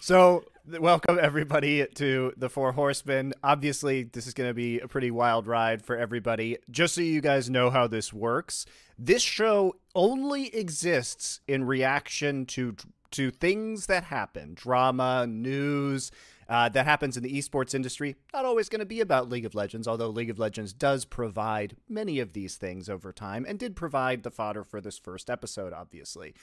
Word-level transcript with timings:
so 0.00 0.44
welcome 0.66 1.18
everybody 1.20 1.86
to 1.94 2.32
the 2.36 2.48
Four 2.48 2.72
Horsemen. 2.72 3.32
Obviously, 3.42 4.04
this 4.04 4.26
is 4.26 4.34
going 4.34 4.48
to 4.48 4.54
be 4.54 4.80
a 4.80 4.88
pretty 4.88 5.10
wild 5.10 5.46
ride 5.46 5.82
for 5.82 5.96
everybody. 5.96 6.58
Just 6.70 6.94
so 6.94 7.00
you 7.00 7.20
guys 7.20 7.50
know 7.50 7.70
how 7.70 7.86
this 7.86 8.12
works, 8.12 8.66
this 8.98 9.22
show 9.22 9.76
only 9.94 10.54
exists 10.54 11.40
in 11.46 11.64
reaction 11.64 12.46
to 12.46 12.76
to 13.12 13.30
things 13.30 13.86
that 13.86 14.04
happen, 14.04 14.54
drama, 14.54 15.26
news. 15.26 16.10
Uh, 16.46 16.68
that 16.68 16.84
happens 16.84 17.16
in 17.16 17.22
the 17.22 17.38
esports 17.38 17.74
industry. 17.74 18.16
Not 18.34 18.44
always 18.44 18.68
going 18.68 18.80
to 18.80 18.84
be 18.84 19.00
about 19.00 19.30
League 19.30 19.46
of 19.46 19.54
Legends, 19.54 19.88
although 19.88 20.10
League 20.10 20.28
of 20.28 20.38
Legends 20.38 20.74
does 20.74 21.06
provide 21.06 21.74
many 21.88 22.20
of 22.20 22.34
these 22.34 22.56
things 22.56 22.90
over 22.90 23.14
time 23.14 23.46
and 23.48 23.58
did 23.58 23.74
provide 23.74 24.24
the 24.24 24.30
fodder 24.30 24.62
for 24.62 24.78
this 24.82 24.98
first 24.98 25.30
episode, 25.30 25.72
obviously. 25.72 26.34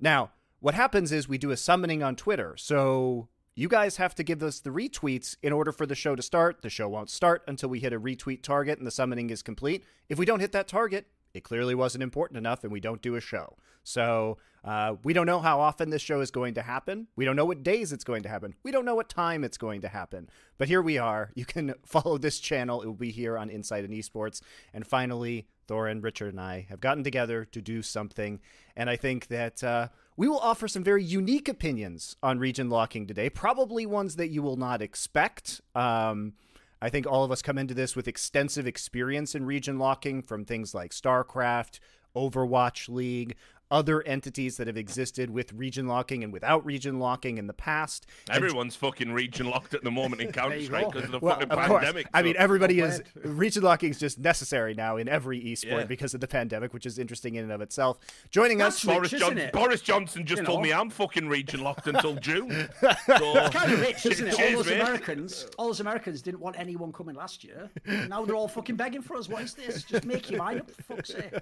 Now, 0.00 0.30
what 0.62 0.74
happens 0.74 1.10
is 1.10 1.28
we 1.28 1.38
do 1.38 1.50
a 1.50 1.56
summoning 1.56 2.04
on 2.04 2.14
Twitter. 2.14 2.54
So 2.56 3.28
you 3.56 3.68
guys 3.68 3.96
have 3.96 4.14
to 4.14 4.22
give 4.22 4.44
us 4.44 4.60
the 4.60 4.70
retweets 4.70 5.36
in 5.42 5.52
order 5.52 5.72
for 5.72 5.86
the 5.86 5.96
show 5.96 6.14
to 6.14 6.22
start. 6.22 6.62
The 6.62 6.70
show 6.70 6.88
won't 6.88 7.10
start 7.10 7.42
until 7.48 7.68
we 7.68 7.80
hit 7.80 7.92
a 7.92 7.98
retweet 7.98 8.42
target 8.42 8.78
and 8.78 8.86
the 8.86 8.92
summoning 8.92 9.30
is 9.30 9.42
complete. 9.42 9.84
If 10.08 10.18
we 10.18 10.24
don't 10.24 10.38
hit 10.38 10.52
that 10.52 10.68
target, 10.68 11.08
it 11.34 11.42
clearly 11.42 11.74
wasn't 11.74 12.04
important 12.04 12.38
enough 12.38 12.62
and 12.62 12.72
we 12.72 12.78
don't 12.78 13.02
do 13.02 13.16
a 13.16 13.20
show. 13.20 13.56
So 13.82 14.38
uh, 14.62 14.94
we 15.02 15.12
don't 15.12 15.26
know 15.26 15.40
how 15.40 15.58
often 15.58 15.90
this 15.90 16.00
show 16.00 16.20
is 16.20 16.30
going 16.30 16.54
to 16.54 16.62
happen. 16.62 17.08
We 17.16 17.24
don't 17.24 17.34
know 17.34 17.44
what 17.44 17.64
days 17.64 17.92
it's 17.92 18.04
going 18.04 18.22
to 18.22 18.28
happen. 18.28 18.54
We 18.62 18.70
don't 18.70 18.84
know 18.84 18.94
what 18.94 19.08
time 19.08 19.42
it's 19.42 19.58
going 19.58 19.80
to 19.80 19.88
happen. 19.88 20.30
But 20.58 20.68
here 20.68 20.80
we 20.80 20.96
are. 20.96 21.32
You 21.34 21.44
can 21.44 21.74
follow 21.84 22.18
this 22.18 22.38
channel. 22.38 22.82
It 22.82 22.86
will 22.86 22.94
be 22.94 23.10
here 23.10 23.36
on 23.36 23.50
Insight 23.50 23.84
and 23.84 23.92
Esports. 23.92 24.40
And 24.72 24.86
finally, 24.86 25.48
Thorin, 25.66 26.04
Richard, 26.04 26.34
and 26.34 26.40
I 26.40 26.66
have 26.68 26.80
gotten 26.80 27.02
together 27.02 27.44
to 27.46 27.60
do 27.60 27.82
something. 27.82 28.38
And 28.76 28.88
I 28.88 28.94
think 28.94 29.26
that 29.26 29.64
uh, 29.64 29.88
we 30.16 30.28
will 30.28 30.38
offer 30.38 30.68
some 30.68 30.84
very 30.84 31.02
unique 31.02 31.48
opinions 31.48 32.16
on 32.22 32.38
region 32.38 32.68
locking 32.68 33.06
today, 33.06 33.30
probably 33.30 33.86
ones 33.86 34.16
that 34.16 34.28
you 34.28 34.42
will 34.42 34.56
not 34.56 34.82
expect. 34.82 35.60
Um, 35.74 36.34
I 36.80 36.90
think 36.90 37.06
all 37.06 37.24
of 37.24 37.30
us 37.30 37.42
come 37.42 37.58
into 37.58 37.74
this 37.74 37.96
with 37.96 38.08
extensive 38.08 38.66
experience 38.66 39.34
in 39.34 39.46
region 39.46 39.78
locking 39.78 40.20
from 40.22 40.44
things 40.44 40.74
like 40.74 40.90
StarCraft, 40.90 41.78
Overwatch 42.14 42.88
League, 42.88 43.36
other 43.72 44.02
entities 44.02 44.58
that 44.58 44.66
have 44.66 44.76
existed 44.76 45.30
with 45.30 45.52
region 45.54 45.88
locking 45.88 46.22
and 46.22 46.32
without 46.32 46.64
region 46.64 46.98
locking 46.98 47.38
in 47.38 47.46
the 47.46 47.54
past. 47.54 48.06
Everyone's 48.30 48.74
and, 48.74 48.80
fucking 48.80 49.12
region 49.12 49.46
locked 49.46 49.72
at 49.72 49.82
the 49.82 49.90
moment 49.90 50.20
in 50.20 50.30
Counter 50.32 50.60
Strike 50.62 50.92
because 50.92 51.04
of 51.06 51.10
the 51.10 51.18
well, 51.18 51.34
fucking 51.34 51.50
of 51.50 51.58
pandemic. 51.58 52.06
So. 52.06 52.10
I 52.12 52.22
mean, 52.22 52.34
everybody 52.38 52.80
is 52.80 53.02
region 53.24 53.62
locking 53.62 53.90
is 53.90 53.98
just 53.98 54.18
necessary 54.18 54.74
now 54.74 54.98
in 54.98 55.08
every 55.08 55.40
esport 55.40 55.64
yeah. 55.64 55.84
because 55.84 56.12
of 56.12 56.20
the 56.20 56.28
pandemic, 56.28 56.74
which 56.74 56.84
is 56.84 56.98
interesting 56.98 57.34
in 57.34 57.44
and 57.44 57.52
of 57.52 57.62
itself. 57.62 57.98
Joining 58.30 58.58
That's 58.58 58.76
us, 58.76 58.84
Boris, 58.84 59.12
rich, 59.12 59.20
John- 59.22 59.50
Boris 59.52 59.80
Johnson 59.80 60.26
just 60.26 60.40
you 60.40 60.46
told 60.46 60.60
know. 60.60 60.64
me 60.64 60.72
I'm 60.72 60.90
fucking 60.90 61.26
region 61.28 61.62
locked 61.62 61.86
until 61.86 62.14
June. 62.16 62.68
so, 62.80 62.88
it's 63.08 63.56
kind 63.56 63.72
of 63.72 63.80
rich, 63.80 64.04
isn't 64.04 64.28
it? 64.28 64.38
All 64.38 64.62
those 64.62 64.70
Americans, 64.70 65.46
all 65.56 65.66
those 65.68 65.80
Americans 65.80 66.20
didn't 66.20 66.40
want 66.40 66.58
anyone 66.58 66.92
coming 66.92 67.14
last 67.14 67.42
year. 67.42 67.70
Now 67.86 68.24
they're 68.26 68.36
all 68.36 68.48
fucking 68.48 68.76
begging 68.76 69.00
for 69.00 69.16
us. 69.16 69.30
What 69.30 69.42
is 69.42 69.54
this? 69.54 69.82
Just 69.82 70.04
make 70.04 70.30
your 70.30 70.38
mind 70.38 70.60
up, 70.60 70.70
for 70.70 70.82
fuck's 70.96 71.14
sake. 71.14 71.32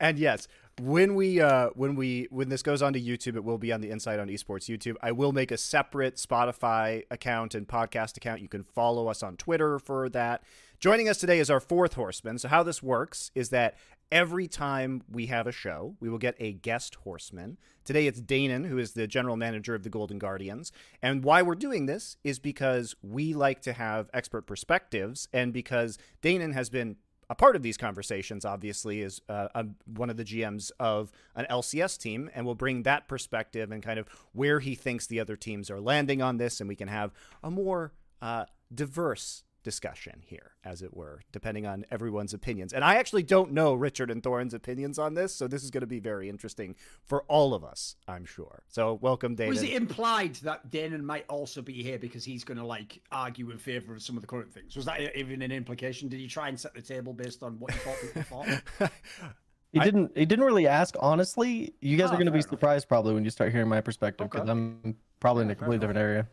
And 0.00 0.18
yes, 0.18 0.48
when 0.78 1.14
we 1.14 1.40
uh, 1.40 1.70
when 1.74 1.94
we 1.94 2.28
when 2.30 2.48
this 2.48 2.62
goes 2.62 2.82
onto 2.82 2.98
YouTube, 2.98 3.36
it 3.36 3.44
will 3.44 3.58
be 3.58 3.72
on 3.72 3.80
the 3.80 3.90
Insight 3.90 4.18
on 4.18 4.28
Esports 4.28 4.68
YouTube. 4.68 4.96
I 5.02 5.12
will 5.12 5.32
make 5.32 5.50
a 5.50 5.56
separate 5.56 6.16
Spotify 6.16 7.04
account 7.10 7.54
and 7.54 7.66
podcast 7.66 8.16
account. 8.16 8.40
You 8.40 8.48
can 8.48 8.64
follow 8.64 9.08
us 9.08 9.22
on 9.22 9.36
Twitter 9.36 9.78
for 9.78 10.08
that. 10.10 10.42
Joining 10.78 11.08
us 11.08 11.18
today 11.18 11.38
is 11.38 11.50
our 11.50 11.60
fourth 11.60 11.94
horseman. 11.94 12.38
So 12.38 12.48
how 12.48 12.62
this 12.62 12.82
works 12.82 13.30
is 13.34 13.50
that 13.50 13.76
every 14.10 14.48
time 14.48 15.02
we 15.10 15.26
have 15.26 15.46
a 15.46 15.52
show, 15.52 15.96
we 16.00 16.08
will 16.08 16.18
get 16.18 16.36
a 16.38 16.52
guest 16.52 16.96
horseman. 16.96 17.58
Today 17.84 18.06
it's 18.06 18.20
Danan, 18.20 18.66
who 18.66 18.78
is 18.78 18.92
the 18.92 19.06
general 19.06 19.36
manager 19.36 19.74
of 19.74 19.82
the 19.82 19.90
Golden 19.90 20.18
Guardians. 20.18 20.72
And 21.02 21.22
why 21.22 21.42
we're 21.42 21.54
doing 21.54 21.86
this 21.86 22.16
is 22.24 22.38
because 22.38 22.94
we 23.02 23.34
like 23.34 23.62
to 23.62 23.72
have 23.72 24.08
expert 24.14 24.46
perspectives 24.46 25.28
and 25.32 25.52
because 25.52 25.98
Danan 26.22 26.54
has 26.54 26.70
been 26.70 26.96
a 27.30 27.34
part 27.36 27.54
of 27.54 27.62
these 27.62 27.76
conversations, 27.76 28.44
obviously, 28.44 29.02
is 29.02 29.22
uh, 29.28 29.46
a, 29.54 29.64
one 29.86 30.10
of 30.10 30.16
the 30.16 30.24
GMs 30.24 30.72
of 30.80 31.12
an 31.36 31.46
LCS 31.48 31.96
team, 31.96 32.28
and 32.34 32.44
we'll 32.44 32.56
bring 32.56 32.82
that 32.82 33.06
perspective 33.06 33.70
and 33.70 33.84
kind 33.84 34.00
of 34.00 34.08
where 34.32 34.58
he 34.58 34.74
thinks 34.74 35.06
the 35.06 35.20
other 35.20 35.36
teams 35.36 35.70
are 35.70 35.80
landing 35.80 36.20
on 36.20 36.38
this, 36.38 36.60
and 36.60 36.68
we 36.68 36.74
can 36.74 36.88
have 36.88 37.12
a 37.44 37.50
more 37.50 37.92
uh, 38.20 38.46
diverse 38.74 39.44
discussion 39.62 40.22
here, 40.26 40.52
as 40.64 40.82
it 40.82 40.96
were, 40.96 41.22
depending 41.32 41.66
on 41.66 41.84
everyone's 41.90 42.34
opinions. 42.34 42.72
And 42.72 42.84
I 42.84 42.96
actually 42.96 43.22
don't 43.22 43.52
know 43.52 43.74
Richard 43.74 44.10
and 44.10 44.22
Thorin's 44.22 44.54
opinions 44.54 44.98
on 44.98 45.14
this, 45.14 45.34
so 45.34 45.46
this 45.46 45.62
is 45.62 45.70
going 45.70 45.82
to 45.82 45.86
be 45.86 46.00
very 46.00 46.28
interesting 46.28 46.76
for 47.06 47.22
all 47.28 47.54
of 47.54 47.64
us, 47.64 47.96
I'm 48.08 48.24
sure. 48.24 48.62
So 48.68 48.98
welcome, 49.00 49.36
Danan. 49.36 49.48
Was 49.48 49.62
it 49.62 49.72
implied 49.72 50.36
that 50.36 50.70
Danan 50.70 51.02
might 51.02 51.24
also 51.28 51.62
be 51.62 51.82
here 51.82 51.98
because 51.98 52.24
he's 52.24 52.44
going 52.44 52.58
to 52.58 52.66
like 52.66 53.00
argue 53.12 53.50
in 53.50 53.58
favor 53.58 53.94
of 53.94 54.02
some 54.02 54.16
of 54.16 54.22
the 54.22 54.28
current 54.28 54.52
things? 54.52 54.76
Was 54.76 54.86
that 54.86 55.16
even 55.16 55.42
an 55.42 55.52
implication? 55.52 56.08
Did 56.08 56.20
he 56.20 56.26
try 56.26 56.48
and 56.48 56.58
set 56.58 56.74
the 56.74 56.82
table 56.82 57.12
based 57.12 57.42
on 57.42 57.58
what 57.58 57.72
you 57.74 57.80
thought 57.80 58.00
people 58.00 58.22
thought? 58.22 58.90
He 59.72 59.78
didn't. 59.78 60.16
He 60.16 60.26
didn't 60.26 60.44
really 60.44 60.66
ask. 60.66 60.96
Honestly, 60.98 61.74
you 61.80 61.96
guys 61.96 62.08
oh, 62.08 62.14
are 62.14 62.16
going 62.16 62.26
to 62.26 62.32
be 62.32 62.38
enough. 62.38 62.50
surprised 62.50 62.88
probably 62.88 63.14
when 63.14 63.24
you 63.24 63.30
start 63.30 63.52
hearing 63.52 63.68
my 63.68 63.80
perspective 63.80 64.28
because 64.28 64.42
okay. 64.42 64.50
I'm 64.50 64.96
probably 65.20 65.42
yeah, 65.42 65.46
in 65.46 65.50
a 65.52 65.54
completely 65.54 65.78
different 65.78 66.00
area. 66.00 66.26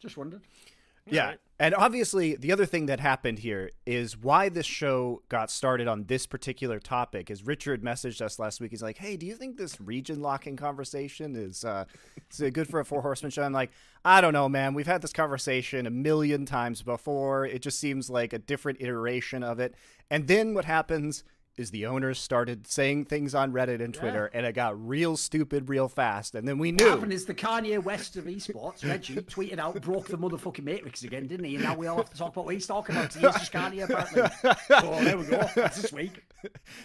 Just 0.00 0.18
wondered. 0.18 0.42
Yeah. 1.06 1.26
Right. 1.26 1.38
And 1.58 1.76
obviously, 1.76 2.34
the 2.34 2.50
other 2.50 2.66
thing 2.66 2.86
that 2.86 2.98
happened 2.98 3.38
here 3.38 3.70
is 3.86 4.16
why 4.16 4.48
this 4.48 4.66
show 4.66 5.22
got 5.28 5.48
started 5.48 5.86
on 5.86 6.06
this 6.06 6.26
particular 6.26 6.80
topic. 6.80 7.30
Is 7.30 7.46
Richard 7.46 7.84
messaged 7.84 8.20
us 8.20 8.40
last 8.40 8.60
week? 8.60 8.72
He's 8.72 8.82
like, 8.82 8.98
"Hey, 8.98 9.16
do 9.16 9.26
you 9.26 9.36
think 9.36 9.56
this 9.56 9.80
region 9.80 10.20
locking 10.20 10.56
conversation 10.56 11.36
is 11.36 11.64
uh, 11.64 11.84
is 12.32 12.40
it 12.40 12.54
good 12.54 12.68
for 12.68 12.80
a 12.80 12.84
four 12.84 13.02
horseman 13.02 13.30
show?" 13.30 13.44
I'm 13.44 13.52
like, 13.52 13.70
"I 14.04 14.20
don't 14.20 14.32
know, 14.32 14.48
man. 14.48 14.74
We've 14.74 14.88
had 14.88 15.02
this 15.02 15.12
conversation 15.12 15.86
a 15.86 15.90
million 15.90 16.46
times 16.46 16.82
before. 16.82 17.46
It 17.46 17.62
just 17.62 17.78
seems 17.78 18.10
like 18.10 18.32
a 18.32 18.38
different 18.38 18.80
iteration 18.80 19.44
of 19.44 19.60
it." 19.60 19.76
And 20.10 20.26
then 20.26 20.54
what 20.54 20.64
happens 20.64 21.22
is 21.56 21.70
the 21.70 21.86
owners 21.86 22.18
started 22.18 22.66
saying 22.66 23.04
things 23.04 23.34
on 23.34 23.52
Reddit 23.52 23.82
and 23.82 23.92
Twitter, 23.92 24.30
yeah. 24.32 24.38
and 24.38 24.46
it 24.46 24.54
got 24.54 24.86
real 24.86 25.16
stupid 25.16 25.68
real 25.68 25.88
fast. 25.88 26.34
And 26.34 26.46
then 26.46 26.58
we 26.58 26.72
knew. 26.72 26.84
What 26.84 26.94
happened 26.94 27.12
is 27.12 27.26
the 27.26 27.34
Kanye 27.34 27.82
West 27.82 28.16
of 28.16 28.24
esports, 28.24 28.88
Reggie, 28.88 29.16
tweeted 29.16 29.58
out, 29.58 29.80
broke 29.82 30.08
the 30.08 30.18
motherfucking 30.18 30.64
Matrix 30.64 31.02
again, 31.02 31.26
didn't 31.26 31.44
he? 31.44 31.56
And 31.56 31.64
now 31.64 31.76
we 31.76 31.86
all 31.86 31.98
have 31.98 32.10
to 32.10 32.16
talk 32.16 32.32
about 32.32 32.46
what 32.46 32.54
he's 32.54 32.66
talking 32.66 32.96
about. 32.96 33.12
He's 33.12 33.22
just 33.22 33.52
Kanye, 33.52 33.84
apparently. 33.84 34.22
So 34.42 34.54
oh, 34.70 35.04
there 35.04 35.18
we 35.18 35.24
go. 35.24 35.44
That's 35.54 35.82
this 35.82 35.92
week. 35.92 36.22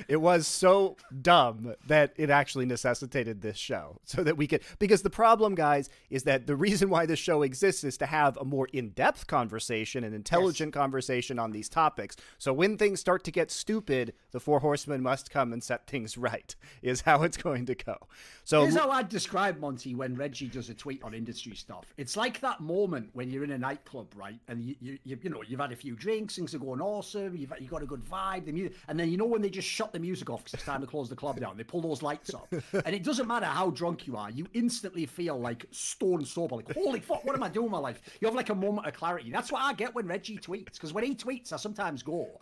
It 0.07 0.17
was 0.17 0.47
so 0.47 0.97
dumb 1.21 1.73
that 1.87 2.13
it 2.17 2.29
actually 2.29 2.65
necessitated 2.65 3.41
this 3.41 3.57
show 3.57 3.99
so 4.03 4.23
that 4.23 4.37
we 4.37 4.47
could. 4.47 4.61
Because 4.79 5.01
the 5.01 5.09
problem, 5.09 5.55
guys, 5.55 5.89
is 6.09 6.23
that 6.23 6.45
the 6.47 6.55
reason 6.55 6.89
why 6.89 7.05
this 7.05 7.19
show 7.19 7.41
exists 7.41 7.83
is 7.83 7.97
to 7.97 8.05
have 8.05 8.37
a 8.37 8.45
more 8.45 8.67
in 8.73 8.89
depth 8.89 9.27
conversation, 9.27 10.03
an 10.03 10.13
intelligent 10.13 10.73
yes. 10.75 10.79
conversation 10.79 11.39
on 11.39 11.51
these 11.51 11.69
topics. 11.69 12.15
So 12.37 12.53
when 12.53 12.77
things 12.77 12.99
start 12.99 13.23
to 13.23 13.31
get 13.31 13.49
stupid, 13.49 14.13
the 14.31 14.39
four 14.39 14.56
horsemen 14.59 15.01
must 15.01 15.29
come 15.29 15.53
and 15.53 15.63
set 15.63 15.87
things 15.87 16.17
right, 16.17 16.55
is 16.81 17.01
how 17.01 17.23
it's 17.23 17.37
going 17.37 17.65
to 17.67 17.75
go. 17.75 17.97
So 18.43 18.61
here's 18.61 18.75
how 18.75 18.91
I'd 18.91 19.09
describe 19.09 19.59
Monte 19.59 19.95
when 19.95 20.15
Reggie 20.15 20.47
does 20.47 20.69
a 20.69 20.73
tweet 20.73 21.03
on 21.03 21.13
industry 21.13 21.55
stuff. 21.55 21.93
It's 21.97 22.15
like 22.15 22.39
that 22.41 22.61
moment 22.61 23.09
when 23.13 23.29
you're 23.29 23.43
in 23.43 23.51
a 23.51 23.57
nightclub, 23.57 24.07
right, 24.15 24.39
and 24.47 24.63
you 24.63 24.75
you, 24.79 24.97
you, 25.03 25.19
you 25.21 25.29
know 25.29 25.41
you've 25.45 25.59
had 25.59 25.71
a 25.71 25.75
few 25.75 25.95
drinks, 25.95 26.35
things 26.35 26.53
are 26.53 26.59
going 26.59 26.81
awesome, 26.81 27.35
you've 27.35 27.53
you 27.59 27.67
got 27.67 27.83
a 27.83 27.85
good 27.85 28.03
vibe, 28.05 28.45
the 28.45 28.51
music, 28.51 28.77
and 28.87 28.99
then 28.99 29.09
you 29.09 29.17
know 29.17 29.25
when 29.25 29.41
they 29.41 29.49
just 29.49 29.67
shut 29.67 29.91
the 29.93 29.99
music 29.99 30.29
off 30.29 30.43
because 30.43 30.53
it's 30.55 30.63
time 30.63 30.81
to 30.81 30.87
close 30.87 31.09
the 31.09 31.15
club 31.15 31.39
down, 31.39 31.57
they 31.57 31.63
pull 31.63 31.81
those 31.81 32.01
lights 32.01 32.33
up, 32.33 32.47
and 32.85 32.95
it 32.95 33.03
doesn't 33.03 33.27
matter 33.27 33.45
how 33.45 33.69
drunk 33.69 34.07
you 34.07 34.15
are, 34.15 34.29
you 34.31 34.47
instantly 34.53 35.05
feel 35.05 35.39
like 35.39 35.65
stone 35.71 36.25
sober, 36.25 36.55
like 36.55 36.73
holy 36.73 36.99
fuck, 36.99 37.23
what 37.25 37.35
am 37.35 37.43
I 37.43 37.49
doing 37.49 37.65
with 37.65 37.71
my 37.71 37.79
life? 37.79 38.01
You 38.21 38.27
have 38.27 38.35
like 38.35 38.49
a 38.49 38.55
moment 38.55 38.87
of 38.87 38.93
clarity. 38.93 39.31
That's 39.31 39.51
what 39.51 39.61
I 39.61 39.73
get 39.73 39.93
when 39.93 40.07
Reggie 40.07 40.37
tweets 40.37 40.73
because 40.73 40.93
when 40.93 41.03
he 41.03 41.15
tweets, 41.15 41.53
I 41.53 41.57
sometimes 41.57 42.03
go. 42.03 42.39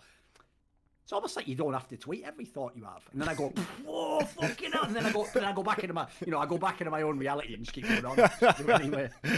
It's 1.06 1.14
almost 1.14 1.36
like 1.36 1.48
you 1.48 1.54
don't 1.54 1.74
have 1.74 1.88
to 1.90 1.98
tweet 1.98 2.24
every 2.26 2.46
thought 2.46 2.74
you 2.76 2.84
have, 2.84 3.04
and 3.12 3.22
then 3.22 3.30
I 3.30 3.36
go, 3.36 3.54
"Whoa, 3.86 4.22
fucking 4.22 4.72
hell!" 4.72 4.86
And 4.86 4.96
then 4.96 5.06
I 5.06 5.12
go, 5.12 5.28
then 5.32 5.44
I 5.44 5.54
go 5.54 5.62
back 5.62 5.84
into 5.84 5.94
my, 5.94 6.08
you 6.26 6.32
know, 6.32 6.40
I 6.40 6.48
go 6.48 6.58
back 6.58 6.82
into 6.82 6.90
my 6.90 7.04
own 7.04 7.20
reality 7.20 7.54
and 7.54 7.64
just 7.64 7.74
keep 7.74 7.88
going 7.88 8.04
on. 8.04 8.72
anyway, 8.72 9.12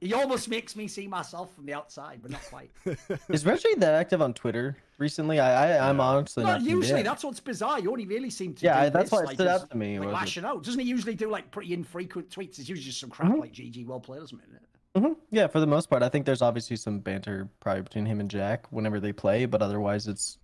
he, 0.00 0.08
he, 0.08 0.12
almost 0.12 0.48
makes 0.48 0.74
me 0.74 0.88
see 0.88 1.06
myself 1.06 1.54
from 1.54 1.66
the 1.66 1.72
outside, 1.72 2.18
but 2.20 2.32
not 2.32 2.42
quite. 2.42 2.72
Is 3.28 3.46
Reggie 3.46 3.76
that 3.76 3.94
active 3.94 4.20
on 4.20 4.34
Twitter 4.34 4.76
recently? 4.98 5.38
I, 5.38 5.76
I 5.76 5.88
am 5.88 6.00
honestly 6.00 6.42
not. 6.42 6.62
Usually, 6.62 7.02
that's 7.02 7.22
what's 7.22 7.38
bizarre. 7.38 7.78
You 7.78 7.92
only 7.92 8.06
really 8.06 8.30
seem 8.30 8.54
to. 8.54 8.64
Yeah, 8.64 8.88
that's 8.88 9.12
why 9.12 9.20
it 9.20 9.26
like, 9.26 9.34
stood 9.36 9.46
out 9.46 9.70
to 9.70 9.76
me. 9.76 10.00
Like 10.00 10.12
lashing 10.12 10.44
out. 10.44 10.64
Doesn't 10.64 10.80
he 10.80 10.86
usually 10.88 11.14
do 11.14 11.30
like 11.30 11.52
pretty 11.52 11.72
infrequent 11.74 12.28
tweets? 12.28 12.58
It's 12.58 12.68
usually 12.68 12.86
just 12.86 12.98
some 12.98 13.10
crap 13.10 13.30
mm-hmm. 13.30 13.40
like 13.42 13.52
GG 13.52 13.86
well 13.86 14.00
played, 14.00 14.24
isn't 14.24 14.40
it? 14.40 14.62
Mm-hmm. 14.96 15.12
Yeah, 15.30 15.46
for 15.46 15.60
the 15.60 15.66
most 15.66 15.88
part, 15.88 16.02
I 16.02 16.08
think 16.08 16.26
there's 16.26 16.42
obviously 16.42 16.76
some 16.76 16.98
banter 16.98 17.48
probably 17.60 17.82
between 17.82 18.06
him 18.06 18.18
and 18.18 18.28
Jack 18.28 18.66
whenever 18.72 18.98
they 18.98 19.12
play, 19.12 19.46
but 19.46 19.62
otherwise 19.62 20.08
it's 20.08 20.38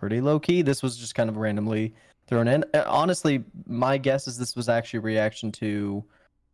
pretty 0.00 0.20
low 0.20 0.40
key. 0.40 0.62
This 0.62 0.82
was 0.82 0.96
just 0.96 1.14
kind 1.14 1.28
of 1.30 1.36
randomly 1.36 1.94
thrown 2.26 2.48
in. 2.48 2.64
Uh, 2.74 2.84
honestly, 2.86 3.44
my 3.66 3.98
guess 3.98 4.26
is 4.26 4.38
this 4.38 4.56
was 4.56 4.68
actually 4.68 4.98
a 4.98 5.02
reaction 5.02 5.52
to 5.52 6.02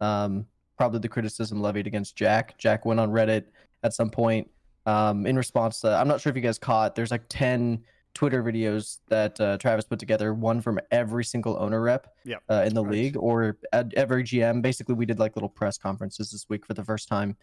um, 0.01 0.45
probably 0.77 0.99
the 0.99 1.09
criticism 1.09 1.63
levied 1.63 1.87
against 1.87 2.17
Jack. 2.17 2.59
Jack 2.59 2.85
went 2.85 2.99
on 3.01 3.11
Reddit 3.11 3.45
at 3.85 3.95
some 3.95 4.11
point 4.11 4.51
um, 4.85 5.25
in 5.27 5.37
response 5.37 5.81
to. 5.83 5.89
I'm 5.89 6.09
not 6.09 6.21
sure 6.21 6.31
if 6.31 6.37
you 6.37 6.43
guys 6.43 6.59
caught. 6.59 6.95
There's 6.97 7.13
like 7.13 7.25
ten 7.29 7.83
Twitter 8.15 8.43
videos 8.43 8.99
that 9.09 9.39
uh, 9.41 9.59
Travis 9.59 9.85
put 9.85 9.99
together, 9.99 10.35
one 10.35 10.61
from 10.61 10.81
every 10.91 11.25
single 11.25 11.57
owner 11.61 11.81
rep 11.83 12.15
Yep. 12.25 12.43
uh, 12.49 12.65
in 12.67 12.75
the 12.75 12.83
Right. 12.83 12.93
league, 12.93 13.17
or 13.19 13.59
at 13.73 13.93
every 13.95 14.25
GM. 14.25 14.63
Basically, 14.63 14.95
we 14.95 15.07
did 15.07 15.19
like 15.19 15.37
little 15.37 15.49
press 15.51 15.79
conferences 15.79 16.31
this 16.33 16.47
week 16.49 16.67
for 16.67 16.75
the 16.75 16.83
first 16.85 17.09
time. 17.09 17.37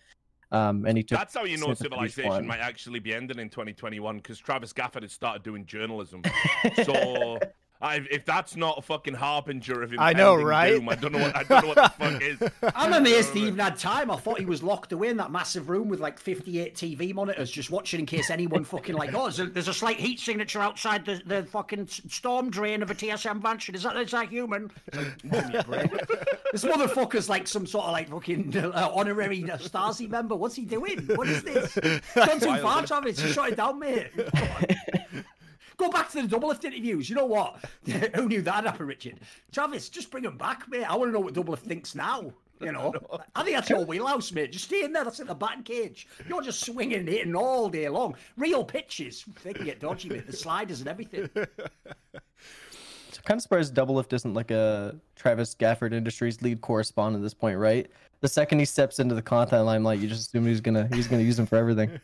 Um, 0.53 0.85
and 0.85 0.95
he 0.95 1.03
took 1.03 1.17
That's 1.17 1.33
how 1.33 1.45
you 1.45 1.57
know 1.57 1.73
snippets 1.73 1.83
of 1.83 2.05
each 2.05 2.11
civilization 2.13 2.47
might 2.47 2.59
actually 2.59 2.99
be 2.99 3.11
ending 3.11 3.39
in 3.39 3.49
2021 3.49 4.17
because 4.17 4.37
Travis 4.37 4.71
Gafford 4.71 5.01
has 5.01 5.11
started 5.11 5.41
doing 5.41 5.65
journalism. 5.65 6.21
so 6.83 7.39
I, 7.83 7.95
if 8.09 8.23
that's 8.23 8.55
not 8.55 8.77
a 8.77 8.81
fucking 8.81 9.13
harbinger 9.13 9.83
of 9.83 9.91
him, 9.91 9.99
I 9.99 10.13
know, 10.13 10.35
right? 10.35 10.75
doom, 10.75 10.87
I 10.87 10.95
don't 10.95 11.11
know 11.11 11.19
what 11.19 11.35
I 11.35 11.43
don't 11.43 11.61
know 11.63 11.67
what 11.67 11.75
the 11.75 11.89
fuck 11.89 12.21
is. 12.21 12.39
I'm 12.75 12.93
amazed 12.93 13.33
he 13.33 13.41
even 13.41 13.59
had 13.59 13.77
time. 13.77 14.09
I 14.09 14.15
thought 14.15 14.39
he 14.39 14.45
was 14.45 14.63
locked 14.63 14.93
away 14.93 15.09
in 15.09 15.17
that 15.17 15.31
massive 15.31 15.69
room 15.69 15.89
with 15.89 15.99
like 15.99 16.17
58 16.17 16.75
TV 16.75 17.13
monitors, 17.13 17.51
just 17.51 17.71
watching 17.71 17.99
in 17.99 18.05
case 18.05 18.29
anyone 18.29 18.63
fucking 18.63 18.95
like, 18.95 19.13
oh, 19.13 19.23
there's 19.23 19.39
a, 19.39 19.45
there's 19.47 19.67
a 19.67 19.73
slight 19.73 19.97
heat 19.97 20.19
signature 20.19 20.61
outside 20.61 21.05
the, 21.05 21.21
the 21.25 21.43
fucking 21.43 21.87
storm 21.87 22.49
drain 22.49 22.81
of 22.81 22.89
a 22.89 22.95
TSM 22.95 23.43
mansion. 23.43 23.75
Is 23.75 23.83
that 23.83 23.97
is 23.97 24.11
that 24.11 24.29
human? 24.29 24.71
It's 24.87 24.97
like, 24.97 25.21
give 25.21 25.69
me 25.69 25.87
a 25.89 25.89
this 26.53 26.63
motherfucker's 26.63 27.27
like 27.27 27.47
some 27.47 27.67
sort 27.67 27.85
of 27.87 27.91
like 27.91 28.09
fucking 28.09 28.55
uh, 28.73 28.91
honorary 28.93 29.41
Stasi 29.43 30.09
member. 30.09 30.35
What's 30.35 30.55
he 30.55 30.63
doing? 30.63 31.05
What 31.15 31.27
is 31.27 31.43
this? 31.43 31.77
Gone 32.15 32.39
too 32.39 32.57
far, 32.61 32.85
Travis. 32.85 33.19
Shut 33.33 33.49
it 33.49 33.57
down, 33.57 33.79
mate. 33.79 34.07
Go 35.77 35.89
back 35.89 36.09
to 36.11 36.21
the 36.21 36.27
Doublelift 36.27 36.63
interviews. 36.63 37.09
You 37.09 37.15
know 37.15 37.25
what? 37.25 37.63
Who 38.15 38.27
knew 38.27 38.41
that'd 38.41 38.69
happen, 38.69 38.85
Richard? 38.87 39.19
Travis, 39.51 39.89
just 39.89 40.11
bring 40.11 40.25
him 40.25 40.37
back, 40.37 40.69
mate. 40.69 40.83
I 40.83 40.95
want 40.95 41.09
to 41.09 41.13
know 41.13 41.19
what 41.19 41.33
Doublelift 41.33 41.59
thinks 41.59 41.95
now. 41.95 42.33
You 42.59 42.71
know, 42.71 42.93
I 43.35 43.43
think 43.43 43.55
that's 43.57 43.69
your 43.69 43.85
wheelhouse, 43.85 44.31
mate. 44.31 44.51
Just 44.51 44.65
stay 44.65 44.83
in 44.83 44.93
there. 44.93 45.03
That's 45.03 45.19
in 45.19 45.27
the 45.27 45.35
batting 45.35 45.63
cage. 45.63 46.07
You're 46.27 46.41
just 46.41 46.65
swinging 46.65 46.99
and 46.99 47.07
hitting 47.07 47.35
all 47.35 47.69
day 47.69 47.89
long. 47.89 48.15
Real 48.37 48.63
pitches, 48.63 49.25
they 49.43 49.53
can 49.53 49.65
get 49.65 49.79
dodgy, 49.79 50.09
mate. 50.09 50.27
The 50.27 50.33
sliders 50.33 50.79
and 50.79 50.89
everything. 50.89 51.29
So 53.11 53.21
kind 53.21 53.37
of 53.37 53.43
surprised 53.43 53.75
Doublelift 53.75 54.11
isn't 54.11 54.33
like 54.33 54.49
a 54.49 54.95
Travis 55.15 55.53
Gafford 55.53 55.93
Industries 55.93 56.41
lead 56.41 56.61
correspondent 56.61 57.21
at 57.21 57.23
this 57.23 57.35
point, 57.35 57.59
right? 57.59 57.87
The 58.21 58.27
second 58.27 58.57
he 58.57 58.65
steps 58.65 58.97
into 58.97 59.13
the 59.13 59.21
content 59.21 59.65
limelight, 59.65 59.99
you 59.99 60.07
just 60.07 60.29
assume 60.29 60.47
he's 60.47 60.61
gonna 60.61 60.89
he's 60.91 61.07
gonna 61.07 61.21
use 61.21 61.37
him 61.37 61.45
for 61.45 61.55
everything. 61.55 61.99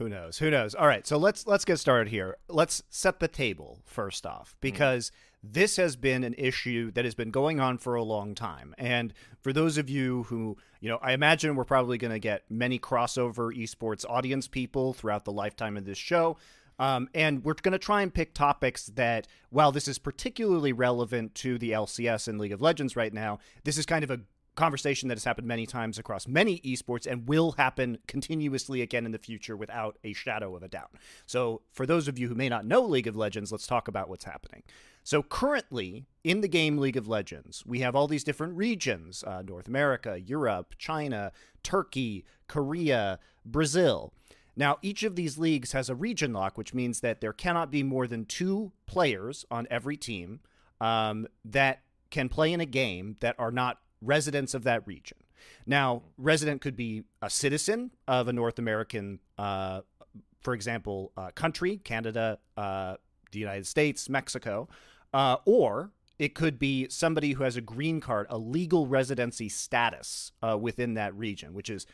Who 0.00 0.08
knows? 0.08 0.38
Who 0.38 0.50
knows? 0.50 0.74
All 0.74 0.86
right, 0.86 1.06
so 1.06 1.18
let's 1.18 1.46
let's 1.46 1.66
get 1.66 1.78
started 1.78 2.08
here. 2.08 2.38
Let's 2.48 2.82
set 2.88 3.20
the 3.20 3.28
table 3.28 3.82
first 3.84 4.24
off 4.24 4.56
because 4.62 5.12
this 5.42 5.76
has 5.76 5.94
been 5.94 6.24
an 6.24 6.34
issue 6.38 6.90
that 6.92 7.04
has 7.04 7.14
been 7.14 7.30
going 7.30 7.60
on 7.60 7.76
for 7.76 7.96
a 7.96 8.02
long 8.02 8.34
time. 8.34 8.74
And 8.78 9.12
for 9.42 9.52
those 9.52 9.76
of 9.76 9.90
you 9.90 10.22
who, 10.22 10.56
you 10.80 10.88
know, 10.88 10.98
I 11.02 11.12
imagine 11.12 11.54
we're 11.54 11.64
probably 11.64 11.98
going 11.98 12.12
to 12.12 12.18
get 12.18 12.44
many 12.48 12.78
crossover 12.78 13.54
esports 13.54 14.06
audience 14.08 14.48
people 14.48 14.94
throughout 14.94 15.26
the 15.26 15.32
lifetime 15.32 15.76
of 15.76 15.84
this 15.84 15.98
show. 15.98 16.38
Um, 16.78 17.10
and 17.14 17.44
we're 17.44 17.52
going 17.52 17.72
to 17.72 17.78
try 17.78 18.00
and 18.00 18.12
pick 18.12 18.32
topics 18.32 18.86
that, 18.94 19.26
while 19.50 19.70
this 19.70 19.86
is 19.86 19.98
particularly 19.98 20.72
relevant 20.72 21.34
to 21.36 21.58
the 21.58 21.72
LCS 21.72 22.26
and 22.26 22.38
League 22.38 22.52
of 22.52 22.62
Legends 22.62 22.96
right 22.96 23.12
now, 23.12 23.38
this 23.64 23.76
is 23.76 23.84
kind 23.84 24.02
of 24.02 24.10
a 24.10 24.20
conversation 24.60 25.08
that 25.08 25.16
has 25.16 25.24
happened 25.24 25.48
many 25.48 25.64
times 25.64 25.98
across 25.98 26.28
many 26.28 26.60
esports 26.60 27.06
and 27.10 27.26
will 27.26 27.52
happen 27.52 27.98
continuously 28.06 28.82
again 28.82 29.06
in 29.06 29.12
the 29.12 29.18
future 29.18 29.56
without 29.56 29.96
a 30.04 30.12
shadow 30.12 30.54
of 30.54 30.62
a 30.62 30.68
doubt. 30.68 30.90
So, 31.24 31.62
for 31.72 31.86
those 31.86 32.08
of 32.08 32.18
you 32.18 32.28
who 32.28 32.34
may 32.34 32.50
not 32.50 32.66
know 32.66 32.82
League 32.82 33.06
of 33.06 33.16
Legends, 33.16 33.50
let's 33.50 33.66
talk 33.66 33.88
about 33.88 34.10
what's 34.10 34.24
happening. 34.24 34.62
So, 35.02 35.22
currently 35.22 36.04
in 36.22 36.42
the 36.42 36.48
game 36.48 36.76
League 36.76 36.98
of 36.98 37.08
Legends, 37.08 37.64
we 37.64 37.80
have 37.80 37.96
all 37.96 38.06
these 38.06 38.22
different 38.22 38.54
regions 38.54 39.24
uh, 39.26 39.42
North 39.42 39.66
America, 39.66 40.20
Europe, 40.20 40.74
China, 40.78 41.32
Turkey, 41.62 42.26
Korea, 42.46 43.18
Brazil. 43.46 44.12
Now, 44.56 44.76
each 44.82 45.02
of 45.04 45.16
these 45.16 45.38
leagues 45.38 45.72
has 45.72 45.88
a 45.88 45.94
region 45.94 46.34
lock, 46.34 46.58
which 46.58 46.74
means 46.74 47.00
that 47.00 47.22
there 47.22 47.32
cannot 47.32 47.70
be 47.70 47.82
more 47.82 48.06
than 48.06 48.26
two 48.26 48.72
players 48.84 49.46
on 49.50 49.66
every 49.70 49.96
team 49.96 50.40
um, 50.82 51.26
that 51.46 51.80
can 52.10 52.28
play 52.28 52.52
in 52.52 52.60
a 52.60 52.66
game 52.66 53.16
that 53.20 53.36
are 53.38 53.52
not 53.52 53.78
residents 54.00 54.54
of 54.54 54.64
that 54.64 54.86
region. 54.86 55.18
Now, 55.66 56.02
resident 56.18 56.60
could 56.60 56.76
be 56.76 57.04
a 57.22 57.30
citizen 57.30 57.90
of 58.06 58.28
a 58.28 58.32
North 58.32 58.58
American, 58.58 59.20
uh, 59.38 59.82
for 60.40 60.54
example, 60.54 61.12
uh, 61.16 61.30
country, 61.30 61.78
Canada, 61.78 62.38
uh, 62.56 62.96
the 63.32 63.38
United 63.38 63.66
States, 63.66 64.08
Mexico, 64.08 64.68
uh, 65.12 65.36
or 65.44 65.90
it 66.18 66.34
could 66.34 66.58
be 66.58 66.86
somebody 66.88 67.32
who 67.32 67.44
has 67.44 67.56
a 67.56 67.60
green 67.60 68.00
card, 68.00 68.26
a 68.28 68.38
legal 68.38 68.86
residency 68.86 69.48
status 69.48 70.32
uh, 70.42 70.56
within 70.58 70.94
that 70.94 71.14
region, 71.14 71.54
which 71.54 71.70
is 71.70 71.86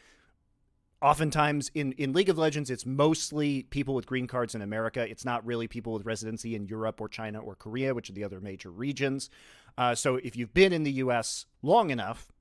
oftentimes 1.02 1.70
in, 1.74 1.92
in 1.92 2.12
League 2.12 2.28
of 2.28 2.38
Legends, 2.38 2.70
it's 2.70 2.86
mostly 2.86 3.64
people 3.64 3.94
with 3.94 4.06
green 4.06 4.26
cards 4.26 4.54
in 4.54 4.62
America. 4.62 5.08
It's 5.08 5.24
not 5.24 5.46
really 5.46 5.68
people 5.68 5.92
with 5.92 6.06
residency 6.06 6.56
in 6.56 6.66
Europe 6.66 7.00
or 7.00 7.08
China 7.08 7.38
or 7.38 7.54
Korea, 7.54 7.94
which 7.94 8.10
are 8.10 8.14
the 8.14 8.24
other 8.24 8.40
major 8.40 8.70
regions. 8.70 9.30
Uh, 9.78 9.94
so 9.94 10.16
if 10.16 10.36
you've 10.36 10.54
been 10.54 10.72
in 10.72 10.82
the 10.82 10.92
U.S. 10.92 11.46
long 11.62 11.90
enough, 11.90 12.32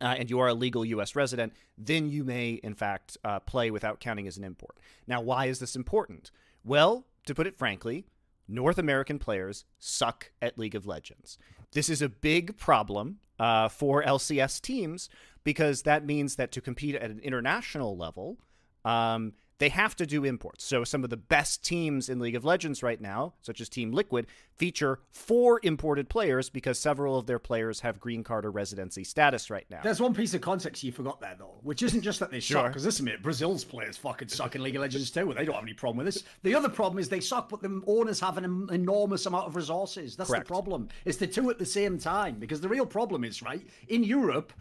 uh, 0.00 0.14
and 0.18 0.30
you 0.30 0.38
are 0.38 0.48
a 0.48 0.54
legal 0.54 0.84
U.S. 0.84 1.16
resident, 1.16 1.52
then 1.76 2.08
you 2.08 2.24
may, 2.24 2.52
in 2.62 2.74
fact, 2.74 3.16
uh, 3.24 3.40
play 3.40 3.70
without 3.70 4.00
counting 4.00 4.26
as 4.26 4.36
an 4.36 4.44
import. 4.44 4.78
Now, 5.06 5.20
why 5.20 5.46
is 5.46 5.58
this 5.58 5.74
important? 5.74 6.30
Well, 6.64 7.06
to 7.26 7.34
put 7.34 7.46
it 7.46 7.58
frankly, 7.58 8.06
North 8.48 8.78
American 8.78 9.18
players 9.18 9.64
suck 9.78 10.30
at 10.40 10.58
League 10.58 10.74
of 10.74 10.86
Legends. 10.86 11.38
This 11.72 11.88
is 11.88 12.02
a 12.02 12.08
big 12.08 12.56
problem 12.56 13.18
uh, 13.38 13.68
for 13.68 14.02
LCS 14.02 14.60
teams 14.60 15.08
because 15.44 15.82
that 15.82 16.04
means 16.04 16.36
that 16.36 16.52
to 16.52 16.60
compete 16.60 16.94
at 16.94 17.10
an 17.10 17.20
international 17.20 17.96
level, 17.96 18.38
um, 18.84 19.32
they 19.60 19.68
have 19.68 19.94
to 19.96 20.06
do 20.06 20.24
imports. 20.24 20.64
So 20.64 20.84
some 20.84 21.04
of 21.04 21.10
the 21.10 21.18
best 21.18 21.62
teams 21.62 22.08
in 22.08 22.18
League 22.18 22.34
of 22.34 22.44
Legends 22.46 22.82
right 22.82 23.00
now, 23.00 23.34
such 23.42 23.60
as 23.60 23.68
Team 23.68 23.92
Liquid, 23.92 24.26
feature 24.56 25.00
four 25.10 25.60
imported 25.62 26.08
players 26.08 26.48
because 26.48 26.78
several 26.78 27.18
of 27.18 27.26
their 27.26 27.38
players 27.38 27.80
have 27.80 28.00
green 28.00 28.24
card 28.24 28.46
or 28.46 28.50
residency 28.50 29.04
status 29.04 29.50
right 29.50 29.66
now. 29.70 29.80
There's 29.82 30.00
one 30.00 30.14
piece 30.14 30.32
of 30.32 30.40
context 30.40 30.82
you 30.82 30.92
forgot 30.92 31.20
there, 31.20 31.36
though, 31.38 31.58
which 31.62 31.82
isn't 31.82 32.00
just 32.00 32.20
that 32.20 32.30
they 32.30 32.40
suck. 32.40 32.68
Because 32.68 32.86
listen, 32.86 33.04
mate, 33.04 33.22
Brazil's 33.22 33.62
players 33.62 33.98
fucking 33.98 34.28
suck 34.28 34.56
in 34.56 34.62
League 34.62 34.76
of 34.76 34.80
Legends 34.80 35.10
too. 35.10 35.32
They 35.36 35.44
don't 35.44 35.54
have 35.54 35.64
any 35.64 35.74
problem 35.74 35.98
with 35.98 36.06
this. 36.06 36.24
The 36.42 36.54
other 36.54 36.70
problem 36.70 36.98
is 36.98 37.10
they 37.10 37.20
suck, 37.20 37.50
but 37.50 37.60
the 37.60 37.82
owners 37.86 38.18
have 38.20 38.38
an 38.38 38.68
enormous 38.72 39.26
amount 39.26 39.46
of 39.46 39.56
resources. 39.56 40.16
That's 40.16 40.30
Correct. 40.30 40.46
the 40.46 40.48
problem. 40.48 40.88
It's 41.04 41.18
the 41.18 41.26
two 41.26 41.50
at 41.50 41.58
the 41.58 41.66
same 41.66 41.98
time. 41.98 42.36
Because 42.38 42.62
the 42.62 42.68
real 42.68 42.86
problem 42.86 43.24
is, 43.24 43.42
right, 43.42 43.66
in 43.88 44.04
Europe, 44.04 44.54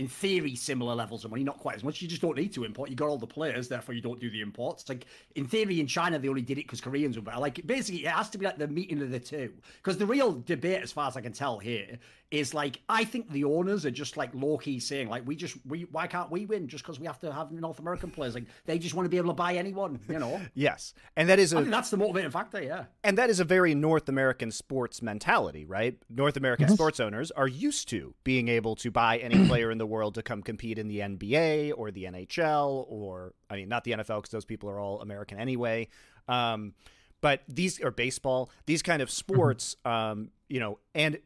in 0.00 0.08
theory, 0.08 0.54
similar 0.54 0.94
levels 0.94 1.26
of 1.26 1.30
money, 1.30 1.44
not 1.44 1.58
quite 1.58 1.76
as 1.76 1.84
much. 1.84 2.00
You 2.00 2.08
just 2.08 2.22
don't 2.22 2.34
need 2.34 2.54
to 2.54 2.64
import. 2.64 2.88
You 2.88 2.96
got 2.96 3.10
all 3.10 3.18
the 3.18 3.26
players, 3.26 3.68
therefore 3.68 3.94
you 3.94 4.00
don't 4.00 4.18
do 4.18 4.30
the 4.30 4.40
imports. 4.40 4.88
Like 4.88 5.04
in 5.34 5.46
theory, 5.46 5.78
in 5.78 5.86
China 5.86 6.18
they 6.18 6.28
only 6.28 6.40
did 6.40 6.56
it 6.56 6.64
because 6.64 6.80
Koreans 6.80 7.16
were 7.16 7.22
better. 7.22 7.38
Like 7.38 7.66
basically, 7.66 8.06
it 8.06 8.10
has 8.10 8.30
to 8.30 8.38
be 8.38 8.46
like 8.46 8.56
the 8.56 8.66
meeting 8.66 9.02
of 9.02 9.10
the 9.10 9.20
two. 9.20 9.52
Because 9.76 9.98
the 9.98 10.06
real 10.06 10.32
debate, 10.32 10.82
as 10.82 10.90
far 10.90 11.06
as 11.06 11.18
I 11.18 11.20
can 11.20 11.34
tell 11.34 11.58
here, 11.58 11.98
is 12.30 12.54
like 12.54 12.80
I 12.88 13.04
think 13.04 13.30
the 13.30 13.44
owners 13.44 13.84
are 13.84 13.90
just 13.90 14.16
like 14.16 14.30
low 14.34 14.56
key 14.56 14.78
saying 14.78 15.08
like 15.08 15.26
we 15.26 15.34
just 15.34 15.56
we 15.66 15.82
why 15.90 16.06
can't 16.06 16.30
we 16.30 16.46
win 16.46 16.68
just 16.68 16.84
because 16.84 17.00
we 17.00 17.06
have 17.06 17.18
to 17.20 17.32
have 17.32 17.50
North 17.50 17.78
American 17.78 18.10
players? 18.10 18.34
Like 18.34 18.44
they 18.66 18.78
just 18.78 18.94
want 18.94 19.06
to 19.06 19.10
be 19.10 19.16
able 19.16 19.30
to 19.30 19.34
buy 19.34 19.54
anyone, 19.54 20.00
you 20.08 20.18
know. 20.18 20.40
Yes, 20.54 20.94
and 21.16 21.28
that 21.28 21.38
is 21.38 21.54
I 21.54 21.58
a 21.58 21.60
think 21.60 21.72
that's 21.72 21.90
the 21.90 21.96
motivating 21.96 22.30
factor. 22.30 22.62
Yeah. 22.62 22.84
and 23.04 23.16
that 23.18 23.30
is 23.30 23.40
a 23.40 23.44
very 23.44 23.74
North 23.74 24.08
American 24.08 24.50
sports 24.50 25.00
mentality, 25.00 25.64
right? 25.64 25.96
North 26.08 26.36
American 26.36 26.66
mm-hmm. 26.66 26.74
sports 26.74 27.00
owners 27.00 27.30
are 27.30 27.48
used 27.48 27.88
to 27.90 28.14
being 28.24 28.48
able 28.48 28.76
to 28.76 28.90
buy 28.90 29.18
any 29.18 29.46
player 29.48 29.70
in 29.70 29.78
the 29.78 29.86
world 29.90 30.14
to 30.14 30.22
come 30.22 30.42
compete 30.42 30.78
in 30.78 30.88
the 30.88 31.00
NBA 31.00 31.72
or 31.76 31.90
the 31.90 32.04
NHL 32.04 32.86
or 32.88 33.34
I 33.50 33.56
mean 33.56 33.68
not 33.68 33.84
the 33.84 33.92
NFL 33.92 34.18
because 34.18 34.30
those 34.30 34.44
people 34.46 34.70
are 34.70 34.80
all 34.80 35.00
American 35.02 35.38
anyway. 35.38 35.88
Um, 36.28 36.74
but 37.20 37.42
these 37.48 37.80
are 37.82 37.90
baseball, 37.90 38.50
these 38.66 38.82
kind 38.82 39.02
of 39.02 39.10
sports, 39.10 39.76
um, 39.84 40.30
you 40.48 40.58
know, 40.58 40.78
and 40.94 41.18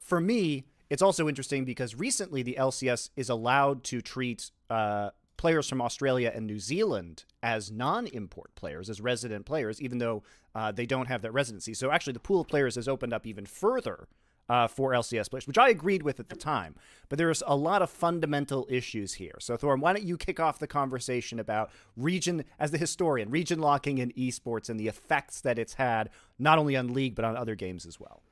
for 0.00 0.20
me, 0.20 0.64
it's 0.90 1.02
also 1.02 1.28
interesting 1.28 1.64
because 1.64 1.94
recently 1.94 2.42
the 2.42 2.56
LCS 2.58 3.10
is 3.16 3.28
allowed 3.28 3.84
to 3.84 4.00
treat 4.00 4.50
uh, 4.70 5.10
players 5.36 5.68
from 5.68 5.80
Australia 5.82 6.32
and 6.34 6.46
New 6.46 6.58
Zealand 6.58 7.24
as 7.42 7.70
non-import 7.70 8.54
players, 8.54 8.88
as 8.88 9.00
resident 9.00 9.46
players, 9.46 9.80
even 9.80 9.98
though 9.98 10.22
uh, 10.54 10.72
they 10.72 10.86
don't 10.86 11.06
have 11.06 11.22
that 11.22 11.32
residency. 11.32 11.74
So 11.74 11.90
actually, 11.90 12.14
the 12.14 12.20
pool 12.20 12.40
of 12.40 12.48
players 12.48 12.76
has 12.76 12.88
opened 12.88 13.12
up 13.12 13.26
even 13.26 13.46
further 13.46 14.08
uh, 14.48 14.66
for 14.66 14.92
LCS 14.92 15.30
players, 15.30 15.46
which 15.46 15.58
I 15.58 15.68
agreed 15.68 16.02
with 16.02 16.20
at 16.20 16.28
the 16.28 16.36
time. 16.36 16.74
But 17.08 17.18
there's 17.18 17.42
a 17.46 17.56
lot 17.56 17.82
of 17.82 17.90
fundamental 17.90 18.66
issues 18.70 19.14
here. 19.14 19.36
So 19.40 19.56
Thorin, 19.56 19.80
why 19.80 19.92
don't 19.92 20.04
you 20.04 20.16
kick 20.16 20.40
off 20.40 20.58
the 20.58 20.66
conversation 20.66 21.38
about 21.38 21.70
region 21.96 22.44
as 22.58 22.70
the 22.70 22.78
historian, 22.78 23.30
region 23.30 23.60
locking 23.60 23.98
in 23.98 24.12
esports 24.12 24.68
and 24.68 24.78
the 24.78 24.88
effects 24.88 25.40
that 25.42 25.58
it's 25.58 25.74
had 25.74 26.10
not 26.38 26.58
only 26.58 26.76
on 26.76 26.92
League 26.92 27.14
but 27.14 27.24
on 27.24 27.36
other 27.36 27.54
games 27.54 27.86
as 27.86 27.98
well. 28.00 28.22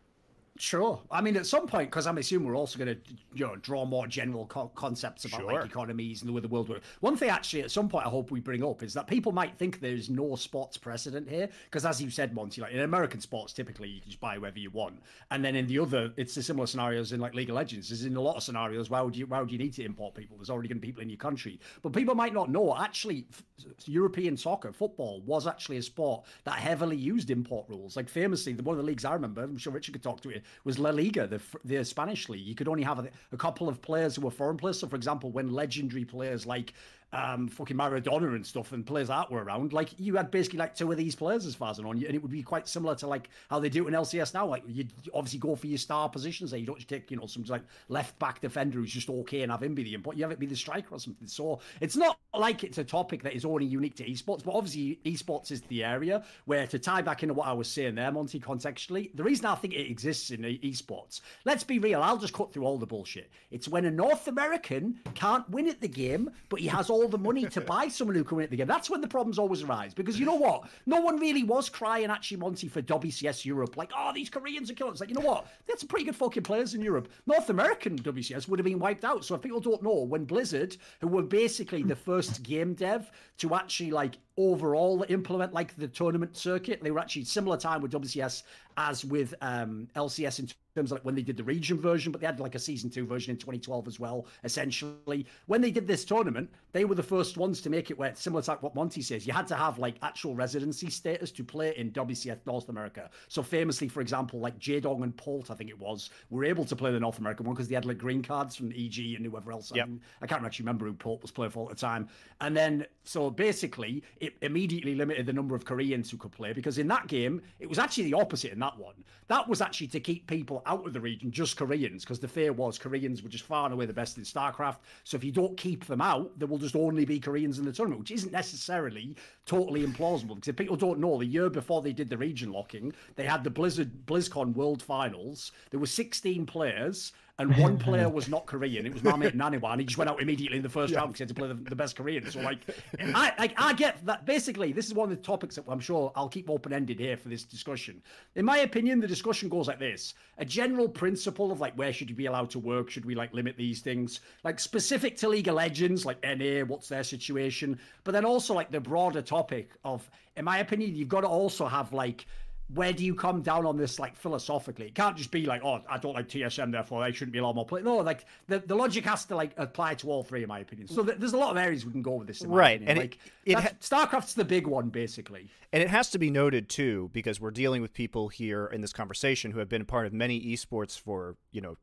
Sure. 0.56 1.02
I 1.10 1.20
mean, 1.20 1.36
at 1.36 1.46
some 1.46 1.66
point, 1.66 1.90
because 1.90 2.06
I'm 2.06 2.16
assuming 2.16 2.46
we're 2.46 2.56
also 2.56 2.78
going 2.78 2.94
to, 2.94 3.00
you 3.34 3.44
know, 3.44 3.56
draw 3.56 3.84
more 3.84 4.06
general 4.06 4.46
co- 4.46 4.70
concepts 4.76 5.24
about 5.24 5.40
Sure. 5.40 5.52
like 5.52 5.64
economies 5.64 6.22
and 6.22 6.28
the 6.28 6.32
way 6.32 6.40
the 6.40 6.46
world 6.46 6.68
works. 6.68 6.86
One 7.00 7.16
thing, 7.16 7.28
actually, 7.28 7.62
at 7.62 7.72
some 7.72 7.88
point, 7.88 8.06
I 8.06 8.08
hope 8.08 8.30
we 8.30 8.38
bring 8.38 8.62
up 8.62 8.84
is 8.84 8.94
that 8.94 9.08
people 9.08 9.32
might 9.32 9.56
think 9.56 9.80
there's 9.80 10.08
no 10.08 10.36
sports 10.36 10.76
precedent 10.76 11.28
here, 11.28 11.48
because 11.64 11.84
as 11.84 12.00
you 12.00 12.08
said, 12.08 12.34
Monte, 12.34 12.60
like 12.60 12.70
in 12.72 12.80
American 12.80 13.20
sports, 13.20 13.52
typically 13.52 13.88
you 13.88 14.00
can 14.00 14.10
just 14.10 14.20
buy 14.20 14.36
whoever 14.36 14.56
you 14.60 14.70
want, 14.70 15.02
and 15.32 15.44
then 15.44 15.56
in 15.56 15.66
the 15.66 15.80
other, 15.80 16.12
it's 16.16 16.36
the 16.36 16.42
similar 16.42 16.68
scenarios 16.68 17.10
in 17.10 17.18
like 17.18 17.34
League 17.34 17.50
of 17.50 17.56
Legends. 17.56 17.90
Is 17.90 18.04
in 18.04 18.14
a 18.14 18.20
lot 18.20 18.36
of 18.36 18.44
scenarios, 18.44 18.90
why 18.90 19.00
would 19.00 19.16
you 19.16 19.26
why 19.26 19.40
would 19.40 19.50
you 19.50 19.58
need 19.58 19.72
to 19.74 19.84
import 19.84 20.14
people? 20.14 20.36
There's 20.36 20.50
already 20.50 20.68
going 20.68 20.78
to 20.78 20.82
be 20.82 20.86
people 20.86 21.02
in 21.02 21.10
your 21.10 21.18
country, 21.18 21.58
but 21.82 21.92
people 21.92 22.14
might 22.14 22.32
not 22.32 22.48
know. 22.48 22.76
Actually, 22.76 23.26
f- 23.32 23.42
European 23.86 24.36
soccer, 24.36 24.72
football, 24.72 25.20
was 25.22 25.48
actually 25.48 25.78
a 25.78 25.82
sport 25.82 26.24
that 26.44 26.54
heavily 26.60 26.96
used 26.96 27.30
import 27.32 27.66
rules. 27.68 27.96
Like 27.96 28.08
famously, 28.08 28.52
the 28.52 28.62
one 28.62 28.74
of 28.74 28.78
the 28.78 28.86
leagues 28.86 29.04
I 29.04 29.14
remember, 29.14 29.42
I'm 29.42 29.58
sure 29.58 29.72
Richard 29.72 29.92
could 29.94 30.02
talk 30.02 30.20
to 30.20 30.30
it, 30.30 30.43
was 30.64 30.78
La 30.78 30.90
Liga, 30.90 31.26
the 31.26 31.40
the 31.64 31.84
Spanish 31.84 32.28
league. 32.28 32.46
You 32.46 32.54
could 32.54 32.68
only 32.68 32.82
have 32.82 32.98
a, 32.98 33.08
a 33.32 33.36
couple 33.36 33.68
of 33.68 33.80
players 33.80 34.16
who 34.16 34.22
were 34.22 34.30
foreign 34.30 34.56
players. 34.56 34.78
So, 34.78 34.86
for 34.86 34.96
example, 34.96 35.30
when 35.30 35.52
legendary 35.52 36.04
players 36.04 36.46
like 36.46 36.74
um, 37.14 37.46
fucking 37.46 37.76
Maradona 37.76 38.34
and 38.34 38.44
stuff 38.44 38.72
and 38.72 38.84
players 38.84 39.08
that 39.08 39.30
were 39.30 39.44
around, 39.44 39.72
like 39.72 39.90
you 39.98 40.16
had 40.16 40.30
basically 40.30 40.58
like 40.58 40.74
two 40.74 40.90
of 40.90 40.98
these 40.98 41.14
players 41.14 41.46
as 41.46 41.54
far 41.54 41.70
as 41.70 41.78
I 41.78 41.82
know, 41.82 41.92
and 41.92 42.02
it 42.02 42.20
would 42.20 42.30
be 42.30 42.42
quite 42.42 42.66
similar 42.66 42.96
to 42.96 43.06
like 43.06 43.30
how 43.48 43.60
they 43.60 43.68
do 43.68 43.84
it 43.84 43.88
in 43.88 43.94
LCS 43.94 44.34
now. 44.34 44.46
Like 44.46 44.64
you 44.66 44.86
obviously 45.14 45.38
go 45.38 45.54
for 45.54 45.68
your 45.68 45.78
star 45.78 46.08
positions 46.08 46.50
there. 46.50 46.58
You 46.58 46.66
don't 46.66 46.76
just 46.76 46.88
take 46.88 47.10
you 47.10 47.16
know 47.16 47.26
some 47.26 47.44
like 47.44 47.62
left 47.88 48.18
back 48.18 48.40
defender 48.40 48.78
who's 48.78 48.92
just 48.92 49.08
okay 49.08 49.42
and 49.42 49.52
have 49.52 49.62
him 49.62 49.74
be 49.74 49.84
the 49.84 49.94
import. 49.94 50.16
You 50.16 50.24
have 50.24 50.32
it 50.32 50.40
be 50.40 50.46
the 50.46 50.56
striker 50.56 50.96
or 50.96 50.98
something. 50.98 51.28
So 51.28 51.60
it's 51.80 51.96
not 51.96 52.18
like 52.36 52.64
it's 52.64 52.78
a 52.78 52.84
topic 52.84 53.22
that 53.22 53.34
is 53.34 53.44
only 53.44 53.64
unique 53.64 53.94
to 53.96 54.04
esports, 54.04 54.44
but 54.44 54.54
obviously 54.54 54.98
esports 55.04 55.52
is 55.52 55.62
the 55.62 55.84
area 55.84 56.24
where 56.46 56.66
to 56.66 56.78
tie 56.78 57.02
back 57.02 57.22
into 57.22 57.34
what 57.34 57.46
I 57.46 57.52
was 57.52 57.68
saying 57.68 57.94
there, 57.94 58.10
Monte, 58.10 58.40
contextually, 58.40 59.10
the 59.14 59.22
reason 59.22 59.46
I 59.46 59.54
think 59.54 59.74
it 59.74 59.88
exists 59.88 60.30
in 60.30 60.40
esports. 60.40 61.20
Let's 61.44 61.62
be 61.62 61.78
real. 61.78 62.02
I'll 62.02 62.18
just 62.18 62.32
cut 62.32 62.52
through 62.52 62.64
all 62.64 62.78
the 62.78 62.86
bullshit. 62.86 63.30
It's 63.50 63.68
when 63.68 63.84
a 63.84 63.90
North 63.90 64.26
American 64.26 64.98
can't 65.14 65.48
win 65.50 65.68
at 65.68 65.80
the 65.80 65.88
game, 65.88 66.30
but 66.48 66.58
he 66.60 66.66
has 66.66 66.90
all 66.90 67.03
the 67.08 67.18
money 67.18 67.46
to 67.46 67.60
buy 67.60 67.88
someone 67.88 68.16
who 68.16 68.24
can 68.24 68.36
win 68.36 68.44
at 68.44 68.50
the 68.50 68.56
game. 68.56 68.66
That's 68.66 68.90
when 68.90 69.00
the 69.00 69.08
problems 69.08 69.38
always 69.38 69.62
arise. 69.62 69.94
Because 69.94 70.18
you 70.18 70.26
know 70.26 70.34
what? 70.34 70.68
No 70.86 71.00
one 71.00 71.18
really 71.18 71.42
was 71.42 71.68
crying 71.68 72.10
actually, 72.10 72.38
Monte, 72.38 72.68
for 72.68 72.82
WCS 72.82 73.44
Europe. 73.44 73.76
Like, 73.76 73.92
oh, 73.96 74.12
these 74.14 74.30
Koreans 74.30 74.70
are 74.70 74.74
killing. 74.74 74.92
It's 74.92 75.00
like, 75.00 75.10
you 75.10 75.14
know 75.14 75.26
what? 75.26 75.46
That's 75.66 75.80
some 75.80 75.88
pretty 75.88 76.04
good 76.06 76.16
fucking 76.16 76.42
players 76.42 76.74
in 76.74 76.82
Europe. 76.82 77.08
North 77.26 77.50
American 77.50 77.98
WCS 77.98 78.48
would 78.48 78.58
have 78.58 78.64
been 78.64 78.78
wiped 78.78 79.04
out. 79.04 79.24
So 79.24 79.34
if 79.34 79.42
people 79.42 79.60
don't 79.60 79.82
know, 79.82 80.02
when 80.02 80.24
Blizzard, 80.24 80.76
who 81.00 81.08
were 81.08 81.22
basically 81.22 81.82
the 81.82 81.96
first 81.96 82.42
game 82.42 82.74
dev 82.74 83.10
to 83.38 83.54
actually 83.54 83.90
like 83.90 84.18
overall 84.36 85.04
implement 85.08 85.52
like 85.52 85.76
the 85.76 85.88
tournament 85.88 86.36
circuit, 86.36 86.82
they 86.82 86.90
were 86.90 86.98
actually 86.98 87.24
similar 87.24 87.56
time 87.56 87.80
with 87.80 87.92
WCS 87.92 88.42
as 88.76 89.04
with 89.04 89.34
um, 89.40 89.88
LCS 89.94 90.40
in 90.40 90.48
terms 90.74 90.90
of 90.90 90.96
like 90.96 91.04
when 91.04 91.14
they 91.14 91.22
did 91.22 91.36
the 91.36 91.44
region 91.44 91.80
version, 91.80 92.10
but 92.10 92.20
they 92.20 92.26
had 92.26 92.40
like 92.40 92.54
a 92.54 92.58
season 92.58 92.90
two 92.90 93.06
version 93.06 93.30
in 93.30 93.36
2012 93.36 93.86
as 93.86 94.00
well. 94.00 94.26
Essentially, 94.42 95.26
when 95.46 95.60
they 95.60 95.70
did 95.70 95.86
this 95.86 96.04
tournament, 96.04 96.50
they 96.72 96.84
were 96.84 96.96
the 96.96 97.02
first 97.02 97.36
ones 97.36 97.60
to 97.60 97.70
make 97.70 97.90
it 97.90 97.98
where 97.98 98.14
similar 98.14 98.42
to 98.42 98.52
what 98.54 98.74
Monte 98.74 99.00
says, 99.02 99.26
you 99.26 99.32
had 99.32 99.46
to 99.46 99.54
have 99.54 99.78
like 99.78 99.96
actual 100.02 100.34
residency 100.34 100.90
status 100.90 101.30
to 101.30 101.44
play 101.44 101.76
in 101.76 101.92
WCS 101.92 102.38
North 102.46 102.68
America. 102.68 103.08
So 103.28 103.42
famously, 103.42 103.88
for 103.88 104.00
example, 104.00 104.40
like 104.40 104.58
Jaedong 104.58 105.02
and 105.02 105.16
Polt, 105.16 105.50
I 105.50 105.54
think 105.54 105.70
it 105.70 105.78
was, 105.78 106.10
were 106.30 106.44
able 106.44 106.64
to 106.64 106.74
play 106.74 106.90
the 106.90 107.00
North 107.00 107.18
American 107.18 107.46
one 107.46 107.54
because 107.54 107.68
they 107.68 107.76
had 107.76 107.84
like 107.84 107.98
green 107.98 108.22
cards 108.22 108.56
from 108.56 108.72
EG 108.72 109.14
and 109.14 109.24
whoever 109.24 109.52
else. 109.52 109.70
Yep. 109.72 109.84
I, 109.84 109.88
mean, 109.88 110.00
I 110.22 110.26
can't 110.26 110.44
actually 110.44 110.64
remember 110.64 110.86
who 110.86 110.94
Polt 110.94 111.22
was 111.22 111.30
playing 111.30 111.52
for 111.52 111.70
at 111.70 111.76
the 111.76 111.80
time. 111.80 112.08
And 112.40 112.56
then, 112.56 112.86
so 113.04 113.30
basically, 113.30 114.02
it 114.24 114.34
immediately 114.42 114.94
limited 114.94 115.26
the 115.26 115.32
number 115.32 115.54
of 115.54 115.64
Koreans 115.64 116.10
who 116.10 116.16
could 116.16 116.32
play 116.32 116.52
because 116.52 116.78
in 116.78 116.88
that 116.88 117.06
game, 117.06 117.42
it 117.58 117.68
was 117.68 117.78
actually 117.78 118.04
the 118.04 118.14
opposite 118.14 118.52
in 118.52 118.58
that 118.60 118.78
one. 118.78 118.94
That 119.28 119.48
was 119.48 119.60
actually 119.60 119.86
to 119.88 120.00
keep 120.00 120.26
people 120.26 120.62
out 120.66 120.86
of 120.86 120.92
the 120.92 121.00
region, 121.00 121.30
just 121.30 121.56
Koreans, 121.56 122.04
because 122.04 122.18
the 122.18 122.28
fear 122.28 122.52
was 122.52 122.78
Koreans 122.78 123.22
were 123.22 123.28
just 123.28 123.44
far 123.44 123.64
and 123.64 123.74
away 123.74 123.86
the 123.86 123.92
best 123.92 124.18
in 124.18 124.24
StarCraft. 124.24 124.78
So 125.04 125.16
if 125.16 125.24
you 125.24 125.32
don't 125.32 125.56
keep 125.56 125.86
them 125.86 126.00
out, 126.00 126.38
there 126.38 126.48
will 126.48 126.58
just 126.58 126.76
only 126.76 127.04
be 127.04 127.18
Koreans 127.20 127.58
in 127.58 127.64
the 127.64 127.72
tournament, 127.72 128.00
which 128.00 128.10
isn't 128.10 128.32
necessarily 128.32 129.16
totally 129.46 129.86
implausible. 129.86 130.34
Because 130.34 130.48
if 130.48 130.56
people 130.56 130.76
don't 130.76 130.98
know, 130.98 131.18
the 131.18 131.26
year 131.26 131.48
before 131.48 131.82
they 131.82 131.92
did 131.92 132.10
the 132.10 132.18
region 132.18 132.52
locking, 132.52 132.92
they 133.16 133.24
had 133.24 133.44
the 133.44 133.50
Blizzard 133.50 133.90
BlizzCon 134.06 134.54
World 134.54 134.82
Finals. 134.82 135.52
There 135.70 135.80
were 135.80 135.86
16 135.86 136.46
players. 136.46 137.12
And 137.38 137.56
one 137.58 137.78
player 137.78 138.08
was 138.08 138.28
not 138.28 138.46
Korean. 138.46 138.86
It 138.86 138.92
was 138.92 139.02
my 139.02 139.16
mate 139.16 139.36
Naniwa, 139.36 139.72
and 139.72 139.80
he 139.80 139.86
just 139.86 139.98
went 139.98 140.08
out 140.08 140.22
immediately 140.22 140.58
in 140.58 140.62
the 140.62 140.68
first 140.68 140.94
round 140.94 141.08
because 141.08 141.18
he 141.18 141.22
had 141.22 141.28
to 141.28 141.34
play 141.34 141.48
the, 141.48 141.54
the 141.54 141.74
best 141.74 141.96
Korean. 141.96 142.30
So 142.30 142.40
like, 142.40 142.58
I 143.00 143.32
like 143.38 143.54
I 143.56 143.72
get 143.72 144.04
that. 144.06 144.24
Basically, 144.24 144.72
this 144.72 144.86
is 144.86 144.94
one 144.94 145.10
of 145.10 145.16
the 145.16 145.22
topics 145.22 145.56
that 145.56 145.64
I'm 145.68 145.80
sure 145.80 146.12
I'll 146.14 146.28
keep 146.28 146.48
open 146.48 146.72
ended 146.72 147.00
here 147.00 147.16
for 147.16 147.28
this 147.28 147.42
discussion. 147.42 148.00
In 148.36 148.44
my 148.44 148.58
opinion, 148.58 149.00
the 149.00 149.08
discussion 149.08 149.48
goes 149.48 149.66
like 149.66 149.80
this: 149.80 150.14
a 150.38 150.44
general 150.44 150.88
principle 150.88 151.50
of 151.50 151.60
like 151.60 151.74
where 151.74 151.92
should 151.92 152.08
you 152.08 152.16
be 152.16 152.26
allowed 152.26 152.50
to 152.50 152.60
work? 152.60 152.88
Should 152.88 153.04
we 153.04 153.16
like 153.16 153.34
limit 153.34 153.56
these 153.56 153.80
things? 153.80 154.20
Like 154.44 154.60
specific 154.60 155.16
to 155.18 155.28
League 155.28 155.48
of 155.48 155.56
Legends, 155.56 156.06
like 156.06 156.22
NA, 156.22 156.64
what's 156.64 156.88
their 156.88 157.02
situation? 157.04 157.80
But 158.04 158.12
then 158.12 158.24
also 158.24 158.54
like 158.54 158.70
the 158.70 158.80
broader 158.80 159.22
topic 159.22 159.70
of, 159.84 160.08
in 160.36 160.44
my 160.44 160.58
opinion, 160.58 160.94
you've 160.94 161.08
got 161.08 161.22
to 161.22 161.28
also 161.28 161.66
have 161.66 161.92
like 161.92 162.26
where 162.72 162.92
do 162.94 163.04
you 163.04 163.14
come 163.14 163.42
down 163.42 163.66
on 163.66 163.76
this 163.76 163.98
like 163.98 164.16
philosophically? 164.16 164.86
It 164.86 164.94
can't 164.94 165.16
just 165.16 165.30
be 165.30 165.44
like, 165.44 165.62
oh, 165.64 165.82
I 165.88 165.98
don't 165.98 166.14
like 166.14 166.28
TSM, 166.28 166.72
therefore 166.72 167.04
they 167.04 167.12
shouldn't 167.12 167.32
be 167.32 167.38
a 167.38 167.42
lot 167.42 167.54
more 167.54 167.66
play. 167.66 167.82
No, 167.82 167.96
like 167.98 168.24
the, 168.48 168.58
the 168.60 168.74
logic 168.74 169.04
has 169.04 169.26
to 169.26 169.36
like 169.36 169.52
apply 169.58 169.94
to 169.96 170.10
all 170.10 170.22
three, 170.22 170.42
in 170.42 170.48
my 170.48 170.60
opinion. 170.60 170.88
So 170.88 171.04
th- 171.04 171.18
there's 171.18 171.34
a 171.34 171.36
lot 171.36 171.50
of 171.50 171.58
areas 171.58 171.84
we 171.84 171.92
can 171.92 172.00
go 172.02 172.12
with 172.14 172.26
this. 172.26 172.40
In 172.42 172.50
Right, 172.50 172.76
opinion. 172.76 172.88
and 172.88 172.98
like 172.98 173.18
it 173.44 173.54
that's- 173.56 173.88
StarCraft's 173.88 174.34
the 174.34 174.44
big 174.46 174.66
one, 174.66 174.88
basically. 174.88 175.50
And 175.72 175.82
it 175.82 175.90
has 175.90 176.10
to 176.10 176.18
be 176.18 176.30
noted 176.30 176.68
too, 176.68 177.10
because 177.12 177.40
we're 177.40 177.50
dealing 177.50 177.82
with 177.82 177.92
people 177.92 178.28
here 178.28 178.66
in 178.66 178.80
this 178.80 178.92
conversation 178.92 179.50
who 179.50 179.58
have 179.58 179.68
been 179.68 179.82
a 179.82 179.86
part 179.86 180.06
of 180.06 180.12
many 180.12 180.40
esports 180.40 180.98
for 180.98 181.36
you 181.52 181.60
know 181.60 181.76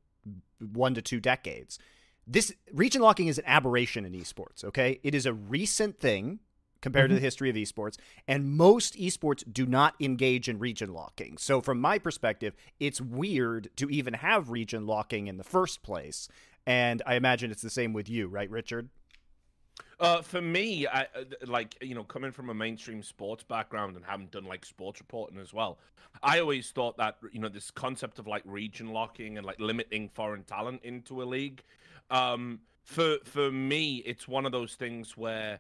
one 0.74 0.94
to 0.96 1.02
two 1.02 1.20
decades. 1.20 1.78
This 2.28 2.54
region 2.72 3.02
locking 3.02 3.28
is 3.28 3.38
an 3.38 3.46
aberration 3.46 4.06
in 4.06 4.14
esports. 4.14 4.64
Okay, 4.64 5.00
it 5.04 5.14
is 5.14 5.26
a 5.26 5.34
recent 5.34 6.00
thing 6.00 6.40
compared 6.82 7.10
to 7.10 7.16
the 7.16 7.22
history 7.22 7.50
of 7.50 7.56
esports, 7.56 7.98
and 8.28 8.56
most 8.58 8.96
esports 8.98 9.44
do 9.52 9.66
not 9.66 9.96
engage 10.00 10.50
in 10.50 10.60
region 10.60 10.94
locking. 10.94 11.38
So, 11.38 11.62
from 11.62 11.80
my 11.80 12.00
perspective, 12.00 12.56
it's 12.80 13.00
weird 13.00 13.70
to 13.78 13.90
even 13.90 14.16
have 14.16 14.50
region 14.50 14.86
locking 14.86 15.28
in 15.28 15.38
the 15.38 15.44
first 15.44 15.84
place. 15.84 16.28
And 16.66 17.02
I 17.06 17.16
imagine 17.16 17.52
it's 17.52 17.62
the 17.62 17.70
same 17.70 17.94
with 17.94 18.10
you, 18.10 18.28
right, 18.28 18.50
Richard? 18.50 18.90
Uh, 20.00 20.22
for 20.22 20.42
me, 20.42 20.88
I, 20.88 21.02
uh, 21.02 21.24
like 21.46 21.78
you 21.82 21.94
know, 21.94 22.04
coming 22.04 22.32
from 22.32 22.50
a 22.50 22.54
mainstream 22.54 23.04
sports 23.04 23.44
background 23.44 23.96
and 23.96 24.04
having 24.04 24.28
done 24.28 24.46
like 24.46 24.66
sports 24.66 25.00
reporting 25.00 25.40
as 25.40 25.54
well, 25.54 25.78
I 26.24 26.40
always 26.40 26.72
thought 26.72 26.98
that 26.98 27.18
you 27.32 27.40
know 27.40 27.50
this 27.50 27.70
concept 27.70 28.18
of 28.18 28.28
like 28.28 28.42
region 28.46 28.94
locking 28.94 29.38
and 29.38 29.46
like 29.46 29.60
limiting 29.60 30.10
foreign 30.10 30.44
talent 30.44 30.82
into 30.84 31.22
a 31.22 31.26
league, 31.26 31.64
um, 32.10 32.62
for 32.84 33.18
for 33.24 33.52
me, 33.52 33.98
it's 33.98 34.28
one 34.28 34.46
of 34.46 34.52
those 34.52 34.74
things 34.74 35.16
where 35.16 35.60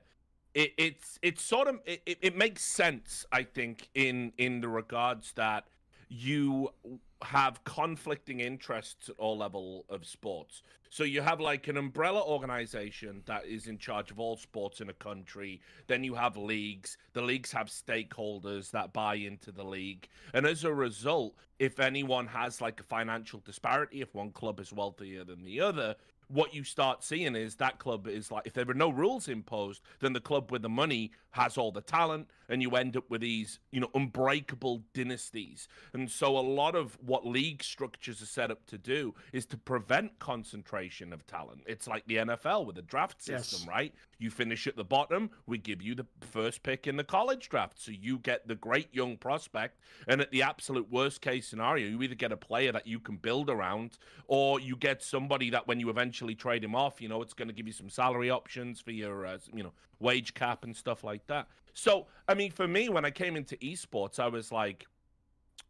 it, 0.53 0.74
it's 0.77 1.20
it's 1.22 1.43
sort 1.43 1.67
of 1.67 1.79
it, 1.86 2.01
it- 2.05 2.36
makes 2.36 2.63
sense, 2.63 3.25
I 3.31 3.43
think, 3.43 3.89
in 3.93 4.34
in 4.38 4.62
the 4.62 4.70
regards 4.70 5.34
that 5.34 5.65
you 6.10 6.70
have 7.24 7.63
conflicting 7.63 8.39
interests 8.39 9.08
at 9.10 9.15
all 9.17 9.38
level 9.38 9.86
of 9.89 10.05
sports. 10.05 10.63
So 10.89 11.03
you 11.03 11.22
have 11.22 11.39
like 11.39 11.67
an 11.70 11.77
umbrella 11.77 12.22
organization 12.22 13.22
that 13.27 13.46
is 13.46 13.67
in 13.67 13.77
charge 13.77 14.12
of 14.12 14.20
all 14.20 14.36
sports 14.36 14.81
in 14.81 14.89
a 14.89 14.93
country. 14.93 15.62
Then 15.88 16.03
you 16.03 16.15
have 16.15 16.36
leagues. 16.36 16.98
The 17.13 17.22
leagues 17.22 17.51
have 17.53 17.67
stakeholders 17.67 18.72
that 18.72 18.91
buy 18.91 19.15
into 19.15 19.51
the 19.51 19.63
league. 19.63 20.10
And 20.34 20.46
as 20.46 20.63
a 20.65 20.74
result, 20.74 21.36
if 21.60 21.79
anyone 21.79 22.27
has 22.27 22.60
like 22.60 22.79
a 22.81 22.84
financial 22.84 23.39
disparity, 23.46 24.01
if 24.01 24.13
one 24.13 24.31
club 24.31 24.60
is 24.60 24.74
wealthier 24.74 25.24
than 25.24 25.43
the 25.46 25.62
other, 25.62 25.96
what 26.31 26.53
you 26.53 26.63
start 26.63 27.03
seeing 27.03 27.35
is 27.35 27.55
that 27.55 27.77
club 27.79 28.07
is 28.07 28.31
like 28.31 28.45
if 28.47 28.53
there 28.53 28.65
were 28.65 28.73
no 28.73 28.89
rules 28.89 29.27
imposed, 29.27 29.81
then 30.00 30.13
the 30.13 30.19
club 30.21 30.51
with 30.51 30.61
the 30.61 30.69
money 30.69 31.11
has 31.31 31.57
all 31.57 31.71
the 31.71 31.81
talent, 31.81 32.27
and 32.50 32.61
you 32.61 32.71
end 32.71 32.97
up 32.97 33.09
with 33.09 33.21
these, 33.21 33.59
you 33.71 33.79
know, 33.79 33.89
unbreakable 33.93 34.83
dynasties. 34.93 35.67
And 35.93 36.09
so 36.11 36.38
a 36.38 36.41
lot 36.41 36.75
of 36.75 36.97
what 37.05 37.25
league 37.25 37.63
structures 37.63 38.21
are 38.21 38.25
set 38.25 38.51
up 38.51 38.65
to 38.67 38.77
do 38.77 39.13
is 39.31 39.45
to 39.47 39.57
prevent 39.57 40.19
concentration 40.19 41.13
of 41.13 41.25
talent. 41.27 41.61
It's 41.65 41.88
like 41.88 42.05
the 42.07 42.17
NFL 42.17 42.65
with 42.65 42.75
the 42.75 42.81
draft 42.81 43.21
system, 43.21 43.59
Yes. 43.61 43.67
right? 43.67 43.93
You 44.21 44.29
finish 44.29 44.67
at 44.67 44.75
the 44.75 44.83
bottom, 44.83 45.31
we 45.47 45.57
give 45.57 45.81
you 45.81 45.95
the 45.95 46.05
first 46.21 46.61
pick 46.63 46.85
in 46.85 46.95
the 46.95 47.03
college 47.03 47.49
draft. 47.49 47.81
So 47.81 47.91
you 47.91 48.19
get 48.19 48.47
the 48.47 48.55
great 48.55 48.93
young 48.93 49.17
prospect. 49.17 49.79
And 50.07 50.21
at 50.21 50.31
the 50.31 50.43
absolute 50.43 50.91
worst 50.91 51.21
case 51.21 51.47
scenario, 51.47 51.87
you 51.87 52.01
either 52.03 52.15
get 52.15 52.31
a 52.31 52.37
player 52.37 52.71
that 52.71 52.85
you 52.85 52.99
can 52.99 53.17
build 53.17 53.49
around 53.49 53.97
or 54.27 54.59
you 54.59 54.75
get 54.75 55.01
somebody 55.01 55.49
that 55.49 55.67
when 55.67 55.79
you 55.79 55.89
eventually 55.89 56.35
trade 56.35 56.63
him 56.63 56.75
off, 56.75 57.01
you 57.01 57.09
know, 57.09 57.21
it's 57.21 57.33
going 57.33 57.47
to 57.47 57.53
give 57.53 57.67
you 57.67 57.73
some 57.73 57.89
salary 57.89 58.29
options 58.29 58.79
for 58.79 58.91
your, 58.91 59.25
uh, 59.25 59.37
you 59.53 59.63
know, 59.63 59.73
wage 59.99 60.33
cap 60.33 60.63
and 60.63 60.75
stuff 60.75 61.03
like 61.03 61.25
that. 61.27 61.47
So, 61.73 62.07
I 62.27 62.33
mean, 62.33 62.51
for 62.51 62.67
me, 62.67 62.89
when 62.89 63.05
I 63.05 63.11
came 63.11 63.35
into 63.35 63.55
esports, 63.57 64.19
I 64.19 64.27
was 64.27 64.51
like, 64.51 64.85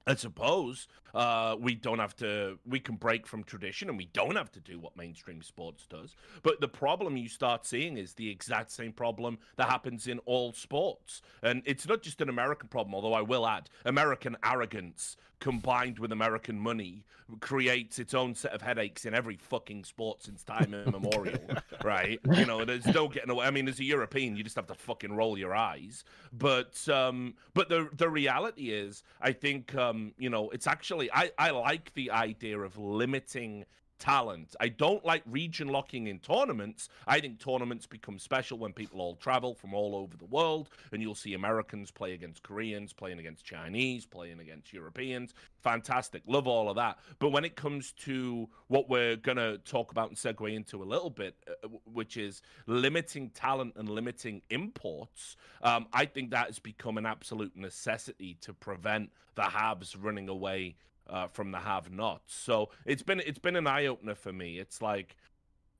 I 0.08 0.15
suppose 0.15 0.88
uh, 1.13 1.55
we 1.60 1.75
don't 1.75 2.00
have 2.00 2.15
to, 2.17 2.58
we 2.65 2.79
can 2.79 2.96
break 2.96 3.27
from 3.27 3.43
tradition 3.43 3.89
and 3.89 3.98
we 3.98 4.10
don't 4.13 4.36
have 4.36 4.51
to 4.53 4.60
do 4.60 4.79
what 4.79 4.96
mainstream 4.98 5.41
sports 5.41 5.86
does. 5.88 6.15
But 6.43 6.62
the 6.62 6.67
problem 6.67 7.17
you 7.17 7.29
start 7.29 7.65
seeing 7.65 7.98
is 7.98 8.13
the 8.13 8.29
exact 8.29 8.72
same 8.72 8.93
problem 8.93 9.38
that 9.58 9.70
happens 9.70 10.08
in 10.08 10.20
all 10.20 10.53
sports. 10.53 11.22
And 11.43 11.62
it's 11.65 11.88
not 11.88 12.01
just 12.01 12.22
an 12.22 12.29
American 12.29 12.70
problem, 12.70 12.96
although 12.96 13.13
I 13.13 13.22
will 13.22 13.46
add 13.46 13.70
American 13.86 14.38
arrogance 14.43 15.17
combined 15.41 16.00
with 16.00 16.12
American 16.12 16.58
money 16.58 17.03
creates 17.39 17.98
its 18.00 18.13
own 18.13 18.36
set 18.36 18.53
of 18.53 18.62
headaches 18.62 19.05
in 19.05 19.13
every 19.13 19.38
fucking 19.38 19.84
sport 19.84 20.22
since 20.24 20.43
time 20.43 20.74
immemorial, 20.88 21.39
right? 21.84 22.20
You 22.31 22.46
know, 22.46 22.63
there's 22.63 22.86
no 22.86 23.08
getting 23.08 23.29
away. 23.29 23.46
I 23.46 23.51
mean, 23.51 23.67
as 23.67 23.79
a 23.79 23.84
European, 23.84 24.36
you 24.36 24.43
just 24.43 24.55
have 24.55 24.67
to 24.67 24.75
fucking 24.75 25.13
roll 25.13 25.38
your 25.38 25.55
eyes. 25.55 26.03
But 26.31 26.88
um, 26.88 27.34
but 27.53 27.70
the 27.70 27.89
the 27.93 28.10
reality 28.10 28.72
is, 28.72 29.03
I 29.20 29.31
think 29.34 29.75
um, 29.75 29.91
Um, 29.92 30.14
you 30.18 30.30
know, 30.30 30.50
it's 30.50 30.68
actually 30.68 31.12
I 31.12 31.32
I 31.38 31.52
like 31.52 31.94
the 31.94 32.12
idea 32.12 32.60
of 32.60 32.78
limiting 32.78 33.66
talent. 34.01 34.55
I 34.60 34.67
don't 34.67 35.05
like 35.05 35.22
region 35.27 35.67
locking 35.67 36.08
in 36.08 36.17
tournaments. 36.20 36.89
I 37.05 37.20
think 37.20 37.39
tournaments 37.39 37.86
become 37.86 38.17
special 38.17 38.58
when 38.58 38.74
people 38.74 39.00
all 39.00 39.15
travel 39.15 39.53
from 39.53 39.75
all 39.75 39.96
over 39.96 40.17
the 40.17 40.25
world, 40.25 40.70
and 40.91 41.01
you'll 41.01 41.15
see 41.15 41.36
Americans 41.36 41.91
play 41.91 42.13
against 42.13 42.41
Koreans, 42.41 42.91
playing 42.93 43.20
against 43.20 43.46
Chinese, 43.46 44.05
playing 44.08 44.39
against 44.39 44.74
Europeans. 44.74 45.36
Fantastic. 45.62 46.24
Love 46.25 46.48
all 46.48 46.67
of 46.67 46.75
that. 46.77 46.98
But 47.20 47.29
when 47.29 47.46
it 47.46 47.55
comes 47.55 47.91
to 48.05 48.50
what 48.67 48.89
we're 48.89 49.15
going 49.17 49.38
to 49.38 49.60
talk 49.60 49.91
about 49.91 50.10
and 50.10 50.17
segue 50.17 50.51
into 50.51 50.81
a 50.81 50.86
little 50.86 51.12
bit, 51.12 51.36
uh, 51.48 51.67
which 51.86 52.17
is 52.17 52.41
limiting 52.65 53.29
talent 53.29 53.74
and 53.75 53.88
limiting 53.88 54.41
imports, 54.50 55.38
um, 55.62 55.86
I 55.93 56.05
think 56.05 56.31
that 56.31 56.48
has 56.48 56.58
become 56.58 56.98
an 56.98 57.05
absolute 57.05 57.55
necessity 57.55 58.38
to 58.41 58.53
prevent 58.53 59.12
the 59.36 59.43
Habs 59.43 59.96
running 60.00 60.27
away 60.27 60.75
uh, 61.10 61.27
from 61.27 61.51
the 61.51 61.60
have-nots. 61.60 62.34
So 62.34 62.70
it's 62.86 63.03
been 63.03 63.20
it's 63.22 63.39
been 63.39 63.55
an 63.55 63.67
eye 63.67 63.88
opener 63.88 64.15
for 64.15 64.34
me. 64.34 64.60
It's 64.60 64.81
like 64.81 65.15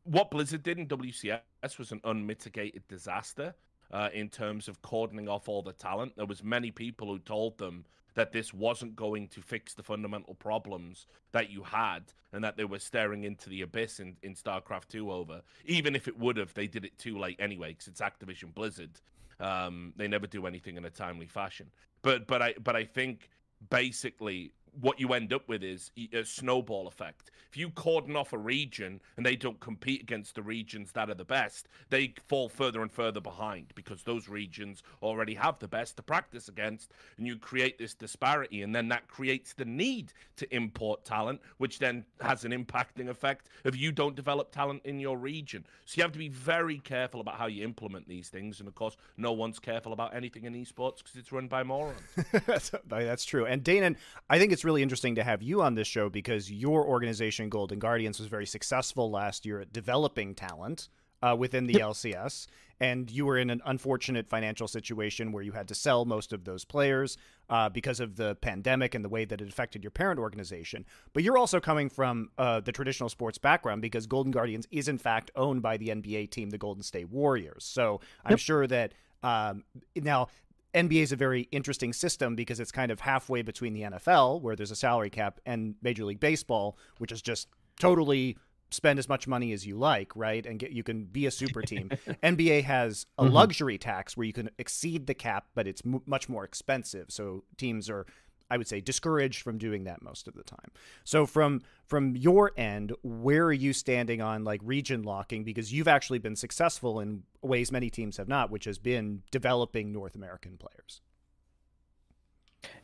what 0.04 0.32
Blizzard 0.32 0.64
did 0.64 0.80
in 0.80 0.88
WCS 0.88 1.42
was 1.78 1.92
an 1.92 2.02
unmitigated 2.04 2.88
disaster 2.88 3.54
uh, 3.92 4.10
in 4.14 4.30
terms 4.30 4.68
of 4.68 4.82
cordoning 4.82 5.30
off 5.30 5.48
all 5.48 5.62
the 5.62 5.74
talent. 5.74 6.14
There 6.16 6.26
was 6.26 6.44
many 6.44 6.72
people 6.72 7.08
who 7.08 7.20
told 7.20 7.58
them 7.58 7.86
that 8.14 8.34
this 8.34 8.54
wasn't 8.54 8.96
going 8.96 9.28
to 9.30 9.42
fix 9.42 9.74
the 9.74 9.84
fundamental 9.84 10.34
problems 10.36 11.08
that 11.32 11.50
you 11.50 11.64
had 11.64 12.12
and 12.34 12.44
that 12.44 12.58
they 12.58 12.66
were 12.66 12.80
staring 12.80 13.24
into 13.24 13.50
the 13.50 13.62
abyss 13.62 14.00
in, 14.00 14.18
in 14.22 14.34
StarCraft 14.34 14.90
2 14.90 15.12
over. 15.12 15.42
Even 15.66 15.96
if 15.96 16.08
it 16.08 16.18
would 16.20 16.38
have, 16.38 16.54
they 16.54 16.68
did 16.68 16.84
it 16.84 16.98
too 16.98 17.18
late 17.18 17.38
anyway 17.40 17.70
because 17.70 17.88
it's 17.88 18.02
Activision 18.02 18.54
Blizzard. 18.54 19.00
Um, 19.40 19.94
they 19.96 20.08
never 20.08 20.28
do 20.28 20.46
anything 20.46 20.78
in 20.78 20.86
a 20.86 20.90
timely 20.90 21.26
fashion. 21.26 21.68
But 22.04 22.28
but 22.28 22.42
I 22.42 22.54
but 22.62 22.76
I 22.76 22.84
think 22.84 23.30
basically 23.70 24.54
what 24.80 25.00
you 25.00 25.14
end 25.14 25.34
up 25.34 25.48
with 25.48 25.64
is 25.64 25.92
a 26.14 26.24
snowball 26.24 26.88
effect. 26.88 27.32
If 27.50 27.58
you 27.58 27.70
cordon 27.72 28.16
off 28.16 28.32
a 28.32 28.38
region 28.38 29.02
and 29.18 29.26
they 29.26 29.36
don't 29.36 29.60
compete 29.60 30.02
against 30.02 30.36
the 30.36 30.42
regions 30.42 30.94
that 30.94 31.10
are 31.10 31.16
the 31.16 31.26
best, 31.26 31.68
they 31.90 32.14
fall 32.30 32.48
further 32.48 32.82
and 32.82 32.92
further 32.92 33.20
behind 33.20 33.74
because 33.76 34.04
those 34.04 34.30
regions 34.30 34.84
already 35.02 35.34
have 35.34 35.60
the 35.60 35.68
best 35.68 35.98
to 35.98 36.04
practice 36.04 36.48
against, 36.48 36.94
and 37.18 37.28
you 37.28 37.38
create 37.38 37.78
this 37.78 37.94
disparity, 37.94 38.62
and 38.62 38.74
then 38.74 38.88
that 38.88 39.08
creates 39.08 39.54
the 39.54 39.66
need 39.66 40.14
to 40.38 40.56
import 40.56 41.04
talent, 41.04 41.42
which 41.58 41.80
then 41.80 42.06
has 42.22 42.46
an 42.46 42.52
impacting 42.52 43.10
effect 43.10 43.50
if 43.66 43.76
you 43.76 43.92
don't 43.92 44.16
develop 44.16 44.52
talent 44.52 44.82
in 44.86 45.00
your 45.00 45.18
region. 45.18 45.66
So 45.86 45.98
you 45.98 46.04
have 46.04 46.14
to 46.14 46.20
be 46.20 46.30
very 46.30 46.80
careful 46.80 47.20
about 47.20 47.36
how 47.36 47.48
you 47.48 47.66
implement 47.66 48.08
these 48.08 48.30
things, 48.30 48.60
and 48.60 48.68
of 48.68 48.76
course, 48.76 48.96
no 49.18 49.34
one's 49.34 49.60
careful 49.60 49.92
about 49.92 50.16
anything 50.16 50.46
in 50.46 50.54
esports 50.54 51.00
because 51.00 51.16
it's 51.16 51.34
run 51.34 51.48
by 51.48 51.64
morons. 51.64 52.00
That's 52.90 53.26
true. 53.26 53.46
And 53.46 53.64
Danan, 53.64 53.98
I 54.30 54.40
think 54.40 54.54
it's 54.54 54.61
really 54.64 54.82
interesting 54.82 55.16
to 55.16 55.24
have 55.24 55.42
you 55.42 55.62
on 55.62 55.76
this 55.76 55.88
show 55.88 56.10
because 56.10 56.52
your 56.52 56.86
organization, 56.86 57.50
Golden 57.50 57.80
Guardians, 57.80 58.20
was 58.20 58.28
very 58.28 58.46
successful 58.46 59.12
last 59.12 59.46
year 59.46 59.62
at 59.62 59.74
developing 59.74 60.36
talent 60.36 60.90
uh, 61.22 61.36
within 61.38 61.68
the 61.68 61.74
yep. 61.74 61.82
LCS. 61.82 62.48
And 62.80 63.12
you 63.12 63.28
were 63.28 63.38
in 63.38 63.52
an 63.52 63.62
unfortunate 63.66 64.28
financial 64.28 64.68
situation 64.68 65.32
where 65.32 65.44
you 65.44 65.52
had 65.52 65.68
to 65.68 65.76
sell 65.76 66.04
most 66.04 66.34
of 66.34 66.46
those 66.46 66.66
players 66.66 67.16
uh, 67.48 67.70
because 67.70 68.00
of 68.00 68.16
the 68.16 68.34
pandemic 68.42 68.96
and 68.96 69.06
the 69.06 69.10
way 69.10 69.24
that 69.24 69.40
it 69.40 69.48
affected 69.48 69.84
your 69.84 69.92
parent 69.92 70.20
organization. 70.20 70.86
But 71.14 71.22
you're 71.22 71.38
also 71.38 71.60
coming 71.60 71.90
from 71.90 72.32
uh, 72.40 72.62
the 72.62 72.72
traditional 72.72 73.08
sports 73.10 73.38
background 73.38 73.84
because 73.84 74.08
Golden 74.08 74.32
Guardians 74.32 74.68
is, 74.72 74.88
in 74.88 74.98
fact, 74.98 75.30
owned 75.36 75.62
by 75.62 75.78
the 75.78 75.90
NBA 75.90 76.32
team, 76.32 76.50
the 76.50 76.58
Golden 76.58 76.82
State 76.82 77.10
Warriors. 77.10 77.64
So 77.64 78.02
I'm 78.26 78.32
yep. 78.32 78.40
sure 78.40 78.66
that 78.66 78.94
um, 79.22 79.64
now 79.96 80.30
NBA 80.74 81.02
is 81.02 81.12
a 81.12 81.16
very 81.16 81.42
interesting 81.52 81.94
system 81.94 82.36
because 82.36 82.60
it's 82.60 82.72
kind 82.72 82.92
of 82.92 83.02
halfway 83.02 83.42
between 83.42 83.74
the 83.74 83.82
NFL, 83.82 84.42
where 84.42 84.56
there's 84.56 84.72
a 84.72 84.76
salary 84.76 85.10
cap, 85.10 85.40
and 85.46 85.76
Major 85.82 86.06
League 86.06 86.20
Baseball, 86.20 86.78
which 86.98 87.12
is 87.12 87.22
just 87.22 87.48
totally 87.80 88.38
spend 88.72 88.98
as 89.00 89.10
much 89.10 89.28
money 89.28 89.52
as 89.52 89.66
you 89.66 89.76
like, 89.76 90.16
right? 90.16 90.46
And 90.46 90.58
get 90.58 90.72
you 90.72 90.84
can 90.84 91.06
be 91.06 91.26
a 91.26 91.32
super 91.32 91.62
team. 91.62 91.90
NBA 92.24 92.64
has 92.64 93.06
a 93.18 93.26
mm-hmm. 93.26 93.34
luxury 93.34 93.78
tax 93.78 94.16
where 94.16 94.26
you 94.26 94.34
can 94.34 94.50
exceed 94.58 95.08
the 95.08 95.14
cap, 95.14 95.48
but 95.54 95.68
it's 95.68 95.82
m- 95.86 96.02
much 96.06 96.30
more 96.30 96.44
expensive. 96.46 97.08
So 97.10 97.44
teams 97.58 97.90
are 97.90 98.06
I 98.52 98.58
would 98.58 98.68
say 98.68 98.82
discouraged 98.82 99.42
from 99.42 99.58
doing 99.58 99.86
that 99.86 100.02
most 100.02 100.28
of 100.28 100.34
the 100.34 100.44
time. 100.44 100.72
So 101.06 101.26
from 101.26 101.62
from 101.86 102.18
your 102.18 102.52
end, 102.58 102.92
where 103.02 103.46
are 103.46 103.54
you 103.54 103.72
standing 103.72 104.22
on 104.22 104.44
like 104.44 104.60
region 104.64 105.04
locking 105.04 105.46
because 105.46 105.72
you've 105.72 105.88
actually 105.88 106.20
been 106.20 106.36
successful 106.36 107.00
in 107.00 107.24
ways 107.42 107.72
many 107.72 107.90
teams 107.90 108.18
have 108.18 108.28
not, 108.28 108.52
which 108.52 108.66
has 108.66 108.78
been 108.78 109.24
developing 109.32 109.94
North 109.94 110.16
American 110.16 110.58
players. 110.58 111.00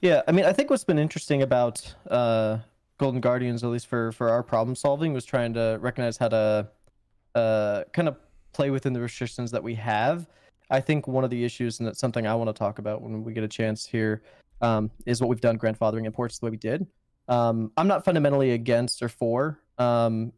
Yeah, 0.01 0.21
I 0.27 0.31
mean, 0.31 0.45
I 0.45 0.53
think 0.53 0.69
what's 0.69 0.85
been 0.85 0.97
interesting 0.97 1.41
about 1.41 1.93
uh, 2.09 2.59
Golden 2.97 3.19
Guardians, 3.19 3.63
at 3.63 3.69
least 3.69 3.87
for 3.87 4.13
for 4.13 4.29
our 4.29 4.43
problem 4.43 4.73
solving, 4.73 5.11
was 5.11 5.25
trying 5.25 5.53
to 5.55 5.77
recognize 5.81 6.17
how 6.17 6.29
to 6.29 6.69
uh, 7.35 7.83
kind 7.91 8.07
of 8.07 8.15
play 8.53 8.69
within 8.69 8.93
the 8.93 9.01
restrictions 9.01 9.51
that 9.51 9.61
we 9.61 9.75
have. 9.75 10.27
I 10.69 10.79
think 10.79 11.07
one 11.07 11.23
of 11.23 11.29
the 11.29 11.43
issues, 11.43 11.79
and 11.79 11.87
it's 11.87 11.99
something 11.99 12.25
I 12.25 12.35
want 12.35 12.49
to 12.49 12.53
talk 12.53 12.79
about 12.79 13.01
when 13.01 13.23
we 13.23 13.33
get 13.33 13.43
a 13.43 13.47
chance 13.47 13.85
here, 13.85 14.21
um, 14.61 14.91
is 15.05 15.21
what 15.21 15.29
we've 15.29 15.41
done 15.41 15.57
grandfathering 15.57 16.05
imports 16.05 16.39
the 16.39 16.45
way 16.45 16.51
we 16.51 16.57
did. 16.57 16.87
Um, 17.27 17.71
I'm 17.77 17.87
not 17.87 18.05
fundamentally 18.05 18.51
against 18.51 19.01
or 19.01 19.09
for 19.09 19.59
um, 19.77 20.31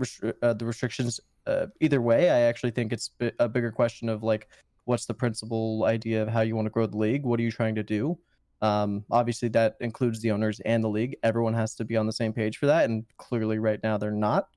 restri- 0.00 0.34
uh, 0.42 0.54
the 0.54 0.64
restrictions 0.64 1.20
uh, 1.46 1.66
either 1.80 2.00
way. 2.00 2.30
I 2.30 2.40
actually 2.40 2.70
think 2.70 2.92
it's 2.92 3.10
a 3.38 3.48
bigger 3.48 3.72
question 3.72 4.08
of 4.08 4.22
like, 4.22 4.48
what's 4.84 5.06
the 5.06 5.14
principal 5.14 5.84
idea 5.84 6.22
of 6.22 6.28
how 6.28 6.42
you 6.42 6.54
want 6.56 6.66
to 6.66 6.70
grow 6.70 6.86
the 6.86 6.96
league? 6.96 7.24
What 7.24 7.40
are 7.40 7.42
you 7.42 7.50
trying 7.50 7.74
to 7.74 7.82
do? 7.82 8.18
Um, 8.60 9.04
obviously, 9.10 9.48
that 9.50 9.76
includes 9.80 10.20
the 10.20 10.30
owners 10.30 10.60
and 10.60 10.82
the 10.82 10.88
league. 10.88 11.16
Everyone 11.22 11.54
has 11.54 11.74
to 11.76 11.84
be 11.84 11.96
on 11.96 12.06
the 12.06 12.12
same 12.12 12.32
page 12.32 12.56
for 12.58 12.66
that, 12.66 12.88
and 12.88 13.04
clearly, 13.16 13.58
right 13.58 13.80
now, 13.82 13.98
they're 13.98 14.10
not. 14.10 14.48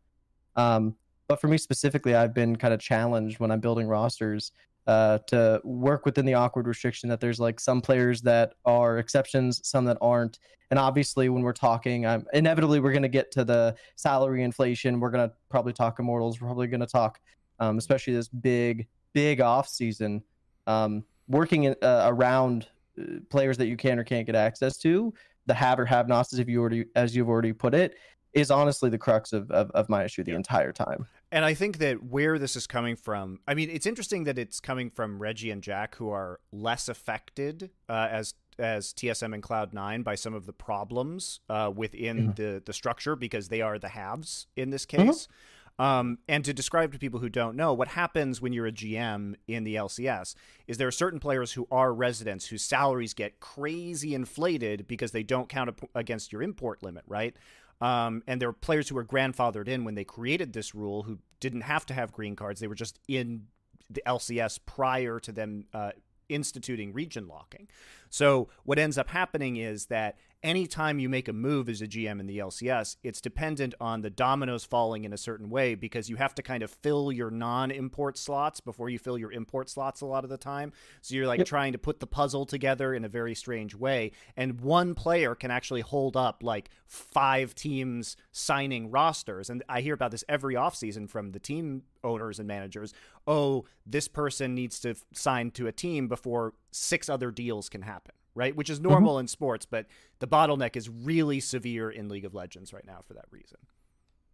Um, 0.56 0.96
but 1.28 1.40
for 1.40 1.48
me 1.48 1.58
specifically, 1.58 2.16
I've 2.16 2.34
been 2.34 2.56
kind 2.56 2.74
of 2.74 2.80
challenged 2.80 3.40
when 3.40 3.52
I'm 3.52 3.60
building 3.60 3.88
rosters 3.88 4.52
uh, 4.88 5.20
to 5.28 5.62
work 5.64 6.06
within 6.06 6.26
the 6.26 6.34
awkward 6.34 6.68
restriction 6.68 7.10
that 7.10 7.20
there's 7.20 7.40
like 7.40 7.60
some 7.60 7.82
players 7.82 8.22
that 8.22 8.54
are 8.66 8.98
exceptions, 8.98 9.62
some 9.68 9.86
that 9.86 9.98
aren't. 10.02 10.40
And 10.70 10.80
obviously, 10.80 11.30
when 11.30 11.44
we're 11.44 11.54
talking, 11.54 12.06
um, 12.06 12.26
inevitably 12.34 12.80
we're 12.80 12.94
going 12.94 13.02
to 13.04 13.10
get 13.10 13.32
to 13.32 13.44
the 13.44 13.76
salary 13.96 14.44
inflation. 14.44 15.00
We're 15.00 15.12
going 15.12 15.30
to 15.30 15.36
probably 15.50 15.74
talk 15.74 16.00
immortals. 16.00 16.40
We're 16.40 16.48
probably 16.48 16.68
going 16.68 16.80
to 16.80 16.88
talk, 16.88 17.20
um, 17.60 17.78
especially 17.78 18.14
this 18.14 18.30
big, 18.30 18.88
big 19.14 19.42
off 19.42 19.68
season, 19.68 20.24
um, 20.68 21.04
working 21.28 21.66
in, 21.66 21.76
uh, 21.82 22.06
around 22.08 22.68
uh, 23.00 23.20
players 23.30 23.58
that 23.58 23.68
you 23.68 23.76
can 23.76 24.00
or 24.00 24.04
can't 24.04 24.26
get 24.26 24.36
access 24.36 24.78
to. 24.78 25.14
The 25.48 25.54
have 25.54 25.80
or 25.80 25.86
have 25.86 26.08
nots, 26.08 26.34
if 26.34 26.48
you 26.48 26.62
already, 26.62 26.86
as 26.96 27.16
you've 27.16 27.28
already 27.28 27.52
put 27.52 27.74
it, 27.74 27.96
is 28.34 28.50
honestly 28.50 28.90
the 28.90 28.98
crux 28.98 29.34
of, 29.34 29.52
of, 29.52 29.70
of 29.72 29.90
my 29.90 30.06
issue 30.06 30.24
the 30.24 30.34
entire 30.34 30.72
time. 30.72 31.06
And 31.32 31.46
I 31.46 31.54
think 31.54 31.78
that 31.78 32.04
where 32.04 32.38
this 32.38 32.56
is 32.56 32.68
coming 32.68 32.96
from, 32.96 33.40
I 33.48 33.54
mean, 33.54 33.70
it's 33.70 33.86
interesting 33.86 34.26
that 34.26 34.38
it's 34.38 34.60
coming 34.60 34.90
from 34.90 35.22
Reggie 35.22 35.50
and 35.50 35.64
Jack, 35.64 35.96
who 35.96 36.10
are 36.10 36.40
less 36.52 36.90
affected 36.90 37.72
uh, 37.88 38.08
as 38.12 38.34
as 38.60 38.94
TSM 38.94 39.34
and 39.34 39.42
Cloud 39.42 39.74
Nine 39.74 40.04
by 40.04 40.16
some 40.16 40.34
of 40.34 40.46
the 40.46 40.54
problems 40.54 41.40
uh, 41.50 41.72
within 41.74 42.18
mm-hmm. 42.18 42.32
the 42.34 42.62
the 42.66 42.74
structure 42.74 43.16
because 43.16 43.48
they 43.48 43.62
are 43.62 43.80
the 43.80 43.90
haves 43.90 44.48
in 44.56 44.72
this 44.72 44.86
mm-hmm. 44.86 45.08
case. 45.08 45.24
Mm-hmm. 45.24 45.34
Um, 45.80 46.20
and 46.28 46.46
to 46.46 46.54
describe 46.54 46.92
to 46.92 47.00
people 47.00 47.22
who 47.22 47.30
don't 47.30 47.56
know, 47.56 47.74
what 47.74 47.88
happens 47.88 48.40
when 48.40 48.54
you're 48.54 48.68
a 48.68 48.72
GM 48.72 49.36
in 49.48 49.64
the 49.64 49.76
LCS 49.76 50.36
is 50.68 50.78
there 50.78 50.88
are 50.88 50.92
certain 50.92 51.20
players 51.20 51.54
who 51.54 51.68
are 51.72 51.92
residents 51.92 52.48
whose 52.48 52.62
salaries 52.62 53.16
get 53.16 53.40
crazy 53.40 54.14
inflated 54.14 54.88
because 54.88 55.12
they 55.12 55.24
don't 55.24 55.50
count 55.50 55.80
against 55.96 56.32
your 56.32 56.44
import 56.44 56.84
limit, 56.84 57.04
right? 57.08 57.36
Um, 57.82 58.24
and 58.28 58.40
there 58.40 58.50
were 58.50 58.54
players 58.54 58.88
who 58.90 58.96
were 58.96 59.06
grandfathered 59.06 59.68
in 59.68 59.84
when 59.84 59.96
they 59.96 60.04
created 60.04 60.54
this 60.54 60.76
rule 60.76 61.04
who 61.04 61.20
didn't 61.40 61.62
have 61.62 61.86
to 61.88 61.94
have 61.94 62.12
green 62.12 62.36
cards. 62.36 62.60
They 62.60 62.68
were 62.68 62.76
just 62.76 63.00
in 63.08 63.48
the 63.90 64.04
LCS 64.06 64.60
prior 64.66 65.20
to 65.20 65.32
them 65.32 65.66
uh, 65.74 65.92
instituting 66.30 66.94
region 66.94 67.28
locking. 67.28 67.68
So 68.10 68.50
what 68.64 68.80
ends 68.80 68.98
up 68.98 69.10
happening 69.10 69.58
is 69.58 69.88
that 69.88 70.18
anytime 70.44 71.00
you 71.00 71.10
make 71.10 71.28
a 71.28 71.34
move 71.34 71.70
as 71.70 71.82
a 71.82 71.88
GM 71.88 72.20
in 72.20 72.26
the 72.26 72.40
LCS, 72.40 72.98
it's 73.04 73.22
dependent 73.22 73.76
on 73.80 74.02
the 74.02 74.10
dominoes 74.10 74.64
falling 74.64 75.04
in 75.04 75.14
a 75.14 75.18
certain 75.18 75.50
way 75.50 75.76
because 75.76 76.10
you 76.10 76.16
have 76.16 76.34
to 76.36 76.42
kind 76.42 76.64
of 76.64 76.72
fill 76.72 77.12
your 77.12 77.30
non-import 77.30 78.18
slots 78.18 78.60
before 78.60 78.90
you 78.90 78.98
fill 78.98 79.18
your 79.18 79.32
import 79.32 79.70
slots 79.70 80.02
a 80.02 80.06
lot 80.06 80.24
of 80.24 80.30
the 80.30 80.38
time. 80.38 80.72
So 81.02 81.16
you're 81.16 81.28
like 81.28 81.40
yep. 81.40 81.48
trying 81.48 81.74
to 81.74 81.78
put 81.78 82.00
the 82.00 82.08
puzzle 82.08 82.46
together 82.46 82.94
in 82.94 83.06
a 83.06 83.10
very 83.10 83.36
strange 83.36 83.76
way, 83.76 84.12
and 84.36 84.62
one 84.62 84.96
player 84.96 85.36
can 85.36 85.52
actually 85.52 85.82
hold 85.82 86.18
up 86.18 86.42
like 86.44 86.70
five 86.88 87.54
teams 87.56 88.18
signing 88.32 88.90
rosters. 88.90 89.50
And 89.50 89.64
I 89.70 89.82
hear 89.82 89.94
about 89.94 90.12
this 90.12 90.24
every 90.28 90.56
offseason 90.56 91.10
from 91.10 91.32
the 91.32 91.40
team 91.40 91.84
owners 92.04 92.40
and 92.40 92.48
managers. 92.48 92.94
Oh, 93.28 93.66
this 93.86 94.08
person 94.08 94.56
needs 94.56 94.80
to 94.80 94.96
sign 95.14 95.52
to 95.52 95.68
a 95.68 95.72
team 95.72 96.08
before 96.08 96.54
six 96.72 97.10
other 97.10 97.32
deals 97.32 97.70
can 97.70 97.84
happen 97.84 98.14
right? 98.36 98.56
Which 98.56 98.70
is 98.70 98.80
mm-hmm. 98.80 98.90
normal 98.90 99.14
mm-hmm. 99.14 99.22
in 99.22 99.28
sports, 99.28 99.66
but 99.66 99.86
the 100.20 100.28
bottleneck 100.28 100.76
is 100.76 100.90
really 100.90 101.40
severe 101.40 101.90
in 101.90 102.10
League 102.10 102.26
of 102.26 102.34
Legends 102.34 102.74
right 102.74 102.86
now 102.86 103.00
for 103.08 103.14
that 103.14 103.26
reason. 103.32 103.58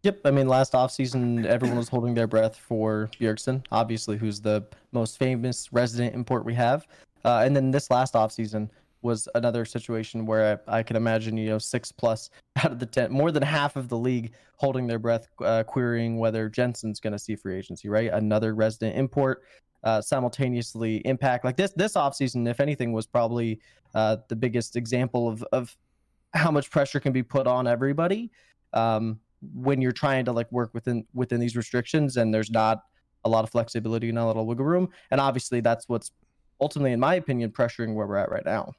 Yep, 0.04 0.20
I 0.24 0.30
mean 0.30 0.46
last 0.46 0.74
offseason 0.74 1.44
everyone 1.44 1.76
was 1.76 1.88
holding 1.88 2.14
their 2.14 2.28
breath 2.28 2.56
for 2.56 3.10
Bjergsen, 3.20 3.64
obviously 3.72 4.16
who's 4.16 4.40
the 4.40 4.64
most 4.92 5.18
famous 5.18 5.72
resident 5.72 6.14
import 6.14 6.44
we 6.44 6.54
have. 6.54 6.86
Uh, 7.24 7.42
and 7.44 7.56
then 7.56 7.72
this 7.72 7.90
last 7.90 8.14
offseason 8.14 8.70
was 9.02 9.28
another 9.34 9.64
situation 9.64 10.26
where 10.26 10.60
I, 10.68 10.78
I 10.78 10.82
can 10.82 10.96
imagine, 10.96 11.36
you 11.36 11.50
know, 11.50 11.58
six 11.58 11.92
plus 11.92 12.30
out 12.56 12.72
of 12.72 12.78
the 12.78 12.86
ten, 12.86 13.12
more 13.12 13.32
than 13.32 13.42
half 13.42 13.76
of 13.76 13.88
the 13.88 13.98
league 13.98 14.32
holding 14.56 14.86
their 14.86 14.98
breath, 14.98 15.28
uh, 15.44 15.62
querying 15.64 16.18
whether 16.18 16.48
Jensen's 16.48 17.00
going 17.00 17.12
to 17.12 17.18
see 17.18 17.36
free 17.36 17.56
agency, 17.56 17.88
right? 17.88 18.10
Another 18.12 18.54
resident 18.54 18.96
import 18.96 19.42
uh, 19.84 20.00
simultaneously 20.00 20.96
impact. 21.06 21.44
Like 21.44 21.56
this 21.56 21.72
this 21.72 21.94
offseason 21.94 22.48
if 22.48 22.60
anything 22.60 22.92
was 22.92 23.06
probably 23.06 23.60
uh, 23.94 24.16
the 24.28 24.36
biggest 24.36 24.76
example 24.76 25.28
of, 25.28 25.42
of 25.52 25.76
how 26.34 26.50
much 26.50 26.70
pressure 26.70 27.00
can 27.00 27.12
be 27.12 27.22
put 27.22 27.46
on 27.46 27.66
everybody 27.66 28.30
um, 28.72 29.18
when 29.54 29.80
you're 29.80 29.92
trying 29.92 30.24
to 30.24 30.32
like 30.32 30.50
work 30.52 30.70
within 30.74 31.06
within 31.14 31.40
these 31.40 31.56
restrictions 31.56 32.16
and 32.16 32.34
there's 32.34 32.50
not 32.50 32.82
a 33.24 33.28
lot 33.28 33.44
of 33.44 33.50
flexibility 33.50 34.08
and 34.08 34.18
a 34.18 34.22
of 34.22 34.46
wiggle 34.46 34.64
room. 34.64 34.88
And 35.10 35.20
obviously 35.20 35.60
that's 35.60 35.88
what's 35.88 36.12
ultimately 36.60 36.92
in 36.92 37.00
my 37.00 37.14
opinion 37.14 37.50
pressuring 37.50 37.94
where 37.94 38.06
we're 38.06 38.16
at 38.16 38.30
right 38.30 38.44
now 38.44 38.72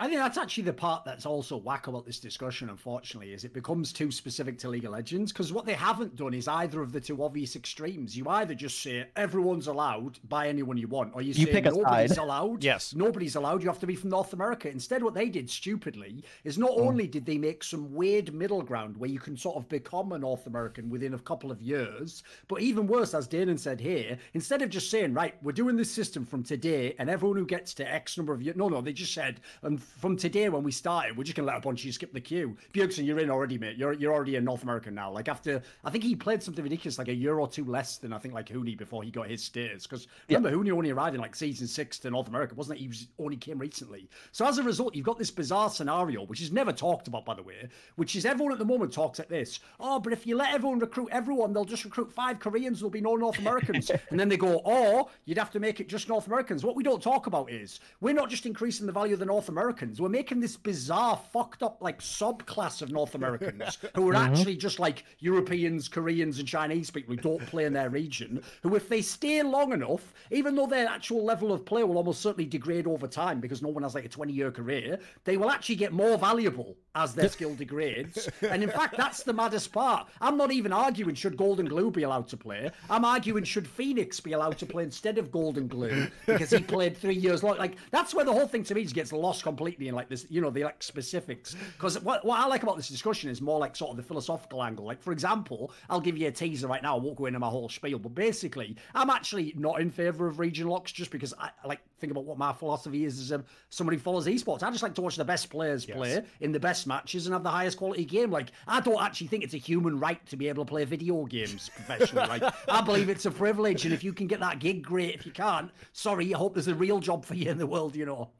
I 0.00 0.06
think 0.06 0.20
that's 0.20 0.38
actually 0.38 0.62
the 0.62 0.72
part 0.72 1.04
that's 1.04 1.26
also 1.26 1.56
whack 1.56 1.88
about 1.88 2.06
this 2.06 2.20
discussion, 2.20 2.70
unfortunately, 2.70 3.32
is 3.32 3.42
it 3.42 3.52
becomes 3.52 3.92
too 3.92 4.12
specific 4.12 4.56
to 4.60 4.68
League 4.68 4.84
of 4.84 4.92
Legends. 4.92 5.32
Because 5.32 5.52
what 5.52 5.66
they 5.66 5.72
haven't 5.72 6.14
done 6.14 6.34
is 6.34 6.46
either 6.46 6.80
of 6.82 6.92
the 6.92 7.00
two 7.00 7.24
obvious 7.24 7.56
extremes. 7.56 8.16
You 8.16 8.28
either 8.28 8.54
just 8.54 8.80
say 8.80 9.06
everyone's 9.16 9.66
allowed, 9.66 10.20
buy 10.28 10.46
anyone 10.46 10.76
you 10.76 10.86
want, 10.86 11.14
or 11.14 11.22
you, 11.22 11.32
you 11.32 11.46
say 11.46 11.52
pick 11.52 11.64
nobody's 11.64 12.14
side. 12.14 12.18
allowed. 12.18 12.62
Yes. 12.62 12.94
Nobody's 12.94 13.34
allowed. 13.34 13.60
You 13.60 13.68
have 13.68 13.80
to 13.80 13.88
be 13.88 13.96
from 13.96 14.10
North 14.10 14.32
America. 14.34 14.70
Instead, 14.70 15.02
what 15.02 15.14
they 15.14 15.28
did 15.28 15.50
stupidly 15.50 16.22
is 16.44 16.58
not 16.58 16.70
mm. 16.70 16.86
only 16.86 17.08
did 17.08 17.26
they 17.26 17.36
make 17.36 17.64
some 17.64 17.92
weird 17.92 18.32
middle 18.32 18.62
ground 18.62 18.96
where 18.96 19.10
you 19.10 19.18
can 19.18 19.36
sort 19.36 19.56
of 19.56 19.68
become 19.68 20.12
a 20.12 20.18
North 20.18 20.46
American 20.46 20.90
within 20.90 21.14
a 21.14 21.18
couple 21.18 21.50
of 21.50 21.60
years, 21.60 22.22
but 22.46 22.60
even 22.60 22.86
worse, 22.86 23.14
as 23.14 23.26
Danan 23.26 23.58
said 23.58 23.80
here, 23.80 24.16
instead 24.34 24.62
of 24.62 24.70
just 24.70 24.92
saying, 24.92 25.12
right, 25.12 25.34
we're 25.42 25.50
doing 25.50 25.76
this 25.76 25.90
system 25.90 26.24
from 26.24 26.44
today, 26.44 26.94
and 27.00 27.10
everyone 27.10 27.36
who 27.36 27.46
gets 27.46 27.74
to 27.74 27.92
X 27.92 28.16
number 28.16 28.32
of 28.32 28.40
years, 28.40 28.56
no, 28.56 28.68
no, 28.68 28.80
they 28.80 28.92
just 28.92 29.12
said, 29.12 29.40
and 29.62 29.82
from 29.98 30.16
today 30.16 30.48
when 30.48 30.62
we 30.62 30.72
started, 30.72 31.16
we're 31.16 31.24
just 31.24 31.36
gonna 31.36 31.48
let 31.48 31.56
a 31.56 31.60
bunch 31.60 31.80
of 31.80 31.86
you 31.86 31.92
skip 31.92 32.12
the 32.12 32.20
queue. 32.20 32.56
Bjergsen, 32.72 33.06
you're 33.06 33.18
in 33.18 33.30
already, 33.30 33.58
mate. 33.58 33.76
You're 33.76 33.92
you're 33.92 34.12
already 34.12 34.36
a 34.36 34.40
North 34.40 34.62
American 34.62 34.94
now. 34.94 35.10
Like 35.10 35.28
after, 35.28 35.62
I 35.84 35.90
think 35.90 36.04
he 36.04 36.14
played 36.14 36.42
something 36.42 36.62
ridiculous, 36.62 36.98
like 36.98 37.08
a 37.08 37.14
year 37.14 37.38
or 37.38 37.48
two 37.48 37.64
less 37.64 37.98
than 37.98 38.12
I 38.12 38.18
think 38.18 38.34
like 38.34 38.48
Huni 38.48 38.76
before 38.76 39.02
he 39.02 39.10
got 39.10 39.28
his 39.28 39.42
status. 39.42 39.86
Because 39.86 40.06
remember, 40.28 40.50
yeah. 40.50 40.56
Huni 40.56 40.76
only 40.76 40.90
arrived 40.90 41.14
in 41.14 41.20
like 41.20 41.34
season 41.34 41.66
six 41.66 41.98
to 42.00 42.10
North 42.10 42.28
America, 42.28 42.54
wasn't 42.54 42.78
it? 42.78 42.82
He 42.82 42.88
was, 42.88 43.08
only 43.18 43.36
came 43.36 43.58
recently. 43.58 44.08
So 44.32 44.46
as 44.46 44.58
a 44.58 44.62
result, 44.62 44.94
you've 44.94 45.06
got 45.06 45.18
this 45.18 45.30
bizarre 45.30 45.70
scenario, 45.70 46.24
which 46.26 46.40
is 46.40 46.52
never 46.52 46.72
talked 46.72 47.08
about, 47.08 47.24
by 47.24 47.34
the 47.34 47.42
way, 47.42 47.68
which 47.96 48.16
is 48.16 48.24
everyone 48.24 48.52
at 48.52 48.58
the 48.58 48.64
moment 48.64 48.92
talks 48.92 49.18
like 49.18 49.28
this. 49.28 49.60
Oh, 49.80 49.98
but 49.98 50.12
if 50.12 50.26
you 50.26 50.36
let 50.36 50.54
everyone 50.54 50.78
recruit 50.78 51.08
everyone, 51.12 51.52
they'll 51.52 51.64
just 51.64 51.84
recruit 51.84 52.12
five 52.12 52.38
Koreans. 52.38 52.80
There'll 52.80 52.90
be 52.90 53.00
no 53.00 53.16
North 53.16 53.38
Americans, 53.38 53.90
and 54.10 54.18
then 54.18 54.28
they 54.28 54.36
go, 54.36 54.56
or 54.64 55.08
you'd 55.24 55.38
have 55.38 55.50
to 55.52 55.60
make 55.60 55.80
it 55.80 55.88
just 55.88 56.08
North 56.08 56.26
Americans. 56.26 56.64
What 56.64 56.76
we 56.76 56.82
don't 56.82 57.02
talk 57.02 57.26
about 57.26 57.50
is 57.50 57.80
we're 58.00 58.14
not 58.14 58.30
just 58.30 58.46
increasing 58.46 58.86
the 58.86 58.92
value 58.92 59.14
of 59.14 59.20
the 59.20 59.26
North 59.26 59.48
Americans. 59.78 60.00
We're 60.00 60.08
making 60.08 60.40
this 60.40 60.56
bizarre 60.56 61.18
fucked 61.32 61.62
up 61.62 61.78
like 61.80 62.00
subclass 62.00 62.82
of 62.82 62.90
North 62.90 63.14
Americans 63.14 63.78
who 63.94 64.08
are 64.08 64.14
mm-hmm. 64.14 64.32
actually 64.32 64.56
just 64.56 64.80
like 64.80 65.04
Europeans, 65.20 65.88
Koreans, 65.88 66.38
and 66.38 66.48
Chinese 66.48 66.90
people 66.90 67.14
who 67.14 67.20
don't 67.20 67.44
play 67.46 67.64
in 67.64 67.72
their 67.72 67.90
region. 67.90 68.42
Who, 68.62 68.74
if 68.74 68.88
they 68.88 69.02
stay 69.02 69.42
long 69.42 69.72
enough, 69.72 70.12
even 70.30 70.56
though 70.56 70.66
their 70.66 70.88
actual 70.88 71.24
level 71.24 71.52
of 71.52 71.64
play 71.64 71.84
will 71.84 71.96
almost 71.96 72.20
certainly 72.20 72.46
degrade 72.46 72.86
over 72.86 73.06
time 73.06 73.40
because 73.40 73.62
no 73.62 73.68
one 73.68 73.84
has 73.84 73.94
like 73.94 74.04
a 74.04 74.08
20 74.08 74.32
year 74.32 74.50
career, 74.50 74.98
they 75.24 75.36
will 75.36 75.50
actually 75.50 75.76
get 75.76 75.92
more 75.92 76.18
valuable 76.18 76.76
as 76.94 77.14
their 77.14 77.28
skill 77.28 77.54
degrades. 77.54 78.28
And 78.48 78.62
in 78.62 78.70
fact, 78.70 78.96
that's 78.96 79.22
the 79.22 79.32
maddest 79.32 79.72
part. 79.72 80.08
I'm 80.20 80.36
not 80.36 80.52
even 80.52 80.72
arguing 80.72 81.14
should 81.14 81.36
Golden 81.36 81.66
Glue 81.66 81.90
be 81.90 82.04
allowed 82.04 82.28
to 82.28 82.36
play. 82.36 82.70
I'm 82.88 83.04
arguing 83.04 83.44
should 83.44 83.68
Phoenix 83.68 84.20
be 84.20 84.32
allowed 84.32 84.56
to 84.58 84.66
play 84.66 84.84
instead 84.84 85.18
of 85.18 85.30
Golden 85.30 85.68
Glue 85.68 86.08
because 86.26 86.50
he 86.50 86.60
played 86.60 86.96
three 86.96 87.14
years 87.14 87.42
long. 87.42 87.58
Like 87.58 87.76
that's 87.90 88.14
where 88.14 88.24
the 88.24 88.32
whole 88.32 88.48
thing 88.48 88.64
to 88.64 88.74
me 88.74 88.84
gets 88.92 89.12
lost 89.12 89.42
completely 89.42 89.67
in 89.76 89.94
like 89.94 90.08
this, 90.08 90.26
you 90.28 90.40
know, 90.40 90.50
the 90.50 90.64
like 90.64 90.82
specifics. 90.82 91.54
Because 91.76 92.00
what, 92.00 92.24
what 92.24 92.40
I 92.40 92.46
like 92.46 92.62
about 92.62 92.76
this 92.76 92.88
discussion 92.88 93.30
is 93.30 93.40
more 93.40 93.58
like 93.58 93.76
sort 93.76 93.90
of 93.90 93.96
the 93.96 94.02
philosophical 94.02 94.62
angle. 94.62 94.84
Like, 94.84 95.02
for 95.02 95.12
example, 95.12 95.72
I'll 95.90 96.00
give 96.00 96.16
you 96.16 96.28
a 96.28 96.32
teaser 96.32 96.66
right 96.66 96.82
now. 96.82 96.96
I 96.96 97.00
won't 97.00 97.16
go 97.16 97.26
into 97.26 97.38
my 97.38 97.48
whole 97.48 97.68
spiel, 97.68 97.98
but 97.98 98.14
basically, 98.14 98.76
I'm 98.94 99.10
actually 99.10 99.54
not 99.56 99.80
in 99.80 99.90
favor 99.90 100.26
of 100.26 100.38
region 100.38 100.68
locks 100.68 100.92
just 100.92 101.10
because 101.10 101.34
I, 101.38 101.50
I 101.62 101.68
like 101.68 101.80
think 101.98 102.10
about 102.10 102.24
what 102.24 102.38
my 102.38 102.52
philosophy 102.52 103.04
is 103.04 103.20
as 103.20 103.32
a, 103.32 103.44
somebody 103.70 103.96
who 103.96 104.02
follows 104.02 104.26
esports. 104.26 104.62
I 104.62 104.70
just 104.70 104.82
like 104.82 104.94
to 104.94 105.02
watch 105.02 105.16
the 105.16 105.24
best 105.24 105.50
players 105.50 105.86
yes. 105.86 105.96
play 105.96 106.22
in 106.40 106.52
the 106.52 106.60
best 106.60 106.86
matches 106.86 107.26
and 107.26 107.32
have 107.32 107.42
the 107.42 107.50
highest 107.50 107.76
quality 107.76 108.04
game. 108.04 108.30
Like, 108.30 108.48
I 108.66 108.80
don't 108.80 109.02
actually 109.02 109.28
think 109.28 109.44
it's 109.44 109.54
a 109.54 109.58
human 109.58 109.98
right 109.98 110.24
to 110.26 110.36
be 110.36 110.48
able 110.48 110.64
to 110.64 110.68
play 110.68 110.84
video 110.84 111.24
games 111.24 111.68
professionally. 111.68 112.28
like, 112.28 112.42
I 112.68 112.80
believe 112.80 113.08
it's 113.08 113.26
a 113.26 113.30
privilege, 113.30 113.84
and 113.84 113.94
if 113.94 114.04
you 114.04 114.12
can 114.12 114.26
get 114.26 114.40
that 114.40 114.58
gig, 114.58 114.82
great. 114.82 115.14
If 115.14 115.26
you 115.26 115.32
can't, 115.32 115.70
sorry. 115.92 116.34
I 116.34 116.38
hope 116.38 116.54
there's 116.54 116.68
a 116.68 116.74
real 116.74 117.00
job 117.00 117.24
for 117.24 117.34
you 117.34 117.50
in 117.50 117.58
the 117.58 117.66
world. 117.66 117.96
You 117.96 118.06
know. 118.06 118.30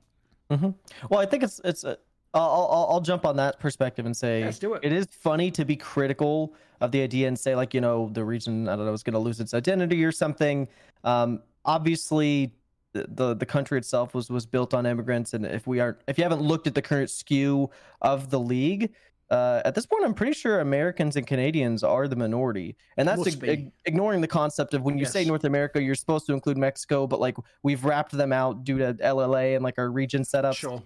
Mm-hmm. 0.50 0.70
Well, 1.10 1.20
I 1.20 1.26
think 1.26 1.42
it's 1.42 1.60
it's 1.64 1.84
a, 1.84 1.98
I'll, 2.34 2.68
I'll, 2.70 2.86
I'll 2.90 3.00
jump 3.00 3.24
on 3.24 3.36
that 3.36 3.58
perspective 3.58 4.06
and 4.06 4.16
say 4.16 4.44
Let's 4.44 4.58
do 4.58 4.74
it. 4.74 4.84
it 4.84 4.92
is 4.92 5.06
funny 5.10 5.50
to 5.52 5.64
be 5.64 5.76
critical 5.76 6.54
of 6.80 6.92
the 6.92 7.02
idea 7.02 7.28
and 7.28 7.38
say 7.38 7.54
like 7.54 7.74
you 7.74 7.80
know 7.80 8.10
the 8.12 8.24
region 8.24 8.68
I 8.68 8.76
don't 8.76 8.86
know 8.86 8.92
is 8.92 9.02
going 9.02 9.14
to 9.14 9.18
lose 9.18 9.40
its 9.40 9.54
identity 9.54 10.04
or 10.04 10.12
something. 10.12 10.68
Um, 11.04 11.40
obviously, 11.64 12.52
the, 12.92 13.06
the 13.08 13.34
the 13.34 13.46
country 13.46 13.78
itself 13.78 14.14
was 14.14 14.30
was 14.30 14.46
built 14.46 14.74
on 14.74 14.86
immigrants, 14.86 15.34
and 15.34 15.44
if 15.44 15.66
we 15.66 15.80
aren't 15.80 15.98
if 16.06 16.18
you 16.18 16.24
haven't 16.24 16.42
looked 16.42 16.66
at 16.66 16.74
the 16.74 16.82
current 16.82 17.10
skew 17.10 17.70
of 18.02 18.30
the 18.30 18.40
league. 18.40 18.92
Uh, 19.30 19.60
at 19.64 19.74
this 19.74 19.84
point, 19.84 20.04
I'm 20.04 20.14
pretty 20.14 20.32
sure 20.32 20.60
Americans 20.60 21.16
and 21.16 21.26
Canadians 21.26 21.84
are 21.84 22.08
the 22.08 22.16
minority, 22.16 22.76
and 22.96 23.06
that's 23.06 23.26
ig- 23.42 23.72
ignoring 23.84 24.22
the 24.22 24.28
concept 24.28 24.72
of 24.72 24.82
when 24.82 24.96
you 24.96 25.02
yes. 25.02 25.12
say 25.12 25.24
North 25.24 25.44
America, 25.44 25.82
you're 25.82 25.94
supposed 25.94 26.26
to 26.26 26.32
include 26.32 26.56
Mexico, 26.56 27.06
but 27.06 27.20
like 27.20 27.36
we've 27.62 27.84
wrapped 27.84 28.12
them 28.12 28.32
out 28.32 28.64
due 28.64 28.78
to 28.78 28.94
LLA 28.94 29.54
and 29.54 29.62
like 29.62 29.78
our 29.78 29.90
region 29.90 30.24
setup. 30.24 30.54
Sure 30.54 30.82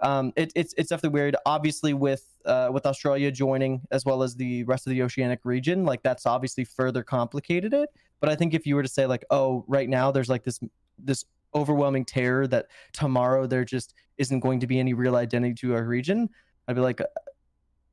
um, 0.00 0.32
it, 0.36 0.52
it's 0.54 0.74
it's 0.76 0.90
definitely 0.90 1.14
weird. 1.14 1.36
Obviously, 1.46 1.94
with 1.94 2.26
uh, 2.44 2.68
with 2.72 2.86
Australia 2.86 3.30
joining 3.30 3.80
as 3.90 4.04
well 4.04 4.22
as 4.22 4.34
the 4.36 4.62
rest 4.64 4.86
of 4.86 4.90
the 4.90 5.02
oceanic 5.02 5.40
region, 5.44 5.84
like 5.84 6.02
that's 6.02 6.26
obviously 6.26 6.64
further 6.64 7.02
complicated 7.02 7.72
it. 7.72 7.88
But 8.20 8.28
I 8.28 8.36
think 8.36 8.54
if 8.54 8.66
you 8.66 8.74
were 8.74 8.82
to 8.82 8.88
say 8.88 9.06
like, 9.06 9.24
oh, 9.30 9.64
right 9.66 9.88
now 9.88 10.10
there's 10.10 10.28
like 10.28 10.44
this 10.44 10.60
this 10.98 11.24
overwhelming 11.54 12.04
terror 12.04 12.46
that 12.48 12.66
tomorrow 12.92 13.46
there 13.46 13.64
just 13.64 13.94
isn't 14.18 14.40
going 14.40 14.60
to 14.60 14.66
be 14.66 14.78
any 14.78 14.92
real 14.92 15.16
identity 15.16 15.54
to 15.54 15.74
our 15.74 15.84
region, 15.84 16.28
I'd 16.68 16.74
be 16.76 16.82
like, 16.82 17.00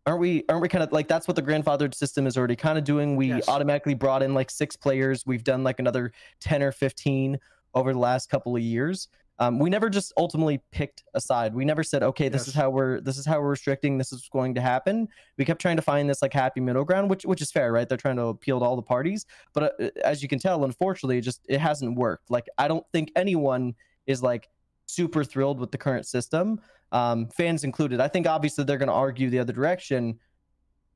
aren't 0.05 0.19
we 0.19 0.43
aren't 0.49 0.61
we 0.61 0.67
kind 0.67 0.83
of 0.83 0.91
like 0.91 1.07
that's 1.07 1.27
what 1.27 1.35
the 1.35 1.41
grandfathered 1.43 1.93
system 1.93 2.27
is 2.27 2.37
already 2.37 2.55
kind 2.55 2.77
of 2.77 2.83
doing? 2.83 3.15
We 3.15 3.27
yes. 3.27 3.47
automatically 3.47 3.93
brought 3.93 4.23
in 4.23 4.33
like 4.33 4.49
six 4.49 4.75
players. 4.75 5.25
We've 5.25 5.43
done 5.43 5.63
like 5.63 5.79
another 5.79 6.11
ten 6.39 6.63
or 6.63 6.71
fifteen 6.71 7.39
over 7.73 7.93
the 7.93 7.99
last 7.99 8.29
couple 8.29 8.55
of 8.55 8.61
years. 8.61 9.07
Um, 9.39 9.57
we 9.57 9.71
never 9.71 9.89
just 9.89 10.13
ultimately 10.17 10.61
picked 10.71 11.03
a 11.15 11.21
side. 11.21 11.55
We 11.55 11.65
never 11.65 11.81
said, 11.81 12.03
okay, 12.03 12.29
this 12.29 12.41
yes. 12.41 12.49
is 12.49 12.53
how 12.53 12.69
we're 12.69 13.01
this 13.01 13.17
is 13.17 13.25
how 13.25 13.41
we're 13.41 13.49
restricting. 13.49 13.97
This 13.97 14.13
is 14.13 14.29
going 14.31 14.53
to 14.53 14.61
happen. 14.61 15.07
We 15.37 15.45
kept 15.45 15.59
trying 15.59 15.77
to 15.77 15.81
find 15.81 16.07
this 16.07 16.21
like 16.21 16.31
happy 16.31 16.61
middle 16.61 16.85
ground, 16.85 17.09
which 17.09 17.25
which 17.25 17.41
is 17.41 17.51
fair, 17.51 17.71
right? 17.71 17.89
They're 17.89 17.97
trying 17.97 18.17
to 18.17 18.25
appeal 18.25 18.59
to 18.59 18.65
all 18.65 18.75
the 18.75 18.83
parties, 18.83 19.25
but 19.53 19.81
uh, 19.81 19.89
as 20.03 20.21
you 20.21 20.29
can 20.29 20.37
tell, 20.37 20.63
unfortunately, 20.63 21.17
it 21.17 21.21
just 21.21 21.41
it 21.49 21.59
hasn't 21.59 21.97
worked. 21.97 22.29
Like 22.29 22.47
I 22.57 22.67
don't 22.67 22.85
think 22.91 23.11
anyone 23.15 23.73
is 24.05 24.21
like 24.21 24.47
super 24.91 25.23
thrilled 25.23 25.59
with 25.59 25.71
the 25.71 25.77
current 25.77 26.05
system, 26.05 26.59
um, 26.91 27.27
fans 27.29 27.63
included. 27.63 27.99
I 27.99 28.07
think 28.07 28.27
obviously 28.27 28.63
they're 28.63 28.77
going 28.77 28.87
to 28.87 28.93
argue 28.93 29.29
the 29.29 29.39
other 29.39 29.53
direction, 29.53 30.19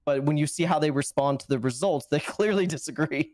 but 0.04 0.24
when 0.24 0.38
you 0.38 0.48
see 0.48 0.64
how 0.64 0.80
they 0.80 0.92
respond 0.92 1.40
to 1.42 1.48
the 1.48 1.60
results, 1.60 2.06
they 2.12 2.20
clearly 2.20 2.68
disagree. 2.68 3.34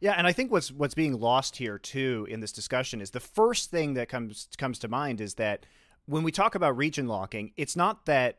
Yeah, 0.00 0.12
and 0.12 0.26
I 0.26 0.32
think 0.32 0.50
what's 0.50 0.70
what's 0.70 0.94
being 0.94 1.18
lost 1.18 1.56
here 1.56 1.78
too 1.78 2.26
in 2.30 2.40
this 2.40 2.52
discussion 2.52 3.00
is 3.00 3.10
the 3.10 3.20
first 3.20 3.70
thing 3.70 3.94
that 3.94 4.08
comes 4.08 4.48
comes 4.56 4.78
to 4.80 4.88
mind 4.88 5.20
is 5.20 5.34
that 5.34 5.66
when 6.06 6.22
we 6.22 6.32
talk 6.32 6.54
about 6.54 6.76
region 6.76 7.06
locking, 7.06 7.52
it's 7.56 7.76
not 7.76 8.06
that 8.06 8.38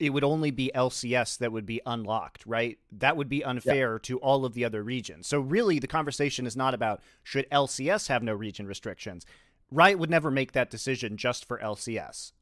it 0.00 0.10
would 0.10 0.24
only 0.24 0.50
be 0.50 0.70
LCS 0.74 1.38
that 1.38 1.52
would 1.52 1.66
be 1.66 1.80
unlocked, 1.84 2.44
right? 2.46 2.78
That 2.90 3.18
would 3.18 3.28
be 3.28 3.44
unfair 3.44 3.94
yeah. 3.94 3.98
to 4.04 4.18
all 4.18 4.46
of 4.46 4.54
the 4.54 4.64
other 4.64 4.82
regions. 4.82 5.26
So 5.26 5.40
really 5.40 5.78
the 5.78 5.86
conversation 5.86 6.46
is 6.46 6.56
not 6.56 6.72
about 6.72 7.02
should 7.22 7.48
LCS 7.50 8.08
have 8.08 8.22
no 8.22 8.34
region 8.34 8.66
restrictions. 8.66 9.26
Riot 9.70 9.98
would 9.98 10.10
never 10.10 10.30
make 10.30 10.52
that 10.52 10.70
decision 10.70 11.16
just 11.16 11.44
for 11.44 11.58
LCS. 11.58 12.32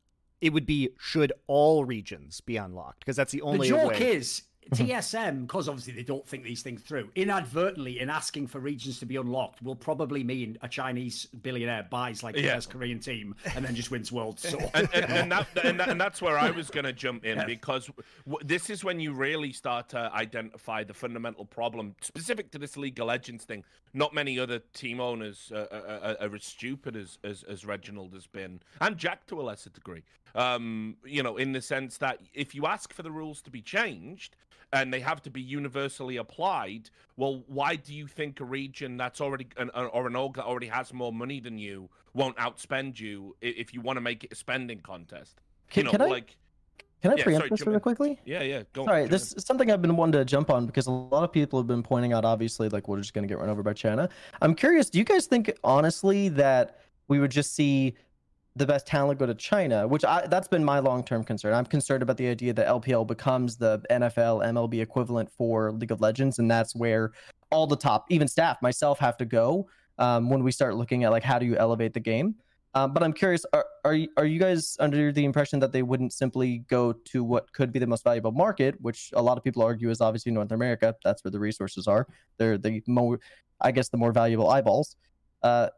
it 0.40 0.52
would 0.52 0.66
be 0.66 0.90
should 0.98 1.32
all 1.48 1.84
regions 1.84 2.40
be 2.40 2.56
unlocked 2.56 3.00
because 3.00 3.16
that's 3.16 3.32
the 3.32 3.42
only 3.42 3.58
way. 3.58 3.68
the 3.70 3.76
joke 3.76 3.90
way. 4.00 4.12
is 4.12 4.42
TSM, 4.70 5.42
because 5.42 5.68
obviously 5.68 5.92
they 5.94 6.02
don't 6.02 6.26
think 6.26 6.44
these 6.44 6.62
things 6.62 6.82
through, 6.82 7.08
inadvertently 7.14 8.00
in 8.00 8.10
asking 8.10 8.46
for 8.46 8.58
regions 8.60 8.98
to 9.00 9.06
be 9.06 9.16
unlocked 9.16 9.62
will 9.62 9.74
probably 9.76 10.22
mean 10.22 10.58
a 10.62 10.68
Chinese 10.68 11.26
billionaire 11.42 11.86
buys 11.90 12.22
like 12.22 12.34
the 12.34 12.42
Yeah. 12.42 12.54
best 12.54 12.70
Korean 12.70 12.98
team 13.00 13.34
and 13.54 13.64
then 13.64 13.74
just 13.74 13.90
wins 13.90 14.12
world. 14.12 14.38
So 14.38 14.58
and, 14.74 14.88
and, 14.92 15.04
and, 15.06 15.32
that, 15.32 15.46
and, 15.64 15.80
that- 15.80 15.88
and 15.88 16.00
that's 16.00 16.20
where 16.20 16.38
I 16.38 16.50
was 16.50 16.70
going 16.70 16.84
to 16.84 16.92
jump 16.92 17.24
in 17.24 17.42
because 17.46 17.90
w- 18.26 18.44
this 18.46 18.70
is 18.70 18.84
when 18.84 19.00
you 19.00 19.12
really 19.12 19.52
start 19.52 19.88
to 19.90 20.10
identify 20.14 20.84
the 20.84 20.94
fundamental 20.94 21.44
problem 21.44 21.94
specific 22.02 22.50
to 22.52 22.58
this 22.58 22.76
League 22.76 22.98
of 23.00 23.06
Legends 23.06 23.44
thing. 23.44 23.64
Not 23.94 24.12
many 24.14 24.38
other 24.38 24.58
team 24.74 25.00
owners 25.00 25.50
uh, 25.54 25.64
are, 25.72 26.10
are, 26.22 26.28
are 26.28 26.34
as 26.36 26.44
stupid 26.44 26.94
as, 26.94 27.18
as 27.24 27.42
as 27.44 27.64
Reginald 27.64 28.12
has 28.12 28.26
been, 28.26 28.60
and 28.82 28.98
Jack 28.98 29.26
to 29.28 29.40
a 29.40 29.42
lesser 29.42 29.70
degree. 29.70 30.02
Um, 30.34 30.96
you 31.06 31.22
know, 31.22 31.38
in 31.38 31.52
the 31.52 31.62
sense 31.62 31.96
that 31.98 32.20
if 32.34 32.54
you 32.54 32.66
ask 32.66 32.92
for 32.92 33.02
the 33.02 33.10
rules 33.10 33.40
to 33.42 33.50
be 33.50 33.62
changed 33.62 34.36
and 34.72 34.92
they 34.92 35.00
have 35.00 35.22
to 35.22 35.30
be 35.30 35.40
universally 35.40 36.16
applied, 36.16 36.90
well, 37.16 37.42
why 37.46 37.76
do 37.76 37.94
you 37.94 38.06
think 38.06 38.40
a 38.40 38.44
region 38.44 38.96
that's 38.96 39.20
already 39.20 39.46
an, 39.56 39.70
or 39.70 40.06
an 40.06 40.16
org 40.16 40.34
that 40.34 40.44
already 40.44 40.68
has 40.68 40.92
more 40.92 41.12
money 41.12 41.40
than 41.40 41.58
you 41.58 41.88
won't 42.14 42.36
outspend 42.36 42.98
you 43.00 43.36
if 43.40 43.72
you 43.72 43.80
want 43.80 43.96
to 43.96 44.00
make 44.00 44.24
it 44.24 44.32
a 44.32 44.36
spending 44.36 44.80
contest? 44.80 45.40
Can, 45.70 45.86
you 45.86 45.92
know, 45.92 46.04
I 46.04 46.08
like 46.08 46.36
can 47.00 47.12
I 47.12 47.14
yeah, 47.14 47.24
preempt 47.24 47.42
sorry, 47.42 47.50
this 47.50 47.66
really 47.66 47.80
quickly? 47.80 48.18
yeah, 48.24 48.42
yeah. 48.42 48.62
Go 48.72 48.84
Sorry, 48.84 49.02
jump 49.02 49.12
this 49.12 49.32
is 49.32 49.44
something 49.44 49.70
I've 49.70 49.80
been 49.80 49.96
wanting 49.96 50.18
to 50.18 50.24
jump 50.24 50.50
on 50.50 50.66
because 50.66 50.88
a 50.88 50.90
lot 50.90 51.22
of 51.22 51.30
people 51.30 51.58
have 51.60 51.68
been 51.68 51.82
pointing 51.82 52.12
out, 52.12 52.24
obviously, 52.24 52.68
like 52.68 52.88
we're 52.88 52.98
just 52.98 53.14
going 53.14 53.22
to 53.22 53.28
get 53.28 53.38
run 53.38 53.48
over 53.48 53.62
by 53.62 53.72
China. 53.72 54.08
I'm 54.42 54.54
curious, 54.54 54.90
do 54.90 54.98
you 54.98 55.04
guys 55.04 55.26
think, 55.26 55.52
honestly, 55.62 56.28
that 56.30 56.80
we 57.06 57.20
would 57.20 57.30
just 57.30 57.54
see 57.54 57.94
the 58.58 58.66
best 58.66 58.86
talent 58.86 59.18
go 59.18 59.26
to 59.26 59.34
China? 59.34 59.86
Which 59.86 60.04
I, 60.04 60.26
that's 60.26 60.48
been 60.48 60.64
my 60.64 60.78
long 60.80 61.02
term 61.04 61.24
concern. 61.24 61.54
I'm 61.54 61.64
concerned 61.64 62.02
about 62.02 62.16
the 62.16 62.28
idea 62.28 62.52
that 62.52 62.66
LPL 62.66 63.06
becomes 63.06 63.56
the 63.56 63.80
NFL, 63.90 64.44
MLB 64.44 64.82
equivalent 64.82 65.30
for 65.30 65.72
League 65.72 65.92
of 65.92 66.00
Legends, 66.00 66.38
and 66.38 66.50
that's 66.50 66.74
where 66.74 67.12
all 67.50 67.66
the 67.66 67.76
top, 67.76 68.06
even 68.10 68.28
staff, 68.28 68.60
myself, 68.60 68.98
have 68.98 69.16
to 69.18 69.24
go 69.24 69.68
um, 69.98 70.28
when 70.28 70.42
we 70.42 70.52
start 70.52 70.74
looking 70.74 71.04
at 71.04 71.10
like 71.10 71.22
how 71.22 71.38
do 71.38 71.46
you 71.46 71.56
elevate 71.56 71.94
the 71.94 72.00
game. 72.00 72.34
Um, 72.74 72.92
but 72.92 73.02
I'm 73.02 73.12
curious, 73.12 73.46
are 73.52 73.64
are 73.84 73.94
you, 73.94 74.08
are 74.16 74.26
you 74.26 74.38
guys 74.38 74.76
under 74.78 75.10
the 75.10 75.24
impression 75.24 75.58
that 75.60 75.72
they 75.72 75.82
wouldn't 75.82 76.12
simply 76.12 76.58
go 76.68 76.92
to 76.92 77.24
what 77.24 77.50
could 77.52 77.72
be 77.72 77.78
the 77.78 77.86
most 77.86 78.04
valuable 78.04 78.32
market, 78.32 78.74
which 78.80 79.10
a 79.14 79.22
lot 79.22 79.38
of 79.38 79.44
people 79.44 79.62
argue 79.62 79.88
is 79.90 80.00
obviously 80.00 80.32
North 80.32 80.52
America? 80.52 80.94
That's 81.02 81.24
where 81.24 81.30
the 81.30 81.40
resources 81.40 81.86
are. 81.86 82.06
They're 82.36 82.58
the 82.58 82.82
more, 82.86 83.20
I 83.60 83.72
guess, 83.72 83.88
the 83.88 83.96
more 83.96 84.12
valuable 84.12 84.50
eyeballs. 84.50 84.96
Uh, 85.42 85.68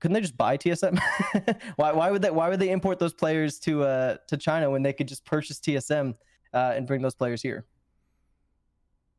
couldn't 0.00 0.14
they 0.14 0.20
just 0.20 0.36
buy 0.36 0.56
TSM? 0.56 0.98
why 1.76 1.92
why 1.92 2.10
would 2.10 2.22
they 2.22 2.30
why 2.30 2.48
would 2.48 2.60
they 2.60 2.70
import 2.70 2.98
those 2.98 3.14
players 3.14 3.58
to 3.60 3.82
uh 3.84 4.16
to 4.28 4.36
China 4.36 4.70
when 4.70 4.82
they 4.82 4.92
could 4.92 5.08
just 5.08 5.24
purchase 5.24 5.58
TSM 5.58 6.14
uh, 6.52 6.74
and 6.76 6.86
bring 6.86 7.02
those 7.02 7.14
players 7.14 7.42
here? 7.42 7.66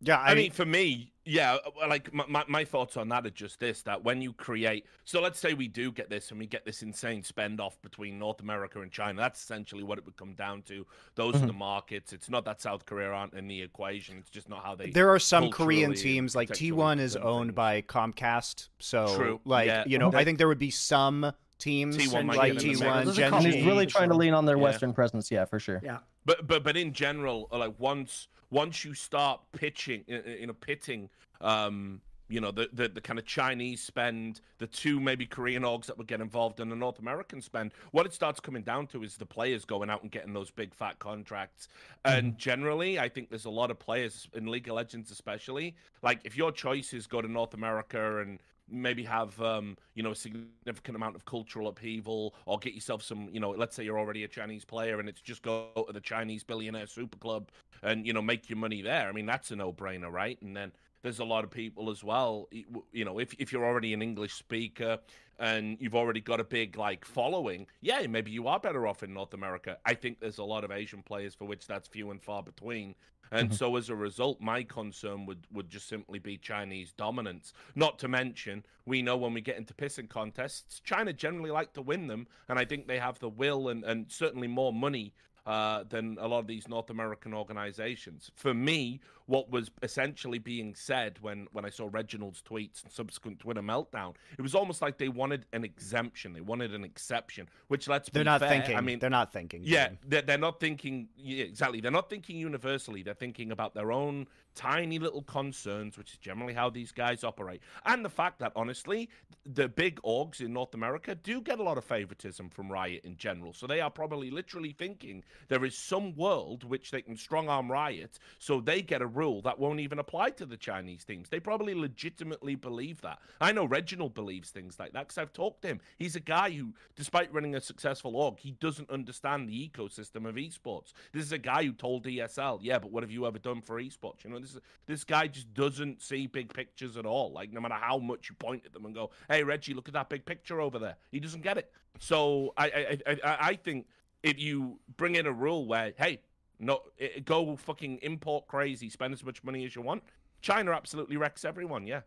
Yeah, 0.02 0.20
I, 0.20 0.36
mean, 0.36 0.52
for 0.52 0.66
me, 0.66 1.14
yeah, 1.28 1.58
uh, 1.66 1.88
like 1.88 2.14
my, 2.14 2.24
my, 2.28 2.44
my 2.48 2.66
thoughts 2.66 2.98
on 2.98 3.10
that 3.10 3.26
are 3.26 3.30
just 3.30 3.60
this: 3.60 3.82
that 3.84 4.04
when 4.04 4.22
you 4.22 4.34
create, 4.34 4.86
so 5.06 5.22
let's 5.22 5.40
say 5.40 5.54
we 5.54 5.68
do 5.68 5.92
get 5.92 6.10
this 6.10 6.32
and 6.32 6.40
we 6.40 6.48
get 6.48 6.66
this 6.66 6.82
insane 6.82 7.22
spend 7.24 7.60
off 7.60 7.82
between 7.82 8.18
North 8.18 8.40
America 8.40 8.82
and 8.82 8.92
China. 8.92 9.20
That's 9.22 9.42
essentially 9.42 9.84
what 9.84 9.98
it 9.98 10.06
would 10.06 10.16
come 10.18 10.34
down 10.34 10.62
to. 10.64 10.86
Those 11.16 11.36
are 11.36 11.46
the 11.46 11.54
markets. 11.54 12.14
It's 12.14 12.30
not 12.30 12.46
that 12.46 12.62
South 12.62 12.86
Korea 12.86 13.10
aren't 13.10 13.34
in 13.34 13.48
the 13.48 13.62
equation. 13.62 14.18
It's 14.18 14.30
just 14.30 14.50
not 14.50 14.64
how 14.64 14.76
they. 14.76 14.90
there 14.90 15.10
are 15.10 15.20
some 15.20 15.52
Korean 15.52 15.94
teams 15.94 16.36
like 16.36 16.50
T1 16.50 17.00
is 17.00 17.16
owned 17.16 17.50
things. 17.50 17.56
by 17.56 17.82
Comcast, 17.82 18.70
so 18.80 19.16
True, 19.16 19.42
like 19.46 19.68
yeah. 19.68 19.84
you 19.86 19.98
know, 19.98 20.08
Okay. 20.08 20.18
I 20.20 20.24
think 20.24 20.38
there 20.38 20.48
would 20.48 20.58
be 20.60 20.72
some 20.72 21.34
teams 21.60 21.98
T1 21.98 22.26
might 22.26 22.38
like 22.38 22.54
get 22.54 22.64
in 22.64 22.74
the 22.74 22.80
mix. 22.80 22.82
T1, 22.82 23.04
There's 23.06 23.18
a 23.18 23.22
Gen 23.22 23.42
G. 23.42 23.52
he's 23.52 23.66
really 23.66 23.86
trying 23.86 24.10
to 24.10 24.16
lean 24.16 24.34
on 24.34 24.46
their 24.46 24.58
Yeah. 24.58 24.64
Western 24.64 24.94
presence, 24.94 25.30
yeah, 25.32 25.44
for 25.46 25.60
sure. 25.60 25.82
yeah. 25.84 25.98
But 26.26 26.46
but 26.48 26.64
but 26.64 26.76
in 26.78 26.94
general, 26.94 27.48
uh, 27.52 27.58
like 27.58 27.74
once 27.80 28.28
once 28.50 28.86
you 28.86 28.94
start 28.94 29.42
pitching, 29.52 30.04
you 30.08 30.48
know, 30.48 30.54
pitting, 30.54 31.10
um, 31.42 32.02
you 32.30 32.42
know, 32.42 32.52
the, 32.52 32.70
the 32.74 32.90
the 32.90 33.02
kind 33.02 33.18
of 33.20 33.26
Chinese 33.26 33.82
spend, 33.82 34.42
the 34.58 34.68
two 34.68 35.00
maybe 35.00 35.26
Korean 35.26 35.64
orgs 35.64 35.86
that 35.86 35.98
would 35.98 36.08
get 36.08 36.20
involved 36.20 36.60
in 36.60 36.70
the 36.70 36.76
North 36.76 37.00
American 37.00 37.42
spend, 37.42 37.72
what 37.92 38.06
it 38.06 38.14
starts 38.14 38.40
coming 38.40 38.64
down 38.64 38.88
to 38.88 39.04
is 39.04 39.16
the 39.16 39.26
players 39.26 39.64
going 39.64 39.90
out 39.90 40.02
and 40.02 40.12
getting 40.12 40.34
those 40.34 40.52
big 40.52 40.74
fat 40.74 41.00
contracts. 41.00 41.70
And 42.04 42.38
generally, 42.38 43.00
I 43.00 43.08
think 43.08 43.30
there's 43.30 43.46
a 43.46 43.50
lot 43.50 43.72
of 43.72 43.80
players 43.80 44.28
in 44.34 44.48
League 44.48 44.68
of 44.68 44.76
Legends, 44.76 45.10
especially, 45.12 45.76
like 46.02 46.20
if 46.26 46.36
your 46.36 46.52
choice 46.52 46.94
is 46.94 47.08
go 47.08 47.22
to 47.22 47.32
North 47.32 47.54
America 47.54 48.20
and 48.20 48.40
maybe 48.70 49.04
have 49.04 49.40
um, 49.42 49.78
you 49.96 50.04
know 50.04 50.12
a 50.12 50.16
significant 50.16 50.96
amount 50.96 51.16
of 51.16 51.26
cultural 51.26 51.68
upheaval 51.68 52.36
or 52.46 52.60
get 52.60 52.74
yourself 52.74 53.02
some 53.02 53.30
you 53.32 53.40
know 53.40 53.52
let's 53.52 53.76
say 53.76 53.84
you're 53.84 54.00
already 54.00 54.24
a 54.24 54.28
chinese 54.28 54.66
player 54.66 55.00
and 55.00 55.08
it's 55.08 55.22
just 55.22 55.42
go 55.42 55.68
to 55.88 55.94
the 55.94 56.02
chinese 56.02 56.44
billionaire 56.44 56.88
super 56.88 57.18
club 57.18 57.50
and 57.84 58.06
you 58.06 58.14
know 58.14 58.22
make 58.22 58.50
your 58.50 58.58
money 58.58 58.82
there. 58.82 59.08
I 59.08 59.12
mean 59.12 59.26
that's 59.26 59.52
a 59.52 59.56
no-brainer 59.56 60.12
right? 60.12 60.42
And 60.42 60.56
then 60.56 60.72
there's 61.08 61.20
a 61.20 61.26
lot 61.26 61.46
of 61.46 61.50
people 61.50 61.90
as 61.90 62.04
well 62.04 62.50
you 62.92 63.06
know 63.06 63.18
if, 63.18 63.34
if 63.40 63.54
you're 63.54 63.66
already 63.66 63.94
an 63.94 64.02
english 64.02 64.34
speaker 64.34 65.00
and 65.40 65.78
you've 65.80 65.96
already 65.96 66.20
got 66.20 66.42
a 66.42 66.44
big 66.44 66.78
like 66.78 67.06
following 67.06 67.66
yeah 67.80 68.06
maybe 68.08 68.30
you 68.30 68.46
are 68.46 68.60
better 68.60 68.86
off 68.86 69.04
in 69.04 69.14
north 69.14 69.34
america. 69.34 69.78
I 69.86 69.94
think 69.94 70.20
there's 70.20 70.40
a 70.40 70.44
lot 70.44 70.66
of 70.66 70.72
asian 70.72 71.02
players 71.02 71.34
for 71.34 71.46
which 71.46 71.66
that's 71.66 71.88
few 71.88 72.12
and 72.12 72.22
far 72.22 72.44
between. 72.44 72.94
And 73.32 73.50
mm-hmm. 73.50 73.56
so 73.56 73.76
as 73.76 73.90
a 73.90 73.96
result, 73.96 74.40
my 74.40 74.64
concern 74.64 75.26
would, 75.26 75.48
would 75.52 75.70
just 75.70 75.90
simply 75.90 76.18
be 76.18 76.38
Chinese 76.38 76.94
dominance. 76.94 77.52
Not 77.76 78.00
to 78.00 78.08
mention, 78.08 78.64
we 78.86 79.02
know 79.02 79.18
when 79.18 79.34
we 79.34 79.42
get 79.42 79.58
into 79.58 79.74
pissing 79.74 80.08
contests, 80.08 80.80
China 80.80 81.12
generally 81.12 81.52
like 81.52 81.74
to 81.74 81.82
win 81.82 82.08
them, 82.08 82.28
and 82.48 82.58
I 82.58 82.64
think 82.64 82.88
they 82.88 83.00
have 83.00 83.20
the 83.20 83.28
will 83.28 83.68
and, 83.68 83.84
and 83.84 84.10
certainly 84.10 84.48
more 84.48 84.72
money 84.72 85.14
uh, 85.48 85.86
than 85.88 86.18
a 86.20 86.28
lot 86.28 86.40
of 86.40 86.48
these 86.48 86.68
North 86.68 86.90
American 86.90 87.34
organizations. 87.34 88.30
For 88.36 88.54
me, 88.54 89.00
what 89.28 89.50
was 89.50 89.72
essentially 89.82 90.40
being 90.40 90.76
said 90.76 91.18
when, 91.22 91.48
when 91.54 91.64
I 91.64 91.70
saw 91.70 91.88
Reginald's 91.90 92.42
tweets 92.42 92.84
and 92.84 92.92
subsequent 92.92 93.40
Twitter 93.40 93.62
meltdown, 93.62 94.16
it 94.38 94.42
was 94.42 94.54
almost 94.54 94.82
like 94.82 94.98
they 94.98 95.08
wanted 95.08 95.46
an 95.54 95.64
exemption. 95.64 96.34
They 96.34 96.42
wanted 96.42 96.76
an 96.76 96.84
exception, 96.84 97.48
which 97.70 97.88
let's 97.88 98.10
They're 98.10 98.24
be 98.24 98.26
not 98.26 98.42
fair, 98.42 98.50
thinking. 98.50 98.76
I 98.76 98.82
mean, 98.82 99.00
they're 99.00 99.10
not 99.10 99.32
thinking. 99.32 99.62
yeah, 99.64 99.90
they're, 100.06 100.22
they're 100.22 100.38
not 100.38 100.60
thinking 100.60 101.08
yeah, 101.16 101.46
exactly. 101.46 101.80
They're 101.80 101.92
not 101.92 102.10
thinking 102.10 102.38
universally. 102.38 103.02
They're 103.02 103.14
thinking 103.14 103.52
about 103.54 103.74
their 103.74 103.94
own 103.94 104.28
tiny 104.58 104.98
little 104.98 105.22
concerns, 105.22 105.98
which 105.98 106.14
is 106.14 106.18
generally 106.18 106.54
how 106.54 106.70
these 106.70 106.92
guys 106.92 107.24
operate. 107.24 107.62
And 107.86 108.04
the 108.04 108.10
fact 108.10 108.40
that 108.40 108.52
honestly, 108.56 109.10
the 109.46 109.70
big 109.70 110.02
orgs 110.02 110.42
in 110.42 110.52
North 110.52 110.74
America 110.74 111.14
do 111.16 111.42
get 111.42 111.60
a 111.60 111.64
lot 111.64 111.78
of 111.78 111.86
favoritism 111.86 112.50
from 112.50 112.72
Riot 112.72 113.06
in 113.06 113.16
general. 113.18 113.54
So 113.54 113.68
they 113.68 113.80
are 113.80 113.92
probably 113.92 114.32
literally 114.32 114.72
thinking 114.72 115.24
there 115.48 115.64
is 115.64 115.78
some 115.78 116.16
world 116.16 116.64
which 116.64 116.90
they 116.90 117.04
can 117.04 117.16
strong 117.16 117.48
arm 117.48 117.72
Riot, 117.72 118.18
so 118.40 118.60
they 118.60 118.82
get 118.82 119.02
a 119.02 119.08
rule 119.08 119.42
that 119.44 119.60
won't 119.60 119.80
even 119.80 120.00
apply 120.00 120.32
to 120.32 120.46
the 120.46 120.58
Chinese 120.58 121.06
teams. 121.06 121.30
They 121.30 121.40
probably 121.40 121.76
legitimately 121.76 122.56
believe 122.56 123.00
that. 123.02 123.20
I 123.40 123.52
know 123.52 123.66
Reginald 123.66 124.16
believes 124.16 124.50
things 124.50 124.80
like 124.80 124.94
that 124.94 125.08
because 125.08 125.20
I've 125.20 125.34
talked 125.34 125.62
to 125.62 125.68
him. 125.68 125.82
He's 125.98 126.16
a 126.16 126.20
guy 126.20 126.50
who, 126.50 126.74
despite 126.96 127.32
running 127.32 127.56
a 127.56 127.62
successful 127.62 128.16
org, 128.16 128.40
he 128.40 128.52
doesn't 128.52 128.90
understand 128.90 129.48
the 129.48 129.70
ecosystem 129.70 130.28
of 130.28 130.36
esports. 130.36 130.94
This 131.14 131.24
is 131.24 131.32
a 131.32 131.38
guy 131.38 131.64
who 131.64 131.74
told 131.74 132.06
ESL, 132.06 132.60
"Yeah, 132.64 132.80
but 132.80 132.92
what 132.92 133.04
have 133.04 133.12
you 133.12 133.28
ever 133.28 133.38
done 133.38 133.62
for 133.62 133.80
esports?" 133.80 134.24
You 134.24 134.32
know, 134.32 134.47
this 134.54 134.62
this 134.86 135.04
guy 135.04 135.28
just 135.28 135.54
doesn't 135.54 136.02
see 136.02 136.28
big 136.28 136.54
pictures 136.54 136.98
at 136.98 137.06
all. 137.06 137.32
Like 137.32 137.52
no 137.52 137.62
matter 137.62 137.76
how 137.76 137.98
much 137.98 138.30
you 138.30 138.36
point 138.36 138.64
at 138.66 138.74
them 138.74 138.86
and 138.86 138.94
go, 138.94 139.12
"Hey, 139.30 139.44
Reggie, 139.44 139.74
look 139.74 139.88
at 139.88 139.94
that 139.94 140.10
big 140.10 140.26
picture 140.26 140.62
over 140.62 140.80
there," 140.80 140.96
he 141.12 141.20
doesn't 141.20 141.42
get 141.42 141.58
it. 141.58 141.72
So 142.00 142.54
I 142.58 142.66
I 142.66 143.14
I, 143.24 143.38
I 143.50 143.56
think 143.56 143.88
if 144.24 144.40
you 144.40 144.80
bring 144.98 145.16
in 145.16 145.26
a 145.26 145.32
rule 145.32 145.68
where, 145.68 145.94
hey, 145.98 146.22
no, 146.60 146.82
go 147.26 147.56
fucking 147.56 148.00
import 148.02 148.48
crazy, 148.48 148.90
spend 148.90 149.14
as 149.14 149.24
much 149.24 149.44
money 149.44 149.66
as 149.66 149.76
you 149.76 149.82
want. 149.82 150.04
China 150.42 150.72
absolutely 150.72 151.18
wrecks 151.18 151.46
everyone. 151.46 151.88
Yeah. 151.88 152.02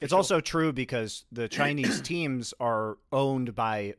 It's 0.00 0.10
sure. 0.10 0.16
also 0.16 0.40
true 0.40 0.72
because 0.72 1.24
the 1.30 1.48
Chinese 1.48 2.00
teams 2.02 2.54
are 2.58 2.96
owned 3.12 3.54
by 3.54 3.94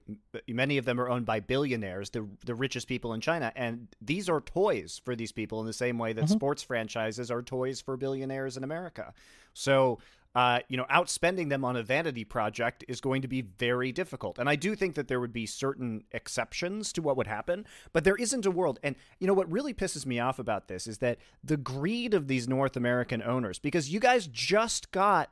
many 0.47 0.77
of 0.77 0.85
them 0.85 0.99
are 0.99 1.09
owned 1.09 1.25
by 1.25 1.39
billionaires, 1.39 2.09
the 2.09 2.27
the 2.45 2.55
richest 2.55 2.87
people 2.87 3.13
in 3.13 3.21
China, 3.21 3.51
and 3.55 3.87
these 4.01 4.27
are 4.27 4.41
toys 4.41 4.99
for 5.03 5.15
these 5.15 5.31
people 5.31 5.59
in 5.59 5.67
the 5.67 5.73
same 5.73 5.97
way 5.97 6.13
that 6.13 6.29
sports 6.29 6.63
franchises 6.63 7.29
are 7.29 7.41
toys 7.41 7.81
for 7.81 7.97
billionaires 7.97 8.57
in 8.57 8.63
America. 8.63 9.13
So, 9.53 9.99
uh, 10.33 10.59
you 10.69 10.77
know, 10.77 10.85
outspending 10.89 11.49
them 11.49 11.65
on 11.65 11.75
a 11.75 11.83
vanity 11.83 12.23
project 12.23 12.85
is 12.87 13.01
going 13.01 13.21
to 13.21 13.27
be 13.27 13.41
very 13.41 13.91
difficult. 13.91 14.39
And 14.39 14.47
I 14.47 14.55
do 14.55 14.75
think 14.75 14.95
that 14.95 15.07
there 15.07 15.19
would 15.19 15.33
be 15.33 15.45
certain 15.45 16.05
exceptions 16.13 16.93
to 16.93 17.01
what 17.01 17.17
would 17.17 17.27
happen, 17.27 17.65
but 17.91 18.05
there 18.05 18.15
isn't 18.15 18.45
a 18.45 18.51
world. 18.51 18.79
And 18.81 18.95
you 19.19 19.27
know 19.27 19.33
what 19.33 19.51
really 19.51 19.73
pisses 19.73 20.05
me 20.05 20.19
off 20.19 20.39
about 20.39 20.67
this 20.67 20.87
is 20.87 20.99
that 20.99 21.17
the 21.43 21.57
greed 21.57 22.13
of 22.13 22.27
these 22.27 22.47
North 22.47 22.77
American 22.77 23.21
owners, 23.21 23.59
because 23.59 23.91
you 23.91 23.99
guys 23.99 24.25
just 24.27 24.91
got 24.91 25.31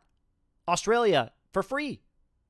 Australia 0.69 1.31
for 1.51 1.63
free. 1.63 2.01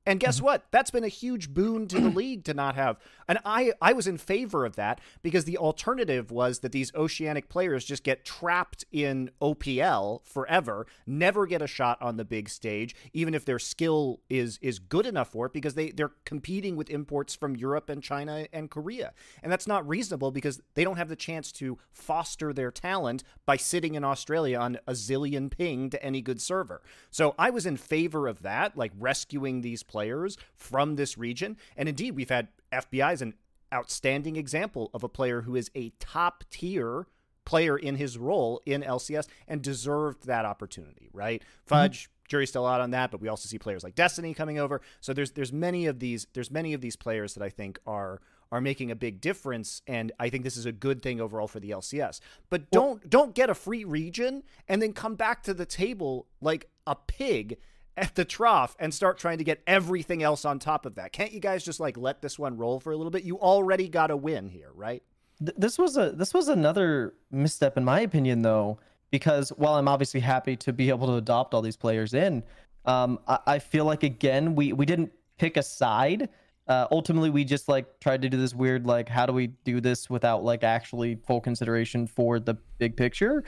And 0.06 0.18
guess 0.18 0.36
Mm-hmm. 0.36 0.44
what? 0.46 0.64
That's 0.70 0.90
been 0.90 1.04
a 1.04 1.08
huge 1.08 1.52
boon 1.52 1.86
to 1.88 2.00
the 2.00 2.08
league 2.16 2.44
to 2.44 2.54
not 2.54 2.74
have. 2.74 2.98
And 3.28 3.38
I 3.44 3.72
I 3.80 3.92
was 3.92 4.06
in 4.06 4.16
favor 4.18 4.64
of 4.64 4.76
that 4.76 5.00
because 5.22 5.44
the 5.44 5.58
alternative 5.58 6.30
was 6.30 6.60
that 6.60 6.72
these 6.72 6.92
oceanic 6.94 7.48
players 7.48 7.84
just 7.84 8.02
get 8.02 8.24
trapped 8.24 8.84
in 8.90 9.30
OPL 9.40 10.24
forever, 10.24 10.86
never 11.06 11.46
get 11.46 11.62
a 11.62 11.66
shot 11.66 12.00
on 12.00 12.16
the 12.16 12.24
big 12.24 12.48
stage, 12.48 12.94
even 13.12 13.34
if 13.34 13.44
their 13.44 13.58
skill 13.58 14.20
is 14.30 14.58
is 14.62 14.78
good 14.78 15.06
enough 15.06 15.28
for 15.28 15.46
it 15.46 15.52
because 15.52 15.74
they 15.74 15.90
they're 15.90 16.12
competing 16.24 16.76
with 16.76 16.90
imports 16.90 17.34
from 17.34 17.54
Europe 17.54 17.88
and 17.90 18.02
China 18.02 18.46
and 18.52 18.70
Korea. 18.70 19.12
And 19.42 19.52
that's 19.52 19.66
not 19.66 19.86
reasonable 19.86 20.30
because 20.30 20.60
they 20.74 20.82
don't 20.82 20.96
have 20.96 21.08
the 21.08 21.16
chance 21.16 21.52
to 21.52 21.78
foster 21.92 22.52
their 22.52 22.70
talent 22.70 23.22
by 23.46 23.56
sitting 23.56 23.94
in 23.94 24.02
Australia 24.04 24.58
on 24.58 24.78
a 24.86 24.92
zillion 24.92 25.50
ping 25.50 25.90
to 25.90 26.02
any 26.02 26.22
good 26.22 26.40
server. 26.40 26.82
So 27.10 27.34
I 27.38 27.50
was 27.50 27.66
in 27.66 27.76
favor 27.76 28.26
of 28.26 28.42
that, 28.42 28.76
like 28.76 28.92
rescuing 28.98 29.60
these 29.60 29.82
players 29.90 30.38
from 30.54 30.94
this 30.94 31.18
region. 31.18 31.56
And 31.76 31.88
indeed, 31.88 32.12
we've 32.12 32.30
had 32.30 32.48
FBI 32.72 33.12
is 33.12 33.22
an 33.22 33.34
outstanding 33.74 34.36
example 34.36 34.90
of 34.94 35.02
a 35.02 35.08
player 35.08 35.42
who 35.42 35.56
is 35.56 35.70
a 35.74 35.90
top 35.98 36.44
tier 36.50 37.06
player 37.44 37.76
in 37.76 37.96
his 37.96 38.16
role 38.16 38.60
in 38.64 38.82
LCS 38.82 39.26
and 39.48 39.60
deserved 39.60 40.26
that 40.26 40.44
opportunity, 40.44 41.10
right? 41.12 41.40
Mm-hmm. 41.42 41.66
Fudge, 41.66 42.10
jury's 42.28 42.50
still 42.50 42.66
out 42.66 42.80
on 42.80 42.92
that, 42.92 43.10
but 43.10 43.20
we 43.20 43.28
also 43.28 43.48
see 43.48 43.58
players 43.58 43.82
like 43.82 43.96
Destiny 43.96 44.34
coming 44.34 44.58
over. 44.58 44.80
So 45.00 45.12
there's 45.12 45.32
there's 45.32 45.52
many 45.52 45.86
of 45.86 45.98
these 45.98 46.26
there's 46.32 46.50
many 46.50 46.74
of 46.74 46.80
these 46.80 46.96
players 46.96 47.34
that 47.34 47.42
I 47.42 47.50
think 47.50 47.80
are 47.86 48.20
are 48.52 48.60
making 48.60 48.90
a 48.90 48.96
big 48.96 49.20
difference 49.20 49.80
and 49.86 50.10
I 50.18 50.28
think 50.28 50.42
this 50.42 50.56
is 50.56 50.66
a 50.66 50.72
good 50.72 51.02
thing 51.02 51.20
overall 51.20 51.48
for 51.48 51.60
the 51.60 51.70
LCS. 51.70 52.20
But 52.50 52.70
don't 52.70 53.08
don't 53.10 53.34
get 53.34 53.50
a 53.50 53.54
free 53.54 53.84
region 53.84 54.42
and 54.68 54.80
then 54.80 54.92
come 54.92 55.16
back 55.16 55.42
to 55.44 55.54
the 55.54 55.66
table 55.66 56.26
like 56.40 56.68
a 56.86 56.94
pig 56.94 57.58
at 58.00 58.14
the 58.14 58.24
trough 58.24 58.74
and 58.80 58.92
start 58.92 59.18
trying 59.18 59.38
to 59.38 59.44
get 59.44 59.62
everything 59.66 60.22
else 60.22 60.44
on 60.44 60.58
top 60.58 60.86
of 60.86 60.94
that. 60.94 61.12
Can't 61.12 61.32
you 61.32 61.40
guys 61.40 61.62
just 61.62 61.78
like 61.78 61.96
let 61.96 62.22
this 62.22 62.38
one 62.38 62.56
roll 62.56 62.80
for 62.80 62.92
a 62.92 62.96
little 62.96 63.10
bit? 63.10 63.24
You 63.24 63.38
already 63.38 63.88
got 63.88 64.10
a 64.10 64.16
win 64.16 64.48
here, 64.48 64.70
right? 64.74 65.02
This 65.40 65.78
was 65.78 65.96
a 65.96 66.10
this 66.10 66.34
was 66.34 66.48
another 66.48 67.14
misstep 67.30 67.78
in 67.78 67.84
my 67.84 68.00
opinion 68.00 68.42
though 68.42 68.78
because 69.10 69.48
while 69.50 69.74
i'm 69.74 69.88
obviously 69.88 70.20
happy 70.20 70.54
to 70.54 70.70
be 70.70 70.90
able 70.90 71.06
to 71.06 71.14
adopt 71.14 71.54
all 71.54 71.62
these 71.62 71.78
players 71.78 72.12
in 72.12 72.42
um, 72.84 73.18
I, 73.26 73.38
I 73.46 73.58
feel 73.58 73.86
like 73.86 74.02
again 74.02 74.54
we 74.54 74.74
we 74.74 74.84
didn't 74.84 75.12
pick 75.38 75.56
a 75.56 75.62
side 75.62 76.28
uh, 76.68 76.86
ultimately 76.90 77.30
we 77.30 77.44
just 77.44 77.68
like 77.68 78.00
tried 78.00 78.20
to 78.20 78.28
do 78.28 78.36
this 78.36 78.54
weird 78.54 78.86
like 78.86 79.08
how 79.08 79.24
do 79.24 79.32
we 79.32 79.46
do 79.64 79.80
this 79.80 80.10
without 80.10 80.44
like 80.44 80.62
actually 80.62 81.16
full 81.26 81.40
consideration 81.40 82.06
for 82.06 82.38
the 82.38 82.54
big 82.76 82.94
picture 82.96 83.42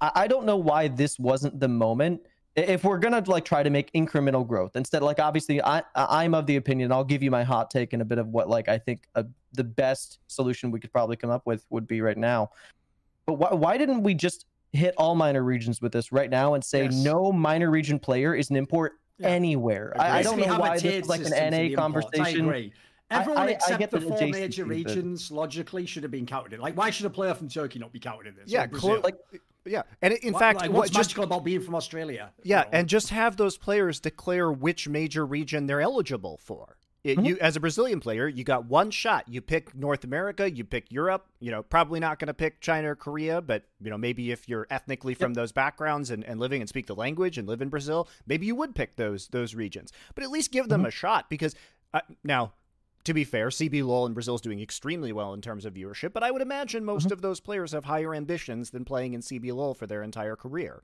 I, 0.00 0.10
I 0.16 0.26
don't 0.26 0.46
know 0.46 0.56
why 0.56 0.88
this 0.88 1.16
wasn't 1.16 1.60
the 1.60 1.68
moment 1.68 2.22
if 2.56 2.84
we're 2.84 2.98
gonna 2.98 3.22
like 3.26 3.44
try 3.44 3.62
to 3.62 3.68
make 3.70 3.92
incremental 3.92 4.46
growth 4.46 4.74
instead 4.76 5.02
like 5.02 5.18
obviously 5.20 5.62
i 5.62 5.78
I- 5.94 6.22
i'm 6.24 6.34
of 6.34 6.46
the 6.46 6.56
opinion 6.56 6.90
i'll 6.90 7.04
give 7.04 7.22
you 7.22 7.30
my 7.30 7.44
hot 7.44 7.70
take 7.70 7.92
and 7.92 8.00
a 8.00 8.04
bit 8.04 8.18
of 8.18 8.28
what 8.28 8.48
like 8.48 8.68
i 8.68 8.78
think 8.78 9.04
a, 9.14 9.26
the 9.52 9.64
best 9.64 10.18
solution 10.26 10.70
we 10.70 10.80
could 10.80 10.90
probably 10.90 11.16
come 11.16 11.30
up 11.30 11.42
with 11.44 11.64
would 11.70 11.86
be 11.86 12.00
right 12.00 12.16
now 12.16 12.50
but 13.26 13.34
why, 13.34 13.52
why 13.52 13.76
didn't 13.76 14.02
we 14.02 14.14
just 14.14 14.46
hit 14.72 14.94
all 14.96 15.14
minor 15.14 15.42
regions 15.44 15.80
with 15.82 15.92
this 15.92 16.10
right 16.12 16.30
now 16.30 16.54
and 16.54 16.64
say 16.64 16.84
Yes. 16.84 16.94
no 16.94 17.30
minor 17.30 17.70
region 17.70 17.98
player 17.98 18.34
is 18.34 18.48
an 18.50 18.56
import 18.56 18.92
Yeah. 19.18 19.28
anywhere 19.28 19.92
I, 19.98 20.18
I 20.18 20.22
don't 20.22 20.38
know 20.40 20.58
why 20.58 20.74
this 20.78 20.84
is 20.84 21.08
like 21.08 21.20
an 21.20 21.30
the 21.30 21.50
NA 21.50 21.56
imports. 21.58 21.72
I 21.72 21.74
conversation 22.18 22.46
agree. 22.46 22.72
I- 23.10 23.20
Everyone 23.20 23.42
I- 23.42 23.46
I 23.46 23.50
except 23.50 23.78
get 23.78 23.90
the 23.92 24.00
the 24.00 24.08
four 24.08 24.26
major 24.26 24.64
regions 24.64 25.30
logically 25.30 25.86
should 25.86 26.02
have 26.02 26.10
been 26.10 26.26
counted 26.26 26.54
in. 26.54 26.60
Like, 26.60 26.76
why 26.76 26.90
should 26.90 27.06
a 27.06 27.10
player 27.10 27.32
from 27.34 27.48
Turkey 27.48 27.78
not 27.78 27.92
be 27.92 28.00
counted 28.00 28.26
in 28.26 28.34
this? 28.34 28.50
Yeah, 28.50 28.64
Or 28.64 28.66
Brazil? 28.66 28.90
clo- 28.94 29.00
like 29.04 29.14
yeah. 29.66 29.82
And 30.02 30.14
in 30.14 30.32
Why- 30.32 30.38
fact, 30.40 30.60
like, 30.60 30.70
what 30.70 30.78
what's 30.78 30.90
just 30.90 31.10
magical 31.10 31.24
about 31.24 31.44
being 31.44 31.60
from 31.60 31.74
Australia? 31.74 32.32
you 32.38 32.50
Yeah, 32.50 32.62
know? 32.62 32.68
and 32.72 32.88
just 32.88 33.10
have 33.10 33.36
those 33.36 33.56
players 33.56 34.00
declare 34.00 34.50
which 34.50 34.88
major 34.88 35.26
region 35.26 35.66
they're 35.66 35.80
eligible 35.80 36.38
for. 36.38 36.76
It, 37.04 37.22
You, 37.22 37.38
as 37.40 37.54
a 37.54 37.60
Brazilian 37.60 38.00
player, 38.00 38.26
you 38.26 38.42
got 38.42 38.64
one 38.64 38.90
shot. 38.90 39.28
You 39.28 39.40
pick 39.40 39.76
North 39.76 40.02
America, 40.02 40.50
you 40.50 40.64
pick 40.64 40.90
Europe. 40.90 41.24
You 41.38 41.52
know, 41.52 41.62
probably 41.62 42.00
not 42.00 42.18
going 42.18 42.26
to 42.26 42.34
pick 42.34 42.60
China 42.60 42.90
or 42.90 42.96
Korea, 42.96 43.40
but 43.40 43.62
you 43.80 43.90
know, 43.90 43.98
maybe 43.98 44.32
if 44.32 44.48
you're 44.48 44.66
ethnically 44.70 45.14
from 45.14 45.34
those 45.34 45.52
backgrounds 45.52 46.10
and, 46.10 46.24
and 46.24 46.40
living 46.40 46.62
and 46.62 46.68
speak 46.68 46.88
the 46.88 46.96
language 46.96 47.38
and 47.38 47.46
live 47.46 47.62
in 47.62 47.68
Brazil, 47.68 48.08
maybe 48.26 48.46
you 48.46 48.56
would 48.56 48.74
pick 48.74 48.96
those 48.96 49.28
those 49.28 49.54
regions. 49.54 49.92
But 50.16 50.24
at 50.24 50.30
least 50.30 50.50
give 50.50 50.68
them 50.68 50.84
a 50.84 50.90
shot 50.90 51.30
because 51.30 51.54
uh, 51.94 52.00
now. 52.24 52.54
To 53.06 53.14
be 53.14 53.22
fair, 53.22 53.50
CB 53.50 53.84
LOL 53.84 54.04
in 54.06 54.14
Brazil 54.14 54.34
is 54.34 54.40
doing 54.40 54.60
extremely 54.60 55.12
well 55.12 55.32
in 55.32 55.40
terms 55.40 55.64
of 55.64 55.74
viewership, 55.74 56.12
but 56.12 56.24
I 56.24 56.32
would 56.32 56.42
imagine 56.42 56.84
most 56.84 57.12
of 57.12 57.22
those 57.22 57.38
players 57.38 57.70
have 57.70 57.84
higher 57.84 58.12
ambitions 58.12 58.70
than 58.70 58.84
playing 58.84 59.14
in 59.14 59.20
CB 59.20 59.54
LOL 59.54 59.74
for 59.74 59.86
their 59.86 60.02
entire 60.02 60.34
career. 60.34 60.82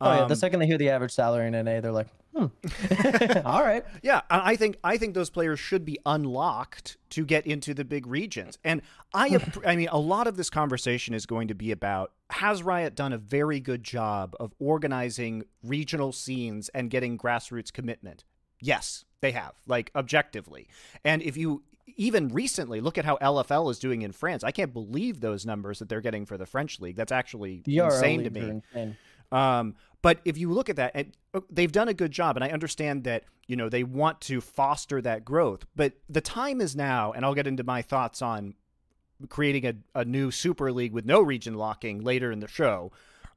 oh 0.00 0.12
yeah 0.12 0.22
Um, 0.22 0.28
the 0.28 0.36
second 0.36 0.60
they 0.60 0.66
hear 0.66 0.78
the 0.78 0.90
average 0.90 1.10
salary 1.10 1.48
in 1.48 1.52
NA 1.52 1.80
they're 1.80 1.90
like 1.90 2.06
hmm 2.32 2.46
all 3.44 3.64
right 3.64 3.84
Yeah, 4.04 4.20
I 4.30 4.54
think 4.54 4.76
I 4.84 4.96
think 4.98 5.14
those 5.14 5.30
players 5.30 5.58
should 5.58 5.84
be 5.84 5.98
unlocked 6.06 6.96
to 7.10 7.24
get 7.24 7.44
into 7.44 7.74
the 7.74 7.84
big 7.84 8.06
regions. 8.06 8.56
And 8.62 8.80
I 9.12 9.38
I 9.66 9.74
mean 9.74 9.88
a 9.90 9.98
lot 9.98 10.28
of 10.28 10.36
this 10.36 10.50
conversation 10.50 11.12
is 11.12 11.26
going 11.26 11.48
to 11.48 11.54
be 11.54 11.72
about 11.72 12.12
has 12.30 12.62
Riot 12.62 12.94
done 12.94 13.12
a 13.12 13.18
very 13.18 13.58
good 13.58 13.82
job 13.82 14.36
of 14.38 14.54
organizing 14.60 15.42
regional 15.64 16.12
scenes 16.12 16.68
and 16.68 16.88
getting 16.88 17.18
grassroots 17.18 17.72
commitment? 17.72 18.22
Yes, 18.64 19.04
they 19.20 19.32
have, 19.32 19.52
like 19.66 19.90
objectively. 19.94 20.68
And 21.04 21.22
if 21.22 21.36
you 21.36 21.62
even 21.96 22.28
recently 22.28 22.80
look 22.80 22.96
at 22.96 23.04
how 23.04 23.16
LFL 23.18 23.70
is 23.70 23.78
doing 23.78 24.02
in 24.02 24.12
France, 24.12 24.42
I 24.42 24.50
can't 24.52 24.72
believe 24.72 25.20
those 25.20 25.44
numbers 25.44 25.78
that 25.80 25.88
they're 25.88 26.00
getting 26.00 26.24
for 26.24 26.38
the 26.38 26.46
French 26.46 26.80
league. 26.80 26.96
That's 26.96 27.12
actually 27.12 27.62
DRL 27.66 27.86
insane 27.86 28.24
to 28.24 28.30
me. 28.30 28.62
Um, 29.30 29.74
but 30.00 30.20
if 30.24 30.38
you 30.38 30.50
look 30.50 30.68
at 30.70 30.76
that, 30.76 30.92
and 30.94 31.12
uh, 31.34 31.40
they've 31.50 31.70
done 31.70 31.88
a 31.88 31.94
good 31.94 32.10
job, 32.10 32.36
and 32.36 32.44
I 32.44 32.50
understand 32.50 33.04
that 33.04 33.24
you 33.46 33.56
know 33.56 33.68
they 33.68 33.84
want 33.84 34.20
to 34.22 34.40
foster 34.40 35.02
that 35.02 35.24
growth. 35.24 35.66
But 35.76 35.92
the 36.08 36.20
time 36.22 36.60
is 36.60 36.74
now, 36.74 37.12
and 37.12 37.24
I'll 37.24 37.34
get 37.34 37.46
into 37.46 37.64
my 37.64 37.82
thoughts 37.82 38.22
on 38.22 38.54
creating 39.28 39.66
a, 39.66 40.00
a 40.00 40.04
new 40.04 40.30
super 40.30 40.72
league 40.72 40.92
with 40.92 41.04
no 41.04 41.20
region 41.20 41.54
locking 41.54 42.02
later 42.02 42.32
in 42.32 42.40
the 42.40 42.48
show. 42.48 42.92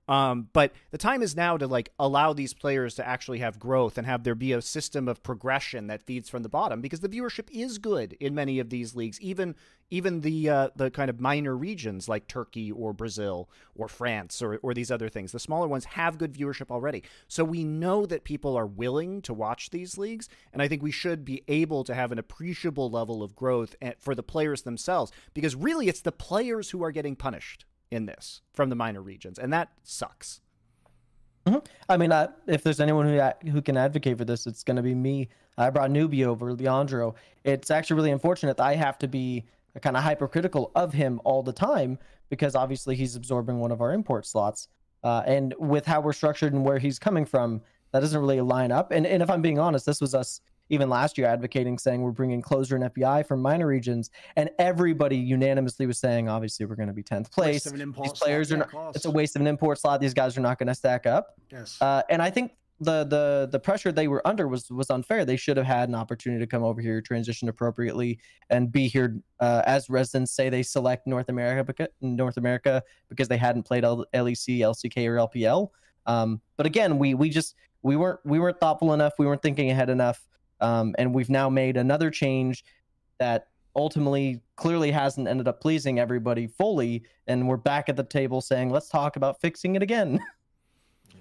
Um, 0.07 0.47
but 0.53 0.71
the 0.91 0.97
time 0.97 1.21
is 1.21 1.35
now 1.35 1.57
to 1.57 1.67
like 1.67 1.91
allow 1.99 2.31
these 2.31 2.53
players 2.53 2.95
to 2.95 3.07
actually 3.07 3.39
have 3.39 3.59
growth 3.59 3.97
and 3.97 4.07
have 4.07 4.23
there 4.23 4.35
be 4.35 4.53
a 4.53 4.61
system 4.61 5.07
of 5.07 5.21
progression 5.21 5.87
that 5.87 6.01
feeds 6.01 6.29
from 6.29 6.43
the 6.43 6.49
bottom 6.49 6.79
because 6.79 7.01
the 7.01 7.09
viewership 7.09 7.49
is 7.51 7.77
good 7.77 8.15
in 8.19 8.33
many 8.33 8.59
of 8.59 8.69
these 8.69 8.95
leagues, 8.95 9.19
even 9.19 9.55
even 9.89 10.21
the 10.21 10.49
uh, 10.49 10.69
the 10.75 10.89
kind 10.91 11.09
of 11.09 11.19
minor 11.19 11.55
regions 11.55 12.07
like 12.07 12.27
Turkey 12.27 12.71
or 12.71 12.93
Brazil 12.93 13.49
or 13.75 13.89
France 13.89 14.41
or 14.41 14.59
or 14.63 14.73
these 14.73 14.91
other 14.91 15.09
things. 15.09 15.33
The 15.33 15.39
smaller 15.39 15.67
ones 15.67 15.85
have 15.85 16.17
good 16.17 16.33
viewership 16.33 16.71
already, 16.71 17.03
so 17.27 17.43
we 17.43 17.65
know 17.65 18.05
that 18.05 18.23
people 18.23 18.55
are 18.55 18.65
willing 18.65 19.21
to 19.23 19.33
watch 19.33 19.71
these 19.71 19.97
leagues, 19.97 20.29
and 20.53 20.61
I 20.61 20.69
think 20.69 20.81
we 20.81 20.91
should 20.91 21.25
be 21.25 21.43
able 21.49 21.83
to 21.83 21.93
have 21.93 22.13
an 22.13 22.19
appreciable 22.19 22.89
level 22.89 23.21
of 23.21 23.35
growth 23.35 23.75
eh, 23.81 23.93
for 23.99 24.15
the 24.15 24.23
players 24.23 24.61
themselves 24.61 25.11
because 25.33 25.55
really 25.55 25.89
it's 25.89 26.01
the 26.01 26.11
players 26.13 26.69
who 26.69 26.81
are 26.83 26.91
getting 26.91 27.15
punished 27.15 27.65
in 27.91 28.06
this 28.06 28.41
from 28.54 28.69
the 28.69 28.76
minor 28.76 29.02
regions, 29.02 29.39
and 29.39 29.52
that 29.54 29.69
sucks. 29.84 30.41
I 31.89 31.97
mean, 31.97 32.12
I, 32.12 32.28
if 32.47 32.63
there's 32.63 32.80
anyone 32.80 33.08
who 33.08 33.50
who 33.50 33.62
can 33.62 33.78
advocate 33.78 34.17
for 34.17 34.26
this, 34.26 34.47
it's 34.47 34.63
going 34.63 34.78
to 34.78 34.84
be 34.84 34.95
me. 34.95 35.30
I 35.58 35.69
brought 35.69 35.89
Newbie 35.89 36.26
over, 36.26 36.54
Leandro. 36.54 37.15
It's 37.43 37.71
actually 37.71 37.95
really 37.95 38.12
unfortunate 38.12 38.58
that 38.58 38.65
I 38.65 38.76
have 38.76 38.97
to 39.00 39.08
be 39.08 39.45
kind 39.82 39.95
of 39.95 40.04
hypercritical 40.04 40.71
of 40.76 40.93
him 40.93 41.21
all 41.23 41.43
the 41.43 41.54
time 41.54 42.00
because 42.30 42.56
obviously 42.56 42.95
he's 42.95 43.15
absorbing 43.15 43.60
one 43.60 43.71
of 43.71 43.82
our 43.82 43.93
import 43.93 44.26
slots. 44.26 44.67
Uh, 45.04 45.23
and 45.26 45.54
with 45.60 45.86
how 45.86 46.02
we're 46.02 46.13
structured 46.13 46.54
and 46.54 46.65
where 46.65 46.80
he's 46.80 47.00
coming 47.00 47.26
from, 47.26 47.62
that 47.91 48.02
doesn't 48.02 48.19
really 48.19 48.41
line 48.41 48.71
up. 48.71 48.91
And 48.91 49.08
and 49.08 49.23
if 49.23 49.30
I'm 49.30 49.41
being 49.41 49.60
honest, 49.60 49.86
this 49.86 50.02
was 50.02 50.13
us 50.13 50.41
even 50.69 50.89
last 50.89 51.17
year 51.17 51.27
advocating 51.27 51.77
saying 51.77 52.01
we're 52.01 52.12
bringing 52.12 52.41
closer 52.41 52.75
and 52.75 52.86
FBI 52.93 53.25
from 53.25 53.41
minor 53.41 53.67
regions, 53.67 54.10
and 54.36 54.49
everybody 54.60 55.17
unanimously 55.17 55.86
was 55.86 55.97
saying 55.97 56.30
obviously 56.30 56.65
we're 56.65 56.75
going 56.75 56.88
to 56.88 56.93
be 56.93 57.03
10th 57.03 57.32
place. 57.32 57.56
Waste 57.56 57.67
of 57.67 57.73
an 57.73 57.82
import 57.82 58.10
These 58.10 58.19
players 58.19 58.49
slot, 58.49 58.73
are 58.73 58.73
not. 58.73 58.95
It's 58.95 59.06
a 59.06 59.12
waste 59.12 59.36
of 59.36 59.41
an 59.41 59.47
import 59.47 59.80
slot. 59.80 60.01
These 60.01 60.13
guys 60.13 60.38
are 60.38 60.41
not 60.41 60.60
going 60.60 60.67
to 60.67 60.75
stack 60.75 61.06
up. 61.06 61.39
Yes. 61.51 61.77
Uh, 61.82 62.01
and 62.10 62.21
I 62.21 62.30
think 62.30 62.51
the 62.80 63.03
the 63.06 63.49
the 63.51 63.60
pressure 63.60 63.91
they 63.91 64.08
were 64.08 64.25
under 64.27 64.47
was 64.47 64.69
was 64.69 64.89
unfair. 64.89 65.25
They 65.25 65.36
should 65.36 65.58
have 65.58 65.65
had 65.65 65.89
an 65.89 65.95
opportunity 65.95 66.43
to 66.43 66.47
come 66.47 66.63
over 66.63 66.80
here, 66.80 67.01
transition 67.01 67.49
appropriately, 67.49 68.19
and 68.49 68.71
be 68.71 68.88
here 68.88 69.19
uh, 69.39 69.63
as 69.65 69.89
residents. 69.89 70.32
Say 70.32 70.49
they 70.49 70.63
select 70.63 71.08
North 71.08 71.30
America 71.30 71.63
because 71.63 71.88
North 72.01 72.38
America 72.38 72.84
because 73.10 73.27
they 73.27 73.38
hadn't 73.38 73.63
played 73.63 73.84
L- 73.84 74.06
LEC, 74.13 74.60
LCK, 74.60 75.08
or 75.08 75.15
LPL. 75.15 75.69
Um, 76.06 76.39
but 76.56 76.65
again, 76.65 76.99
we 76.99 77.15
we 77.15 77.30
just 77.30 77.56
we 77.82 77.95
weren't 77.95 78.19
we 78.25 78.39
weren't 78.39 78.60
thoughtful 78.60 78.93
enough. 78.93 79.13
We 79.17 79.25
weren't 79.25 79.41
thinking 79.41 79.71
ahead 79.71 79.89
enough. 79.89 80.27
Um, 80.59 80.95
and 80.97 81.13
we've 81.13 81.29
now 81.29 81.49
made 81.49 81.77
another 81.77 82.09
change 82.09 82.63
that 83.19 83.47
ultimately 83.75 84.41
clearly 84.55 84.91
hasn't 84.91 85.27
ended 85.27 85.47
up 85.47 85.61
pleasing 85.61 85.99
everybody 85.99 86.47
fully. 86.47 87.03
And 87.27 87.47
we're 87.47 87.57
back 87.57 87.89
at 87.89 87.95
the 87.95 88.03
table 88.03 88.41
saying, 88.41 88.69
let's 88.71 88.89
talk 88.89 89.15
about 89.15 89.39
fixing 89.39 89.75
it 89.75 89.83
again. 89.83 90.19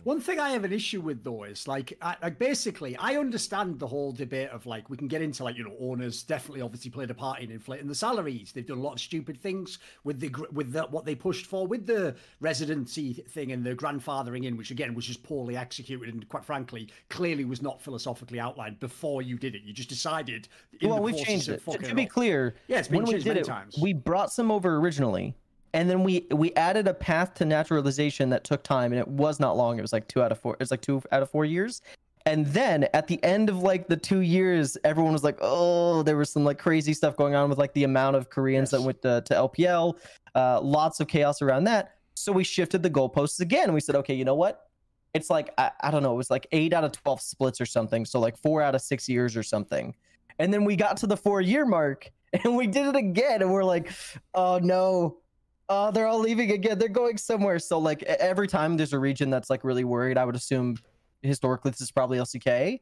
One 0.07 0.21
thing 0.21 0.39
I 0.39 0.51
have 0.51 0.63
an 0.63 0.73
issue 0.73 1.01
with 1.01 1.25
though 1.25 1.43
is 1.43 1.67
like, 1.67 1.99
I, 2.01 2.15
like 2.23 2.39
basically, 2.39 2.97
I 2.97 3.17
understand 3.17 3.81
the 3.81 3.89
whole 3.89 4.13
debate 4.13 4.51
of 4.51 4.65
like 4.65 4.89
we 4.89 4.97
can 4.97 5.09
get 5.09 5.21
into 5.21 5.43
like 5.43 5.57
you 5.57 5.65
know 5.65 5.75
owners 5.81 6.23
definitely 6.23 6.63
obviously 6.63 6.93
played 6.93 7.11
a 7.11 7.15
part 7.15 7.41
in 7.41 7.51
inflating 7.51 7.89
the 7.89 7.95
salaries. 7.97 8.53
They've 8.53 8.65
done 8.65 8.79
a 8.79 8.83
lot 8.83 8.93
of 8.93 9.01
stupid 9.01 9.37
things 9.37 9.81
with 10.05 10.21
the 10.21 10.33
with 10.53 10.71
the, 10.73 10.83
what 10.83 11.07
they 11.07 11.17
pushed 11.17 11.47
for 11.47 11.67
with 11.67 11.87
the 11.87 12.15
residency 12.39 13.15
thing 13.15 13.51
and 13.51 13.65
the 13.65 13.75
grandfathering 13.75 14.45
in, 14.45 14.57
which 14.57 14.71
again 14.71 14.95
was 14.95 15.07
just 15.07 15.25
poorly 15.25 15.57
executed 15.57 16.15
and 16.15 16.29
quite 16.29 16.45
frankly 16.45 16.89
clearly 17.09 17.45
was 17.45 17.61
not 17.61 17.83
philosophically 17.83 18.39
outlined 18.39 18.79
before 18.79 19.23
you 19.23 19.37
did 19.37 19.57
it. 19.57 19.63
You 19.65 19.73
just 19.73 19.89
decided. 19.89 20.47
well, 20.83 21.03
we've 21.03 21.19
changed 21.19 21.49
it. 21.49 21.65
To, 21.65 21.79
to 21.79 21.95
be 21.97 22.07
clear, 22.07 22.55
yeah, 22.69 22.85
when 22.91 23.07
we 23.07 23.19
did 23.19 23.39
it, 23.39 23.45
times. 23.47 23.77
we 23.83 23.93
brought 23.93 24.31
some 24.31 24.53
over 24.53 24.77
originally 24.77 25.35
and 25.77 25.91
then 25.91 26.03
we 26.03 26.27
we 26.33 26.55
added 26.55 26.89
a 26.89 26.95
path 26.95 27.35
to 27.35 27.45
naturalization 27.45 28.31
that 28.31 28.45
took 28.45 28.63
time 28.63 28.93
and 28.93 28.99
it 28.99 29.07
was 29.07 29.39
not 29.39 29.59
long. 29.59 29.79
It 29.79 29.83
was 29.83 29.93
like 29.93 30.09
two 30.09 30.23
out 30.23 30.33
of 30.33 30.41
four 30.41 30.57
it's 30.59 30.71
like 30.71 30.81
two 30.81 31.03
out 31.13 31.23
of 31.23 31.31
four 31.31 31.45
years. 31.45 31.83
And 32.25 32.47
then 32.47 32.89
at 32.93 33.07
the 33.07 33.23
end 33.23 33.51
of 33.51 33.59
like 33.59 33.87
the 33.87 33.97
two 33.97 34.21
years 34.21 34.79
everyone 34.85 35.13
was 35.13 35.23
like 35.23 35.37
oh 35.43 36.03
there 36.03 36.17
was 36.17 36.31
some 36.31 36.45
like 36.45 36.59
crazy 36.59 36.95
stuff 36.95 37.15
going 37.15 37.35
on 37.35 37.51
with 37.51 37.59
like 37.59 37.75
the 37.75 37.85
amount 37.85 38.17
of 38.17 38.31
koreans 38.31 38.73
yes. 38.73 38.81
that 38.81 38.87
went 38.87 39.03
to, 39.03 39.23
to 39.27 39.35
lpl 39.35 39.99
uh, 40.35 40.61
lots 40.61 40.99
of 41.01 41.09
chaos 41.09 41.41
around 41.41 41.65
that. 41.65 41.97
So 42.15 42.33
we 42.33 42.45
shifted 42.45 42.83
the 42.83 42.91
goalposts 42.91 43.41
again. 43.41 43.75
We 43.75 43.81
said 43.81 43.97
okay 43.97 44.15
you 44.15 44.25
know 44.25 44.35
what? 44.35 44.71
It's 45.13 45.29
like 45.29 45.53
I, 45.59 45.73
I 45.83 45.91
don't 45.91 46.03
know 46.03 46.15
it 46.15 46.17
was 46.17 46.31
like 46.31 46.47
eight 46.53 46.73
out 46.73 46.85
of 46.85 46.93
12 46.93 47.21
splits 47.21 47.61
or 47.61 47.67
something 47.67 48.07
so 48.07 48.19
like 48.19 48.39
four 48.39 48.63
out 48.63 48.75
of 48.75 48.81
six 48.81 49.11
years 49.11 49.37
or 49.37 49.43
something. 49.43 49.95
And 50.39 50.55
then 50.55 50.65
we 50.65 50.75
got 50.75 50.97
to 50.99 51.07
the 51.07 51.19
four 51.19 51.43
year 51.43 51.67
mark 51.67 52.11
and 52.33 52.57
we 52.57 52.67
did 52.67 52.87
it 52.87 52.97
again 52.97 53.43
and 53.43 53.53
we're 53.53 53.63
like 53.63 53.93
oh 54.35 54.59
no 54.63 55.19
uh, 55.69 55.91
they're 55.91 56.07
all 56.07 56.21
leaving 56.21 56.53
again. 56.53 56.79
They're 56.79 56.89
going 56.89 57.19
somewhere. 57.19 57.59
So 57.59 57.79
like 57.79 58.03
every 58.05 58.47
time 58.47 58.77
there's 58.77 58.93
a 58.93 58.99
region 58.99 59.31
that's 59.31 59.51
like 59.51 59.65
really 59.65 59.85
worried, 59.85 60.17
I 60.17 60.25
would 60.25 60.37
assume 60.37 60.77
historically 61.23 61.71
this 61.73 61.81
is 61.81 61.91
probably 61.91 62.19
LCK, 62.19 62.81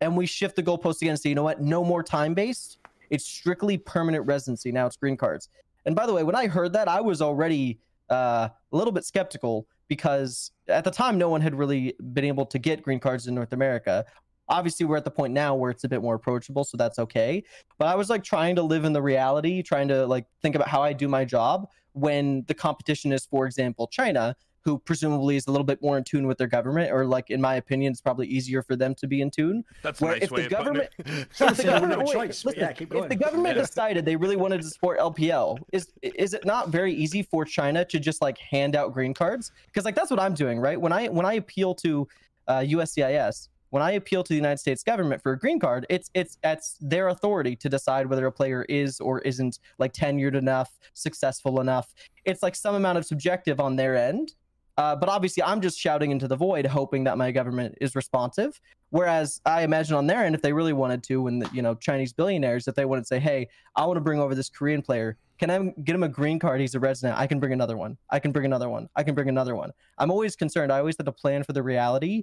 and 0.00 0.16
we 0.16 0.26
shift 0.26 0.56
the 0.56 0.62
goalpost 0.62 1.00
again. 1.02 1.16
So 1.16 1.28
you 1.28 1.34
know 1.34 1.44
what? 1.44 1.60
No 1.60 1.84
more 1.84 2.02
time 2.02 2.34
based. 2.34 2.78
It's 3.10 3.24
strictly 3.24 3.78
permanent 3.78 4.26
residency. 4.26 4.72
Now 4.72 4.86
it's 4.86 4.96
green 4.96 5.16
cards. 5.16 5.48
And 5.86 5.94
by 5.94 6.06
the 6.06 6.12
way, 6.12 6.24
when 6.24 6.34
I 6.34 6.46
heard 6.46 6.72
that, 6.72 6.88
I 6.88 7.00
was 7.00 7.22
already 7.22 7.78
uh, 8.10 8.48
a 8.72 8.76
little 8.76 8.92
bit 8.92 9.04
skeptical 9.04 9.66
because 9.86 10.50
at 10.68 10.82
the 10.82 10.90
time 10.90 11.18
no 11.18 11.28
one 11.28 11.40
had 11.40 11.54
really 11.54 11.94
been 12.12 12.24
able 12.24 12.46
to 12.46 12.58
get 12.58 12.82
green 12.82 12.98
cards 12.98 13.26
in 13.26 13.34
North 13.34 13.52
America. 13.52 14.04
Obviously, 14.48 14.84
we're 14.84 14.96
at 14.96 15.04
the 15.04 15.10
point 15.10 15.32
now 15.32 15.54
where 15.54 15.70
it's 15.70 15.84
a 15.84 15.88
bit 15.88 16.02
more 16.02 16.14
approachable, 16.14 16.64
so 16.64 16.76
that's 16.76 16.98
okay. 16.98 17.44
But 17.78 17.88
I 17.88 17.94
was 17.94 18.10
like 18.10 18.24
trying 18.24 18.56
to 18.56 18.62
live 18.62 18.84
in 18.84 18.92
the 18.92 19.00
reality, 19.00 19.62
trying 19.62 19.88
to 19.88 20.06
like 20.06 20.26
think 20.42 20.54
about 20.54 20.68
how 20.68 20.82
I 20.82 20.92
do 20.92 21.06
my 21.06 21.24
job 21.24 21.68
when 21.94 22.44
the 22.46 22.54
competition 22.54 23.12
is, 23.12 23.24
for 23.26 23.46
example, 23.46 23.86
China, 23.86 24.36
who 24.64 24.78
presumably 24.78 25.36
is 25.36 25.46
a 25.46 25.50
little 25.50 25.64
bit 25.64 25.82
more 25.82 25.98
in 25.98 26.04
tune 26.04 26.26
with 26.26 26.38
their 26.38 26.46
government, 26.46 26.90
or 26.90 27.04
like 27.04 27.30
in 27.30 27.40
my 27.40 27.56
opinion, 27.56 27.92
it's 27.92 28.00
probably 28.00 28.26
easier 28.26 28.62
for 28.62 28.76
them 28.76 28.94
to 28.94 29.06
be 29.06 29.20
in 29.20 29.30
tune. 29.30 29.62
That's 29.82 30.00
where 30.00 30.12
nice 30.12 30.22
if 30.22 30.30
the 30.30 30.48
government, 30.48 30.88
if 30.98 31.38
the 31.38 31.64
government, 31.64 32.02
wait, 32.06 32.28
listen, 32.28 32.54
yeah, 32.56 32.70
if 32.70 33.08
the 33.08 33.16
government 33.16 33.58
decided 33.58 34.04
they 34.04 34.16
really 34.16 34.36
wanted 34.36 34.62
to 34.62 34.68
support 34.68 34.98
LPL, 34.98 35.58
is 35.72 35.92
is 36.02 36.32
it 36.32 36.46
not 36.46 36.70
very 36.70 36.94
easy 36.94 37.22
for 37.22 37.44
China 37.44 37.84
to 37.84 38.00
just 38.00 38.22
like 38.22 38.38
hand 38.38 38.74
out 38.74 38.92
green 38.94 39.12
cards? 39.12 39.52
Because 39.66 39.84
like 39.84 39.94
that's 39.94 40.10
what 40.10 40.20
I'm 40.20 40.34
doing, 40.34 40.58
right? 40.58 40.80
When 40.80 40.92
I 40.92 41.08
when 41.08 41.26
I 41.26 41.34
appeal 41.34 41.74
to 41.76 42.08
uh, 42.48 42.60
USCIS, 42.60 43.48
when 43.74 43.82
I 43.82 43.90
appeal 43.90 44.22
to 44.22 44.28
the 44.28 44.36
United 44.36 44.58
States 44.58 44.84
government 44.84 45.20
for 45.20 45.32
a 45.32 45.38
green 45.38 45.58
card, 45.58 45.84
it's 45.90 46.08
it's 46.14 46.38
it's 46.44 46.76
their 46.80 47.08
authority 47.08 47.56
to 47.56 47.68
decide 47.68 48.06
whether 48.06 48.24
a 48.24 48.30
player 48.30 48.64
is 48.68 49.00
or 49.00 49.18
isn't 49.22 49.58
like 49.80 49.92
tenured 49.92 50.36
enough, 50.36 50.78
successful 50.92 51.60
enough. 51.60 51.92
It's 52.24 52.40
like 52.40 52.54
some 52.54 52.76
amount 52.76 52.98
of 52.98 53.04
subjective 53.04 53.58
on 53.58 53.74
their 53.74 53.96
end. 53.96 54.34
Uh, 54.76 54.94
but 54.94 55.08
obviously, 55.08 55.42
I'm 55.42 55.60
just 55.60 55.76
shouting 55.76 56.12
into 56.12 56.28
the 56.28 56.36
void, 56.36 56.66
hoping 56.66 57.02
that 57.04 57.18
my 57.18 57.32
government 57.32 57.76
is 57.80 57.96
responsive. 57.96 58.60
Whereas 58.90 59.40
I 59.44 59.62
imagine 59.62 59.96
on 59.96 60.06
their 60.06 60.24
end, 60.24 60.36
if 60.36 60.42
they 60.42 60.52
really 60.52 60.72
wanted 60.72 61.02
to, 61.04 61.22
when 61.22 61.40
the, 61.40 61.50
you 61.52 61.60
know 61.60 61.74
Chinese 61.74 62.12
billionaires, 62.12 62.68
if 62.68 62.76
they 62.76 62.84
wanted 62.84 63.00
to 63.00 63.08
say, 63.08 63.18
"Hey, 63.18 63.48
I 63.74 63.84
want 63.86 63.96
to 63.96 64.02
bring 64.02 64.20
over 64.20 64.36
this 64.36 64.48
Korean 64.48 64.82
player," 64.82 65.16
can 65.38 65.50
I 65.50 65.58
get 65.82 65.96
him 65.96 66.04
a 66.04 66.08
green 66.08 66.38
card? 66.38 66.60
He's 66.60 66.76
a 66.76 66.80
resident. 66.80 67.18
I 67.18 67.26
can 67.26 67.40
bring 67.40 67.52
another 67.52 67.76
one. 67.76 67.96
I 68.10 68.20
can 68.20 68.30
bring 68.30 68.44
another 68.44 68.68
one. 68.68 68.88
I 68.94 69.02
can 69.02 69.16
bring 69.16 69.28
another 69.28 69.56
one. 69.56 69.72
I'm 69.98 70.12
always 70.12 70.36
concerned. 70.36 70.70
I 70.70 70.78
always 70.78 70.96
have 70.96 71.06
to 71.06 71.12
plan 71.12 71.42
for 71.42 71.52
the 71.52 71.62
reality 71.64 72.22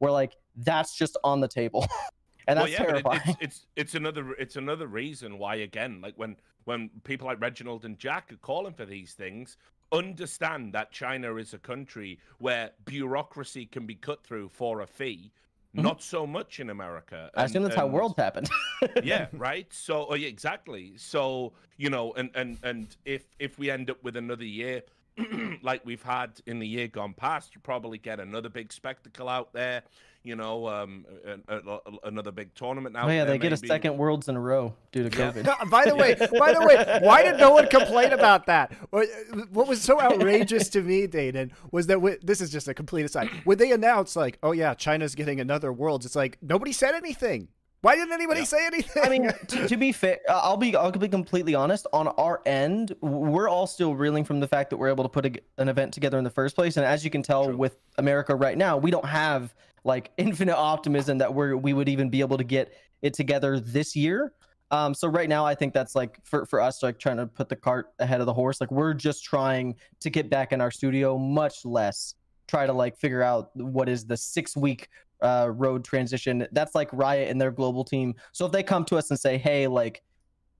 where 0.00 0.10
like 0.10 0.36
that's 0.56 0.96
just 0.96 1.16
on 1.22 1.40
the 1.40 1.48
table. 1.48 1.86
and 2.48 2.58
that's 2.58 2.70
well, 2.70 2.72
yeah, 2.72 2.84
terrifying. 2.84 3.20
It, 3.24 3.28
it's, 3.28 3.40
it's 3.40 3.66
it's 3.76 3.94
another 3.94 4.32
it's 4.32 4.56
another 4.56 4.88
reason 4.88 5.38
why 5.38 5.56
again, 5.56 6.00
like 6.02 6.14
when 6.16 6.36
when 6.64 6.90
people 7.04 7.28
like 7.28 7.40
Reginald 7.40 7.84
and 7.84 7.98
Jack 7.98 8.32
are 8.32 8.36
calling 8.36 8.74
for 8.74 8.84
these 8.84 9.12
things, 9.12 9.56
understand 9.92 10.72
that 10.72 10.90
China 10.90 11.36
is 11.36 11.54
a 11.54 11.58
country 11.58 12.18
where 12.38 12.70
bureaucracy 12.84 13.66
can 13.66 13.86
be 13.86 13.94
cut 13.94 14.24
through 14.24 14.48
for 14.48 14.80
a 14.80 14.86
fee. 14.86 15.32
Mm-hmm. 15.76 15.86
Not 15.86 16.02
so 16.02 16.26
much 16.26 16.58
in 16.58 16.70
America. 16.70 17.30
I 17.36 17.44
assume 17.44 17.62
that's 17.62 17.76
and, 17.76 17.82
how 17.82 17.86
world 17.86 18.14
happened. 18.18 18.50
yeah, 19.04 19.28
right. 19.32 19.72
So 19.72 20.06
oh, 20.10 20.14
yeah, 20.14 20.26
exactly. 20.26 20.94
So 20.96 21.52
you 21.76 21.90
know, 21.90 22.12
and 22.14 22.30
and 22.34 22.58
and 22.64 22.96
if 23.04 23.24
if 23.38 23.58
we 23.58 23.70
end 23.70 23.90
up 23.90 24.02
with 24.02 24.16
another 24.16 24.44
year 24.44 24.82
like 25.62 25.84
we've 25.84 26.02
had 26.02 26.40
in 26.46 26.58
the 26.58 26.66
year 26.66 26.88
gone 26.88 27.14
past, 27.14 27.54
you 27.54 27.60
probably 27.60 27.98
get 27.98 28.20
another 28.20 28.48
big 28.48 28.72
spectacle 28.72 29.28
out 29.28 29.52
there. 29.52 29.82
You 30.22 30.36
know, 30.36 30.68
um, 30.68 31.06
a, 31.48 31.54
a, 31.54 31.58
a, 31.58 31.80
another 32.04 32.30
big 32.30 32.54
tournament 32.54 32.92
now. 32.92 33.06
Oh 33.06 33.10
yeah, 33.10 33.24
they 33.24 33.38
get 33.38 33.54
a 33.54 33.56
second 33.56 33.96
worlds 33.96 34.28
in 34.28 34.36
a 34.36 34.40
row 34.40 34.74
due 34.92 35.08
to 35.08 35.10
COVID. 35.10 35.46
Yeah. 35.46 35.64
by 35.70 35.86
the 35.86 35.96
way, 35.96 36.14
by 36.14 36.52
the 36.52 36.60
way, 36.60 36.98
why 37.00 37.22
did 37.22 37.38
no 37.38 37.52
one 37.52 37.66
complain 37.68 38.12
about 38.12 38.44
that? 38.44 38.70
What 38.90 39.66
was 39.66 39.80
so 39.80 39.98
outrageous 39.98 40.68
to 40.70 40.82
me, 40.82 41.06
Danan, 41.06 41.52
was 41.72 41.86
that 41.86 42.02
we, 42.02 42.16
this 42.22 42.42
is 42.42 42.50
just 42.50 42.68
a 42.68 42.74
complete 42.74 43.06
aside. 43.06 43.30
When 43.44 43.56
they 43.56 43.72
announced 43.72 44.14
like, 44.14 44.38
oh 44.42 44.52
yeah, 44.52 44.74
China's 44.74 45.14
getting 45.14 45.40
another 45.40 45.72
worlds, 45.72 46.04
it's 46.04 46.16
like 46.16 46.36
nobody 46.42 46.72
said 46.72 46.94
anything. 46.94 47.48
Why 47.82 47.96
didn't 47.96 48.12
anybody 48.12 48.40
yeah. 48.40 48.44
say 48.46 48.66
anything? 48.66 49.02
I 49.02 49.08
mean, 49.08 49.30
to, 49.48 49.68
to, 49.68 49.76
be 49.76 49.92
fair, 49.92 50.18
I'll 50.28 50.56
be 50.56 50.76
I'll 50.76 50.92
be 50.92 51.08
completely 51.08 51.54
honest. 51.54 51.86
On 51.92 52.08
our 52.08 52.42
end, 52.44 52.94
we're 53.00 53.48
all 53.48 53.66
still 53.66 53.94
reeling 53.94 54.24
from 54.24 54.40
the 54.40 54.48
fact 54.48 54.70
that 54.70 54.76
we're 54.76 54.90
able 54.90 55.04
to 55.04 55.08
put 55.08 55.26
a, 55.26 55.32
an 55.58 55.68
event 55.68 55.94
together 55.94 56.18
in 56.18 56.24
the 56.24 56.30
first 56.30 56.54
place. 56.54 56.76
And 56.76 56.84
as 56.84 57.04
you 57.04 57.10
can 57.10 57.22
tell, 57.22 57.46
True. 57.46 57.56
with 57.56 57.78
America 57.96 58.34
right 58.34 58.58
now, 58.58 58.76
we 58.76 58.90
don't 58.90 59.06
have 59.06 59.54
like 59.84 60.10
infinite 60.18 60.56
optimism 60.56 61.18
that 61.18 61.32
we're 61.32 61.56
we 61.56 61.72
would 61.72 61.88
even 61.88 62.10
be 62.10 62.20
able 62.20 62.36
to 62.36 62.44
get 62.44 62.74
it 63.02 63.14
together 63.14 63.58
this 63.58 63.96
year. 63.96 64.34
Um, 64.72 64.94
so 64.94 65.08
right 65.08 65.28
now, 65.28 65.44
I 65.44 65.54
think 65.54 65.72
that's 65.72 65.94
like 65.94 66.18
for 66.22 66.44
for 66.44 66.60
us, 66.60 66.82
like 66.82 66.98
trying 66.98 67.16
to 67.16 67.26
put 67.26 67.48
the 67.48 67.56
cart 67.56 67.92
ahead 67.98 68.20
of 68.20 68.26
the 68.26 68.34
horse. 68.34 68.60
Like 68.60 68.70
we're 68.70 68.94
just 68.94 69.24
trying 69.24 69.76
to 70.00 70.10
get 70.10 70.28
back 70.28 70.52
in 70.52 70.60
our 70.60 70.70
studio, 70.70 71.16
much 71.16 71.64
less 71.64 72.14
try 72.50 72.66
to 72.66 72.72
like 72.72 72.96
figure 72.96 73.22
out 73.22 73.50
what 73.54 73.88
is 73.88 74.04
the 74.04 74.16
six 74.16 74.56
week 74.56 74.88
uh, 75.22 75.50
road 75.52 75.84
transition. 75.84 76.46
That's 76.52 76.74
like 76.74 76.92
Riot 76.92 77.30
and 77.30 77.40
their 77.40 77.50
global 77.50 77.84
team. 77.84 78.14
So 78.32 78.46
if 78.46 78.52
they 78.52 78.62
come 78.62 78.84
to 78.86 78.96
us 78.96 79.10
and 79.10 79.18
say, 79.18 79.38
hey, 79.38 79.66
like 79.66 80.02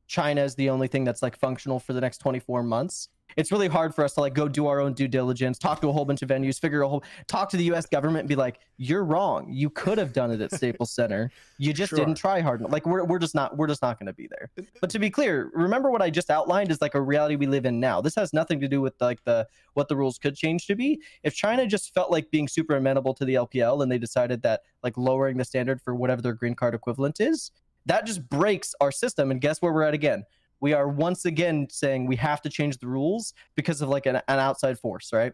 China 0.07 0.43
is 0.43 0.55
the 0.55 0.71
only 0.71 0.89
thing 0.89 1.05
that's 1.05 1.23
like 1.23 1.39
functional 1.39 1.79
for 1.79 1.93
the 1.93 2.01
next 2.01 2.19
24 2.19 2.63
months, 2.63 3.09
it's 3.37 3.53
really 3.53 3.69
hard 3.69 3.95
for 3.95 4.05
us 4.05 4.15
to 4.15 4.21
like 4.21 4.35
go 4.35 4.49
do 4.49 4.67
our 4.67 4.81
own 4.81 4.93
due 4.93 5.09
diligence, 5.09 5.59
talk 5.59 5.81
to 5.81 5.89
a 5.89 5.93
whole 5.93 6.05
bunch 6.05 6.23
of 6.23 6.29
venues, 6.29 6.61
figure 6.61 6.83
a 6.83 6.89
whole, 6.89 7.05
talk 7.27 7.49
to 7.51 7.57
the 7.57 7.65
U.S. 7.65 7.87
government, 7.87 8.21
and 8.21 8.29
be 8.29 8.37
like, 8.37 8.61
"You're 8.77 9.05
wrong. 9.05 9.49
You 9.51 9.71
could 9.71 9.99
have 9.99 10.13
done 10.13 10.31
it 10.31 10.41
at 10.41 10.53
Staples 10.53 10.91
Center. 10.91 11.31
You 11.59 11.73
just 11.73 11.91
sure. 11.91 11.99
didn't 11.99 12.17
try 12.17 12.41
hard 12.41 12.61
enough." 12.61 12.73
Like 12.73 12.87
we're 12.87 13.05
we're 13.05 13.19
just 13.19 13.35
not 13.35 13.57
we're 13.57 13.67
just 13.67 13.83
not 13.83 13.99
going 13.99 14.07
to 14.07 14.13
be 14.13 14.29
there. 14.29 14.51
But 14.81 14.91
to 14.91 14.99
be 14.99 15.11
clear, 15.11 15.51
remember 15.55 15.91
what 15.91 16.03
I 16.03 16.11
just 16.11 16.31
outlined 16.31 16.71
is 16.71 16.81
like 16.81 16.95
a 16.95 17.01
reality 17.01 17.37
we 17.37 17.47
live 17.47 17.67
in 17.67 17.81
now. 17.81 18.01
This 18.01 18.15
has 18.15 18.33
nothing 18.33 18.61
to 18.61 18.69
do 18.69 18.81
with 18.81 18.95
like 19.01 19.23
the 19.25 19.47
what 19.75 19.89
the 19.89 19.97
rules 19.97 20.19
could 20.19 20.37
change 20.37 20.67
to 20.67 20.75
be. 20.75 21.01
If 21.23 21.35
China 21.35 21.67
just 21.67 21.95
felt 21.95 22.11
like 22.11 22.31
being 22.31 22.49
super 22.49 22.77
amenable 22.77 23.15
to 23.15 23.25
the 23.25 23.35
LPL 23.35 23.83
and 23.83 23.91
they 23.91 23.99
decided 23.99 24.43
that 24.43 24.63
like 24.83 24.97
lowering 24.97 25.37
the 25.37 25.45
standard 25.45 25.81
for 25.81 25.95
whatever 25.95 26.23
their 26.23 26.35
green 26.35 26.55
card 26.55 26.75
equivalent 26.75 27.21
is, 27.21 27.51
that 27.87 28.07
just 28.07 28.29
breaks 28.29 28.75
our 28.81 28.93
system. 28.93 29.31
And 29.31 29.41
guess 29.41 29.63
where 29.63 29.73
we're 29.73 29.83
at 29.83 29.95
again? 29.95 30.25
We 30.61 30.73
are 30.73 30.89
once 30.89 31.25
again 31.25 31.67
saying 31.71 32.07
we 32.07 32.17
have 32.17 32.43
to 32.43 32.51
change 32.51 32.79
the 32.79 32.87
rules 32.87 33.35
because 33.57 33.81
of 33.81 33.89
like 33.89 34.07
an, 34.07 34.17
an 34.17 34.39
outside 34.39 34.79
force, 34.79 35.13
right? 35.13 35.33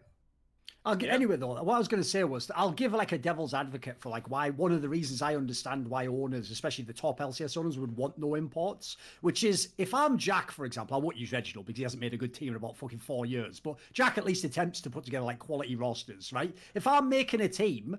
I'll 0.87 0.95
get, 0.95 1.07
yeah. 1.07 1.15
anyway 1.15 1.35
though. 1.35 1.61
What 1.61 1.75
I 1.75 1.77
was 1.77 1.89
going 1.89 2.01
to 2.01 2.07
say 2.07 2.23
was 2.23 2.49
I'll 2.55 2.71
give 2.71 2.93
like 2.93 3.11
a 3.11 3.17
devil's 3.17 3.53
advocate 3.53 3.99
for 3.99 4.07
like 4.07 4.29
why 4.29 4.51
one 4.51 4.71
of 4.71 4.81
the 4.81 4.87
reasons 4.87 5.21
I 5.21 5.35
understand 5.35 5.85
why 5.85 6.07
owners, 6.07 6.49
especially 6.49 6.85
the 6.85 6.93
top 6.93 7.19
LCS 7.19 7.57
owners, 7.57 7.77
would 7.77 7.95
want 7.97 8.17
no 8.17 8.35
imports. 8.35 8.95
Which 9.19 9.43
is 9.43 9.69
if 9.77 9.93
I'm 9.93 10.17
Jack, 10.17 10.49
for 10.49 10.63
example, 10.63 10.95
I 10.95 10.99
won't 10.99 11.17
use 11.17 11.33
Reginald 11.33 11.65
because 11.65 11.77
he 11.77 11.83
hasn't 11.83 11.99
made 11.99 12.13
a 12.13 12.17
good 12.17 12.33
team 12.33 12.49
in 12.49 12.55
about 12.55 12.77
fucking 12.77 12.99
four 12.99 13.25
years. 13.25 13.59
But 13.59 13.75
Jack 13.91 14.17
at 14.17 14.23
least 14.23 14.45
attempts 14.45 14.79
to 14.79 14.89
put 14.89 15.03
together 15.03 15.25
like 15.25 15.39
quality 15.39 15.75
rosters, 15.75 16.31
right? 16.31 16.55
If 16.73 16.87
I'm 16.87 17.09
making 17.09 17.41
a 17.41 17.49
team 17.49 17.97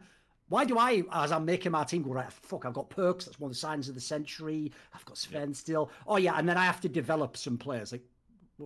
why 0.48 0.64
do 0.64 0.78
I, 0.78 1.02
as 1.12 1.32
I'm 1.32 1.44
making 1.44 1.72
my 1.72 1.84
team, 1.84 2.02
go 2.02 2.12
right? 2.12 2.32
Fuck, 2.32 2.64
I've 2.64 2.72
got 2.74 2.90
Perkz. 2.90 3.26
That's 3.26 3.38
one 3.38 3.50
of 3.50 3.54
the 3.54 3.60
signs 3.60 3.88
of 3.88 3.94
the 3.94 4.00
century. 4.00 4.72
I've 4.94 5.04
got 5.04 5.18
Sven 5.18 5.52
still. 5.54 5.90
Oh 6.06 6.16
yeah, 6.16 6.34
and 6.36 6.48
then 6.48 6.56
I 6.56 6.64
have 6.64 6.80
to 6.82 6.88
develop 6.88 7.36
some 7.36 7.58
players. 7.58 7.92
Like, 7.92 8.04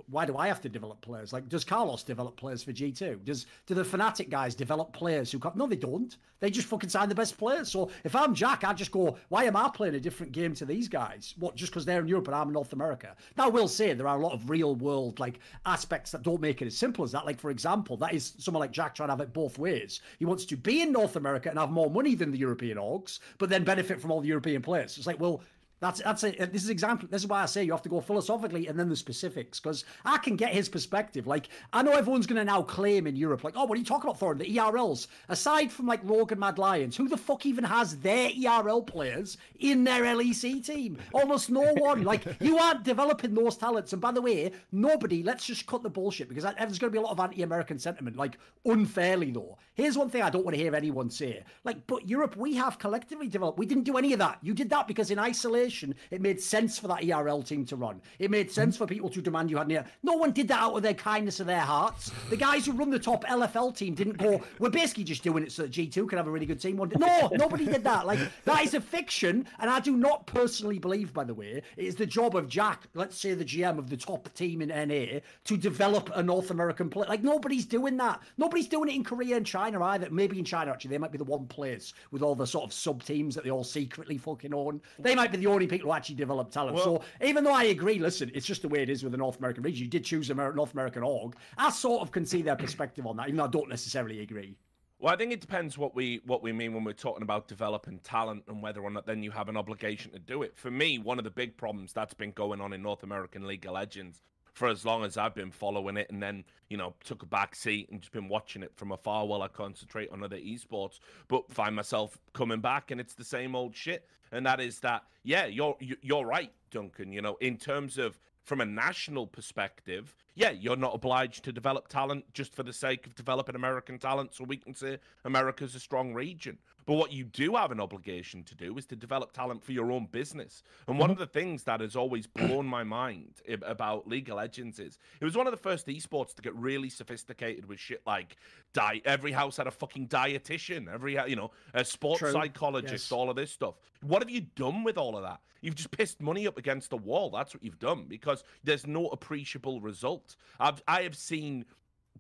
why 0.09 0.25
do 0.25 0.37
I 0.37 0.49
have 0.49 0.61
to 0.63 0.69
develop 0.69 1.01
players? 1.03 1.33
Like, 1.33 1.49
does 1.49 1.65
Carlos 1.65 2.03
develop 2.03 2.37
players 2.37 2.63
for 2.63 2.73
G2? 2.73 3.25
Does 3.25 3.47
do 3.67 3.75
the 3.75 3.83
Fnatic 3.83 4.31
guys 4.31 4.55
develop 4.55 4.93
players 4.93 5.31
who 5.31 5.39
come? 5.39 5.53
No, 5.55 5.67
they 5.67 5.77
don't. 5.77 6.17
They 6.41 6.51
just 6.51 6.67
fucking 6.69 6.89
sign 6.89 7.09
the 7.09 7.15
best 7.15 7.37
players. 7.37 7.71
So 7.71 7.91
if 8.03 8.17
I'm 8.17 8.35
Jack, 8.35 8.65
I 8.65 8.73
just 8.73 8.91
go, 8.91 9.19
why 9.29 9.45
am 9.45 9.55
I 9.55 9.69
playing 9.69 9.95
a 9.95 10.01
different 10.01 10.33
game 10.33 10.55
to 10.55 10.65
these 10.65 10.89
guys? 10.89 11.35
What, 11.39 11.57
just 11.57 11.73
because 11.73 11.85
they're 11.85 12.01
in 12.01 12.09
Europe 12.09 12.27
and 12.27 12.35
I'm 12.35 12.49
in 12.49 12.55
North 12.55 12.73
America? 12.73 13.15
Now, 13.37 13.45
I 13.47 13.49
will 13.49 13.69
say 13.69 13.93
there 13.93 14.09
are 14.09 14.19
a 14.19 14.23
lot 14.23 14.33
of 14.33 14.49
real 14.49 14.75
world 14.77 15.21
like 15.21 15.41
aspects 15.67 16.11
that 16.13 16.23
don't 16.23 16.41
make 16.41 16.63
it 16.63 16.67
as 16.67 16.77
simple 16.77 17.05
as 17.05 17.13
that. 17.13 17.27
Like, 17.27 17.39
for 17.39 17.51
example, 17.51 17.97
that 17.99 18.15
is 18.15 18.33
someone 18.39 18.61
like 18.61 18.73
Jack 18.73 18.95
trying 18.95 19.09
to 19.09 19.13
have 19.13 19.21
it 19.21 19.35
both 19.35 19.59
ways. 19.59 20.01
He 20.19 20.25
wants 20.25 20.47
to 20.47 20.57
be 20.57 20.81
in 20.81 20.91
North 20.91 21.17
America 21.17 21.51
and 21.51 21.59
have 21.59 21.71
more 21.71 21.91
money 21.91 22.15
than 22.15 22.31
the 22.31 22.39
European 22.39 22.79
orgs, 22.79 23.19
but 23.37 23.51
then 23.51 23.63
benefit 23.63 24.01
from 24.01 24.11
all 24.11 24.23
the 24.23 24.29
European 24.29 24.63
players. 24.63 24.97
It's 24.97 25.07
like, 25.07 25.21
well, 25.21 25.43
that's 25.83 26.01
that's 26.01 26.23
a, 26.23 26.41
uh, 26.41 26.47
this 26.47 26.63
is 26.63 26.71
example. 26.71 27.09
This 27.11 27.23
is 27.23 27.27
why 27.27 27.43
I 27.43 27.47
say 27.47 27.65
you 27.65 27.73
have 27.73 27.83
to 27.83 27.89
go 27.89 28.01
philosophically 28.01 28.69
and 28.69 28.79
then 28.79 28.89
the 28.89 28.95
specifics 28.95 29.59
because 29.59 29.85
I 30.05 30.17
can 30.19 30.37
get 30.37 30.53
his 30.53 30.69
perspective. 30.69 31.27
Like 31.27 31.49
I 31.73 31.83
know 31.83 31.91
everyone's 31.91 32.29
going 32.29 32.39
to 32.39 32.45
now 32.45 32.63
claim 32.63 33.09
in 33.09 33.17
Europe, 33.17 33.43
like, 33.43 33.55
oh, 33.57 33.65
what 33.65 33.75
are 33.75 33.81
you 33.81 33.85
talking 33.85 34.09
about, 34.09 34.21
Thorin? 34.21 34.39
The 34.39 34.57
ERLs. 34.57 35.09
Aside 35.29 35.73
from 35.73 35.87
like 35.87 35.99
Rogue 36.05 36.31
and 36.31 36.41
Mad 36.41 36.57
Lions, 36.57 36.97
who 36.97 37.09
the 37.09 37.17
fuck 37.17 37.47
even 37.47 37.65
has 37.65 37.97
their 37.99 38.31
ERL 38.31 38.83
players 38.83 39.39
in 39.59 39.83
their 39.83 40.05
LEC 40.05 40.65
team? 40.65 40.99
Almost 41.13 41.51
no 41.51 41.73
one. 41.79 42.05
like 42.05 42.27
you 42.41 42.59
aren't 42.59 42.85
developing 42.85 43.35
those 43.35 43.57
talents. 43.57 43.93
And 43.93 44.01
by 44.01 44.13
the 44.13 44.23
way, 44.23 44.53
nobody. 44.71 45.25
Let's 45.25 45.47
just 45.47 45.67
cut 45.67 45.83
the 45.83 45.91
bullshit 45.91 46.29
because 46.29 46.45
there's 46.45 46.79
going 46.79 46.93
to 46.93 46.97
be 46.97 46.99
a 46.99 47.03
lot 47.03 47.11
of 47.11 47.19
anti-American 47.19 47.81
sentiment, 47.81 48.17
like 48.17 48.39
unfairly 48.65 49.33
though. 49.33 49.59
Here's 49.75 49.99
one 49.99 50.11
thing 50.11 50.23
I 50.23 50.31
don't 50.31 50.45
want 50.45 50.55
to 50.57 50.63
hear 50.63 50.77
anyone 50.77 51.11
say. 51.11 51.43
Like, 51.65 51.89
but 51.89 52.07
Europe, 52.07 52.37
we 52.37 52.55
have 52.55 52.79
collectively 52.79 53.27
developed. 53.27 53.59
We 53.59 53.67
didn't 53.67 53.85
do 53.85 53.97
any 53.97 54.13
of 54.13 54.21
that. 54.21 54.39
You 54.43 54.55
did 54.55 54.71
that 54.71 54.87
because 54.87 55.11
in 55.11 55.19
isolation 55.19 55.72
it 56.11 56.21
made 56.21 56.41
sense 56.41 56.79
for 56.79 56.89
that 56.89 57.05
ERL 57.09 57.43
team 57.43 57.65
to 57.67 57.77
run. 57.77 58.01
It 58.19 58.31
made 58.31 58.51
sense 58.51 58.77
for 58.77 58.87
people 58.87 59.09
to 59.11 59.23
demand 59.23 59.51
you 59.51 59.57
had 59.57 59.71
an 59.71 59.85
No 60.03 60.15
one 60.15 60.33
did 60.33 60.49
that 60.49 60.61
out 60.61 60.77
of 60.77 60.83
their 60.83 60.95
kindness 60.95 61.41
of 61.41 61.47
their 61.47 61.61
hearts. 61.61 62.11
The 62.31 62.37
guys 62.37 62.67
who 62.67 62.73
run 62.73 62.91
the 62.91 62.99
top 62.99 63.25
LFL 63.25 63.77
team 63.77 63.95
didn't 63.95 64.19
go, 64.19 64.41
we're 64.59 64.71
basically 64.71 65.05
just 65.05 65.23
doing 65.23 65.45
it 65.45 65.53
so 65.53 65.63
that 65.63 65.73
G2 65.73 66.09
can 66.09 66.19
have 66.19 66.27
a 66.27 66.31
really 66.31 66.47
good 66.47 66.61
team 66.61 66.77
one 66.77 66.89
day. 66.89 66.97
No, 66.99 67.31
nobody 67.33 67.65
did 67.67 67.85
that. 67.85 68.07
Like, 68.07 68.19
that 68.45 68.65
is 68.65 68.75
a 68.75 68.81
fiction. 68.81 69.47
And 69.59 69.71
I 69.71 69.81
do 69.81 69.97
not 69.97 70.27
personally 70.27 70.79
believe, 70.79 71.13
by 71.13 71.25
the 71.25 71.35
way, 71.35 71.63
it 71.77 71.85
is 71.85 71.95
the 71.95 72.07
job 72.07 72.37
of 72.37 72.49
Jack, 72.49 72.89
let's 72.95 73.19
say 73.19 73.35
the 73.35 73.45
GM 73.45 73.79
of 73.79 73.89
the 73.89 73.97
top 73.97 74.33
team 74.35 74.63
in 74.63 74.69
NA, 74.69 75.21
to 75.45 75.57
develop 75.57 76.11
a 76.15 76.23
North 76.23 76.51
American 76.51 76.91
player. 76.91 77.09
Like, 77.09 77.23
nobody's 77.23 77.65
doing 77.65 77.97
that. 77.99 78.21
Nobody's 78.39 78.69
doing 78.69 78.89
it 78.89 78.95
in 78.95 79.05
Korea 79.05 79.37
and 79.37 79.47
China 79.47 79.83
either. 79.85 80.09
Maybe 80.11 80.39
in 80.39 80.45
China, 80.45 80.71
actually, 80.71 80.91
they 80.91 80.99
might 80.99 81.13
be 81.13 81.19
the 81.19 81.25
one 81.25 81.47
place 81.47 81.95
with 82.11 82.23
all 82.23 82.35
the 82.35 82.47
sort 82.47 82.65
of 82.65 82.73
sub 82.73 83.03
teams 83.03 83.35
that 83.35 83.45
they 83.45 83.51
all 83.51 83.65
secretly 83.65 84.19
fucking 84.19 84.55
own. 84.55 84.81
They 84.99 85.15
might 85.15 85.31
be 85.31 85.39
the 85.39 85.47
only 85.47 85.62
only 85.63 85.77
people 85.77 85.91
who 85.91 85.97
actually 85.97 86.17
develop 86.17 86.51
talent. 86.51 86.75
Well, 86.75 86.85
so 86.85 87.03
even 87.25 87.45
though 87.45 87.55
I 87.55 87.65
agree, 87.65 87.99
listen, 87.99 88.31
it's 88.35 88.47
just 88.47 88.63
the 88.63 88.69
way 88.69 88.83
it 88.83 88.89
is 88.89 89.03
with 89.03 89.13
the 89.13 89.19
North 89.19 89.39
American 89.39 89.63
region. 89.63 89.85
You 89.85 89.91
did 89.91 90.05
choose 90.05 90.31
a 90.31 90.35
North 90.35 90.73
American 90.73 91.03
org. 91.03 91.37
I 91.57 91.71
sort 91.71 92.03
of 92.03 92.11
can 92.11 92.27
see 92.27 92.43
their 92.43 92.57
perspective 92.57 93.07
on 93.07 93.17
that, 93.17 93.29
even 93.29 93.37
though 93.37 93.45
I 93.45 93.49
don't 93.49 93.69
necessarily 93.69 94.21
agree. 94.21 94.57
Well, 94.99 95.13
I 95.13 95.17
think 95.17 95.33
it 95.33 95.41
depends 95.41 95.77
what 95.77 95.97
we 95.97 96.21
what 96.27 96.45
we 96.45 96.53
mean 96.53 96.75
when 96.75 96.85
we're 96.85 96.93
talking 96.93 97.23
about 97.23 97.49
developing 97.49 97.99
talent 98.01 98.45
and 98.47 98.63
whether 98.63 98.81
or 98.81 98.91
not 98.91 99.05
then 99.05 99.23
you 99.23 99.33
have 99.33 99.49
an 99.49 99.57
obligation 99.57 100.13
to 100.13 100.21
do 100.21 100.43
it. 100.43 100.57
For 100.57 100.71
me, 100.71 100.99
one 100.99 101.19
of 101.19 101.25
the 101.25 101.31
big 101.31 101.57
problems 101.57 101.93
that's 101.93 102.15
been 102.15 102.31
going 102.31 102.61
on 102.61 102.73
in 102.73 102.83
North 102.83 103.03
American 103.03 103.47
League 103.47 103.67
of 103.67 103.73
Legends 103.73 104.23
for 104.53 104.69
as 104.69 104.85
long 104.85 105.05
as 105.05 105.17
I've 105.17 105.35
been 105.35 105.51
following 105.51 105.97
it, 105.97 106.11
and 106.11 106.23
then 106.23 106.45
you 106.69 106.77
know 106.77 106.95
took 107.05 107.23
a 107.23 107.27
back 107.27 107.55
seat 107.55 107.89
and 107.91 108.01
just 108.01 108.13
been 108.13 108.29
watching 108.29 108.63
it 108.63 108.73
from 108.77 108.93
afar 108.93 109.27
while 109.27 109.43
I 109.43 109.49
concentrate 109.49 110.11
on 110.11 110.23
other 110.23 110.39
esports, 110.39 110.99
but 111.29 111.53
find 111.53 111.77
myself 111.77 112.19
coming 112.33 112.61
back 112.61 112.91
and 112.91 113.01
it's 113.01 113.15
the 113.15 113.25
same 113.25 113.55
old 113.55 113.75
shit 113.75 114.07
and 114.33 114.47
that 114.47 114.61
is 114.61 114.81
that 114.81 115.05
yeah, 115.23 115.47
you're 115.47 115.77
you're 115.79 116.27
right, 116.27 116.51
Duncan. 116.71 117.13
You 117.13 117.23
know, 117.23 117.37
in 117.41 117.59
terms 117.59 117.99
of 117.99 118.19
from 118.43 118.61
a 118.61 118.67
national 118.67 119.27
perspective, 119.27 120.17
yeah, 120.35 120.51
you're 120.51 120.77
not 120.77 120.95
obliged 120.95 121.45
to 121.45 121.53
develop 121.53 121.89
talent 121.89 122.25
just 122.33 122.55
for 122.55 122.63
the 122.63 122.73
sake 122.73 123.07
of 123.07 123.15
developing 123.15 123.55
American 123.55 123.99
talent 123.99 124.35
so 124.35 124.45
we 124.45 124.57
can 124.57 124.75
say 124.75 124.99
America's 125.25 125.75
a 125.75 125.81
strong 125.81 126.15
region. 126.15 126.59
But 126.87 126.95
what 126.95 127.13
you 127.13 127.25
do 127.25 127.55
have 127.55 127.71
an 127.71 127.81
obligation 127.81 128.43
to 128.45 128.55
do 128.55 128.77
is 128.77 128.87
to 128.87 128.97
develop 128.97 129.33
talent 129.33 129.63
for 129.63 129.73
your 129.73 129.93
own 129.93 130.09
business. 130.11 130.63
And 130.89 130.99
one 130.99 131.11
mm-hmm. 131.11 131.13
of 131.13 131.19
the 131.19 131.33
things 131.33 131.63
that 131.65 131.81
has 131.81 131.95
always 131.95 132.27
blown 132.27 132.67
my 132.67 132.83
mind 132.83 133.35
about 133.65 134.09
League 134.09 134.29
of 134.31 134.37
Legends 134.37 134.79
is 134.79 134.99
it 135.21 135.25
was 135.25 135.37
one 135.37 135.47
of 135.47 135.53
the 135.53 135.59
first 135.59 135.87
esports 135.87 136.35
to 136.35 136.43
get 136.43 136.55
really 136.57 136.91
sophisticated 136.91 137.67
with 137.67 137.79
shit 137.79 138.03
like 138.07 138.37
diet. 138.73 139.03
Every 139.05 139.33
house 139.33 139.59
had 139.59 139.67
a 139.67 139.71
fucking 139.71 140.09
dietitian, 140.09 140.93
every 140.93 141.19
you 141.29 141.37
know 141.37 141.51
a 141.75 141.85
sports 141.85 142.21
True. 142.21 142.33
psychologist, 142.33 143.07
yes. 143.07 143.13
all 143.13 143.31
of 143.31 143.37
this 143.37 143.51
stuff. 143.51 143.75
What 144.03 144.23
have 144.23 144.31
you 144.31 144.41
done 144.41 144.83
with 144.83 144.99
all 144.99 145.17
of 145.17 145.23
that? 145.23 145.41
You've 145.61 145.77
just 145.77 145.93
pissed 145.93 146.21
money 146.21 146.49
up 146.49 146.59
against 146.59 146.91
the 146.91 146.97
wall. 146.97 147.31
That's 147.31 147.55
what 147.55 147.63
you've 147.63 147.79
done 147.79 148.07
because 148.09 148.43
there's 148.65 148.85
no 148.85 149.07
appreciable 149.09 149.81
result. 149.81 150.22
I've 150.61 150.83
I 150.87 151.03
have 151.03 151.17
seen 151.17 151.65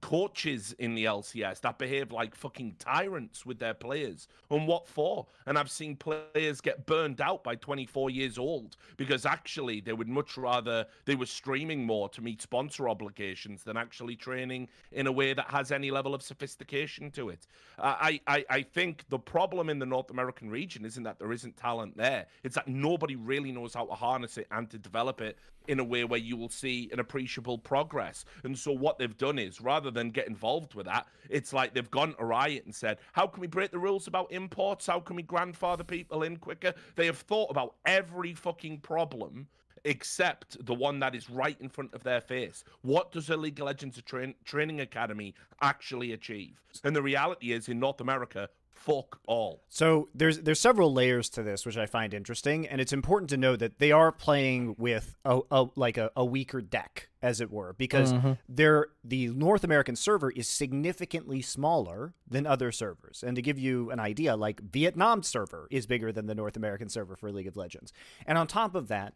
coaches 0.02 0.74
in 0.78 0.94
the 0.94 1.04
LCS 1.04 1.60
that 1.60 1.78
behave 1.78 2.12
like 2.12 2.34
fucking 2.34 2.74
tyrants 2.78 3.46
with 3.46 3.58
their 3.58 3.72
players. 3.72 4.28
And 4.50 4.66
what 4.66 4.86
for? 4.86 5.26
And 5.46 5.56
I've 5.56 5.70
seen 5.70 5.96
players 5.96 6.60
get 6.60 6.84
burned 6.86 7.20
out 7.20 7.42
by 7.44 7.54
24 7.54 8.10
years 8.10 8.36
old 8.36 8.76
because 8.96 9.24
actually 9.24 9.80
they 9.80 9.92
would 9.92 10.08
much 10.08 10.36
rather 10.36 10.86
they 11.06 11.14
were 11.14 11.26
streaming 11.26 11.86
more 11.86 12.08
to 12.10 12.20
meet 12.20 12.42
sponsor 12.42 12.88
obligations 12.88 13.62
than 13.62 13.76
actually 13.76 14.16
training 14.16 14.68
in 14.90 15.06
a 15.06 15.12
way 15.12 15.32
that 15.32 15.46
has 15.46 15.70
any 15.70 15.90
level 15.90 16.14
of 16.14 16.22
sophistication 16.22 17.10
to 17.12 17.30
it. 17.30 17.46
I, 17.78 18.20
I, 18.26 18.44
I 18.50 18.62
think 18.62 19.04
the 19.08 19.18
problem 19.18 19.70
in 19.70 19.78
the 19.78 19.86
North 19.86 20.10
American 20.10 20.50
region 20.50 20.84
isn't 20.84 21.04
that 21.04 21.20
there 21.20 21.32
isn't 21.32 21.56
talent 21.56 21.96
there. 21.96 22.26
It's 22.42 22.56
that 22.56 22.66
nobody 22.66 23.14
really 23.14 23.52
knows 23.52 23.72
how 23.72 23.86
to 23.86 23.94
harness 23.94 24.36
it 24.36 24.48
and 24.50 24.68
to 24.70 24.78
develop 24.78 25.20
it 25.20 25.38
in 25.68 25.80
a 25.80 25.84
way 25.84 26.04
where 26.04 26.20
you 26.20 26.36
will 26.36 26.48
see 26.48 26.88
an 26.92 27.00
appreciable 27.00 27.58
progress. 27.58 28.24
And 28.44 28.58
so 28.58 28.72
what 28.72 28.98
they've 28.98 29.16
done 29.16 29.38
is 29.38 29.60
rather 29.60 29.90
than 29.90 30.10
get 30.10 30.28
involved 30.28 30.74
with 30.74 30.86
that, 30.86 31.06
it's 31.28 31.52
like 31.52 31.74
they've 31.74 31.90
gone 31.90 32.14
to 32.18 32.24
riot 32.24 32.64
and 32.64 32.74
said, 32.74 32.98
How 33.12 33.26
can 33.26 33.40
we 33.40 33.46
break 33.46 33.70
the 33.70 33.78
rules 33.78 34.06
about 34.06 34.32
imports? 34.32 34.86
How 34.86 35.00
can 35.00 35.16
we 35.16 35.22
grandfather 35.22 35.84
people 35.84 36.22
in 36.22 36.36
quicker? 36.36 36.74
They 36.96 37.06
have 37.06 37.18
thought 37.18 37.50
about 37.50 37.74
every 37.86 38.34
fucking 38.34 38.78
problem 38.78 39.46
except 39.84 40.64
the 40.64 40.74
one 40.74 41.00
that 41.00 41.14
is 41.14 41.28
right 41.28 41.56
in 41.60 41.68
front 41.68 41.92
of 41.92 42.02
their 42.02 42.20
face. 42.20 42.64
What 42.82 43.12
does 43.12 43.30
of 43.30 43.60
Legends 43.60 44.00
train- 44.02 44.34
Training 44.44 44.80
Academy 44.80 45.34
actually 45.60 46.12
achieve? 46.12 46.60
And 46.84 46.94
the 46.94 47.02
reality 47.02 47.52
is, 47.52 47.68
in 47.68 47.80
North 47.80 48.00
America, 48.00 48.48
fuck 48.74 49.20
all. 49.26 49.62
So 49.68 50.08
there's 50.14 50.40
there's 50.40 50.60
several 50.60 50.92
layers 50.92 51.28
to 51.30 51.42
this, 51.42 51.64
which 51.64 51.76
I 51.76 51.86
find 51.86 52.12
interesting, 52.12 52.66
and 52.66 52.80
it's 52.80 52.92
important 52.92 53.30
to 53.30 53.36
know 53.36 53.56
that 53.56 53.78
they 53.78 53.92
are 53.92 54.10
playing 54.10 54.74
with 54.78 55.16
a, 55.24 55.40
a 55.50 55.66
like 55.76 55.96
a, 55.96 56.10
a, 56.16 56.24
weaker 56.24 56.60
deck, 56.60 57.08
as 57.22 57.40
it 57.40 57.50
were, 57.50 57.74
because 57.74 58.12
mm-hmm. 58.12 58.32
they're 58.48 58.88
the 59.04 59.28
North 59.28 59.64
American 59.64 59.96
server 59.96 60.30
is 60.30 60.48
significantly 60.48 61.42
smaller 61.42 62.14
than 62.28 62.46
other 62.46 62.72
servers. 62.72 63.22
And 63.26 63.36
to 63.36 63.42
give 63.42 63.58
you 63.58 63.90
an 63.90 64.00
idea, 64.00 64.36
like 64.36 64.60
Vietnam 64.60 65.22
server 65.22 65.68
is 65.70 65.86
bigger 65.86 66.12
than 66.12 66.26
the 66.26 66.34
North 66.34 66.56
American 66.56 66.88
server 66.88 67.16
for 67.16 67.30
League 67.30 67.48
of 67.48 67.56
Legends, 67.56 67.92
and 68.26 68.36
on 68.36 68.46
top 68.46 68.74
of 68.74 68.88
that 68.88 69.14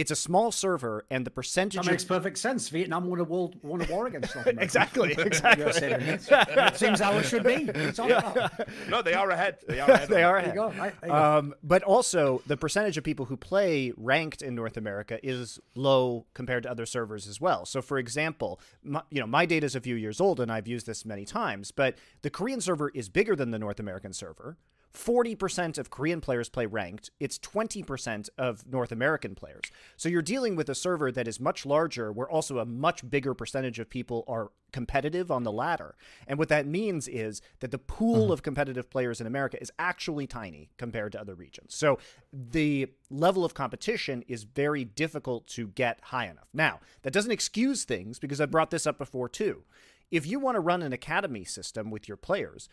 it's 0.00 0.10
a 0.10 0.16
small 0.16 0.50
server, 0.50 1.04
and 1.10 1.26
the 1.26 1.30
percentage 1.30 1.84
that 1.84 1.90
makes 1.90 2.04
of... 2.04 2.08
perfect 2.08 2.38
sense. 2.38 2.70
Vietnam 2.70 3.04
won 3.04 3.20
a 3.20 3.24
world 3.24 3.56
won 3.62 3.82
a 3.82 3.84
war 3.84 4.06
against 4.06 4.34
North 4.34 4.46
America. 4.46 4.64
exactly, 4.64 5.12
exactly. 5.18 5.66
it 5.66 6.76
seems 6.76 7.00
how 7.00 7.12
it 7.18 7.24
should 7.24 7.44
be. 7.44 7.68
Yeah. 8.08 8.48
No, 8.88 9.02
they 9.02 9.12
are 9.12 9.28
ahead. 9.30 9.58
They 9.68 9.78
are 9.78 9.90
ahead. 9.90 10.08
they 10.08 10.22
are 10.22 10.38
ahead. 10.38 11.10
Um, 11.10 11.54
but 11.62 11.82
also, 11.82 12.40
the 12.46 12.56
percentage 12.56 12.96
of 12.96 13.04
people 13.04 13.26
who 13.26 13.36
play 13.36 13.92
ranked 13.98 14.40
in 14.40 14.54
North 14.54 14.78
America 14.78 15.18
is 15.22 15.60
low 15.74 16.24
compared 16.32 16.62
to 16.62 16.70
other 16.70 16.86
servers 16.86 17.28
as 17.28 17.38
well. 17.38 17.66
So, 17.66 17.82
for 17.82 17.98
example, 17.98 18.58
my, 18.82 19.02
you 19.10 19.20
know, 19.20 19.26
my 19.26 19.44
data 19.44 19.66
is 19.66 19.74
a 19.74 19.82
few 19.82 19.96
years 19.96 20.18
old, 20.18 20.40
and 20.40 20.50
I've 20.50 20.66
used 20.66 20.86
this 20.86 21.04
many 21.04 21.26
times. 21.26 21.72
But 21.72 21.98
the 22.22 22.30
Korean 22.30 22.62
server 22.62 22.88
is 22.94 23.10
bigger 23.10 23.36
than 23.36 23.50
the 23.50 23.58
North 23.58 23.78
American 23.78 24.14
server. 24.14 24.56
40% 24.94 25.78
of 25.78 25.90
Korean 25.90 26.20
players 26.20 26.48
play 26.48 26.66
ranked. 26.66 27.10
It's 27.20 27.38
20% 27.38 28.28
of 28.36 28.66
North 28.66 28.90
American 28.90 29.34
players. 29.34 29.62
So 29.96 30.08
you're 30.08 30.22
dealing 30.22 30.56
with 30.56 30.68
a 30.68 30.74
server 30.74 31.12
that 31.12 31.28
is 31.28 31.38
much 31.38 31.64
larger, 31.64 32.10
where 32.10 32.28
also 32.28 32.58
a 32.58 32.64
much 32.64 33.08
bigger 33.08 33.34
percentage 33.34 33.78
of 33.78 33.88
people 33.88 34.24
are 34.26 34.50
competitive 34.72 35.30
on 35.30 35.44
the 35.44 35.52
ladder. 35.52 35.94
And 36.26 36.38
what 36.38 36.48
that 36.48 36.66
means 36.66 37.08
is 37.08 37.40
that 37.60 37.70
the 37.70 37.78
pool 37.78 38.24
mm-hmm. 38.24 38.32
of 38.32 38.42
competitive 38.42 38.90
players 38.90 39.20
in 39.20 39.26
America 39.26 39.60
is 39.60 39.72
actually 39.78 40.26
tiny 40.26 40.70
compared 40.76 41.12
to 41.12 41.20
other 41.20 41.34
regions. 41.34 41.74
So 41.74 41.98
the 42.32 42.88
level 43.10 43.44
of 43.44 43.54
competition 43.54 44.24
is 44.26 44.44
very 44.44 44.84
difficult 44.84 45.46
to 45.48 45.68
get 45.68 46.00
high 46.04 46.26
enough. 46.26 46.48
Now, 46.52 46.80
that 47.02 47.12
doesn't 47.12 47.32
excuse 47.32 47.84
things 47.84 48.18
because 48.18 48.40
I 48.40 48.46
brought 48.46 48.70
this 48.70 48.86
up 48.86 48.98
before 48.98 49.28
too. 49.28 49.62
If 50.10 50.26
you 50.26 50.40
want 50.40 50.56
to 50.56 50.60
run 50.60 50.82
an 50.82 50.92
academy 50.92 51.44
system 51.44 51.90
with 51.90 52.08
your 52.08 52.16
players, 52.16 52.68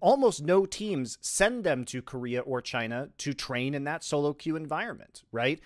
almost 0.00 0.42
no 0.42 0.66
teams 0.66 1.18
send 1.20 1.64
them 1.64 1.84
to 1.86 2.00
Korea 2.02 2.40
or 2.40 2.60
China 2.62 3.10
to 3.18 3.34
train 3.34 3.74
in 3.74 3.84
that 3.84 4.02
solo 4.02 4.32
queue 4.32 4.56
environment, 4.56 5.24
right? 5.30 5.60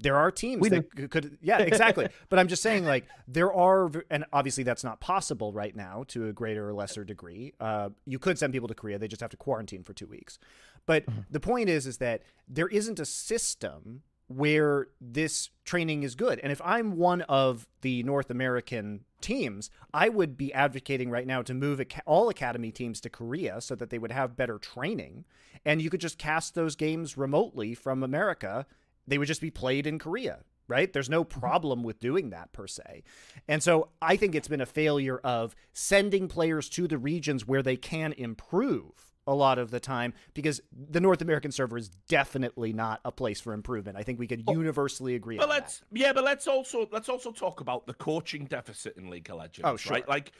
There 0.00 0.16
are 0.16 0.30
teams 0.30 0.60
we 0.60 0.68
that 0.70 0.94
do. 0.94 1.08
could, 1.08 1.38
yeah, 1.40 1.58
exactly. 1.58 2.08
but 2.28 2.38
I'm 2.38 2.48
just 2.48 2.62
saying, 2.62 2.84
like, 2.84 3.06
there 3.26 3.52
are, 3.52 3.90
and 4.10 4.24
obviously 4.32 4.64
that's 4.64 4.84
not 4.84 5.00
possible 5.00 5.52
right 5.52 5.74
now 5.74 6.04
to 6.08 6.28
a 6.28 6.32
greater 6.32 6.68
or 6.68 6.74
lesser 6.74 7.04
degree. 7.04 7.54
Uh, 7.58 7.90
you 8.04 8.18
could 8.18 8.38
send 8.38 8.52
people 8.52 8.68
to 8.68 8.74
Korea; 8.74 8.98
they 8.98 9.08
just 9.08 9.22
have 9.22 9.30
to 9.30 9.36
quarantine 9.36 9.82
for 9.82 9.94
two 9.94 10.06
weeks. 10.06 10.38
But 10.84 11.06
mm-hmm. 11.06 11.20
the 11.30 11.40
point 11.40 11.68
is, 11.70 11.86
is 11.86 11.98
that 11.98 12.22
there 12.48 12.68
isn't 12.68 13.00
a 13.00 13.06
system 13.06 14.02
where 14.26 14.88
this 15.00 15.50
training 15.64 16.02
is 16.02 16.14
good. 16.14 16.40
And 16.40 16.50
if 16.50 16.60
I'm 16.64 16.96
one 16.96 17.22
of 17.22 17.68
the 17.82 18.02
North 18.02 18.30
American 18.30 19.04
teams, 19.20 19.70
I 19.92 20.08
would 20.08 20.36
be 20.36 20.52
advocating 20.52 21.10
right 21.10 21.26
now 21.26 21.42
to 21.42 21.54
move 21.54 21.80
all 22.06 22.28
academy 22.28 22.72
teams 22.72 23.00
to 23.02 23.10
Korea 23.10 23.60
so 23.60 23.74
that 23.74 23.90
they 23.90 23.98
would 23.98 24.12
have 24.12 24.36
better 24.36 24.58
training 24.58 25.24
and 25.64 25.80
you 25.80 25.90
could 25.90 26.00
just 26.00 26.18
cast 26.18 26.54
those 26.54 26.76
games 26.76 27.16
remotely 27.16 27.74
from 27.74 28.02
America. 28.02 28.66
They 29.06 29.18
would 29.18 29.28
just 29.28 29.40
be 29.40 29.50
played 29.50 29.86
in 29.86 29.98
Korea, 29.98 30.40
right? 30.68 30.92
There's 30.92 31.10
no 31.10 31.24
mm-hmm. 31.24 31.40
problem 31.40 31.82
with 31.82 32.00
doing 32.00 32.30
that 32.30 32.52
per 32.52 32.66
se. 32.66 33.02
And 33.48 33.62
so 33.62 33.88
I 34.02 34.16
think 34.16 34.34
it's 34.34 34.48
been 34.48 34.60
a 34.60 34.66
failure 34.66 35.18
of 35.18 35.54
sending 35.72 36.28
players 36.28 36.68
to 36.70 36.86
the 36.86 36.98
regions 36.98 37.46
where 37.46 37.62
they 37.62 37.76
can 37.76 38.12
improve 38.12 39.13
a 39.26 39.34
lot 39.34 39.58
of 39.58 39.70
the 39.70 39.80
time 39.80 40.12
because 40.34 40.60
the 40.72 41.00
North 41.00 41.22
American 41.22 41.50
server 41.50 41.78
is 41.78 41.88
definitely 42.08 42.72
not 42.72 43.00
a 43.04 43.12
place 43.12 43.40
for 43.40 43.52
improvement. 43.52 43.96
I 43.96 44.02
think 44.02 44.18
we 44.18 44.26
could 44.26 44.44
oh, 44.46 44.52
universally 44.52 45.14
agree. 45.14 45.36
But 45.36 45.48
let's 45.48 45.78
that. 45.78 45.86
yeah, 45.92 46.12
but 46.12 46.24
let's 46.24 46.46
also 46.46 46.88
let's 46.92 47.08
also 47.08 47.32
talk 47.32 47.60
about 47.60 47.86
the 47.86 47.94
coaching 47.94 48.44
deficit 48.44 48.96
in 48.96 49.10
League 49.10 49.28
of 49.30 49.36
Legends. 49.36 49.68
Oh, 49.68 49.76
sure. 49.76 49.92
Right, 49.92 50.08
like 50.08 50.32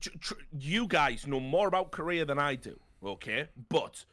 tr- 0.00 0.10
tr- 0.20 0.34
you 0.58 0.86
guys 0.86 1.26
know 1.26 1.40
more 1.40 1.68
about 1.68 1.90
Korea 1.90 2.24
than 2.24 2.38
I 2.38 2.54
do. 2.56 2.78
Okay, 3.04 3.48
but 3.68 4.04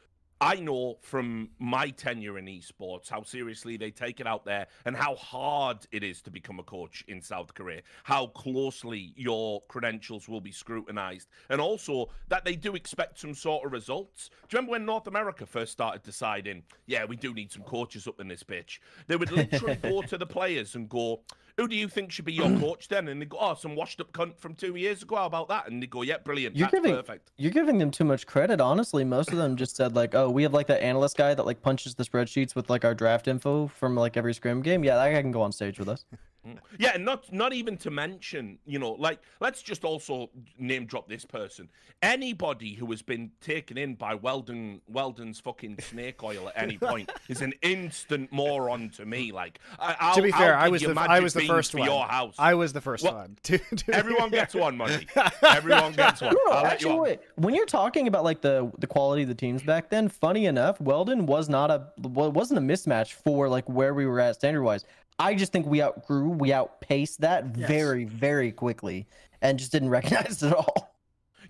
I 0.42 0.54
know 0.56 0.96
from 1.02 1.50
my 1.58 1.90
tenure 1.90 2.38
in 2.38 2.46
esports 2.46 3.10
how 3.10 3.22
seriously 3.22 3.76
they 3.76 3.90
take 3.90 4.20
it 4.20 4.26
out 4.26 4.46
there 4.46 4.68
and 4.86 4.96
how 4.96 5.14
hard 5.16 5.86
it 5.92 6.02
is 6.02 6.22
to 6.22 6.30
become 6.30 6.58
a 6.58 6.62
coach 6.62 7.04
in 7.08 7.20
South 7.20 7.52
Korea, 7.52 7.82
how 8.04 8.28
closely 8.28 9.12
your 9.16 9.60
credentials 9.68 10.28
will 10.30 10.40
be 10.40 10.50
scrutinized, 10.50 11.28
and 11.50 11.60
also 11.60 12.08
that 12.28 12.46
they 12.46 12.56
do 12.56 12.74
expect 12.74 13.18
some 13.18 13.34
sort 13.34 13.66
of 13.66 13.72
results. 13.72 14.30
Do 14.48 14.56
you 14.56 14.58
remember 14.58 14.70
when 14.72 14.86
North 14.86 15.06
America 15.06 15.44
first 15.44 15.72
started 15.72 16.02
deciding, 16.02 16.62
yeah, 16.86 17.04
we 17.04 17.16
do 17.16 17.34
need 17.34 17.52
some 17.52 17.62
coaches 17.62 18.08
up 18.08 18.18
in 18.18 18.28
this 18.28 18.42
bitch? 18.42 18.78
They 19.08 19.16
would 19.16 19.32
literally 19.32 19.76
go 19.82 20.00
to 20.00 20.16
the 20.16 20.26
players 20.26 20.74
and 20.74 20.88
go, 20.88 21.20
who 21.56 21.68
do 21.68 21.76
you 21.76 21.88
think 21.88 22.12
should 22.12 22.24
be 22.24 22.32
your 22.32 22.50
coach 22.58 22.88
then? 22.88 23.08
And 23.08 23.20
they 23.20 23.26
go, 23.26 23.38
oh, 23.40 23.54
some 23.54 23.74
washed 23.76 24.00
up 24.00 24.12
cunt 24.12 24.38
from 24.38 24.54
two 24.54 24.76
years 24.76 25.02
ago. 25.02 25.16
How 25.16 25.26
about 25.26 25.48
that? 25.48 25.68
And 25.68 25.82
they 25.82 25.86
go, 25.86 26.02
yeah, 26.02 26.18
brilliant. 26.18 26.56
You're 26.56 26.66
That's 26.66 26.82
giving, 26.82 26.94
perfect. 26.94 27.32
You're 27.36 27.52
giving 27.52 27.78
them 27.78 27.90
too 27.90 28.04
much 28.04 28.26
credit. 28.26 28.60
Honestly, 28.60 29.04
most 29.04 29.30
of 29.32 29.38
them 29.38 29.56
just 29.56 29.76
said 29.76 29.94
like, 29.94 30.14
oh, 30.14 30.30
we 30.30 30.42
have 30.42 30.54
like 30.54 30.66
that 30.68 30.82
analyst 30.82 31.16
guy 31.16 31.34
that 31.34 31.46
like 31.46 31.62
punches 31.62 31.94
the 31.94 32.04
spreadsheets 32.04 32.54
with 32.54 32.70
like 32.70 32.84
our 32.84 32.94
draft 32.94 33.28
info 33.28 33.68
from 33.68 33.94
like 33.96 34.16
every 34.16 34.34
scrim 34.34 34.62
game. 34.62 34.84
Yeah, 34.84 34.96
that 34.96 35.12
guy 35.12 35.20
can 35.20 35.32
go 35.32 35.42
on 35.42 35.52
stage 35.52 35.78
with 35.78 35.88
us. 35.88 36.04
Mm. 36.46 36.58
Yeah, 36.78 36.92
and 36.94 37.04
not 37.04 37.30
not 37.32 37.52
even 37.52 37.76
to 37.78 37.90
mention, 37.90 38.58
you 38.64 38.78
know, 38.78 38.92
like 38.92 39.20
let's 39.40 39.62
just 39.62 39.84
also 39.84 40.30
name 40.58 40.86
drop 40.86 41.06
this 41.06 41.26
person. 41.26 41.68
Anybody 42.00 42.72
who 42.72 42.90
has 42.92 43.02
been 43.02 43.30
taken 43.42 43.76
in 43.76 43.94
by 43.94 44.14
Weldon 44.14 44.80
Weldon's 44.88 45.38
fucking 45.38 45.78
snake 45.80 46.22
oil 46.22 46.48
at 46.48 46.62
any 46.62 46.78
point 46.78 47.12
is 47.28 47.42
an 47.42 47.52
instant 47.60 48.32
moron 48.32 48.88
to 48.90 49.04
me. 49.04 49.32
Like, 49.32 49.60
I'll, 49.78 50.14
to 50.14 50.22
be 50.22 50.32
fair, 50.32 50.56
I 50.56 50.68
was 50.68 50.80
the 50.80 50.98
I 50.98 51.20
was 51.20 51.34
the 51.34 51.46
first 51.46 51.74
one. 51.74 51.84
Your 51.84 52.06
house. 52.06 52.36
I 52.38 52.54
was 52.54 52.72
the 52.72 52.80
first 52.80 53.04
well, 53.04 53.16
one. 53.16 53.36
everyone 53.92 54.30
gets 54.30 54.54
one, 54.54 54.78
money. 54.78 55.06
Everyone 55.42 55.92
gets 55.92 56.22
one. 56.22 56.34
No, 56.46 56.52
no, 56.52 56.64
actually, 56.64 56.94
you 56.94 57.00
wait. 57.00 57.20
When 57.36 57.54
you're 57.54 57.66
talking 57.66 58.08
about 58.08 58.24
like 58.24 58.40
the 58.40 58.72
the 58.78 58.86
quality 58.86 59.22
of 59.22 59.28
the 59.28 59.34
teams 59.34 59.62
back 59.62 59.90
then, 59.90 60.08
funny 60.08 60.46
enough, 60.46 60.80
Weldon 60.80 61.26
was 61.26 61.50
not 61.50 61.70
a 61.70 61.88
wasn't 61.98 62.58
a 62.58 62.62
mismatch 62.62 63.12
for 63.12 63.46
like 63.46 63.68
where 63.68 63.92
we 63.92 64.06
were 64.06 64.20
at 64.20 64.36
standard 64.36 64.62
wise. 64.62 64.86
I 65.20 65.34
just 65.34 65.52
think 65.52 65.66
we 65.66 65.82
outgrew, 65.82 66.30
we 66.30 66.52
outpaced 66.52 67.20
that 67.20 67.44
yes. 67.54 67.68
very, 67.68 68.04
very 68.04 68.52
quickly, 68.52 69.06
and 69.42 69.58
just 69.58 69.70
didn't 69.70 69.90
recognize 69.98 70.42
it 70.42 70.48
at 70.48 70.54
all. 70.54 70.90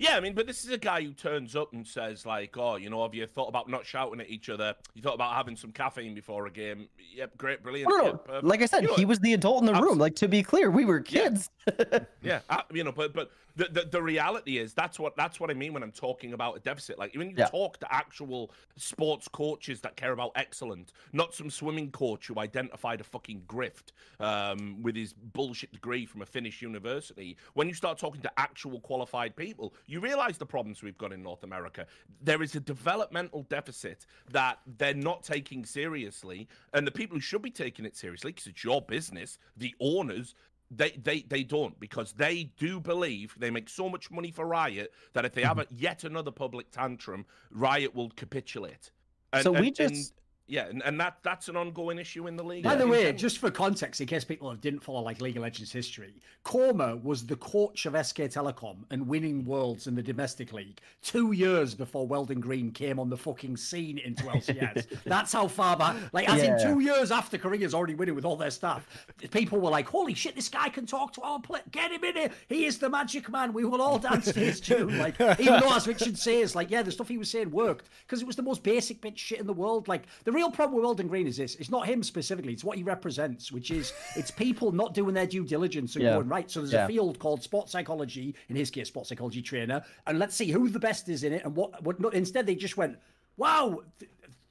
Yeah, 0.00 0.16
I 0.16 0.20
mean, 0.20 0.32
but 0.32 0.46
this 0.46 0.64
is 0.64 0.70
a 0.70 0.78
guy 0.78 1.02
who 1.02 1.12
turns 1.12 1.54
up 1.54 1.74
and 1.74 1.86
says 1.86 2.24
like, 2.24 2.56
"Oh, 2.56 2.76
you 2.76 2.88
know, 2.88 3.02
have 3.02 3.14
you 3.14 3.26
thought 3.26 3.48
about 3.48 3.68
not 3.68 3.84
shouting 3.84 4.18
at 4.18 4.30
each 4.30 4.48
other? 4.48 4.74
You 4.94 5.02
thought 5.02 5.14
about 5.14 5.34
having 5.34 5.56
some 5.56 5.72
caffeine 5.72 6.14
before 6.14 6.46
a 6.46 6.50
game? 6.50 6.88
Yep, 7.14 7.36
great, 7.36 7.62
brilliant. 7.62 7.90
No, 7.90 8.18
no. 8.26 8.40
like 8.42 8.62
I 8.62 8.66
said, 8.66 8.82
you 8.82 8.88
know, 8.88 8.94
he 8.94 9.04
was 9.04 9.18
the 9.18 9.34
adult 9.34 9.60
in 9.60 9.66
the 9.66 9.74
room. 9.74 9.98
Like 9.98 10.16
to 10.16 10.26
be 10.26 10.42
clear, 10.42 10.70
we 10.70 10.86
were 10.86 11.00
kids. 11.00 11.50
Yeah, 11.68 11.98
yeah 12.22 12.40
uh, 12.48 12.62
you 12.72 12.82
know, 12.82 12.92
but 12.92 13.12
but 13.12 13.30
the, 13.56 13.68
the, 13.70 13.88
the 13.90 14.02
reality 14.02 14.58
is 14.58 14.74
that's 14.74 14.98
what 14.98 15.16
that's 15.16 15.40
what 15.40 15.50
I 15.50 15.54
mean 15.54 15.72
when 15.72 15.82
I'm 15.82 15.92
talking 15.92 16.32
about 16.32 16.56
a 16.56 16.60
deficit. 16.60 16.98
Like 16.98 17.14
when 17.14 17.30
you 17.30 17.36
yeah. 17.38 17.46
talk 17.46 17.78
to 17.78 17.94
actual 17.94 18.52
sports 18.76 19.28
coaches 19.28 19.80
that 19.82 19.96
care 19.96 20.12
about 20.12 20.32
excellence, 20.36 20.92
not 21.12 21.34
some 21.34 21.50
swimming 21.50 21.90
coach 21.90 22.26
who 22.26 22.38
identified 22.38 23.00
a 23.00 23.04
fucking 23.04 23.42
grift 23.46 23.92
um, 24.18 24.82
with 24.82 24.96
his 24.96 25.12
bullshit 25.12 25.72
degree 25.72 26.06
from 26.06 26.22
a 26.22 26.26
Finnish 26.26 26.62
university. 26.62 27.36
When 27.54 27.68
you 27.68 27.74
start 27.74 27.98
talking 27.98 28.22
to 28.22 28.32
actual 28.38 28.80
qualified 28.80 29.36
people, 29.36 29.74
you 29.86 30.00
realize 30.00 30.38
the 30.38 30.46
problems 30.46 30.82
we've 30.82 30.98
got 30.98 31.12
in 31.12 31.22
North 31.22 31.42
America. 31.42 31.86
There 32.22 32.42
is 32.42 32.54
a 32.54 32.60
developmental 32.60 33.42
deficit 33.44 34.06
that 34.30 34.58
they're 34.78 34.94
not 34.94 35.22
taking 35.22 35.64
seriously, 35.64 36.48
and 36.72 36.86
the 36.86 36.90
people 36.90 37.16
who 37.16 37.20
should 37.20 37.42
be 37.42 37.50
taking 37.50 37.84
it 37.84 37.96
seriously, 37.96 38.32
because 38.32 38.46
it's 38.46 38.64
your 38.64 38.82
business, 38.82 39.38
the 39.56 39.74
owners, 39.80 40.34
they, 40.70 40.90
they 40.90 41.22
they 41.22 41.42
don't 41.42 41.78
because 41.80 42.12
they 42.12 42.44
do 42.56 42.80
believe 42.80 43.34
they 43.38 43.50
make 43.50 43.68
so 43.68 43.88
much 43.88 44.10
money 44.10 44.30
for 44.30 44.46
Riot 44.46 44.92
that 45.14 45.24
if 45.24 45.32
they 45.32 45.42
have 45.42 45.56
mm-hmm. 45.56 45.74
a, 45.74 45.78
yet 45.78 46.04
another 46.04 46.30
public 46.30 46.70
tantrum, 46.70 47.26
Riot 47.50 47.94
will 47.94 48.10
capitulate. 48.10 48.90
And, 49.32 49.42
so 49.42 49.52
we 49.52 49.68
and, 49.68 49.76
just 49.76 50.14
yeah, 50.50 50.66
and, 50.66 50.82
and 50.84 50.98
that 51.00 51.18
that's 51.22 51.48
an 51.48 51.56
ongoing 51.56 51.98
issue 51.98 52.26
in 52.26 52.36
the 52.36 52.42
league. 52.42 52.64
By 52.64 52.74
the 52.74 52.86
way, 52.86 53.12
just 53.12 53.38
for 53.38 53.52
context, 53.52 54.00
in 54.00 54.08
case 54.08 54.24
people 54.24 54.52
didn't 54.56 54.80
follow 54.80 55.00
like 55.00 55.20
League 55.20 55.36
of 55.36 55.42
Legends 55.42 55.70
history, 55.70 56.12
kkOma 56.44 57.00
was 57.04 57.24
the 57.24 57.36
coach 57.36 57.86
of 57.86 57.94
SK 58.04 58.22
Telecom 58.22 58.78
and 58.90 59.06
winning 59.06 59.44
worlds 59.44 59.86
in 59.86 59.94
the 59.94 60.02
domestic 60.02 60.52
league 60.52 60.80
two 61.02 61.30
years 61.30 61.74
before 61.74 62.04
Weldon 62.04 62.40
Green 62.40 62.72
came 62.72 62.98
on 62.98 63.08
the 63.08 63.16
fucking 63.16 63.56
scene 63.56 63.98
into 63.98 64.24
LCS. 64.24 64.86
that's 65.04 65.32
how 65.32 65.46
far 65.46 65.76
back, 65.76 65.96
like 66.12 66.28
as 66.28 66.42
yeah. 66.42 66.56
in 66.56 66.62
two 66.66 66.80
years 66.80 67.12
after 67.12 67.38
Korea's 67.38 67.72
already 67.72 67.94
winning 67.94 68.16
with 68.16 68.24
all 68.24 68.36
their 68.36 68.50
stuff, 68.50 68.88
people 69.30 69.60
were 69.60 69.70
like, 69.70 69.86
"Holy 69.86 70.14
shit, 70.14 70.34
this 70.34 70.48
guy 70.48 70.68
can 70.68 70.84
talk 70.84 71.12
to 71.12 71.22
our 71.22 71.40
play. 71.40 71.60
Get 71.70 71.92
him 71.92 72.02
in 72.02 72.16
here. 72.16 72.30
He 72.48 72.66
is 72.66 72.78
the 72.78 72.90
magic 72.90 73.30
man. 73.30 73.52
We 73.52 73.64
will 73.64 73.80
all 73.80 74.00
dance 74.00 74.32
to 74.32 74.40
his 74.40 74.60
tune." 74.60 74.98
Like 74.98 75.14
even 75.38 75.60
though 75.60 75.76
as 75.76 75.86
Richard 75.86 76.18
says, 76.18 76.56
like 76.56 76.72
yeah, 76.72 76.82
the 76.82 76.90
stuff 76.90 77.06
he 77.06 77.18
was 77.18 77.30
saying 77.30 77.52
worked 77.52 77.88
because 78.04 78.20
it 78.20 78.26
was 78.26 78.34
the 78.34 78.42
most 78.42 78.64
basic 78.64 79.00
bitch 79.00 79.18
shit 79.18 79.38
in 79.38 79.46
the 79.46 79.52
world. 79.52 79.86
Like 79.86 80.06
the 80.24 80.39
real 80.40 80.50
problem 80.50 80.76
with 80.76 80.84
Weldon 80.84 81.08
Green 81.08 81.26
is 81.26 81.36
this: 81.36 81.54
it's 81.56 81.70
not 81.70 81.86
him 81.86 82.02
specifically; 82.02 82.52
it's 82.52 82.64
what 82.64 82.76
he 82.76 82.82
represents, 82.82 83.52
which 83.52 83.70
is 83.70 83.92
it's 84.16 84.30
people 84.30 84.72
not 84.72 84.94
doing 84.94 85.14
their 85.14 85.26
due 85.26 85.44
diligence 85.44 85.94
and 85.96 86.04
yeah. 86.04 86.14
going 86.14 86.28
right. 86.28 86.50
So 86.50 86.60
there's 86.60 86.72
yeah. 86.72 86.84
a 86.84 86.88
field 86.88 87.18
called 87.18 87.42
sports 87.42 87.72
psychology, 87.72 88.34
in 88.48 88.56
his 88.56 88.70
case, 88.70 88.88
sports 88.88 89.10
psychology 89.10 89.42
trainer, 89.42 89.84
and 90.06 90.18
let's 90.18 90.34
see 90.34 90.50
who 90.50 90.68
the 90.68 90.80
best 90.80 91.08
is 91.08 91.24
in 91.24 91.32
it 91.32 91.44
and 91.44 91.54
what. 91.54 91.82
what 91.82 92.00
not, 92.00 92.14
instead, 92.14 92.46
they 92.46 92.54
just 92.54 92.76
went, 92.76 92.96
"Wow, 93.36 93.82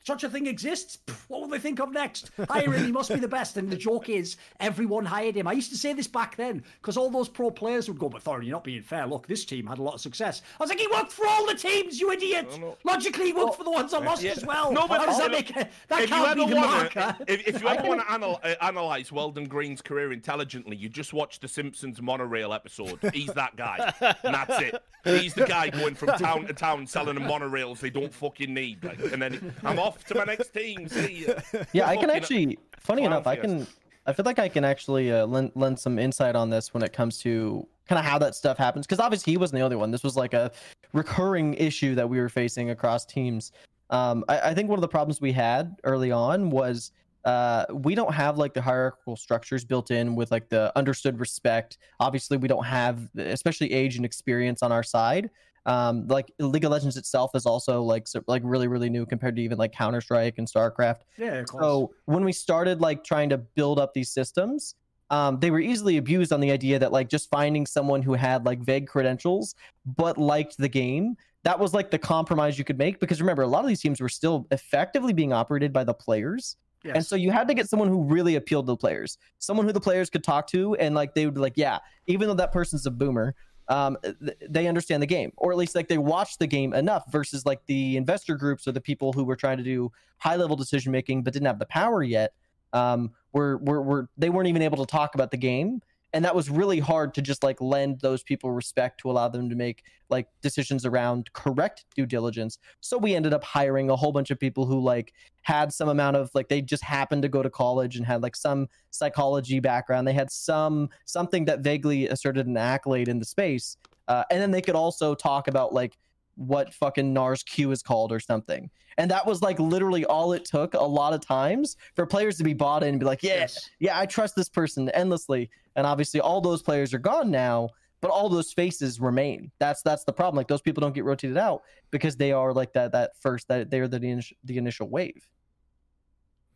such 0.09 0.23
a 0.23 0.29
thing 0.29 0.47
exists. 0.47 0.97
What 1.27 1.41
will 1.41 1.47
they 1.47 1.59
think 1.59 1.79
of 1.79 1.91
next? 1.91 2.31
Hire 2.49 2.73
him. 2.73 2.83
He 2.83 2.91
must 2.91 3.13
be 3.13 3.19
the 3.19 3.27
best. 3.27 3.57
And 3.57 3.69
the 3.69 3.77
joke 3.77 4.09
is, 4.09 4.37
everyone 4.59 5.05
hired 5.05 5.35
him. 5.35 5.47
I 5.47 5.51
used 5.51 5.69
to 5.69 5.77
say 5.77 5.93
this 5.93 6.07
back 6.07 6.35
then 6.35 6.63
because 6.81 6.97
all 6.97 7.11
those 7.11 7.29
pro 7.29 7.51
players 7.51 7.87
would 7.87 7.99
go, 7.99 8.09
but 8.09 8.23
Thorin, 8.23 8.43
you're 8.43 8.53
not 8.53 8.63
being 8.63 8.81
fair. 8.81 9.05
Look, 9.05 9.27
this 9.27 9.45
team 9.45 9.67
had 9.67 9.77
a 9.77 9.83
lot 9.83 9.93
of 9.93 10.01
success. 10.01 10.41
I 10.59 10.63
was 10.63 10.69
like, 10.71 10.79
he 10.79 10.87
worked 10.87 11.11
for 11.11 11.27
all 11.27 11.45
the 11.45 11.53
teams, 11.53 11.99
you 11.99 12.11
idiot. 12.11 12.47
No, 12.53 12.57
no. 12.57 12.77
Logically, 12.83 13.25
he 13.25 13.33
worked 13.33 13.55
for 13.55 13.63
the 13.63 13.69
ones 13.69 13.91
that 13.91 14.03
lost 14.03 14.23
yeah. 14.23 14.31
as 14.31 14.43
well. 14.43 14.71
No, 14.71 14.87
but 14.87 15.01
How 15.01 15.05
does 15.05 15.19
that 15.19 15.29
make 15.29 15.53
That 15.89 16.07
can't 16.07 16.35
be 16.35 16.47
the 16.47 16.55
wanna, 16.55 16.67
marker. 16.67 17.15
If, 17.27 17.47
if 17.47 17.61
you 17.61 17.67
ever 17.67 17.87
want 17.87 18.01
to 18.01 18.11
anal- 18.11 18.39
uh, 18.43 18.55
analyze 18.61 19.11
Weldon 19.11 19.47
Green's 19.47 19.83
career 19.83 20.11
intelligently, 20.11 20.75
you 20.75 20.89
just 20.89 21.13
watch 21.13 21.39
the 21.39 21.47
Simpsons 21.47 22.01
monorail 22.01 22.51
episode. 22.51 22.97
He's 23.13 23.31
that 23.33 23.55
guy. 23.55 23.93
and 24.23 24.33
that's 24.33 24.59
it. 24.59 24.81
He's 25.03 25.33
the 25.33 25.45
guy 25.45 25.69
going 25.69 25.95
from 25.95 26.09
town 26.17 26.47
to 26.47 26.53
town 26.53 26.87
selling 26.87 27.15
them 27.15 27.23
monorails 27.23 27.79
they 27.79 27.89
don't 27.89 28.13
fucking 28.13 28.53
need. 28.53 28.83
Like, 28.83 28.99
and 29.11 29.21
then 29.21 29.53
I'm 29.63 29.79
off 29.79 29.98
to 30.07 30.15
my 30.15 30.23
next 30.25 30.53
team. 30.53 30.87
Yeah, 31.73 31.87
I 31.87 31.97
can 31.97 32.09
actually. 32.09 32.57
Funny 32.79 33.03
enough, 33.03 33.27
I 33.27 33.35
can. 33.35 33.67
I 34.05 34.13
feel 34.13 34.25
like 34.25 34.39
I 34.39 34.49
can 34.49 34.63
actually 34.63 35.11
uh, 35.11 35.25
lend 35.25 35.51
lend 35.55 35.79
some 35.79 35.99
insight 35.99 36.35
on 36.35 36.49
this 36.49 36.73
when 36.73 36.83
it 36.83 36.93
comes 36.93 37.19
to 37.19 37.67
kind 37.87 37.99
of 37.99 38.05
how 38.05 38.17
that 38.19 38.35
stuff 38.35 38.57
happens. 38.57 38.85
Because 38.85 38.99
obviously 38.99 39.33
he 39.33 39.37
wasn't 39.37 39.59
the 39.59 39.63
only 39.63 39.75
one. 39.75 39.91
This 39.91 40.03
was 40.03 40.15
like 40.15 40.33
a 40.33 40.51
recurring 40.93 41.53
issue 41.55 41.95
that 41.95 42.09
we 42.09 42.19
were 42.19 42.29
facing 42.29 42.69
across 42.69 43.05
teams. 43.05 43.51
Um, 43.89 44.23
I, 44.29 44.39
I 44.51 44.53
think 44.53 44.69
one 44.69 44.77
of 44.77 44.81
the 44.81 44.87
problems 44.87 45.19
we 45.19 45.31
had 45.31 45.75
early 45.83 46.11
on 46.11 46.49
was 46.49 46.91
uh, 47.25 47.65
we 47.71 47.95
don't 47.95 48.13
have 48.13 48.37
like 48.37 48.53
the 48.53 48.61
hierarchical 48.61 49.15
structures 49.15 49.65
built 49.65 49.91
in 49.91 50.15
with 50.15 50.31
like 50.31 50.49
the 50.49 50.71
understood 50.77 51.19
respect. 51.19 51.77
Obviously, 51.99 52.37
we 52.37 52.47
don't 52.47 52.65
have, 52.65 53.09
especially 53.17 53.71
age 53.73 53.97
and 53.97 54.05
experience 54.05 54.63
on 54.63 54.71
our 54.71 54.83
side. 54.83 55.29
Um, 55.65 56.07
like 56.07 56.31
League 56.39 56.65
of 56.65 56.71
Legends 56.71 56.97
itself 56.97 57.31
is 57.35 57.45
also 57.45 57.81
like 57.81 58.07
so, 58.07 58.21
like 58.27 58.41
really 58.45 58.67
really 58.67 58.89
new 58.89 59.05
compared 59.05 59.35
to 59.35 59.41
even 59.41 59.57
like 59.57 59.71
Counter 59.71 60.01
Strike 60.01 60.37
and 60.37 60.47
StarCraft. 60.47 61.01
Yeah. 61.17 61.43
So 61.45 61.93
when 62.05 62.23
we 62.23 62.31
started 62.31 62.81
like 62.81 63.03
trying 63.03 63.29
to 63.29 63.37
build 63.37 63.79
up 63.79 63.93
these 63.93 64.09
systems, 64.09 64.75
um, 65.09 65.39
they 65.39 65.51
were 65.51 65.59
easily 65.59 65.97
abused 65.97 66.31
on 66.31 66.39
the 66.39 66.51
idea 66.51 66.79
that 66.79 66.91
like 66.91 67.09
just 67.09 67.29
finding 67.29 67.65
someone 67.65 68.01
who 68.01 68.13
had 68.13 68.45
like 68.45 68.59
vague 68.59 68.87
credentials 68.87 69.55
but 69.85 70.17
liked 70.17 70.57
the 70.57 70.69
game 70.69 71.15
that 71.43 71.57
was 71.57 71.73
like 71.73 71.89
the 71.89 71.97
compromise 71.97 72.59
you 72.59 72.65
could 72.65 72.77
make 72.77 72.99
because 72.99 73.19
remember 73.19 73.41
a 73.41 73.47
lot 73.47 73.63
of 73.63 73.67
these 73.67 73.79
teams 73.79 73.99
were 73.99 74.09
still 74.09 74.45
effectively 74.51 75.13
being 75.13 75.33
operated 75.33 75.73
by 75.73 75.83
the 75.83 75.93
players 75.93 76.57
Yes. 76.83 76.95
And 76.95 77.05
so 77.05 77.15
you 77.15 77.31
had 77.31 77.47
to 77.49 77.53
get 77.53 77.69
someone 77.69 77.89
who 77.89 78.03
really 78.03 78.35
appealed 78.35 78.65
to 78.67 78.71
the 78.71 78.77
players, 78.77 79.17
someone 79.39 79.65
who 79.65 79.73
the 79.73 79.81
players 79.81 80.09
could 80.09 80.23
talk 80.23 80.47
to, 80.47 80.75
and 80.75 80.95
like 80.95 81.13
they 81.13 81.25
would 81.25 81.33
be 81.33 81.41
like, 81.41 81.57
yeah, 81.57 81.79
even 82.07 82.27
though 82.27 82.35
that 82.35 82.53
person's 82.53 82.85
a 82.85 82.91
boomer, 82.91 83.35
um, 83.69 83.97
th- 84.03 84.37
they 84.49 84.67
understand 84.67 85.01
the 85.01 85.07
game, 85.07 85.31
or 85.37 85.51
at 85.51 85.57
least 85.57 85.75
like 85.75 85.87
they 85.87 85.97
watch 85.97 86.37
the 86.37 86.47
game 86.47 86.73
enough. 86.73 87.11
Versus 87.11 87.45
like 87.45 87.65
the 87.67 87.97
investor 87.97 88.35
groups 88.35 88.67
or 88.67 88.71
the 88.71 88.81
people 88.81 89.13
who 89.13 89.23
were 89.23 89.35
trying 89.35 89.57
to 89.57 89.63
do 89.63 89.91
high 90.17 90.35
level 90.35 90.55
decision 90.55 90.91
making 90.91 91.23
but 91.23 91.33
didn't 91.33 91.47
have 91.47 91.59
the 91.59 91.65
power 91.65 92.03
yet. 92.03 92.33
Um, 92.73 93.11
were 93.31 93.57
were, 93.57 93.81
were 93.81 94.09
they 94.17 94.29
weren't 94.29 94.47
even 94.47 94.61
able 94.61 94.83
to 94.83 94.89
talk 94.91 95.15
about 95.15 95.31
the 95.31 95.37
game 95.37 95.81
and 96.13 96.25
that 96.25 96.35
was 96.35 96.49
really 96.49 96.79
hard 96.79 97.13
to 97.13 97.21
just 97.21 97.43
like 97.43 97.61
lend 97.61 97.99
those 98.01 98.23
people 98.23 98.51
respect 98.51 98.99
to 99.01 99.11
allow 99.11 99.27
them 99.27 99.49
to 99.49 99.55
make 99.55 99.83
like 100.09 100.27
decisions 100.41 100.85
around 100.85 101.31
correct 101.33 101.85
due 101.95 102.05
diligence. 102.05 102.57
So 102.81 102.97
we 102.97 103.15
ended 103.15 103.33
up 103.33 103.43
hiring 103.43 103.89
a 103.89 103.95
whole 103.95 104.11
bunch 104.11 104.31
of 104.31 104.39
people 104.39 104.65
who 104.65 104.79
like 104.79 105.13
had 105.43 105.71
some 105.71 105.89
amount 105.89 106.17
of 106.17 106.31
like 106.33 106.49
they 106.49 106.61
just 106.61 106.83
happened 106.83 107.21
to 107.21 107.29
go 107.29 107.43
to 107.43 107.49
college 107.49 107.95
and 107.95 108.05
had 108.05 108.23
like 108.23 108.35
some 108.35 108.67
psychology 108.89 109.59
background. 109.59 110.07
They 110.07 110.13
had 110.13 110.31
some 110.31 110.89
something 111.05 111.45
that 111.45 111.59
vaguely 111.59 112.07
asserted 112.07 112.47
an 112.47 112.57
accolade 112.57 113.07
in 113.07 113.19
the 113.19 113.25
space 113.25 113.77
uh, 114.09 114.23
and 114.31 114.41
then 114.41 114.51
they 114.51 114.61
could 114.61 114.75
also 114.75 115.13
talk 115.15 115.47
about 115.47 115.71
like 115.71 115.97
what 116.39 116.73
fucking 116.73 117.11
Gnar's 117.13 117.43
Q 117.43 117.71
is 117.71 117.81
called 117.83 118.13
or 118.13 118.19
something. 118.19 118.69
And 118.97 119.11
that 119.11 119.25
was 119.25 119.41
like 119.41 119.59
literally 119.59 120.05
all 120.05 120.31
it 120.31 120.45
took 120.45 120.73
a 120.73 120.81
lot 120.83 121.13
of 121.13 121.19
times 121.19 121.75
for 121.95 122.05
players 122.05 122.37
to 122.37 122.43
be 122.45 122.53
bought 122.53 122.81
in 122.81 122.89
and 122.89 122.99
be 122.99 123.05
like, 123.05 123.21
yeah, 123.21 123.39
Yes. 123.39 123.69
yeah, 123.79 123.99
I 123.99 124.05
trust 124.05 124.35
this 124.35 124.47
person 124.47 124.87
endlessly. 124.89 125.49
And 125.75 125.85
obviously 125.85 126.21
all 126.21 126.39
those 126.39 126.61
players 126.61 126.93
are 126.93 126.99
gone 126.99 127.29
now, 127.29 127.69
but 128.01 128.09
all 128.09 128.29
those 128.29 128.53
faces 128.53 129.01
remain. 129.01 129.51
That's 129.59 129.81
that's 129.81 130.05
the 130.05 130.13
problem. 130.13 130.37
Like 130.37 130.47
those 130.47 130.61
people 130.61 130.79
don't 130.79 130.95
get 130.95 131.03
rotated 131.03 131.37
out 131.37 131.61
because 131.91 132.15
they 132.15 132.31
are 132.31 132.53
like 132.53 132.71
that 132.73 132.93
that 132.93 133.11
first 133.19 133.49
that 133.49 133.69
they're 133.69 133.89
the 133.89 133.97
initial, 133.97 134.37
the 134.45 134.57
initial 134.57 134.89
wave. 134.89 135.29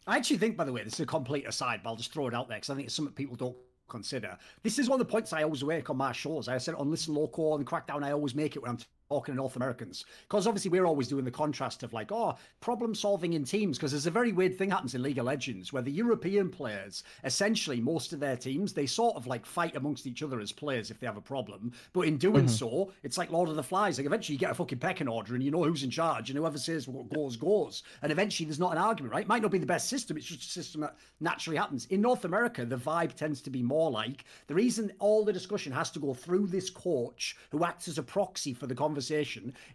I 0.08 0.18
actually 0.18 0.38
think, 0.38 0.58
by 0.58 0.64
the 0.66 0.72
way, 0.74 0.84
this 0.84 0.94
is 0.94 1.00
a 1.02 1.06
complete 1.06 1.48
aside, 1.48 1.82
but 1.84 1.90
I'll 1.90 1.96
just 1.96 2.14
throw 2.14 2.28
it 2.28 2.34
out 2.34 2.48
there 2.50 2.58
because 2.58 2.70
I 2.70 2.76
think 2.76 2.88
it's 2.88 2.96
something 2.96 3.14
people 3.14 3.36
don't 3.38 3.56
consider. 3.88 4.38
This 4.64 4.80
is 4.80 4.90
one 4.90 5.00
of 5.00 5.08
the 5.08 5.12
points 5.12 5.32
I 5.34 5.44
always 5.44 5.64
make 5.64 5.90
on 5.90 5.98
my 5.98 6.12
shows. 6.12 6.48
I 6.50 6.58
said 6.58 6.76
on 6.76 6.90
Listen 6.92 7.14
Local 7.14 7.56
and 7.56 7.66
Crackdown, 7.66 8.04
I 8.04 8.12
always 8.12 8.36
make 8.36 8.56
it 8.56 8.62
when 8.62 8.72
I'm 8.72 8.80
talking 9.14 9.34
to 9.34 9.38
North 9.38 9.56
Americans. 9.56 10.06
Because 10.24 10.48
obviously 10.48 10.72
we're 10.72 10.86
always 10.86 11.08
doing 11.08 11.24
the 11.24 11.30
contrast 11.30 11.84
of 11.84 11.94
like, 11.94 12.12
oh, 12.12 12.36
problem 12.62 12.96
solving 12.96 13.34
in 13.34 13.44
teams. 13.44 13.78
Because 13.78 13.92
there's 13.92 14.08
a 14.08 14.12
very 14.12 14.32
weird 14.32 14.58
thing 14.58 14.72
happens 14.72 14.96
in 14.96 15.04
League 15.04 15.20
of 15.20 15.26
Legends 15.26 15.72
where 15.72 15.84
the 15.84 15.92
European 15.92 16.50
players, 16.50 17.04
essentially 17.24 17.80
most 17.80 18.12
of 18.12 18.20
their 18.20 18.36
teams, 18.36 18.74
they 18.74 18.88
sort 18.88 19.16
of 19.16 19.28
like 19.28 19.46
fight 19.46 19.76
amongst 19.76 20.08
each 20.08 20.24
other 20.24 20.40
as 20.40 20.52
players 20.52 20.90
if 20.90 21.00
they 21.00 21.06
have 21.06 21.18
a 21.18 21.22
problem. 21.22 21.72
But 21.94 22.08
in 22.08 22.18
doing 22.18 22.46
mm-hmm. 22.46 22.56
so, 22.56 22.92
it's 23.04 23.20
like 23.20 23.32
Lord 23.32 23.50
of 23.50 23.56
the 23.56 23.62
Flies. 23.62 24.00
Like 24.00 24.08
eventually 24.08 24.34
you 24.34 24.40
get 24.40 24.50
a 24.50 24.56
fucking 24.56 24.80
pecking 24.80 25.08
order 25.08 25.36
and 25.36 25.44
you 25.44 25.52
know 25.52 25.64
who's 25.64 25.84
in 25.84 25.92
charge 25.92 26.32
and 26.32 26.38
whoever 26.40 26.58
says 26.58 26.88
what 26.88 27.14
goes, 27.14 27.38
goes. 27.38 27.84
And 28.02 28.12
eventually 28.12 28.48
there's 28.48 28.60
not 28.60 28.72
an 28.72 28.80
argument, 28.80 29.14
right? 29.14 29.26
It 29.26 29.28
might 29.28 29.44
not 29.44 29.52
be 29.52 29.60
the 29.60 29.66
best 29.68 29.90
system, 29.90 30.18
it's 30.18 30.26
just 30.26 30.42
a 30.42 30.46
system 30.46 30.82
that 30.82 30.96
naturally 31.20 31.58
happens. 31.58 31.86
In 31.92 32.02
North 32.02 32.26
America, 32.26 32.66
the 32.66 32.78
vibe 32.78 33.14
tends 33.14 33.42
to 33.44 33.52
be 33.52 33.62
more 33.62 33.92
like 33.92 34.26
the 34.48 34.56
reason 34.56 34.92
all 34.98 35.24
the 35.24 35.34
discussion 35.34 35.72
has 35.72 35.92
to 35.92 36.00
go 36.00 36.16
through 36.16 36.48
this 36.48 36.72
coach 36.72 37.38
who 37.52 37.64
acts 37.64 37.88
as 37.88 38.00
a 38.00 38.04
proxy 38.04 38.54
for 38.54 38.66
the 38.66 38.76
conversation 38.76 39.03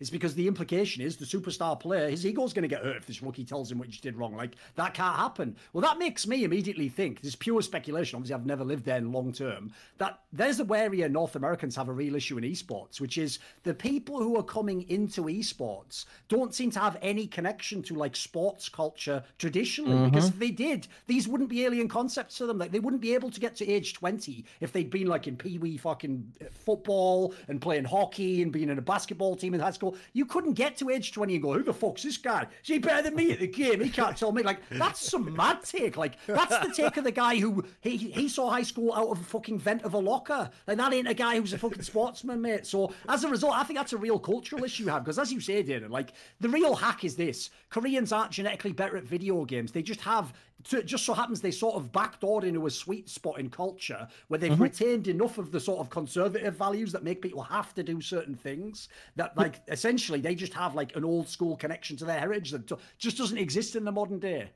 is 0.01 0.11
because 0.11 0.35
the 0.35 0.47
implication 0.47 1.03
is 1.03 1.17
the 1.17 1.25
superstar 1.25 1.79
player, 1.79 2.09
his 2.09 2.25
ego's 2.25 2.53
going 2.53 2.63
to 2.63 2.69
get 2.69 2.83
hurt 2.85 2.97
if 2.97 3.07
this 3.07 3.23
rookie 3.23 3.45
tells 3.45 3.71
him 3.71 3.79
what 3.79 3.89
you 3.89 4.01
did 4.01 4.17
wrong. 4.17 4.37
Like, 4.37 4.57
that 4.77 4.95
can't 4.95 5.17
happen. 5.17 5.57
Well, 5.73 5.83
that 5.83 5.99
makes 5.99 6.27
me 6.27 6.45
immediately 6.45 6.89
think, 6.89 7.21
this 7.21 7.31
is 7.31 7.37
pure 7.37 7.63
speculation, 7.63 8.17
obviously 8.17 8.35
I've 8.35 8.47
never 8.47 8.65
lived 8.65 8.85
there 8.85 8.99
in 8.99 9.13
long 9.13 9.33
term, 9.33 9.73
that 9.99 10.21
there's 10.33 10.61
a 10.61 10.67
area 10.79 11.09
North 11.09 11.37
Americans 11.37 11.75
have 11.77 11.89
a 11.89 11.93
real 11.93 12.15
issue 12.15 12.39
in 12.39 12.45
esports, 12.45 13.01
which 13.01 13.19
is 13.19 13.39
the 13.65 13.75
people 13.75 14.19
who 14.19 14.37
are 14.37 14.43
coming 14.43 14.89
into 14.89 15.25
esports 15.25 16.05
don't 16.29 16.55
seem 16.55 16.71
to 16.71 16.79
have 16.79 16.97
any 17.03 17.27
connection 17.27 17.83
to 17.83 17.95
like 17.95 18.15
sports 18.15 18.69
culture 18.69 19.23
traditionally, 19.39 19.95
mm-hmm. 19.95 20.11
because 20.11 20.29
if 20.29 20.39
they 20.39 20.51
did, 20.51 20.87
these 21.07 21.27
wouldn't 21.27 21.51
be 21.51 21.65
alien 21.65 21.89
concepts 21.89 22.39
to 22.39 22.47
them. 22.47 22.59
Like, 22.59 22.71
they 22.71 22.81
wouldn't 22.81 23.03
be 23.03 23.15
able 23.15 23.31
to 23.31 23.41
get 23.41 23.57
to 23.57 23.69
age 23.69 23.95
20 23.95 24.45
if 24.61 24.73
they'd 24.73 24.91
been 24.91 25.09
like 25.09 25.27
in 25.27 25.37
pee 25.37 25.59
wee 25.59 25.77
fucking 25.77 26.33
uh, 26.41 26.45
football 26.51 27.35
and 27.49 27.61
playing 27.61 27.85
hockey 27.85 28.43
and 28.43 28.53
being 28.53 28.69
in 28.69 28.79
a 28.79 28.83
basketball 28.83 29.08
team 29.37 29.55
in 29.55 29.61
high 29.61 29.71
school. 29.71 29.97
You 30.13 30.27
couldn't 30.27 30.55
get 30.55 30.77
to 30.79 30.91
age 30.91 31.13
20 31.13 31.35
and 31.35 31.43
go, 31.43 31.53
who 31.53 31.63
the 31.63 31.73
fuck's 31.73 32.03
this 32.03 32.17
guy? 32.17 32.43
Is 32.43 32.69
he 32.69 32.79
better 32.79 33.03
than 33.03 33.15
me 33.15 33.33
at 33.33 33.41
the 33.41 33.47
game? 33.47 33.81
He 33.81 33.91
can't 33.91 34.17
tell 34.17 34.33
me. 34.33 34.43
Like, 34.43 34.61
that's 34.71 35.09
some 35.09 35.35
mad 35.37 35.63
take. 35.65 35.97
Like, 35.97 36.15
that's 36.27 36.59
the 36.59 36.73
take 36.75 36.97
of 36.97 37.05
the 37.05 37.13
guy 37.13 37.39
who 37.39 37.65
he, 37.81 37.97
he 37.97 38.29
saw 38.29 38.51
high 38.51 38.63
school 38.63 38.93
out 38.93 39.09
of 39.09 39.21
a 39.21 39.25
fucking 39.25 39.59
vent 39.59 39.83
of 39.83 39.95
a 39.95 39.99
locker. 39.99 40.51
Like, 40.67 40.79
that 40.79 40.93
ain't 40.93 41.09
a 41.09 41.15
guy 41.15 41.39
who's 41.39 41.53
a 41.53 41.59
fucking 41.59 41.83
sportsman, 41.83 42.41
mate. 42.41 42.67
So, 42.67 42.93
as 43.09 43.25
a 43.25 43.29
result, 43.29 43.55
I 43.55 43.65
think 43.65 43.79
that's 43.79 43.93
a 43.93 43.99
real 43.99 44.19
cultural 44.19 44.65
issue 44.65 44.85
you 44.85 44.91
have. 44.91 45.05
Because, 45.05 45.19
as 45.19 45.33
you 45.33 45.41
say, 45.41 45.63
Danan, 45.63 45.91
like, 45.91 46.13
the 46.41 46.49
real 46.49 46.75
hack 46.75 47.05
is 47.05 47.17
this 47.17 47.51
Koreans 47.71 48.13
aren't 48.13 48.31
genetically 48.31 48.73
better 48.73 48.97
at 48.97 49.05
video 49.05 49.45
games. 49.45 49.73
They 49.73 49.83
just 49.83 50.01
have 50.01 50.33
it 50.73 50.87
just 50.87 51.05
so 51.05 51.15
happens 51.15 51.41
they 51.41 51.51
sort 51.51 51.77
of 51.77 51.93
backdoor 51.93 52.45
into 52.45 52.67
a 52.67 52.71
sweet 52.71 53.09
spot 53.09 53.39
in 53.39 53.49
culture 53.49 54.07
where 54.29 54.39
they've 54.39 54.61
retained 54.61 55.09
enough 55.09 55.39
of 55.39 55.53
the 55.53 55.61
sort 55.61 55.79
of 55.79 55.89
conservative 55.89 56.55
values 56.55 56.93
that 56.93 57.05
make 57.05 57.23
people 57.23 57.43
have 57.43 57.75
to 57.75 57.83
do 57.83 58.01
certain 58.01 58.35
things 58.35 58.89
that 59.17 59.37
like 59.37 59.61
essentially 59.69 60.21
they 60.21 60.35
just 60.35 60.53
have 60.53 60.75
like 60.75 60.95
an 60.97 61.05
old 61.05 61.29
school 61.29 61.57
connection 61.57 61.97
to 61.97 62.05
their 62.05 62.19
heritage 62.19 62.51
that 62.51 62.73
just 62.99 63.17
doesn't 63.17 63.39
exist 63.39 63.77
in 63.77 63.85
the 63.85 63.93
modern 63.93 64.19
day 64.19 64.51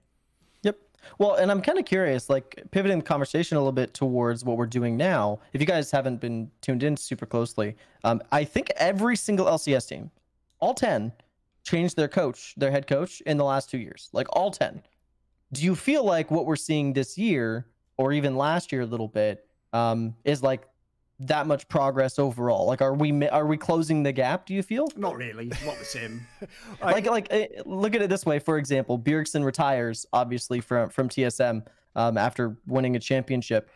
Yep. 0.63 0.79
Well, 1.19 1.35
and 1.35 1.51
I'm 1.51 1.61
kind 1.61 1.79
of 1.79 1.85
curious, 1.85 2.31
like 2.31 2.63
pivoting 2.71 2.99
the 2.99 3.05
conversation 3.05 3.57
a 3.57 3.61
little 3.61 3.73
bit 3.73 3.95
towards 3.95 4.45
what 4.45 4.57
we're 4.57 4.67
doing 4.67 4.97
now. 4.97 5.41
If 5.53 5.61
you 5.61 5.67
guys 5.67 5.91
haven't 5.91 6.21
been 6.21 6.51
tuned 6.61 6.83
in 6.83 6.97
super 6.97 7.27
closely, 7.27 7.77
um, 8.05 8.23
I 8.31 8.45
think 8.45 8.71
every 8.77 9.17
single 9.17 9.47
LCS 9.47 9.89
team, 9.89 10.11
all 10.61 10.75
10, 10.75 11.13
changed 11.65 11.97
their 11.97 12.09
coach, 12.09 12.55
their 12.57 12.71
head 12.71 12.87
coach 12.87 13.21
in 13.23 13.37
the 13.37 13.45
last 13.45 13.71
two 13.71 13.79
years. 13.79 14.09
Like 14.13 14.29
all 14.31 14.51
10. 14.51 14.83
Do 15.53 15.63
you 15.63 15.75
feel 15.75 16.05
like 16.05 16.31
what 16.31 16.47
we're 16.47 16.57
seeing 16.57 16.93
this 16.93 17.19
year, 17.19 17.67
or 17.97 18.13
even 18.13 18.37
last 18.37 18.73
year 18.73 18.83
a 18.83 18.87
little 18.87 19.09
bit, 19.09 19.47
um, 19.73 20.15
is 20.25 20.43
like 20.43 20.67
that 21.21 21.47
much 21.47 21.69
progress 21.69 22.19
overall? 22.19 22.67
Like, 22.67 22.81
are 22.81 22.95
we 22.95 23.29
are 23.29 23.47
we 23.47 23.57
closing 23.57 24.03
the 24.03 24.13
gap? 24.13 24.47
Do 24.47 24.55
you 24.55 24.63
feel? 24.63 24.89
not 24.97 25.17
really 25.17 25.49
it's 25.49 25.65
not 25.65 25.79
the 25.79 25.85
same 25.85 26.27
like 26.83 27.07
like 27.07 27.29
eh, 27.31 27.47
look 27.67 27.95
at 27.95 28.03
it 28.03 28.11
this 28.11 28.27
way 28.27 28.39
for 28.39 28.59
example 28.59 28.99
Bjergsen 28.99 29.45
retires 29.45 30.07
obviously 30.13 30.61
from 30.61 30.89
from 30.89 31.09
TSM 31.09 31.65
um, 31.97 32.19
after 32.19 32.57
winning 32.67 32.97
a 32.97 32.99
championship 32.99 33.71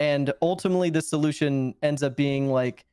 and 0.00 0.32
ultimately 0.42 0.90
the 0.90 1.02
solution 1.02 1.74
ends 1.82 2.02
up 2.02 2.16
being 2.16 2.50
like 2.50 2.84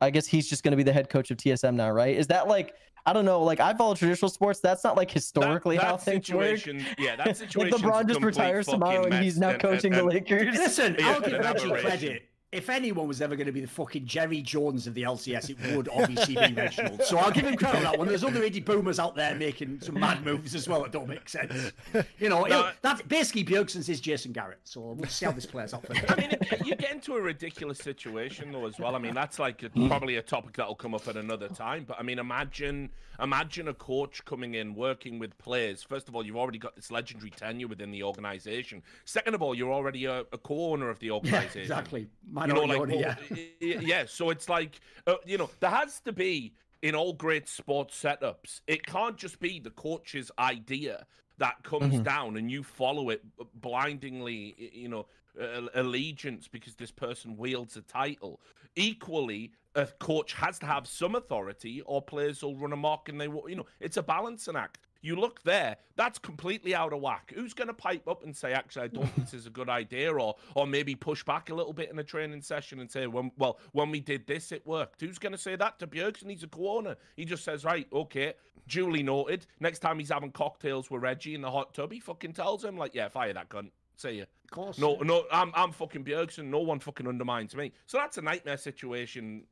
I 0.00 0.10
guess 0.10 0.26
he's 0.26 0.48
just 0.48 0.62
going 0.62 0.72
to 0.72 0.76
be 0.76 0.82
the 0.82 0.92
head 0.92 1.08
coach 1.08 1.30
of 1.30 1.36
TSM 1.36 1.74
now 1.74 1.90
right 1.90 2.16
is 2.16 2.26
that 2.28 2.48
like 2.48 2.74
I 3.06 3.12
don't 3.12 3.24
know 3.24 3.42
like 3.42 3.60
I 3.60 3.74
follow 3.74 3.94
traditional 3.94 4.30
sports. 4.30 4.60
That's 4.60 4.82
not 4.82 4.96
like 4.96 5.10
historically 5.10 5.76
that, 5.76 5.84
how 5.84 5.96
that 5.96 6.04
things 6.04 6.32
work. 6.32 6.60
yeah, 6.98 7.16
that 7.16 7.26
like 7.26 7.36
situation. 7.36 7.78
LeBron 7.78 8.08
just 8.08 8.22
retires 8.22 8.66
tomorrow 8.66 9.04
and 9.04 9.14
he's 9.22 9.38
now 9.38 9.56
coaching 9.58 9.92
the 9.92 10.02
Lakers. 10.02 10.56
Listen 10.56 10.96
Yeah, 10.98 11.12
i'll 11.12 11.20
give 11.20 11.34
an 11.34 11.42
reggie 11.42 11.68
credit 11.70 12.22
if 12.54 12.70
anyone 12.70 13.08
was 13.08 13.20
ever 13.20 13.36
going 13.36 13.46
to 13.46 13.52
be 13.52 13.60
the 13.60 13.66
fucking 13.66 14.06
Jerry 14.06 14.40
Jones 14.40 14.86
of 14.86 14.94
the 14.94 15.02
LCS, 15.02 15.50
it 15.50 15.76
would 15.76 15.88
obviously 15.92 16.34
be 16.36 16.52
Reginald. 16.54 17.02
So 17.02 17.18
I'll 17.18 17.30
give 17.30 17.44
him 17.46 17.56
credit 17.56 17.78
on 17.78 17.82
that 17.84 17.98
one. 17.98 18.08
There's 18.08 18.24
other 18.24 18.40
indie 18.40 18.64
boomers 18.64 18.98
out 18.98 19.14
there 19.16 19.34
making 19.34 19.80
some 19.80 19.98
mad 19.98 20.24
moves 20.24 20.54
as 20.54 20.68
well 20.68 20.82
that 20.82 20.92
don't 20.92 21.08
make 21.08 21.28
sense. 21.28 21.72
You 22.18 22.28
know, 22.28 22.44
No, 22.44 22.70
that's 22.82 23.02
basically 23.02 23.44
Bjergsen's 23.44 23.88
is 23.88 24.00
Jason 24.00 24.32
Garrett. 24.32 24.60
So 24.64 24.80
we'll 24.80 25.08
see 25.08 25.26
how 25.26 25.32
this 25.32 25.46
plays 25.46 25.74
out 25.74 25.84
for 25.86 25.94
I 26.12 26.16
mean, 26.16 26.36
you 26.64 26.74
get 26.76 26.92
into 26.92 27.14
a 27.16 27.20
ridiculous 27.20 27.78
situation 27.78 28.52
though 28.52 28.66
as 28.66 28.78
well. 28.78 28.94
I 28.94 28.98
mean, 28.98 29.14
that's 29.14 29.38
like 29.38 29.62
a, 29.62 29.70
probably 29.70 30.16
a 30.16 30.22
topic 30.22 30.54
that'll 30.56 30.74
come 30.74 30.94
up 30.94 31.08
at 31.08 31.16
another 31.16 31.48
time. 31.48 31.84
But 31.86 31.98
I 31.98 32.02
mean, 32.02 32.18
imagine 32.18 32.90
imagine 33.22 33.68
a 33.68 33.74
coach 33.74 34.24
coming 34.24 34.54
in 34.54 34.74
working 34.74 35.18
with 35.18 35.36
players. 35.38 35.82
First 35.82 36.08
of 36.08 36.16
all, 36.16 36.24
you've 36.26 36.36
already 36.36 36.58
got 36.58 36.74
this 36.74 36.90
legendary 36.90 37.30
tenure 37.30 37.68
within 37.68 37.90
the 37.90 38.02
organization. 38.02 38.82
Second 39.04 39.34
of 39.34 39.42
all, 39.42 39.54
you're 39.54 39.72
already 39.72 40.04
a, 40.06 40.20
a 40.32 40.38
co-owner 40.38 40.90
of 40.90 40.98
the 40.98 41.06
Yeah, 41.06 41.12
organization. 41.12 41.60
exactly. 41.62 42.00
You 42.00 42.43
know, 42.52 42.62
like, 42.62 42.80
owner, 42.80 42.94
yeah. 42.94 43.16
yeah. 43.60 44.04
So 44.06 44.30
it's 44.30 44.48
like, 44.48 44.80
uh, 45.06 45.16
you 45.24 45.38
know, 45.38 45.50
there 45.60 45.70
has 45.70 46.00
to 46.00 46.12
be 46.12 46.54
in 46.82 46.94
all 46.94 47.12
great 47.12 47.48
sports 47.48 48.00
setups. 48.00 48.60
It 48.66 48.84
can't 48.84 49.16
just 49.16 49.40
be 49.40 49.58
the 49.58 49.70
coach's 49.70 50.30
idea 50.38 51.06
that 51.38 51.62
comes 51.62 51.98
down 52.00 52.36
and 52.36 52.50
you 52.50 52.62
follow 52.62 53.10
it 53.10 53.22
blindingly. 53.60 54.54
You 54.72 54.88
know, 54.88 55.06
uh, 55.40 55.62
allegiance 55.74 56.48
because 56.48 56.74
this 56.74 56.90
person 56.90 57.36
wields 57.36 57.76
a 57.76 57.82
title. 57.82 58.40
Equally, 58.76 59.52
a 59.74 59.86
coach 59.86 60.32
has 60.34 60.58
to 60.60 60.66
have 60.66 60.86
some 60.86 61.14
authority, 61.14 61.80
or 61.82 62.02
players 62.02 62.42
will 62.42 62.56
run 62.56 62.72
amok 62.72 63.08
and 63.08 63.20
they 63.20 63.28
will. 63.28 63.48
You 63.48 63.56
know, 63.56 63.66
it's 63.80 63.96
a 63.96 64.02
balancing 64.02 64.56
act. 64.56 64.86
You 65.04 65.16
look 65.16 65.42
there, 65.42 65.76
that's 65.96 66.18
completely 66.18 66.74
out 66.74 66.94
of 66.94 67.00
whack. 67.02 67.34
Who's 67.36 67.52
going 67.52 67.68
to 67.68 67.74
pipe 67.74 68.08
up 68.08 68.24
and 68.24 68.34
say, 68.34 68.54
actually, 68.54 68.84
I 68.84 68.88
don't 68.88 69.04
think 69.14 69.26
this 69.30 69.34
is 69.34 69.46
a 69.46 69.50
good 69.50 69.68
idea, 69.68 70.10
or 70.10 70.34
or 70.54 70.66
maybe 70.66 70.94
push 70.94 71.22
back 71.22 71.50
a 71.50 71.54
little 71.54 71.74
bit 71.74 71.90
in 71.90 71.98
a 71.98 72.02
training 72.02 72.40
session 72.40 72.80
and 72.80 72.90
say, 72.90 73.06
when, 73.06 73.30
well, 73.36 73.58
when 73.72 73.90
we 73.90 74.00
did 74.00 74.26
this, 74.26 74.50
it 74.50 74.66
worked. 74.66 75.02
Who's 75.02 75.18
going 75.18 75.32
to 75.32 75.38
say 75.38 75.56
that 75.56 75.78
to 75.80 75.86
Bjergsen? 75.86 76.30
He's 76.30 76.42
a 76.42 76.48
co-owner. 76.48 76.96
He 77.16 77.26
just 77.26 77.44
says, 77.44 77.66
right, 77.66 77.86
okay, 77.92 78.32
duly 78.66 79.02
noted. 79.02 79.44
Next 79.60 79.80
time 79.80 79.98
he's 79.98 80.08
having 80.08 80.32
cocktails 80.32 80.90
with 80.90 81.02
Reggie 81.02 81.34
in 81.34 81.42
the 81.42 81.50
hot 81.50 81.74
tub, 81.74 81.92
he 81.92 82.00
fucking 82.00 82.32
tells 82.32 82.64
him, 82.64 82.78
like, 82.78 82.94
yeah, 82.94 83.08
fire 83.08 83.34
that 83.34 83.50
gun. 83.50 83.70
See 83.96 84.12
ya. 84.12 84.24
Of 84.44 84.50
course. 84.50 84.78
No, 84.78 84.96
no, 84.96 85.24
I'm 85.30 85.52
I'm 85.54 85.72
fucking 85.72 86.04
Bjergsen. 86.04 86.46
No 86.46 86.60
one 86.60 86.80
fucking 86.80 87.06
undermines 87.06 87.54
me. 87.54 87.72
So 87.86 87.98
that's 87.98 88.18
a 88.18 88.22
nightmare 88.22 88.56
situation 88.56 89.44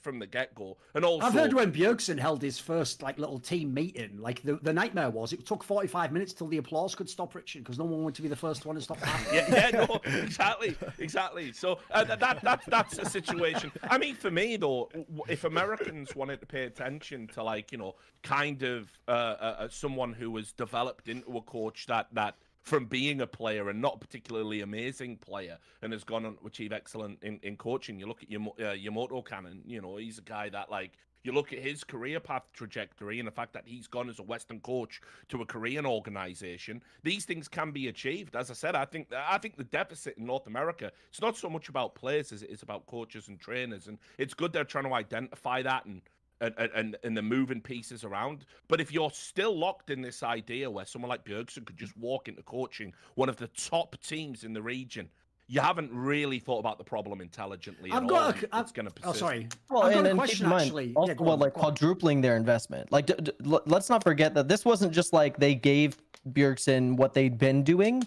from 0.00 0.18
the 0.18 0.26
get 0.26 0.54
go. 0.54 0.76
And 0.94 1.04
also, 1.04 1.26
I've 1.26 1.32
heard 1.32 1.52
when 1.52 1.72
Bjergsen 1.72 2.18
held 2.18 2.42
his 2.42 2.58
first 2.58 3.02
like 3.02 3.18
little 3.18 3.38
team 3.38 3.72
meeting, 3.72 4.18
like 4.18 4.42
the, 4.42 4.56
the 4.62 4.72
nightmare 4.72 5.10
was 5.10 5.32
it 5.32 5.46
took 5.46 5.64
45 5.64 6.12
minutes 6.12 6.32
till 6.32 6.46
the 6.46 6.58
applause 6.58 6.94
could 6.94 7.08
stop 7.08 7.34
Richard 7.34 7.64
because 7.64 7.78
no 7.78 7.84
one 7.84 8.02
wanted 8.02 8.16
to 8.16 8.22
be 8.22 8.28
the 8.28 8.36
first 8.36 8.66
one 8.66 8.76
to 8.76 8.82
stop 8.82 8.98
yeah, 9.32 9.46
yeah, 9.50 9.70
no, 9.70 10.00
exactly, 10.04 10.76
exactly. 10.98 11.52
So 11.52 11.78
uh, 11.90 12.04
that, 12.04 12.20
that 12.20 12.42
that 12.42 12.62
that's 12.66 12.98
a 12.98 13.04
situation. 13.04 13.72
I 13.84 13.98
mean, 13.98 14.14
for 14.14 14.30
me 14.30 14.56
though, 14.56 14.90
if 15.28 15.44
Americans 15.44 16.14
wanted 16.14 16.40
to 16.40 16.46
pay 16.46 16.64
attention 16.64 17.26
to 17.28 17.42
like 17.42 17.72
you 17.72 17.78
know, 17.78 17.94
kind 18.22 18.62
of 18.62 18.90
uh, 19.06 19.10
uh, 19.10 19.56
uh, 19.58 19.68
someone 19.68 20.12
who 20.12 20.30
was 20.30 20.52
developed 20.52 21.08
into 21.08 21.36
a 21.36 21.42
coach 21.42 21.86
that 21.86 22.08
that 22.12 22.36
from 22.64 22.86
being 22.86 23.20
a 23.20 23.26
player 23.26 23.68
and 23.68 23.80
not 23.80 24.00
particularly 24.00 24.62
amazing 24.62 25.18
player 25.18 25.58
and 25.82 25.92
has 25.92 26.02
gone 26.02 26.24
on 26.24 26.36
to 26.36 26.46
achieve 26.46 26.72
excellent 26.72 27.22
in, 27.22 27.38
in 27.42 27.56
coaching. 27.56 27.98
You 28.00 28.06
look 28.06 28.22
at 28.22 28.30
your 28.30 28.40
uh, 28.60 28.72
Yamato 28.72 29.22
Cannon, 29.22 29.62
you 29.66 29.80
know, 29.80 29.96
he's 29.96 30.18
a 30.18 30.22
guy 30.22 30.48
that 30.48 30.70
like 30.70 30.92
you 31.24 31.32
look 31.32 31.52
at 31.52 31.58
his 31.58 31.84
career 31.84 32.20
path 32.20 32.44
trajectory 32.52 33.18
and 33.18 33.26
the 33.26 33.32
fact 33.32 33.52
that 33.54 33.64
he's 33.66 33.86
gone 33.86 34.08
as 34.08 34.18
a 34.18 34.22
Western 34.22 34.60
coach 34.60 35.00
to 35.28 35.42
a 35.42 35.46
Korean 35.46 35.86
organization. 35.86 36.82
These 37.02 37.24
things 37.26 37.48
can 37.48 37.70
be 37.70 37.88
achieved. 37.88 38.34
As 38.34 38.50
I 38.50 38.54
said, 38.54 38.74
I 38.74 38.86
think 38.86 39.08
I 39.12 39.38
think 39.38 39.56
the 39.56 39.64
deficit 39.64 40.16
in 40.16 40.26
North 40.26 40.46
America 40.46 40.90
it's 41.10 41.20
not 41.20 41.36
so 41.36 41.50
much 41.50 41.68
about 41.68 41.94
players 41.94 42.32
as 42.32 42.42
it 42.42 42.50
is 42.50 42.62
about 42.62 42.86
coaches 42.86 43.28
and 43.28 43.38
trainers, 43.38 43.88
and 43.88 43.98
it's 44.16 44.34
good 44.34 44.52
they're 44.52 44.64
trying 44.64 44.84
to 44.84 44.94
identify 44.94 45.62
that 45.62 45.84
and 45.84 46.00
and, 46.40 46.54
and, 46.74 46.96
and 47.02 47.16
the 47.16 47.22
moving 47.22 47.60
pieces 47.60 48.04
around. 48.04 48.44
But 48.68 48.80
if 48.80 48.92
you're 48.92 49.10
still 49.10 49.56
locked 49.56 49.90
in 49.90 50.02
this 50.02 50.22
idea 50.22 50.70
where 50.70 50.84
someone 50.84 51.08
like 51.08 51.24
Bjergsen 51.24 51.64
could 51.64 51.76
just 51.76 51.96
walk 51.96 52.28
into 52.28 52.42
coaching 52.42 52.92
one 53.14 53.28
of 53.28 53.36
the 53.36 53.48
top 53.48 53.96
teams 54.02 54.44
in 54.44 54.52
the 54.52 54.62
region, 54.62 55.08
you 55.46 55.60
haven't 55.60 55.90
really 55.92 56.38
thought 56.38 56.58
about 56.58 56.78
the 56.78 56.84
problem 56.84 57.20
intelligently. 57.20 57.90
I've 57.92 58.08
got. 58.08 58.42
A, 58.42 58.60
it's 58.60 58.72
going 58.72 58.86
to 58.86 58.92
oh, 59.04 59.12
persist. 59.12 59.22
Oh, 59.22 59.26
sorry. 59.26 59.48
Well, 59.70 59.82
I've 59.82 59.96
and, 59.96 60.04
got 60.04 60.12
a 60.12 60.14
question 60.14 60.48
mind, 60.48 60.62
actually. 60.62 60.92
Also, 60.94 61.12
yeah, 61.12 61.18
well, 61.20 61.32
on, 61.32 61.38
like 61.38 61.52
quadrupling 61.52 62.20
their 62.22 62.36
investment. 62.36 62.90
Like, 62.90 63.06
d- 63.06 63.14
d- 63.22 63.32
let's 63.42 63.90
not 63.90 64.02
forget 64.02 64.34
that 64.34 64.48
this 64.48 64.64
wasn't 64.64 64.92
just 64.92 65.12
like 65.12 65.36
they 65.36 65.54
gave 65.54 65.98
Bjergsen 66.30 66.96
what 66.96 67.12
they'd 67.12 67.36
been 67.36 67.62
doing. 67.62 68.06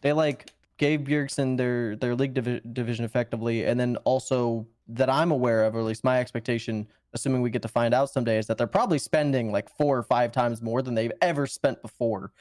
They 0.00 0.12
like 0.12 0.50
gave 0.78 1.00
Bjergsen 1.00 1.56
their 1.56 1.96
their 1.96 2.14
league 2.14 2.34
divi- 2.34 2.62
division 2.72 3.04
effectively, 3.04 3.66
and 3.66 3.78
then 3.78 3.96
also 4.04 4.66
that 4.88 5.10
I'm 5.10 5.30
aware 5.30 5.64
of, 5.64 5.76
or 5.76 5.80
at 5.80 5.84
least 5.84 6.02
my 6.02 6.18
expectation, 6.18 6.86
assuming 7.12 7.42
we 7.42 7.50
get 7.50 7.62
to 7.62 7.68
find 7.68 7.92
out 7.92 8.10
someday, 8.10 8.38
is 8.38 8.46
that 8.46 8.56
they're 8.56 8.66
probably 8.66 8.98
spending 8.98 9.52
like 9.52 9.68
four 9.76 9.98
or 9.98 10.02
five 10.02 10.32
times 10.32 10.62
more 10.62 10.80
than 10.80 10.94
they've 10.94 11.12
ever 11.20 11.46
spent 11.46 11.82
before, 11.82 12.32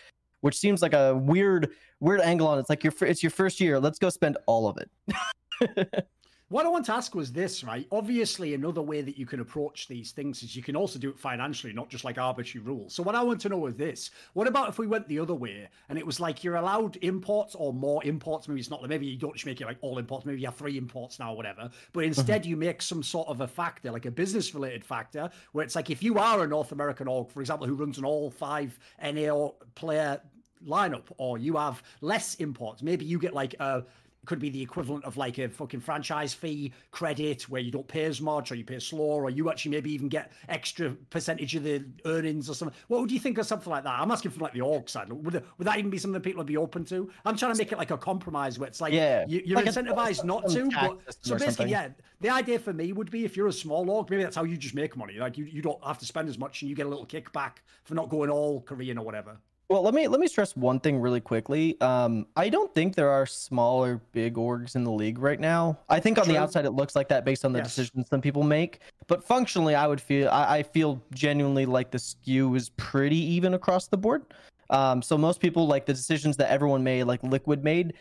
which 0.42 0.58
seems 0.58 0.82
like 0.82 0.94
a 0.94 1.16
weird 1.16 1.72
weird 2.00 2.22
angle 2.22 2.48
on 2.48 2.58
it. 2.58 2.62
It's 2.62 2.70
like 2.70 2.84
your 2.84 2.94
it's 3.02 3.22
your 3.22 3.32
first 3.32 3.60
year. 3.60 3.80
Let's 3.80 4.00
go 4.00 4.10
spend 4.10 4.38
all 4.46 4.68
of 4.68 4.78
it. 4.78 6.08
What 6.50 6.66
I 6.66 6.70
want 6.70 6.86
to 6.86 6.94
ask 6.94 7.14
was 7.14 7.34
this, 7.34 7.62
right? 7.62 7.86
Obviously, 7.92 8.54
another 8.54 8.82
way 8.82 9.02
that 9.02 9.18
you 9.18 9.26
can 9.26 9.42
approach 9.42 9.90
these 9.90 10.12
things 10.12 10.44
is 10.44 10.56
you 10.56 10.64
can 10.64 10.78
also 10.78 10.98
do 10.98 11.10
it 11.10 11.20
financially, 11.20 11.74
not 11.74 11.90
just 11.90 12.06
like 12.06 12.18
arbitrary 12.18 12.66
rules. 12.66 12.94
So, 12.94 13.04
what 13.04 13.16
I 13.16 13.24
want 13.24 13.42
to 13.42 13.50
know 13.50 13.66
is 13.66 13.76
this 13.76 14.12
what 14.32 14.48
about 14.48 14.70
if 14.70 14.80
we 14.80 14.88
went 14.88 15.10
the 15.10 15.20
other 15.20 15.34
way 15.34 15.68
and 15.90 16.00
it 16.00 16.06
was 16.06 16.22
like 16.22 16.46
you're 16.46 16.56
allowed 16.56 16.98
imports 17.02 17.54
or 17.54 17.74
more 17.74 18.02
imports? 18.06 18.48
Maybe 18.48 18.62
it's 18.62 18.70
not, 18.70 18.88
maybe 18.88 19.06
you 19.06 19.18
don't 19.18 19.34
just 19.34 19.46
make 19.46 19.60
it 19.60 19.66
like 19.66 19.78
all 19.82 19.98
imports, 19.98 20.26
maybe 20.26 20.40
you 20.40 20.48
have 20.48 20.56
three 20.56 20.78
imports 20.78 21.20
now, 21.20 21.34
or 21.34 21.36
whatever. 21.36 21.70
But 21.92 22.06
instead, 22.06 22.44
mm-hmm. 22.44 22.50
you 22.50 22.56
make 22.56 22.82
some 22.82 23.04
sort 23.04 23.28
of 23.28 23.42
a 23.42 23.48
factor, 23.48 23.92
like 23.92 24.06
a 24.06 24.12
business 24.12 24.54
related 24.54 24.86
factor, 24.86 25.30
where 25.52 25.66
it's 25.66 25.76
like 25.76 25.90
if 25.90 26.02
you 26.02 26.18
are 26.18 26.46
a 26.46 26.48
North 26.48 26.72
American 26.72 27.10
org, 27.10 27.30
for 27.30 27.42
example, 27.42 27.68
who 27.68 27.76
runs 27.76 27.98
an 27.98 28.06
all 28.06 28.32
five 28.32 28.80
NAO 29.04 29.56
player 29.76 30.22
lineup, 30.66 31.08
or 31.18 31.38
you 31.38 31.58
have 31.58 31.84
less 32.00 32.36
imports, 32.36 32.82
maybe 32.82 33.04
you 33.04 33.20
get 33.20 33.34
like 33.34 33.54
a 33.60 33.84
could 34.28 34.40
be 34.40 34.50
the 34.50 34.62
equivalent 34.62 35.04
of 35.06 35.18
like 35.18 35.40
a 35.40 35.50
fucking 35.50 35.80
franchise 35.80 36.34
fee 36.34 36.72
credit 36.92 37.50
where 37.50 37.62
you 37.62 37.72
don't 37.72 37.88
pay 37.88 38.04
as 38.04 38.22
much 38.22 38.52
or 38.52 38.56
you 38.56 38.64
pay 38.64 38.78
slower 38.78 39.24
or 39.24 39.30
you 39.30 39.50
actually 39.50 39.72
maybe 39.72 39.92
even 39.92 40.10
get 40.10 40.32
extra 40.50 40.92
percentage 41.10 41.56
of 41.56 41.64
the 41.64 41.84
earnings 42.06 42.50
or 42.50 42.54
something. 42.54 42.78
What 42.90 43.02
would 43.02 43.12
you 43.12 43.20
think 43.20 43.38
of 43.38 43.48
something 43.48 43.72
like 43.72 43.84
that? 43.86 44.00
I'm 44.00 44.12
asking 44.12 44.32
from 44.32 44.42
like 44.44 44.54
the 44.54 44.62
org 44.62 44.90
side. 44.90 45.12
Would, 45.12 45.34
would 45.34 45.68
that 45.68 45.80
even 45.80 45.90
be 45.90 45.98
something 45.98 46.22
people 46.22 46.40
would 46.40 46.48
be 46.48 46.58
open 46.58 46.86
to? 46.86 47.10
I'm 47.26 47.36
trying 47.38 47.54
to 47.54 47.58
make 47.58 47.72
it 47.72 47.78
like 47.78 47.92
a 47.92 47.98
compromise 47.98 48.60
where 48.60 48.68
it's 48.68 48.82
like 48.82 48.94
yeah, 48.94 49.26
you, 49.28 49.56
are 49.56 49.64
like 49.64 49.66
incentivized 49.66 50.24
not 50.24 50.48
to. 50.50 50.70
But 50.70 51.16
so 51.22 51.34
basically, 51.36 51.52
something. 51.52 51.70
yeah, 51.70 51.90
the 52.20 52.30
idea 52.30 52.60
for 52.60 52.74
me 52.74 52.92
would 52.94 53.10
be 53.10 53.24
if 53.26 53.38
you're 53.38 53.48
a 53.48 53.54
small 53.54 53.90
org, 53.90 54.10
maybe 54.10 54.24
that's 54.24 54.36
how 54.36 54.44
you 54.44 54.58
just 54.58 54.76
make 54.76 54.98
money. 54.98 55.16
Like 55.20 55.38
you, 55.38 55.46
you 55.46 55.62
don't 55.62 55.84
have 55.86 55.98
to 56.00 56.06
spend 56.06 56.28
as 56.30 56.38
much 56.38 56.62
and 56.62 56.70
you 56.70 56.76
get 56.76 56.86
a 56.86 56.90
little 56.90 57.06
kickback 57.06 57.58
for 57.86 57.96
not 57.96 58.10
going 58.10 58.30
all 58.30 58.62
Korean 58.62 58.98
or 58.98 59.06
whatever. 59.06 59.38
Well, 59.70 59.82
let 59.82 59.94
me 59.94 60.08
let 60.08 60.22
me 60.22 60.28
stress 60.28 60.56
one 60.56 60.80
thing 60.80 60.98
really 61.00 61.20
quickly. 61.20 61.80
Um, 61.82 62.28
I 62.38 62.48
don't 62.48 62.74
think 62.74 62.96
there 62.96 63.10
are 63.10 63.26
smaller 63.26 64.02
big 64.14 64.36
orgs 64.36 64.76
in 64.76 64.86
the 64.86 64.92
league 64.92 65.20
right 65.20 65.40
now. 65.40 65.78
I 65.90 66.00
think 66.00 66.18
on 66.18 66.24
True. 66.24 66.34
the 66.34 66.40
outside 66.40 66.66
it 66.66 66.72
looks 66.72 66.96
like 66.96 67.10
that 67.10 67.26
based 67.26 67.44
on 67.44 67.52
the 67.52 67.60
yes. 67.60 67.68
decisions 67.68 68.08
some 68.08 68.22
people 68.22 68.44
make, 68.44 68.80
but 69.08 69.26
functionally, 69.26 69.76
I 69.76 69.86
would 69.86 70.00
feel 70.00 70.30
I, 70.30 70.60
I, 70.60 70.64
feel 70.64 71.04
genuinely 71.14 71.66
like 71.66 71.92
the 71.92 72.00
skew 72.00 72.56
is 72.56 72.70
pretty 72.78 73.18
even 73.18 73.56
across 73.56 73.88
the 73.88 73.98
board. 73.98 74.24
Um, 74.70 75.02
so 75.02 75.18
most 75.18 75.42
people 75.42 75.68
like 75.68 75.86
the 75.86 75.94
decisions 75.94 76.38
that 76.38 76.50
everyone 76.50 76.84
made, 76.84 77.04
like 77.04 77.22
Liquid 77.24 77.64
made. 77.64 77.94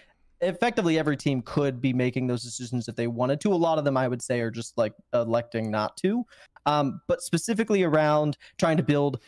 Effectively, 0.42 0.98
every 0.98 1.16
team 1.16 1.42
could 1.42 1.80
be 1.80 1.92
making 1.92 2.28
those 2.28 2.42
decisions 2.42 2.88
if 2.88 2.94
they 2.94 3.06
wanted 3.08 3.40
to. 3.40 3.52
A 3.52 3.54
lot 3.54 3.78
of 3.78 3.84
them, 3.84 3.96
I 3.96 4.06
would 4.06 4.22
say, 4.22 4.40
are 4.40 4.50
just 4.50 4.76
like 4.78 4.92
electing 5.14 5.70
not 5.70 5.96
to. 5.98 6.24
Um, 6.66 7.00
but 7.08 7.22
specifically 7.22 7.84
around 7.84 8.36
trying 8.58 8.76
to 8.76 8.82
build 8.82 9.20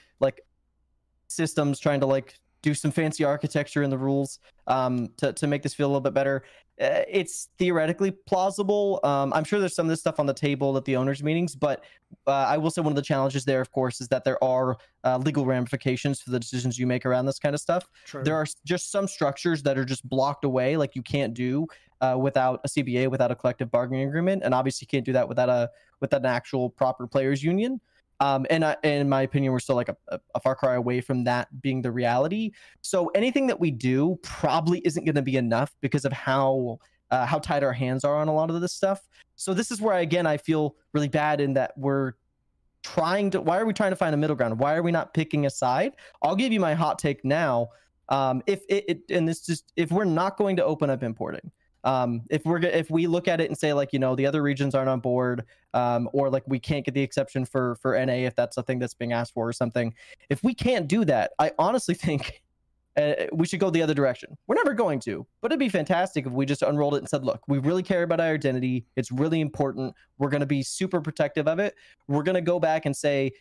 systems 1.29 1.79
trying 1.79 2.01
to 2.01 2.07
like 2.07 2.35
do 2.63 2.75
some 2.75 2.91
fancy 2.91 3.25
architecture 3.25 3.83
in 3.83 3.91
the 3.91 3.99
rules 3.99 4.41
um, 4.67 5.09
to, 5.17 5.33
to 5.33 5.47
make 5.47 5.63
this 5.63 5.75
feel 5.75 5.87
a 5.87 5.91
little 5.91 6.01
bit 6.01 6.15
better. 6.15 6.43
Uh, 6.81 7.03
it's 7.09 7.49
theoretically 7.59 8.11
plausible. 8.11 9.01
Um, 9.03 9.33
I'm 9.33 9.43
sure 9.43 9.59
there's 9.59 9.75
some 9.75 9.87
of 9.87 9.91
this 9.91 10.01
stuff 10.01 10.21
on 10.21 10.27
the 10.27 10.35
table 10.35 10.77
at 10.77 10.85
the 10.85 10.95
owners' 10.95 11.23
meetings, 11.23 11.57
but 11.57 11.85
uh, 12.27 12.31
I 12.31 12.57
will 12.57 12.71
say 12.71 12.81
one 12.81 12.93
of 12.93 12.97
the 12.97 13.03
challenges 13.03 13.45
there, 13.45 13.61
of 13.61 13.73
course, 13.73 14.01
is 14.01 14.09
that 14.09 14.25
there 14.25 14.43
are 14.43 14.77
uh, 15.03 15.19
legal 15.19 15.45
ramifications 15.45 16.21
for 16.21 16.31
the 16.31 16.39
decisions 16.39 16.79
you 16.79 16.87
make 16.87 17.05
around 17.05 17.27
this 17.27 17.41
kind 17.41 17.55
of 17.55 17.61
stuff. 17.61 17.89
True. 18.05 18.23
There 18.23 18.37
are 18.37 18.47
just 18.65 18.93
some 18.93 19.09
structures 19.09 19.63
that 19.65 19.77
are 19.77 19.85
just 19.85 20.09
blocked 20.09 20.45
away, 20.45 20.77
like 20.77 20.95
you 20.95 21.03
can't 21.03 21.35
do 21.35 21.67
uh, 22.01 22.17
without 22.21 22.61
a 22.65 22.69
CBA, 22.69 23.11
without 23.11 23.33
a 23.33 23.35
collective 23.35 23.73
bargaining 23.73 24.07
agreement, 24.07 24.43
and 24.45 24.55
obviously 24.55 24.85
you 24.85 24.97
can't 24.97 25.05
do 25.05 25.13
that 25.13 25.29
without 25.29 25.49
a 25.49 25.71
without 26.01 26.21
an 26.21 26.27
actual 26.27 26.71
proper 26.71 27.09
players 27.09 27.43
union. 27.43 27.81
Um, 28.21 28.47
and 28.51 28.77
in 28.83 29.09
my 29.09 29.23
opinion, 29.23 29.53
we're 29.53 29.61
still 29.61 29.77
like 29.77 29.89
a, 29.89 29.97
a, 30.35 30.41
far 30.41 30.57
cry 30.57 30.75
away 30.75 31.01
from 31.01 31.23
that 31.25 31.63
being 31.63 31.83
the 31.83 31.93
reality. 31.93 32.51
So 32.81 33.09
anything 33.15 33.47
that 33.47 33.61
we 33.61 33.71
do 33.71 34.19
probably 34.23 34.81
isn't 34.85 35.05
going 35.05 35.15
to 35.15 35.23
be 35.23 35.37
enough 35.37 35.75
because 35.81 36.05
of 36.05 36.13
how 36.13 36.79
uh, 37.11 37.25
how 37.25 37.39
tight 37.39 37.63
our 37.63 37.73
hands 37.73 38.05
are 38.05 38.17
on 38.17 38.29
a 38.29 38.35
lot 38.35 38.51
of 38.51 38.61
this 38.61 38.73
stuff. 38.73 39.09
So 39.37 39.55
this 39.55 39.71
is 39.71 39.81
where 39.81 39.99
again 39.99 40.27
I 40.27 40.37
feel 40.37 40.77
really 40.93 41.09
bad 41.09 41.41
in 41.41 41.55
that 41.55 41.77
we're 41.77 42.15
trying 42.83 43.31
to. 43.31 43.41
Why 43.41 43.59
are 43.59 43.67
we 43.67 43.73
trying 43.73 43.91
to 43.91 43.97
find 43.97 44.15
a 44.15 44.19
middle 44.19 44.37
ground? 44.37 44.59
Why 44.59 44.75
are 44.75 44.83
we 44.83 44.91
not 44.91 45.15
picking 45.15 45.47
a 45.47 45.51
side? 45.51 45.93
I'll 46.23 46.37
give 46.37 46.53
you 46.53 46.61
my 46.61 46.75
hot 46.75 46.99
take 46.99 47.25
now. 47.25 47.69
Um, 48.09 48.43
if 48.47 48.63
it, 48.69 48.85
it 48.89 49.03
and 49.11 49.29
this 49.29 49.47
just 49.47 49.73
if 49.77 49.93
we're 49.93 50.05
not 50.05 50.37
going 50.37 50.57
to 50.57 50.65
open 50.65 50.91
up 50.91 51.03
importing, 51.03 51.53
um, 51.85 52.23
if 52.31 52.45
we're 52.45 52.59
if 52.59 52.91
we 52.91 53.07
look 53.07 53.29
at 53.29 53.41
it 53.41 53.49
and 53.49 53.57
say 53.57 53.73
like 53.73 53.93
you 53.93 53.99
know 53.99 54.15
the 54.15 54.27
other 54.27 54.43
regions 54.43 54.75
aren't 54.75 54.89
on 54.89 55.01
board 55.01 55.45
um, 55.75 56.09
or 56.13 56.31
like 56.31 56.43
we 56.47 56.59
can't 56.59 56.85
get 56.85 56.95
the 56.95 57.03
exception 57.03 57.45
for 57.45 57.77
for 57.77 57.93
NA 58.05 58.13
if 58.13 58.35
that's 58.35 58.57
a 58.57 58.63
thing 58.63 58.79
that's 58.79 58.95
being 58.95 59.13
asked 59.13 59.35
for 59.35 59.49
or 59.49 59.53
something 59.53 59.95
if 60.29 60.43
we 60.43 60.55
can't 60.55 60.89
do 60.89 61.05
that 61.05 61.33
I 61.39 61.53
honestly 61.59 61.95
think 62.09 62.43
uh, 62.97 63.13
we 63.33 63.47
should 63.47 63.61
go 63.61 63.71
the 63.71 63.81
other 63.81 63.95
direction. 63.95 64.37
We're 64.49 64.57
never 64.57 64.75
going 64.75 64.99
to 65.01 65.25
but 65.41 65.53
it'd 65.53 65.61
be 65.61 65.69
fantastic 65.69 66.27
if 66.27 66.33
we 66.33 66.47
just 66.47 66.63
unrolled 66.63 66.95
it 66.95 66.99
and 66.99 67.09
said 67.09 67.25
look 67.25 67.43
we 67.47 67.59
really 67.59 67.83
care 67.83 68.03
about 68.03 68.21
our 68.21 68.33
identity. 68.35 68.85
It's 68.97 69.13
really 69.13 69.41
important. 69.41 69.95
We're 70.19 70.31
going 70.31 70.41
to 70.41 70.47
be 70.47 70.63
super 70.63 71.01
protective 71.01 71.47
of 71.47 71.61
it. 71.61 71.75
We're 72.09 72.25
going 72.25 72.35
to 72.35 72.41
go 72.41 72.59
back 72.59 72.87
and 72.87 72.97
say 72.97 73.33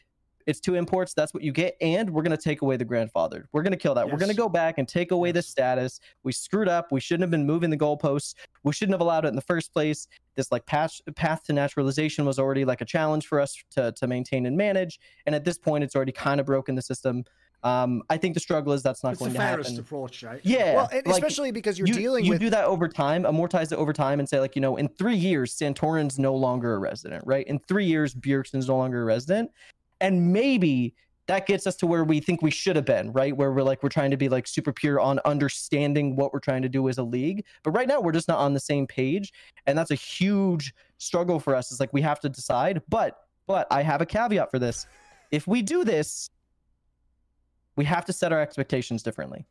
it's 0.47 0.61
two 0.61 0.75
imports. 0.75 1.13
That's 1.13 1.33
what 1.33 1.43
you 1.43 1.51
get. 1.51 1.75
And 1.81 2.09
we're 2.09 2.23
going 2.23 2.35
to 2.35 2.41
take 2.41 2.61
away 2.61 2.77
the 2.77 2.85
grandfather. 2.85 3.47
We're 3.51 3.61
going 3.63 3.71
to 3.71 3.77
kill 3.77 3.93
that. 3.95 4.05
Yes. 4.05 4.13
We're 4.13 4.19
going 4.19 4.31
to 4.31 4.37
go 4.37 4.49
back 4.49 4.77
and 4.77 4.87
take 4.87 5.11
away 5.11 5.29
yes. 5.29 5.35
the 5.35 5.41
status. 5.43 5.99
We 6.23 6.31
screwed 6.31 6.69
up. 6.69 6.91
We 6.91 7.01
shouldn't 7.01 7.23
have 7.23 7.31
been 7.31 7.45
moving 7.45 7.69
the 7.69 7.77
goalposts. 7.77 8.33
We 8.63 8.71
shouldn't 8.71 8.93
have 8.93 9.01
allowed 9.01 9.25
it 9.25 9.27
in 9.27 9.35
the 9.35 9.41
first 9.41 9.73
place. 9.73 10.07
This 10.35 10.51
like 10.51 10.65
path, 10.65 10.99
path 11.15 11.43
to 11.45 11.53
naturalization 11.53 12.25
was 12.25 12.39
already 12.39 12.65
like 12.65 12.81
a 12.81 12.85
challenge 12.85 13.27
for 13.27 13.39
us 13.39 13.61
to, 13.71 13.91
to 13.91 14.07
maintain 14.07 14.45
and 14.45 14.55
manage. 14.55 14.99
And 15.25 15.35
at 15.35 15.43
this 15.43 15.57
point, 15.57 15.83
it's 15.83 15.95
already 15.95 16.13
kind 16.13 16.39
of 16.39 16.45
broken 16.45 16.75
the 16.75 16.81
system. 16.81 17.25
Um, 17.63 18.03
I 18.09 18.17
think 18.17 18.35
the 18.35 18.39
struggle 18.39 18.71
is 18.73 18.83
that's 18.83 19.03
not 19.03 19.13
it's 19.13 19.19
going 19.19 19.33
the 19.33 19.39
to 19.39 19.43
happen. 19.43 19.79
approach, 19.79 20.21
right? 20.23 20.39
Yeah, 20.43 20.75
well, 20.75 20.89
like, 20.91 21.07
especially 21.07 21.51
because 21.51 21.79
you're 21.79 21.87
you, 21.87 21.93
dealing 21.95 22.23
you 22.23 22.31
with 22.31 22.39
do 22.39 22.49
that 22.51 22.65
over 22.65 22.87
time, 22.87 23.23
amortize 23.23 23.71
it 23.71 23.77
over 23.77 23.93
time, 23.93 24.19
and 24.19 24.29
say 24.29 24.39
like 24.39 24.55
you 24.55 24.61
know, 24.61 24.77
in 24.77 24.87
three 24.87 25.15
years, 25.15 25.57
Santorin's 25.57 26.19
no 26.19 26.35
longer 26.35 26.75
a 26.75 26.77
resident, 26.77 27.23
right? 27.25 27.47
In 27.47 27.57
three 27.57 27.85
years, 27.85 28.13
Bjergsen's 28.13 28.67
no 28.67 28.77
longer 28.77 29.01
a 29.01 29.05
resident, 29.05 29.49
and 30.01 30.33
maybe 30.33 30.93
that 31.27 31.45
gets 31.45 31.67
us 31.67 31.75
to 31.75 31.87
where 31.87 32.05
we 32.05 32.19
think 32.19 32.41
we 32.41 32.51
should 32.51 32.75
have 32.75 32.85
been, 32.85 33.11
right? 33.11 33.35
Where 33.35 33.51
we're 33.51 33.63
like, 33.63 33.83
we're 33.83 33.89
trying 33.89 34.11
to 34.11 34.17
be 34.17 34.29
like 34.29 34.47
super 34.47 34.71
pure 34.71 34.99
on 34.99 35.19
understanding 35.25 36.15
what 36.15 36.33
we're 36.33 36.39
trying 36.39 36.61
to 36.61 36.69
do 36.69 36.87
as 36.87 36.97
a 36.97 37.03
league. 37.03 37.43
But 37.63 37.71
right 37.71 37.87
now, 37.87 37.99
we're 37.99 38.13
just 38.13 38.29
not 38.29 38.39
on 38.39 38.53
the 38.53 38.59
same 38.59 38.87
page. 38.87 39.33
And 39.65 39.77
that's 39.77 39.91
a 39.91 39.95
huge 39.95 40.73
struggle 40.97 41.39
for 41.39 41.53
us. 41.53 41.69
It's 41.69 41.81
like 41.81 41.91
we 41.91 42.01
have 42.01 42.21
to 42.21 42.29
decide. 42.29 42.81
But, 42.87 43.19
but 43.45 43.67
I 43.69 43.83
have 43.83 44.01
a 44.01 44.05
caveat 44.05 44.49
for 44.49 44.57
this. 44.57 44.87
If 45.31 45.47
we 45.47 45.61
do 45.61 45.83
this, 45.83 46.29
we 47.75 47.83
have 47.83 48.05
to 48.05 48.13
set 48.13 48.31
our 48.31 48.39
expectations 48.39 49.03
differently. 49.03 49.45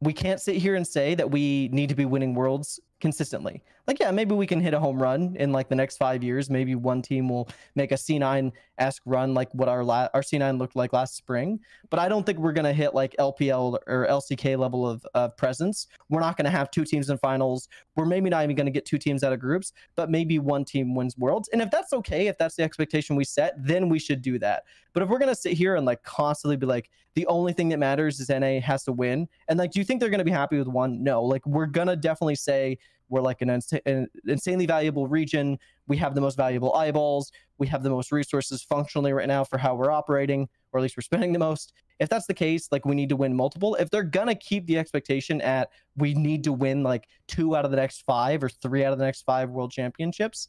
We 0.00 0.14
can't 0.14 0.40
sit 0.40 0.56
here 0.56 0.76
and 0.76 0.86
say 0.86 1.14
that 1.14 1.30
we 1.30 1.68
need 1.72 1.88
to 1.90 1.94
be 1.94 2.06
winning 2.06 2.32
worlds 2.34 2.80
consistently. 3.00 3.62
Like, 3.86 4.00
yeah, 4.00 4.10
maybe 4.12 4.34
we 4.34 4.46
can 4.46 4.60
hit 4.60 4.72
a 4.72 4.80
home 4.80 5.00
run 5.00 5.36
in 5.38 5.52
like 5.52 5.68
the 5.68 5.74
next 5.74 5.98
five 5.98 6.24
years. 6.24 6.48
Maybe 6.48 6.74
one 6.74 7.02
team 7.02 7.28
will 7.28 7.48
make 7.74 7.92
a 7.92 7.96
C9 7.96 8.52
esque 8.78 9.02
run 9.04 9.34
like 9.34 9.48
what 9.52 9.68
our 9.68 9.84
la- 9.84 10.08
our 10.14 10.22
C9 10.22 10.58
looked 10.58 10.76
like 10.76 10.92
last 10.92 11.16
spring. 11.16 11.60
But 11.90 12.00
I 12.00 12.08
don't 12.08 12.24
think 12.24 12.38
we're 12.38 12.52
gonna 12.52 12.72
hit 12.72 12.94
like 12.94 13.14
LPL 13.18 13.78
or 13.86 14.06
LCK 14.08 14.58
level 14.58 14.88
of, 14.88 15.06
of 15.14 15.36
presence. 15.36 15.86
We're 16.08 16.20
not 16.20 16.36
gonna 16.36 16.50
have 16.50 16.70
two 16.70 16.84
teams 16.84 17.10
in 17.10 17.18
finals. 17.18 17.68
We're 17.96 18.06
maybe 18.06 18.30
not 18.30 18.44
even 18.44 18.56
gonna 18.56 18.70
get 18.70 18.84
two 18.84 18.98
teams 18.98 19.22
out 19.24 19.32
of 19.32 19.40
groups, 19.40 19.72
but 19.96 20.10
maybe 20.10 20.38
one 20.38 20.64
team 20.64 20.94
wins 20.94 21.16
worlds. 21.18 21.48
And 21.52 21.60
if 21.60 21.70
that's 21.70 21.92
okay, 21.92 22.28
if 22.28 22.38
that's 22.38 22.56
the 22.56 22.62
expectation 22.62 23.16
we 23.16 23.24
set, 23.24 23.54
then 23.58 23.88
we 23.88 23.98
should 23.98 24.22
do 24.22 24.38
that. 24.38 24.64
But 24.92 25.02
if 25.02 25.08
we're 25.08 25.18
gonna 25.18 25.34
sit 25.34 25.52
here 25.52 25.76
and 25.76 25.86
like 25.86 26.02
constantly 26.02 26.56
be 26.56 26.66
like, 26.66 26.90
the 27.14 27.26
only 27.26 27.52
thing 27.52 27.68
that 27.70 27.78
matters 27.78 28.20
is 28.20 28.28
NA 28.28 28.60
has 28.60 28.84
to 28.84 28.92
win, 28.92 29.28
and 29.48 29.58
like, 29.58 29.72
do 29.72 29.80
you 29.80 29.84
think 29.84 30.00
they're 30.00 30.10
gonna 30.10 30.24
be 30.24 30.30
happy 30.30 30.58
with 30.58 30.68
one? 30.68 31.02
No. 31.02 31.22
Like, 31.22 31.44
we're 31.46 31.66
gonna 31.66 31.96
definitely 31.96 32.36
say 32.36 32.78
we're 33.08 33.20
like 33.20 33.42
an, 33.42 33.50
ins- 33.50 33.72
an 33.86 34.08
insanely 34.26 34.66
valuable 34.66 35.06
region. 35.06 35.58
We 35.88 35.96
have 35.96 36.14
the 36.14 36.20
most 36.20 36.36
valuable 36.36 36.74
eyeballs. 36.74 37.32
We 37.58 37.66
have 37.68 37.82
the 37.82 37.90
most 37.90 38.12
resources 38.12 38.62
functionally 38.62 39.12
right 39.12 39.26
now 39.26 39.44
for 39.44 39.58
how 39.58 39.74
we're 39.74 39.90
operating, 39.90 40.48
or 40.72 40.78
at 40.78 40.82
least 40.82 40.96
we're 40.96 41.02
spending 41.02 41.32
the 41.32 41.38
most. 41.38 41.72
If 41.98 42.08
that's 42.08 42.26
the 42.26 42.34
case, 42.34 42.68
like 42.70 42.84
we 42.84 42.94
need 42.94 43.08
to 43.08 43.16
win 43.16 43.34
multiple. 43.34 43.74
If 43.74 43.90
they're 43.90 44.04
gonna 44.04 44.34
keep 44.34 44.66
the 44.66 44.78
expectation 44.78 45.40
at 45.40 45.70
we 45.96 46.14
need 46.14 46.44
to 46.44 46.52
win 46.52 46.82
like 46.82 47.08
two 47.26 47.56
out 47.56 47.64
of 47.64 47.70
the 47.70 47.76
next 47.76 48.02
five 48.02 48.44
or 48.44 48.48
three 48.48 48.84
out 48.84 48.92
of 48.92 48.98
the 48.98 49.04
next 49.04 49.22
five 49.22 49.50
world 49.50 49.72
championships, 49.72 50.48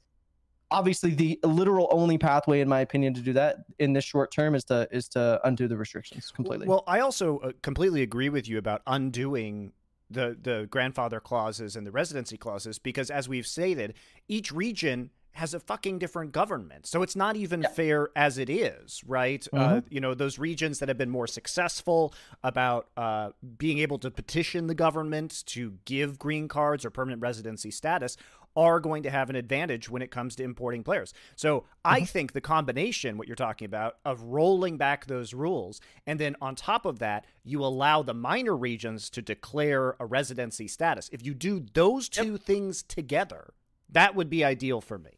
obviously 0.72 1.12
the 1.12 1.40
literal 1.44 1.88
only 1.92 2.18
pathway, 2.18 2.62
in 2.62 2.70
my 2.70 2.82
opinion, 2.82 3.14
to 3.16 3.22
do 3.22 3.34
that 3.34 3.58
in 3.80 3.94
this 3.94 4.04
short 4.04 4.32
term 4.32 4.56
is 4.56 4.64
to 4.66 4.88
is 4.92 5.08
to 5.10 5.40
undo 5.44 5.68
the 5.68 5.78
restrictions 5.78 6.32
completely. 6.32 6.68
Well, 6.68 6.84
I 6.88 7.00
also 7.00 7.40
uh, 7.40 7.52
completely 7.62 8.02
agree 8.02 8.30
with 8.30 8.48
you 8.48 8.58
about 8.58 8.82
undoing 8.88 9.74
the 10.10 10.38
the 10.42 10.68
grandfather 10.70 11.20
clauses 11.20 11.76
and 11.76 11.86
the 11.86 11.92
residency 11.92 12.38
clauses 12.38 12.80
because 12.80 13.10
as 13.10 13.30
we've 13.30 13.48
stated, 13.48 13.96
each 14.28 14.52
region 14.52 15.12
has 15.34 15.54
a 15.54 15.60
fucking 15.60 16.00
different 16.00 16.32
government. 16.32 16.86
So 16.86 17.02
it's 17.02 17.16
not 17.16 17.36
even 17.36 17.62
Yeah. 17.62 17.70
fair 17.70 18.10
as 18.16 18.38
it 18.38 18.50
is, 18.50 19.04
right? 19.06 19.48
Uh, 19.54 19.82
you 19.90 20.02
know, 20.02 20.14
those 20.14 20.38
regions 20.38 20.80
that 20.80 20.90
have 20.90 20.98
been 20.98 21.10
more 21.10 21.28
successful 21.28 22.14
about 22.44 22.90
uh, 22.98 23.32
being 23.58 23.80
able 23.80 24.00
to 24.00 24.12
petition 24.12 24.68
the 24.68 24.76
government 24.76 25.44
to 25.48 25.78
give 25.86 26.20
green 26.20 26.48
cards 26.48 26.84
or 26.84 26.90
permanent 26.90 27.22
residency 27.22 27.72
status 27.72 28.18
are 28.56 28.80
going 28.80 29.04
to 29.04 29.12
have 29.12 29.30
an 29.30 29.36
advantage 29.36 29.90
when 29.90 30.02
it 30.02 30.10
comes 30.10 30.36
to 30.36 30.44
importing 30.44 30.84
players. 30.84 31.14
So 31.36 31.66
I 31.86 32.04
think 32.04 32.34
the 32.34 32.42
combination, 32.42 33.18
what 33.18 33.28
you're 33.28 33.36
talking 33.36 33.66
about, 33.66 33.98
of 34.04 34.22
rolling 34.24 34.76
back 34.78 35.06
those 35.06 35.34
rules, 35.36 35.80
and 36.08 36.20
then 36.20 36.36
on 36.42 36.56
top 36.56 36.86
of 36.86 36.98
that, 37.00 37.26
you 37.44 37.64
allow 37.64 38.02
the 38.02 38.16
minor 38.16 38.58
regions 38.58 39.10
to 39.12 39.22
declare 39.22 39.96
a 40.00 40.06
residency 40.06 40.68
status. 40.68 41.10
If 41.14 41.24
you 41.24 41.36
do 41.36 41.64
those 41.74 42.10
two 42.10 42.38
things 42.38 42.82
together, 42.82 43.54
that 43.88 44.16
would 44.16 44.30
be 44.30 44.44
ideal 44.44 44.82
for 44.82 44.98
me. 44.98 45.12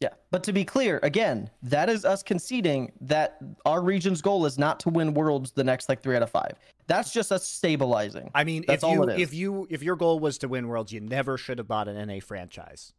Yeah, 0.00 0.10
but 0.30 0.44
to 0.44 0.52
be 0.52 0.64
clear, 0.64 1.00
again, 1.02 1.50
that 1.62 1.88
is 1.88 2.04
us 2.04 2.22
conceding 2.22 2.92
that 3.00 3.38
our 3.66 3.82
region's 3.82 4.22
goal 4.22 4.46
is 4.46 4.56
not 4.56 4.78
to 4.80 4.90
win 4.90 5.12
worlds 5.12 5.50
the 5.50 5.64
next 5.64 5.88
like 5.88 6.02
three 6.02 6.14
out 6.14 6.22
of 6.22 6.30
five. 6.30 6.52
That's 6.86 7.12
just 7.12 7.32
us 7.32 7.48
stabilizing. 7.48 8.30
I 8.32 8.44
mean, 8.44 8.64
That's 8.66 8.84
if 8.84 8.88
you 8.88 8.96
all 8.96 9.08
it 9.08 9.16
is. 9.16 9.28
if 9.28 9.34
you 9.34 9.66
if 9.70 9.82
your 9.82 9.96
goal 9.96 10.20
was 10.20 10.38
to 10.38 10.48
win 10.48 10.68
worlds, 10.68 10.92
you 10.92 11.00
never 11.00 11.36
should 11.36 11.58
have 11.58 11.66
bought 11.66 11.88
an 11.88 12.06
NA 12.06 12.20
franchise. 12.20 12.92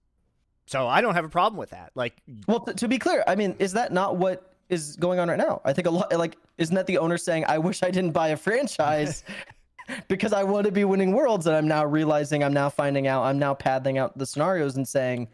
So 0.66 0.88
I 0.88 1.00
don't 1.00 1.16
have 1.16 1.26
a 1.26 1.30
problem 1.30 1.58
with 1.58 1.70
that. 1.70 1.92
Like 1.96 2.22
Well, 2.48 2.60
to 2.60 2.88
be 2.90 3.00
clear, 3.00 3.24
I 3.26 3.36
mean, 3.36 3.56
is 3.60 3.74
that 3.74 3.94
not 3.94 4.18
what 4.18 4.54
is 4.68 4.98
going 4.98 5.20
on 5.20 5.30
right 5.30 5.38
now? 5.38 5.62
I 5.64 5.72
think 5.72 5.88
a 5.88 5.92
lot 5.92 6.12
like 6.14 6.38
isn't 6.58 6.76
that 6.76 6.86
the 6.86 6.98
owner 6.98 7.18
saying, 7.18 7.46
"I 7.48 7.60
wish 7.60 7.82
I 7.82 7.92
didn't 7.92 8.12
buy 8.12 8.30
a 8.30 8.38
franchise." 8.38 9.24
Because 10.08 10.34
I 10.34 10.44
want 10.44 10.68
to 10.68 10.72
be 10.72 10.86
winning 10.86 11.14
worlds, 11.14 11.48
and 11.48 11.56
I'm 11.56 11.68
now 11.68 11.84
realizing, 11.84 12.44
I'm 12.44 12.54
now 12.54 12.70
finding 12.70 13.08
out, 13.08 13.24
I'm 13.24 13.40
now 13.40 13.56
padding 13.56 13.98
out 13.98 14.16
the 14.16 14.26
scenarios 14.28 14.78
and 14.78 14.88
saying, 14.88 15.30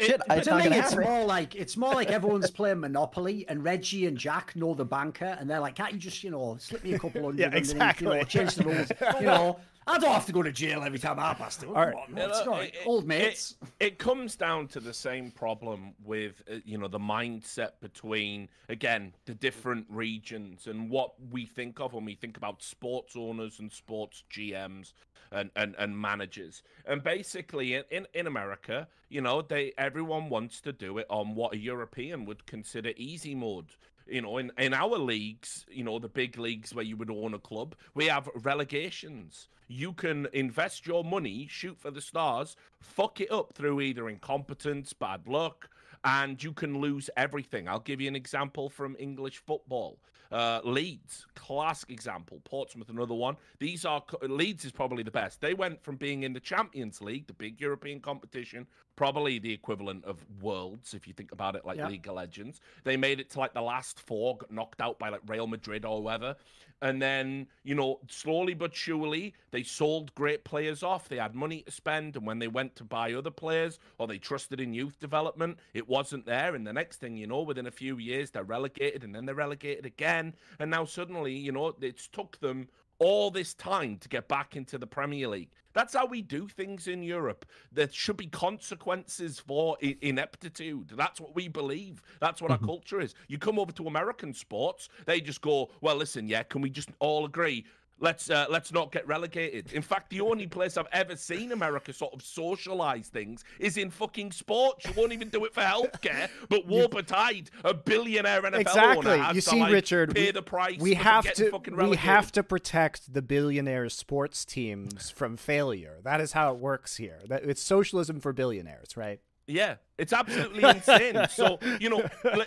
"Shit, 0.00 0.10
it, 0.10 0.22
it's 0.28 0.46
not 0.46 0.62
gonna 0.64 0.76
it's 0.76 0.90
happen." 0.90 1.04
more 1.04 1.24
like 1.24 1.54
it's 1.54 1.76
more 1.76 1.94
like 1.94 2.10
everyone's 2.18 2.50
playing 2.50 2.80
Monopoly, 2.80 3.46
and 3.48 3.62
Reggie 3.62 4.06
and 4.06 4.16
Jack 4.16 4.56
know 4.56 4.74
the 4.74 4.84
banker, 4.84 5.36
and 5.38 5.48
they're 5.48 5.60
like, 5.60 5.76
"Can't 5.76 5.92
you 5.92 5.98
just, 5.98 6.22
you 6.24 6.30
know, 6.30 6.56
slip 6.58 6.82
me 6.84 6.94
a 6.94 6.98
couple 6.98 7.22
hundred 7.22 7.40
Yeah, 7.52 7.58
underneath, 7.58 8.00
you 8.00 8.08
know, 8.08 8.22
change 8.24 8.54
the 8.54 8.64
rules, 8.64 8.92
you 9.20 9.26
know? 9.26 9.58
I 9.86 9.98
don't 9.98 10.12
have 10.12 10.26
to 10.26 10.32
go 10.32 10.42
to 10.42 10.52
jail 10.52 10.82
every 10.82 10.98
time 10.98 11.18
I 11.18 11.34
pass 11.34 11.56
through. 11.56 11.74
All 11.74 11.84
Come 11.84 11.84
right. 11.94 12.08
on, 12.10 12.16
Yeah, 12.16 12.26
it's 12.28 12.38
look, 12.38 12.46
not 12.46 12.62
it- 12.62 12.74
it- 12.74 12.86
old 12.86 13.06
mates." 13.06 13.56
It, 13.80 13.86
it 13.86 13.98
comes 13.98 14.36
down 14.36 14.68
to 14.68 14.80
the 14.80 14.94
same 14.94 15.30
problem 15.30 15.94
with 16.04 16.42
uh, 16.50 16.56
you 16.64 16.78
know 16.78 16.88
the 16.88 16.98
mindset 16.98 17.72
between 17.80 18.48
again 18.68 19.12
the 19.26 19.34
different 19.34 19.86
regions 19.88 20.66
and 20.66 20.88
what 20.90 21.12
we 21.30 21.44
think 21.46 21.80
of 21.80 21.92
when 21.92 22.04
we 22.04 22.14
think 22.14 22.36
about 22.36 22.62
sports 22.62 23.14
owners 23.16 23.58
and 23.58 23.70
sports 23.72 24.24
GMs 24.30 24.92
and 25.32 25.50
and, 25.56 25.74
and 25.78 25.98
managers. 26.00 26.62
And 26.86 27.02
basically 27.02 27.74
in, 27.74 27.84
in 27.90 28.06
in 28.14 28.26
America, 28.26 28.88
you 29.08 29.20
know, 29.20 29.42
they 29.42 29.72
everyone 29.76 30.28
wants 30.30 30.60
to 30.62 30.72
do 30.72 30.98
it 30.98 31.06
on 31.10 31.34
what 31.34 31.52
a 31.54 31.58
European 31.58 32.24
would 32.24 32.46
consider 32.46 32.92
easy 32.96 33.34
mode. 33.34 33.66
You 34.06 34.22
know, 34.22 34.38
in, 34.38 34.52
in 34.58 34.74
our 34.74 34.98
leagues, 34.98 35.64
you 35.70 35.82
know, 35.82 35.98
the 35.98 36.08
big 36.08 36.38
leagues 36.38 36.74
where 36.74 36.84
you 36.84 36.96
would 36.96 37.10
own 37.10 37.34
a 37.34 37.38
club, 37.38 37.74
we 37.94 38.06
have 38.06 38.28
relegations. 38.34 39.48
You 39.66 39.94
can 39.94 40.28
invest 40.32 40.86
your 40.86 41.04
money, 41.04 41.46
shoot 41.50 41.78
for 41.78 41.90
the 41.90 42.02
stars, 42.02 42.56
fuck 42.80 43.20
it 43.20 43.32
up 43.32 43.54
through 43.54 43.80
either 43.80 44.08
incompetence, 44.08 44.92
bad 44.92 45.26
luck, 45.26 45.70
and 46.04 46.42
you 46.42 46.52
can 46.52 46.80
lose 46.80 47.08
everything. 47.16 47.66
I'll 47.66 47.80
give 47.80 48.00
you 48.00 48.08
an 48.08 48.16
example 48.16 48.68
from 48.68 48.94
English 48.98 49.38
football. 49.38 49.98
Uh, 50.34 50.60
Leeds, 50.64 51.26
classic 51.36 51.90
example. 51.90 52.40
Portsmouth, 52.42 52.88
another 52.88 53.14
one. 53.14 53.36
These 53.60 53.84
are 53.84 54.02
Leeds 54.22 54.64
is 54.64 54.72
probably 54.72 55.04
the 55.04 55.10
best. 55.12 55.40
They 55.40 55.54
went 55.54 55.80
from 55.84 55.94
being 55.94 56.24
in 56.24 56.32
the 56.32 56.40
Champions 56.40 57.00
League, 57.00 57.28
the 57.28 57.32
big 57.32 57.60
European 57.60 58.00
competition, 58.00 58.66
probably 58.96 59.38
the 59.38 59.52
equivalent 59.52 60.04
of 60.04 60.24
Worlds, 60.42 60.92
if 60.92 61.06
you 61.06 61.12
think 61.14 61.30
about 61.30 61.54
it 61.54 61.64
like 61.64 61.78
Yeah. 61.78 61.86
League 61.86 62.08
of 62.08 62.14
Legends. 62.16 62.60
They 62.82 62.96
made 62.96 63.20
it 63.20 63.30
to 63.30 63.38
like 63.38 63.54
the 63.54 63.62
last 63.62 64.00
four, 64.00 64.36
got 64.36 64.50
knocked 64.50 64.80
out 64.80 64.98
by 64.98 65.08
like 65.08 65.20
Real 65.28 65.46
Madrid 65.46 65.84
or 65.84 66.02
whoever. 66.02 66.34
And 66.82 67.00
then, 67.00 67.46
you 67.62 67.74
know, 67.74 68.00
slowly 68.08 68.54
but 68.54 68.74
surely, 68.74 69.34
they 69.52 69.62
sold 69.62 70.14
great 70.14 70.44
players 70.44 70.82
off. 70.82 71.08
They 71.08 71.16
had 71.16 71.34
money 71.34 71.62
to 71.62 71.70
spend. 71.70 72.16
And 72.16 72.26
when 72.26 72.38
they 72.38 72.48
went 72.48 72.76
to 72.76 72.84
buy 72.84 73.14
other 73.14 73.30
players 73.30 73.78
or 73.98 74.06
they 74.06 74.18
trusted 74.18 74.60
in 74.60 74.74
youth 74.74 74.98
development, 75.00 75.58
it 75.72 75.88
wasn't 75.88 76.26
there. 76.26 76.54
And 76.54 76.66
the 76.66 76.72
next 76.72 77.00
thing 77.00 77.16
you 77.16 77.26
know, 77.26 77.40
within 77.40 77.66
a 77.66 77.70
few 77.70 77.98
years, 77.98 78.30
they're 78.30 78.44
relegated 78.44 79.02
and 79.02 79.14
then 79.14 79.24
they're 79.24 79.34
relegated 79.34 79.86
again. 79.86 80.34
And 80.58 80.70
now 80.70 80.84
suddenly, 80.84 81.34
you 81.34 81.52
know, 81.52 81.74
it's 81.80 82.08
took 82.08 82.38
them 82.40 82.68
all 82.98 83.30
this 83.30 83.54
time 83.54 83.98
to 83.98 84.08
get 84.08 84.28
back 84.28 84.56
into 84.56 84.78
the 84.78 84.86
Premier 84.86 85.28
League. 85.28 85.50
That's 85.72 85.94
how 85.94 86.06
we 86.06 86.22
do 86.22 86.46
things 86.46 86.86
in 86.86 87.02
Europe. 87.02 87.44
There 87.72 87.88
should 87.90 88.16
be 88.16 88.28
consequences 88.28 89.40
for 89.40 89.76
ineptitude. 89.80 90.92
That's 90.96 91.20
what 91.20 91.34
we 91.34 91.48
believe. 91.48 92.00
That's 92.20 92.40
what 92.40 92.52
our 92.52 92.56
mm-hmm. 92.56 92.66
culture 92.66 93.00
is. 93.00 93.14
You 93.26 93.38
come 93.38 93.58
over 93.58 93.72
to 93.72 93.88
American 93.88 94.32
sports, 94.32 94.88
they 95.04 95.20
just 95.20 95.40
go, 95.40 95.70
"Well, 95.80 95.96
listen, 95.96 96.28
yeah, 96.28 96.44
can 96.44 96.60
we 96.60 96.70
just 96.70 96.90
all 97.00 97.24
agree 97.24 97.66
Let's 98.00 98.28
uh, 98.28 98.46
let's 98.50 98.72
not 98.72 98.92
get 98.92 99.06
relegated. 99.06 99.72
In 99.72 99.82
fact, 99.82 100.10
the 100.10 100.20
only 100.20 100.46
place 100.46 100.76
I've 100.76 100.88
ever 100.92 101.16
seen 101.16 101.52
America 101.52 101.92
sort 101.92 102.12
of 102.12 102.22
socialize 102.22 103.08
things 103.08 103.44
is 103.58 103.76
in 103.76 103.90
fucking 103.90 104.32
sports. 104.32 104.84
You 104.86 104.92
won't 104.96 105.12
even 105.12 105.28
do 105.28 105.44
it 105.44 105.54
for 105.54 105.62
healthcare. 105.62 106.28
But 106.48 106.66
Warper 106.66 107.02
Tide, 107.02 107.50
a 107.64 107.72
billionaire 107.72 108.42
NFL 108.42 108.60
exactly. 108.60 109.12
owner, 109.12 109.28
You 109.28 109.34
to, 109.34 109.42
see, 109.42 109.60
like, 109.60 109.72
Richard, 109.72 110.14
pay 110.14 110.26
we, 110.26 110.30
the 110.32 110.42
price. 110.42 110.78
we 110.78 110.94
have 110.94 111.32
to 111.34 111.60
we 111.72 111.96
have 111.96 112.30
to 112.32 112.42
protect 112.42 113.12
the 113.12 113.22
billionaire 113.22 113.88
sports 113.88 114.44
teams 114.44 115.10
from 115.10 115.36
failure. 115.36 115.98
That 116.02 116.20
is 116.20 116.32
how 116.32 116.52
it 116.52 116.58
works 116.58 116.96
here. 116.96 117.20
That 117.28 117.44
it's 117.44 117.62
socialism 117.62 118.20
for 118.20 118.32
billionaires, 118.32 118.96
right? 118.96 119.20
Yeah, 119.46 119.76
it's 119.98 120.12
absolutely 120.12 120.62
insane. 120.68 121.26
So 121.30 121.58
you 121.80 121.90
know, 121.90 122.04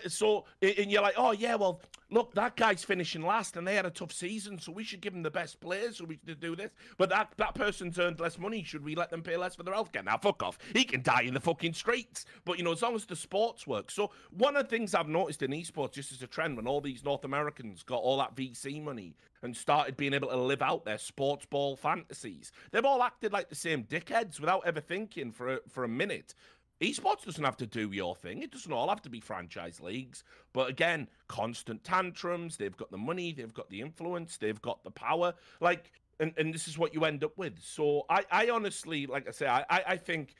so 0.07 0.45
and 0.61 0.91
you're 0.91 1.01
like, 1.01 1.15
oh 1.17 1.31
yeah, 1.31 1.55
well, 1.55 1.81
look, 2.09 2.33
that 2.35 2.55
guy's 2.55 2.83
finishing 2.83 3.21
last, 3.21 3.57
and 3.57 3.67
they 3.67 3.75
had 3.75 3.85
a 3.85 3.89
tough 3.89 4.11
season, 4.11 4.59
so 4.59 4.71
we 4.71 4.83
should 4.83 5.01
give 5.01 5.13
them 5.13 5.23
the 5.23 5.31
best 5.31 5.59
players, 5.59 5.97
so 5.97 6.05
we 6.05 6.19
should 6.25 6.39
do 6.39 6.55
this. 6.55 6.71
But 6.97 7.09
that 7.09 7.33
that 7.37 7.55
person's 7.55 7.99
earned 7.99 8.19
less 8.19 8.37
money. 8.37 8.63
Should 8.63 8.83
we 8.83 8.95
let 8.95 9.11
them 9.11 9.21
pay 9.21 9.37
less 9.37 9.55
for 9.55 9.63
their 9.63 9.73
healthcare? 9.73 10.03
Now, 10.03 10.17
fuck 10.17 10.41
off. 10.43 10.57
He 10.73 10.83
can 10.83 11.01
die 11.01 11.21
in 11.21 11.33
the 11.33 11.39
fucking 11.39 11.73
streets. 11.73 12.25
But 12.45 12.57
you 12.57 12.63
know, 12.63 12.71
as 12.71 12.81
long 12.81 12.95
as 12.95 13.05
the 13.05 13.15
sports 13.15 13.67
work. 13.67 13.91
So 13.91 14.11
one 14.31 14.55
of 14.55 14.63
the 14.63 14.69
things 14.69 14.95
I've 14.95 15.07
noticed 15.07 15.41
in 15.43 15.51
esports, 15.51 15.93
just 15.93 16.11
as 16.11 16.21
a 16.21 16.27
trend, 16.27 16.57
when 16.57 16.67
all 16.67 16.81
these 16.81 17.03
North 17.03 17.23
Americans 17.23 17.83
got 17.83 17.97
all 17.97 18.17
that 18.17 18.35
VC 18.35 18.83
money 18.83 19.15
and 19.43 19.55
started 19.55 19.95
being 19.95 20.13
able 20.13 20.29
to 20.29 20.37
live 20.37 20.61
out 20.63 20.83
their 20.83 20.97
sports 20.97 21.45
ball 21.45 21.75
fantasies, 21.75 22.51
they've 22.71 22.85
all 22.85 23.03
acted 23.03 23.31
like 23.31 23.49
the 23.49 23.55
same 23.55 23.83
dickheads 23.83 24.39
without 24.39 24.65
ever 24.65 24.81
thinking 24.81 25.31
for 25.31 25.55
a, 25.55 25.59
for 25.69 25.83
a 25.83 25.87
minute. 25.87 26.33
Esports 26.81 27.25
doesn't 27.25 27.43
have 27.43 27.57
to 27.57 27.65
do 27.65 27.91
your 27.91 28.15
thing. 28.15 28.43
It 28.43 28.51
doesn't 28.51 28.71
all 28.71 28.89
have 28.89 29.01
to 29.03 29.09
be 29.09 29.19
franchise 29.19 29.81
leagues. 29.81 30.23
But 30.53 30.69
again, 30.69 31.07
constant 31.27 31.83
tantrums. 31.83 32.57
They've 32.57 32.77
got 32.77 32.91
the 32.91 32.97
money. 32.97 33.33
They've 33.33 33.53
got 33.53 33.69
the 33.69 33.81
influence. 33.81 34.37
They've 34.37 34.61
got 34.61 34.83
the 34.83 34.91
power. 34.91 35.33
Like, 35.59 35.91
and, 36.19 36.33
and 36.37 36.53
this 36.53 36.67
is 36.67 36.77
what 36.77 36.93
you 36.93 37.05
end 37.05 37.23
up 37.23 37.37
with. 37.37 37.59
So 37.61 38.05
I, 38.09 38.25
I 38.31 38.49
honestly, 38.49 39.07
like 39.07 39.27
I 39.27 39.31
say, 39.31 39.47
I, 39.47 39.65
I, 39.69 39.97
think 39.97 40.35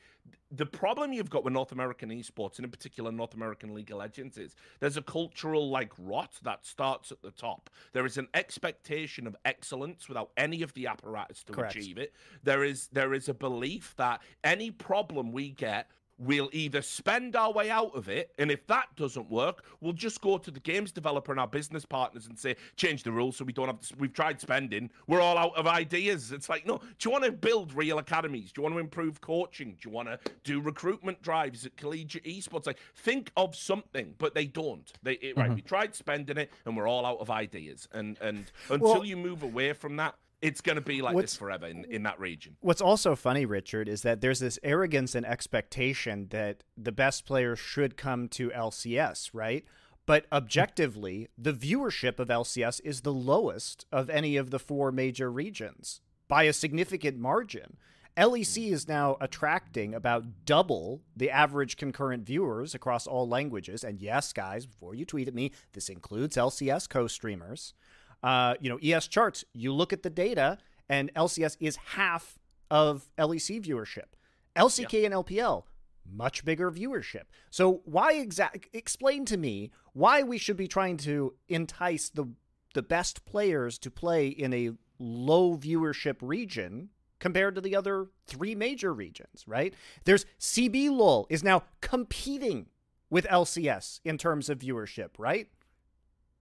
the 0.50 0.66
problem 0.66 1.12
you've 1.12 1.30
got 1.30 1.44
with 1.44 1.52
North 1.52 1.72
American 1.72 2.10
esports, 2.10 2.56
and 2.56 2.64
in 2.64 2.70
particular 2.70 3.12
North 3.12 3.34
American 3.34 3.74
League 3.74 3.90
of 3.90 3.98
Legends, 3.98 4.38
is 4.38 4.56
there's 4.80 4.96
a 4.96 5.02
cultural 5.02 5.70
like 5.70 5.92
rot 5.98 6.32
that 6.42 6.64
starts 6.66 7.12
at 7.12 7.22
the 7.22 7.30
top. 7.30 7.70
There 7.92 8.06
is 8.06 8.18
an 8.18 8.28
expectation 8.34 9.26
of 9.26 9.36
excellence 9.44 10.08
without 10.08 10.30
any 10.36 10.62
of 10.62 10.72
the 10.74 10.86
apparatus 10.86 11.44
to 11.44 11.52
Correct. 11.52 11.76
achieve 11.76 11.98
it. 11.98 12.12
There 12.42 12.64
is 12.64 12.88
there 12.88 13.14
is 13.14 13.28
a 13.28 13.34
belief 13.34 13.94
that 13.98 14.20
any 14.42 14.70
problem 14.70 15.32
we 15.32 15.50
get 15.50 15.88
we'll 16.18 16.50
either 16.52 16.82
spend 16.82 17.36
our 17.36 17.52
way 17.52 17.70
out 17.70 17.94
of 17.94 18.08
it, 18.08 18.32
and 18.38 18.50
if 18.50 18.66
that 18.66 18.88
doesn't 18.96 19.30
work, 19.30 19.64
we'll 19.80 19.92
just 19.92 20.20
go 20.20 20.38
to 20.38 20.50
the 20.50 20.60
games 20.60 20.90
developer 20.90 21.32
and 21.32 21.40
our 21.40 21.46
business 21.46 21.84
partners 21.84 22.26
and 22.26 22.38
say, 22.38 22.56
change 22.76 23.02
the 23.02 23.12
rules 23.12 23.36
so 23.36 23.44
we 23.44 23.52
don't 23.52 23.68
have 23.68 23.80
to, 23.80 23.94
we've 23.98 24.12
tried 24.12 24.40
spending, 24.40 24.90
we're 25.06 25.20
all 25.20 25.38
out 25.38 25.56
of 25.56 25.66
ideas. 25.66 26.32
It's 26.32 26.48
like, 26.48 26.66
no, 26.66 26.78
do 26.78 27.08
you 27.08 27.10
want 27.10 27.24
to 27.24 27.32
build 27.32 27.72
real 27.72 27.98
academies? 27.98 28.52
Do 28.52 28.60
you 28.60 28.62
want 28.64 28.74
to 28.74 28.80
improve 28.80 29.20
coaching? 29.20 29.76
Do 29.80 29.88
you 29.88 29.94
want 29.94 30.08
to 30.08 30.18
do 30.44 30.60
recruitment 30.60 31.22
drives 31.22 31.64
at 31.64 31.76
collegiate 31.76 32.24
esports? 32.24 32.66
Like, 32.66 32.78
think 32.96 33.30
of 33.36 33.54
something, 33.54 34.14
but 34.18 34.34
they 34.34 34.46
don't. 34.46 34.90
They 35.02 35.14
it, 35.14 35.36
right, 35.36 35.46
mm-hmm. 35.46 35.56
we 35.56 35.62
tried 35.62 35.94
spending 35.94 36.36
it, 36.36 36.50
and 36.64 36.76
we're 36.76 36.88
all 36.88 37.06
out 37.06 37.18
of 37.18 37.30
ideas. 37.30 37.88
And 37.92 38.18
and 38.20 38.50
until 38.70 38.94
Well- 38.94 39.04
you 39.04 39.16
move 39.16 39.42
away 39.42 39.72
from 39.72 39.96
that, 39.96 40.14
it's 40.40 40.60
going 40.60 40.76
to 40.76 40.82
be 40.82 41.02
like 41.02 41.14
What's- 41.14 41.32
this 41.32 41.38
forever 41.38 41.66
in, 41.66 41.84
in 41.84 42.02
that 42.04 42.20
region. 42.20 42.56
What's 42.60 42.80
also 42.80 43.16
funny, 43.16 43.44
Richard, 43.44 43.88
is 43.88 44.02
that 44.02 44.20
there's 44.20 44.40
this 44.40 44.58
arrogance 44.62 45.14
and 45.14 45.26
expectation 45.26 46.28
that 46.30 46.62
the 46.76 46.92
best 46.92 47.24
players 47.24 47.58
should 47.58 47.96
come 47.96 48.28
to 48.28 48.50
LCS, 48.50 49.30
right? 49.32 49.64
But 50.06 50.24
hmm. 50.24 50.34
objectively, 50.34 51.28
the 51.36 51.52
viewership 51.52 52.18
of 52.18 52.28
LCS 52.28 52.80
is 52.84 53.02
the 53.02 53.12
lowest 53.12 53.84
of 53.92 54.08
any 54.08 54.36
of 54.36 54.50
the 54.50 54.58
four 54.58 54.90
major 54.90 55.30
regions 55.30 56.00
by 56.28 56.44
a 56.44 56.52
significant 56.52 57.18
margin. 57.18 57.76
LEC 58.16 58.68
hmm. 58.68 58.74
is 58.74 58.88
now 58.88 59.16
attracting 59.20 59.94
about 59.94 60.44
double 60.44 61.02
the 61.14 61.30
average 61.30 61.76
concurrent 61.76 62.24
viewers 62.24 62.74
across 62.74 63.06
all 63.06 63.28
languages. 63.28 63.84
And 63.84 64.00
yes, 64.00 64.32
guys, 64.32 64.66
before 64.66 64.94
you 64.94 65.04
tweet 65.04 65.28
at 65.28 65.34
me, 65.34 65.52
this 65.72 65.88
includes 65.88 66.36
LCS 66.36 66.88
co 66.88 67.06
streamers. 67.06 67.74
Uh, 68.22 68.54
you 68.60 68.68
know, 68.68 68.78
ES 68.82 69.08
charts, 69.08 69.44
you 69.52 69.72
look 69.72 69.92
at 69.92 70.02
the 70.02 70.10
data, 70.10 70.58
and 70.88 71.12
LCS 71.14 71.56
is 71.60 71.76
half 71.76 72.38
of 72.70 73.08
LEC 73.18 73.64
viewership. 73.64 74.14
LCK 74.56 75.04
and 75.04 75.14
LPL, 75.14 75.64
much 76.10 76.44
bigger 76.44 76.70
viewership. 76.70 77.24
So 77.50 77.82
why 77.84 78.14
exact 78.14 78.68
explain 78.72 79.24
to 79.26 79.36
me 79.36 79.70
why 79.92 80.22
we 80.22 80.38
should 80.38 80.56
be 80.56 80.68
trying 80.68 80.96
to 80.98 81.34
entice 81.48 82.08
the 82.08 82.28
the 82.74 82.82
best 82.82 83.24
players 83.24 83.78
to 83.78 83.90
play 83.90 84.28
in 84.28 84.52
a 84.52 84.70
low 84.98 85.56
viewership 85.56 86.16
region 86.20 86.90
compared 87.18 87.54
to 87.54 87.60
the 87.60 87.74
other 87.74 88.08
three 88.26 88.54
major 88.54 88.92
regions, 88.92 89.44
right? 89.46 89.74
There's 90.04 90.26
CB 90.38 90.90
LOL 90.90 91.26
is 91.30 91.42
now 91.42 91.64
competing 91.80 92.66
with 93.10 93.26
LCS 93.26 94.00
in 94.04 94.18
terms 94.18 94.48
of 94.48 94.58
viewership, 94.58 95.10
right? 95.18 95.48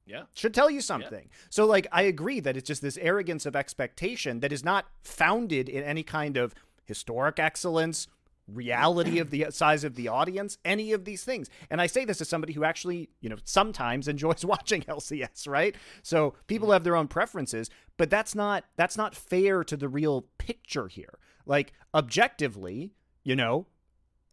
Yeah. 0.08 0.24
should 0.34 0.54
tell 0.54 0.70
you 0.70 0.80
something. 0.80 1.30
So, 1.50 1.66
like, 1.66 1.86
I 1.92 2.04
agree 2.04 2.40
that 2.40 2.56
it's 2.56 2.68
just 2.68 2.82
this 2.82 2.98
arrogance 2.98 3.46
of 3.46 3.56
expectation 3.56 4.40
that 4.40 4.54
is 4.54 4.64
not 4.64 4.86
founded 5.04 5.68
in 5.68 5.84
any 5.84 6.04
kind 6.04 6.38
of 6.38 6.56
historic 6.86 7.40
excellence, 7.40 8.08
reality 8.48 9.20
of 9.20 9.30
the 9.30 9.48
size 9.50 9.84
of 9.84 9.96
the 9.96 10.08
audience, 10.08 10.58
any 10.64 10.94
of 10.94 11.06
these 11.06 11.24
things. 11.24 11.50
And 11.70 11.82
I 11.82 11.88
say 11.88 12.06
this 12.06 12.22
as 12.22 12.30
somebody 12.30 12.54
who 12.54 12.64
actually, 12.64 13.10
you 13.20 13.30
know, 13.30 13.36
sometimes 13.44 14.08
enjoys 14.08 14.46
watching 14.46 14.82
LCS, 14.84 15.48
right? 15.48 15.76
So 16.02 16.36
people 16.48 16.68
mm-hmm. 16.68 16.74
have 16.74 16.84
their 16.84 16.96
own 16.96 17.08
preferences, 17.08 17.70
but 17.98 18.10
that's 18.10 18.36
not 18.36 18.64
that's 18.76 18.98
not 18.98 19.16
fair 19.16 19.64
to 19.64 19.78
the 19.78 19.90
real 19.90 20.26
picture 20.38 20.88
here. 20.88 21.20
Like 21.46 21.74
objectively, 21.94 22.94
you 23.24 23.36
know, 23.36 23.68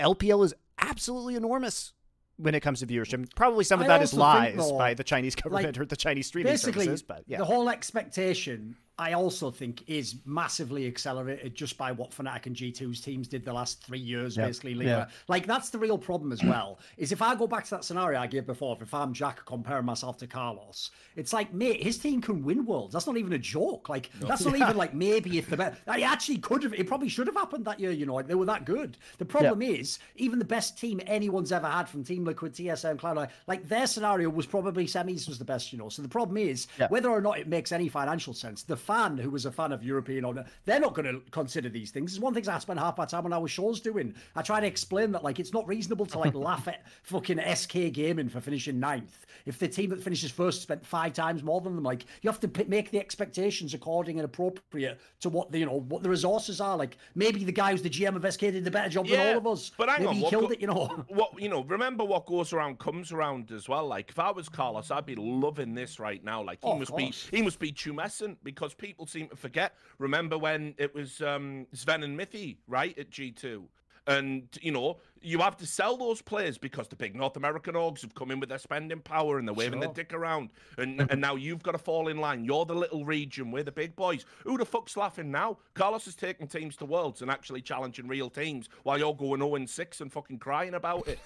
LPL 0.00 0.44
is 0.44 0.54
absolutely 0.78 1.34
enormous 1.34 1.92
when 2.36 2.54
it 2.54 2.60
comes 2.60 2.80
to 2.80 2.86
viewership. 2.86 3.34
Probably 3.34 3.64
some 3.64 3.80
of 3.80 3.84
I 3.84 3.88
that 3.88 4.02
is 4.02 4.14
lies 4.14 4.56
though, 4.56 4.78
by 4.78 4.94
the 4.94 5.04
Chinese 5.04 5.34
government 5.34 5.78
or 5.78 5.84
the 5.84 5.96
Chinese 5.96 6.26
streaming 6.26 6.56
services, 6.56 7.02
but 7.02 7.24
yeah. 7.26 7.38
the 7.38 7.44
whole 7.44 7.68
expectation, 7.68 8.76
I 8.98 9.12
also 9.14 9.50
think, 9.50 9.82
is 9.88 10.16
massively 10.24 10.86
accelerated 10.86 11.54
just 11.54 11.76
by 11.76 11.90
what 11.90 12.12
Fnatic 12.12 12.46
and 12.46 12.54
G2's 12.54 13.00
teams 13.00 13.26
did 13.26 13.44
the 13.44 13.52
last 13.52 13.82
three 13.82 13.98
years, 13.98 14.36
Yeah. 14.36 14.46
basically. 14.46 14.72
Yeah. 14.74 14.98
Liga. 14.98 15.08
Like, 15.26 15.46
that's 15.46 15.70
the 15.70 15.78
real 15.78 15.98
problem 15.98 16.30
as 16.30 16.44
well. 16.44 16.78
is 16.96 17.10
if 17.10 17.20
I 17.20 17.34
go 17.34 17.46
back 17.48 17.64
to 17.64 17.70
that 17.70 17.84
scenario 17.84 18.20
I 18.20 18.28
gave 18.28 18.46
before, 18.46 18.78
if 18.80 18.94
I'm 18.94 19.12
Jack 19.12 19.44
comparing 19.46 19.84
myself 19.84 20.16
to 20.18 20.28
Carlos, 20.28 20.92
it's 21.16 21.32
like, 21.32 21.52
mate, 21.52 21.82
his 21.82 21.98
team 21.98 22.20
can 22.20 22.44
win 22.44 22.64
worlds. 22.64 22.92
That's 22.92 23.06
not 23.08 23.16
even 23.16 23.32
a 23.32 23.38
joke. 23.38 23.88
Like, 23.88 24.10
that's 24.20 24.44
not 24.44 24.54
even 24.56 24.76
like 24.84 24.94
maybe 24.94 25.38
if 25.38 25.50
the 25.50 25.56
best. 25.56 25.80
It 25.88 26.02
actually 26.02 26.38
could 26.38 26.62
have, 26.62 26.74
it 26.74 26.86
probably 26.86 27.08
should 27.08 27.26
have 27.26 27.36
happened 27.36 27.64
that 27.64 27.80
year, 27.80 27.90
you 27.90 28.06
know, 28.06 28.14
like 28.14 28.28
they 28.28 28.34
were 28.36 28.46
that 28.46 28.64
good. 28.64 28.96
The 29.18 29.24
problem 29.24 29.60
is, 29.62 29.98
even 30.16 30.38
the 30.38 30.44
best 30.44 30.78
team 30.78 31.00
anyone's 31.06 31.50
ever 31.50 31.66
had 31.66 31.88
from 31.88 32.04
Team 32.04 32.24
Liquid, 32.24 32.52
TSM, 32.54 32.96
Cloud9, 32.98 33.28
like 33.48 33.68
their 33.68 33.88
scenario 33.88 34.28
was 34.30 34.46
probably 34.46 34.86
semis 34.86 35.26
was 35.28 35.38
the 35.38 35.44
best, 35.44 35.72
you 35.72 35.78
know. 35.78 35.88
So 35.88 36.00
the 36.00 36.08
problem 36.08 36.36
is, 36.36 36.68
Yeah. 36.78 36.86
whether 36.88 37.10
or 37.10 37.20
not 37.20 37.38
it 37.40 37.48
makes 37.48 37.72
any 37.72 37.88
financial 37.88 38.34
sense, 38.34 38.62
the 38.62 38.76
fan 38.84 39.16
who 39.18 39.30
was 39.30 39.46
a 39.46 39.52
fan 39.52 39.72
of 39.72 39.82
European 39.82 40.24
honor, 40.24 40.44
they're 40.64 40.80
not 40.80 40.94
going 40.94 41.06
to 41.06 41.20
consider 41.30 41.68
these 41.68 41.90
things. 41.90 42.12
It's 42.12 42.20
one 42.20 42.34
thing 42.34 42.48
I 42.48 42.58
spent 42.58 42.78
half 42.78 42.98
my 42.98 43.06
time 43.06 43.24
on 43.26 43.32
our 43.32 43.48
shows 43.48 43.80
doing. 43.80 44.14
I 44.36 44.42
try 44.42 44.60
to 44.60 44.66
explain 44.66 45.12
that 45.12 45.24
like 45.24 45.38
it's 45.40 45.52
not 45.52 45.66
reasonable 45.66 46.06
to 46.06 46.18
like 46.18 46.34
laugh 46.50 46.68
at 46.68 46.84
fucking 47.02 47.40
SK 47.54 47.92
Gaming 47.92 48.28
for 48.28 48.40
finishing 48.40 48.78
ninth. 48.78 49.26
If 49.46 49.58
the 49.58 49.68
team 49.68 49.90
that 49.90 50.02
finishes 50.02 50.30
first 50.30 50.62
spent 50.62 50.84
five 50.86 51.12
times 51.12 51.42
more 51.42 51.60
than 51.60 51.74
them, 51.74 51.84
like 51.84 52.04
you 52.22 52.30
have 52.30 52.40
to 52.40 52.48
p- 52.48 52.64
make 52.64 52.90
the 52.90 52.98
expectations 53.00 53.74
according 53.74 54.18
and 54.18 54.24
appropriate 54.24 55.00
to 55.20 55.28
what 55.28 55.50
the 55.52 55.58
you 55.58 55.66
know 55.66 55.80
what 55.88 56.02
the 56.02 56.08
resources 56.10 56.60
are. 56.60 56.76
Like 56.76 56.96
maybe 57.14 57.44
the 57.44 57.52
guy 57.52 57.70
who's 57.72 57.82
the 57.82 57.90
GM 57.90 58.16
of 58.16 58.32
SK 58.32 58.40
did 58.40 58.64
the 58.64 58.70
better 58.70 58.88
job 58.90 59.06
than 59.08 59.20
all 59.20 59.38
of 59.38 59.46
us. 59.46 59.70
But 59.76 59.88
hang 59.88 60.00
maybe 60.04 60.08
on, 60.08 60.14
he 60.16 60.30
killed 60.30 60.52
it, 60.52 60.60
you 60.60 60.66
know. 60.66 61.04
What 61.14 61.40
you 61.40 61.48
know, 61.48 61.62
remember 61.64 62.04
what 62.04 62.26
goes 62.26 62.52
around 62.52 62.78
comes 62.78 63.12
around 63.12 63.50
as 63.52 63.68
well. 63.68 63.86
Like 63.86 64.10
if 64.10 64.18
I 64.18 64.30
was 64.30 64.48
Carlos, 64.48 64.90
I'd 64.90 65.06
be 65.06 65.14
loving 65.14 65.74
this 65.74 65.98
right 66.00 66.22
now. 66.24 66.42
Like 66.42 66.58
he 66.62 66.68
Oh, 66.68 66.78
must 66.78 66.96
be 66.96 67.12
he 67.30 67.42
must 67.42 67.58
be 67.58 67.70
tumescent 67.72 68.36
because 68.42 68.73
people 68.78 69.06
seem 69.06 69.28
to 69.28 69.36
forget. 69.36 69.74
Remember 69.98 70.38
when 70.38 70.74
it 70.78 70.94
was 70.94 71.20
um 71.22 71.66
Zven 71.74 72.04
and 72.04 72.18
Mithy, 72.18 72.58
right, 72.68 72.96
at 72.98 73.10
G 73.10 73.30
two? 73.30 73.68
And 74.06 74.46
you 74.60 74.70
know, 74.70 74.98
you 75.22 75.38
have 75.38 75.56
to 75.56 75.66
sell 75.66 75.96
those 75.96 76.20
players 76.20 76.58
because 76.58 76.88
the 76.88 76.94
big 76.96 77.16
North 77.16 77.38
American 77.38 77.72
orgs 77.72 78.02
have 78.02 78.14
come 78.14 78.30
in 78.30 78.38
with 78.38 78.50
their 78.50 78.58
spending 78.58 79.00
power 79.00 79.38
and 79.38 79.48
they're 79.48 79.54
waving 79.54 79.80
their 79.80 79.94
dick 79.94 80.12
around. 80.12 80.50
And 80.76 81.10
and 81.10 81.22
now 81.22 81.36
you've 81.36 81.62
got 81.62 81.72
to 81.72 81.78
fall 81.78 82.08
in 82.08 82.18
line. 82.18 82.44
You're 82.44 82.66
the 82.66 82.74
little 82.74 83.06
region, 83.06 83.50
we're 83.50 83.62
the 83.62 83.72
big 83.72 83.96
boys. 83.96 84.26
Who 84.42 84.58
the 84.58 84.66
fuck's 84.66 84.98
laughing 84.98 85.30
now? 85.30 85.56
Carlos 85.72 86.06
is 86.06 86.16
taking 86.16 86.46
teams 86.48 86.76
to 86.76 86.84
worlds 86.84 87.22
and 87.22 87.30
actually 87.30 87.62
challenging 87.62 88.06
real 88.06 88.28
teams 88.28 88.68
while 88.82 88.98
you're 88.98 89.14
going 89.14 89.40
0 89.40 89.54
and 89.54 89.70
6 89.70 90.00
and 90.02 90.12
fucking 90.12 90.38
crying 90.38 90.74
about 90.74 91.08
it. 91.08 91.18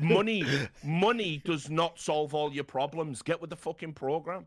money, 0.00 0.44
money 0.82 1.40
does 1.44 1.70
not 1.70 2.00
solve 2.00 2.34
all 2.34 2.52
your 2.52 2.64
problems. 2.64 3.22
Get 3.22 3.40
with 3.40 3.50
the 3.50 3.56
fucking 3.56 3.92
program. 3.92 4.44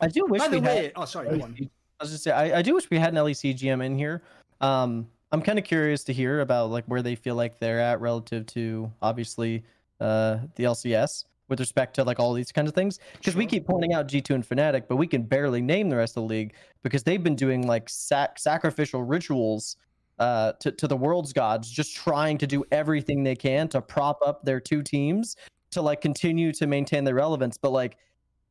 I 0.00 0.06
do 0.06 0.24
wish 0.28 0.40
By 0.40 0.46
the 0.46 0.60
we 0.60 0.66
way, 0.68 0.82
had. 0.84 0.92
oh 0.94 1.04
sorry, 1.04 1.36
go 1.36 1.42
on. 1.44 1.56
I 2.00 2.04
was 2.04 2.10
just 2.10 2.24
say 2.24 2.32
I, 2.32 2.58
I 2.58 2.62
do 2.62 2.74
wish 2.74 2.90
we 2.90 2.98
had 2.98 3.12
an 3.12 3.18
LEC 3.18 3.56
GM 3.56 3.84
in 3.84 3.96
here. 3.96 4.22
Um, 4.60 5.08
I'm 5.32 5.42
kind 5.42 5.58
of 5.58 5.64
curious 5.64 6.04
to 6.04 6.12
hear 6.12 6.40
about 6.40 6.70
like 6.70 6.84
where 6.86 7.02
they 7.02 7.14
feel 7.14 7.34
like 7.34 7.58
they're 7.58 7.80
at 7.80 8.00
relative 8.00 8.46
to 8.46 8.90
obviously 9.02 9.64
uh 10.00 10.38
the 10.56 10.64
LCS 10.64 11.24
with 11.48 11.60
respect 11.60 11.94
to 11.94 12.04
like 12.04 12.18
all 12.18 12.32
these 12.32 12.50
kinds 12.52 12.68
of 12.68 12.74
things. 12.74 12.98
Because 13.14 13.36
we 13.36 13.46
keep 13.46 13.66
pointing 13.66 13.92
out 13.92 14.08
G2 14.08 14.30
and 14.30 14.48
Fnatic, 14.48 14.84
but 14.88 14.96
we 14.96 15.06
can 15.06 15.22
barely 15.22 15.60
name 15.60 15.88
the 15.88 15.96
rest 15.96 16.16
of 16.16 16.22
the 16.22 16.28
league 16.28 16.54
because 16.82 17.02
they've 17.02 17.22
been 17.22 17.36
doing 17.36 17.66
like 17.66 17.88
sac- 17.88 18.38
sacrificial 18.38 19.02
rituals 19.02 19.76
uh 20.20 20.52
to, 20.60 20.70
to 20.70 20.86
the 20.86 20.96
world's 20.96 21.32
gods 21.32 21.68
just 21.68 21.96
trying 21.96 22.38
to 22.38 22.46
do 22.46 22.64
everything 22.70 23.24
they 23.24 23.34
can 23.34 23.68
to 23.68 23.82
prop 23.82 24.20
up 24.24 24.44
their 24.44 24.60
two 24.60 24.82
teams 24.82 25.36
to 25.72 25.82
like 25.82 26.00
continue 26.00 26.52
to 26.52 26.66
maintain 26.66 27.04
their 27.04 27.16
relevance. 27.16 27.58
But 27.58 27.70
like 27.70 27.96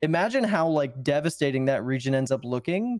imagine 0.01 0.43
how 0.43 0.67
like 0.67 1.03
devastating 1.03 1.65
that 1.65 1.83
region 1.85 2.13
ends 2.13 2.31
up 2.31 2.43
looking 2.43 2.99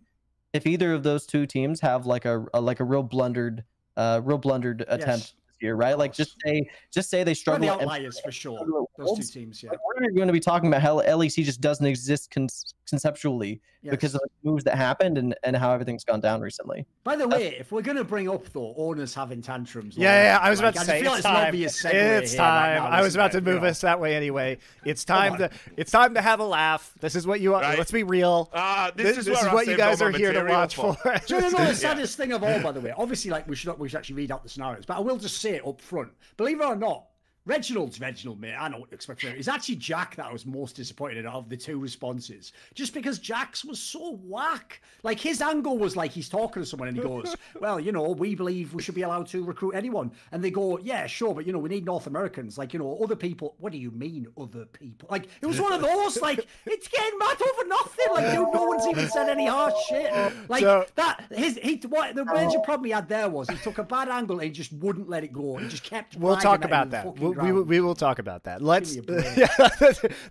if 0.53 0.65
either 0.65 0.93
of 0.93 1.03
those 1.03 1.25
two 1.25 1.45
teams 1.45 1.81
have 1.81 2.05
like 2.05 2.25
a, 2.25 2.45
a 2.53 2.61
like 2.61 2.79
a 2.79 2.83
real 2.83 3.03
blundered 3.03 3.63
uh 3.97 4.21
real 4.23 4.37
blundered 4.37 4.81
attempt 4.87 5.07
Yes, 5.07 5.33
year 5.63 5.75
right 5.75 5.97
like 5.97 6.13
just 6.13 6.35
say 6.45 6.69
just 6.91 7.09
say 7.09 7.23
they 7.23 7.29
One 7.29 7.31
of 7.31 7.37
struggle 7.37 7.67
the 7.67 7.73
and- 7.73 7.81
outliers 7.83 8.19
for 8.19 8.31
sure. 8.31 8.59
Those 8.97 9.17
two 9.33 9.39
teams, 9.39 9.63
yeah. 9.63 9.71
like, 9.71 9.79
we're 9.83 10.11
going 10.11 10.27
to 10.27 10.33
be 10.33 10.39
talking 10.39 10.67
about 10.67 10.81
how 10.83 11.01
LEC 11.01 11.43
just 11.43 11.61
doesn't 11.61 11.85
exist 11.85 12.29
con- 12.29 12.47
conceptually 12.87 13.59
because 13.89 14.15
of 14.15 14.21
the 14.21 14.49
moves 14.49 14.63
that 14.63 14.77
happened 14.77 15.17
and, 15.17 15.35
and 15.43 15.57
how 15.57 15.73
everything's 15.73 16.05
gone 16.05 16.21
down 16.21 16.39
recently. 16.39 16.85
By 17.03 17.17
the 17.17 17.27
way, 17.27 17.57
if 17.59 17.71
we're 17.71 17.81
going 17.81 17.97
to 17.97 18.03
bring 18.05 18.29
up 18.29 18.45
though 18.53 18.73
owners 18.77 19.13
having 19.13 19.41
tantrums, 19.41 19.97
Yeah, 19.97 20.13
yeah, 20.13 20.23
yeah, 20.23 20.39
I 20.41 20.49
was 20.49 20.61
like, 20.61 20.73
about 20.75 20.85
to 20.85 20.87
just 20.87 20.87
say 20.87 21.01
feel 21.01 21.11
it's 21.13 21.17
it's 21.19 21.25
time. 21.25 21.55
It's 21.55 21.81
here 21.81 21.91
right 21.91 22.27
time. 22.37 22.83
now, 22.83 22.85
I 22.89 22.99
was 23.01 23.07
isn't 23.09 23.19
about 23.19 23.31
to 23.33 23.41
move 23.41 23.61
know? 23.63 23.67
us 23.69 23.81
that 23.81 23.99
way 23.99 24.15
anyway. 24.15 24.57
It's 24.85 25.03
time 25.03 25.37
to 25.37 25.49
it's 25.75 25.91
time 25.91 26.13
to 26.13 26.21
have 26.21 26.39
a 26.39 26.45
laugh. 26.45 26.93
This 27.01 27.15
is 27.15 27.25
what 27.27 27.41
you 27.41 27.51
want. 27.51 27.63
Right. 27.63 27.77
Let's 27.77 27.91
be 27.91 28.03
real. 28.03 28.49
Ah, 28.53 28.91
This, 28.95 29.07
this, 29.07 29.17
is, 29.19 29.25
this 29.25 29.35
where 29.35 29.47
is 29.47 29.51
I 29.51 29.53
what 29.53 29.67
you 29.67 29.75
guys 29.77 30.01
are 30.01 30.11
here 30.11 30.31
to 30.33 30.43
watch 30.45 30.75
for. 30.75 30.95
Do 31.25 31.35
you 31.35 31.41
know 31.41 31.49
the 31.49 31.73
saddest 31.75 32.15
thing 32.15 32.31
of 32.31 32.43
all, 32.43 32.61
by 32.61 32.71
the 32.71 32.79
way? 32.79 32.93
Obviously, 32.95 33.31
like 33.31 33.47
we 33.49 33.55
should 33.55 33.77
we 33.79 33.89
should 33.89 33.97
actually 33.97 34.15
read 34.15 34.31
out 34.31 34.43
the 34.43 34.49
scenarios, 34.49 34.85
but 34.85 34.95
I 34.97 34.99
will 35.01 35.17
just 35.17 35.39
say 35.39 35.52
it 35.53 35.65
up 35.65 35.81
front. 35.81 36.11
Believe 36.37 36.61
it 36.61 36.65
or 36.65 36.75
not, 36.75 37.05
Reginald's 37.45 37.99
Reginald, 37.99 38.39
mate. 38.39 38.55
I 38.57 38.69
know 38.69 38.79
what 38.79 38.89
to 38.89 38.95
expect 38.95 39.19
from 39.21 39.31
him. 39.31 39.37
It's 39.37 39.49
actually 39.49 39.75
Jack 39.75 40.15
that 40.15 40.27
I 40.27 40.31
was 40.31 40.45
most 40.45 40.77
disappointed 40.77 41.17
in 41.17 41.25
of 41.25 41.49
the 41.49 41.57
two 41.57 41.77
responses. 41.77 42.53
Just 42.73 42.93
because 42.93 43.19
Jack's 43.19 43.65
was 43.65 43.79
so 43.79 44.17
whack. 44.23 44.81
Like 45.03 45.19
his 45.19 45.41
angle 45.41 45.77
was 45.77 45.97
like 45.97 46.11
he's 46.11 46.29
talking 46.29 46.63
to 46.63 46.65
someone 46.65 46.87
and 46.87 46.95
he 46.95 47.03
goes, 47.03 47.35
Well, 47.59 47.81
you 47.81 47.91
know, 47.91 48.11
we 48.11 48.33
believe 48.33 48.73
we 48.73 48.81
should 48.81 48.95
be 48.95 49.01
allowed 49.01 49.27
to 49.27 49.43
recruit 49.43 49.71
anyone. 49.71 50.11
And 50.31 50.41
they 50.41 50.51
go, 50.51 50.79
Yeah, 50.79 51.05
sure, 51.05 51.35
but 51.35 51.45
you 51.45 51.51
know, 51.51 51.59
we 51.59 51.67
need 51.67 51.85
North 51.85 52.07
Americans. 52.07 52.57
Like, 52.57 52.71
you 52.71 52.79
know, 52.79 52.97
other 53.03 53.15
people. 53.15 53.55
What 53.59 53.73
do 53.73 53.77
you 53.77 53.91
mean, 53.91 54.27
other 54.39 54.65
people? 54.65 55.09
Like, 55.11 55.27
it 55.41 55.45
was 55.45 55.59
one 55.59 55.73
of 55.73 55.81
those, 55.81 56.21
like, 56.21 56.47
it's 56.65 56.87
getting 56.87 57.19
mad 57.19 57.37
over 57.41 57.67
nothing. 57.67 58.07
Like, 58.13 58.25
dude, 58.33 58.53
no 58.53 58.63
one's 58.65 58.87
even 58.87 59.09
said 59.09 59.27
any 59.27 59.47
harsh 59.47 59.73
shit. 59.89 60.13
Like 60.47 60.61
So- 60.61 60.85
that 60.95 61.25
his 61.29 61.59
he 61.61 61.75
what 61.89 62.15
the 62.15 62.23
major 62.23 62.59
oh. 62.59 62.61
problem 62.61 62.85
he 62.85 62.91
had 62.91 63.09
there 63.09 63.29
was 63.29 63.49
he 63.49 63.57
took 63.57 63.77
a 63.77 63.83
bad 63.83 64.07
angle 64.07 64.37
and 64.39 64.45
he 64.45 64.51
just 64.51 64.71
wouldn't 64.71 65.09
let 65.09 65.23
it 65.25 65.33
go. 65.33 65.57
He 65.57 65.67
just 65.67 65.83
kept 65.83 66.15
We'll 66.15 66.37
talk 66.37 66.63
about 66.63 66.91
that. 66.91 67.17
We'll, 67.17 67.32
we 67.41 67.51
will, 67.51 67.63
we 67.63 67.79
will 67.79 67.95
talk 67.95 68.19
about 68.19 68.43
that. 68.43 68.61
Let's. 68.61 68.93
me 68.93 68.99
a 68.99 69.03
break. 69.03 69.37
Yeah, 69.37 69.47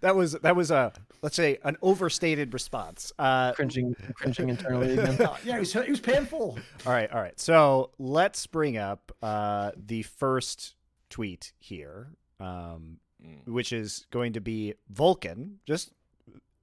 that 0.00 0.14
was 0.14 0.32
that 0.32 0.56
was 0.56 0.70
a 0.70 0.92
let's 1.22 1.36
say 1.36 1.58
an 1.64 1.76
overstated 1.82 2.52
response. 2.52 3.12
Uh, 3.18 3.52
Cringing, 3.52 3.94
cringing 4.14 4.48
internally 4.50 4.92
again. 4.92 5.18
Yeah, 5.44 5.56
it 5.56 5.60
was 5.60 5.74
it 5.76 5.88
was 5.88 6.00
painful. 6.00 6.58
all 6.86 6.92
right, 6.92 7.10
all 7.12 7.20
right. 7.20 7.38
So 7.38 7.90
let's 7.98 8.46
bring 8.46 8.76
up 8.76 9.12
uh, 9.22 9.72
the 9.76 10.02
first 10.02 10.74
tweet 11.10 11.52
here, 11.58 12.12
um, 12.40 12.98
which 13.46 13.72
is 13.72 14.06
going 14.10 14.32
to 14.34 14.40
be 14.40 14.74
Vulcan 14.90 15.58
just 15.66 15.92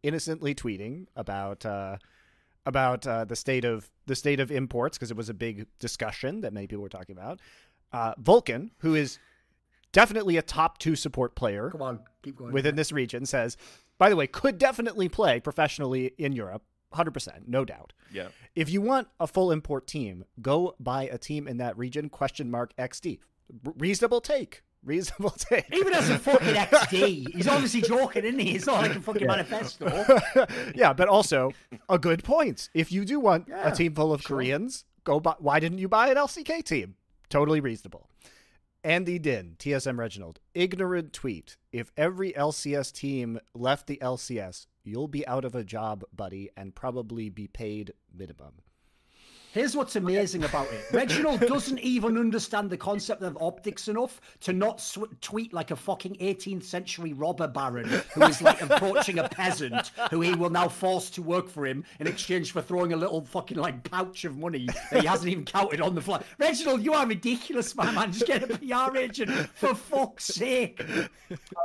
innocently 0.03 0.55
tweeting 0.55 1.07
about 1.15 1.65
uh, 1.65 1.97
about 2.65 3.05
uh, 3.07 3.25
the 3.25 3.35
state 3.35 3.65
of 3.65 3.89
the 4.05 4.15
state 4.15 4.39
of 4.39 4.51
imports 4.51 4.97
because 4.97 5.11
it 5.11 5.17
was 5.17 5.29
a 5.29 5.33
big 5.33 5.67
discussion 5.79 6.41
that 6.41 6.53
many 6.53 6.67
people 6.67 6.83
were 6.83 6.89
talking 6.89 7.17
about. 7.17 7.39
Uh, 7.91 8.13
Vulcan, 8.19 8.71
who 8.79 8.95
is 8.95 9.17
definitely 9.91 10.37
a 10.37 10.41
top 10.41 10.77
two 10.77 10.95
support 10.95 11.35
player 11.35 11.69
Come 11.71 11.81
on, 11.81 11.99
keep 12.23 12.35
going. 12.37 12.51
within 12.53 12.75
this 12.75 12.91
region, 12.91 13.25
says, 13.25 13.57
by 13.97 14.09
the 14.09 14.15
way, 14.15 14.27
could 14.27 14.57
definitely 14.57 15.09
play 15.09 15.39
professionally 15.39 16.13
in 16.17 16.31
Europe, 16.33 16.63
hundred 16.93 17.11
percent, 17.11 17.47
no 17.47 17.65
doubt. 17.65 17.93
Yeah. 18.11 18.29
If 18.55 18.69
you 18.69 18.81
want 18.81 19.07
a 19.19 19.27
full 19.27 19.51
import 19.51 19.87
team, 19.87 20.25
go 20.41 20.75
buy 20.79 21.03
a 21.03 21.17
team 21.17 21.47
in 21.47 21.57
that 21.57 21.77
region. 21.77 22.09
Question 22.09 22.49
mark 22.49 22.75
XD. 22.77 23.19
R- 23.65 23.73
reasonable 23.77 24.21
take. 24.21 24.61
Reasonable 24.85 25.31
take. 25.31 25.65
Even 25.73 25.91
as 25.93 26.09
a 26.09 26.17
fucking 26.17 26.55
XD, 26.55 27.35
he's 27.35 27.49
obviously 27.49 27.81
joking, 27.81 28.23
isn't 28.23 28.39
he? 28.39 28.55
It's 28.55 28.65
not 28.65 28.81
like 28.81 28.95
a 28.95 29.01
fucking 29.01 29.27
manifesto. 29.27 29.87
yeah, 30.73 30.93
but 30.93 31.09
also 31.09 31.51
a 31.89 31.99
good 31.99 32.23
point. 32.23 32.69
If 32.73 32.89
you 32.89 33.03
do 33.03 33.19
want 33.19 33.49
Yeah, 33.49 33.67
a 33.69 33.75
team 33.75 33.93
full 33.93 34.13
of 34.13 34.21
sure. 34.21 34.37
Koreans, 34.37 34.85
go 35.03 35.19
buy. 35.19 35.35
Why 35.39 35.59
didn't 35.59 35.79
you 35.79 35.89
buy 35.89 36.07
an 36.07 36.15
LCK 36.15 36.63
team? 36.63 36.95
Totally 37.27 37.59
reasonable. 37.59 38.09
Andy 38.83 39.19
Dinh, 39.19 39.57
TSM 39.57 39.97
Reginald, 39.97 40.39
ignorant 40.53 41.11
tweet. 41.11 41.57
If 41.73 41.91
every 41.97 42.31
LCS 42.31 42.93
team 42.93 43.37
left 43.53 43.87
the 43.87 43.99
LCS, 44.01 44.67
you'll 44.85 45.09
be 45.09 45.27
out 45.27 45.43
of 45.43 45.53
a 45.53 45.65
job, 45.65 46.05
buddy, 46.15 46.49
and 46.55 46.73
probably 46.73 47.29
be 47.29 47.47
paid 47.47 47.91
minimum. 48.15 48.61
Here's 49.59 49.75
what's 49.75 49.97
amazing 49.97 50.45
about 50.45 50.71
it. 50.71 50.85
Reginald 50.93 51.41
doesn't 51.41 51.79
even 51.79 52.17
understand 52.17 52.69
the 52.69 52.77
concept 52.77 53.23
of 53.23 53.37
optics 53.41 53.89
enough 53.89 54.21
to 54.39 54.53
not 54.53 54.79
sw- 54.79 54.99
tweet 55.19 55.51
like 55.51 55.71
a 55.71 55.75
fucking 55.75 56.15
18th 56.15 56.63
century 56.63 57.11
robber 57.11 57.45
baron 57.45 57.89
who 58.13 58.23
is 58.23 58.41
like 58.41 58.61
approaching 58.61 59.19
a 59.19 59.27
peasant 59.27 59.91
who 60.11 60.21
he 60.21 60.33
will 60.33 60.49
now 60.49 60.69
force 60.69 61.09
to 61.09 61.21
work 61.21 61.49
for 61.49 61.65
him 61.65 61.83
in 61.99 62.07
exchange 62.07 62.53
for 62.53 62.61
throwing 62.61 62.93
a 62.93 62.95
little 62.95 63.19
fucking 63.19 63.57
like 63.57 63.83
pouch 63.83 64.23
of 64.23 64.37
money 64.37 64.69
that 64.91 65.01
he 65.01 65.05
hasn't 65.07 65.29
even 65.29 65.43
counted 65.43 65.81
on 65.81 65.93
the 65.93 65.99
fly. 65.99 66.23
Reginald, 66.37 66.81
you 66.81 66.93
are 66.93 67.05
ridiculous, 67.05 67.75
my 67.75 67.91
man. 67.91 68.13
Just 68.13 68.27
get 68.27 68.49
a 68.49 68.57
PR 68.59 68.95
agent 68.95 69.29
for 69.55 69.75
fuck's 69.75 70.23
sake. 70.23 70.81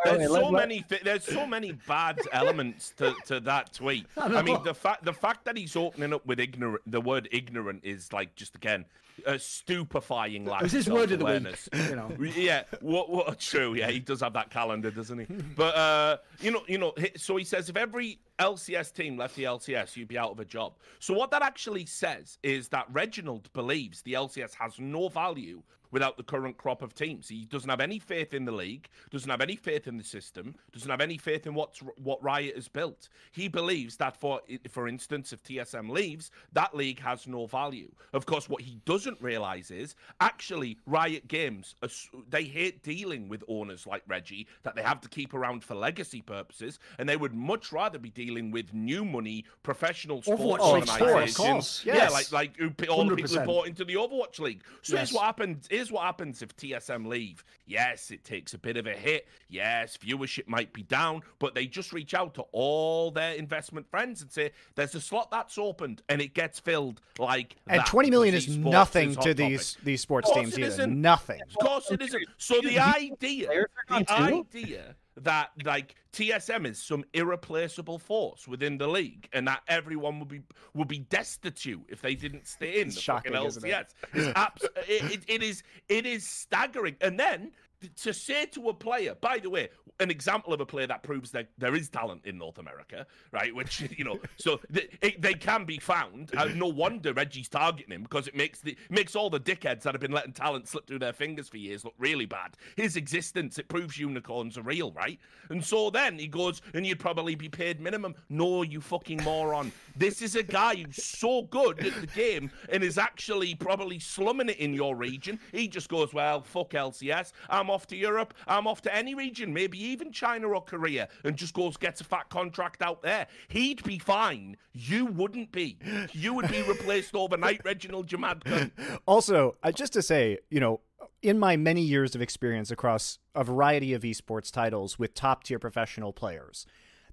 There's 0.05 0.27
so 0.27 0.33
let- 0.33 0.43
let- 0.43 0.53
many. 0.53 0.81
Thi- 0.81 0.99
there's 1.05 1.23
so 1.23 1.47
many 1.47 1.71
bad 1.87 2.19
elements 2.33 2.93
to, 2.97 3.15
to 3.27 3.39
that 3.39 3.73
tweet. 3.73 4.07
I, 4.17 4.43
mean, 4.43 4.61
the 4.65 4.75
fact 4.75 5.05
the 5.05 5.13
fact 5.13 5.45
that 5.45 5.57
he's 5.57 5.77
opening 5.77 6.13
up 6.13 6.27
with 6.27 6.41
ignorant, 6.41 6.83
the 6.89 7.01
word 7.01 7.29
ignorant 7.31 7.84
is 7.85 8.13
like 8.13 8.35
just 8.35 8.55
again 8.55 8.85
a 9.27 9.39
stupefying 9.39 10.45
lack. 10.45 10.63
Was 10.63 10.73
his 10.73 10.89
of 10.89 10.95
word 10.95 11.13
of 11.13 11.21
the 11.21 11.25
week, 11.25 11.43
self-awareness. 11.43 11.69
you 11.91 11.97
know. 11.97 12.11
Yeah, 12.37 12.65
what 12.81 13.11
what 13.11 13.39
true? 13.39 13.75
Yeah, 13.75 13.91
he 13.91 14.01
does 14.01 14.21
have 14.21 14.33
that 14.33 14.51
calendar, 14.51 14.91
doesn't 14.91 15.19
he? 15.19 15.27
But 15.57 15.77
uh, 15.77 16.17
you 16.41 16.51
know, 16.51 16.63
you 16.67 16.79
know. 16.79 16.93
So 17.17 17.37
he 17.37 17.45
says 17.45 17.69
if 17.69 17.77
every 17.77 18.19
LCS 18.39 18.93
team 18.93 19.17
left 19.17 19.37
the 19.37 19.45
LCS, 19.45 19.97
you'd 19.97 20.09
be 20.09 20.19
out 20.19 20.31
of 20.33 20.41
a 20.41 20.45
job. 20.45 20.75
So 20.99 21.15
what 21.15 21.31
that 21.31 21.43
actually 21.43 21.87
says 21.87 22.39
is 22.43 22.69
that 22.69 22.87
Reginald 22.93 23.53
believes 23.53 24.03
the 24.03 24.15
LCS 24.15 24.55
has 24.55 24.79
no 24.79 25.09
value 25.09 25.63
without 25.95 26.17
the 26.17 26.23
current 26.25 26.59
crop 26.59 26.83
of 26.83 26.93
teams. 26.93 27.29
He 27.29 27.45
doesn't 27.47 27.71
have 27.71 27.81
any 27.81 28.01
faith 28.01 28.35
in 28.35 28.45
the 28.45 28.53
league, 28.53 28.89
doesn't 29.11 29.31
have 29.31 29.41
any 29.41 29.55
faith 29.55 29.87
in 29.87 29.97
the 29.97 30.03
system, 30.05 30.57
doesn't 30.73 30.91
have 30.91 31.01
any 31.01 31.17
faith 31.17 31.47
in 31.47 31.55
what's 31.55 31.79
what 31.97 32.21
Riot 32.23 32.57
has 32.57 32.67
built. 32.69 33.09
He 33.31 33.47
believes 33.49 33.97
that 33.99 34.17
for 34.21 34.41
for 34.69 34.89
instance, 34.89 35.33
if 35.33 35.43
TSM 35.45 35.89
leaves, 35.89 36.33
that 36.53 36.75
league 36.77 37.01
has 37.01 37.27
no 37.29 37.47
value. 37.47 37.91
Of 38.13 38.27
course, 38.27 38.49
what 38.49 38.61
he 38.63 38.81
doesn't 38.85 39.21
realize 39.23 39.71
is 39.71 39.95
actually 40.21 40.79
Riot 40.85 41.29
Games 41.29 41.77
are 41.83 41.89
they 42.29 42.43
hate 42.45 42.83
dealing 42.83 43.29
with 43.29 43.45
owners 43.49 43.87
like 43.87 44.03
Reggie 44.09 44.49
that 44.65 44.75
they 44.75 44.83
have 44.83 45.01
to 45.03 45.09
keep 45.09 45.33
around 45.33 45.63
for 45.63 45.77
legacy 45.77 46.21
purposes, 46.23 46.81
and 46.99 47.09
they 47.09 47.17
would 47.17 47.33
much 47.35 47.73
rather 47.73 48.01
be 48.01 48.11
dealing 48.11 48.51
with 48.51 48.75
new 48.75 49.05
money 49.05 49.45
professional 49.63 50.23
sports 50.23 50.43
Overwatch 50.43 50.59
organizations. 51.01 51.37
course, 51.37 51.85
Yeah, 51.87 51.95
yes. 51.95 52.13
like 52.13 52.33
like 52.33 52.57
who, 52.57 52.67
all 52.89 53.05
the 53.09 53.15
people 53.15 53.31
who 53.31 53.39
100%. 53.45 53.47
bought 53.47 53.67
into 53.69 53.85
the 53.85 53.95
Overwatch 53.95 54.41
League. 54.41 54.63
So 54.83 54.97
here's 54.97 55.11
Yes. 55.11 55.15
what 55.15 55.25
happens. 55.25 55.69
Here's 55.85 55.93
what 55.93 56.05
happens 56.05 56.41
if 56.41 56.57
TSM 56.57 57.07
leave. 57.07 57.45
Yes, 57.67 58.11
it 58.11 58.25
takes 58.25 58.55
a 58.55 58.59
bit 58.59 58.79
of 58.79 58.87
a 58.87 58.95
hit. 58.95 59.29
Yes, 59.51 59.99
viewership 59.99 60.49
might 60.49 60.73
be 60.73 60.83
down, 60.83 61.21
but 61.39 61.55
they 61.55 61.67
just 61.67 61.93
reach 61.93 62.15
out 62.15 62.33
to 62.37 62.43
all 62.53 63.11
their 63.11 63.35
investment 63.35 63.87
friends 63.91 64.23
and 64.23 64.33
say, 64.33 64.53
"There's 64.77 64.95
a 64.95 65.01
slot 65.03 65.31
that's 65.31 65.59
opened, 65.59 66.01
and 66.09 66.23
it 66.23 66.33
gets 66.33 66.59
filled 66.59 67.03
like 67.19 67.57
And 67.67 67.81
that 67.81 67.87
twenty 67.87 68.09
million 68.09 68.35
is 68.35 68.49
nothing 68.57 69.11
is 69.11 69.17
hot 69.17 69.25
to 69.25 69.35
topic." 69.35 69.51
these 69.51 69.77
these 69.83 70.01
sports 70.01 70.33
teams 70.33 70.59
either. 70.59 70.69
isn't. 70.69 71.03
Nothing. 71.03 71.43
Of 71.43 71.55
course 71.57 71.91
it 71.91 72.01
isn't. 72.01 72.25
So 72.39 72.63
the 72.63 72.79
idea, 72.79 73.67
the 73.91 74.11
idea 74.11 74.97
that 75.23 75.51
like 75.65 75.95
TSM 76.13 76.67
is 76.67 76.79
some 76.83 77.05
irreplaceable 77.13 77.99
force 77.99 78.47
within 78.49 78.79
the 78.79 78.87
league, 78.89 79.29
and 79.33 79.47
that 79.49 79.63
everyone 79.69 80.19
would 80.19 80.29
be 80.29 80.41
would 80.75 80.89
be 80.89 80.99
destitute 80.99 81.83
if 81.89 82.01
they 82.03 82.15
didn't 82.15 82.47
stay 82.47 82.81
in 82.81 82.89
It's 82.89 82.97
the 82.97 83.03
shocking, 83.03 83.33
fucking 83.33 83.47
isn't 83.47 83.65
it? 83.67 83.73
LCS. 83.73 83.87
It's 84.15 84.39
abs- 84.39 84.65
it, 84.89 85.13
it, 85.13 85.25
it 85.29 85.43
is 85.43 85.63
it 85.89 86.07
is 86.07 86.27
staggering. 86.29 86.97
And 87.01 87.19
then 87.19 87.53
to 87.89 88.13
say 88.13 88.47
to 88.47 88.69
a 88.69 88.75
player, 88.75 89.15
by 89.21 89.39
the 89.39 89.51
way, 89.51 89.69
an 90.01 90.11
example 90.11 90.53
of 90.53 90.61
a 90.61 90.67
player 90.67 90.87
that 90.87 91.03
proves 91.03 91.31
that 91.31 91.49
there 91.57 91.75
is 91.75 91.89
talent 91.89 92.23
in 92.25 92.37
North 92.37 92.59
America, 92.59 93.07
right? 93.33 93.55
Which 93.55 93.81
you 93.97 94.05
know, 94.05 94.19
so 94.37 94.61
th- 94.73 94.91
it, 95.01 95.23
they 95.23 95.35
can 95.35 95.65
be 95.65 95.79
found. 95.79 96.33
Uh, 96.37 96.47
no 96.47 96.67
wonder 96.67 97.13
Reggie's 97.13 97.49
targeting 97.49 97.93
him 97.93 98.03
because 98.03 98.27
it 98.27 98.35
makes 98.35 98.61
the 98.61 98.77
makes 98.91 99.15
all 99.15 99.31
the 99.31 99.41
dickheads 99.41 99.83
that 99.83 99.95
have 99.95 100.01
been 100.01 100.13
letting 100.13 100.33
talent 100.33 100.69
slip 100.69 100.87
through 100.87 100.99
their 100.99 101.13
fingers 101.13 101.49
for 101.49 101.59
years 101.59 101.85
look 101.85 101.95
really 101.99 102.27
bad. 102.27 102.57
His 102.77 102.97
existence 102.97 103.59
it 103.59 103.69
proves 103.69 103.99
unicorns 103.99 104.59
are 104.59 104.63
real, 104.63 104.93
right? 104.93 105.19
And 105.51 105.65
so 105.65 105.91
then 105.91 106.19
he 106.19 106.27
goes, 106.27 106.61
and 106.75 106.87
you'd 106.87 106.99
probably 106.99 107.35
be 107.35 107.49
paid 107.49 107.81
minimum. 107.81 108.15
No, 108.29 108.63
you 108.63 108.81
fucking 108.81 109.23
moron. 109.23 109.71
This 109.97 110.23
is 110.23 110.35
a 110.37 110.43
guy 110.43 110.77
who's 110.77 111.03
so 111.05 111.43
good 111.43 111.85
at 111.85 112.01
the 112.01 112.07
game 112.09 112.51
and 112.71 112.83
is 112.83 112.99
actually 112.99 113.55
probably 113.55 113.99
slumming 113.99 114.49
it 114.49 114.59
in 114.59 114.75
your 114.75 114.97
region. 114.97 115.39
He 115.53 115.69
just 115.69 115.89
goes, 115.89 116.13
well, 116.13 116.43
fuck 116.43 116.71
LCS. 116.71 117.33
I'm 117.49 117.71
off 117.75 117.87
to 117.89 117.97
Europe. 117.97 118.33
I'm 118.47 118.67
off 118.67 118.81
to 118.83 118.95
any 118.95 119.15
region, 119.15 119.53
maybe 119.53 119.83
even 119.83 120.13
China 120.13 120.49
or 120.49 120.63
Korea, 120.63 121.09
and 121.25 121.37
just 121.37 121.53
goes 121.53 121.77
gets 121.77 122.01
a 122.01 122.05
fat 122.05 122.31
contract 122.31 122.81
out 122.81 123.03
there. 123.03 123.27
He'd 123.49 123.83
be 123.83 123.99
fine. 123.99 124.57
You 124.73 125.07
wouldn't 125.07 125.53
be. 125.53 125.79
You 126.13 126.35
would 126.35 126.49
be 126.51 126.63
replaced 126.63 127.15
overnight, 127.15 127.61
Reginald 127.65 128.07
Jamadka. 128.07 128.71
Also, 129.07 129.57
uh, 129.63 129.73
just 129.73 129.93
to 129.95 130.03
say, 130.03 130.39
you 130.51 130.61
know, 130.61 130.81
in 131.23 131.39
my 131.39 131.57
many 131.57 131.83
years 131.83 132.15
of 132.15 132.23
experience 132.23 132.71
across 132.71 133.19
a 133.35 133.43
variety 133.43 133.93
of 133.93 134.03
esports 134.03 134.53
titles 134.53 134.99
with 134.99 135.15
top 135.15 135.43
tier 135.45 135.59
professional 135.59 136.13
players, 136.13 136.67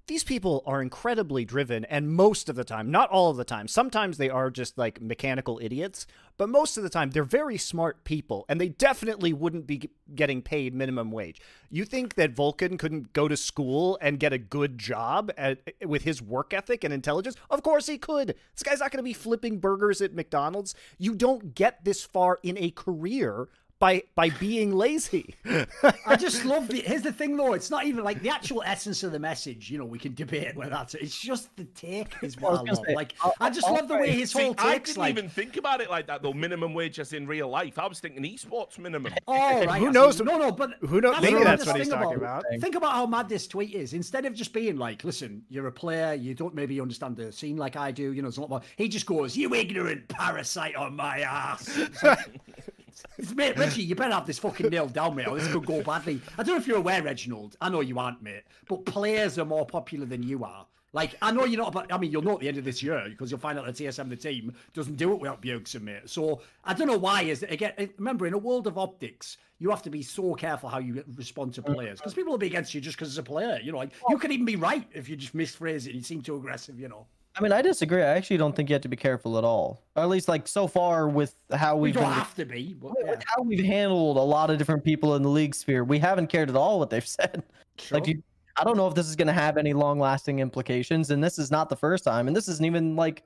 these 0.06 0.24
people 0.24 0.62
are 0.66 0.82
incredibly 0.82 1.44
driven, 1.44 1.84
and 1.84 2.12
most 2.12 2.48
of 2.48 2.56
the 2.56 2.64
time, 2.64 2.90
not 2.90 3.10
all 3.10 3.30
of 3.30 3.36
the 3.36 3.44
time, 3.44 3.68
sometimes 3.68 4.18
they 4.18 4.28
are 4.28 4.50
just 4.50 4.76
like 4.76 5.00
mechanical 5.00 5.60
idiots, 5.62 6.06
but 6.36 6.48
most 6.48 6.76
of 6.76 6.82
the 6.82 6.90
time, 6.90 7.10
they're 7.10 7.22
very 7.22 7.56
smart 7.56 8.02
people, 8.04 8.44
and 8.48 8.60
they 8.60 8.70
definitely 8.70 9.32
wouldn't 9.32 9.66
be 9.66 9.90
getting 10.14 10.42
paid 10.42 10.74
minimum 10.74 11.12
wage. 11.12 11.40
You 11.70 11.84
think 11.84 12.14
that 12.14 12.32
Vulcan 12.32 12.78
couldn't 12.78 13.12
go 13.12 13.28
to 13.28 13.36
school 13.36 13.96
and 14.00 14.18
get 14.18 14.32
a 14.32 14.38
good 14.38 14.76
job 14.76 15.30
at, 15.36 15.60
with 15.84 16.02
his 16.02 16.20
work 16.20 16.52
ethic 16.52 16.82
and 16.82 16.92
intelligence? 16.92 17.36
Of 17.48 17.62
course 17.62 17.86
he 17.86 17.96
could. 17.96 18.34
This 18.54 18.62
guy's 18.64 18.80
not 18.80 18.90
going 18.90 18.98
to 18.98 19.04
be 19.04 19.12
flipping 19.12 19.58
burgers 19.58 20.02
at 20.02 20.14
McDonald's. 20.14 20.74
You 20.98 21.14
don't 21.14 21.54
get 21.54 21.84
this 21.84 22.02
far 22.04 22.40
in 22.42 22.58
a 22.58 22.70
career 22.70 23.48
by 23.82 24.00
by 24.14 24.30
being 24.30 24.70
lazy. 24.72 25.34
I 26.06 26.14
just 26.14 26.44
love 26.44 26.68
the. 26.68 26.78
Here's 26.82 27.02
the 27.02 27.12
thing, 27.12 27.36
though. 27.36 27.52
It's 27.54 27.68
not 27.68 27.84
even 27.84 28.04
like 28.04 28.22
the 28.22 28.28
actual 28.30 28.62
essence 28.64 29.02
of 29.02 29.10
the 29.10 29.18
message. 29.18 29.70
You 29.72 29.78
know, 29.78 29.84
we 29.84 29.98
can 29.98 30.14
debate 30.14 30.54
whether 30.54 30.70
that's. 30.70 30.94
It's 30.94 31.18
just 31.20 31.54
the 31.56 31.64
take 31.64 32.14
is 32.22 32.36
what 32.38 32.50
I, 32.50 32.52
was 32.52 32.58
gonna 32.60 32.72
love. 32.74 32.84
say, 32.86 32.94
like, 32.94 33.14
I'll- 33.20 33.34
I 33.40 33.50
just 33.50 33.66
I'll 33.66 33.74
love 33.74 33.88
the 33.88 33.96
way 33.96 34.12
say- 34.12 34.18
his 34.20 34.30
See, 34.30 34.42
whole 34.42 34.54
I 34.58 34.74
takes. 34.74 34.90
didn't 34.90 35.00
Like, 35.00 35.10
even 35.18 35.28
think 35.28 35.56
about 35.56 35.80
it 35.80 35.90
like 35.90 36.06
that 36.06 36.22
though. 36.22 36.32
Minimum 36.32 36.74
wage 36.74 37.00
as 37.00 37.12
in 37.12 37.26
real 37.26 37.48
life. 37.48 37.76
I 37.76 37.88
was 37.88 37.98
thinking 37.98 38.22
esports 38.22 38.78
minimum. 38.78 39.12
oh, 39.26 39.34
right. 39.34 39.64
Who 39.64 39.70
I 39.70 39.78
see. 39.80 39.86
knows- 39.90 40.20
No, 40.22 40.38
no, 40.38 40.52
but 40.52 40.74
who 40.82 41.00
knows- 41.00 41.16
Maybe 41.20 41.32
maybe 41.32 41.44
that's 41.44 41.64
that's 41.64 41.72
what 41.72 41.80
he's 41.84 41.88
talking 41.88 42.16
about- 42.18 42.44
about. 42.44 42.60
Think 42.60 42.76
about 42.76 42.92
how 42.92 43.06
mad 43.06 43.28
this 43.28 43.48
tweet 43.48 43.74
is. 43.74 43.94
Instead 43.94 44.26
of 44.26 44.32
just 44.34 44.52
being 44.52 44.76
like, 44.76 45.02
"Listen, 45.02 45.42
you're 45.48 45.66
a 45.66 45.72
player. 45.72 46.14
You 46.14 46.34
don't 46.34 46.54
maybe 46.54 46.80
understand 46.80 47.16
the 47.16 47.32
scene 47.32 47.56
like 47.56 47.74
I 47.74 47.90
do." 47.90 48.12
You 48.12 48.22
know, 48.22 48.28
it's 48.28 48.36
a 48.36 48.42
lot 48.42 48.50
more. 48.50 48.60
He 48.76 48.86
just 48.86 49.06
goes, 49.06 49.36
"You 49.36 49.52
ignorant 49.56 50.06
parasite 50.06 50.76
on 50.76 50.94
my 50.94 51.20
ass." 51.22 51.68
It's 52.92 53.04
like, 53.04 53.18
It's- 53.18 53.34
Mate, 53.34 53.58
Reggie, 53.58 53.82
you 53.82 53.94
better 53.94 54.14
have 54.14 54.26
this 54.26 54.38
fucking 54.38 54.68
nailed 54.68 54.92
down, 54.92 55.14
mate, 55.16 55.26
or 55.28 55.38
this 55.38 55.50
could 55.52 55.66
go 55.66 55.82
badly. 55.82 56.20
I 56.38 56.42
don't 56.42 56.54
know 56.54 56.60
if 56.60 56.66
you're 56.66 56.76
aware, 56.78 57.02
Reginald. 57.02 57.56
I 57.60 57.68
know 57.68 57.80
you 57.80 57.98
aren't, 57.98 58.22
mate, 58.22 58.42
but 58.68 58.84
players 58.84 59.38
are 59.38 59.44
more 59.44 59.66
popular 59.66 60.06
than 60.06 60.22
you 60.22 60.44
are. 60.44 60.66
Like, 60.94 61.16
I 61.22 61.32
know 61.32 61.46
you're 61.46 61.58
not, 61.58 61.72
but 61.72 61.90
I 61.90 61.96
mean, 61.96 62.10
you'll 62.12 62.20
know 62.20 62.34
at 62.34 62.40
the 62.40 62.48
end 62.48 62.58
of 62.58 62.64
this 62.64 62.82
year 62.82 63.02
because 63.08 63.30
you'll 63.30 63.40
find 63.40 63.58
out 63.58 63.64
that 63.64 63.74
TSM, 63.76 64.10
the 64.10 64.16
team, 64.16 64.52
doesn't 64.74 64.96
do 64.96 65.12
it 65.14 65.20
without 65.20 65.40
Bjergsen, 65.40 65.80
mate. 65.80 66.02
So 66.10 66.42
I 66.64 66.74
don't 66.74 66.86
know 66.86 66.98
why. 66.98 67.22
Is 67.22 67.42
it, 67.42 67.50
again, 67.50 67.72
remember, 67.96 68.26
in 68.26 68.34
a 68.34 68.38
world 68.38 68.66
of 68.66 68.76
optics, 68.76 69.38
you 69.58 69.70
have 69.70 69.80
to 69.84 69.90
be 69.90 70.02
so 70.02 70.34
careful 70.34 70.68
how 70.68 70.80
you 70.80 71.02
respond 71.16 71.54
to 71.54 71.62
players 71.62 71.98
because 71.98 72.12
people 72.12 72.32
will 72.32 72.38
be 72.38 72.46
against 72.48 72.74
you 72.74 72.80
just 72.82 72.96
because 72.98 73.08
it's 73.08 73.16
a 73.16 73.22
player. 73.22 73.58
You 73.62 73.72
know, 73.72 73.78
like 73.78 73.92
you 74.10 74.18
could 74.18 74.32
even 74.32 74.44
be 74.44 74.56
right 74.56 74.86
if 74.92 75.08
you 75.08 75.16
just 75.16 75.34
misphrase 75.34 75.86
it. 75.86 75.92
and 75.92 75.94
You 75.94 76.02
seem 76.02 76.20
too 76.20 76.36
aggressive. 76.36 76.78
You 76.78 76.88
know, 76.88 77.06
I 77.34 77.42
mean, 77.42 77.52
I 77.52 77.62
disagree. 77.62 78.02
I 78.02 78.14
actually 78.16 78.36
don't 78.36 78.54
think 78.54 78.68
you 78.68 78.74
have 78.74 78.82
to 78.82 78.88
be 78.88 78.96
careful 78.96 79.38
at 79.38 79.44
all. 79.44 79.82
Or 79.96 80.02
at 80.02 80.08
least, 80.08 80.28
like 80.28 80.46
so 80.46 80.66
far 80.66 81.08
with 81.08 81.34
how 81.52 81.76
we 81.76 81.88
we've 81.88 81.94
don't 81.94 82.04
been, 82.04 82.12
have 82.12 82.34
to 82.34 82.44
be. 82.44 82.74
But 82.74 82.92
yeah. 83.00 83.10
with 83.12 83.24
how 83.26 83.42
we've 83.42 83.64
handled 83.64 84.18
a 84.18 84.20
lot 84.20 84.50
of 84.50 84.58
different 84.58 84.84
people 84.84 85.16
in 85.16 85.22
the 85.22 85.28
league 85.30 85.54
sphere, 85.54 85.82
we 85.82 85.98
haven't 85.98 86.26
cared 86.26 86.50
at 86.50 86.56
all 86.56 86.78
what 86.78 86.90
they've 86.90 87.06
said. 87.18 87.42
Like, 87.90 88.04
Sure. 88.04 88.14
you, 88.14 88.22
I 88.56 88.64
don't 88.64 88.76
know 88.76 88.86
if 88.86 88.94
this 88.94 89.08
is 89.08 89.16
going 89.16 89.28
to 89.28 89.32
have 89.32 89.56
any 89.56 89.72
long-lasting 89.72 90.40
implications, 90.40 91.10
and 91.10 91.24
this 91.24 91.38
is 91.38 91.50
not 91.50 91.70
the 91.70 91.76
first 91.76 92.04
time, 92.04 92.26
and 92.26 92.36
this 92.36 92.48
isn't 92.48 92.64
even 92.66 92.96
like 92.96 93.22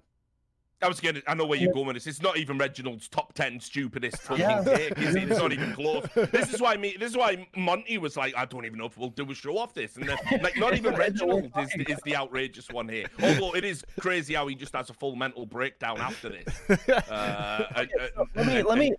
I 0.83 0.89
was 0.89 1.01
getting. 1.01 1.23
I 1.27 1.33
know 1.35 1.47
where 1.47 1.59
you're 1.59 1.73
going 1.73 1.87
with 1.87 1.97
this. 1.97 2.07
It's 2.07 2.21
not 2.21 2.37
even 2.37 2.59
Reginald's 2.59 3.09
top 3.09 3.33
ten 3.33 3.59
stupidest 3.61 4.19
fucking 4.19 4.41
Yeah. 4.43 4.63
take. 4.63 4.99
Is 4.99 5.15
it? 5.15 5.31
It's 5.31 5.41
not 5.41 5.51
even 5.55 5.73
close. 5.73 6.07
This 6.33 6.53
is 6.53 6.61
why 6.61 6.77
me. 6.77 6.97
This 6.99 7.11
is 7.13 7.17
why 7.17 7.47
Monte 7.57 7.97
was 7.97 8.15
like, 8.17 8.37
I 8.37 8.45
don't 8.45 8.67
even 8.67 8.79
know 8.79 8.85
if 8.85 8.99
we'll 8.99 9.09
do 9.09 9.31
a 9.31 9.35
show 9.35 9.57
off 9.57 9.73
this. 9.73 9.97
And 9.97 10.07
then, 10.07 10.19
like, 10.43 10.59
not 10.59 10.75
even 10.77 10.95
Reginald 10.97 11.51
is, 11.59 11.71
is 11.89 11.99
the 12.05 12.15
outrageous 12.15 12.69
one 12.71 12.89
here. 12.91 13.07
Although 13.23 13.55
it 13.55 13.65
is 13.65 13.85
crazy 13.99 14.35
how 14.35 14.47
he 14.49 14.55
just 14.55 14.75
has 14.75 14.91
a 14.91 14.93
full 14.93 15.17
mental 15.17 15.47
breakdown 15.47 15.99
after 15.99 16.29
this. 16.29 16.79
Uh, 17.09 17.65
let 18.35 18.47
me 18.47 18.63
let 18.63 18.79
me 18.79 18.93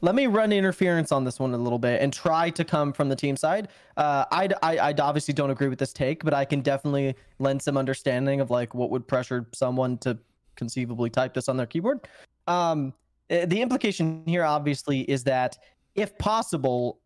let 0.00 0.14
me 0.14 0.26
run 0.26 0.52
interference 0.52 1.12
on 1.12 1.24
this 1.24 1.38
one 1.38 1.54
a 1.54 1.56
little 1.56 1.78
bit 1.78 2.00
and 2.02 2.12
try 2.12 2.50
to 2.50 2.64
come 2.64 2.92
from 2.92 3.08
the 3.08 3.16
team 3.16 3.36
side. 3.36 3.68
Uh, 3.96 4.24
I 4.32 4.48
I 4.62 4.78
I 4.78 4.94
obviously 4.98 5.34
don't 5.34 5.50
agree 5.50 5.68
with 5.68 5.78
this 5.78 5.92
take, 5.92 6.24
but 6.24 6.34
I 6.34 6.44
can 6.44 6.60
definitely 6.60 7.14
lend 7.38 7.62
some 7.62 7.76
understanding 7.76 8.40
of 8.40 8.50
like 8.50 8.74
what 8.74 8.90
would 8.90 9.06
pressure 9.06 9.46
someone 9.54 9.98
to 9.98 10.18
conceivably 10.56 11.10
type 11.10 11.34
this 11.34 11.48
on 11.48 11.56
their 11.56 11.66
keyboard. 11.66 12.00
Um, 12.46 12.92
eh, 13.30 13.46
the 13.46 13.60
implication 13.60 14.22
here 14.26 14.44
obviously 14.44 15.00
is 15.02 15.24
that 15.24 15.58
if 15.94 16.16
possible, 16.18 17.00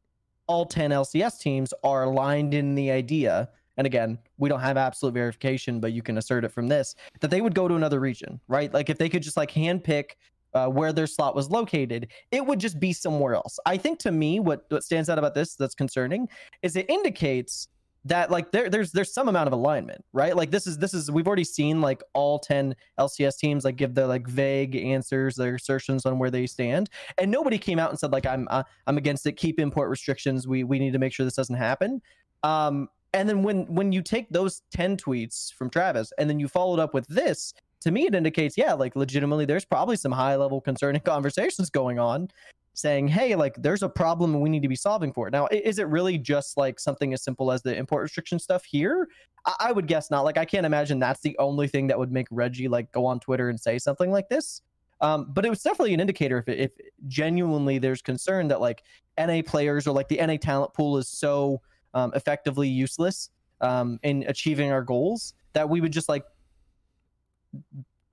all 0.46 0.64
10 0.64 0.90
LCS 0.90 1.40
teams 1.40 1.74
are 1.82 2.04
aligned 2.04 2.54
in 2.54 2.74
the 2.74 2.90
idea. 2.90 3.48
And 3.76 3.86
again, 3.86 4.18
we 4.38 4.48
don't 4.48 4.60
have 4.60 4.76
absolute 4.76 5.12
verification, 5.12 5.80
but 5.80 5.92
you 5.92 6.02
can 6.02 6.18
assert 6.18 6.44
it 6.44 6.52
from 6.52 6.68
this 6.68 6.94
that 7.20 7.30
they 7.30 7.40
would 7.40 7.54
go 7.54 7.68
to 7.68 7.74
another 7.74 8.00
region, 8.00 8.40
right? 8.48 8.72
Like 8.72 8.88
if 8.88 8.98
they 8.98 9.08
could 9.08 9.22
just 9.22 9.36
like 9.36 9.50
handpick 9.50 10.12
uh, 10.54 10.68
where 10.68 10.92
their 10.92 11.06
slot 11.06 11.34
was 11.34 11.50
located, 11.50 12.08
it 12.30 12.44
would 12.44 12.58
just 12.58 12.80
be 12.80 12.92
somewhere 12.92 13.34
else. 13.34 13.58
I 13.66 13.76
think 13.76 13.98
to 14.00 14.12
me, 14.12 14.40
what 14.40 14.64
what 14.70 14.84
stands 14.84 15.10
out 15.10 15.18
about 15.18 15.34
this 15.34 15.54
that's 15.54 15.74
concerning 15.74 16.28
is 16.62 16.76
it 16.76 16.88
indicates 16.88 17.68
that 18.08 18.30
like 18.30 18.52
there 18.52 18.70
there's 18.70 18.92
there's 18.92 19.12
some 19.12 19.28
amount 19.28 19.48
of 19.48 19.52
alignment, 19.52 20.04
right? 20.12 20.36
Like 20.36 20.50
this 20.50 20.66
is 20.66 20.78
this 20.78 20.94
is 20.94 21.10
we've 21.10 21.26
already 21.26 21.44
seen 21.44 21.80
like 21.80 22.02
all 22.14 22.38
10 22.38 22.74
LCS 22.98 23.38
teams 23.38 23.64
like 23.64 23.76
give 23.76 23.94
their 23.94 24.06
like 24.06 24.26
vague 24.26 24.76
answers, 24.76 25.34
their 25.34 25.56
assertions 25.56 26.06
on 26.06 26.18
where 26.18 26.30
they 26.30 26.46
stand, 26.46 26.88
and 27.18 27.30
nobody 27.30 27.58
came 27.58 27.78
out 27.78 27.90
and 27.90 27.98
said 27.98 28.12
like 28.12 28.26
I'm 28.26 28.46
uh, 28.50 28.62
I'm 28.86 28.96
against 28.96 29.26
it. 29.26 29.32
Keep 29.32 29.58
import 29.58 29.90
restrictions. 29.90 30.46
We 30.46 30.64
we 30.64 30.78
need 30.78 30.92
to 30.92 30.98
make 30.98 31.12
sure 31.12 31.24
this 31.24 31.34
doesn't 31.34 31.56
happen. 31.56 32.00
Um, 32.42 32.88
and 33.12 33.28
then 33.28 33.42
when 33.42 33.66
when 33.66 33.92
you 33.92 34.02
take 34.02 34.28
those 34.30 34.62
10 34.72 34.98
tweets 34.98 35.52
from 35.52 35.70
Travis 35.70 36.12
and 36.18 36.30
then 36.30 36.38
you 36.38 36.48
followed 36.48 36.78
up 36.78 36.94
with 36.94 37.06
this, 37.08 37.54
to 37.80 37.90
me 37.90 38.06
it 38.06 38.14
indicates 38.14 38.56
yeah 38.56 38.72
like 38.72 38.96
legitimately 38.96 39.44
there's 39.44 39.64
probably 39.64 39.96
some 39.96 40.12
high 40.12 40.36
level 40.36 40.60
concerning 40.60 41.00
conversations 41.04 41.70
going 41.70 41.98
on 41.98 42.28
saying 42.76 43.08
hey 43.08 43.34
like 43.34 43.54
there's 43.56 43.82
a 43.82 43.88
problem 43.88 44.34
and 44.34 44.42
we 44.42 44.50
need 44.50 44.62
to 44.62 44.68
be 44.68 44.76
solving 44.76 45.12
for. 45.12 45.28
It 45.28 45.32
now 45.32 45.48
is 45.50 45.78
it 45.78 45.88
really 45.88 46.18
just 46.18 46.56
like 46.56 46.78
something 46.78 47.12
as 47.12 47.24
simple 47.24 47.50
as 47.50 47.62
the 47.62 47.74
import 47.74 48.02
restriction 48.02 48.38
stuff 48.38 48.64
here? 48.64 49.08
I, 49.46 49.54
I 49.60 49.72
would 49.72 49.86
guess 49.86 50.10
not. 50.10 50.22
Like 50.22 50.38
i 50.38 50.44
can't 50.44 50.66
imagine 50.66 50.98
that's 50.98 51.20
the 51.20 51.36
only 51.38 51.68
thing 51.68 51.86
that 51.88 51.98
would 51.98 52.12
make 52.12 52.26
reggie 52.30 52.68
like 52.68 52.92
go 52.92 53.06
on 53.06 53.18
twitter 53.18 53.48
and 53.48 53.58
say 53.58 53.78
something 53.78 54.10
like 54.10 54.28
this. 54.28 54.62
Um, 55.00 55.26
but 55.30 55.44
it 55.44 55.50
was 55.50 55.62
definitely 55.62 55.92
an 55.94 56.00
indicator 56.00 56.42
if, 56.46 56.48
if 56.48 56.70
genuinely 57.06 57.78
there's 57.78 58.00
concern 58.00 58.48
that 58.48 58.60
like 58.60 58.82
na 59.18 59.42
players 59.44 59.86
or 59.86 59.92
like 59.92 60.08
the 60.08 60.24
na 60.24 60.36
talent 60.36 60.72
pool 60.74 60.96
is 60.98 61.08
so 61.08 61.60
um, 61.94 62.12
effectively 62.14 62.68
useless 62.68 63.30
um, 63.60 63.98
in 64.02 64.24
achieving 64.26 64.70
our 64.70 64.82
goals 64.82 65.34
that 65.52 65.68
we 65.68 65.80
would 65.80 65.92
just 65.92 66.08
like 66.08 66.24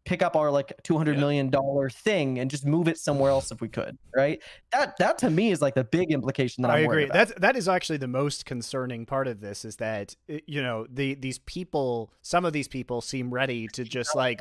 pick 0.05 0.21
up 0.21 0.35
our 0.35 0.51
like 0.51 0.73
two 0.83 0.97
hundred 0.97 1.13
Yeah. 1.15 1.21
million 1.21 1.49
dollar 1.49 1.89
thing 1.89 2.39
and 2.39 2.51
just 2.51 2.65
move 2.65 2.87
it 2.87 2.97
somewhere 2.97 3.31
else 3.31 3.51
if 3.51 3.61
we 3.61 3.69
could, 3.69 3.97
right? 4.15 4.41
That 4.71 4.95
that 4.99 5.17
to 5.19 5.29
me 5.29 5.51
is 5.51 5.61
like 5.61 5.75
the 5.75 5.83
big 5.83 6.11
implication 6.11 6.61
that 6.63 6.71
I 6.71 6.79
I'm 6.79 6.83
agree. 6.85 6.87
worried 6.97 7.09
about. 7.11 7.27
That's 7.29 7.39
that 7.39 7.55
is 7.55 7.69
actually 7.69 7.97
the 7.97 8.07
most 8.07 8.45
concerning 8.45 9.05
part 9.05 9.27
of 9.27 9.39
this 9.39 9.63
is 9.63 9.77
that 9.77 10.15
uh, 10.29 10.37
you 10.45 10.61
know 10.61 10.85
the 10.89 11.15
these 11.15 11.39
people, 11.39 12.11
some 12.21 12.43
of 12.45 12.53
these 12.53 12.67
people 12.67 13.01
seem 13.01 13.33
ready 13.33 13.67
to 13.69 13.83
just 13.83 14.15
like 14.15 14.39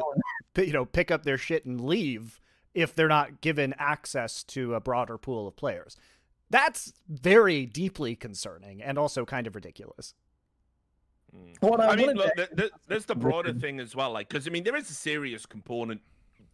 you 0.56 0.72
know 0.72 0.84
pick 0.84 1.10
up 1.10 1.22
their 1.24 1.38
shit 1.38 1.64
and 1.64 1.80
leave 1.80 2.40
if 2.74 2.94
they're 2.94 3.06
not 3.08 3.40
given 3.40 3.74
access 3.78 4.42
to 4.44 4.74
a 4.74 4.80
broader 4.80 5.18
pool 5.18 5.46
of 5.46 5.54
players. 5.56 5.96
That's 6.50 6.92
very 7.08 7.66
deeply 7.66 8.14
concerning 8.16 8.82
and 8.82 8.98
also 8.98 9.24
kind 9.24 9.46
of 9.46 9.54
ridiculous. 9.54 10.14
What 11.60 11.80
I 11.80 11.88
I 11.88 11.96
mean, 11.96 12.12
look, 12.12 12.34
th- 12.34 12.72
there's 12.88 13.04
the 13.04 13.14
broader 13.14 13.52
thing 13.52 13.80
as 13.80 13.94
well, 13.94 14.10
like 14.10 14.28
because 14.28 14.46
I 14.46 14.50
mean, 14.50 14.64
there 14.64 14.76
is 14.76 14.90
a 14.90 14.94
serious 14.94 15.46
component 15.46 16.00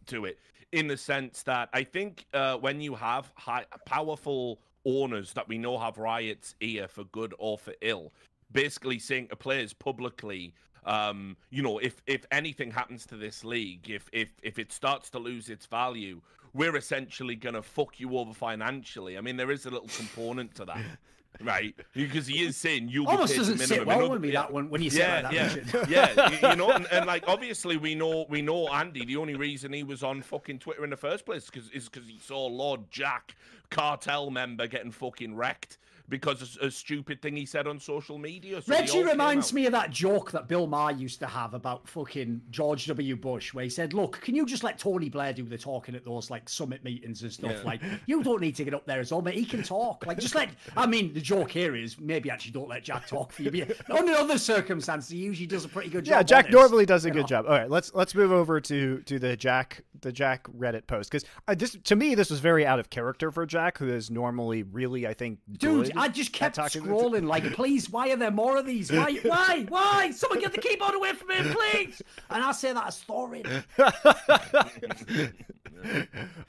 to 0.07 0.25
it 0.25 0.39
in 0.71 0.87
the 0.87 0.97
sense 0.97 1.43
that 1.43 1.69
I 1.73 1.83
think 1.83 2.25
uh, 2.33 2.57
when 2.57 2.79
you 2.79 2.95
have 2.95 3.31
high, 3.35 3.65
powerful 3.85 4.59
owners 4.85 5.33
that 5.33 5.47
we 5.47 5.57
know 5.57 5.77
have 5.77 5.97
riots 5.97 6.55
here 6.59 6.87
for 6.87 7.03
good 7.05 7.33
or 7.39 7.57
for 7.57 7.73
ill, 7.81 8.13
basically 8.51 8.99
saying 8.99 9.27
to 9.29 9.35
players 9.35 9.73
publicly, 9.73 10.53
um, 10.85 11.35
you 11.49 11.61
know, 11.61 11.79
if 11.79 12.01
if 12.07 12.25
anything 12.31 12.71
happens 12.71 13.05
to 13.07 13.17
this 13.17 13.43
league, 13.43 13.89
if 13.89 14.09
if 14.13 14.31
if 14.43 14.59
it 14.59 14.71
starts 14.71 15.09
to 15.11 15.19
lose 15.19 15.49
its 15.49 15.65
value, 15.65 16.21
we're 16.53 16.75
essentially 16.75 17.35
gonna 17.35 17.61
fuck 17.61 17.99
you 17.99 18.17
over 18.17 18.33
financially. 18.33 19.17
I 19.17 19.21
mean, 19.21 19.37
there 19.37 19.51
is 19.51 19.65
a 19.65 19.69
little 19.69 19.89
component 19.89 20.55
to 20.55 20.65
that. 20.65 20.83
Right, 21.41 21.73
because 21.93 22.27
he 22.27 22.43
is 22.43 22.57
saying 22.57 22.89
you'll 22.89 23.07
Almost 23.07 23.31
be 23.31 23.33
paid 23.35 23.37
doesn't 23.39 23.57
sit 23.59 23.69
minimum. 23.69 23.97
well 23.97 24.09
with 24.09 24.21
me 24.21 24.31
that 24.31 24.51
one 24.51 24.69
when 24.69 24.81
you 24.81 24.89
say 24.89 24.99
Yeah, 24.99 25.21
that. 25.21 25.33
yeah, 25.33 25.85
yeah. 25.87 26.29
you, 26.41 26.49
you 26.49 26.55
know, 26.57 26.71
and, 26.75 26.85
and 26.91 27.05
like 27.05 27.23
obviously 27.27 27.77
we 27.77 27.95
know 27.95 28.25
we 28.29 28.41
know 28.41 28.67
Andy. 28.67 29.05
The 29.05 29.15
only 29.15 29.35
reason 29.35 29.71
he 29.71 29.83
was 29.83 30.03
on 30.03 30.21
fucking 30.21 30.59
Twitter 30.59 30.83
in 30.83 30.89
the 30.89 30.97
first 30.97 31.25
place 31.25 31.49
cause, 31.49 31.69
is 31.71 31.87
because 31.87 32.09
he 32.09 32.19
saw 32.19 32.45
Lord 32.47 32.91
Jack, 32.91 33.35
cartel 33.69 34.31
member, 34.31 34.67
getting 34.67 34.91
fucking 34.91 35.33
wrecked 35.35 35.77
because 36.09 36.41
of 36.41 36.57
a 36.61 36.71
stupid 36.71 37.21
thing 37.21 37.35
he 37.35 37.45
said 37.45 37.67
on 37.67 37.79
social 37.79 38.17
media. 38.17 38.61
So 38.61 38.73
Reggie 38.73 39.03
reminds 39.03 39.53
me 39.53 39.65
of 39.65 39.71
that 39.73 39.91
joke 39.91 40.31
that 40.31 40.47
Bill 40.47 40.67
Maher 40.67 40.91
used 40.91 41.19
to 41.19 41.27
have 41.27 41.53
about 41.53 41.87
fucking 41.87 42.41
George 42.49 42.87
W. 42.87 43.15
Bush, 43.15 43.53
where 43.53 43.63
he 43.63 43.69
said, 43.69 43.93
"Look, 43.93 44.21
can 44.21 44.35
you 44.35 44.45
just 44.45 44.63
let 44.63 44.79
Tony 44.79 45.09
Blair 45.09 45.33
do 45.33 45.43
the 45.43 45.57
talking 45.57 45.95
at 45.95 46.03
those 46.03 46.29
like 46.29 46.49
summit 46.49 46.83
meetings 46.83 47.21
and 47.21 47.31
stuff? 47.31 47.51
Yeah. 47.51 47.63
Like, 47.63 47.81
you 48.05 48.23
don't 48.23 48.41
need 48.41 48.55
to 48.55 48.63
get 48.63 48.73
up 48.73 48.85
there 48.85 48.99
as 48.99 49.11
well, 49.11 49.21
but 49.21 49.33
he 49.33 49.45
can 49.45 49.63
talk. 49.63 50.05
Like, 50.05 50.19
just 50.19 50.35
let. 50.35 50.49
I 50.75 50.85
mean, 50.85 51.13
the 51.13 51.21
joke 51.21 51.51
here 51.51 51.75
is 51.75 51.99
maybe 51.99 52.29
actually 52.29 52.51
don't 52.51 52.69
let 52.69 52.83
Jack 52.83 53.07
talk 53.07 53.31
for 53.31 53.43
you. 53.43 53.65
But 53.87 53.99
under 53.99 54.13
other 54.13 54.37
circumstances, 54.37 55.09
he 55.09 55.17
usually 55.17 55.47
does 55.47 55.65
a 55.65 55.69
pretty 55.69 55.89
good 55.89 56.05
job. 56.05 56.11
Yeah, 56.11 56.23
Jack 56.23 56.51
normally 56.51 56.85
does 56.85 57.05
a 57.05 57.09
you 57.09 57.13
good 57.13 57.21
know. 57.21 57.27
job. 57.27 57.45
All 57.45 57.53
right, 57.53 57.69
let's 57.69 57.93
let's 57.93 58.15
move 58.15 58.31
over 58.31 58.59
to 58.61 59.01
to 59.01 59.19
the 59.19 59.37
Jack 59.37 59.83
the 60.01 60.11
Jack 60.11 60.47
Reddit 60.57 60.87
post 60.87 61.11
because 61.11 61.27
uh, 61.47 61.55
this 61.55 61.77
to 61.83 61.95
me 61.95 62.15
this 62.15 62.29
was 62.29 62.39
very 62.39 62.65
out 62.65 62.79
of 62.79 62.89
character 62.89 63.31
for 63.31 63.45
Jack, 63.45 63.77
who 63.77 63.89
is 63.89 64.09
normally 64.09 64.63
really 64.63 65.07
I 65.07 65.13
think 65.13 65.39
Dude, 65.57 65.87
good 65.87 65.97
I 65.99 66.07
just 66.07 66.31
kept 66.31 66.57
scrolling 66.57 67.27
like, 67.27 67.43
please, 67.53 67.89
why 67.89 68.09
are 68.11 68.15
there 68.15 68.31
more 68.31 68.57
of 68.57 68.65
these? 68.65 68.91
Why, 68.91 69.19
why, 69.23 69.65
why? 69.67 70.11
Someone 70.11 70.39
get 70.39 70.53
the 70.53 70.61
keyboard 70.61 70.95
away 70.95 71.13
from 71.13 71.27
me, 71.27 71.53
please! 71.53 72.01
And 72.29 72.43
I 72.43 72.51
say 72.53 72.73
that 72.73 72.87
as 72.87 73.03
Thorin. 73.03 73.63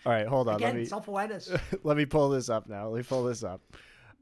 All 0.06 0.12
right, 0.12 0.26
hold 0.26 0.48
on. 0.48 0.56
Again, 0.56 0.68
let 0.68 0.76
me 0.76 0.84
self-awareness. 0.84 1.52
let 1.82 1.96
me 1.96 2.06
pull 2.06 2.30
this 2.30 2.48
up 2.48 2.68
now. 2.68 2.88
Let 2.88 2.98
me 2.98 3.02
pull 3.02 3.24
this 3.24 3.42
up. 3.42 3.60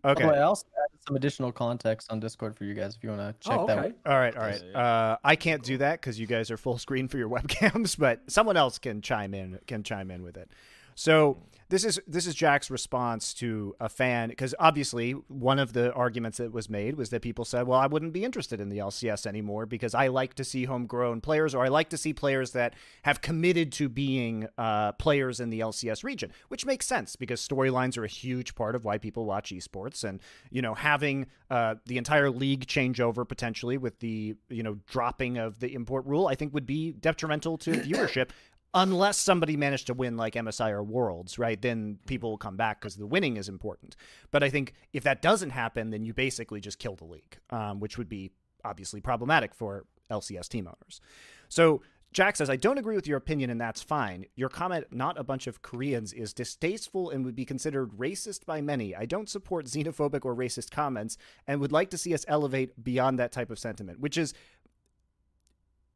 By 0.02 0.14
the 0.14 0.24
Okay. 0.26 0.38
I 0.38 0.42
also 0.42 0.64
added 0.76 0.98
some 1.06 1.16
additional 1.16 1.52
context 1.52 2.10
on 2.10 2.20
Discord 2.20 2.56
for 2.56 2.64
you 2.64 2.74
guys 2.74 2.94
if 2.96 3.02
you 3.02 3.10
want 3.10 3.20
to 3.20 3.48
check 3.48 3.58
oh, 3.58 3.66
that. 3.66 3.78
okay. 3.78 3.88
Out. 3.88 4.12
All 4.12 4.18
right, 4.18 4.36
all 4.36 4.42
right. 4.42 4.74
Uh, 4.74 5.16
I 5.24 5.36
can't 5.36 5.62
do 5.62 5.78
that 5.78 6.00
because 6.00 6.18
you 6.20 6.26
guys 6.26 6.50
are 6.50 6.56
full 6.56 6.78
screen 6.78 7.08
for 7.08 7.18
your 7.18 7.28
webcams, 7.28 7.98
but 7.98 8.20
someone 8.28 8.56
else 8.56 8.78
can 8.78 9.02
chime 9.02 9.34
in. 9.34 9.58
Can 9.66 9.82
chime 9.82 10.10
in 10.10 10.22
with 10.22 10.36
it. 10.36 10.50
So 10.94 11.38
this 11.70 11.84
is 11.84 12.00
this 12.06 12.26
is 12.26 12.34
Jack's 12.34 12.70
response 12.70 13.34
to 13.34 13.76
a 13.78 13.88
fan 13.88 14.30
because 14.30 14.54
obviously 14.58 15.12
one 15.12 15.58
of 15.58 15.74
the 15.74 15.92
arguments 15.92 16.38
that 16.38 16.52
was 16.52 16.70
made 16.70 16.96
was 16.96 17.10
that 17.10 17.20
people 17.20 17.44
said, 17.44 17.66
"Well, 17.66 17.78
I 17.78 17.86
wouldn't 17.86 18.14
be 18.14 18.24
interested 18.24 18.60
in 18.60 18.70
the 18.70 18.78
LCS 18.78 19.26
anymore 19.26 19.66
because 19.66 19.94
I 19.94 20.08
like 20.08 20.34
to 20.34 20.44
see 20.44 20.64
homegrown 20.64 21.20
players, 21.20 21.54
or 21.54 21.64
I 21.64 21.68
like 21.68 21.90
to 21.90 21.98
see 21.98 22.14
players 22.14 22.52
that 22.52 22.74
have 23.02 23.20
committed 23.20 23.70
to 23.72 23.88
being 23.88 24.48
uh, 24.56 24.92
players 24.92 25.40
in 25.40 25.50
the 25.50 25.60
LCS 25.60 26.02
region," 26.02 26.32
which 26.48 26.64
makes 26.64 26.86
sense 26.86 27.16
because 27.16 27.46
storylines 27.46 27.98
are 27.98 28.04
a 28.04 28.08
huge 28.08 28.54
part 28.54 28.74
of 28.74 28.84
why 28.84 28.96
people 28.96 29.26
watch 29.26 29.50
esports, 29.50 30.04
and 30.04 30.20
you 30.50 30.62
know 30.62 30.72
having 30.72 31.26
uh, 31.50 31.74
the 31.84 31.98
entire 31.98 32.30
league 32.30 32.66
change 32.66 32.98
over 32.98 33.26
potentially 33.26 33.76
with 33.76 34.00
the 34.00 34.36
you 34.48 34.62
know 34.62 34.78
dropping 34.86 35.36
of 35.36 35.60
the 35.60 35.74
import 35.74 36.06
rule, 36.06 36.28
I 36.28 36.34
think 36.34 36.54
would 36.54 36.66
be 36.66 36.92
detrimental 36.92 37.58
to 37.58 37.72
viewership 37.88 38.30
unless 38.74 39.18
somebody 39.18 39.56
managed 39.56 39.86
to 39.86 39.94
win 39.94 40.16
like 40.16 40.34
MSI 40.34 40.70
or 40.70 40.82
Worlds, 40.82 41.38
right? 41.38 41.60
Then 41.60 41.98
people 42.06 42.30
will 42.30 42.38
come 42.38 42.56
back 42.56 42.80
because 42.80 42.96
the 42.96 43.06
winning 43.06 43.36
is 43.36 43.48
important. 43.48 43.96
But 44.30 44.42
I 44.42 44.50
think 44.50 44.74
if 44.92 45.04
that 45.04 45.22
doesn't 45.22 45.50
happen, 45.50 45.90
then 45.90 46.04
you 46.04 46.12
basically 46.12 46.60
just 46.60 46.78
kill 46.78 46.96
the 46.96 47.06
league, 47.06 47.38
um, 47.50 47.80
which 47.80 47.96
would 47.96 48.08
be 48.08 48.32
obviously 48.64 49.00
problematic 49.00 49.54
for 49.54 49.86
LCS 50.10 50.48
team 50.48 50.66
owners. 50.66 51.00
So 51.48 51.82
Jack 52.12 52.36
says, 52.36 52.48
I 52.48 52.56
don't 52.56 52.78
agree 52.78 52.96
with 52.96 53.06
your 53.06 53.18
opinion, 53.18 53.50
and 53.50 53.60
that's 53.60 53.82
fine. 53.82 54.24
Your 54.34 54.48
comment, 54.48 54.86
not 54.90 55.18
a 55.18 55.24
bunch 55.24 55.46
of 55.46 55.60
Koreans, 55.60 56.14
is 56.14 56.32
distasteful 56.32 57.10
and 57.10 57.24
would 57.24 57.36
be 57.36 57.44
considered 57.44 57.92
racist 57.98 58.46
by 58.46 58.62
many. 58.62 58.96
I 58.96 59.04
don't 59.04 59.28
support 59.28 59.66
xenophobic 59.66 60.24
or 60.24 60.34
racist 60.34 60.70
comments 60.70 61.18
and 61.46 61.60
would 61.60 61.72
like 61.72 61.90
to 61.90 61.98
see 61.98 62.14
us 62.14 62.24
elevate 62.26 62.82
beyond 62.82 63.18
that 63.18 63.32
type 63.32 63.50
of 63.50 63.58
sentiment, 63.58 64.00
which 64.00 64.16
is 64.16 64.32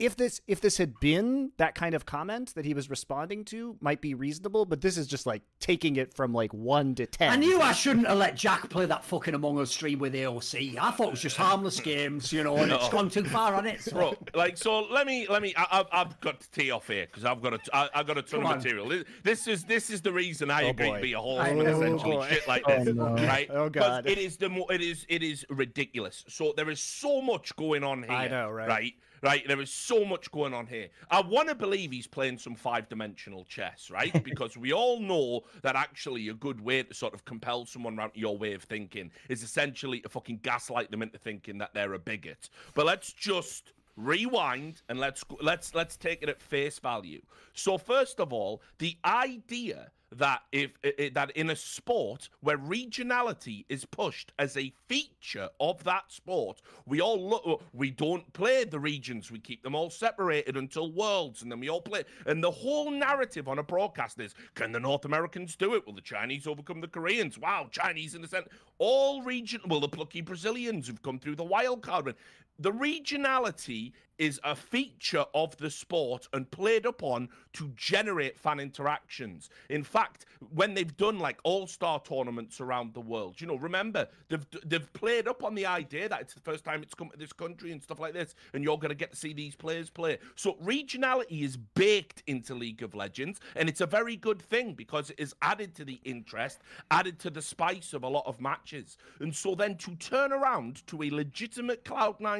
if 0.03 0.17
this 0.17 0.41
if 0.47 0.61
this 0.61 0.77
had 0.79 0.99
been 1.01 1.53
that 1.59 1.75
kind 1.75 1.95
of 1.95 2.05
comment 2.07 2.55
that 2.55 2.65
he 2.65 2.75
was 2.75 2.91
responding 2.91 3.45
to 3.47 3.77
might 3.81 4.01
be 4.01 4.15
reasonable 4.15 4.65
but 4.65 4.81
this 4.81 4.97
is 4.99 5.07
just 5.07 5.27
like 5.27 5.43
taking 5.61 5.97
it 5.97 6.13
from 6.15 6.33
like 6.33 6.53
1 6.53 6.95
to 6.97 7.07
10 7.07 7.33
I 7.33 7.37
knew 7.37 7.61
I 7.61 7.73
shouldn't 7.73 8.07
have 8.09 8.19
let 8.19 8.35
Jack 8.37 8.69
play 8.69 8.87
that 8.87 9.05
fucking 9.05 9.35
Among 9.35 9.59
Us 9.61 9.71
stream 9.71 9.99
with 9.99 10.15
AOC. 10.15 10.77
I 10.81 10.91
thought 10.91 11.09
it 11.09 11.11
was 11.13 11.21
just 11.23 11.37
harmless 11.37 11.79
games, 11.93 12.33
you 12.33 12.43
know, 12.43 12.57
and 12.57 12.73
it's 12.73 12.89
gone 12.89 13.09
too 13.11 13.25
far 13.25 13.55
on 13.55 13.67
it. 13.67 13.81
So. 13.81 13.93
Bro, 13.93 14.15
like 14.35 14.57
so, 14.57 14.81
let 14.91 15.07
me 15.07 15.27
let 15.29 15.41
me. 15.43 15.55
I, 15.57 15.85
I, 15.93 15.99
have 15.99 16.21
got 16.21 16.41
to 16.41 16.51
tee 16.51 16.71
off 16.71 16.89
here 16.89 17.07
because 17.07 17.25
I've 17.25 17.41
got 17.43 17.55
a 17.55 17.59
I, 17.73 17.89
I've 17.95 18.07
got 18.07 18.19
a 18.19 18.23
ton 18.23 18.41
Come 18.41 18.47
of 18.47 18.53
on. 18.53 18.57
material. 18.59 18.89
This, 18.89 19.05
this 19.23 19.47
is 19.47 19.65
this 19.65 19.91
is 19.91 20.01
the 20.03 20.13
reason 20.13 20.51
I 20.51 20.65
Oh, 20.65 20.71
agree 20.71 20.89
boy. 20.89 20.97
to 20.97 21.03
be 21.03 21.13
a 21.13 21.21
horseman. 21.21 21.59
know. 21.65 21.71
essentially, 21.71 22.13
Oh, 22.17 22.21
boy. 22.21 22.29
shit 22.29 22.49
like 22.49 22.63
Oh, 22.69 22.85
this, 22.85 22.95
no. 22.95 23.15
right? 23.15 23.49
Oh, 23.51 23.71
'Cause 23.71 23.83
God. 23.83 24.07
it 24.07 24.19
is 24.19 24.37
the 24.37 24.49
mo- 24.49 24.67
it 24.69 24.81
is 24.81 25.07
it 25.09 25.23
is 25.23 25.45
ridiculous. 25.49 26.25
So 26.29 26.53
there 26.57 26.69
is 26.71 26.81
so 26.81 27.21
much 27.21 27.55
going 27.57 27.85
on 27.85 28.03
here. 28.03 28.13
I 28.13 28.29
know, 28.29 28.51
right? 28.51 28.69
Right. 28.69 28.93
Right, 29.23 29.47
there 29.47 29.61
is 29.61 29.73
so 29.73 30.05
much 30.05 30.33
going 30.33 30.53
on 30.53 30.67
here. 30.67 30.89
I 31.09 31.21
want 31.21 31.49
to 31.49 31.55
believe 31.55 31.93
he's 31.93 32.09
playing 32.09 32.39
some 32.39 32.57
five-dimensional 32.57 33.45
chess, 33.45 33.89
right? 33.91 34.13
Because 34.33 34.57
we 34.57 34.73
all 34.73 34.99
know 34.99 35.43
that 35.63 35.77
actually 35.77 36.29
a 36.29 36.35
good 36.35 36.61
way 36.61 36.83
to 36.83 36.95
sort 36.95 37.15
of 37.15 37.25
compel 37.25 37.65
someone 37.67 37.99
around 37.99 38.13
your 38.15 38.37
way 38.37 38.55
of 38.55 38.63
thinking 38.65 39.11
is 39.29 39.43
essentially 39.43 40.01
to 40.01 40.09
fucking 40.09 40.41
gaslight 40.43 40.91
them 40.91 41.03
into 41.03 41.19
thinking 41.19 41.59
that 41.59 41.73
they're 41.73 41.93
a 41.93 41.99
bigot. 41.99 42.49
But 42.75 42.87
let's 42.87 43.13
just 43.13 43.73
rewind 43.97 44.83
and 44.89 44.99
let's 44.99 45.23
go- 45.23 45.39
let's 45.41 45.75
let's 45.75 45.97
take 45.97 46.23
it 46.23 46.29
at 46.29 46.41
face 46.43 46.79
value. 46.79 47.21
So 47.53 47.79
first 47.79 48.19
of 48.21 48.33
all, 48.33 48.63
the 48.79 48.97
idea 49.05 49.93
that 50.17 50.43
if 50.53 50.71
that 51.15 51.31
in 51.33 51.51
a 51.51 51.57
sport 51.57 52.29
where 52.41 52.59
regionality 52.59 53.65
is 53.69 53.85
pushed 53.85 54.33
as 54.39 54.57
a 54.57 54.73
feature 54.89 55.49
of 55.61 55.83
that 55.85 56.11
sport, 56.11 56.61
we 56.87 57.01
all 57.01 57.29
look 57.31 57.63
we 57.73 57.91
don't 57.91 58.31
play 58.33 58.65
the 58.65 58.79
regions, 58.79 59.31
we 59.31 59.39
keep 59.39 59.63
them 59.63 59.75
all 59.75 59.91
separated 59.91 60.57
until 60.57 60.93
worlds, 60.93 61.43
and 61.43 61.51
then 61.51 61.61
we 61.61 61.69
all 61.69 61.81
play. 61.81 62.05
And 62.27 62.43
the 62.43 62.51
whole 62.51 62.91
narrative 62.91 63.49
on 63.49 63.59
a 63.59 63.63
broadcast 63.63 64.21
is, 64.21 64.35
can 64.55 64.73
the 64.73 64.81
North 64.81 65.05
Americans 65.05 65.57
do 65.57 65.75
it? 65.75 65.87
Will 65.87 65.95
the 65.95 66.01
Chinese 66.01 66.47
overcome 66.47 66.81
the 66.81 66.89
Koreans? 66.89 67.39
Wow, 67.39 67.69
Chinese 67.71 68.15
in 68.15 68.23
the 68.23 68.29
center. 68.29 68.49
All 68.79 69.23
region, 69.23 69.61
well, 69.67 69.81
the 69.81 69.89
plucky 69.89 70.21
Brazilians 70.21 70.89
who've 70.89 71.03
come 71.03 71.19
through 71.19 71.37
the 71.37 71.45
wild 71.45 71.83
card. 71.83 72.15
The 72.59 72.73
regionality 72.73 73.93
is 74.19 74.39
a 74.45 74.55
feature 74.55 75.25
of 75.35 75.57
the 75.57 75.71
sport 75.71 76.29
and 76.33 76.49
played 76.51 76.87
upon 76.87 77.29
to 77.53 77.73
generate 77.75 78.39
fan 78.39 78.61
interactions. 78.61 79.51
In 79.69 79.83
fact, 79.83 80.27
when 80.55 80.75
they've 80.75 80.97
done 80.97 81.19
like 81.19 81.39
all-star 81.43 82.01
tournaments 82.01 82.61
around 82.61 82.95
the 82.95 83.01
world, 83.01 83.41
you 83.41 83.49
know, 83.49 83.57
remember 83.57 84.07
they've 84.29 84.47
they've 84.65 84.93
played 84.93 85.27
up 85.27 85.43
on 85.43 85.55
the 85.55 85.67
idea 85.67 86.09
that 86.09 86.21
it's 86.21 86.35
the 86.35 86.41
first 86.41 86.65
time 86.65 86.83
it's 86.83 86.95
come 86.95 87.09
to 87.09 87.17
this 87.17 87.33
country 87.33 87.73
and 87.73 87.83
stuff 87.83 87.99
like 87.99 88.13
this, 88.13 88.35
and 88.55 88.63
you're 88.63 88.79
going 88.79 88.91
to 88.91 88.95
get 88.95 89.11
to 89.11 89.17
see 89.17 89.33
these 89.33 89.57
players 89.57 89.91
play. 89.91 90.19
So 90.37 90.55
regionality 90.63 91.43
is 91.43 91.57
baked 91.57 92.23
into 92.27 92.55
League 92.55 92.83
of 92.83 92.95
Legends, 92.95 93.41
and 93.57 93.69
it's 93.69 93.81
a 93.81 93.87
very 93.87 94.15
good 94.15 94.41
thing 94.41 94.75
because 94.75 95.11
it 95.11 95.19
is 95.19 95.35
added 95.43 95.75
to 95.77 95.85
the 95.85 96.01
interest, 96.05 96.61
added 96.91 97.19
to 97.21 97.31
the 97.31 97.43
spice 97.43 97.93
of 97.93 98.05
a 98.05 98.09
lot 98.09 98.27
of 98.27 98.41
matches. 98.41 98.99
And 99.21 99.35
so 99.35 99.55
then 99.55 99.77
to 99.79 99.97
turn 99.97 100.33
around 100.33 100.87
to 100.89 101.03
a 101.03 101.11
legitimate 101.11 101.85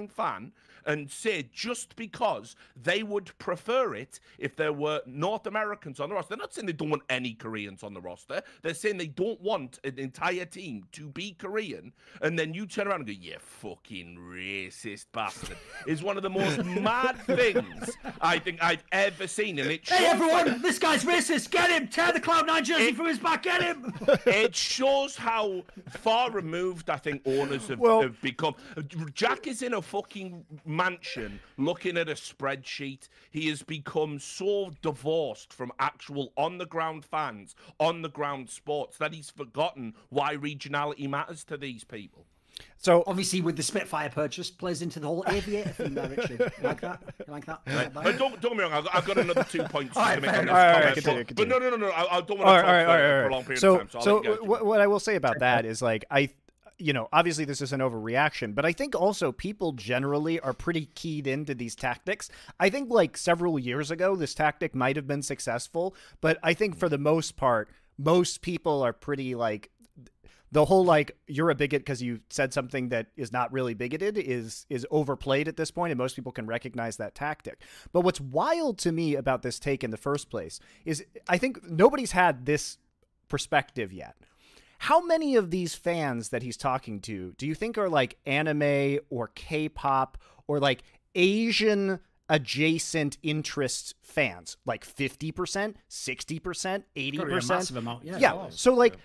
Cloud9 0.09 0.11
fan 0.11 0.53
and 0.85 1.09
say 1.11 1.49
just 1.53 1.95
because 1.95 2.57
they 2.81 3.05
would 3.05 3.31
prefer 3.39 3.95
it 3.95 4.19
if 4.39 4.57
there 4.57 4.73
were 4.73 5.01
North 5.07 5.47
Americans 5.47 6.01
on 6.01 6.09
the 6.09 6.15
roster. 6.17 6.31
They're 6.31 6.39
not 6.43 6.53
saying 6.53 6.67
they 6.67 6.73
don't 6.73 6.91
want 6.91 7.05
any 7.09 7.35
Koreans 7.35 7.85
on 7.85 7.95
the 7.95 8.01
roster. 8.01 8.43
They're 8.63 8.75
saying 8.75 8.99
they 8.99 9.07
don't 9.07 9.41
want 9.41 9.79
an 9.85 9.99
entire 9.99 10.45
team 10.45 10.85
to 10.93 11.09
be 11.09 11.37
Korean. 11.39 11.93
And 12.21 12.37
then 12.39 12.53
you 12.53 12.67
turn 12.67 12.89
around 12.89 13.01
and 13.01 13.07
go, 13.07 13.13
"You 13.13 13.37
fucking 13.39 14.19
racist 14.19 15.07
bastard," 15.13 15.57
is 15.87 16.03
one 16.03 16.17
of 16.17 16.25
the 16.25 16.31
most 16.31 16.65
mad 16.65 17.17
things 17.27 17.91
I 18.21 18.41
think 18.41 18.63
I've 18.63 18.83
ever 18.91 19.29
seen. 19.29 19.61
And 19.61 19.71
it 19.71 19.89
Hey 19.89 19.99
shows- 19.99 20.07
everyone, 20.15 20.63
this 20.63 20.79
guy's 20.81 21.05
racist. 21.05 21.51
Get 21.53 21.71
him! 21.71 21.87
Tear 21.89 22.13
the 22.13 22.21
Cloud9 22.21 22.65
jersey 22.65 22.89
It- 22.89 22.97
from 22.97 23.07
his 23.07 23.19
back. 23.21 23.45
Get 23.45 23.63
him! 23.63 23.95
it 24.27 24.57
shows 24.57 25.15
how 25.17 25.63
far 25.91 26.31
removed 26.33 26.91
I 26.91 26.97
think 26.97 27.23
owners 27.25 27.69
have, 27.69 27.79
Well- 27.79 28.03
have 28.03 28.21
become. 28.21 28.55
Jack 29.15 29.47
is 29.47 29.63
in 29.63 29.75
a 29.75 29.83
fucking 29.93 30.45
mansion 30.65 31.39
looking 31.59 31.99
at 31.99 32.09
a 32.09 32.15
spreadsheet. 32.15 33.09
He 33.31 33.49
has 33.51 33.63
become 33.63 34.19
so 34.19 34.73
divorced 34.81 35.53
from 35.53 35.71
actual 35.79 36.33
on 36.39 36.57
the 36.57 36.65
ground 36.65 37.05
fans, 37.05 37.55
on 37.79 38.01
the 38.01 38.09
ground 38.09 38.49
sports, 38.49 38.97
that 38.97 39.13
he's 39.13 39.29
forgotten 39.29 39.93
why 40.09 40.35
regionality 40.35 41.09
matters 41.09 41.45
to 41.45 41.59
these 41.59 41.85
people. 41.85 42.25
so 42.79 43.05
Obviously, 43.07 43.43
with 43.43 43.57
the 43.57 43.63
Spitfire 43.63 44.09
purchase, 44.09 44.51
plays 44.51 44.81
into 44.81 44.99
the 44.99 45.07
whole 45.07 45.25
aviator 45.29 45.71
thing 45.71 45.93
there, 45.95 46.09
Richard. 46.09 46.41
You 46.41 46.65
like 46.65 46.81
that? 46.81 47.03
You 47.27 47.33
like 47.33 47.45
that? 47.45 47.61
You 47.67 47.75
like 47.75 47.93
that? 47.93 48.19
Don't, 48.19 48.41
don't 48.41 48.41
get 48.41 48.57
me 48.57 48.63
wrong, 48.63 48.73
I've 48.73 48.85
got, 48.85 48.95
I've 48.95 49.05
got 49.05 49.19
another 49.19 49.45
two 49.45 49.63
points 49.65 49.95
All 49.97 50.05
right, 50.05 50.15
to 50.15 50.21
make 50.23 50.31
fair 50.31 50.41
on 50.41 50.47
this 50.47 50.53
enough. 50.53 50.57
All 50.57 50.73
right, 50.73 50.75
all 50.75 50.81
right, 50.81 50.83
comment, 50.83 50.95
continue, 50.95 51.19
but, 51.21 51.29
continue. 51.29 51.55
but 51.55 51.61
no, 51.61 51.71
no, 51.71 51.77
no, 51.77 51.89
no, 51.89 51.93
I, 51.93 52.17
I 52.17 52.21
don't 52.23 52.39
want 52.39 52.49
all 52.49 52.57
to 52.57 52.63
right, 52.63 52.63
talk 52.63 52.69
all 52.69 52.73
right, 52.73 52.87
all 52.87 52.87
for, 52.87 53.03
right, 53.03 53.23
for 53.23 53.29
a 53.29 53.33
long 53.33 53.45
period 53.45 53.61
So, 53.61 53.75
of 53.81 53.93
time. 53.93 54.03
So, 54.03 54.23
so 54.23 54.31
let 54.31 54.45
what, 54.47 54.65
what 54.65 54.81
I 54.81 54.87
will 54.87 55.01
say 55.01 55.17
about 55.17 55.39
that 55.41 55.67
is 55.67 55.83
like 55.83 56.07
I, 56.11 56.31
you 56.83 56.93
know, 56.93 57.09
obviously 57.13 57.45
this 57.45 57.61
is 57.61 57.73
an 57.73 57.81
overreaction, 57.81 58.55
but 58.55 58.65
I 58.65 58.73
think 58.73 58.95
also 58.95 59.33
people 59.33 59.73
generally 59.73 60.41
are 60.41 60.53
pretty 60.53 60.87
keyed 60.95 61.27
into 61.27 61.55
these 61.55 61.75
tactics. 61.75 62.29
I 62.59 62.71
think 62.71 62.91
like 62.91 63.17
several 63.17 63.59
years 63.59 63.91
ago, 63.91 64.17
this 64.17 64.35
tactic 64.35 64.75
might 64.75 64.97
have 64.97 65.07
been 65.07 65.23
successful, 65.23 65.95
but 66.21 66.39
I 66.43 66.55
think 66.55 66.77
for 66.77 66.89
the 66.89 66.99
most 66.99 67.37
part, 67.37 67.71
most 67.99 68.43
people 68.43 68.83
are 68.83 68.93
pretty 68.93 69.35
like 69.35 69.71
the 70.51 70.67
whole 70.67 70.85
like 70.85 71.17
you're 71.27 71.51
a 71.51 71.55
bigot 71.55 71.81
because 71.81 72.03
you 72.03 72.21
said 72.29 72.53
something 72.53 72.91
that 72.91 73.07
is 73.17 73.33
not 73.33 73.51
really 73.53 73.75
bigoted 73.75 74.19
is 74.19 74.67
is 74.69 74.87
overplayed 74.91 75.49
at 75.49 75.57
this 75.57 75.71
point 75.71 75.91
and 75.91 75.99
most 75.99 76.15
people 76.15 76.31
can 76.31 76.47
recognize 76.47 76.99
that 76.99 77.15
tactic 77.15 77.63
but 77.93 78.03
what's 78.03 78.21
wild 78.21 78.79
to 78.79 78.93
me 78.93 79.15
about 79.15 79.43
this 79.43 79.59
take 79.59 79.83
in 79.83 79.91
the 79.91 79.97
first 79.97 80.29
place 80.31 80.61
is 80.85 81.05
i 81.29 81.39
think 81.39 81.59
nobody's 81.69 82.13
had 82.13 82.45
this 82.45 82.77
perspective 83.29 83.93
yet 83.93 84.15
how 84.83 85.01
many 85.05 85.37
of 85.37 85.51
these 85.51 85.75
fans 85.75 86.31
that 86.31 86.43
he's 86.43 86.57
talking 86.57 87.01
to 87.01 87.35
do 87.39 87.47
you 87.47 87.55
think 87.55 87.79
are 87.79 87.89
like 87.89 88.19
anime 88.27 88.99
or 89.11 89.29
k-pop 89.35 90.19
or 90.47 90.59
like 90.59 90.83
asian 91.15 92.01
adjacent 92.29 93.19
interest 93.23 93.95
fans? 94.01 94.57
Like 94.65 94.87
50% 94.87 95.75
60% 95.91 96.85
80% 96.97 97.49
massive 97.49 97.77
amount, 97.77 98.05
yeah, 98.05 98.19
yeah. 98.19 98.47
so 98.51 98.75
like 98.75 98.97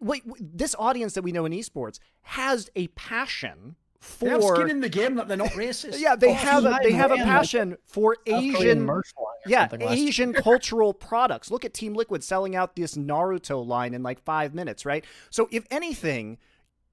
wait, 0.00 0.26
wait, 0.26 0.56
this 0.56 0.74
audience 0.78 1.14
that 1.14 1.22
we 1.22 1.32
know 1.32 1.44
in 1.44 1.52
esports 1.52 1.98
has 2.22 2.70
a 2.76 2.86
passion 2.88 3.76
They 4.20 4.28
have 4.28 4.42
skin 4.42 4.54
for 4.54 4.68
in 4.68 4.80
the 4.80 4.88
game 4.88 5.14
that 5.16 5.28
they're 5.28 5.36
not 5.36 5.50
racist. 5.50 5.98
yeah 6.00 6.16
they 6.16 6.30
Oh, 6.30 6.34
have 6.34 6.64
a, 6.64 6.70
I 6.70 6.82
they 6.82 6.92
have 6.92 7.10
a 7.10 7.14
ran, 7.14 7.26
like, 7.26 7.28
passion 7.28 7.76
for 7.86 8.16
asian 8.26 8.82
merch 8.82 9.12
line 9.16 9.26
or 9.26 9.50
yeah 9.50 9.68
asian 9.90 10.32
cultural 10.48 10.92
products. 10.94 11.50
Look 11.50 11.64
at 11.64 11.74
team 11.74 11.94
liquid 11.94 12.22
selling 12.24 12.56
out 12.56 12.76
this 12.76 12.94
naruto 12.94 13.64
line 13.66 13.94
in 13.94 14.02
like 14.02 14.20
five 14.22 14.54
minutes 14.54 14.84
right? 14.86 15.04
So 15.30 15.48
if 15.50 15.64
anything 15.70 16.38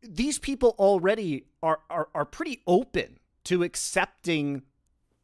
these 0.01 0.37
people 0.39 0.75
already 0.79 1.45
are 1.61 1.79
are, 1.89 2.09
are 2.13 2.25
pretty 2.25 2.61
open 2.67 3.19
to 3.45 3.63
accepting 3.63 4.63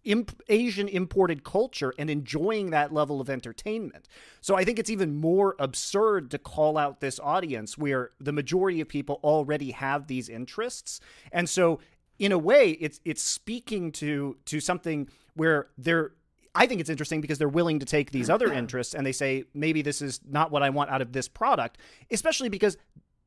imp- 0.04 0.42
Asian 0.50 0.88
imported 0.88 1.44
culture 1.44 1.94
and 1.98 2.10
enjoying 2.10 2.72
that 2.72 2.94
level 2.94 3.22
of 3.22 3.30
entertainment. 3.30 4.08
So 4.42 4.56
I 4.56 4.64
think 4.64 4.80
it's 4.80 4.90
even 4.90 5.16
more 5.16 5.56
absurd 5.60 6.32
to 6.32 6.38
call 6.38 6.78
out 6.78 7.00
this 7.00 7.20
audience 7.20 7.78
where 7.78 8.12
the 8.20 8.32
majority 8.32 8.82
of 8.82 8.88
people 8.88 9.20
already 9.24 9.72
have 9.72 10.08
these 10.08 10.30
interests. 10.30 11.00
And 11.32 11.50
so 11.50 11.80
in 12.18 12.32
a 12.32 12.38
way 12.38 12.72
it's 12.72 13.00
it's 13.06 13.24
speaking 13.24 13.92
to 13.94 14.38
to 14.46 14.60
something 14.60 15.10
where 15.36 15.70
they're 15.78 16.12
I 16.54 16.66
think 16.66 16.82
it's 16.82 16.90
interesting 16.90 17.22
because 17.22 17.38
they're 17.38 17.48
willing 17.48 17.80
to 17.80 17.86
take 17.86 18.12
these 18.12 18.30
other 18.30 18.52
interests 18.62 18.94
and 18.94 19.06
they 19.06 19.12
say 19.12 19.46
maybe 19.54 19.82
this 19.82 20.02
is 20.02 20.20
not 20.28 20.52
what 20.52 20.64
I 20.64 20.70
want 20.70 20.90
out 20.90 21.02
of 21.02 21.14
this 21.14 21.28
product, 21.28 21.78
especially 22.12 22.50
because 22.50 22.78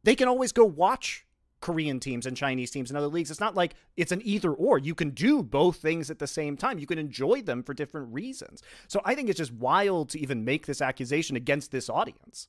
they 0.05 0.15
can 0.15 0.29
always 0.29 0.53
go 0.53 0.65
watch 0.65 1.25
Korean 1.63 1.99
teams 1.99 2.27
and 2.27 2.37
Chinese 2.37 2.71
teams 2.71 2.91
and 2.91 2.99
other 2.99 3.07
leagues. 3.07 3.31
It's 3.31 3.41
not 3.41 3.55
like 3.55 3.75
it's 3.97 4.13
an 4.13 4.21
either 4.25 4.53
or. 4.53 4.79
You 4.79 4.95
can 4.95 5.11
do 5.11 5.43
both 5.43 5.77
things 5.77 6.11
at 6.11 6.19
the 6.19 6.27
same 6.27 6.57
time. 6.57 6.79
You 6.79 6.87
can 6.87 6.99
enjoy 6.99 7.41
them 7.41 7.63
for 7.63 7.73
different 7.73 8.13
reasons. 8.13 8.63
So 8.89 9.01
I 9.05 9.15
think 9.15 9.31
it's 9.31 9.39
just 9.39 9.53
wild 9.53 10.11
to 10.11 10.21
even 10.21 10.45
make 10.45 10.67
this 10.67 10.83
accusation 10.83 11.37
against 11.37 11.71
this 11.71 11.89
audience. 11.89 12.49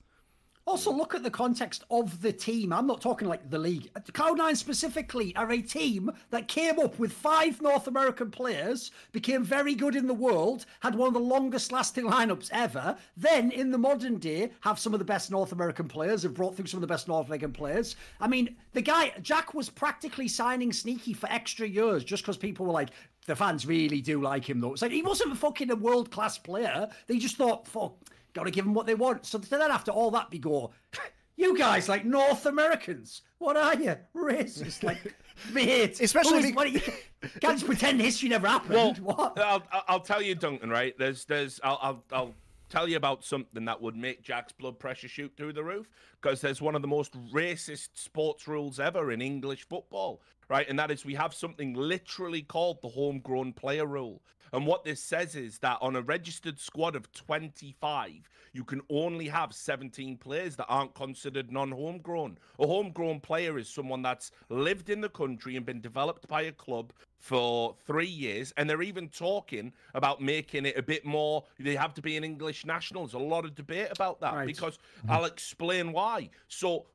Also, 0.66 0.94
look 0.94 1.14
at 1.14 1.24
the 1.24 1.30
context 1.30 1.84
of 1.92 2.22
the 2.22 2.32
team. 2.32 2.72
I'm 2.72 2.88
not 2.88 3.02
talking 3.02 3.28
like 3.28 3.50
the 3.50 3.60
league. 3.60 3.90
Cloud9 4.14 4.56
specifically 4.56 5.36
are 5.36 5.52
a 5.52 5.62
team 5.62 6.10
that 6.30 6.48
came 6.48 6.80
up 6.80 6.98
with 6.98 7.12
five 7.12 7.62
North 7.62 7.88
American 7.88 8.32
players, 8.32 8.92
became 9.12 9.44
very 9.44 9.76
good 9.76 9.94
in 9.94 10.08
the 10.08 10.14
world, 10.14 10.66
had 10.80 10.96
one 10.96 11.10
of 11.10 11.14
the 11.14 11.20
longest 11.20 11.74
lasting 11.74 12.06
lineups 12.06 12.50
ever. 12.54 12.96
Then, 13.18 13.52
in 13.52 13.72
the 13.72 13.78
modern 13.78 14.20
day, 14.20 14.52
have 14.62 14.80
some 14.80 14.94
of 14.94 15.00
the 15.00 15.06
best 15.06 15.30
North 15.32 15.52
American 15.52 15.90
players, 15.90 16.24
have 16.24 16.34
brought 16.34 16.56
through 16.56 16.68
some 16.68 16.78
of 16.78 16.82
the 16.82 16.88
best 16.88 17.10
North 17.10 17.28
American 17.28 17.52
players. 17.52 17.98
I 18.22 18.30
mean, 18.30 18.56
the 18.72 18.82
guy, 18.82 19.12
Jack, 19.22 19.54
was 19.54 19.70
practically 19.70 20.30
signing 20.30 20.72
Sneaky 20.72 21.12
for 21.12 21.30
extra 21.30 21.68
years 21.68 22.06
just 22.06 22.24
because 22.24 22.38
people 22.38 22.66
were 22.66 22.72
like, 22.72 22.90
the 23.26 23.36
fans 23.36 23.66
really 23.66 24.02
do 24.02 24.22
like 24.22 24.50
him, 24.50 24.62
though. 24.62 24.74
It's 24.74 24.82
like 24.82 24.92
he 24.92 25.02
wasn't 25.02 25.38
fucking 25.38 25.72
a 25.72 25.76
world 25.76 26.10
class 26.12 26.38
player. 26.38 26.90
They 27.08 27.18
just 27.18 27.38
thought, 27.38 27.68
fuck 27.68 27.96
Got 28.34 28.46
to 28.46 28.52
give 28.52 28.66
them 28.66 28.74
what 28.74 28.86
they 28.86 28.96
want. 28.96 29.26
So 29.26 29.38
then 29.38 29.62
after 29.62 29.92
all 29.92 30.12
that, 30.12 30.32
we 30.32 30.40
go, 30.40 30.72
you 31.36 31.58
guys 31.58 31.88
like 31.88 32.06
North 32.06 32.46
Americans. 32.46 33.22
What 33.38 33.58
are 33.58 33.76
you? 33.76 33.96
Racist, 34.16 34.84
like 34.84 34.98
mate. 35.54 36.00
Especially 36.00 36.52
what 36.54 36.72
you, 36.72 36.80
can't 37.40 37.60
just 37.60 37.66
pretend 37.66 38.02
history 38.02 38.30
never 38.30 38.48
happened. 38.48 38.74
Well, 38.74 38.94
what? 38.96 39.38
Uh, 39.38 39.60
I'll, 39.72 39.84
I'll 39.88 40.00
tell 40.00 40.22
you, 40.22 40.36
Duncan. 40.36 40.70
Right? 40.70 40.98
There's 40.98 41.26
there's 41.26 41.60
I'll 41.64 41.80
I'll, 41.82 42.04
I'll 42.12 42.34
tell 42.70 42.88
you 42.88 42.98
about 42.98 43.24
something 43.24 43.66
that 43.66 43.80
would 43.80 43.96
make 43.96 44.24
Jack's 44.24 44.52
blood 44.52 44.80
pressure 44.80 45.08
shoot 45.08 45.32
through 45.38 45.54
the 45.54 45.64
roof 45.64 45.88
because 46.20 46.42
there's 46.42 46.60
one 46.60 46.74
of 46.74 46.82
the 46.82 46.88
most 46.88 47.14
racist 47.32 47.90
sports 47.94 48.48
rules 48.48 48.80
ever 48.80 49.12
in 49.12 49.22
English 49.22 49.68
football, 49.68 50.22
right? 50.50 50.68
And 50.68 50.80
that 50.80 50.90
is 50.90 51.06
we 51.06 51.14
have 51.14 51.36
something 51.36 51.76
literally 51.76 52.42
called 52.42 52.82
the 52.82 52.88
homegrown 52.90 53.54
player 53.54 53.86
rule. 53.86 54.24
And 54.54 54.68
what 54.68 54.84
this 54.84 55.02
says 55.02 55.36
is 55.36 55.58
that 55.60 55.80
on 55.82 55.96
a 55.96 56.02
registered 56.02 56.60
squad 56.60 56.96
of 56.96 57.12
25, 57.12 58.30
you 58.54 58.64
can 58.64 58.82
only 58.90 59.28
have 59.28 59.52
17 59.52 60.18
players 60.18 60.56
that 60.58 60.68
aren't 60.70 60.94
considered 60.94 61.52
non 61.52 61.72
homegrown. 61.72 62.38
A 62.60 62.68
homegrown 62.68 63.20
player 63.20 63.58
is 63.58 63.68
someone 63.68 64.04
that's 64.04 64.30
lived 64.50 64.92
in 64.92 65.02
the 65.02 65.10
country 65.10 65.56
and 65.58 65.66
been 65.66 65.82
developed 65.82 66.28
by 66.28 66.44
a 66.44 66.52
club 66.52 66.94
for 67.18 67.76
three 67.88 68.06
years. 68.06 68.54
And 68.56 68.70
they're 68.70 68.84
even 68.84 69.10
talking 69.10 69.74
about 69.96 70.22
making 70.22 70.68
it 70.68 70.78
a 70.78 70.84
bit 70.84 71.04
more, 71.04 71.44
they 71.60 71.76
have 71.76 71.96
to 71.96 72.02
be 72.02 72.16
an 72.16 72.24
English 72.24 72.64
national. 72.64 73.06
There's 73.08 73.16
a 73.16 73.20
lot 73.20 73.46
of 73.46 73.56
debate 73.56 73.88
about 73.90 74.22
that 74.22 74.36
right. 74.36 74.46
because 74.46 74.78
mm-hmm. 74.78 75.12
I'll 75.12 75.26
explain 75.26 75.92
why. 75.92 76.30
So, 76.48 76.86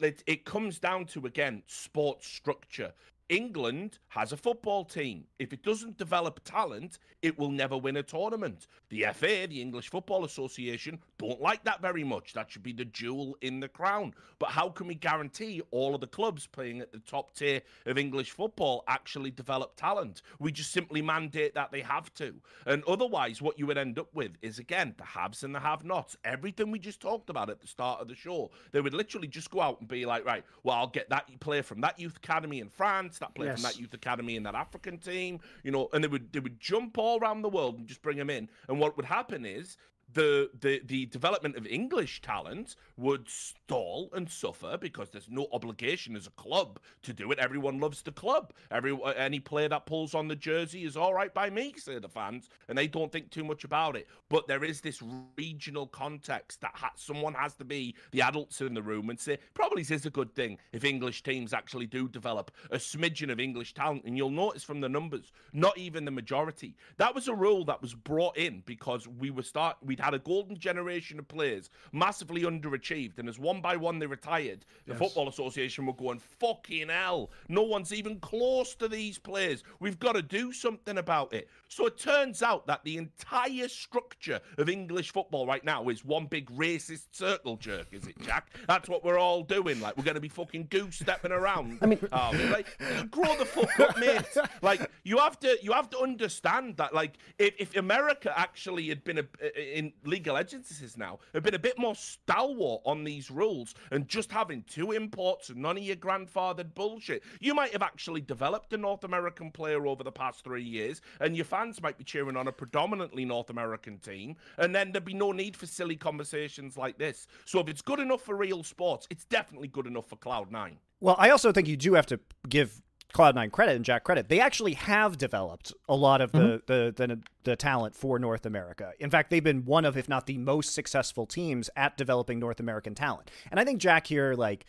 it, 0.00 0.22
it 0.26 0.44
comes 0.44 0.78
down 0.78 1.06
to 1.06 1.26
again 1.26 1.62
sports 1.66 2.26
structure. 2.26 2.92
England 3.28 3.98
has 4.08 4.32
a 4.32 4.36
football 4.38 4.84
team. 4.84 5.24
If 5.38 5.52
it 5.52 5.62
doesn't 5.62 5.98
develop 5.98 6.40
talent, 6.44 6.98
it 7.20 7.38
will 7.38 7.50
never 7.50 7.76
win 7.76 7.98
a 7.98 8.02
tournament. 8.02 8.66
The 8.88 9.04
FA, 9.12 9.46
the 9.46 9.60
English 9.60 9.90
Football 9.90 10.24
Association, 10.24 10.98
don't 11.18 11.40
like 11.40 11.62
that 11.64 11.82
very 11.82 12.04
much. 12.04 12.32
That 12.32 12.50
should 12.50 12.62
be 12.62 12.72
the 12.72 12.86
jewel 12.86 13.36
in 13.42 13.60
the 13.60 13.68
crown. 13.68 14.14
But 14.38 14.50
how 14.50 14.70
can 14.70 14.86
we 14.86 14.94
guarantee 14.94 15.60
all 15.70 15.94
of 15.94 16.00
the 16.00 16.06
clubs 16.06 16.46
playing 16.46 16.80
at 16.80 16.90
the 16.90 17.00
top 17.00 17.34
tier 17.34 17.60
of 17.84 17.98
English 17.98 18.30
football 18.30 18.82
actually 18.88 19.30
develop 19.30 19.76
talent? 19.76 20.22
We 20.38 20.50
just 20.50 20.72
simply 20.72 21.02
mandate 21.02 21.54
that 21.54 21.70
they 21.70 21.82
have 21.82 22.14
to. 22.14 22.34
And 22.64 22.82
otherwise, 22.84 23.42
what 23.42 23.58
you 23.58 23.66
would 23.66 23.78
end 23.78 23.98
up 23.98 24.14
with 24.14 24.32
is, 24.40 24.58
again, 24.58 24.94
the 24.96 25.04
haves 25.04 25.42
and 25.42 25.54
the 25.54 25.60
have 25.60 25.84
nots. 25.84 26.16
Everything 26.24 26.70
we 26.70 26.78
just 26.78 27.00
talked 27.00 27.28
about 27.28 27.50
at 27.50 27.60
the 27.60 27.66
start 27.66 28.00
of 28.00 28.08
the 28.08 28.14
show. 28.14 28.50
They 28.72 28.80
would 28.80 28.94
literally 28.94 29.28
just 29.28 29.50
go 29.50 29.60
out 29.60 29.80
and 29.80 29.88
be 29.88 30.06
like, 30.06 30.24
right, 30.24 30.44
well, 30.62 30.76
I'll 30.76 30.86
get 30.86 31.10
that 31.10 31.28
player 31.40 31.62
from 31.62 31.82
that 31.82 31.98
youth 31.98 32.16
academy 32.16 32.60
in 32.60 32.70
France, 32.70 33.17
that 33.18 33.34
player 33.34 33.50
yes. 33.50 33.60
from 33.60 33.70
that 33.70 33.78
youth 33.78 33.94
academy 33.94 34.36
in 34.36 34.42
that 34.44 34.54
African 34.54 34.98
team, 34.98 35.40
you 35.62 35.70
know, 35.70 35.88
and 35.92 36.02
they 36.02 36.08
would 36.08 36.32
they 36.32 36.40
would 36.40 36.60
jump 36.60 36.98
all 36.98 37.18
around 37.20 37.42
the 37.42 37.48
world 37.48 37.78
and 37.78 37.86
just 37.86 38.02
bring 38.02 38.16
them 38.16 38.30
in. 38.30 38.48
And 38.68 38.78
what 38.78 38.96
would 38.96 39.06
happen 39.06 39.44
is 39.44 39.76
the 40.12 40.50
the 40.58 40.80
the 40.84 41.06
development 41.06 41.56
of 41.56 41.66
English 41.66 42.22
talent 42.22 42.76
would 42.96 43.28
stall 43.28 44.08
and 44.14 44.30
suffer 44.30 44.78
because 44.78 45.10
there's 45.10 45.28
no 45.28 45.46
obligation 45.52 46.16
as 46.16 46.26
a 46.26 46.30
club 46.30 46.78
to 47.02 47.12
do 47.12 47.30
it. 47.30 47.38
Everyone 47.38 47.78
loves 47.78 48.02
the 48.02 48.12
club. 48.12 48.52
Every 48.70 48.98
any 49.16 49.40
player 49.40 49.68
that 49.68 49.86
pulls 49.86 50.14
on 50.14 50.28
the 50.28 50.36
jersey 50.36 50.84
is 50.84 50.96
all 50.96 51.12
right 51.12 51.32
by 51.32 51.50
me, 51.50 51.74
say 51.76 51.98
the 51.98 52.08
fans, 52.08 52.48
and 52.68 52.78
they 52.78 52.86
don't 52.86 53.12
think 53.12 53.30
too 53.30 53.44
much 53.44 53.64
about 53.64 53.96
it. 53.96 54.08
But 54.28 54.46
there 54.46 54.64
is 54.64 54.80
this 54.80 55.02
regional 55.36 55.86
context 55.86 56.60
that 56.62 56.72
ha- 56.74 56.92
someone 56.96 57.34
has 57.34 57.54
to 57.56 57.64
be 57.64 57.94
the 58.10 58.22
adults 58.22 58.60
in 58.60 58.74
the 58.74 58.82
room 58.82 59.10
and 59.10 59.20
say 59.20 59.38
probably 59.54 59.82
this 59.82 59.90
is 59.90 60.06
a 60.06 60.10
good 60.10 60.34
thing 60.34 60.58
if 60.72 60.84
English 60.84 61.22
teams 61.22 61.52
actually 61.52 61.86
do 61.86 62.08
develop 62.08 62.50
a 62.70 62.78
smidgen 62.78 63.30
of 63.30 63.40
English 63.40 63.74
talent. 63.74 64.04
And 64.04 64.16
you'll 64.16 64.30
notice 64.30 64.64
from 64.64 64.80
the 64.80 64.88
numbers, 64.88 65.32
not 65.52 65.76
even 65.76 66.04
the 66.04 66.10
majority. 66.10 66.76
That 66.96 67.14
was 67.14 67.28
a 67.28 67.34
rule 67.34 67.64
that 67.66 67.82
was 67.82 67.94
brought 67.94 68.36
in 68.36 68.62
because 68.64 69.06
we 69.06 69.30
were 69.30 69.42
start 69.42 69.76
had 69.98 70.14
a 70.14 70.18
golden 70.18 70.58
generation 70.58 71.18
of 71.18 71.28
players 71.28 71.70
massively 71.92 72.42
underachieved, 72.42 73.18
and 73.18 73.28
as 73.28 73.38
one 73.38 73.60
by 73.60 73.76
one 73.76 73.98
they 73.98 74.06
retired, 74.06 74.64
the 74.86 74.92
yes. 74.92 74.98
Football 74.98 75.28
Association 75.28 75.86
were 75.86 75.92
going, 75.92 76.18
fucking 76.18 76.88
hell, 76.88 77.30
no 77.48 77.62
one's 77.62 77.92
even 77.92 78.18
close 78.20 78.74
to 78.76 78.88
these 78.88 79.18
players. 79.18 79.62
We've 79.80 79.98
got 79.98 80.12
to 80.12 80.22
do 80.22 80.52
something 80.52 80.98
about 80.98 81.32
it. 81.32 81.48
So 81.68 81.86
it 81.86 81.98
turns 81.98 82.42
out 82.42 82.66
that 82.66 82.82
the 82.84 82.96
entire 82.96 83.68
structure 83.68 84.40
of 84.56 84.68
English 84.68 85.12
football 85.12 85.46
right 85.46 85.64
now 85.64 85.88
is 85.88 86.04
one 86.04 86.26
big 86.26 86.50
racist 86.50 87.08
circle 87.12 87.56
jerk, 87.56 87.88
is 87.92 88.06
it, 88.06 88.18
Jack? 88.20 88.50
That's 88.66 88.88
what 88.88 89.04
we're 89.04 89.18
all 89.18 89.42
doing. 89.42 89.80
Like, 89.80 89.96
we're 89.96 90.04
going 90.04 90.14
to 90.14 90.20
be 90.20 90.28
fucking 90.28 90.68
goose 90.70 90.96
stepping 90.96 91.32
around. 91.32 91.78
I 91.82 91.86
mean, 91.86 92.00
um, 92.12 92.50
like, 92.50 92.78
grow 93.10 93.36
the 93.36 93.44
fuck 93.44 93.78
up, 93.80 93.98
mate. 93.98 94.24
Like, 94.62 94.90
you 95.04 95.18
have 95.18 95.38
to, 95.40 95.58
you 95.62 95.72
have 95.72 95.90
to 95.90 95.98
understand 95.98 96.76
that, 96.78 96.94
like, 96.94 97.18
if, 97.38 97.54
if 97.58 97.76
America 97.76 98.32
actually 98.36 98.88
had 98.88 99.04
been 99.04 99.18
a, 99.18 99.78
in 99.78 99.87
legal 100.04 100.38
agencies 100.38 100.96
now, 100.96 101.18
have 101.34 101.42
been 101.42 101.54
a 101.54 101.58
bit 101.58 101.78
more 101.78 101.94
stalwart 101.94 102.82
on 102.84 103.04
these 103.04 103.30
rules 103.30 103.74
and 103.90 104.08
just 104.08 104.32
having 104.32 104.62
two 104.64 104.92
imports 104.92 105.48
and 105.48 105.58
none 105.58 105.76
of 105.76 105.82
your 105.82 105.96
grandfathered 105.96 106.74
bullshit, 106.74 107.22
you 107.40 107.54
might 107.54 107.72
have 107.72 107.82
actually 107.82 108.20
developed 108.20 108.72
a 108.72 108.76
North 108.76 109.04
American 109.04 109.50
player 109.50 109.86
over 109.86 110.02
the 110.04 110.12
past 110.12 110.44
three 110.44 110.62
years, 110.62 111.00
and 111.20 111.36
your 111.36 111.44
fans 111.44 111.82
might 111.82 111.98
be 111.98 112.04
cheering 112.04 112.36
on 112.36 112.48
a 112.48 112.52
predominantly 112.52 113.24
North 113.24 113.50
American 113.50 113.98
team, 113.98 114.36
and 114.58 114.74
then 114.74 114.92
there'd 114.92 115.04
be 115.04 115.14
no 115.14 115.32
need 115.32 115.56
for 115.56 115.66
silly 115.66 115.96
conversations 115.96 116.76
like 116.76 116.98
this. 116.98 117.26
So 117.44 117.60
if 117.60 117.68
it's 117.68 117.82
good 117.82 118.00
enough 118.00 118.22
for 118.22 118.36
real 118.36 118.62
sports, 118.62 119.06
it's 119.10 119.24
definitely 119.24 119.68
good 119.68 119.86
enough 119.86 120.06
for 120.06 120.16
Cloud9. 120.16 120.76
Well, 121.00 121.16
I 121.18 121.30
also 121.30 121.52
think 121.52 121.68
you 121.68 121.76
do 121.76 121.94
have 121.94 122.06
to 122.06 122.18
give 122.48 122.82
Cloud9 123.14 123.50
credit 123.50 123.76
and 123.76 123.84
Jack 123.84 124.04
credit. 124.04 124.28
They 124.28 124.40
actually 124.40 124.74
have 124.74 125.16
developed 125.16 125.72
a 125.88 125.96
lot 125.96 126.20
of 126.20 126.32
the, 126.32 126.38
mm-hmm. 126.38 126.66
the, 126.66 126.94
the 127.06 127.20
the 127.44 127.56
talent 127.56 127.94
for 127.94 128.18
North 128.18 128.44
America. 128.44 128.92
In 129.00 129.10
fact, 129.10 129.30
they've 129.30 129.42
been 129.42 129.64
one 129.64 129.86
of, 129.86 129.96
if 129.96 130.08
not 130.08 130.26
the 130.26 130.36
most 130.36 130.74
successful 130.74 131.24
teams 131.24 131.70
at 131.74 131.96
developing 131.96 132.38
North 132.38 132.60
American 132.60 132.94
talent. 132.94 133.30
And 133.50 133.58
I 133.58 133.64
think 133.64 133.80
Jack 133.80 134.06
here, 134.06 134.34
like, 134.34 134.66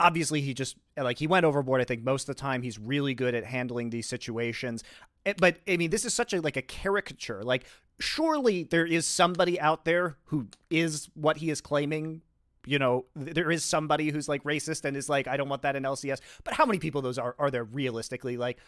obviously 0.00 0.40
he 0.40 0.54
just 0.54 0.76
like 0.96 1.18
he 1.18 1.26
went 1.26 1.44
overboard. 1.44 1.80
I 1.80 1.84
think 1.84 2.04
most 2.04 2.28
of 2.28 2.36
the 2.36 2.40
time 2.40 2.62
he's 2.62 2.78
really 2.78 3.14
good 3.14 3.34
at 3.34 3.44
handling 3.44 3.90
these 3.90 4.08
situations. 4.08 4.84
Eh, 5.26 5.34
but 5.38 5.56
I 5.66 5.76
mean, 5.76 5.90
this 5.90 6.04
is 6.04 6.14
such 6.14 6.32
a 6.32 6.40
like 6.40 6.56
a 6.56 6.62
caricature. 6.62 7.42
Like, 7.42 7.64
surely 7.98 8.64
there 8.64 8.86
is 8.86 9.06
somebody 9.06 9.58
out 9.60 9.84
there 9.84 10.16
who 10.26 10.48
is 10.70 11.08
what 11.14 11.38
he 11.38 11.50
is 11.50 11.60
claiming. 11.60 12.22
You 12.66 12.78
know, 12.78 13.06
there 13.14 13.50
is 13.50 13.64
somebody 13.64 14.10
who's 14.10 14.28
like 14.28 14.42
racist 14.44 14.84
and 14.84 14.96
is 14.96 15.08
like, 15.08 15.26
I 15.26 15.36
don't 15.36 15.48
want 15.48 15.62
that 15.62 15.76
in 15.76 15.82
LCS. 15.84 16.20
But 16.44 16.54
how 16.54 16.66
many 16.66 16.78
people 16.78 17.02
those 17.02 17.18
are 17.18 17.34
are 17.38 17.50
there 17.50 17.64
realistically? 17.64 18.36
Like, 18.36 18.58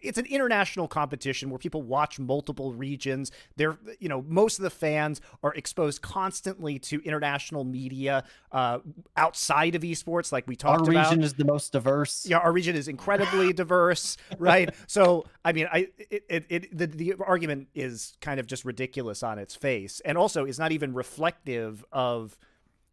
it's 0.00 0.18
an 0.18 0.26
international 0.26 0.88
competition 0.88 1.48
where 1.50 1.58
people 1.58 1.82
watch 1.82 2.18
multiple 2.18 2.74
regions. 2.74 3.30
They're, 3.56 3.78
you 3.98 4.08
know, 4.08 4.24
most 4.28 4.58
of 4.58 4.64
the 4.64 4.70
fans 4.70 5.20
are 5.42 5.54
exposed 5.54 6.02
constantly 6.02 6.78
to 6.80 7.00
international 7.04 7.64
media 7.64 8.24
uh, 8.50 8.80
outside 9.16 9.74
of 9.74 9.82
esports, 9.82 10.32
like 10.32 10.46
we 10.46 10.56
talked 10.56 10.86
about. 10.86 10.96
Our 10.96 11.10
region 11.10 11.22
is 11.22 11.34
the 11.34 11.44
most 11.44 11.72
diverse. 11.72 12.26
Yeah, 12.26 12.38
our 12.38 12.52
region 12.52 12.76
is 12.76 12.88
incredibly 12.88 13.52
diverse, 13.52 14.16
right? 14.38 14.74
So, 14.86 15.24
I 15.44 15.52
mean, 15.52 15.68
I 15.72 15.88
it, 15.98 16.24
it, 16.28 16.46
it 16.48 16.76
the, 16.76 16.86
the 16.86 17.14
argument 17.24 17.68
is 17.74 18.16
kind 18.20 18.38
of 18.40 18.46
just 18.46 18.64
ridiculous 18.64 19.22
on 19.22 19.38
its 19.38 19.54
face, 19.54 20.00
and 20.04 20.18
also 20.18 20.44
is 20.44 20.58
not 20.58 20.72
even 20.72 20.92
reflective 20.92 21.84
of 21.92 22.36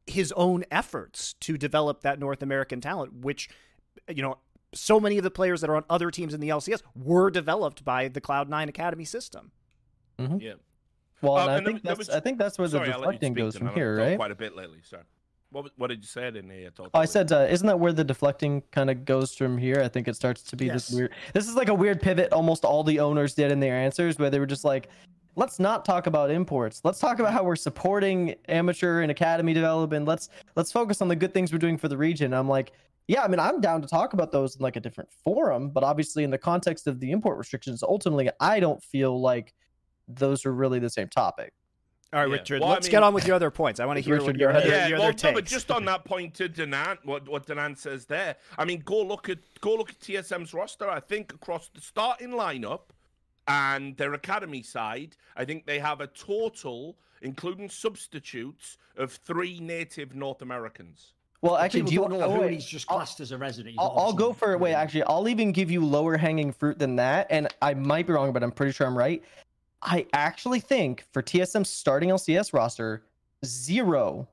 his 0.10 0.32
own 0.34 0.66
efforts 0.72 1.34
to 1.42 1.58
develop 1.58 2.02
that 2.02 2.20
North 2.20 2.42
American 2.42 2.82
talent, 2.82 3.14
which 3.14 3.50
you 4.08 4.22
know 4.22 4.38
so 4.74 5.00
many 5.00 5.18
of 5.18 5.24
the 5.24 5.32
players 5.32 5.62
that 5.62 5.70
are 5.70 5.76
on 5.76 5.84
other 5.90 6.12
teams 6.12 6.34
in 6.34 6.40
the 6.40 6.50
LCS 6.50 6.82
were 6.96 7.32
developed 7.32 7.84
by 7.84 8.08
the 8.08 8.22
Cloud9 8.22 8.70
Academy 8.70 9.06
system. 9.06 9.52
Mm-hmm. 10.20 10.38
Yeah. 10.38 10.54
Well, 11.22 11.38
um, 11.38 11.50
I 11.50 11.64
think 11.64 11.84
that's 11.84 11.98
was, 11.98 12.10
I 12.10 12.20
think 12.20 12.38
that's 12.38 12.58
where 12.58 12.68
sorry, 12.68 12.88
the 12.88 12.94
deflecting 12.94 13.34
goes 13.34 13.58
from 13.58 13.70
here, 13.70 13.98
right? 13.98 14.18
Quite 14.18 14.32
a 14.32 14.36
bit 14.36 14.56
lately. 14.56 14.80
Sorry. 14.84 15.04
What, 15.52 15.72
what 15.78 15.88
did 15.88 16.02
you 16.02 16.08
say 16.08 16.28
in 16.28 16.50
here? 16.50 16.70
Oh, 16.80 16.90
I 16.94 17.06
said, 17.06 17.32
uh, 17.32 17.48
isn't 17.50 17.66
that 17.66 17.80
where 17.80 17.92
the 17.92 18.04
deflecting 18.04 18.62
kind 18.72 18.90
of 18.92 19.04
goes 19.04 19.34
from 19.34 19.58
here? 19.58 19.82
I 19.84 19.88
think 19.88 20.08
it 20.08 20.16
starts 20.16 20.44
to 20.44 20.56
be 20.56 20.68
yes. 20.68 20.88
this 20.88 20.96
weird. 20.96 21.14
This 21.34 21.48
is 21.48 21.56
like 21.56 21.70
a 21.70 21.74
weird 21.74 22.02
pivot. 22.02 22.32
Almost 22.32 22.66
all 22.66 22.84
the 22.84 23.00
owners 23.00 23.34
did 23.34 23.52
in 23.52 23.60
their 23.60 23.76
answers, 23.76 24.20
where 24.20 24.30
they 24.30 24.40
were 24.40 24.46
just 24.46 24.64
like, 24.64 24.90
let's 25.40 25.58
not 25.60 25.86
talk 25.86 26.06
about 26.06 26.30
imports. 26.30 26.82
Let's 26.84 27.00
talk 27.00 27.20
about 27.20 27.34
how 27.34 27.44
we're 27.44 27.56
supporting 27.56 28.36
amateur 28.48 29.02
and 29.02 29.10
academy 29.10 29.54
development. 29.54 30.06
Let's 30.06 30.30
let's 30.56 30.72
focus 30.72 31.02
on 31.02 31.08
the 31.08 31.16
good 31.16 31.34
things 31.34 31.52
we're 31.52 31.58
doing 31.60 31.78
for 31.78 31.88
the 31.88 31.98
region. 31.98 32.34
I'm 32.34 32.48
like, 32.50 32.74
yeah, 33.08 33.24
I 33.24 33.28
mean, 33.28 33.40
I'm 33.40 33.60
down 33.62 33.82
to 33.82 33.88
talk 33.88 34.14
about 34.14 34.32
those 34.32 34.58
in 34.58 34.62
like 34.62 34.76
a 34.76 34.80
different 34.80 35.10
forum, 35.12 35.70
but 35.70 35.84
obviously 35.84 36.24
in 36.24 36.30
the 36.30 36.38
context 36.38 36.86
of 36.86 37.00
the 37.00 37.12
import 37.12 37.38
restrictions, 37.38 37.82
ultimately, 37.82 38.30
I 38.40 38.60
don't 38.60 38.84
feel 38.84 39.20
like 39.20 39.54
those 40.08 40.46
are 40.46 40.54
really 40.54 40.78
the 40.80 40.90
same 40.90 41.08
topic. 41.08 41.54
All 42.12 42.20
right, 42.22 42.28
Yeah. 42.30 42.36
Richard, 42.38 42.62
Well, 42.62 42.70
let's 42.72 42.88
mean- 42.88 42.92
get 42.92 43.04
on 43.04 43.14
with 43.14 43.26
your 43.28 43.36
other 43.36 43.52
points. 43.52 43.80
I 43.80 43.86
want 43.86 43.98
to 43.98 44.02
hear 44.06 44.18
Richard, 44.20 44.40
your 44.40 44.50
ahead. 44.50 44.64
other, 44.64 44.72
yeah, 44.72 44.88
your 44.88 45.00
well, 45.00 45.10
other 45.10 45.28
no, 45.28 45.34
but 45.34 45.46
just 45.46 45.70
on 45.72 45.86
that 45.86 46.04
point 46.12 46.34
to 46.36 46.50
Danan, 46.50 46.98
what 47.06 47.30
what 47.30 47.46
Danan 47.48 47.78
says 47.78 48.06
there. 48.06 48.36
I 48.58 48.66
mean, 48.66 48.82
go 48.84 49.02
look 49.02 49.30
at 49.30 49.38
go 49.62 49.76
look 49.76 49.92
at 49.92 50.00
TSM's 50.00 50.54
roster. 50.54 50.90
I 50.90 51.00
think 51.00 51.34
across 51.34 51.70
the 51.74 51.82
starting 51.82 52.30
lineup 52.32 52.82
and 53.50 53.98
their 53.98 54.14
academy 54.14 54.62
side, 54.62 55.18
I 55.36 55.44
think 55.44 55.66
they 55.66 55.80
have 55.80 56.02
a 56.02 56.08
total, 56.08 56.96
including 57.22 57.70
substitutes, 57.70 58.78
of 58.96 59.12
three 59.12 59.60
native 59.60 60.16
North 60.16 60.42
Americans. 60.42 61.14
Well, 61.42 61.58
actually, 61.58 61.84
do 61.84 61.94
you 61.94 62.02
don't 62.02 62.12
know 62.12 62.22
oh, 62.22 62.34
who 62.34 62.42
wait, 62.42 62.54
he's 62.54 62.66
just 62.66 62.86
I'll- 62.90 62.98
classed 62.98 63.20
as 63.22 63.32
a 63.32 63.38
resident. 63.38 63.76
I'll, 63.80 63.94
I'll 63.98 64.14
go 64.14 64.34
for 64.34 64.54
it. 64.54 64.60
Wait, 64.60 64.74
actually, 64.74 65.04
I'll 65.04 65.28
even 65.28 65.52
give 65.52 65.72
you 65.72 65.84
lower 65.84 66.18
hanging 66.18 66.52
fruit 66.52 66.78
than 66.78 66.98
that, 66.98 67.28
and 67.30 67.48
I 67.62 67.74
might 67.74 68.08
be 68.08 68.14
wrong, 68.14 68.34
but 68.34 68.44
I'm 68.44 68.52
pretty 68.52 68.74
sure 68.74 68.86
I'm 68.86 68.98
right. 68.98 69.24
I 69.82 70.06
actually 70.14 70.60
think 70.60 71.06
for 71.14 71.24
TSM's 71.24 71.70
starting 71.70 72.10
LCS 72.10 72.54
roster, 72.54 73.04
zero 73.46 74.28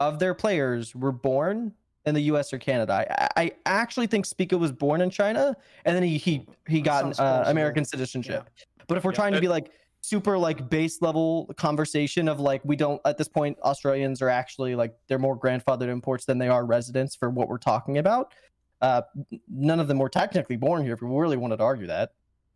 of 0.00 0.18
their 0.18 0.34
players 0.34 0.94
were 0.94 1.12
born 1.12 1.72
in 2.06 2.14
the 2.14 2.22
U.S. 2.22 2.52
or 2.52 2.58
Canada. 2.58 3.30
I, 3.36 3.42
I 3.44 3.52
actually 3.66 4.06
think 4.06 4.26
Spica 4.26 4.56
was 4.56 4.72
born 4.72 5.00
in 5.00 5.10
China, 5.10 5.56
and 5.84 5.96
then 5.96 6.02
he 6.02 6.18
he 6.18 6.46
he 6.66 6.80
got 6.80 7.18
uh. 7.18 7.44
American 7.46 7.84
citizenship. 7.84 8.48
But 8.86 8.96
if 8.98 9.04
we're 9.04 9.12
Yeah, 9.12 9.16
trying 9.16 9.34
to 9.34 9.40
be 9.40 9.48
like 9.48 9.70
super 10.00 10.38
like 10.38 10.70
base 10.70 11.02
level 11.02 11.50
conversation 11.56 12.28
of 12.28 12.40
like 12.40 12.62
we 12.64 12.76
don't 12.76 13.00
at 13.04 13.18
this 13.18 13.28
point 13.28 13.58
Australians 13.60 14.22
are 14.22 14.28
actually 14.28 14.74
like 14.74 14.94
they're 15.08 15.18
more 15.18 15.38
grandfathered 15.38 15.88
imports 15.88 16.24
than 16.24 16.38
they 16.38 16.48
are 16.48 16.64
residents 16.64 17.16
for 17.16 17.30
what 17.30 17.48
we're 17.48 17.58
talking 17.58 17.98
about. 17.98 18.32
Uh, 18.80 19.02
none 19.48 19.80
of 19.80 19.88
them 19.88 19.98
were 19.98 20.08
technically 20.08 20.56
born 20.56 20.84
here. 20.84 20.94
If 20.94 21.02
we 21.02 21.08
really 21.08 21.36
wanted 21.36 21.56
to 21.56 21.64
argue 21.64 21.88
that, 21.88 22.12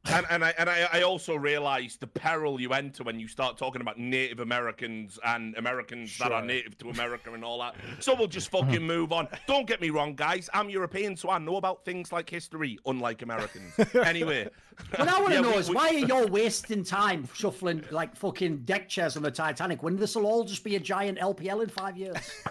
and 0.06 0.26
and 0.30 0.44
I 0.44 0.54
and 0.58 0.68
I, 0.68 0.88
I 0.92 1.02
also 1.02 1.36
realised 1.36 2.00
the 2.00 2.06
peril 2.06 2.60
you 2.60 2.72
enter 2.72 3.04
when 3.04 3.20
you 3.20 3.28
start 3.28 3.56
talking 3.56 3.80
about 3.80 3.98
Native 3.98 4.40
Americans 4.40 5.18
and 5.24 5.56
Americans 5.56 6.16
that 6.18 6.32
are 6.32 6.42
native 6.42 6.76
to 6.78 6.90
America 6.90 7.32
and 7.32 7.44
all 7.44 7.58
that. 7.60 7.74
So 8.00 8.14
we'll 8.14 8.26
just 8.26 8.48
fucking 8.50 8.82
move 8.82 9.12
on. 9.12 9.28
Don't 9.46 9.66
get 9.66 9.80
me 9.80 9.90
wrong, 9.90 10.14
guys. 10.14 10.50
I'm 10.52 10.68
European, 10.70 11.16
so 11.16 11.30
I 11.30 11.38
know 11.38 11.56
about 11.56 11.84
things 11.84 12.10
like 12.12 12.28
history, 12.28 12.78
unlike 12.86 13.22
Americans. 13.22 13.74
Anyway, 14.12 14.48
What 14.96 15.08
I 15.08 15.20
want 15.20 15.28
to 15.28 15.34
Yeah, 15.34 15.40
know 15.42 15.50
we- 15.52 15.56
is 15.56 15.68
we- 15.68 15.76
why 15.76 15.88
are 15.90 15.92
you 15.94 16.26
wasting 16.26 16.82
time 16.84 17.28
shuffling 17.34 17.84
like 17.90 18.16
fucking 18.16 18.58
deck 18.64 18.88
chairs 18.88 19.16
on 19.16 19.22
the 19.22 19.30
Titanic 19.30 19.82
when 19.82 19.96
this 19.96 20.16
will 20.16 20.26
all 20.26 20.44
just 20.44 20.64
be 20.64 20.76
a 20.76 20.80
giant 20.80 21.18
LPL 21.18 21.62
in 21.62 21.68
five 21.68 21.96
years? 21.96 22.16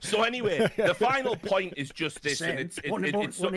So 0.00 0.22
anyway, 0.22 0.68
the 0.76 0.94
final 0.94 1.36
point 1.36 1.74
is 1.76 1.90
just 1.90 2.22
this, 2.22 2.40
and 2.40 2.58
it's 2.58 2.78
it, 2.78 2.90
Won't- 2.90 3.04
it- 3.06 3.08
it's 3.14 3.38
won't 3.38 3.54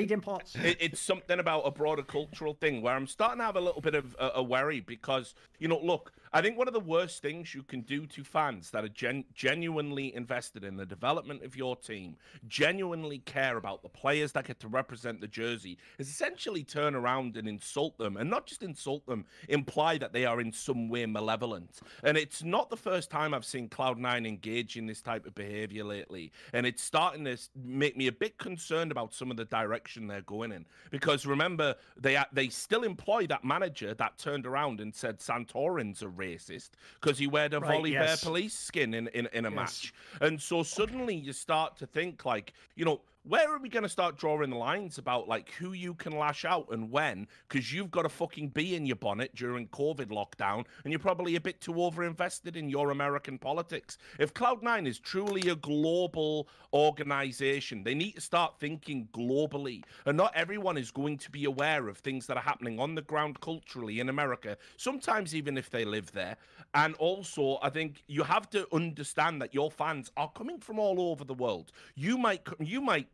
some- 0.47 0.61
it, 0.65 0.77
it's 0.80 0.99
something 0.99 1.39
about 1.39 1.61
a 1.61 1.71
broader 1.71 2.03
cultural 2.03 2.53
thing 2.53 2.81
where 2.81 2.93
I'm 2.94 3.07
starting 3.07 3.40
to 3.40 3.45
have 3.45 3.56
a 3.56 3.61
little 3.61 3.82
bit 3.82 3.95
of 3.95 4.15
a, 4.20 4.32
a 4.36 4.44
worry 4.44 4.80
because 4.80 5.36
you 5.60 5.68
know, 5.68 5.80
look, 5.82 6.11
I 6.35 6.41
think 6.41 6.57
one 6.57 6.68
of 6.68 6.73
the 6.73 6.80
worst 6.80 7.22
things 7.22 7.53
you 7.53 7.61
can 7.61 7.81
do 7.81 8.07
to 8.07 8.23
fans 8.23 8.72
that 8.72 8.84
are 8.84 8.89
gen- 8.89 9.26
genuinely 9.35 10.15
invested 10.15 10.64
in 10.64 10.77
the 10.77 10.85
development 10.85 11.43
of 11.43 11.55
your 11.55 11.76
team, 11.76 12.15
genuinely 12.47 13.19
care 13.19 13.57
about 13.57 13.84
the 13.84 13.89
players 13.89 14.31
that 14.31 14.45
get 14.45 14.60
to 14.61 14.68
represent 14.68 15.22
the 15.22 15.27
jersey, 15.27 15.77
is 15.99 16.10
essentially 16.10 16.64
turn 16.64 16.95
around 16.95 17.38
and 17.38 17.47
insult 17.47 17.99
them, 17.99 18.18
and 18.18 18.31
not 18.31 18.47
just 18.47 18.64
insult 18.64 19.05
them, 19.05 19.26
imply 19.47 19.99
that 19.99 20.11
they 20.11 20.26
are 20.26 20.41
in 20.41 20.51
some 20.51 20.89
way 20.89 21.05
malevolent. 21.05 21.81
And 22.03 22.18
it's 22.18 22.41
not 22.41 22.72
the 22.72 22.77
first 22.77 23.11
time 23.11 23.35
I've 23.35 23.45
seen 23.45 23.69
Cloud9 23.69 24.27
engage 24.27 24.76
in 24.76 24.88
this 24.88 25.03
type 25.03 25.27
of 25.27 25.35
behavior 25.35 25.84
lately, 25.84 26.31
and 26.51 26.65
it's 26.65 26.81
starting 26.81 27.26
to 27.26 27.38
make 27.64 27.95
me 27.95 28.07
a 28.07 28.11
bit 28.11 28.39
concerned 28.39 28.91
about 28.91 29.14
some 29.14 29.30
of 29.30 29.38
the 29.38 29.45
direction 29.45 30.07
they're 30.07 30.22
going 30.22 30.51
in. 30.51 30.65
Because 30.89 31.27
remember, 31.27 31.76
they 31.95 32.18
they 32.31 32.49
still 32.49 32.81
employ 32.81 33.27
that 33.27 33.43
manager 33.43 33.93
that 33.93 34.18
turned 34.18 34.47
around 34.47 34.81
and 34.81 34.95
said 34.95 35.19
Santorin's 35.19 36.01
are 36.01 36.23
racist 36.24 36.72
because 37.02 37.18
he 37.20 37.28
wear 37.28 37.50
a 37.52 37.60
Right, 37.60 37.84
Volibear 37.84 38.20
police 38.22 38.54
skin 38.68 38.94
in 38.94 39.08
in, 39.10 39.28
in 39.34 39.45
a 39.45 39.52
Yes. 39.52 39.52
match, 39.52 39.94
and 40.22 40.41
so 40.41 40.64
suddenly 40.64 41.16
you 41.16 41.34
start 41.34 41.78
to 41.78 41.86
think 41.88 42.26
like 42.26 42.54
you 42.76 42.86
know 42.86 43.02
where 43.26 43.54
are 43.54 43.60
we 43.60 43.70
going 43.70 43.84
to 43.84 43.90
start 43.90 44.18
drawing 44.18 44.50
the 44.50 44.58
lines 44.58 44.98
about 44.98 45.30
like 45.30 45.52
who 45.52 45.72
you 45.72 45.94
can 45.94 46.18
lash 46.18 46.44
out 46.44 46.68
and 46.72 46.91
when? 46.91 47.26
Because 47.48 47.72
you've 47.72 47.91
got 47.91 48.06
a 48.06 48.10
fucking 48.10 48.50
bee 48.50 48.76
in 48.76 48.86
your 48.86 48.98
bonnet 48.98 49.34
during 49.34 49.70
COVID 49.70 50.08
lockdown, 50.08 50.66
and 50.84 50.91
you're 50.91 51.00
probably 51.00 51.38
a 51.38 51.41
bit 51.41 51.62
too 51.62 51.74
overinvested 51.74 52.58
in 52.58 52.70
your 52.70 52.91
American 52.91 53.38
politics. 53.38 53.98
If 54.20 54.34
Cloud9 54.34 54.88
is 54.88 55.00
truly 55.00 55.50
a 55.50 55.56
global 55.56 56.50
organization, 56.74 57.84
they 57.84 57.95
need 57.95 58.16
to 58.16 58.22
start 58.22 58.60
thinking 58.60 59.08
globally. 59.14 59.84
And 60.06 60.18
not 60.18 60.34
everyone 60.36 60.78
is 60.78 60.91
going 60.91 61.18
to 61.20 61.32
be 61.32 61.45
aware 61.45 61.88
of 61.88 62.00
things 62.00 62.28
that 62.28 62.36
are 62.36 62.44
happening 62.44 62.78
on 62.78 62.94
the 62.95 63.02
ground 63.02 63.40
culturally 63.40 64.02
in 64.02 64.10
America, 64.10 64.58
sometimes 64.76 65.34
even 65.34 65.58
if 65.58 65.70
they 65.70 65.86
live 65.86 66.12
there. 66.12 66.36
And 66.74 66.94
also, 66.95 67.60
I 67.62 67.70
think 67.70 68.04
you 68.08 68.24
have 68.24 68.50
to 68.50 68.68
understand 68.74 69.41
that 69.41 69.54
your 69.54 69.72
fans 69.72 70.12
are 70.18 70.30
coming 70.32 70.60
from 70.60 70.78
all 70.78 71.00
over 71.00 71.24
the 71.24 71.34
world. 71.34 71.72
You 71.95 72.18
might, 72.18 72.41
you 72.60 72.82
might, 72.82 73.12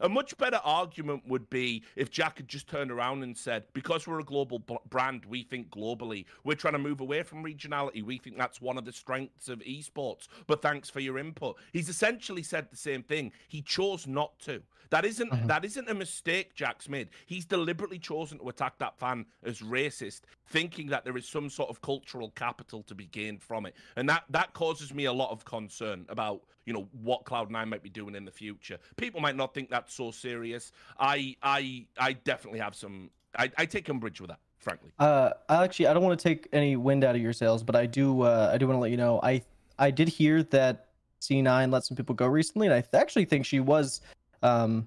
a, 0.00 0.08
much 0.08 0.36
better 0.36 0.60
argument 0.64 1.22
would 1.26 1.48
be 1.50 1.82
if 1.96 2.10
Jack 2.10 2.38
had 2.38 2.48
just 2.48 2.68
turned 2.68 2.90
around 2.90 3.22
and 3.22 3.36
said, 3.36 3.64
because 3.72 4.06
we're 4.06 4.20
a 4.20 4.24
global 4.24 4.58
b- 4.58 4.76
brand, 4.90 5.24
we 5.24 5.42
think 5.42 5.70
globally. 5.70 6.26
We're 6.44 6.54
trying 6.54 6.74
to 6.74 6.78
move 6.78 7.00
away 7.00 7.22
from 7.22 7.44
regionality. 7.44 8.02
We 8.02 8.18
think 8.18 8.36
that's 8.36 8.60
one 8.60 8.78
of 8.78 8.84
the 8.84 8.92
strengths 8.92 9.48
of 9.48 9.60
esports. 9.60 10.28
But 10.46 10.62
thanks 10.62 10.90
for 10.90 11.00
your 11.00 11.18
input. 11.18 11.56
He's 11.72 11.88
essentially 11.88 12.42
said 12.42 12.70
the 12.70 12.76
same 12.76 13.02
thing. 13.02 13.32
He 13.48 13.62
chose 13.62 14.06
not 14.06 14.38
to. 14.40 14.62
That 14.90 15.04
isn't 15.04 15.46
that 15.46 15.64
isn't 15.64 15.88
a 15.88 15.94
mistake 15.94 16.54
Jack's 16.54 16.88
made. 16.88 17.08
He's 17.26 17.44
deliberately 17.44 17.98
chosen 17.98 18.38
to 18.38 18.48
attack 18.48 18.78
that 18.78 18.98
fan 18.98 19.26
as 19.42 19.60
racist, 19.60 20.22
thinking 20.48 20.88
that 20.88 21.04
there 21.04 21.16
is 21.16 21.26
some 21.26 21.50
sort 21.50 21.70
of 21.70 21.80
cultural 21.80 22.30
capital 22.30 22.82
to 22.84 22.94
be 22.94 23.06
gained 23.06 23.42
from 23.42 23.66
it. 23.66 23.74
And 23.96 24.08
that 24.08 24.24
that 24.30 24.52
causes 24.54 24.94
me 24.94 25.06
a 25.06 25.12
lot 25.12 25.30
of 25.30 25.44
concern 25.44 26.06
about, 26.08 26.42
you 26.66 26.72
know, 26.72 26.88
what 27.02 27.24
Cloud9 27.24 27.68
might 27.68 27.82
be 27.82 27.90
doing 27.90 28.14
in 28.14 28.24
the 28.24 28.30
future. 28.30 28.78
People 28.96 29.20
might 29.20 29.36
not 29.36 29.54
think 29.54 29.70
that's 29.70 29.94
so 29.94 30.10
serious. 30.10 30.72
I 30.98 31.36
I 31.42 31.86
I 31.98 32.12
definitely 32.12 32.60
have 32.60 32.74
some 32.74 33.10
I, 33.36 33.50
I 33.58 33.66
take 33.66 33.88
umbrage 33.88 34.20
with 34.20 34.30
that, 34.30 34.38
frankly. 34.58 34.90
Uh, 34.98 35.30
I 35.48 35.64
actually, 35.64 35.88
I 35.88 35.94
don't 35.94 36.04
want 36.04 36.18
to 36.18 36.22
take 36.22 36.48
any 36.52 36.76
wind 36.76 37.04
out 37.04 37.14
of 37.14 37.22
your 37.22 37.32
sails, 37.32 37.62
but 37.62 37.76
I 37.76 37.86
do. 37.86 38.22
Uh, 38.22 38.50
I 38.52 38.58
do 38.58 38.66
want 38.66 38.76
to 38.76 38.80
let 38.80 38.90
you 38.90 38.96
know. 38.96 39.20
I 39.22 39.42
I 39.78 39.90
did 39.90 40.08
hear 40.08 40.42
that 40.44 40.88
C9 41.20 41.72
let 41.72 41.84
some 41.84 41.96
people 41.96 42.14
go 42.14 42.26
recently, 42.26 42.66
and 42.66 42.74
I 42.74 42.80
th- 42.80 42.94
actually 42.94 43.24
think 43.24 43.46
she 43.46 43.60
was 43.60 44.00
um, 44.44 44.86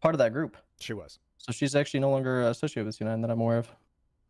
part 0.00 0.14
of 0.14 0.18
that 0.18 0.32
group. 0.32 0.56
She 0.80 0.94
was. 0.94 1.18
So 1.36 1.52
she's 1.52 1.74
actually 1.74 2.00
no 2.00 2.10
longer 2.10 2.42
associated 2.48 2.86
with 2.86 2.98
C9 2.98 3.20
that 3.20 3.30
I'm 3.30 3.40
aware 3.40 3.58
of. 3.58 3.70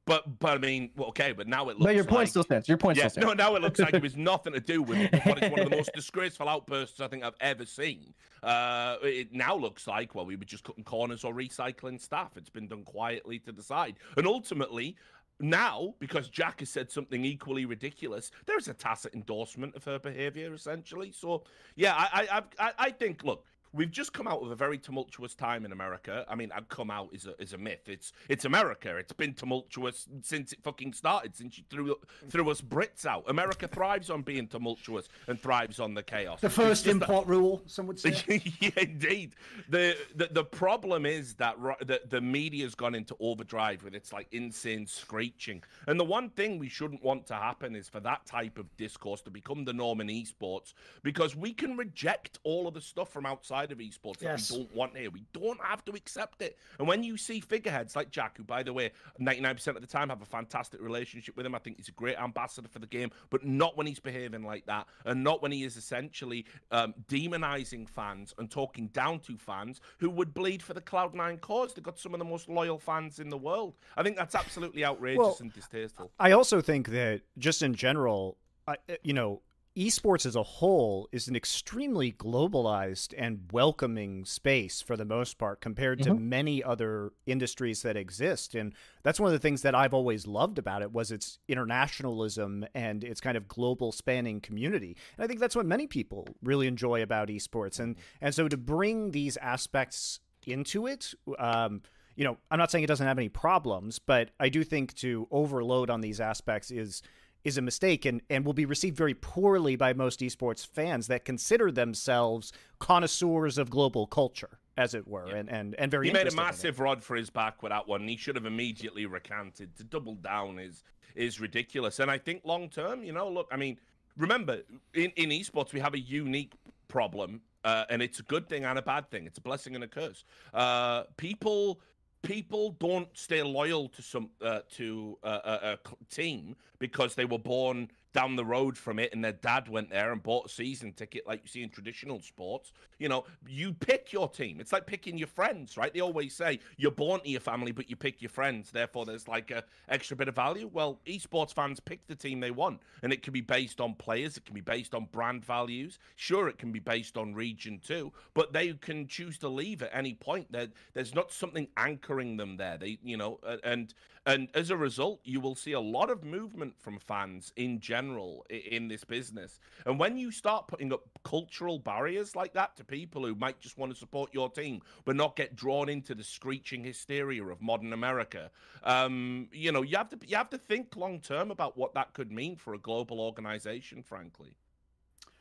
But 0.05 0.41
but 0.41 0.55
I 0.55 0.59
mean, 0.59 0.91
well, 0.97 1.11
okay, 1.11 1.31
but 1.31 1.47
now 1.47 1.69
it 1.69 1.79
looks 1.79 1.85
But 1.85 1.95
your 1.95 2.05
point 2.05 2.23
like, 2.23 2.29
still 2.29 2.43
stands. 2.43 2.69
Your 2.69 2.77
point 2.77 2.99
Yeah, 2.99 3.07
still 3.07 3.23
stands. 3.23 3.39
no, 3.39 3.51
now 3.51 3.55
it 3.55 3.63
looks 3.63 3.79
like 3.79 3.95
it 3.95 4.03
was 4.03 4.17
nothing 4.17 4.53
to 4.53 4.59
do 4.59 4.83
with 4.83 4.99
what 5.25 5.41
is 5.41 5.49
one 5.51 5.61
of 5.61 5.71
the 5.71 5.77
most 5.77 5.93
disgraceful 5.95 6.49
outbursts 6.49 7.01
I 7.01 7.07
think 7.07 7.23
I've 7.23 7.37
ever 7.41 7.65
seen. 7.65 8.13
Uh, 8.43 8.97
it 9.03 9.33
now 9.33 9.55
looks 9.55 9.87
like, 9.87 10.17
well, 10.17 10.27
we 10.27 10.35
were 10.35 10.45
just 10.45 10.65
cutting 10.65 10.83
corners 10.83 11.23
or 11.23 11.33
recycling 11.33 12.01
staff. 12.01 12.37
It's 12.37 12.51
been 12.51 12.67
done 12.67 12.83
quietly 12.83 13.39
to 13.41 13.53
the 13.53 13.63
side. 13.63 13.95
And 14.17 14.27
ultimately, 14.27 14.97
now, 15.39 15.95
because 16.01 16.29
Jack 16.29 16.61
has 16.61 16.71
said 16.71 16.91
something 16.91 17.25
equally 17.25 17.65
ridiculous, 17.65 18.33
there's 18.47 18.67
a 18.67 18.75
tacit 18.75 19.15
endorsement 19.15 19.77
of 19.77 19.85
her 19.85 20.01
behavior, 20.01 20.53
essentially. 20.53 21.13
So, 21.13 21.45
yeah, 21.77 21.95
I, 21.97 22.29
I, 22.33 22.43
I, 22.59 22.73
I 22.79 22.91
think, 22.91 23.23
look, 23.23 23.45
We've 23.75 23.91
just 23.91 24.13
come 24.13 24.29
out 24.29 24.43
of 24.43 24.51
a 24.51 24.55
very 24.55 24.77
tumultuous 24.79 25.35
time 25.35 25.65
in 25.65 25.73
America. 25.73 26.27
I 26.29 26.35
mean, 26.35 26.51
I've 26.55 26.69
come 26.69 26.91
out 26.91 27.09
is 27.13 27.27
a 27.27 27.41
is 27.41 27.53
a 27.55 27.59
myth. 27.59 27.89
It's 27.89 28.13
it's 28.29 28.45
America. 28.45 28.97
It's 28.97 29.13
been 29.13 29.33
tumultuous 29.35 30.09
since 30.23 30.53
it 30.53 30.59
fucking 30.63 30.93
started. 30.93 31.35
Since 31.35 31.59
you 31.59 31.65
threw 31.71 31.97
threw 32.29 32.51
us 32.51 32.61
Brits 32.61 33.07
out. 33.07 33.25
America 33.29 33.67
thrives 33.67 34.11
on 34.11 34.23
being 34.23 34.47
tumultuous 34.47 35.09
and 35.27 35.41
thrives 35.41 35.81
on 35.81 35.95
the 35.95 36.03
chaos. 36.03 36.41
The 36.41 36.51
first 36.51 36.85
that- 36.85 36.91
import 36.91 37.27
rule, 37.27 37.63
some 37.67 37.87
would 37.87 37.99
say. 38.01 38.43
yeah, 38.61 38.71
indeed. 38.77 39.35
The, 39.69 39.97
the 40.17 40.29
the 40.31 40.45
problem 40.45 41.07
is 41.07 41.35
that 41.35 41.57
the, 41.81 42.01
the 42.09 42.21
media's 42.21 42.75
gone 42.75 42.95
into 42.95 43.17
overdrive 43.21 43.83
with 43.85 43.95
its 43.95 44.13
like 44.13 44.29
insane 44.33 44.87
screeching. 44.87 45.63
And 45.87 45.99
the 45.99 46.05
one 46.05 46.29
thing 46.31 46.59
we 46.59 46.69
shouldn't 46.69 47.03
want 47.03 47.27
to 47.29 47.35
happen 47.35 47.75
is 47.75 47.89
for 47.89 48.01
that 48.01 48.27
type 48.27 48.59
of 48.59 48.75
discourse 48.77 49.23
to 49.23 49.31
become 49.31 49.65
the 49.65 49.73
norm 49.73 50.01
in 50.01 50.09
esports 50.09 50.75
because 51.03 51.35
we 51.35 51.53
can 51.53 51.77
reject 51.77 52.39
all 52.45 52.67
of 52.69 52.75
the 52.75 52.81
stuff 52.81 53.11
from 53.11 53.25
outside 53.27 53.62
of 53.71 53.79
esports 53.79 54.21
Yes. 54.23 54.49
that 54.49 54.55
we 54.59 54.65
don't 54.65 54.75
want 54.75 54.97
here. 54.97 55.11
We 55.11 55.25
don't 55.33 55.61
have 55.63 55.85
to 55.85 55.93
accept 55.93 56.43
it. 56.43 56.59
And 56.79 56.89
when 56.89 57.05
you 57.05 57.17
see 57.17 57.41
figureheads 57.41 57.95
like 57.95 58.11
Jack, 58.11 58.37
who, 58.39 58.43
by 58.45 58.63
the 58.63 58.73
way, 58.73 58.91
99% 59.21 59.69
of 59.77 59.81
the 59.81 59.87
time 59.87 60.09
have 60.09 60.23
a 60.23 60.27
fantastic 60.27 60.81
relationship 60.81 61.37
with 61.37 61.47
him, 61.47 61.55
I 61.55 61.59
think 61.59 61.77
he's 61.77 61.89
a 61.89 61.93
great 61.93 62.19
ambassador 62.19 62.69
for 62.69 62.79
the 62.79 62.87
game, 62.87 63.11
but 63.31 63.45
not 63.45 63.77
when 63.77 63.87
he's 63.87 64.01
behaving 64.01 64.43
like 64.43 64.67
that, 64.67 64.87
and 65.05 65.23
not 65.23 65.43
when 65.43 65.53
he 65.53 65.63
is 65.63 65.77
essentially 65.77 66.45
um, 66.71 66.95
demonizing 67.09 67.89
fans 67.89 68.35
and 68.39 68.51
talking 68.51 68.89
down 68.89 69.21
to 69.21 69.37
fans 69.37 69.81
who 69.99 70.11
would 70.11 70.35
bleed 70.35 70.63
for 70.63 70.75
the 70.75 70.81
Cloud9 70.81 71.41
cause. 71.41 71.75
They've 71.75 71.85
got 71.85 71.99
some 71.99 72.15
of 72.15 72.19
the 72.19 72.25
most 72.25 72.49
loyal 72.49 72.79
fans 72.79 73.19
in 73.19 73.29
the 73.29 73.39
world. 73.39 73.75
I 73.97 74.03
think 74.03 74.17
that's 74.17 74.35
absolutely 74.35 74.85
outrageous 74.85 75.19
Well, 75.19 75.37
and 75.41 75.53
distasteful. 75.53 76.11
I 76.19 76.33
also 76.33 76.61
think 76.61 76.89
that 76.89 77.23
just 77.39 77.63
in 77.63 77.75
general, 77.75 78.37
I, 78.67 78.77
you 79.03 79.13
know, 79.13 79.43
esports 79.77 80.27
as 80.27 80.37
a 80.37 80.43
whole 80.43 81.09
is 81.13 81.29
an 81.29 81.37
extremely 81.37 82.13
globalized 82.13 83.15
and 83.17 83.49
welcoming 83.53 84.25
space 84.25 84.83
for 84.83 84.97
the 84.97 85.05
most 85.05 85.39
part 85.39 85.61
compared 85.61 86.03
to 86.03 86.15
many 86.15 86.63
other 86.63 87.13
industries 87.27 87.83
that 87.83 87.97
exist. 87.97 88.55
And 88.55 88.75
that's 89.03 89.19
one 89.19 89.29
of 89.29 89.33
the 89.33 89.39
things 89.39 89.63
that 89.63 89.75
I've 89.75 89.95
always 89.95 90.27
loved 90.27 90.59
about 90.59 90.83
it 90.83 90.93
was 90.93 91.11
its 91.11 91.39
internationalism 91.49 92.67
and 92.75 93.03
its 93.03 93.21
kind 93.21 93.37
of 93.37 93.49
global 93.49 93.93
spanning 93.93 94.41
community. 94.41 94.97
And 95.17 95.25
I 95.25 95.27
think 95.27 95.41
that's 95.41 95.57
what 95.57 95.65
many 95.65 95.87
people 95.87 96.29
really 96.43 96.67
enjoy 96.67 97.03
about 97.03 97.29
esports. 97.29 97.81
And 97.81 97.97
and 98.21 98.35
so 98.35 98.49
to 98.49 98.57
bring 98.57 99.13
these 99.13 99.37
aspects 99.39 100.21
into 100.47 100.87
it 100.87 101.15
um 101.39 101.83
you 102.15 102.25
know, 102.25 102.37
I'm 102.51 102.59
not 102.59 102.71
saying 102.71 102.85
it 102.85 102.89
doesn't 102.89 103.07
have 103.07 103.19
any 103.19 103.31
problems, 103.31 103.99
but 103.99 104.33
I 104.39 104.51
do 104.51 104.65
think 104.65 104.95
to 104.97 105.27
overload 105.31 105.89
on 105.89 106.03
these 106.03 106.21
aspects 106.21 106.71
is 106.71 107.03
is 107.45 107.59
a 107.59 107.63
mistake 107.63 108.05
and, 108.05 108.23
and 108.31 108.45
will 108.45 108.53
be 108.53 108.65
received 108.65 108.97
very 108.97 109.15
poorly 109.15 109.77
by 109.77 109.93
most 109.93 110.21
esports 110.21 110.67
fans 110.67 111.09
that 111.09 111.25
consider 111.25 111.73
themselves 111.73 112.53
connoisseurs 112.79 113.59
of 113.59 113.71
global 113.71 114.07
culture, 114.07 114.59
as 114.77 114.95
it 114.95 115.07
were, 115.09 115.27
and, 115.27 115.51
and, 115.51 115.75
and 115.77 115.91
very 115.91 116.07
He 116.07 116.13
made 116.13 116.21
a 116.21 116.21
interested 116.23 116.39
in 116.39 116.45
it. 116.45 116.47
massive 116.47 116.81
rod 116.81 117.03
for 117.03 117.17
his 117.17 117.31
back 117.31 117.63
with 117.63 117.71
that 117.71 117.89
one. 117.89 118.07
He 118.07 118.17
should 118.17 118.37
have 118.37 118.47
immediately 118.47 119.07
recanted. 119.07 119.77
To 119.77 119.85
double 119.85 120.15
down 120.15 120.59
is 120.59 120.85
is 121.15 121.41
ridiculous. 121.41 121.99
And 121.99 122.11
I 122.11 122.19
think 122.19 122.43
long 122.45 122.69
term, 122.71 123.05
you 123.05 123.13
know, 123.13 123.29
look, 123.29 123.49
I 123.53 123.57
mean, 123.57 123.77
remember 124.17 124.63
in, 124.95 125.11
in 125.17 125.31
esports 125.31 125.73
we 125.73 125.81
have 125.81 125.95
a 125.95 126.01
unique 126.01 126.55
problem, 126.89 127.43
uh, 127.65 127.85
and 127.91 128.01
it's 128.01 128.19
a 128.19 128.23
good 128.23 128.49
thing 128.49 128.65
and 128.65 128.79
a 128.79 128.83
bad 128.83 129.11
thing. 129.11 129.27
It's 129.27 129.39
a 129.39 129.43
blessing 129.43 129.75
and 129.75 129.85
a 129.85 129.89
curse. 129.89 130.25
Uh, 130.55 131.05
people 131.17 131.81
people 132.23 132.77
don't 132.79 133.09
stay 133.15 133.43
loyal 133.43 133.89
to 133.89 134.03
some 134.03 134.31
uh, 134.41 134.61
to 134.71 135.19
uh, 135.23 135.39
a, 135.45 135.69
a 135.73 135.79
team 136.11 136.57
because 136.79 137.15
they 137.15 137.25
were 137.25 137.39
born 137.39 137.89
down 138.13 138.37
the 138.37 138.45
road 138.45 138.77
from 138.77 138.99
it 138.99 139.13
and 139.13 139.25
their 139.25 139.33
dad 139.33 139.69
went 139.69 139.91
there 139.91 140.13
and 140.13 140.23
bought 140.23 140.47
a 140.47 140.49
season 140.49 140.93
ticket 140.93 141.27
like 141.27 141.41
you 141.43 141.49
see 141.49 141.63
in 141.63 141.71
traditional 141.71 142.21
sports 142.21 142.73
you 143.03 143.09
know 143.09 143.25
you 143.49 143.73
pick 143.73 144.13
your 144.13 144.29
team. 144.29 144.61
It's 144.61 144.73
like 144.73 144.87
picking 144.87 145.19
your 145.19 145.27
friends 145.27 145.77
right? 145.77 145.93
They 145.93 146.01
always 146.01 146.35
say 146.35 146.61
you're 146.77 146.93
born 146.93 147.21
to 147.23 147.29
your 147.29 147.41
family 147.41 147.73
but 147.73 147.91
you 147.91 147.97
pick 147.97 148.23
your 148.23 148.29
friends. 148.29 148.71
Therefore 148.71 149.05
there's 149.05 149.27
like 149.27 149.51
a 149.51 149.65
extra 149.89 150.17
bit 150.17 150.29
of 150.29 150.37
value. 150.37 150.71
Well 150.73 151.01
esports 151.05 151.53
fans 151.53 151.81
pick 151.81 152.07
the 152.07 152.15
team 152.15 152.39
they 152.39 152.53
want 152.53 152.81
and 153.03 153.13
it 153.13 153.23
can 153.23 153.33
be 153.33 153.41
based 153.41 153.81
on 153.81 153.95
players 153.95 154.37
it 154.37 154.45
can 154.45 154.55
be 154.55 154.61
based 154.61 154.95
on 154.95 155.09
brand 155.11 155.45
values. 155.45 155.99
Sure 156.15 156.49
it 156.49 156.59
can 156.59 156.71
be 156.71 156.79
based 156.79 157.19
on 157.19 157.35
region 157.35 157.81
too 157.85 158.13
but 158.35 158.53
they 158.53 158.73
can 158.75 159.09
choose 159.09 159.37
to 159.39 159.49
leave 159.49 159.83
at 159.83 159.91
any 159.93 160.15
point. 160.15 160.53
There 160.53 160.69
there's 160.95 161.15
not 161.15 161.33
something 161.33 161.67
anchoring 161.77 162.37
them 162.37 162.57
there. 162.57 162.79
They 162.79 162.99
you 163.03 163.17
know 163.17 163.41
and 163.65 163.93
and 164.25 164.49
as 164.55 164.71
a 164.71 164.77
result 164.77 165.21
you 165.25 165.41
will 165.41 165.57
see 165.57 165.73
a 165.73 165.81
lot 165.81 166.09
of 166.09 166.23
movement 166.23 166.75
from 166.79 167.01
fans 167.01 167.53
in 167.57 167.81
general 167.81 168.47
in 168.49 168.87
this 168.87 169.03
business. 169.03 169.59
And 169.85 169.99
when 169.99 170.17
you 170.17 170.31
start 170.31 170.69
putting 170.69 170.93
up 170.93 171.03
cultural 171.25 171.81
barriers 171.81 172.37
like 172.37 172.53
that 172.55 172.77
to 172.77 172.85
people 172.93 173.25
who 173.27 173.35
might 173.35 173.59
just 173.59 173.79
want 173.79 173.91
to 173.91 173.99
support 173.99 174.29
your 174.35 174.51
team 174.51 174.83
but 175.07 175.17
not 175.17 175.35
get 175.35 175.57
drawn 175.57 175.89
into 175.89 176.15
the 176.15 176.23
screeching 176.23 176.85
hysteria 176.85 177.45
of 177.55 177.63
modern 177.63 177.93
america. 177.93 178.51
Um 178.85 179.49
you 179.53 179.73
know 179.73 179.83
you 179.83 179.97
have 179.97 180.11
to 180.11 180.19
you 180.31 180.37
have 180.37 180.51
to 180.51 180.59
think 180.59 180.97
long 180.97 181.21
term 181.21 181.51
about 181.51 181.77
what 181.81 181.95
that 181.95 182.13
could 182.13 182.31
mean 182.31 182.55
for 182.57 182.75
a 182.75 182.79
global 182.79 183.19
organization 183.21 184.03
frankly. 184.03 184.53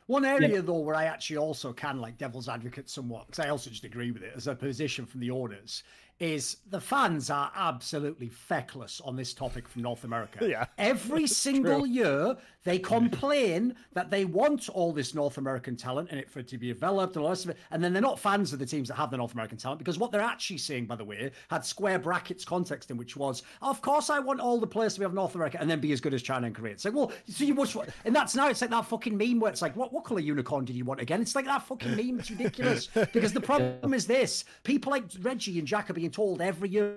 One 0.06 0.24
area 0.24 0.60
though 0.62 0.78
where 0.78 0.96
I 0.96 1.04
actually 1.04 1.36
also 1.36 1.72
can 1.72 2.00
like 2.00 2.18
devil's 2.18 2.48
advocate 2.48 2.90
somewhat, 2.90 3.26
because 3.26 3.44
I 3.44 3.50
also 3.50 3.70
just 3.70 3.84
agree 3.84 4.10
with 4.10 4.22
it 4.22 4.32
as 4.36 4.46
a 4.46 4.54
position 4.54 5.06
from 5.06 5.20
the 5.20 5.30
owners, 5.30 5.84
is 6.18 6.58
the 6.70 6.80
fans 6.80 7.30
are 7.30 7.50
absolutely 7.56 8.28
feckless 8.28 9.00
on 9.04 9.16
this 9.16 9.34
topic 9.34 9.68
from 9.68 9.82
North 9.82 10.04
America. 10.04 10.38
Yeah. 10.52 10.66
Every 10.76 11.26
single 11.46 11.86
year 11.86 12.36
they 12.64 12.78
complain 12.78 13.74
that 13.92 14.10
they 14.10 14.24
want 14.24 14.68
all 14.68 14.92
this 14.92 15.14
North 15.14 15.38
American 15.38 15.76
talent 15.76 16.10
and 16.10 16.20
it 16.20 16.30
for 16.30 16.40
it 16.40 16.48
to 16.48 16.58
be 16.58 16.68
developed 16.68 17.16
and 17.16 17.22
all 17.22 17.28
the 17.28 17.32
rest 17.32 17.44
of 17.44 17.50
it. 17.52 17.56
And 17.70 17.82
then 17.82 17.92
they're 17.92 18.02
not 18.02 18.18
fans 18.18 18.52
of 18.52 18.58
the 18.58 18.66
teams 18.66 18.88
that 18.88 18.94
have 18.96 19.10
the 19.10 19.16
North 19.16 19.32
American 19.32 19.56
talent 19.56 19.78
because 19.78 19.98
what 19.98 20.12
they're 20.12 20.20
actually 20.20 20.58
saying, 20.58 20.86
by 20.86 20.96
the 20.96 21.04
way, 21.04 21.30
had 21.48 21.64
square 21.64 21.98
brackets 21.98 22.44
context 22.44 22.90
in 22.90 22.96
which 22.96 23.16
was, 23.16 23.42
of 23.62 23.80
course 23.80 24.10
I 24.10 24.18
want 24.18 24.40
all 24.40 24.60
the 24.60 24.66
players 24.66 24.94
to 24.94 25.00
be 25.00 25.06
of 25.06 25.14
North 25.14 25.34
America 25.34 25.58
and 25.60 25.70
then 25.70 25.80
be 25.80 25.92
as 25.92 26.00
good 26.00 26.12
as 26.12 26.22
China 26.22 26.46
and 26.46 26.54
Korea. 26.54 26.72
It's 26.72 26.84
like, 26.84 26.94
well, 26.94 27.12
so 27.28 27.44
you 27.44 27.54
watch 27.54 27.74
what 27.74 27.88
and 28.04 28.14
that's 28.14 28.34
now 28.34 28.48
it's 28.48 28.60
like 28.60 28.70
that 28.70 28.86
fucking 28.86 29.16
meme 29.16 29.40
where 29.40 29.50
it's 29.50 29.62
like, 29.62 29.74
what 29.74 29.92
what 29.92 30.04
colour 30.04 30.20
unicorn 30.20 30.64
did 30.64 30.76
you 30.76 30.84
want 30.84 31.00
again? 31.00 31.22
It's 31.22 31.34
like 31.34 31.46
that 31.46 31.62
fucking 31.62 31.96
meme. 31.96 32.20
It's 32.20 32.30
ridiculous. 32.30 32.86
because 33.12 33.32
the 33.32 33.40
problem 33.40 33.94
is 33.94 34.06
this 34.06 34.44
people 34.64 34.92
like 34.92 35.04
Reggie 35.20 35.58
and 35.58 35.72
are 35.72 35.82
being 36.02 36.10
told 36.10 36.40
every 36.40 36.68
year 36.68 36.96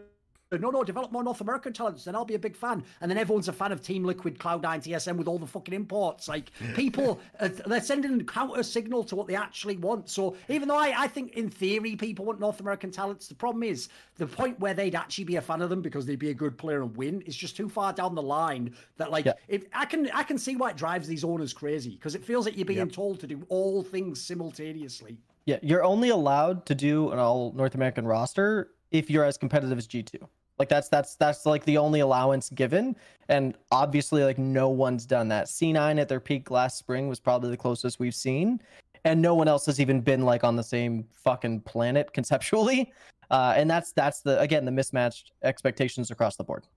no, 0.51 0.69
no, 0.69 0.83
develop 0.83 1.11
more 1.11 1.23
North 1.23 1.41
American 1.41 1.73
talents, 1.73 2.05
then 2.05 2.15
I'll 2.15 2.23
be 2.23 2.35
a 2.35 2.39
big 2.39 2.55
fan. 2.55 2.83
And 3.01 3.09
then 3.09 3.17
everyone's 3.17 3.47
a 3.47 3.53
fan 3.53 3.71
of 3.71 3.81
Team 3.81 4.05
Liquid, 4.05 4.37
Cloud9, 4.37 4.61
TSM 4.61 5.17
with 5.17 5.27
all 5.27 5.39
the 5.39 5.47
fucking 5.47 5.73
imports. 5.73 6.27
Like, 6.29 6.51
people, 6.75 7.19
uh, 7.39 7.49
they're 7.65 7.81
sending 7.81 8.21
a 8.21 8.23
counter 8.23 8.61
signal 8.61 9.03
to 9.05 9.15
what 9.15 9.27
they 9.27 9.35
actually 9.35 9.75
want. 9.75 10.07
So, 10.07 10.37
even 10.47 10.69
though 10.69 10.77
I, 10.77 10.93
I 10.95 11.07
think 11.07 11.33
in 11.33 11.49
theory 11.49 11.95
people 11.95 12.25
want 12.25 12.39
North 12.39 12.59
American 12.59 12.91
talents, 12.91 13.27
the 13.27 13.35
problem 13.35 13.63
is 13.63 13.89
the 14.17 14.27
point 14.27 14.57
where 14.59 14.75
they'd 14.75 14.95
actually 14.95 15.25
be 15.25 15.35
a 15.37 15.41
fan 15.41 15.61
of 15.61 15.71
them 15.71 15.81
because 15.81 16.05
they'd 16.05 16.19
be 16.19 16.29
a 16.29 16.33
good 16.33 16.57
player 16.57 16.83
and 16.83 16.95
win 16.95 17.21
is 17.21 17.35
just 17.35 17.57
too 17.57 17.67
far 17.67 17.91
down 17.91 18.13
the 18.15 18.21
line 18.21 18.75
that, 18.97 19.11
like, 19.11 19.25
Yeah. 19.25 19.33
if 19.47 19.63
I 19.73 19.85
can 19.85 20.09
I 20.11 20.21
can 20.21 20.37
see 20.37 20.55
why 20.55 20.69
it 20.69 20.77
drives 20.77 21.07
these 21.07 21.23
owners 21.23 21.53
crazy 21.53 21.95
because 21.95 22.15
it 22.15 22.23
feels 22.23 22.45
like 22.45 22.55
you're 22.55 22.65
being 22.65 22.89
told 22.89 23.19
to 23.21 23.27
do 23.27 23.43
all 23.49 23.83
things 23.83 24.21
simultaneously. 24.21 25.17
Yeah, 25.45 25.57
you're 25.61 25.83
only 25.83 26.09
allowed 26.09 26.65
to 26.67 26.75
do 26.75 27.11
an 27.11 27.19
all 27.19 27.51
North 27.53 27.75
American 27.75 28.05
roster 28.05 28.69
if 28.97 29.09
you're 29.09 29.25
as 29.25 29.37
competitive 29.37 29.77
as 29.77 29.87
G2. 29.87 30.27
Like 30.57 30.69
that's 30.69 30.87
that's 30.87 31.15
that's 31.15 31.45
like 31.45 31.65
the 31.65 31.77
only 31.77 31.99
allowance 31.99 32.49
given. 32.49 32.95
And 33.27 33.57
obviously 33.71 34.23
like 34.23 34.37
no 34.37 34.69
one's 34.69 35.05
done 35.05 35.27
that. 35.29 35.47
C9 35.47 35.99
at 35.99 36.07
their 36.07 36.19
peak 36.19 36.49
last 36.49 36.77
spring 36.77 37.07
was 37.07 37.19
probably 37.19 37.49
the 37.49 37.57
closest 37.57 37.99
we've 37.99 38.15
seen. 38.15 38.61
And 39.03 39.21
no 39.21 39.35
one 39.35 39.47
else 39.47 39.65
has 39.67 39.79
even 39.79 40.01
been 40.01 40.21
like 40.21 40.43
on 40.43 40.55
the 40.55 40.63
same 40.63 41.05
fucking 41.11 41.61
planet 41.61 42.13
conceptually. 42.13 42.91
Uh, 43.31 43.55
and 43.57 43.67
that's 43.67 43.91
that's 43.91 44.21
the 44.21 44.39
again 44.39 44.65
the 44.65 44.71
mismatched 44.71 45.31
expectations 45.41 46.11
across 46.11 46.35
the 46.35 46.43
board. 46.43 46.67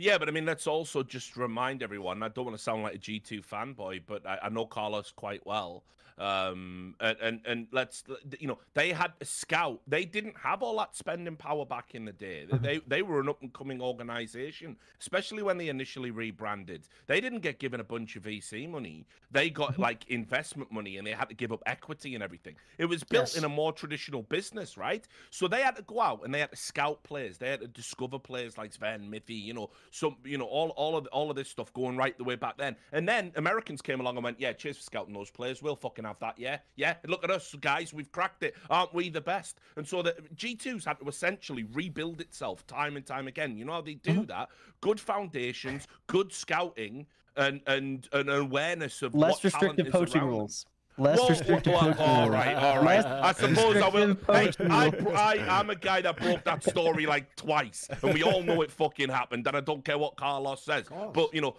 Yeah, 0.00 0.16
but 0.16 0.28
I 0.28 0.32
mean, 0.32 0.46
let's 0.46 0.66
also 0.66 1.02
just 1.02 1.36
remind 1.36 1.82
everyone. 1.82 2.22
I 2.22 2.28
don't 2.28 2.46
want 2.46 2.56
to 2.56 2.62
sound 2.62 2.82
like 2.82 2.94
a 2.94 2.98
G 2.98 3.20
two 3.20 3.42
fanboy, 3.42 4.02
but 4.06 4.26
I, 4.26 4.38
I 4.44 4.48
know 4.48 4.64
Carlos 4.64 5.10
quite 5.14 5.44
well. 5.46 5.84
Um, 6.18 6.96
and, 7.00 7.16
and 7.22 7.40
and 7.46 7.66
let's 7.72 8.04
you 8.38 8.46
know 8.46 8.58
they 8.74 8.92
had 8.92 9.12
a 9.22 9.24
scout. 9.24 9.80
They 9.86 10.04
didn't 10.04 10.36
have 10.36 10.62
all 10.62 10.76
that 10.76 10.94
spending 10.94 11.34
power 11.34 11.64
back 11.64 11.94
in 11.94 12.04
the 12.04 12.12
day. 12.12 12.46
They 12.60 12.80
they 12.86 13.00
were 13.00 13.20
an 13.20 13.30
up 13.30 13.40
and 13.40 13.50
coming 13.54 13.80
organization, 13.80 14.76
especially 15.00 15.42
when 15.42 15.56
they 15.56 15.68
initially 15.70 16.10
rebranded. 16.10 16.86
They 17.06 17.22
didn't 17.22 17.40
get 17.40 17.58
given 17.58 17.80
a 17.80 17.84
bunch 17.84 18.16
of 18.16 18.24
VC 18.24 18.68
money. 18.68 19.06
They 19.30 19.48
got 19.48 19.78
like 19.78 20.04
investment 20.10 20.70
money, 20.70 20.98
and 20.98 21.06
they 21.06 21.12
had 21.12 21.30
to 21.30 21.34
give 21.34 21.52
up 21.52 21.62
equity 21.64 22.14
and 22.14 22.22
everything. 22.22 22.56
It 22.76 22.84
was 22.84 23.02
built 23.02 23.28
Yes. 23.28 23.36
in 23.38 23.44
a 23.44 23.48
more 23.48 23.72
traditional 23.72 24.22
business, 24.22 24.76
right? 24.76 25.06
So 25.30 25.48
they 25.48 25.62
had 25.62 25.76
to 25.76 25.82
go 25.82 26.02
out 26.02 26.20
and 26.24 26.34
they 26.34 26.40
had 26.40 26.50
to 26.50 26.56
scout 26.56 27.02
players. 27.02 27.38
They 27.38 27.48
had 27.48 27.60
to 27.60 27.68
discover 27.68 28.18
players 28.18 28.58
like 28.58 28.74
Zven, 28.76 29.08
Mithy, 29.08 29.40
you 29.42 29.54
know, 29.54 29.70
some, 29.90 30.16
you 30.24 30.38
know, 30.38 30.46
all 30.46 30.70
all 30.70 30.96
of 30.96 31.06
all 31.08 31.30
of 31.30 31.36
this 31.36 31.48
stuff 31.48 31.72
going 31.72 31.96
right 31.96 32.16
the 32.16 32.24
way 32.24 32.36
back 32.36 32.56
then. 32.56 32.76
And 32.92 33.08
then 33.08 33.32
Americans 33.36 33.82
came 33.82 34.00
along 34.00 34.16
and 34.16 34.24
went, 34.24 34.40
"Yeah, 34.40 34.52
cheers 34.52 34.76
for 34.76 34.82
scouting 34.82 35.14
those 35.14 35.30
players. 35.30 35.62
We'll 35.62 35.76
fucking 35.76 36.04
have 36.04 36.18
that. 36.20 36.38
Yeah, 36.38 36.58
yeah. 36.76 36.94
Look 37.06 37.24
at 37.24 37.30
us, 37.30 37.54
guys. 37.60 37.92
We've 37.92 38.10
cracked 38.12 38.42
it. 38.42 38.54
Aren't 38.68 38.94
we 38.94 39.10
the 39.10 39.20
best?" 39.20 39.60
And 39.76 39.86
so 39.86 40.02
the 40.02 40.16
G2's 40.36 40.84
had 40.84 41.00
to 41.00 41.08
essentially 41.08 41.64
rebuild 41.72 42.20
itself 42.20 42.66
time 42.66 42.96
and 42.96 43.04
time 43.04 43.28
again. 43.28 43.56
You 43.56 43.64
know 43.64 43.72
how 43.72 43.80
they 43.82 43.94
do 43.94 44.12
mm-hmm. 44.12 44.24
that? 44.26 44.48
Good 44.80 45.00
foundations, 45.00 45.86
good 46.06 46.32
scouting. 46.32 47.06
And, 47.36 47.60
and 47.68 48.08
an 48.12 48.28
awareness 48.28 49.02
of 49.02 49.14
Less 49.14 49.42
what 49.42 49.52
talent 49.52 49.78
restrictive 49.78 49.92
poaching 49.92 50.24
rules. 50.24 50.66
Less 51.00 51.18
Whoa, 51.18 51.28
restrictive 51.28 51.72
whoa, 51.72 51.80
poaching 51.80 52.02
all 52.02 52.28
right, 52.28 52.54
all 52.56 52.82
right. 52.82 53.04
I 53.04 53.32
suppose 53.32 53.76
I 53.76 53.88
will. 53.88 54.08
restrictive 54.08 54.26
Hey, 54.26 54.44
poaching 54.46 54.70
I, 54.70 55.46
I'm 55.48 55.70
a 55.70 55.74
guy 55.74 56.02
that 56.02 56.18
broke 56.18 56.44
that 56.44 56.62
story 56.62 57.06
like 57.06 57.34
twice, 57.36 57.88
and 58.02 58.12
we 58.12 58.22
all 58.22 58.42
know 58.42 58.60
it 58.60 58.70
fucking 58.70 59.08
happened. 59.08 59.46
And 59.46 59.56
I 59.56 59.60
don't 59.60 59.82
care 59.82 59.96
what 59.96 60.16
Carlos 60.16 60.62
says, 60.62 60.84
but 61.14 61.32
you 61.32 61.40
know, 61.40 61.56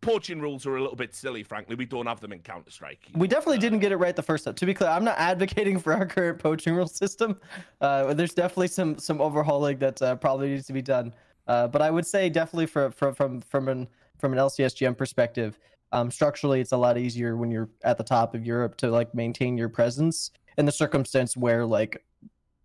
poaching 0.00 0.40
rules 0.40 0.66
are 0.66 0.76
a 0.76 0.80
little 0.80 0.96
bit 0.96 1.14
silly. 1.14 1.44
Frankly, 1.44 1.76
we 1.76 1.84
don't 1.84 2.06
have 2.06 2.18
them 2.18 2.32
in 2.32 2.40
Counter 2.40 2.72
Strike. 2.72 3.06
We 3.14 3.28
definitely 3.28 3.58
didn't 3.58 3.78
get 3.78 3.92
it 3.92 3.98
right 3.98 4.16
the 4.16 4.22
first 4.22 4.44
time. 4.44 4.54
To 4.54 4.66
be 4.66 4.74
clear, 4.74 4.90
I'm 4.90 5.04
not 5.04 5.16
advocating 5.16 5.78
for 5.78 5.92
our 5.92 6.04
current 6.04 6.40
poaching 6.40 6.74
rule 6.74 6.88
system. 6.88 7.38
Uh, 7.80 8.12
there's 8.14 8.34
definitely 8.34 8.68
some 8.68 8.98
some 8.98 9.20
overhauling 9.20 9.78
that 9.78 10.02
uh, 10.02 10.16
probably 10.16 10.48
needs 10.48 10.66
to 10.66 10.72
be 10.72 10.82
done. 10.82 11.14
Uh, 11.46 11.68
but 11.68 11.82
I 11.82 11.90
would 11.90 12.06
say 12.06 12.28
definitely 12.28 12.66
for, 12.66 12.90
for, 12.90 13.14
from 13.14 13.40
from 13.42 13.68
an 13.68 13.86
from 14.18 14.32
an 14.32 14.38
LCSGM 14.40 14.96
perspective, 14.96 15.58
Um, 15.92 16.10
structurally, 16.10 16.60
it's 16.60 16.72
a 16.72 16.76
lot 16.76 16.98
easier 16.98 17.36
when 17.36 17.50
you're 17.50 17.68
at 17.84 17.98
the 17.98 18.04
top 18.04 18.34
of 18.34 18.44
Europe 18.44 18.76
to 18.78 18.90
like 18.90 19.14
maintain 19.14 19.56
your 19.56 19.68
presence 19.68 20.30
in 20.58 20.66
the 20.66 20.72
circumstance 20.72 21.36
where 21.36 21.64
like 21.64 22.04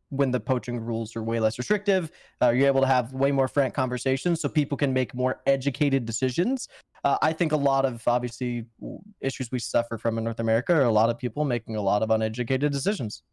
when 0.09 0.31
the 0.31 0.39
poaching 0.39 0.79
rules 0.79 1.15
are 1.15 1.23
way 1.23 1.39
less 1.39 1.57
restrictive, 1.57 2.11
uh, 2.41 2.49
you're 2.49 2.67
able 2.67 2.81
to 2.81 2.87
have 2.87 3.13
way 3.13 3.31
more 3.31 3.47
frank 3.47 3.73
conversations 3.73 4.41
so 4.41 4.47
people 4.47 4.77
can 4.77 4.93
make 4.93 5.13
more 5.13 5.41
educated 5.45 6.05
decisions. 6.05 6.69
Uh, 7.03 7.17
I 7.21 7.33
think 7.33 7.51
a 7.51 7.57
lot 7.57 7.85
of 7.85 8.01
obviously 8.07 8.65
issues 9.19 9.51
we 9.51 9.59
suffer 9.59 9.97
from 9.97 10.17
in 10.17 10.23
North 10.23 10.39
America 10.39 10.73
are 10.73 10.83
a 10.83 10.91
lot 10.91 11.09
of 11.09 11.17
people 11.17 11.43
making 11.43 11.75
a 11.75 11.81
lot 11.81 12.03
of 12.03 12.09
uneducated 12.09 12.71
decisions. 12.71 13.23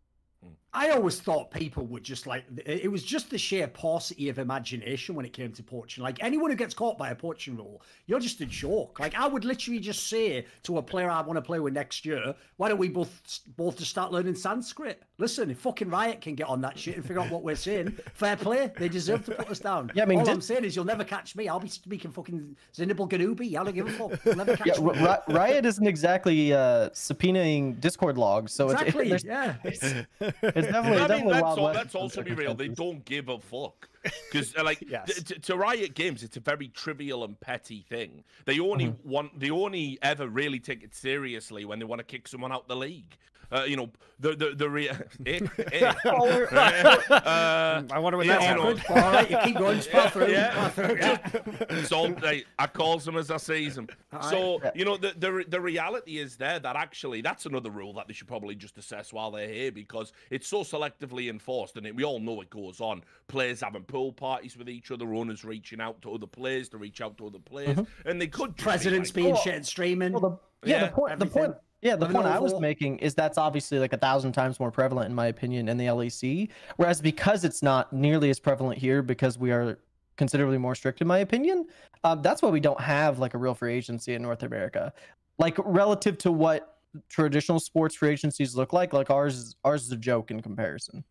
I 0.75 0.91
always 0.91 1.21
thought 1.21 1.53
people 1.53 1.87
would 1.87 2.03
just 2.03 2.27
like 2.27 2.45
it 2.67 2.91
was 2.91 3.05
just 3.05 3.31
the 3.31 3.39
sheer 3.39 3.69
paucity 3.69 4.29
of 4.29 4.41
imagination 4.41 5.15
when 5.15 5.25
it 5.25 5.33
came 5.33 5.53
to 5.53 5.63
poaching. 5.63 6.03
Like 6.03 6.23
anyone 6.23 6.51
who 6.51 6.57
gets 6.57 6.75
caught 6.75 6.99
by 6.99 7.11
a 7.11 7.15
poaching 7.15 7.57
rule, 7.57 7.81
you're 8.07 8.19
just 8.19 8.41
a 8.41 8.47
joke. 8.47 8.99
Like 8.99 9.15
I 9.15 9.29
would 9.29 9.45
literally 9.45 9.79
just 9.79 10.09
say 10.09 10.47
to 10.65 10.79
a 10.79 10.83
player 10.83 11.09
I 11.09 11.23
want 11.23 11.37
to 11.37 11.43
play 11.43 11.61
with 11.61 11.75
next 11.75 12.05
year, 12.05 12.35
why 12.57 12.69
don't 12.69 12.79
we 12.79 12.89
both 12.89 13.41
both 13.57 13.79
just 13.79 13.93
start 13.93 14.11
learning 14.11 14.35
Sanskrit? 14.35 15.03
Listen, 15.19 15.49
if 15.49 15.59
fucking 15.59 15.91
Riot 15.91 16.21
can 16.21 16.35
get 16.35 16.49
on 16.49 16.61
that 16.63 16.77
shit 16.77 16.97
and 16.97 17.05
figure 17.05 17.23
out 17.23 17.31
what 17.31 17.45
we're 17.45 17.55
saying, 17.55 17.97
fair 18.15 18.37
play. 18.37 18.73
They 18.77 18.89
deserve 18.89 19.25
to 19.27 19.33
put 19.33 19.49
us 19.49 19.61
down. 19.61 19.93
Yeah, 19.95 20.03
I 20.03 20.07
mean, 20.07 20.19
all 20.19 20.25
did... 20.25 20.33
I'm 20.33 20.41
saying 20.41 20.65
is 20.65 20.75
you'll 20.75 20.85
never 20.85 21.05
catch 21.05 21.37
me. 21.37 21.47
I'll 21.47 21.61
be 21.61 21.69
speaking 21.69 22.11
fucking 22.11 22.57
Zinibal 22.75 23.09
Ganubi. 23.09 23.57
I 23.57 23.63
don't 23.63 23.75
give 23.75 23.87
a 23.87 23.93
fuck. 23.93 24.19
You'll 24.25 24.37
never 24.37 24.57
catch 24.57 24.67
yeah, 24.67 24.81
me. 24.81 24.99
R- 24.99 25.23
Riot 25.29 25.67
isn't 25.67 25.87
exactly 25.87 26.53
uh, 26.53 26.91
subpoenaing 26.91 27.81
Discord 27.81 28.19
logs, 28.19 28.53
so 28.53 28.71
exactly, 28.71 29.11
it's, 29.13 29.25
yeah. 29.25 29.55
It's, 29.63 29.83
it's 30.21 30.64
definitely, 30.73 31.03
I 31.03 31.19
mean, 31.19 31.27
let's, 31.27 31.45
all, 31.45 31.65
let's 31.65 31.95
also 31.95 32.23
be 32.23 32.33
real. 32.33 32.55
They 32.55 32.69
don't 32.69 33.05
give 33.05 33.29
a 33.29 33.39
fuck. 33.39 33.89
Because, 34.03 34.55
uh, 34.57 34.65
like, 34.65 34.83
yes. 34.89 35.23
to, 35.23 35.39
to 35.39 35.57
Riot 35.57 35.95
Games, 35.95 36.23
it's 36.23 36.37
a 36.37 36.41
very 36.41 36.69
trivial 36.69 37.25
and 37.25 37.39
petty 37.41 37.85
thing. 37.89 38.25
They 38.45 38.61
only 38.61 38.87
mm-hmm. 38.87 39.09
want, 39.09 39.39
they 39.39 39.51
only 39.51 39.99
ever 40.03 40.29
really 40.29 40.61
take 40.61 40.83
it 40.83 40.95
seriously 40.95 41.65
when 41.65 41.79
they 41.79 41.85
want 41.85 42.01
to 42.01 42.05
kick 42.05 42.29
someone 42.29 42.53
out 42.53 42.69
the 42.69 42.77
league. 42.77 43.17
Uh, 43.55 43.63
you 43.63 43.77
know, 43.77 43.89
the 44.19 44.35
the 44.35 44.51
the 44.57 44.69
re- 44.69 44.89
eh, 45.27 45.41
eh. 45.73 45.85
uh, 46.05 47.83
I 47.89 47.99
wonder 48.01 48.17
what 48.17 48.27
that's 48.27 48.49
you 48.49 48.55
know, 48.55 48.75
All 48.89 49.13
right, 49.13 49.31
you 49.31 49.39
keep 49.45 49.57
going, 49.57 49.81
spell 49.81 50.11
through. 50.11 50.33
Yeah, 50.33 50.71
yeah. 50.77 51.83
so 51.85 52.03
like, 52.03 52.47
I 52.59 52.67
calls 52.67 53.05
them 53.05 53.17
as 53.17 53.31
I 53.31 53.37
sees 53.37 53.77
them. 53.77 53.87
So 54.31 54.61
you 54.75 54.85
know, 54.85 54.97
the, 54.97 55.15
the 55.17 55.45
the 55.47 55.61
reality 55.61 56.19
is 56.19 56.37
there 56.37 56.59
that 56.59 56.75
actually 56.75 57.21
that's 57.21 57.47
another 57.47 57.71
rule 57.71 57.93
that 57.93 58.09
they 58.09 58.13
should 58.13 58.27
probably 58.27 58.57
just 58.57 58.77
assess 58.77 59.13
while 59.13 59.31
they're 59.31 59.49
here 59.49 59.71
because 59.71 60.13
it's 60.31 60.49
so 60.49 60.63
selectively 60.63 61.31
enforced, 61.31 61.77
and 61.77 61.87
it, 61.87 61.95
we 61.95 62.03
all 62.03 62.19
know 62.19 62.41
it 62.41 62.51
goes 62.51 62.81
on. 62.81 63.03
Players 63.29 63.61
having 63.61 63.85
pool 63.85 64.13
parties 64.13 64.57
with 64.57 64.69
each 64.69 64.91
other, 64.91 65.15
owners 65.15 65.45
reaching 65.45 65.81
out 65.81 66.03
to 66.03 66.13
other 66.13 66.27
players 66.27 66.69
to 66.71 66.79
reach 66.79 67.01
out 67.01 67.17
to 67.19 67.29
other 67.29 67.39
players, 67.39 67.77
mm-hmm. 67.77 68.09
and 68.09 68.21
they 68.21 68.27
could 68.27 68.57
presidents 68.57 69.13
be 69.13 69.23
like, 69.23 69.27
being 69.27 69.37
oh, 69.37 69.41
shit 69.43 69.65
streaming. 69.65 70.13
Well, 70.13 70.41
the, 70.63 70.69
yeah, 70.69 70.81
yeah, 70.81 70.87
the 70.87 70.93
point. 70.93 71.19
The 71.21 71.27
point 71.27 71.55
yeah, 71.85 71.97
the 71.97 72.07
point 72.07 72.27
I 72.27 72.39
was 72.39 72.59
making 72.59 72.99
is 73.01 73.15
that's 73.15 73.37
obviously 73.37 73.79
like 73.79 73.93
a 73.93 73.99
thousand 73.99 74.33
times 74.33 74.59
more 74.59 74.71
prevalent, 74.71 75.11
in 75.11 75.15
my 75.15 75.27
opinion, 75.27 75.69
in 75.69 75.77
the 75.77 75.85
LEC. 75.85 76.49
Whereas 76.77 77.03
because 77.03 77.45
it's 77.45 77.63
not 77.63 77.93
nearly 77.93 78.31
as 78.31 78.41
prevalent 78.41 78.79
here, 78.79 79.03
because 79.03 79.39
we 79.39 79.53
are 79.53 79.79
considerably 80.17 80.57
more 80.57 80.75
strict, 80.75 81.03
in 81.03 81.07
my 81.07 81.19
opinion, 81.19 81.67
um, 82.03 82.23
that's 82.23 82.41
why 82.41 82.49
we 82.49 82.59
don't 82.59 82.81
have 82.81 83.19
like 83.19 83.35
a 83.35 83.39
real 83.39 83.55
free 83.55 83.75
agency 83.75 84.15
in 84.15 84.23
North 84.23 84.43
America. 84.43 84.95
Like 85.37 85.59
relative 85.59 86.17
to 86.19 86.33
what 86.33 86.79
traditional 87.11 87.61
sports 87.61 87.97
free 87.97 88.11
agencies 88.11 88.57
look 88.57 88.73
like, 88.73 88.95
like 88.95 89.11
ours 89.11 89.37
is 89.37 89.57
ours 89.63 89.85
is 89.85 89.93
a 89.93 89.97
joke 89.97 90.31
in 90.31 90.41
comparison. 90.41 91.05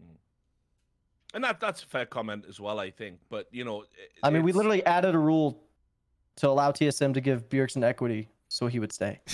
Hmm. 0.00 0.14
And 1.34 1.42
that 1.42 1.58
that's 1.58 1.82
a 1.82 1.86
fair 1.86 2.06
comment 2.06 2.44
as 2.48 2.60
well, 2.60 2.78
I 2.78 2.92
think. 2.92 3.18
But 3.28 3.48
you 3.50 3.64
know, 3.64 3.86
I 4.22 4.30
mean, 4.30 4.44
we 4.44 4.52
literally 4.52 4.86
added 4.86 5.16
a 5.16 5.18
rule 5.18 5.64
to 6.36 6.48
allow 6.48 6.70
TSM 6.70 7.12
to 7.14 7.20
give 7.20 7.48
Bjergsen 7.48 7.82
equity 7.82 8.28
so 8.46 8.68
he 8.68 8.78
would 8.78 8.92
stay. 8.92 9.20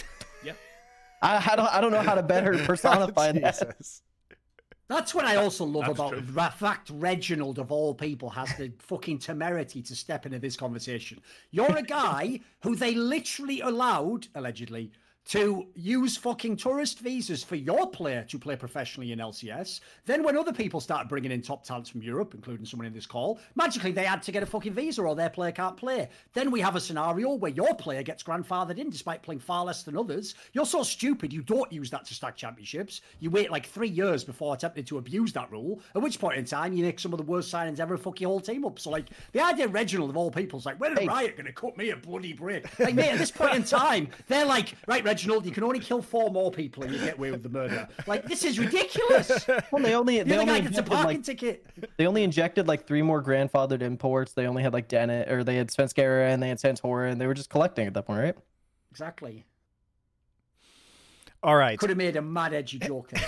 I, 1.23 1.51
I 1.53 1.57
don't 1.57 1.75
I 1.75 1.81
don't 1.81 1.93
know 1.93 2.01
how 2.01 2.15
to 2.15 2.23
better 2.23 2.55
oh, 2.61 2.65
personify 2.65 3.33
that. 3.33 3.77
That's 4.89 5.15
what 5.15 5.27
I 5.27 5.37
also 5.37 5.65
love 5.67 5.85
That's 5.85 5.99
about 5.99 6.13
true. 6.13 6.21
the 6.23 6.51
fact 6.57 6.91
Reginald, 6.95 7.59
of 7.59 7.71
all 7.71 7.95
people, 7.95 8.31
has 8.31 8.55
the 8.57 8.73
fucking 8.79 9.19
temerity 9.19 9.83
to 9.83 9.95
step 9.95 10.25
into 10.25 10.39
this 10.39 10.57
conversation. 10.57 11.21
You're 11.51 11.77
a 11.77 11.83
guy 11.83 12.41
who 12.63 12.75
they 12.75 12.95
literally 12.95 13.61
allowed, 13.61 14.29
allegedly, 14.35 14.91
to 15.29 15.67
use 15.75 16.17
fucking 16.17 16.57
tourist 16.57 17.01
visas 17.01 17.45
for 17.45 17.55
your 17.55 17.87
player 17.91 18.25
to 18.25 18.39
play 18.39 18.57
professionally 18.57 19.13
in 19.13 19.19
LCS. 19.19 19.81
Then, 20.07 20.23
when 20.23 20.39
other 20.39 20.55
people 20.55 20.81
started 20.81 21.07
bringing 21.09 21.31
in 21.31 21.43
top 21.43 21.65
talents 21.65 21.91
from 21.91 22.01
Europe, 22.01 22.33
including 22.35 22.65
someone 22.65 22.87
in 22.87 22.95
this 22.95 23.05
call, 23.05 23.39
magically 23.55 23.93
they 23.93 24.05
had 24.05 24.23
to 24.23 24.33
get 24.33 24.43
a 24.43 24.47
fucking 24.47 24.73
visa 24.73 25.03
or 25.03 25.15
their 25.15 25.29
player 25.29 25.53
can't 25.53 25.77
play. 25.77 26.09
Then 26.33 26.51
we 26.51 26.61
have 26.61 26.77
a 26.77 26.81
scenario 26.81 27.35
where 27.35 27.51
your 27.51 27.75
player 27.75 28.03
gets 28.03 28.23
grandfathered 28.23 28.79
in 28.79 28.89
despite 28.89 29.23
playing 29.23 29.41
far 29.41 29.67
less 29.67 29.83
than 29.83 29.99
others. 29.99 30.35
You're 30.55 30.65
so 30.65 30.83
stupid, 30.83 31.31
you 31.31 31.43
don't 31.43 31.71
use 31.71 31.91
that 31.91 32.07
to 32.07 32.15
stack 32.15 32.35
championships. 32.35 33.03
You 33.21 33.29
wait 33.29 33.51
like 33.51 33.67
three 33.67 33.91
years 33.91 34.25
before 34.25 34.55
attempting 34.55 34.85
to 34.85 34.97
abuse 34.97 35.35
that 35.35 35.53
rule, 35.53 35.83
at 35.95 36.01
which 36.01 36.19
point 36.19 36.39
in 36.39 36.47
time 36.47 36.73
you 36.73 36.85
make 36.85 36.99
some 36.99 37.13
of 37.13 37.19
the 37.19 37.25
worst 37.25 37.53
signings 37.53 37.81
ever 37.81 37.99
fuck 37.99 38.19
your 38.19 38.31
whole 38.31 38.41
team 38.41 38.65
up. 38.65 38.79
So, 38.79 38.89
like, 38.89 39.11
the 39.33 39.45
idea 39.45 39.69
Reginald, 39.69 40.09
of 40.09 40.17
all 40.17 40.31
people, 40.31 40.59
is 40.59 40.65
like, 40.65 40.81
when 40.81 40.97
are 40.97 41.01
hey. 41.01 41.07
Riot 41.07 41.37
going 41.37 41.47
to 41.47 41.53
cut 41.53 41.77
me 41.77 41.91
a 41.91 41.97
bloody 41.97 42.33
break? 42.33 42.79
Like, 42.79 42.95
mate, 42.95 43.11
at 43.11 43.19
this 43.19 43.31
point 43.31 43.55
in 43.55 43.65
time, 43.65 44.09
they're 44.29 44.47
like, 44.47 44.75
right, 44.87 45.05
Reginald 45.05 45.18
Reginald, 45.19 45.47
you 45.47 45.51
can 45.51 45.65
only 45.65 45.81
kill 45.81 46.01
four 46.01 46.31
more 46.31 46.53
people 46.53 46.85
and 46.85 46.93
you 46.93 47.01
get 47.01 47.19
away 47.19 47.33
with 47.33 47.43
the 47.43 47.49
murder. 47.49 47.89
Like 48.07 48.25
this 48.27 48.45
is 48.45 48.59
ridiculous. 48.59 49.47
Well, 49.73 49.83
they 49.83 49.95
only 49.95 50.23
they 50.23 50.39
only 50.39 50.61
gets 50.61 50.79
a 50.79 50.83
parking 50.83 51.19
like, 51.19 51.25
ticket. 51.25 51.67
They 51.97 52.07
only 52.07 52.23
injected 52.23 52.69
like 52.69 52.87
three 52.87 53.03
more 53.03 53.23
grandfathered 53.23 53.83
imports. 53.83 54.33
They 54.33 54.47
only 54.47 54.63
had 54.63 54.73
like 54.73 54.89
Dennett 54.89 55.31
or 55.31 55.45
they 55.45 55.57
had 55.57 55.69
Svenskeren 55.69 56.33
and 56.33 56.43
they 56.43 56.49
had 56.49 56.59
Santorin 56.59 57.13
and 57.13 57.21
they 57.21 57.27
were 57.27 57.35
just 57.35 57.51
collecting 57.51 57.87
at 57.87 57.95
that 57.95 58.07
point, 58.07 58.21
right? 58.21 58.37
Exactly. 58.91 59.45
All 61.41 61.55
right. 61.55 61.79
Could 61.79 61.91
have 61.91 61.97
made 61.97 62.17
a 62.17 62.23
mad 62.23 62.53
edgy 62.53 62.81
joke 62.81 63.11
there. 63.11 63.25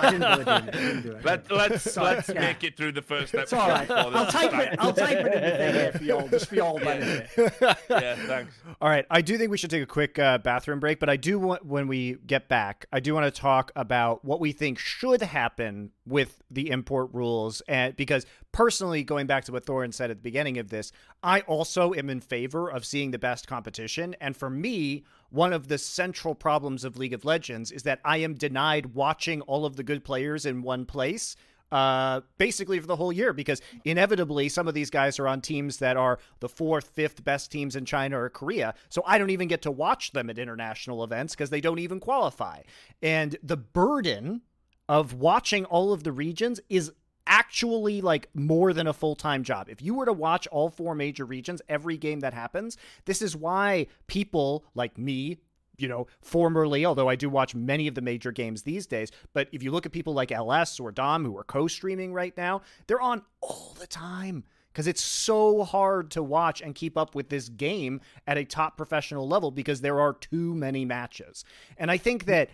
I 0.00 0.10
didn't 0.10 0.34
do 0.34 0.40
it. 0.42 0.48
I 0.48 0.60
didn't 0.60 1.02
do 1.02 1.12
it. 1.12 1.24
Let, 1.24 1.50
let's 1.50 1.92
so, 1.92 2.02
let's 2.02 2.28
yeah. 2.28 2.40
make 2.40 2.62
it 2.62 2.76
through 2.76 2.92
the 2.92 3.00
first 3.00 3.34
episode. 3.34 3.42
It's 3.42 3.52
all 3.54 3.68
right. 3.68 3.90
I'll 3.90 4.26
type 4.26 4.52
it. 4.52 4.78
I'll 4.78 4.92
type 4.92 5.16
it 5.16 5.32
in 5.32 5.42
the 5.42 5.50
thing 5.56 5.74
here 5.74 5.92
for 5.92 6.04
y'all, 6.04 6.28
just 6.28 6.46
for 6.48 6.56
y'all 6.56 6.78
benefit. 6.78 7.54
Yeah, 7.88 8.16
thanks. 8.16 8.54
All 8.82 8.88
right. 8.90 9.06
I 9.10 9.22
do 9.22 9.38
think 9.38 9.50
we 9.50 9.56
should 9.56 9.70
take 9.70 9.82
a 9.82 9.86
quick 9.86 10.18
uh, 10.18 10.38
bathroom 10.38 10.78
break, 10.78 11.00
but 11.00 11.08
I 11.08 11.16
do 11.16 11.38
want 11.38 11.64
when 11.64 11.88
we 11.88 12.16
get 12.26 12.48
back, 12.48 12.84
I 12.92 13.00
do 13.00 13.14
want 13.14 13.24
to 13.32 13.40
talk 13.40 13.72
about 13.74 14.24
what 14.24 14.40
we 14.40 14.52
think 14.52 14.78
should 14.78 15.22
happen 15.22 15.92
with 16.06 16.42
the 16.50 16.70
import 16.70 17.10
rules, 17.12 17.62
and 17.68 17.96
because 17.96 18.26
personally, 18.58 19.04
going 19.04 19.28
back 19.28 19.44
to 19.44 19.52
what 19.52 19.64
Thorin 19.64 19.94
said 19.94 20.10
at 20.10 20.16
the 20.16 20.22
beginning 20.22 20.58
of 20.58 20.68
this, 20.68 20.90
I 21.22 21.42
also 21.42 21.94
am 21.94 22.10
in 22.10 22.20
favor 22.20 22.68
of 22.68 22.84
seeing 22.84 23.12
the 23.12 23.18
best 23.18 23.46
competition, 23.46 24.16
and 24.20 24.36
for 24.36 24.50
me 24.50 25.04
one 25.30 25.52
of 25.52 25.68
the 25.68 25.78
central 25.78 26.34
problems 26.34 26.82
of 26.82 26.96
League 26.96 27.12
of 27.12 27.24
Legends 27.24 27.70
is 27.70 27.84
that 27.84 28.00
I 28.04 28.16
am 28.16 28.34
denied 28.34 28.94
watching 28.94 29.42
all 29.42 29.64
of 29.64 29.76
the 29.76 29.84
good 29.84 30.02
players 30.02 30.44
in 30.44 30.62
one 30.62 30.86
place 30.86 31.36
uh, 31.70 32.22
basically 32.36 32.80
for 32.80 32.88
the 32.88 32.96
whole 32.96 33.12
year 33.12 33.32
because 33.32 33.62
inevitably 33.84 34.48
some 34.48 34.66
of 34.66 34.74
these 34.74 34.90
guys 34.90 35.20
are 35.20 35.28
on 35.28 35.40
teams 35.40 35.76
that 35.76 35.96
are 35.96 36.18
the 36.40 36.48
fourth, 36.48 36.88
fifth 36.88 37.22
best 37.22 37.52
teams 37.52 37.76
in 37.76 37.84
China 37.84 38.20
or 38.20 38.28
Korea. 38.28 38.74
So 38.88 39.04
I 39.06 39.18
don't 39.18 39.30
even 39.30 39.46
get 39.46 39.62
to 39.62 39.70
watch 39.70 40.10
them 40.10 40.30
at 40.30 40.38
international 40.38 41.04
events 41.04 41.34
because 41.34 41.50
they 41.50 41.60
don't 41.60 41.78
even 41.78 42.00
qualify. 42.00 42.62
And 43.02 43.36
the 43.40 43.58
burden 43.58 44.40
of 44.88 45.12
watching 45.12 45.64
all 45.66 45.92
of 45.92 46.02
the 46.02 46.12
regions 46.12 46.58
is 46.68 46.90
actually 47.28 48.00
like 48.00 48.28
more 48.34 48.72
than 48.72 48.88
a 48.88 48.92
full-time 48.92 49.44
job. 49.44 49.68
If 49.68 49.80
you 49.80 49.94
were 49.94 50.06
to 50.06 50.12
watch 50.12 50.48
all 50.48 50.70
four 50.70 50.94
major 50.94 51.24
regions 51.24 51.62
every 51.68 51.96
game 51.96 52.20
that 52.20 52.34
happens, 52.34 52.76
this 53.04 53.22
is 53.22 53.36
why 53.36 53.86
people 54.08 54.64
like 54.74 54.98
me, 54.98 55.38
you 55.76 55.86
know, 55.86 56.08
formerly, 56.20 56.84
although 56.84 57.08
I 57.08 57.14
do 57.14 57.28
watch 57.28 57.54
many 57.54 57.86
of 57.86 57.94
the 57.94 58.00
major 58.00 58.32
games 58.32 58.62
these 58.62 58.86
days, 58.86 59.12
but 59.32 59.48
if 59.52 59.62
you 59.62 59.70
look 59.70 59.86
at 59.86 59.92
people 59.92 60.14
like 60.14 60.32
LS 60.32 60.80
or 60.80 60.90
Dom 60.90 61.24
who 61.24 61.36
are 61.38 61.44
co-streaming 61.44 62.12
right 62.12 62.36
now, 62.36 62.62
they're 62.86 63.00
on 63.00 63.22
all 63.40 63.76
the 63.78 63.86
time 63.86 64.42
because 64.72 64.86
it's 64.86 65.02
so 65.02 65.64
hard 65.64 66.10
to 66.12 66.22
watch 66.22 66.60
and 66.60 66.74
keep 66.74 66.96
up 66.96 67.14
with 67.14 67.28
this 67.28 67.48
game 67.48 68.00
at 68.26 68.38
a 68.38 68.44
top 68.44 68.76
professional 68.76 69.26
level 69.26 69.50
because 69.50 69.80
there 69.80 70.00
are 70.00 70.12
too 70.12 70.54
many 70.54 70.84
matches. 70.84 71.44
And 71.76 71.90
I 71.90 71.96
think 71.96 72.26
that 72.26 72.50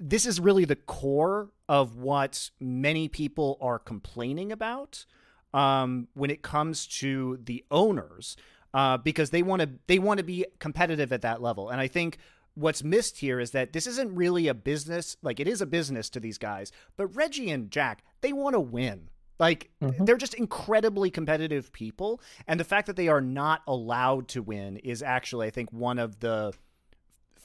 this 0.00 0.26
is 0.26 0.40
really 0.40 0.64
the 0.64 0.76
core 0.76 1.50
of 1.68 1.96
what 1.96 2.50
many 2.58 3.08
people 3.08 3.58
are 3.60 3.78
complaining 3.78 4.50
about 4.50 5.04
um, 5.52 6.08
when 6.14 6.30
it 6.30 6.42
comes 6.42 6.86
to 6.86 7.38
the 7.44 7.64
owners, 7.70 8.36
uh, 8.72 8.96
because 8.96 9.30
they 9.30 9.42
want 9.42 9.62
to 9.62 9.68
they 9.86 9.98
want 9.98 10.18
to 10.18 10.24
be 10.24 10.46
competitive 10.58 11.12
at 11.12 11.22
that 11.22 11.42
level. 11.42 11.70
And 11.70 11.80
I 11.80 11.88
think 11.88 12.18
what's 12.54 12.82
missed 12.82 13.18
here 13.18 13.40
is 13.40 13.52
that 13.52 13.72
this 13.72 13.86
isn't 13.86 14.14
really 14.14 14.48
a 14.48 14.54
business. 14.54 15.16
Like 15.22 15.40
it 15.40 15.48
is 15.48 15.60
a 15.60 15.66
business 15.66 16.08
to 16.10 16.20
these 16.20 16.38
guys, 16.38 16.72
but 16.96 17.14
Reggie 17.14 17.50
and 17.50 17.70
Jack 17.70 18.02
they 18.20 18.32
want 18.32 18.54
to 18.54 18.60
win. 18.60 19.08
Like 19.38 19.70
mm-hmm. 19.82 20.04
they're 20.04 20.18
just 20.18 20.34
incredibly 20.34 21.10
competitive 21.10 21.72
people, 21.72 22.20
and 22.46 22.60
the 22.60 22.64
fact 22.64 22.86
that 22.86 22.96
they 22.96 23.08
are 23.08 23.22
not 23.22 23.62
allowed 23.66 24.28
to 24.28 24.42
win 24.42 24.76
is 24.78 25.02
actually, 25.02 25.46
I 25.46 25.50
think, 25.50 25.72
one 25.72 25.98
of 25.98 26.20
the 26.20 26.52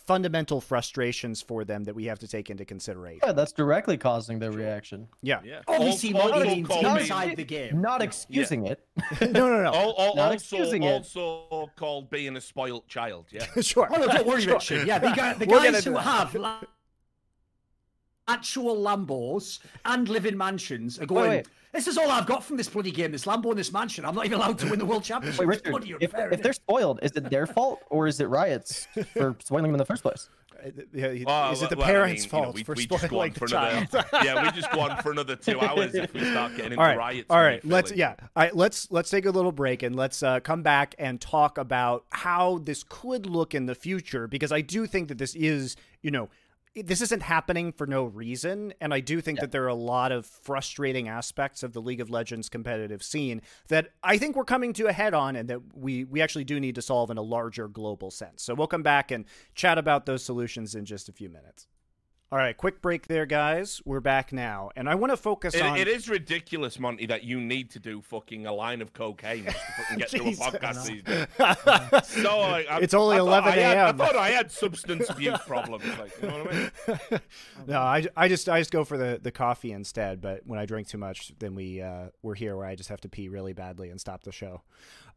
fundamental 0.05 0.61
frustrations 0.61 1.41
for 1.41 1.65
them 1.65 1.83
that 1.85 1.95
we 1.95 2.05
have 2.05 2.19
to 2.19 2.27
take 2.27 2.49
into 2.49 2.65
consideration. 2.65 3.21
Yeah, 3.23 3.31
that's 3.33 3.51
directly 3.51 3.97
causing 3.97 4.39
their 4.39 4.51
reaction. 4.51 5.07
Yeah. 5.21 5.39
Yeah. 5.43 5.61
Obviously, 5.67 6.13
Al- 6.13 6.29
Monte 6.29 6.33
also 6.33 6.45
means 6.55 6.67
call 6.67 6.97
inside 6.97 7.35
the 7.37 7.43
game. 7.43 7.81
Not 7.81 8.01
excusing 8.01 8.65
it. 8.67 8.85
no, 9.21 9.27
no, 9.49 9.61
no. 9.63 9.73
al- 9.73 9.95
al- 9.97 10.15
Not 10.15 10.17
also, 10.17 10.33
excusing 10.33 10.83
it. 10.83 10.91
also 10.91 11.71
called 11.75 12.09
being 12.09 12.35
a 12.37 12.41
spoilt 12.41 12.87
child. 12.87 13.25
Yeah. 13.31 13.45
sure. 13.61 13.87
Oh, 13.91 13.97
no, 13.97 14.07
don't 14.07 14.27
worry, 14.27 14.41
Sure. 14.41 14.53
Richard. 14.53 14.87
Yeah, 14.87 14.99
the, 14.99 15.11
guy, 15.11 15.33
the 15.33 15.45
guys 15.45 15.83
who 15.83 15.93
that. 15.93 16.01
have 16.01 16.35
la- 16.35 16.59
actual 18.27 18.75
Lambos 18.77 19.59
and 19.85 20.07
live 20.09 20.25
in 20.25 20.37
mansions 20.37 20.99
are 20.99 21.05
going. 21.05 21.29
wait. 21.29 21.47
This 21.73 21.87
is 21.87 21.97
all 21.97 22.09
I've 22.09 22.25
got 22.25 22.41
from 22.41 22.55
this 22.55 22.69
bloody 22.69 22.89
game. 22.91 23.11
This 23.11 23.25
Lambo 23.25 23.49
and 23.49 23.59
this 23.59 23.73
mansion. 23.73 24.05
I'm 24.05 24.15
not 24.15 24.25
even 24.25 24.37
allowed 24.37 24.57
to 24.59 24.69
win 24.69 24.79
the 24.79 24.85
world 24.85 25.03
championship. 25.03 25.41
Wait, 25.41 25.47
Richard, 25.47 25.71
bloody 25.71 25.91
if, 25.99 26.13
unfair, 26.13 26.33
if 26.33 26.41
they're 26.41 26.53
spoiled, 26.53 26.99
is 27.03 27.11
it 27.17 27.29
their 27.29 27.45
fault 27.45 27.81
or 27.89 28.07
is 28.07 28.17
it 28.21 28.29
riots 28.29 28.87
for 29.13 29.35
spoiling 29.43 29.63
them 29.65 29.73
in 29.73 29.77
the 29.79 29.85
first 29.85 30.01
place? 30.01 30.29
Yeah, 30.93 31.11
he- 31.11 31.25
Oh, 31.27 31.51
is 31.51 31.61
it 31.61 31.69
the 31.69 31.75
well, 31.75 31.85
I 31.85 31.91
parents' 31.91 32.23
mean, 32.23 32.39
you 32.39 32.39
know, 32.39 32.43
fault 32.45 32.55
we- 32.55 32.63
for 32.63 32.75
we 32.75 32.83
spoiling 32.83 33.31
on 33.31 33.31
for 33.33 33.39
the 33.47 33.51
child? 33.51 33.87
another, 33.91 34.07
yeah, 34.25 34.43
we 34.45 34.51
just 34.51 34.71
go 34.71 34.79
on 34.79 35.01
for 35.03 35.11
another 35.11 35.35
two 35.35 35.59
hours 35.61 35.93
if 35.93 36.13
we 36.13 36.21
start 36.21 36.55
getting 36.55 36.71
into 36.71 36.79
all 36.81 36.87
right, 36.87 36.97
riots. 36.97 37.27
all 37.29 37.39
in 37.39 37.45
right. 37.45 37.65
Let's 37.65 37.89
Philly. 37.89 37.99
yeah. 37.99 38.15
All 38.21 38.27
right, 38.37 38.55
let's 38.55 38.89
let's 38.89 39.09
take 39.09 39.25
a 39.25 39.31
little 39.31 39.51
break 39.51 39.83
and 39.83 39.97
let's 39.97 40.23
uh, 40.23 40.39
come 40.39 40.63
back 40.63 40.95
and 40.97 41.19
talk 41.19 41.57
about 41.57 42.05
how 42.11 42.59
this 42.59 42.85
could 42.87 43.25
look 43.25 43.53
in 43.53 43.65
the 43.65 43.75
future 43.75 44.29
because 44.29 44.53
I 44.53 44.61
do 44.61 44.87
think 44.87 45.09
that 45.09 45.17
this 45.17 45.35
is 45.35 45.75
you 46.01 46.09
know 46.09 46.23
it- 46.23 46.29
this 46.83 47.01
isn't 47.01 47.21
happening 47.21 47.71
for 47.71 47.87
no 47.87 48.03
reason 48.03 48.73
and 48.81 48.93
I 48.93 48.99
do 48.99 49.21
think 49.21 49.39
that 49.39 49.51
there 49.51 49.63
are 49.63 49.69
a 49.69 49.75
lot 49.75 50.11
of 50.11 50.25
frustrating 50.25 51.07
aspects 51.07 51.63
of 51.63 51.73
the 51.73 51.81
League 51.81 52.01
of 52.01 52.09
Legends 52.09 52.49
competitive 52.49 53.01
scene 53.01 53.41
that 53.69 53.89
I 54.03 54.17
think 54.17 54.35
we're 54.35 54.45
coming 54.45 54.73
to 54.73 54.87
a 54.87 54.93
head 54.93 55.13
on 55.13 55.35
and 55.35 55.49
that 55.49 55.61
we 55.75 56.03
we 56.03 56.21
actually 56.21 56.43
do 56.43 56.59
need 56.59 56.75
to 56.75 56.81
solve 56.81 57.09
in 57.09 57.17
a 57.17 57.21
larger 57.21 57.67
global 57.67 58.11
sense. 58.11 58.43
So 58.43 58.53
we'll 58.53 58.67
come 58.67 58.83
back 58.83 59.11
and 59.11 59.25
chat 59.53 59.77
about 59.77 60.05
those 60.05 60.23
solutions 60.23 60.75
in 60.75 60.85
just 60.85 61.09
a 61.09 61.13
few 61.13 61.29
minutes. 61.29 61.67
All 62.31 62.39
right, 62.39 62.57
quick 62.57 62.81
break 62.81 63.05
there, 63.07 63.27
guys. 63.27 63.81
We're 63.85 63.99
back 63.99 64.33
now, 64.33 64.71
and 64.75 64.89
I 64.89 64.95
want 64.95 65.11
to 65.11 65.17
focus 65.17 65.53
It, 65.53 65.61
on. 65.61 65.77
it 65.77 65.87
is 65.87 66.09
ridiculous, 66.09 66.79
Monte, 66.79 67.05
that 67.05 67.23
you 67.23 67.39
need 67.39 67.69
to 67.71 67.79
do 67.79 68.01
fucking 68.01 68.47
a 68.47 68.51
line 68.51 68.81
of 68.81 68.93
cocaine 68.93 69.45
to 69.45 69.51
fucking 69.51 69.97
get 69.99 70.09
through 70.09 70.29
a 70.29 70.31
podcast 70.33 70.85
these 70.87 71.03
days. 71.03 71.27
So 72.23 72.39
I, 72.41 72.65
I, 72.69 72.79
It's 72.79 72.95
only 72.95 73.17
I 73.17 73.19
thought 73.19 73.27
11 73.27 73.49
I 73.53 73.55
had- 73.57 73.77
I 73.77 73.91
thought 73.93 74.15
I 74.15 74.29
had 74.31 74.51
substance 74.51 75.07
abuse 75.09 75.37
problems. 75.45 75.85
Like, 75.99 76.19
you 76.21 76.27
know 76.27 76.43
what 76.43 76.53
I 76.53 77.11
mean? 77.13 77.21
no, 77.67 77.79
I, 77.79 78.05
I 78.17 78.27
just 78.27 78.49
I 78.49 78.59
just 78.59 78.71
go 78.71 78.83
for 78.83 78.97
the, 78.97 79.19
the 79.21 79.31
coffee 79.31 79.71
instead. 79.71 80.19
But 80.19 80.41
when 80.47 80.59
I 80.59 80.65
drink 80.65 80.87
too 80.87 80.97
much, 80.97 81.31
then 81.37 81.53
we 81.53 81.79
uh, 81.81 82.07
we're 82.23 82.33
here 82.35 82.57
where 82.57 82.65
I 82.65 82.75
just 82.75 82.89
have 82.89 83.01
to 83.01 83.09
pee 83.09 83.29
really 83.29 83.53
badly 83.53 83.91
and 83.91 84.01
stop 84.01 84.23
the 84.23 84.31
show. 84.31 84.63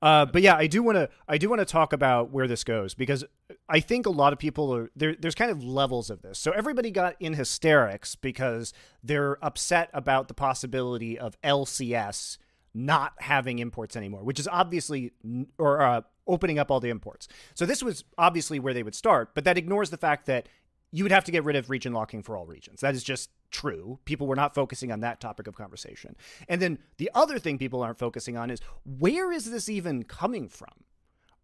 Uh, 0.01 0.27
but 0.27 0.43
yeah, 0.43 0.55
I 0.55 0.66
do 0.66 0.83
want 0.83 0.97
to 0.97 1.09
I 1.27 1.39
do 1.39 1.49
want 1.49 1.61
to 1.61 1.65
talk 1.65 1.93
about 1.93 2.31
where 2.31 2.47
this 2.47 2.62
goes 2.65 2.95
because 2.95 3.25
I 3.69 3.81
think 3.81 4.07
a 4.07 4.11
lot 4.11 4.33
of 4.33 4.39
people 4.39 4.75
are 4.75 4.91
there. 4.95 5.16
There's 5.19 5.35
kind 5.35 5.51
of 5.51 5.65
levels 5.65 6.09
of 6.11 6.23
this. 6.23 6.39
So 6.39 6.53
everybody 6.53 6.91
got 6.91 7.16
in 7.20 7.35
hysterics 7.35 8.15
because 8.15 8.73
they're 9.03 9.45
upset 9.45 9.91
about 9.93 10.29
the 10.29 10.35
possibility 10.35 11.19
of 11.19 11.41
LCS 11.43 12.39
not 12.75 13.15
having 13.19 13.59
imports 13.59 13.97
anymore, 13.97 14.23
which 14.23 14.39
is 14.39 14.47
obviously 14.47 15.12
or 15.59 15.83
uh, 15.83 16.03
opening 16.29 16.59
up 16.59 16.70
all 16.70 16.79
the 16.79 16.91
imports. 16.91 17.27
So 17.55 17.66
this 17.66 17.83
was 17.83 18.05
obviously 18.16 18.61
where 18.61 18.75
they 18.75 18.83
would 18.83 18.95
start, 18.95 19.35
but 19.35 19.45
that 19.45 19.59
ignores 19.59 19.91
the 19.91 19.97
fact 19.97 20.27
that 20.27 20.49
you 20.90 21.05
would 21.05 21.12
have 21.12 21.24
to 21.24 21.32
get 21.32 21.44
rid 21.44 21.56
of 21.56 21.70
region 21.70 21.93
locking 21.93 22.23
for 22.23 22.36
all 22.36 22.47
regions. 22.47 22.81
That 22.81 22.94
is 22.94 23.02
just 23.02 23.31
true. 23.51 23.98
People 24.05 24.27
were 24.27 24.36
not 24.36 24.55
focusing 24.55 24.90
on 24.90 25.01
that 25.01 25.20
topic 25.20 25.47
of 25.47 25.55
conversation. 25.55 26.16
And 26.48 26.62
then 26.62 26.78
the 26.97 27.10
other 27.15 27.39
thing 27.39 27.59
people 27.59 27.82
aren't 27.82 27.98
focusing 27.98 28.36
on 28.36 28.51
is 28.51 28.60
where 28.85 29.31
is 29.32 29.51
this 29.51 29.69
even 29.69 30.05
coming 30.05 30.48
from? 30.48 30.85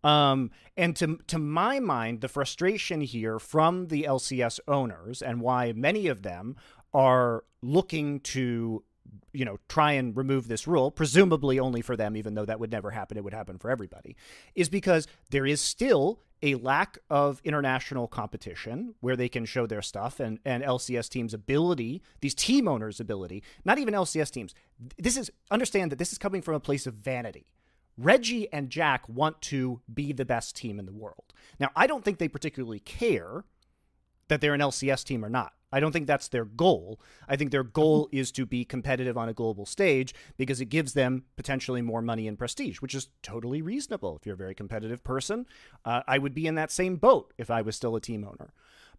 Um, 0.02 0.50
and 0.76 0.94
to 0.96 1.18
to 1.28 1.38
my 1.38 1.80
mind, 1.80 2.20
the 2.20 2.28
frustration 2.28 3.00
here 3.00 3.38
from 3.38 3.86
the 3.88 4.02
LCS 4.02 4.60
owners 4.68 5.22
and 5.22 5.40
why 5.40 5.72
many 5.72 6.08
of 6.08 6.22
them 6.22 6.56
are 6.92 7.44
looking 7.62 8.20
to 8.20 8.84
you 9.32 9.44
know 9.44 9.58
try 9.68 9.92
and 9.92 10.16
remove 10.16 10.48
this 10.48 10.66
rule 10.66 10.90
presumably 10.90 11.58
only 11.58 11.82
for 11.82 11.96
them 11.96 12.16
even 12.16 12.34
though 12.34 12.44
that 12.44 12.60
would 12.60 12.70
never 12.70 12.90
happen 12.90 13.16
it 13.16 13.24
would 13.24 13.34
happen 13.34 13.58
for 13.58 13.70
everybody 13.70 14.16
is 14.54 14.68
because 14.68 15.06
there 15.30 15.46
is 15.46 15.60
still 15.60 16.20
a 16.44 16.54
lack 16.56 16.98
of 17.08 17.40
international 17.42 18.06
competition 18.06 18.94
where 19.00 19.16
they 19.16 19.28
can 19.28 19.44
show 19.46 19.66
their 19.66 19.82
stuff 19.82 20.20
and 20.20 20.38
and 20.44 20.62
LCS 20.62 21.08
teams 21.08 21.32
ability 21.32 22.02
these 22.20 22.34
team 22.34 22.68
owners 22.68 23.00
ability 23.00 23.42
not 23.64 23.78
even 23.78 23.94
LCS 23.94 24.30
teams 24.30 24.54
this 24.98 25.16
is 25.16 25.30
understand 25.50 25.90
that 25.90 25.98
this 25.98 26.12
is 26.12 26.18
coming 26.18 26.42
from 26.42 26.54
a 26.54 26.60
place 26.60 26.86
of 26.86 26.94
vanity 26.94 27.46
Reggie 27.96 28.52
and 28.52 28.70
Jack 28.70 29.08
want 29.08 29.40
to 29.42 29.80
be 29.92 30.12
the 30.12 30.24
best 30.24 30.56
team 30.56 30.80
in 30.80 30.86
the 30.86 30.92
world. 30.92 31.32
Now, 31.60 31.70
I 31.76 31.86
don't 31.86 32.04
think 32.04 32.18
they 32.18 32.26
particularly 32.26 32.80
care 32.80 33.44
that 34.26 34.40
they're 34.40 34.54
an 34.54 34.60
LCS 34.60 35.04
team 35.04 35.24
or 35.24 35.28
not. 35.28 35.52
I 35.74 35.80
don't 35.80 35.90
think 35.90 36.06
that's 36.06 36.28
their 36.28 36.44
goal. 36.44 37.00
I 37.28 37.34
think 37.34 37.50
their 37.50 37.64
goal 37.64 38.08
is 38.12 38.30
to 38.32 38.46
be 38.46 38.64
competitive 38.64 39.18
on 39.18 39.28
a 39.28 39.32
global 39.32 39.66
stage 39.66 40.14
because 40.36 40.60
it 40.60 40.66
gives 40.66 40.92
them 40.92 41.24
potentially 41.34 41.82
more 41.82 42.00
money 42.00 42.28
and 42.28 42.38
prestige, 42.38 42.80
which 42.80 42.94
is 42.94 43.08
totally 43.24 43.60
reasonable. 43.60 44.16
If 44.16 44.24
you're 44.24 44.36
a 44.36 44.38
very 44.38 44.54
competitive 44.54 45.02
person, 45.02 45.46
uh, 45.84 46.02
I 46.06 46.18
would 46.18 46.32
be 46.32 46.46
in 46.46 46.54
that 46.54 46.70
same 46.70 46.94
boat 46.94 47.34
if 47.38 47.50
I 47.50 47.60
was 47.60 47.74
still 47.74 47.96
a 47.96 48.00
team 48.00 48.24
owner. 48.24 48.52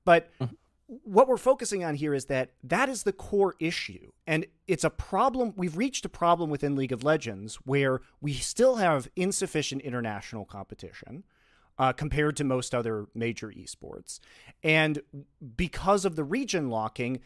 But 0.04 0.30
what 0.88 1.30
we're 1.30 1.38
focusing 1.38 1.86
on 1.86 1.96
here 1.96 2.14
is 2.14 2.26
that 2.26 2.52
that 2.62 2.90
is 2.90 3.04
the 3.04 3.14
core 3.14 3.56
issue. 3.58 4.12
And 4.28 4.46
it's 4.68 4.84
a 4.84 4.90
problem. 4.90 5.54
We've 5.56 5.78
reached 5.78 6.04
a 6.04 6.10
problem 6.10 6.50
within 6.50 6.76
League 6.76 6.92
of 6.92 7.06
Legends 7.06 7.56
where 7.64 8.02
we 8.20 8.34
still 8.34 8.76
have 8.76 9.10
insufficient 9.16 9.82
international 9.82 10.44
competition 10.44 11.24
uh, 11.78 11.94
compared 11.94 12.36
to 12.38 12.44
most 12.44 12.74
other 12.74 13.08
major 13.14 13.50
esports. 13.50 14.20
And 14.64 15.02
because 15.56 16.06
of 16.06 16.16
the 16.16 16.24
region 16.24 16.70
locking, 16.70 17.20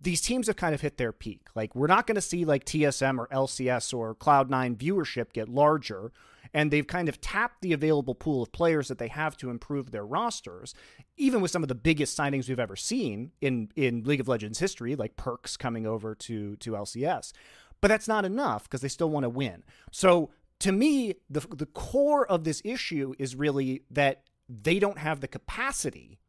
these 0.00 0.20
teams 0.20 0.48
have 0.48 0.56
kind 0.56 0.74
of 0.74 0.80
hit 0.80 0.96
their 0.96 1.12
peak. 1.12 1.46
Like, 1.54 1.74
we're 1.74 1.86
not 1.86 2.06
going 2.06 2.16
to 2.16 2.20
see 2.20 2.44
like 2.44 2.64
TSM 2.64 3.18
or 3.18 3.28
LCS 3.28 3.94
or 3.94 4.14
Cloud9 4.14 4.76
viewership 4.76 5.32
get 5.32 5.48
larger. 5.48 6.12
And 6.54 6.70
they've 6.70 6.86
kind 6.86 7.08
of 7.08 7.18
tapped 7.20 7.62
the 7.62 7.72
available 7.72 8.14
pool 8.14 8.42
of 8.42 8.52
players 8.52 8.88
that 8.88 8.98
they 8.98 9.08
have 9.08 9.38
to 9.38 9.48
improve 9.48 9.90
their 9.90 10.04
rosters, 10.04 10.74
even 11.16 11.40
with 11.40 11.50
some 11.50 11.62
of 11.62 11.68
the 11.68 11.74
biggest 11.74 12.18
signings 12.18 12.46
we've 12.46 12.60
ever 12.60 12.76
seen 12.76 13.30
in, 13.40 13.70
in 13.74 14.02
League 14.04 14.20
of 14.20 14.28
Legends 14.28 14.58
history, 14.58 14.94
like 14.94 15.16
Perkz 15.16 15.58
coming 15.58 15.86
over 15.86 16.14
to, 16.14 16.56
to 16.56 16.72
LCS. 16.72 17.32
But 17.80 17.88
that's 17.88 18.06
not 18.06 18.24
enough 18.26 18.64
because 18.64 18.82
they 18.82 18.88
still 18.88 19.08
want 19.08 19.24
to 19.24 19.30
win. 19.30 19.64
So 19.90 20.30
to 20.62 20.70
me, 20.70 21.16
the, 21.28 21.40
the 21.40 21.66
core 21.66 22.24
of 22.24 22.44
this 22.44 22.62
issue 22.64 23.14
is 23.18 23.34
really 23.34 23.82
that 23.90 24.22
they 24.48 24.78
don't 24.78 24.98
have 24.98 25.20
the 25.20 25.26
capacity 25.26 26.20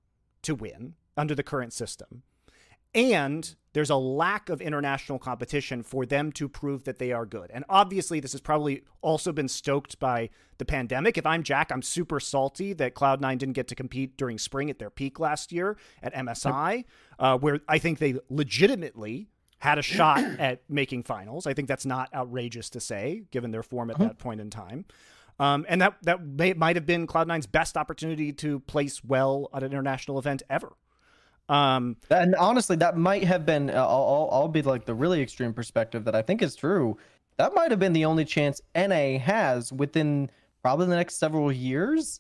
to 0.42 0.56
win 0.56 0.96
under 1.16 1.36
the 1.36 1.44
current 1.44 1.72
system. 1.72 2.24
And 2.96 3.56
there's 3.74 3.92
a 3.92 3.96
lack 3.96 4.50
of 4.50 4.60
international 4.60 5.20
competition 5.20 5.84
for 5.84 6.08
them 6.08 6.32
to 6.32 6.50
prove 6.50 6.84
that 6.86 6.98
they 6.98 7.12
are 7.12 7.28
good. 7.28 7.52
And 7.54 7.64
obviously, 7.70 8.20
this 8.20 8.32
has 8.32 8.42
probably 8.42 8.82
also 9.02 9.32
been 9.32 9.48
stoked 9.48 10.00
by 10.00 10.32
the 10.58 10.66
pandemic. 10.66 11.16
If 11.20 11.28
I'm 11.28 11.44
Jack, 11.44 11.72
I'm 11.72 11.84
super 11.84 12.20
salty 12.20 12.74
that 12.74 12.96
Cloud9 12.96 13.38
didn't 13.38 13.54
get 13.54 13.68
to 13.68 13.76
compete 13.76 14.18
during 14.18 14.40
spring 14.40 14.72
at 14.72 14.80
their 14.80 14.90
peak 14.90 15.20
last 15.20 15.52
year 15.52 15.78
at 16.02 16.14
MSI, 16.16 16.86
uh, 17.20 17.38
where 17.38 17.60
I 17.68 17.78
think 17.78 18.00
they 18.00 18.16
legitimately 18.30 19.30
had 19.64 19.80
a 19.80 19.82
shot 19.96 20.20
at 20.40 20.62
making 20.70 21.04
finals. 21.04 21.48
I 21.48 21.54
think 21.54 21.68
that's 21.68 21.86
not 21.86 22.14
outrageous 22.14 22.70
to 22.72 22.80
say, 22.80 23.24
given 23.32 23.52
their 23.52 23.64
form 23.64 23.90
at 23.90 23.98
that 23.98 24.20
point 24.20 24.42
in 24.42 24.50
time. 24.50 24.86
Um, 25.40 25.66
and 25.68 25.82
that 25.82 25.96
that 26.04 26.24
may, 26.24 26.54
might 26.54 26.76
have 26.76 26.86
been 26.86 27.08
Cloud9's 27.08 27.48
best 27.48 27.76
opportunity 27.78 28.32
to 28.34 28.60
place 28.60 29.04
well 29.04 29.50
at 29.54 29.64
an 29.64 29.72
international 29.72 30.20
event 30.20 30.44
ever. 30.50 30.74
Um, 31.50 31.98
And 32.10 32.36
honestly, 32.36 32.76
that 32.78 32.98
might 32.98 33.24
have 33.24 33.46
been. 33.46 33.70
Uh, 33.70 33.74
I'll, 33.74 34.30
I'll 34.32 34.48
be 34.48 34.62
like 34.62 34.86
the 34.86 34.94
really 34.94 35.22
extreme 35.22 35.54
perspective 35.54 36.06
that 36.06 36.16
I 36.16 36.22
think 36.22 36.42
is 36.42 36.56
true. 36.56 36.98
That 37.38 37.56
might 37.56 37.72
have 37.72 37.80
been 37.80 37.94
the 37.94 38.06
only 38.06 38.26
chance 38.26 38.62
NA 38.76 39.18
has 39.18 39.74
within 39.74 40.30
probably 40.62 40.86
the 40.88 40.96
next 40.96 41.16
several 41.16 41.52
years, 41.52 42.20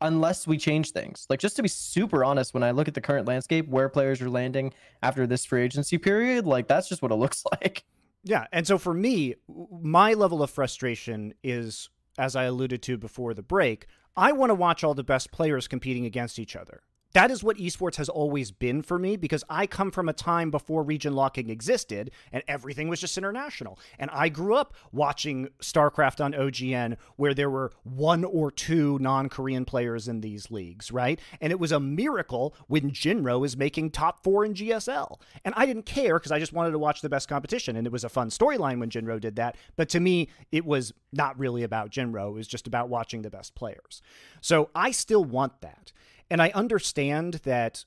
unless 0.00 0.46
we 0.46 0.58
change 0.58 0.92
things. 0.92 1.26
Like 1.28 1.40
just 1.40 1.56
to 1.56 1.62
be 1.62 1.68
super 1.68 2.24
honest, 2.24 2.54
when 2.54 2.62
I 2.62 2.70
look 2.70 2.88
at 2.88 2.94
the 2.94 3.00
current 3.00 3.26
landscape, 3.26 3.68
where 3.68 3.88
players 3.88 4.20
are 4.20 4.30
landing 4.30 4.72
after 5.02 5.26
this 5.26 5.44
free 5.44 5.62
agency 5.62 5.98
period, 5.98 6.46
like 6.46 6.68
that's 6.68 6.88
just 6.88 7.02
what 7.02 7.12
it 7.12 7.14
looks 7.16 7.44
like. 7.50 7.84
Yeah, 8.24 8.46
and 8.52 8.66
so 8.66 8.78
for 8.78 8.92
me, 8.92 9.36
my 9.70 10.14
level 10.14 10.42
of 10.42 10.50
frustration 10.50 11.34
is, 11.42 11.88
as 12.18 12.34
I 12.36 12.44
alluded 12.44 12.82
to 12.82 12.98
before 12.98 13.32
the 13.32 13.42
break, 13.42 13.86
I 14.16 14.32
want 14.32 14.50
to 14.50 14.54
watch 14.54 14.82
all 14.82 14.94
the 14.94 15.04
best 15.04 15.30
players 15.30 15.68
competing 15.68 16.04
against 16.04 16.38
each 16.38 16.56
other. 16.56 16.82
That 17.14 17.30
is 17.30 17.42
what 17.42 17.56
esports 17.56 17.96
has 17.96 18.10
always 18.10 18.50
been 18.50 18.82
for 18.82 18.98
me 18.98 19.16
because 19.16 19.42
I 19.48 19.66
come 19.66 19.90
from 19.90 20.08
a 20.08 20.12
time 20.12 20.50
before 20.50 20.82
region 20.82 21.14
locking 21.14 21.48
existed 21.48 22.10
and 22.32 22.42
everything 22.46 22.88
was 22.88 23.00
just 23.00 23.16
international. 23.16 23.78
And 23.98 24.10
I 24.12 24.28
grew 24.28 24.54
up 24.54 24.74
watching 24.92 25.48
StarCraft 25.60 26.22
on 26.22 26.34
OGN 26.34 26.96
where 27.16 27.32
there 27.32 27.48
were 27.48 27.72
one 27.82 28.24
or 28.24 28.50
two 28.50 28.98
non 28.98 29.30
Korean 29.30 29.64
players 29.64 30.06
in 30.06 30.20
these 30.20 30.50
leagues, 30.50 30.92
right? 30.92 31.18
And 31.40 31.50
it 31.50 31.58
was 31.58 31.72
a 31.72 31.80
miracle 31.80 32.54
when 32.66 32.90
Jinro 32.90 33.44
is 33.44 33.56
making 33.56 33.90
top 33.90 34.22
four 34.22 34.44
in 34.44 34.52
GSL. 34.52 35.18
And 35.46 35.54
I 35.56 35.64
didn't 35.64 35.86
care 35.86 36.18
because 36.18 36.32
I 36.32 36.38
just 36.38 36.52
wanted 36.52 36.72
to 36.72 36.78
watch 36.78 37.00
the 37.00 37.08
best 37.08 37.28
competition. 37.28 37.74
And 37.74 37.86
it 37.86 37.92
was 37.92 38.04
a 38.04 38.10
fun 38.10 38.28
storyline 38.28 38.80
when 38.80 38.90
Jinro 38.90 39.18
did 39.18 39.36
that. 39.36 39.56
But 39.76 39.88
to 39.90 40.00
me, 40.00 40.28
it 40.52 40.66
was 40.66 40.92
not 41.12 41.38
really 41.38 41.62
about 41.62 41.90
Jinro, 41.90 42.28
it 42.28 42.34
was 42.34 42.48
just 42.48 42.66
about 42.66 42.90
watching 42.90 43.22
the 43.22 43.30
best 43.30 43.54
players. 43.54 44.02
So 44.42 44.68
I 44.74 44.90
still 44.90 45.24
want 45.24 45.62
that. 45.62 45.92
And 46.30 46.42
I 46.42 46.50
understand 46.50 47.34
that 47.44 47.84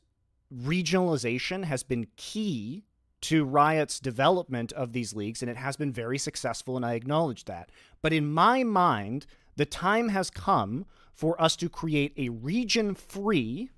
regionalization 0.54 1.64
has 1.66 1.84
been 1.84 2.08
key 2.18 2.84
to 3.22 3.46
Riot's 3.46 4.00
development 4.00 4.72
of 4.74 4.94
these 4.94 5.14
leagues, 5.14 5.42
and 5.42 5.50
it 5.50 5.58
has 5.58 5.78
been 5.78 5.92
very 5.92 6.18
successful, 6.18 6.76
and 6.76 6.86
I 6.86 6.94
acknowledge 6.94 7.46
that. 7.46 7.70
But 8.02 8.14
in 8.14 8.32
my 8.32 8.64
mind, 8.64 9.28
the 9.56 9.66
time 9.66 10.10
has 10.10 10.30
come 10.30 10.86
for 11.14 11.40
us 11.42 11.56
to 11.58 11.70
create 11.70 12.14
a 12.18 12.30
region 12.30 12.96
free 12.96 13.70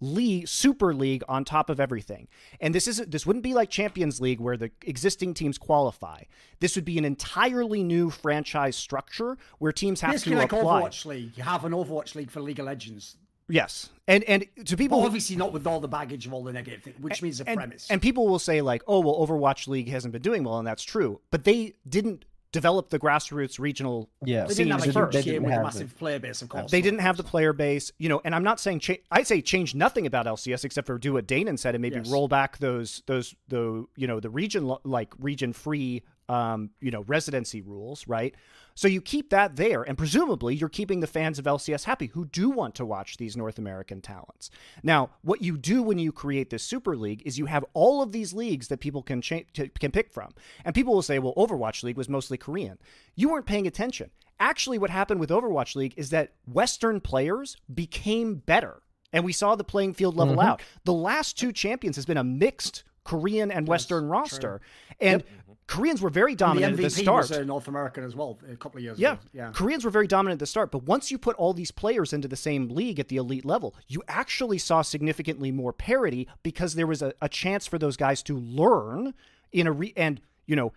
league 0.00 0.46
super 0.46 0.94
league 0.94 1.24
on 1.26 1.42
top 1.42 1.70
of 1.70 1.80
everything 1.80 2.28
and 2.60 2.74
this 2.74 2.86
is 2.86 2.98
this 3.08 3.24
wouldn't 3.24 3.42
be 3.42 3.54
like 3.54 3.70
champions 3.70 4.20
league 4.20 4.40
where 4.40 4.58
the 4.58 4.70
existing 4.82 5.32
teams 5.32 5.56
qualify 5.56 6.22
this 6.60 6.76
would 6.76 6.84
be 6.84 6.98
an 6.98 7.04
entirely 7.06 7.82
new 7.82 8.10
franchise 8.10 8.76
structure 8.76 9.38
where 9.58 9.72
teams 9.72 10.02
have 10.02 10.12
Basically 10.12 10.34
to 10.34 10.38
like 10.38 10.52
apply 10.52 10.82
Overwatch 10.82 11.06
League. 11.06 11.32
You 11.36 11.44
have 11.44 11.64
an 11.64 11.72
Overwatch 11.72 12.14
League 12.14 12.30
for 12.30 12.40
League 12.40 12.58
of 12.58 12.66
Legends. 12.66 13.16
Yes 13.48 13.90
and 14.08 14.24
and 14.24 14.44
to 14.64 14.76
people 14.76 15.00
But 15.00 15.06
obviously 15.06 15.36
not 15.36 15.52
with 15.52 15.66
all 15.66 15.80
the 15.80 15.88
baggage 15.88 16.26
of 16.26 16.32
all 16.34 16.42
the 16.44 16.52
negative 16.52 16.82
things, 16.82 16.98
which 17.00 17.22
means 17.22 17.38
the 17.38 17.48
and, 17.48 17.56
premise. 17.58 17.86
and 17.90 18.00
people 18.02 18.26
will 18.28 18.38
say 18.38 18.60
like 18.60 18.82
oh 18.86 19.00
well 19.00 19.14
overwatch 19.26 19.68
league 19.68 19.88
hasn't 19.88 20.12
been 20.12 20.22
doing 20.22 20.44
well 20.44 20.58
and 20.58 20.66
that's 20.66 20.82
true 20.82 21.20
but 21.30 21.44
they 21.44 21.74
didn't 21.88 22.24
develop 22.52 22.88
the 22.88 22.98
grassroots 22.98 23.58
regional 23.58 24.08
Yeah. 24.24 24.44
they 24.46 24.54
didn't 24.54 24.72
have 24.72 24.80
a 24.80 24.84
scenes 24.84 24.94
they 24.94 25.22
didn't 25.22 25.24
game 25.24 25.42
with 25.42 25.52
a 25.52 25.54
have 25.56 25.62
massive 25.64 25.98
player 25.98 26.18
base, 26.18 26.40
of 26.40 26.48
course. 26.48 26.70
They 26.70 26.80
didn't 26.80 27.00
have 27.00 27.18
the 27.18 27.24
player 27.24 27.52
base, 27.52 27.92
you 27.98 28.08
know, 28.08 28.22
and 28.24 28.34
I'm 28.34 28.44
not 28.44 28.60
saying 28.60 28.80
cha- 28.80 28.94
I'd 29.10 29.26
say 29.26 29.42
change 29.42 29.74
nothing 29.74 30.06
about 30.06 30.24
LCS 30.26 30.64
except 30.64 30.86
for 30.86 30.96
do 30.96 31.12
what 31.14 31.26
Danan 31.26 31.58
said 31.58 31.74
and 31.74 31.82
maybe 31.82 31.96
Yes. 31.96 32.08
roll 32.08 32.28
back 32.28 32.56
those 32.58 33.02
those 33.06 33.34
the 33.48 33.84
you 33.96 34.06
know 34.06 34.20
the 34.20 34.30
region 34.30 34.74
like 34.84 35.12
region 35.18 35.52
free 35.52 36.02
um 36.28 36.70
you 36.80 36.90
know 36.90 37.02
residency 37.02 37.60
rules, 37.60 38.06
right? 38.06 38.34
So 38.74 38.88
you 38.88 39.00
keep 39.00 39.30
that 39.30 39.56
there, 39.56 39.82
and 39.82 39.96
presumably 39.96 40.54
you're 40.54 40.68
keeping 40.68 41.00
the 41.00 41.06
fans 41.06 41.38
of 41.38 41.46
LCS 41.46 41.84
happy 41.84 42.08
who 42.08 42.26
do 42.26 42.50
want 42.50 42.74
to 42.74 42.84
watch 42.84 43.16
these 43.16 43.36
North 43.36 43.58
American 43.58 44.02
talents. 44.02 44.50
Now, 44.82 45.10
what 45.22 45.40
you 45.40 45.56
do 45.56 45.82
when 45.82 45.98
you 45.98 46.12
create 46.12 46.50
this 46.50 46.62
Super 46.62 46.94
League 46.94 47.22
is 47.24 47.38
you 47.38 47.46
have 47.46 47.64
all 47.72 48.02
of 48.02 48.12
these 48.12 48.34
leagues 48.34 48.68
that 48.68 48.80
people 48.80 49.02
can 49.02 49.22
cha- 49.22 49.44
can 49.54 49.92
pick 49.92 50.10
from, 50.10 50.34
and 50.64 50.74
people 50.74 50.94
will 50.94 51.02
say, 51.02 51.18
"Well, 51.18 51.34
Overwatch 51.36 51.82
League 51.82 51.96
was 51.96 52.08
mostly 52.08 52.36
Korean." 52.36 52.78
You 53.14 53.30
weren't 53.30 53.46
paying 53.46 53.66
attention. 53.66 54.10
Actually, 54.38 54.76
what 54.76 54.90
happened 54.90 55.20
with 55.20 55.30
Overwatch 55.30 55.74
League 55.74 55.94
is 55.96 56.10
that 56.10 56.34
Western 56.46 57.00
players 57.00 57.56
became 57.72 58.34
better, 58.34 58.82
and 59.10 59.24
we 59.24 59.32
saw 59.32 59.54
the 59.56 59.64
playing 59.64 59.94
field 59.94 60.16
level 60.16 60.34
out. 60.40 60.60
The 60.84 60.92
last 60.92 61.38
two 61.38 61.50
champions 61.52 61.96
has 61.96 62.04
been 62.04 62.18
a 62.18 62.24
mixed 62.24 62.84
Korean 63.04 63.50
and 63.50 63.66
Western 63.66 64.06
roster, 64.08 64.60
and 65.00 65.22
Koreans 65.68 66.00
were 66.00 66.10
very 66.10 66.32
the 66.34 66.38
dominant 66.38 66.74
at 66.74 66.82
the 66.82 66.90
start. 66.90 67.28
was 67.28 67.32
uh, 67.32 67.42
North 67.42 67.66
American 67.68 68.04
as 68.04 68.14
well 68.14 68.38
a 68.50 68.56
couple 68.56 68.78
of 68.78 68.84
years 68.84 68.98
Yeah. 68.98 69.14
ago. 69.14 69.20
Yeah. 69.32 69.50
Koreans 69.52 69.84
were 69.84 69.90
very 69.90 70.06
dominant 70.06 70.34
at 70.34 70.40
the 70.40 70.46
start, 70.46 70.70
but 70.70 70.84
once 70.84 71.10
you 71.10 71.18
put 71.18 71.34
all 71.36 71.52
these 71.52 71.70
players 71.72 72.12
into 72.12 72.28
the 72.28 72.36
same 72.36 72.68
league 72.68 73.00
at 73.00 73.08
the 73.08 73.16
elite 73.16 73.44
level, 73.44 73.74
you 73.88 74.02
actually 74.06 74.58
saw 74.58 74.82
significantly 74.82 75.50
more 75.50 75.72
parity 75.72 76.28
because 76.42 76.74
there 76.76 76.86
was 76.86 77.02
a, 77.02 77.12
a 77.20 77.28
chance 77.28 77.66
for 77.66 77.78
those 77.78 77.96
guys 77.96 78.22
to 78.24 78.36
learn 78.36 79.12
in 79.52 79.66
a 79.66 79.72
re- 79.72 79.92
and 79.96 80.20
you 80.46 80.54
know 80.56 80.72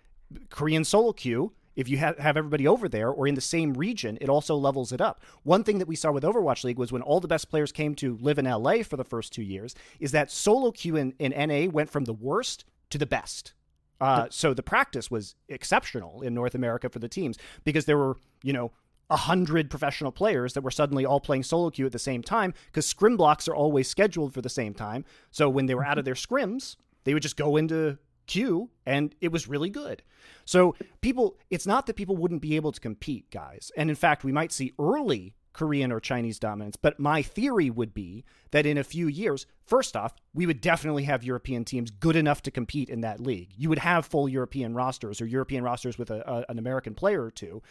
Korean 0.49 0.83
solo 0.83 1.13
queue. 1.13 1.53
If 1.75 1.87
you 1.87 1.97
have, 1.97 2.17
have 2.17 2.35
everybody 2.35 2.67
over 2.67 2.89
there 2.89 3.09
or 3.09 3.25
in 3.25 3.35
the 3.35 3.41
same 3.41 3.73
region, 3.73 4.17
it 4.19 4.27
also 4.27 4.55
levels 4.55 4.91
it 4.91 4.99
up. 4.99 5.21
One 5.43 5.63
thing 5.63 5.77
that 5.79 5.87
we 5.87 5.95
saw 5.95 6.11
with 6.11 6.23
Overwatch 6.23 6.65
League 6.65 6.77
was 6.77 6.91
when 6.91 7.01
all 7.01 7.21
the 7.21 7.27
best 7.27 7.49
players 7.49 7.71
came 7.71 7.95
to 7.95 8.17
live 8.19 8.37
in 8.37 8.43
LA 8.45 8.83
for 8.83 8.97
the 8.97 9.05
first 9.05 9.31
two 9.31 9.43
years, 9.43 9.75
is 9.97 10.11
that 10.11 10.29
solo 10.29 10.71
queue 10.71 10.97
in, 10.97 11.13
in 11.19 11.31
NA 11.31 11.71
went 11.71 11.89
from 11.89 12.03
the 12.03 12.11
worst 12.11 12.65
to 12.89 12.97
the 12.97 13.05
best. 13.05 13.53
Uh, 14.01 14.27
so 14.29 14.53
the 14.53 14.63
practice 14.63 15.11
was 15.11 15.35
exceptional 15.49 16.21
in 16.21 16.33
North 16.33 16.55
America 16.55 16.89
for 16.89 16.99
the 16.99 17.09
teams 17.09 17.37
because 17.63 17.85
there 17.85 17.97
were, 17.97 18.17
you 18.43 18.53
know, 18.53 18.71
a 19.09 19.17
hundred 19.17 19.69
professional 19.69 20.11
players 20.11 20.53
that 20.53 20.61
were 20.61 20.71
suddenly 20.71 21.05
all 21.05 21.19
playing 21.19 21.43
solo 21.43 21.69
queue 21.69 21.85
at 21.85 21.91
the 21.91 21.99
same 21.99 22.21
time 22.21 22.53
because 22.67 22.85
scrim 22.85 23.17
blocks 23.17 23.47
are 23.47 23.55
always 23.55 23.87
scheduled 23.87 24.33
for 24.33 24.41
the 24.41 24.49
same 24.49 24.73
time. 24.73 25.03
So 25.31 25.49
when 25.49 25.65
they 25.65 25.75
were 25.75 25.85
out 25.85 25.97
of 25.97 26.05
their 26.05 26.13
scrims, 26.13 26.75
they 27.03 27.13
would 27.13 27.23
just 27.23 27.37
go 27.37 27.57
into 27.57 27.97
queue 28.27 28.69
and 28.85 29.15
it 29.19 29.31
was 29.31 29.47
really 29.47 29.69
good. 29.69 30.03
So 30.45 30.75
people, 31.01 31.37
it's 31.49 31.65
not 31.65 31.87
that 31.87 31.95
people 31.95 32.15
wouldn't 32.15 32.41
be 32.41 32.55
able 32.55 32.71
to 32.71 32.79
compete, 32.79 33.31
guys. 33.31 33.71
And 33.75 33.89
in 33.89 33.95
fact, 33.95 34.23
we 34.23 34.31
might 34.31 34.51
see 34.51 34.73
early 34.77 35.33
Korean 35.59 35.91
or 35.91 35.99
Chinese 35.99 36.39
dominance. 36.39 36.77
But 36.77 37.01
my 37.01 37.21
theory 37.21 37.69
would 37.69 37.93
be 37.93 38.23
that 38.51 38.65
in 38.65 38.77
a 38.77 38.83
few 38.83 39.07
years, 39.07 39.45
first 39.65 39.97
off, 39.97 40.15
we 40.33 40.45
would 40.45 40.61
definitely 40.61 41.03
have 41.03 41.21
European 41.21 41.65
teams 41.65 41.91
good 41.91 42.15
enough 42.15 42.41
to 42.43 42.51
compete 42.51 42.87
in 42.87 43.01
that 43.01 43.19
league. 43.19 43.49
You 43.57 43.67
would 43.67 43.79
have 43.79 44.05
full 44.05 44.29
European 44.29 44.73
rosters 44.73 45.19
or 45.19 45.25
European 45.25 45.65
rosters 45.65 45.97
with 45.97 46.11
a, 46.11 46.23
a, 46.25 46.45
an 46.47 46.59
American 46.59 46.95
player 46.95 47.21
or 47.21 47.29
two 47.29 47.61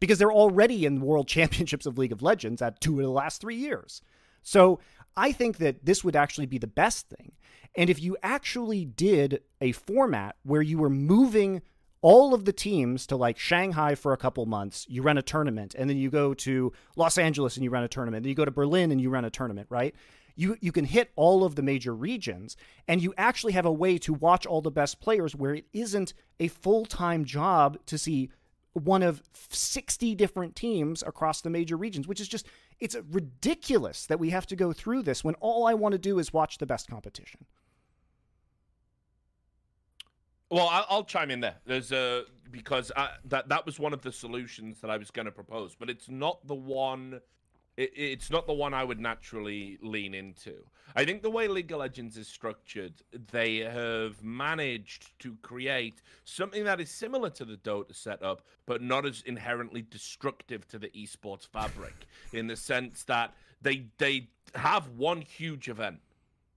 because 0.00 0.18
they're 0.18 0.32
already 0.32 0.84
in 0.84 1.00
world 1.00 1.28
championships 1.36 1.86
of 1.86 1.96
League 1.96 2.10
of 2.10 2.22
Legends 2.22 2.60
at 2.60 2.80
two 2.80 2.98
of 2.98 3.04
the 3.04 3.12
last 3.12 3.40
three 3.40 3.54
years. 3.54 4.02
So 4.42 4.80
I 5.16 5.30
think 5.30 5.58
that 5.58 5.84
this 5.84 6.02
would 6.02 6.16
actually 6.16 6.46
be 6.46 6.58
the 6.58 6.66
best 6.66 7.08
thing. 7.08 7.34
And 7.76 7.88
if 7.88 8.02
you 8.02 8.16
actually 8.20 8.84
did 8.84 9.42
a 9.60 9.70
format 9.70 10.34
where 10.42 10.62
you 10.62 10.78
were 10.78 10.90
moving 10.90 11.62
all 12.00 12.34
of 12.34 12.44
the 12.44 12.52
teams 12.52 13.06
to 13.08 13.16
like 13.16 13.38
Shanghai 13.38 13.94
for 13.94 14.12
a 14.12 14.16
couple 14.16 14.46
months, 14.46 14.86
you 14.88 15.02
run 15.02 15.18
a 15.18 15.22
tournament, 15.22 15.74
and 15.76 15.90
then 15.90 15.96
you 15.96 16.10
go 16.10 16.34
to 16.34 16.72
Los 16.96 17.18
Angeles 17.18 17.56
and 17.56 17.64
you 17.64 17.70
run 17.70 17.82
a 17.82 17.88
tournament, 17.88 18.22
then 18.22 18.28
you 18.28 18.36
go 18.36 18.44
to 18.44 18.50
Berlin 18.50 18.92
and 18.92 19.00
you 19.00 19.10
run 19.10 19.24
a 19.24 19.30
tournament, 19.30 19.66
right? 19.70 19.94
You 20.36 20.56
you 20.60 20.70
can 20.70 20.84
hit 20.84 21.10
all 21.16 21.42
of 21.44 21.56
the 21.56 21.62
major 21.62 21.92
regions 21.92 22.56
and 22.86 23.02
you 23.02 23.12
actually 23.18 23.54
have 23.54 23.66
a 23.66 23.72
way 23.72 23.98
to 23.98 24.14
watch 24.14 24.46
all 24.46 24.62
the 24.62 24.70
best 24.70 25.00
players 25.00 25.34
where 25.34 25.54
it 25.54 25.64
isn't 25.72 26.14
a 26.38 26.46
full-time 26.46 27.24
job 27.24 27.78
to 27.86 27.98
see 27.98 28.30
one 28.72 29.02
of 29.02 29.22
60 29.32 30.14
different 30.14 30.54
teams 30.54 31.02
across 31.02 31.40
the 31.40 31.50
major 31.50 31.76
regions, 31.76 32.06
which 32.06 32.20
is 32.20 32.28
just 32.28 32.46
it's 32.78 32.96
ridiculous 33.10 34.06
that 34.06 34.20
we 34.20 34.30
have 34.30 34.46
to 34.46 34.54
go 34.54 34.72
through 34.72 35.02
this 35.02 35.24
when 35.24 35.34
all 35.36 35.66
I 35.66 35.74
want 35.74 35.92
to 35.92 35.98
do 35.98 36.20
is 36.20 36.32
watch 36.32 36.58
the 36.58 36.66
best 36.66 36.88
competition. 36.88 37.44
Well, 40.50 40.68
I'll, 40.68 40.86
I'll 40.88 41.04
chime 41.04 41.30
in 41.30 41.40
there. 41.40 41.56
There's 41.66 41.92
a 41.92 42.24
because 42.50 42.90
I, 42.96 43.10
that 43.26 43.48
that 43.50 43.66
was 43.66 43.78
one 43.78 43.92
of 43.92 44.02
the 44.02 44.12
solutions 44.12 44.80
that 44.80 44.90
I 44.90 44.96
was 44.96 45.10
going 45.10 45.26
to 45.26 45.32
propose, 45.32 45.74
but 45.78 45.90
it's 45.90 46.08
not 46.08 46.46
the 46.46 46.54
one. 46.54 47.20
It, 47.76 47.92
it's 47.94 48.30
not 48.30 48.46
the 48.46 48.54
one 48.54 48.72
I 48.74 48.82
would 48.84 48.98
naturally 48.98 49.78
lean 49.82 50.14
into. 50.14 50.64
I 50.96 51.04
think 51.04 51.22
the 51.22 51.30
way 51.30 51.48
League 51.48 51.70
of 51.70 51.80
Legends 51.80 52.16
is 52.16 52.26
structured, 52.26 52.94
they 53.30 53.58
have 53.58 54.22
managed 54.22 55.18
to 55.20 55.36
create 55.42 56.00
something 56.24 56.64
that 56.64 56.80
is 56.80 56.90
similar 56.90 57.28
to 57.30 57.44
the 57.44 57.56
Dota 57.56 57.94
setup, 57.94 58.42
but 58.64 58.80
not 58.80 59.04
as 59.04 59.22
inherently 59.26 59.82
destructive 59.82 60.66
to 60.68 60.78
the 60.78 60.88
esports 60.88 61.46
fabric. 61.46 62.06
in 62.32 62.46
the 62.46 62.56
sense 62.56 63.04
that 63.04 63.34
they 63.60 63.84
they 63.98 64.28
have 64.54 64.88
one 64.88 65.20
huge 65.20 65.68
event, 65.68 66.00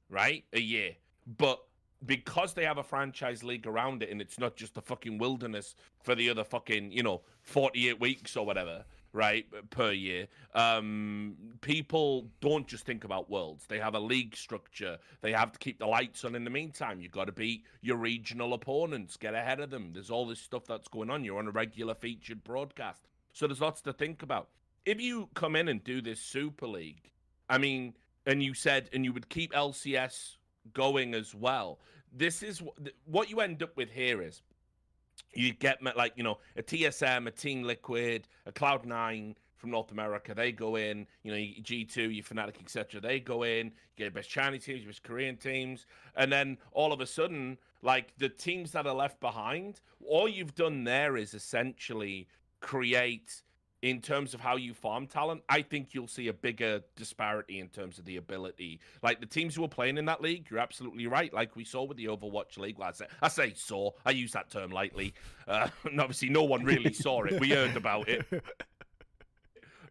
right, 0.09 0.45
a 0.53 0.61
year, 0.61 0.95
but 1.26 1.61
because 2.06 2.53
they 2.53 2.65
have 2.65 2.78
a 2.78 2.84
franchise 2.84 3.44
league 3.44 3.68
around 3.68 4.02
it 4.02 4.10
and 4.10 4.22
it's 4.22 4.40
not 4.40 4.56
just 4.56 4.73
the 4.73 4.82
fucking 4.82 5.18
wilderness 5.18 5.76
for 6.03 6.15
the 6.15 6.30
other 6.30 6.44
fucking, 6.44 6.91
you 6.91 7.03
know, 7.03 7.22
48 7.44 7.99
weeks 7.99 8.36
or 8.36 8.45
whatever, 8.45 8.86
right, 9.14 9.45
per 9.69 9.91
year, 9.91 10.28
um, 10.56 11.36
people 11.61 12.28
don't 12.40 12.68
just 12.68 12.86
think 12.86 13.03
about 13.03 13.30
worlds. 13.30 13.65
They 13.68 13.80
have 13.80 13.94
a 13.94 13.99
league 13.99 14.36
structure. 14.36 14.98
They 15.22 15.32
have 15.32 15.52
to 15.52 15.60
keep 15.60 15.80
the 15.80 15.86
lights 15.86 16.26
on 16.26 16.36
in 16.36 16.44
the 16.44 16.49
meantime. 16.49 17.02
You've 17.02 17.11
got 17.11 17.26
to 17.26 17.32
beat 17.32 17.65
your 17.82 17.98
regional 17.98 18.53
opponents, 18.53 19.18
get 19.18 19.36
ahead 19.36 19.60
of 19.60 19.69
them. 19.69 19.91
There's 19.94 20.10
all 20.10 20.26
this 20.26 20.40
stuff 20.40 20.65
that's 20.65 20.88
going 20.88 21.10
on. 21.10 21.23
You're 21.23 21.40
on 21.40 21.48
a 21.48 21.52
regular 21.52 21.94
featured 21.94 22.44
broadcast. 22.44 23.07
So 23.34 23.48
there's 23.48 23.61
lots 23.61 23.82
to 23.82 23.94
think 23.94 24.23
about. 24.23 24.49
If 24.86 24.99
you 24.99 25.30
come 25.36 25.56
in 25.56 25.68
and 25.68 25.84
do 25.84 26.02
this 26.02 26.19
Super 26.19 26.68
League, 26.68 27.11
I 27.49 27.60
mean, 27.60 27.94
and 28.26 28.41
you 28.41 28.53
said, 28.53 28.90
and 28.94 29.06
you 29.06 29.14
would 29.14 29.30
keep 29.30 29.53
LCS 29.53 30.38
going 30.74 31.14
as 31.14 31.34
well. 31.34 31.80
This 32.14 32.44
is 32.44 32.62
what 33.06 33.30
you 33.30 33.40
end 33.40 33.64
up 33.64 33.76
with 33.78 33.90
here 33.90 34.22
is 34.22 34.42
you 35.34 35.54
get 35.54 35.82
like 35.96 36.14
you 36.16 36.24
know 36.24 36.40
a 36.56 36.64
TSM, 36.64 37.28
a 37.28 37.32
Team 37.32 37.64
Liquid, 37.64 38.28
a 38.46 38.52
Cloud 38.52 38.86
Nine 38.86 39.36
from 39.62 39.72
North 39.72 39.92
America. 39.92 40.34
They 40.34 40.52
go 40.52 40.76
in, 40.76 41.06
you 41.24 41.32
know, 41.32 41.54
G 41.62 41.86
two, 41.86 42.10
your 42.10 42.24
Fnatic, 42.24 42.60
etc. 42.60 43.00
They 43.00 43.20
go 43.20 43.44
in. 43.44 43.68
You 43.68 43.72
get 43.98 44.04
your 44.06 44.12
best 44.12 44.30
Chinese 44.30 44.66
teams, 44.66 44.82
your 44.82 44.90
best 44.90 45.04
Korean 45.04 45.38
teams, 45.38 45.86
and 46.16 46.32
then 46.32 46.58
all 46.72 46.92
of 46.92 47.00
a 47.00 47.06
sudden, 47.06 47.58
like 47.82 48.18
the 48.18 48.30
teams 48.30 48.72
that 48.72 48.88
are 48.88 48.96
left 48.96 49.20
behind, 49.20 49.80
all 50.06 50.28
you've 50.28 50.56
done 50.56 50.84
there 50.84 51.16
is 51.16 51.34
essentially 51.34 52.28
create 52.60 53.44
in 53.82 53.99
terms 53.99 54.34
of 54.34 54.40
how 54.40 54.58
you 54.58 54.74
farm 54.74 55.08
talent, 55.08 55.41
I 55.49 55.62
think 55.62 55.94
you'll 55.94 56.08
see 56.08 56.28
a 56.28 56.34
bigger 56.34 56.82
disparity 56.95 57.60
in 57.60 57.68
terms 57.70 57.98
of 57.98 58.06
the 58.06 58.18
ability. 58.18 58.80
Like 59.02 59.20
the 59.20 59.26
teams 59.26 59.56
who 59.56 59.64
are 59.64 59.70
playing 59.70 59.98
in 59.98 60.06
that 60.06 60.22
league, 60.22 60.48
you're 60.49 60.60
absolutely 60.60 61.08
right. 61.08 61.34
Like 61.34 61.56
we 61.56 61.64
saw 61.64 61.84
with 61.84 61.98
the 61.98 62.06
Overwatch 62.06 62.58
League, 62.58 62.78
say, 62.94 63.06
I 63.22 63.28
say 63.28 63.53
saw. 63.56 63.91
I 64.06 64.12
use 64.12 64.34
that 64.34 64.49
term 64.49 64.72
lightly. 64.72 65.14
Uh, 65.48 65.68
and 65.86 65.99
obviously, 65.99 66.30
no 66.30 66.44
one 66.44 66.64
really 66.64 66.94
saw 66.94 67.24
it. 67.24 67.40
We 67.40 67.49
heard 67.49 67.76
about 67.76 68.08
it. 68.08 68.26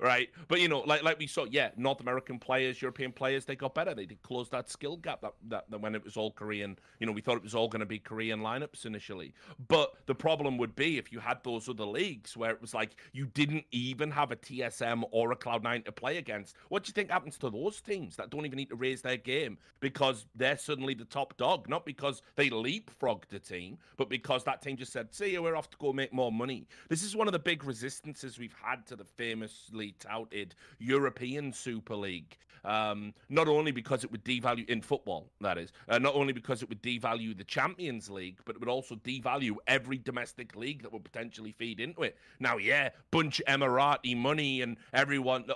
right? 0.01 0.31
But 0.49 0.61
you 0.61 0.69
know, 0.69 0.81
like 0.81 1.03
like 1.03 1.19
we 1.19 1.27
saw, 1.27 1.45
yeah, 1.45 1.71
North 1.77 2.01
American 2.01 2.39
players, 2.39 2.81
European 2.81 3.13
players, 3.13 3.45
they 3.45 3.57
got 3.57 3.75
better. 3.75 3.95
They 3.95 4.07
did 4.07 4.23
close 4.23 4.49
that 4.51 4.69
skill 4.71 4.97
gap 4.97 5.21
that, 5.21 5.35
that, 5.49 5.71
that 5.71 5.81
when 5.81 5.95
it 5.95 6.05
was 6.05 6.17
all 6.17 6.33
Korean. 6.33 6.79
You 6.99 7.07
know, 7.07 7.13
we 7.13 7.21
thought 7.21 7.37
it 7.37 7.43
was 7.43 7.55
all 7.55 7.69
going 7.69 7.81
to 7.81 7.87
be 7.87 7.99
Korean 7.99 8.41
lineups 8.41 8.87
initially. 8.87 9.35
But 9.69 9.93
the 10.07 10.15
problem 10.15 10.59
would 10.59 10.75
be 10.75 10.99
if 10.99 11.13
you 11.13 11.21
had 11.21 11.43
those 11.45 11.69
other 11.69 11.85
leagues 11.85 12.37
where 12.37 12.51
it 12.51 12.61
was 12.61 12.75
like 12.75 12.97
you 13.13 13.27
didn't 13.27 13.65
even 13.73 14.11
have 14.11 14.33
a 14.33 14.37
TSM 14.37 15.05
or 15.11 15.33
a 15.33 15.37
Cloud9 15.37 15.85
to 15.85 15.93
play 15.93 16.17
against. 16.17 16.57
What 16.69 16.85
do 16.85 16.89
you 16.89 16.95
think 16.95 17.11
happens 17.11 17.39
to 17.39 17.51
those 17.51 17.81
teams 17.81 18.17
that 18.17 18.31
don't 18.31 18.47
even 18.47 18.57
need 18.57 18.71
to 18.71 18.77
raise 18.77 19.03
their 19.03 19.17
game 19.17 19.59
because 19.81 20.27
they're 20.35 20.59
suddenly 20.59 20.95
the 20.95 21.05
top 21.05 21.37
dog? 21.37 21.69
Not 21.69 21.85
because 21.85 22.23
they 22.37 22.51
leapfrogged 22.51 23.29
the 23.29 23.39
team, 23.39 23.79
but 23.97 24.09
because 24.09 24.45
that 24.45 24.63
team 24.63 24.77
just 24.77 24.93
said, 24.93 25.15
"See, 25.15 25.39
we're 25.39 25.57
off 25.57 25.71
to 25.71 25.77
go 25.79 25.93
make 25.93 26.13
more 26.13 26.33
money." 26.33 26.67
This 26.89 27.03
is 27.03 27.17
one 27.17 27.29
of 27.29 27.33
the 27.33 27.39
big 27.39 27.65
resistances 27.65 28.39
we've 28.39 28.57
had 28.63 28.87
to 28.87 28.97
the 28.97 29.05
famously 29.05 29.90
touted 29.99 30.55
European 30.79 31.53
Super 31.53 31.97
League. 31.97 32.37
Um, 32.65 33.15
not 33.29 33.49
only 33.49 33.73
because 33.73 34.05
it 34.05 34.11
would 34.11 34.25
devalue 34.25 34.69
in 34.69 34.83
football, 34.83 35.31
that 35.41 35.59
is, 35.59 35.73
uh, 35.89 35.99
not 35.99 36.15
only 36.15 36.33
because 36.33 36.63
it 36.63 36.69
would 36.69 36.83
devalue 36.83 37.37
the 37.37 37.45
Champions 37.45 38.11
League, 38.11 38.39
but 38.45 38.57
it 38.57 38.61
would 38.61 38.69
also 38.69 38.97
devalue 38.97 39.57
every 39.67 39.99
domestic 39.99 40.55
league 40.57 40.83
that 40.83 40.93
would 40.93 41.05
potentially 41.05 41.53
feed 41.53 41.81
into 41.81 42.03
it. 42.03 42.17
Now, 42.39 42.59
yeah, 42.59 42.91
bunch 43.11 43.41
of 43.41 43.47
Emirati 43.47 44.17
money 44.17 44.63
and 44.63 44.77
everyone, 44.93 45.47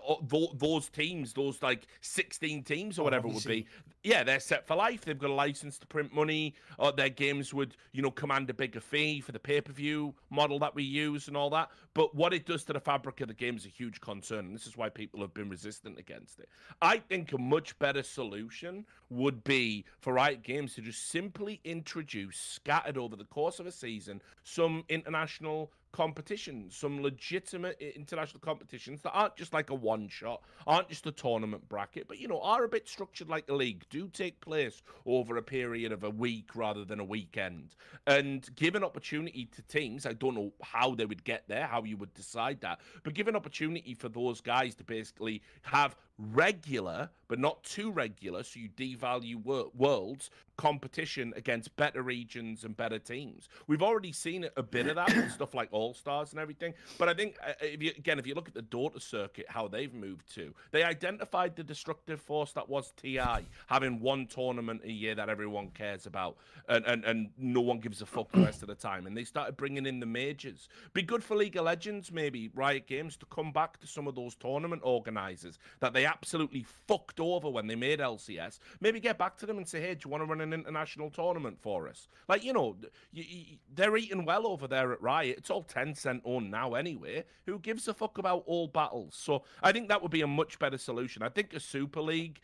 those 0.57 0.89
teams, 0.89 1.33
those 1.33 1.63
like 1.63 1.87
16 2.01 2.63
teams 2.63 2.99
or 2.99 3.03
oh, 3.03 3.05
whatever 3.05 3.27
Obviously. 3.29 3.57
would 3.57 3.65
be, 3.65 4.11
yeah, 4.11 4.23
they're 4.23 4.41
set 4.41 4.67
for 4.67 4.77
life. 4.77 5.05
They've 5.05 5.19
got 5.19 5.31
a 5.31 5.35
license 5.35 5.79
to 5.79 5.87
print 5.87 6.15
money. 6.15 6.55
Or 6.79 6.93
their 6.93 7.09
games 7.09 7.55
would, 7.55 7.77
you 7.93 8.03
know, 8.03 8.11
command 8.11 8.51
a 8.51 8.55
bigger 8.55 8.81
fee 8.81 9.21
for 9.21 9.33
the 9.33 9.39
pay 9.39 9.63
per 9.63 9.73
view 9.73 10.15
model 10.31 10.59
that 10.59 10.75
we 10.75 10.83
use 10.83 11.29
and 11.29 11.37
all 11.37 11.51
that. 11.51 11.71
But 11.95 12.15
what 12.15 12.35
it 12.35 12.45
does 12.45 12.65
to 12.65 12.75
the 12.75 12.81
fabric 12.81 13.21
of 13.23 13.29
the 13.29 13.35
game 13.35 13.57
is 13.57 13.65
a 13.65 13.71
huge 13.71 14.01
concern. 14.01 14.24
And 14.31 14.55
this 14.55 14.67
is 14.67 14.77
why 14.77 14.89
people 14.89 15.21
have 15.21 15.35
been 15.35 15.49
resistant 15.49 15.99
against 15.99 16.39
it. 16.39 16.49
I 16.81 16.99
think 16.99 17.33
a 17.33 17.39
much 17.39 17.79
better 17.79 18.03
solution 18.03 18.85
would 19.11 19.45
be 19.45 19.85
for 20.01 20.15
Riot 20.15 20.43
Games 20.43 20.75
to 20.75 20.83
just 20.83 21.09
simply 21.11 21.61
introduce, 21.65 22.37
scattered 22.39 22.99
over 22.99 23.17
the 23.17 23.25
course 23.25 23.61
of 23.61 23.67
a 23.67 23.73
season, 23.73 24.21
some 24.43 24.85
international 24.89 25.73
competitions, 25.95 26.77
some 26.77 27.01
legitimate 27.01 27.81
international 27.81 28.41
competitions 28.41 29.01
that 29.03 29.13
aren't 29.13 29.37
just 29.37 29.55
like 29.55 29.71
a 29.71 29.75
one 29.75 30.09
shot, 30.09 30.43
aren't 30.67 30.89
just 30.89 31.07
a 31.07 31.13
tournament 31.13 31.69
bracket, 31.69 32.09
but 32.09 32.19
you 32.19 32.27
know, 32.27 32.41
are 32.41 32.65
a 32.65 32.69
bit 32.69 32.89
structured 32.89 33.29
like 33.29 33.49
a 33.49 33.55
league, 33.55 33.85
do 33.91 34.09
take 34.09 34.41
place 34.41 34.83
over 35.07 35.37
a 35.37 35.43
period 35.43 35.93
of 35.93 36.03
a 36.03 36.11
week 36.11 36.57
rather 36.57 36.85
than 36.85 36.99
a 36.99 37.05
weekend. 37.05 37.77
And 38.09 38.45
give 38.57 38.75
an 38.75 38.83
opportunity 38.83 39.45
to 39.55 39.63
teams, 39.63 40.05
I 40.05 40.15
don't 40.15 40.35
know 40.35 40.53
how 40.65 40.97
they 40.97 41.07
would 41.07 41.23
get 41.23 41.45
there, 41.47 41.69
how 41.69 41.85
you 41.85 41.97
would 41.99 42.13
decide 42.13 42.61
that, 42.63 42.81
but 43.05 43.15
give 43.15 43.29
an 43.29 43.37
opportunity 43.37 43.95
for 43.95 44.09
those 44.09 44.41
guys 44.41 44.75
to 44.75 44.85
basically 44.85 45.43
have 45.63 45.95
regular, 46.19 47.11
but 47.29 47.39
not 47.39 47.63
too 47.65 47.91
regular, 47.91 48.43
so 48.43 48.61
you 48.61 48.69
devalue 48.69 49.43
wor- 49.43 49.71
worlds 49.75 50.31
competition 50.57 51.33
against 51.37 51.75
better 51.77 52.03
regions 52.03 52.65
and 52.65 52.77
better 52.77 52.99
teams. 52.99 53.49
We've 53.67 53.83
already 53.83 54.13
seen 54.13 54.47
a 54.57 54.63
bit 54.63 54.87
of 54.87 54.97
that 54.97 55.15
with 55.15 55.33
stuff 55.33 55.55
like 55.55 55.69
All 55.73 55.95
Stars 55.95 56.31
and 56.31 56.41
everything. 56.41 56.75
But 56.99 57.09
I 57.09 57.15
think, 57.15 57.37
uh, 57.45 57.53
if 57.61 57.83
you, 57.83 57.93
again, 57.99 58.19
if 58.19 58.27
you 58.27 58.35
look 58.35 58.49
at 58.49 58.55
the 58.55 58.63
Dota 58.63 59.01
circuit, 59.01 59.47
how 59.49 59.69
they've 59.69 59.93
moved 59.93 60.33
to, 60.35 60.55
they 60.71 60.85
identified 60.85 61.57
the 61.57 61.65
destructive 61.65 62.21
force 62.21 62.53
that 62.53 62.69
was 62.69 62.93
TI, 62.97 63.47
having 63.67 64.01
one 64.01 64.27
tournament 64.27 64.83
a 64.85 64.93
year 64.93 65.15
that 65.15 65.29
everyone 65.29 65.71
cares 65.71 66.07
about, 66.07 66.37
and, 66.69 66.85
and, 66.87 67.05
and 67.05 67.31
no 67.37 67.61
one 67.61 67.81
gives 67.81 68.03
a 68.03 68.07
fuck 68.07 68.31
the 68.33 68.41
rest 68.41 68.63
of 68.63 68.69
the 68.69 68.75
time. 68.75 69.07
And 69.07 69.17
they 69.17 69.25
started 69.25 69.57
bringing 69.57 69.87
in 69.87 70.01
the 70.01 70.07
majors. 70.07 70.69
Be 70.93 71.03
good 71.03 71.25
for 71.25 71.37
League 71.37 71.57
of 71.57 71.65
Legends, 71.65 72.13
maybe, 72.13 72.51
Riot 72.55 72.87
Games, 72.87 73.17
to 73.17 73.27
come 73.27 73.51
back 73.51 73.81
to 73.81 73.87
some 73.87 74.07
of 74.07 74.15
those 74.15 74.35
tournament 74.37 74.83
organizers 74.85 75.59
that 75.81 75.93
they 75.93 76.04
absolutely 76.05 76.65
fucked 76.87 77.21
over 77.21 77.49
when 77.49 77.67
they 77.67 77.75
made 77.75 78.01
LCS. 78.01 78.59
Maybe 78.81 79.01
get 79.01 79.19
back 79.19 79.37
to 79.39 79.47
them 79.47 79.59
and 79.59 79.69
say, 79.69 79.81
hey, 79.81 79.95
do 79.95 80.03
you 80.05 80.11
want 80.11 80.23
to 80.23 80.27
run 80.27 80.41
an 80.41 80.53
international 80.53 81.11
tournament 81.11 81.59
for 81.61 81.89
us? 81.89 82.09
Like, 82.29 82.45
you 82.45 82.53
know, 82.53 82.77
you, 83.13 83.25
you, 83.27 83.57
they're 83.75 83.97
eating 83.97 84.25
well 84.25 84.47
over 84.47 84.67
there 84.67 84.93
at 84.93 85.03
Riot. 85.03 85.39
It's 85.39 85.51
all 85.51 85.65
Tencent 85.65 86.23
owned 86.25 86.51
now 86.51 86.75
anyway. 86.75 87.25
Who 87.47 87.59
gives 87.59 87.89
a 87.89 87.95
fuck 87.95 88.19
about 88.19 88.45
all 88.47 88.69
battles? 88.69 89.15
So 89.17 89.45
I 89.63 89.73
think 89.73 89.89
that 89.89 90.03
would 90.03 90.11
be 90.11 90.23
a 90.23 90.27
much 90.27 90.59
better 90.59 90.79
solution. 90.79 91.23
I 91.23 91.29
think 91.29 91.53
a 91.55 91.61
Super 91.61 92.01
League 92.01 92.41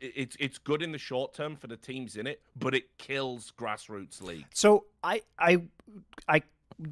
it's 0.00 0.36
it's 0.40 0.58
good 0.58 0.82
in 0.82 0.92
the 0.92 0.98
short 0.98 1.34
term 1.34 1.56
for 1.56 1.66
the 1.66 1.76
teams 1.76 2.16
in 2.16 2.26
it, 2.26 2.40
but 2.56 2.74
it 2.74 2.96
kills 2.98 3.52
grassroots 3.58 4.22
league. 4.22 4.46
So 4.54 4.86
I 5.02 5.22
I 5.38 5.62
I 6.28 6.42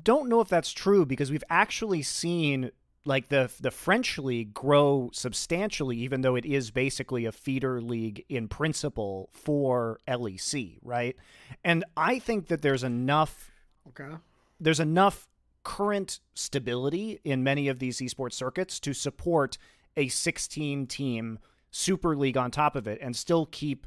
don't 0.03 0.29
know 0.29 0.41
if 0.41 0.49
that's 0.49 0.73
true 0.73 1.07
because 1.07 1.31
we've 1.31 1.45
actually 1.49 2.03
seen 2.03 2.70
like 3.09 3.29
the 3.29 3.51
the 3.59 3.71
French 3.71 4.19
league 4.19 4.53
grow 4.53 5.11
substantially, 5.13 5.97
even 5.97 6.21
though 6.21 6.37
it 6.37 6.45
is 6.45 6.71
basically 6.71 7.25
a 7.25 7.33
feeder 7.33 7.81
league 7.81 8.25
in 8.29 8.49
principle 8.49 9.31
for 9.33 9.99
LEC, 10.07 10.79
right? 10.83 11.17
And 11.65 11.85
I 11.97 12.19
think 12.19 12.49
that 12.49 12.63
there's 12.63 12.85
enough. 12.85 13.51
Okay. 13.89 14.15
There's 14.61 14.79
enough 14.79 15.27
current 15.65 16.21
stability 16.35 17.21
in 17.25 17.43
many 17.43 17.69
of 17.69 17.79
these 17.79 17.99
esports 17.99 18.35
circuits 18.35 18.79
to 18.81 18.93
support 18.93 19.57
a 19.97 20.09
16 20.09 20.87
team 20.87 21.39
super 21.71 22.15
league 22.17 22.37
on 22.37 22.51
top 22.51 22.77
of 22.77 22.87
it 22.87 22.99
and 23.01 23.17
still 23.17 23.47
keep 23.47 23.87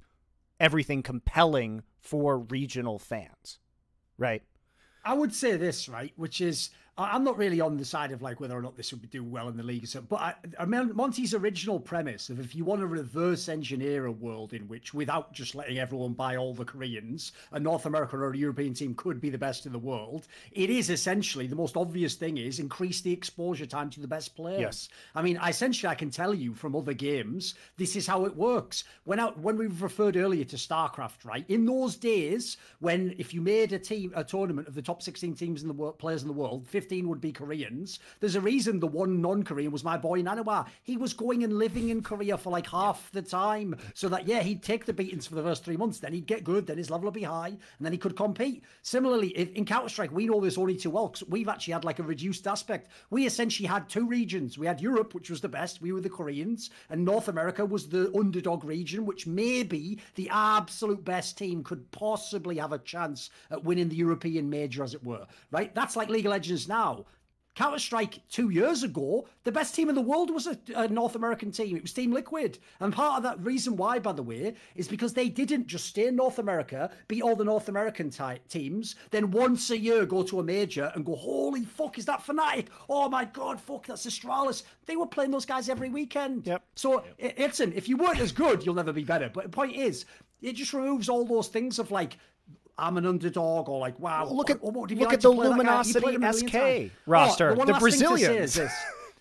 everything 0.60 1.03
compelling 1.03 1.84
for 1.99 2.39
regional 2.39 2.98
fans, 2.98 3.60
right? 4.18 4.43
I 5.03 5.14
would 5.14 5.34
say 5.34 5.57
this, 5.57 5.89
right, 5.89 6.14
which 6.15 6.41
is 6.41 6.69
I'm 7.01 7.23
not 7.23 7.37
really 7.37 7.61
on 7.61 7.77
the 7.77 7.85
side 7.85 8.11
of 8.11 8.21
like 8.21 8.39
whether 8.39 8.57
or 8.57 8.61
not 8.61 8.77
this 8.77 8.91
would 8.91 9.09
do 9.09 9.23
well 9.23 9.47
in 9.47 9.57
the 9.57 9.63
league, 9.63 9.87
but 10.09 10.19
I, 10.19 10.33
I 10.59 10.65
mean, 10.65 10.95
Monte's 10.95 11.33
original 11.33 11.79
premise 11.79 12.29
of 12.29 12.39
if 12.39 12.55
you 12.55 12.65
want 12.65 12.81
to 12.81 12.87
reverse 12.87 13.49
engineer 13.49 14.05
a 14.05 14.11
world 14.11 14.53
in 14.53 14.67
which, 14.67 14.93
without 14.93 15.33
just 15.33 15.55
letting 15.55 15.79
everyone 15.79 16.13
buy 16.13 16.35
all 16.35 16.53
the 16.53 16.65
Koreans, 16.65 17.31
a 17.51 17.59
North 17.59 17.85
American 17.85 18.19
or 18.19 18.31
a 18.31 18.37
European 18.37 18.73
team 18.73 18.93
could 18.95 19.21
be 19.21 19.29
the 19.29 19.37
best 19.37 19.65
in 19.65 19.71
the 19.71 19.79
world, 19.79 20.27
it 20.51 20.69
is 20.69 20.89
essentially 20.89 21.47
the 21.47 21.55
most 21.55 21.77
obvious 21.77 22.15
thing 22.15 22.37
is 22.37 22.59
increase 22.59 23.01
the 23.01 23.13
exposure 23.13 23.65
time 23.65 23.89
to 23.89 23.99
the 23.99 24.07
best 24.07 24.35
players. 24.35 24.59
Yes. 24.59 24.89
I 25.15 25.21
mean, 25.21 25.39
essentially, 25.47 25.89
I 25.89 25.95
can 25.95 26.09
tell 26.09 26.33
you 26.33 26.53
from 26.53 26.75
other 26.75 26.93
games, 26.93 27.55
this 27.77 27.95
is 27.95 28.07
how 28.07 28.25
it 28.25 28.35
works. 28.35 28.83
When 29.03 29.19
when 29.19 29.57
we 29.57 29.67
referred 29.67 30.17
earlier 30.17 30.45
to 30.45 30.55
StarCraft, 30.55 31.25
right? 31.25 31.45
In 31.47 31.65
those 31.65 31.95
days, 31.95 32.57
when 32.79 33.15
if 33.17 33.33
you 33.33 33.41
made 33.41 33.73
a 33.73 33.79
team 33.79 34.11
a 34.15 34.23
tournament 34.23 34.67
of 34.67 34.75
the 34.75 34.81
top 34.81 35.01
16 35.01 35.35
teams 35.35 35.61
in 35.61 35.67
the 35.67 35.73
world, 35.73 35.97
players 35.97 36.21
in 36.21 36.27
the 36.27 36.33
world, 36.33 36.67
15 36.91 37.07
would 37.07 37.22
be 37.22 37.31
Koreans. 37.31 37.99
There's 38.19 38.35
a 38.35 38.41
reason 38.41 38.81
the 38.81 38.85
one 38.85 39.22
non-Korean 39.22 39.72
was 39.72 39.81
my 39.81 39.95
boy 39.95 40.22
NaNiwa. 40.22 40.68
He 40.84 40.97
was 40.97 41.13
going 41.13 41.41
and 41.45 41.57
living 41.57 41.88
in 41.88 42.03
Korea 42.03 42.38
for 42.38 42.49
like 42.49 42.68
half 42.68 43.09
the 43.13 43.22
time, 43.22 43.77
so 43.93 44.09
that 44.09 44.27
yeah, 44.27 44.41
he'd 44.41 44.61
take 44.61 44.84
the 44.84 44.91
beatings 44.91 45.26
for 45.26 45.35
the 45.35 45.41
first 45.41 45.63
three 45.63 45.77
months. 45.77 45.99
Then 45.99 46.11
he'd 46.11 46.27
get 46.27 46.43
good. 46.43 46.68
Then 46.68 46.77
his 46.77 46.89
level 46.89 47.05
would 47.05 47.13
be 47.13 47.23
high, 47.23 47.47
and 47.47 47.59
then 47.80 47.93
he 47.93 47.97
could 47.97 48.18
compete. 48.18 48.65
Similarly, 48.81 49.30
in 49.30 49.63
Counter 49.63 49.88
Strike, 49.88 50.11
we 50.11 50.26
know 50.26 50.41
this 50.41 50.57
only 50.57 50.76
too 50.76 50.89
well 50.89 51.07
because 51.07 51.26
we've 51.30 51.47
actually 51.47 51.72
had 51.72 51.85
like 51.85 51.99
a 51.99 52.03
reduced 52.03 52.45
aspect. 52.45 52.91
We 53.09 53.26
essentially 53.26 53.68
had 53.68 53.88
two 53.88 54.05
regions. 54.05 54.57
We 54.57 54.68
had 54.68 54.81
Europe, 54.81 55.13
which 55.13 55.30
was 55.30 55.39
the 55.39 55.47
best. 55.47 55.81
We 55.81 55.93
were 55.93 56.01
the 56.01 56.09
Koreans, 56.09 56.72
and 56.89 57.05
North 57.05 57.30
America 57.30 57.65
was 57.65 57.88
the 57.88 58.11
underdog 58.13 58.65
region, 58.65 59.05
which 59.05 59.26
maybe 59.26 59.99
the 60.15 60.27
absolute 60.30 61.05
best 61.05 61.38
team 61.38 61.63
could 61.63 61.89
possibly 61.91 62.57
have 62.57 62.73
a 62.73 62.80
chance 62.80 63.30
at 63.49 63.63
winning 63.63 63.88
the 63.88 63.95
European 63.95 64.49
major, 64.49 64.84
as 64.84 64.93
it 64.93 65.05
were. 65.05 65.26
Right? 65.51 65.73
That's 65.73 65.95
like 65.95 66.09
League 66.09 66.26
of 66.26 66.31
Legends 66.31 66.68
now. 66.72 67.06
Counter 67.53 67.80
Strike 67.80 68.26
two 68.30 68.49
years 68.49 68.81
ago, 68.81 69.27
the 69.43 69.52
best 69.52 69.76
team 69.76 69.89
in 69.89 69.95
the 69.95 70.02
world 70.02 70.34
was 70.34 70.48
a, 70.48 70.57
a, 70.73 70.88
North 70.88 71.15
American 71.15 71.52
team. 71.52 71.76
It 71.76 71.81
was 71.81 71.91
Team 71.91 72.14
Liquid. 72.14 72.60
And 72.80 72.93
part 72.93 73.18
of 73.18 73.23
that 73.23 73.43
reason 73.45 73.76
why, 73.76 73.99
by 73.99 74.14
the 74.14 74.23
way, 74.23 74.56
is 74.73 74.88
because 74.88 75.14
they 75.14 75.27
didn't 75.27 75.68
just 75.68 75.85
stay 75.85 76.07
in 76.07 76.15
North 76.15 76.39
America, 76.39 76.89
beat 77.10 77.22
all 77.22 77.35
the 77.35 77.43
North 77.43 77.68
American 77.68 78.10
ty- 78.10 78.39
teams, 78.48 78.95
then 79.10 79.31
once 79.31 79.69
a 79.69 79.77
year 79.77 80.06
go 80.06 80.23
to 80.23 80.39
a 80.39 80.43
major 80.43 80.93
and 80.95 81.06
go, 81.06 81.14
holy 81.14 81.65
fuck, 81.65 81.98
is 81.98 82.06
that 82.06 82.26
Fnatic? 82.26 82.68
Oh 82.89 83.10
my 83.10 83.26
God, 83.26 83.60
fuck, 83.60 83.85
that's 83.85 84.06
Astralis. 84.06 84.64
They 84.85 84.95
were 84.95 85.06
playing 85.06 85.31
those 85.31 85.45
guys 85.45 85.68
every 85.68 85.89
weekend. 85.89 86.48
Yep. 86.48 86.64
So, 86.76 87.03
yep. 87.19 87.38
listen, 87.38 87.73
if 87.76 87.89
you 87.89 87.98
weren't 87.98 88.22
as 88.22 88.31
good, 88.31 88.65
you'll 88.65 88.76
never 88.76 88.93
be 88.93 89.03
better. 89.03 89.30
But 89.31 89.43
the 89.43 89.49
point 89.49 89.76
is, 89.76 90.06
it 90.41 90.53
just 90.53 90.73
removes 90.73 91.10
all 91.10 91.26
those 91.26 91.49
things 91.49 91.80
of 91.80 91.91
like 91.91 92.18
I'm 92.77 92.98
an 92.98 93.06
underdog 93.06 93.69
or 93.69 93.80
like 93.80 93.99
wow. 93.99 94.26
Well, 94.26 94.35
look 94.35 94.49
at 94.49 94.61
what, 94.61 94.73
look 94.91 94.99
like 94.99 95.14
at 95.14 95.22
the 95.22 95.30
Luminosity 95.30 96.18
SK 96.31 96.91
roster, 97.06 97.52
oh, 97.52 97.65
the, 97.65 97.73
the 97.73 97.80
Brazilians. 97.80 98.60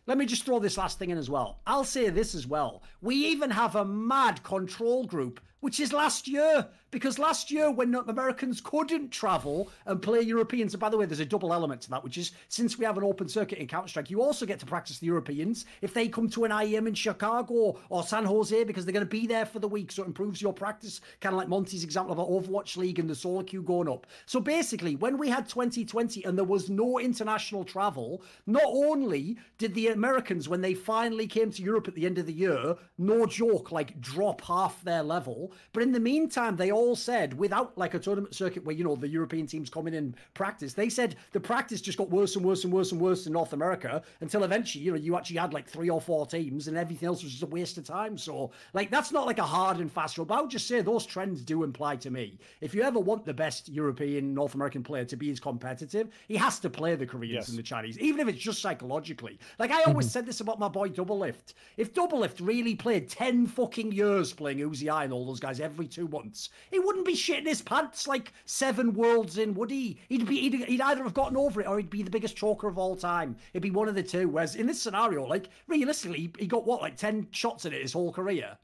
Let 0.07 0.19
me 0.19 0.27
just 0.27 0.45
throw 0.45 0.59
this 0.59 0.77
last 0.77 0.99
thing 0.99 1.11
in 1.11 1.19
as 1.19 1.31
well. 1.31 1.61
I'll 1.67 1.85
say 1.85 2.09
this 2.09 2.35
as 2.35 2.47
well. 2.47 2.83
We 3.01 3.15
even 3.15 3.51
have 3.51 3.77
a 3.77 3.85
mad 3.85 4.43
control 4.43 5.05
group 5.05 5.41
which 5.61 5.79
is 5.79 5.93
last 5.93 6.27
year. 6.27 6.67
Because 6.91 7.19
last 7.19 7.51
year, 7.51 7.71
when 7.71 7.95
Americans 7.95 8.61
couldn't 8.61 9.11
travel 9.11 9.71
and 9.87 10.03
play 10.03 10.21
Europeans, 10.21 10.75
and 10.75 10.81
by 10.81 10.89
the 10.89 10.97
way, 10.97 11.07
there's 11.07 11.21
a 11.21 11.25
double 11.25 11.53
element 11.53 11.83
to 11.83 11.91
that, 11.91 12.03
which 12.03 12.19
is 12.19 12.33
since 12.49 12.79
we 12.79 12.85
have 12.85 12.99
an 12.99 13.05
open 13.05 13.29
circuit 13.29 13.59
in 13.59 13.69
Counter 13.69 13.89
Strike, 13.89 14.11
you 14.11 14.23
also 14.23 14.45
get 14.45 14.59
to 14.61 14.67
practice 14.67 14.99
the 14.99 15.07
Europeans 15.07 15.67
if 15.83 15.95
they 15.95 16.09
come 16.09 16.29
to 16.31 16.45
an 16.45 16.51
IEM 16.51 16.89
in 16.89 16.95
Chicago 16.95 17.79
or 17.89 18.03
San 18.03 18.25
Jose 18.25 18.65
because 18.65 18.85
they're 18.85 18.93
going 18.93 19.07
to 19.07 19.11
be 19.11 19.27
there 19.27 19.47
for 19.47 19.61
the 19.61 19.69
week. 19.69 19.93
So 19.93 20.03
it 20.03 20.07
improves 20.07 20.43
your 20.43 20.53
practice, 20.53 21.01
kind 21.21 21.33
of 21.33 21.39
like 21.39 21.49
Monte's 21.49 21.85
example 21.85 22.13
of 22.13 22.19
an 22.19 22.27
Overwatch 22.27 22.77
League 22.77 22.99
and 22.99 23.09
the 23.09 23.15
solo 23.15 23.43
queue 23.43 23.63
going 23.63 23.89
up. 23.89 24.07
So 24.27 24.41
basically, 24.41 24.97
when 24.97 25.17
we 25.17 25.29
had 25.29 25.49
2020 25.49 26.25
and 26.25 26.37
there 26.37 26.45
was 26.45 26.69
no 26.69 26.99
international 26.99 27.65
travel, 27.65 28.23
not 28.47 28.65
only 28.67 29.39
did 29.59 29.75
the 29.75 29.89
Americans, 29.89 30.49
when 30.49 30.61
they 30.61 30.75
finally 30.75 31.27
came 31.27 31.53
to 31.53 31.63
Europe 31.63 31.87
at 31.87 31.95
the 31.95 32.07
end 32.07 32.19
of 32.19 32.27
the 32.27 32.33
year, 32.33 32.77
no 32.99 33.27
joke, 33.27 33.71
like 33.71 34.01
drop 34.01 34.41
half 34.41 34.83
their 34.83 35.03
level, 35.03 35.53
but 35.73 35.83
in 35.83 35.93
the 35.93 36.01
meantime, 36.01 36.57
they 36.57 36.73
all 36.73 36.80
said, 36.97 37.39
without 37.39 37.77
like 37.77 37.95
a 37.95 37.99
tournament 37.99 38.35
circuit 38.35 38.65
where, 38.65 38.75
you 38.75 38.85
know, 38.85 38.97
the 38.97 39.09
European 39.09 39.47
teams 39.47 39.71
come 39.71 39.87
in 39.87 39.95
and 39.95 40.15
practice, 40.35 40.75
they 40.75 40.89
said 40.89 41.17
the 41.33 41.41
practice 41.41 41.81
just 41.81 41.99
got 41.99 42.11
worse 42.11 42.37
and 42.37 42.45
worse 42.45 42.65
and 42.65 42.73
worse 42.73 42.93
and 42.93 43.01
worse 43.01 43.27
in 43.27 43.33
North 43.33 43.53
America 43.53 44.03
until 44.21 44.45
eventually, 44.45 44.85
you 44.85 44.93
know, 44.93 44.99
you 44.99 45.17
actually 45.17 45.37
had 45.37 45.53
like 45.53 45.69
three 45.69 45.91
or 45.91 46.01
four 46.01 46.27
teams 46.27 46.69
and 46.69 46.77
everything 46.77 47.07
else 47.07 47.23
was 47.23 47.33
just 47.33 47.43
a 47.43 47.47
waste 47.47 47.79
of 47.79 47.85
time. 47.85 48.19
So, 48.19 48.51
like, 48.73 48.91
that's 48.91 49.13
not 49.13 49.27
like 49.27 49.39
a 49.39 49.45
hard 49.45 49.79
and 49.79 49.91
fast 49.91 50.19
rule, 50.19 50.25
but 50.25 50.39
I 50.39 50.41
would 50.41 50.51
just 50.51 50.67
say 50.67 50.81
those 50.81 51.07
trends 51.07 51.43
do 51.43 51.65
imply 51.65 51.97
to 51.97 52.11
me. 52.11 52.39
If 52.61 52.75
you 52.75 52.83
ever 52.83 52.99
want 52.99 53.25
the 53.25 53.35
best 53.35 53.69
European, 53.69 54.35
North 54.35 54.55
American 54.55 54.83
player 54.83 55.05
to 55.05 55.17
be 55.17 55.31
as 55.31 55.41
competitive, 55.41 56.09
he 56.29 56.37
has 56.37 56.59
to 56.61 56.71
play 56.71 56.95
the 56.95 57.07
Koreans 57.07 57.31
Yes. 57.31 57.49
and 57.49 57.59
the 57.59 57.63
Chinese, 57.63 57.99
even 57.99 58.21
if 58.21 58.35
it's 58.35 58.43
just 58.43 58.61
psychologically. 58.61 59.39
Like, 59.59 59.71
I 59.71 59.83
always 59.85 60.07
mm-hmm. 60.07 60.13
said 60.13 60.27
this 60.27 60.41
about 60.41 60.59
my 60.59 60.69
boy 60.69 60.89
Doublelift. 60.89 61.55
If 61.77 61.95
Doublelift 61.95 62.45
really 62.47 62.75
played 62.75 63.09
10 63.09 63.47
fucking 63.47 63.93
years 63.93 64.33
playing 64.33 64.59
Uzi 64.59 64.93
I 64.93 65.05
and 65.05 65.13
all 65.13 65.27
those 65.27 65.41
guys 65.41 65.61
every 65.61 65.87
two 65.87 66.09
months, 66.09 66.51
he 66.71 66.79
wouldn't 66.79 67.05
be 67.07 67.15
shitting 67.15 67.47
his 67.47 67.63
pants 67.63 68.07
like 68.07 68.33
seven 68.45 68.93
worlds 68.95 69.39
in, 69.39 69.55
would 69.55 69.71
he? 69.71 69.99
He'd 70.09 70.27
be 70.27 70.41
he'd, 70.41 70.65
he'd 70.65 70.81
either 70.81 71.03
have 71.03 71.15
gotten 71.15 71.37
over 71.37 71.61
it 71.61 71.67
or 71.67 71.77
he'd 71.79 71.91
be 71.91 72.03
the 72.03 72.11
biggest 72.11 72.37
choker 72.37 72.69
of 72.69 72.79
all 72.79 72.97
time. 72.97 73.37
It'd 73.53 73.63
be 73.63 73.71
one 73.71 73.89
of 73.89 73.95
the 73.95 74.03
two. 74.03 74.29
Whereas 74.29 74.55
in 74.57 74.67
this 74.67 74.81
scenario, 74.81 75.27
like 75.27 75.49
realistically, 75.69 76.19
he- 76.19 76.33
he 76.41 76.47
got 76.47 76.67
what 76.67 76.81
like 76.83 76.97
ten 76.97 77.27
shots 77.31 77.65
in 77.67 77.73
it 77.73 77.83
his 77.83 77.93
whole 77.93 78.13
career. 78.13 78.57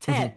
10 0.00 0.32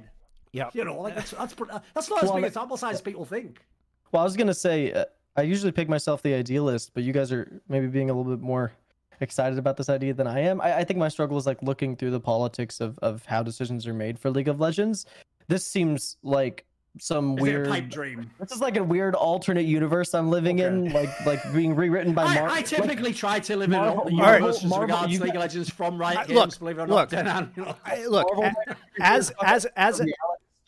Yeah. 0.54 0.70
You 0.74 0.86
know, 0.86 1.02
like 1.02 1.16
that's 1.16 1.32
that's 1.32 1.54
that's 1.94 2.10
not 2.10 2.24
as 2.24 2.30
Well, 2.30 2.36
big 2.36 2.46
a 2.46 2.52
sample 2.52 2.78
size 2.78 2.96
as 2.96 3.02
people 3.02 3.26
think. 3.26 3.66
Well, 4.12 4.22
I 4.22 4.24
was 4.24 4.38
gonna 4.38 4.54
say 4.54 4.92
uh, 4.94 5.06
I 5.36 5.42
usually 5.42 5.72
pick 5.72 5.90
myself 5.90 6.22
the 6.22 6.34
idealist, 6.34 6.92
but 6.94 7.04
you 7.04 7.12
guys 7.14 7.32
are 7.32 7.62
maybe 7.68 7.88
being 7.88 8.10
a 8.10 8.14
little 8.14 8.32
bit 8.36 8.42
more 8.44 8.72
excited 9.20 9.58
about 9.60 9.76
this 9.78 9.90
idea 9.90 10.14
than 10.14 10.28
I 10.28 10.42
am. 10.42 10.62
I, 10.62 10.78
I 10.78 10.84
think 10.84 11.00
my 11.00 11.10
struggle 11.10 11.38
is 11.38 11.46
like 11.48 11.62
looking 11.64 11.96
through 11.96 12.12
the 12.12 12.20
politics 12.20 12.80
of 12.80 12.98
of 13.00 13.26
how 13.26 13.44
decisions 13.44 13.86
are 13.88 13.94
made 13.94 14.18
for 14.18 14.30
League 14.32 14.48
of 14.48 14.60
Legends. 14.60 15.06
This 15.50 15.66
seems 15.66 16.18
like 16.24 16.66
some 17.00 17.38
Is 17.38 17.42
weird. 17.42 17.68
pipe 17.68 17.90
dream? 17.90 18.30
This 18.40 18.52
is 18.52 18.60
like 18.62 18.78
a 18.78 18.84
weird 18.84 19.16
alternate 19.16 19.66
universe 19.66 20.14
I'm 20.14 20.30
living 20.30 20.60
in, 20.60 20.92
like 20.94 21.10
like 21.26 21.42
being 21.54 21.76
rewritten 21.76 22.14
by 22.14 22.26
Marvel. 22.34 22.46
I, 22.54 22.58
I 22.58 22.62
typically 22.62 23.14
try 23.14 23.40
to 23.40 23.56
live 23.56 23.70
in 23.72 23.78
Marvel- 23.80 24.00
all 24.00 24.06
the 24.06 24.12
Marvel- 24.12 24.34
universes 24.40 24.64
Marvel- 24.70 24.82
regards 24.88 25.14
you 25.14 25.20
League 25.20 25.36
of 25.36 25.42
Legends 25.42 25.70
from 25.70 25.98
Riot 26.00 26.18
I- 26.20 26.26
Games, 26.26 26.36
look, 26.36 26.60
believe 26.60 26.78
it 26.80 26.82
or 26.82 26.88
not. 26.88 27.10
Danan, 27.10 27.56
you 27.58 27.64
know. 27.66 27.76
I, 27.86 28.06
look, 28.06 28.28
Marvel 28.36 28.52
as 29.02 29.32
as 29.44 29.66
as 29.76 30.00
reality 30.00 30.14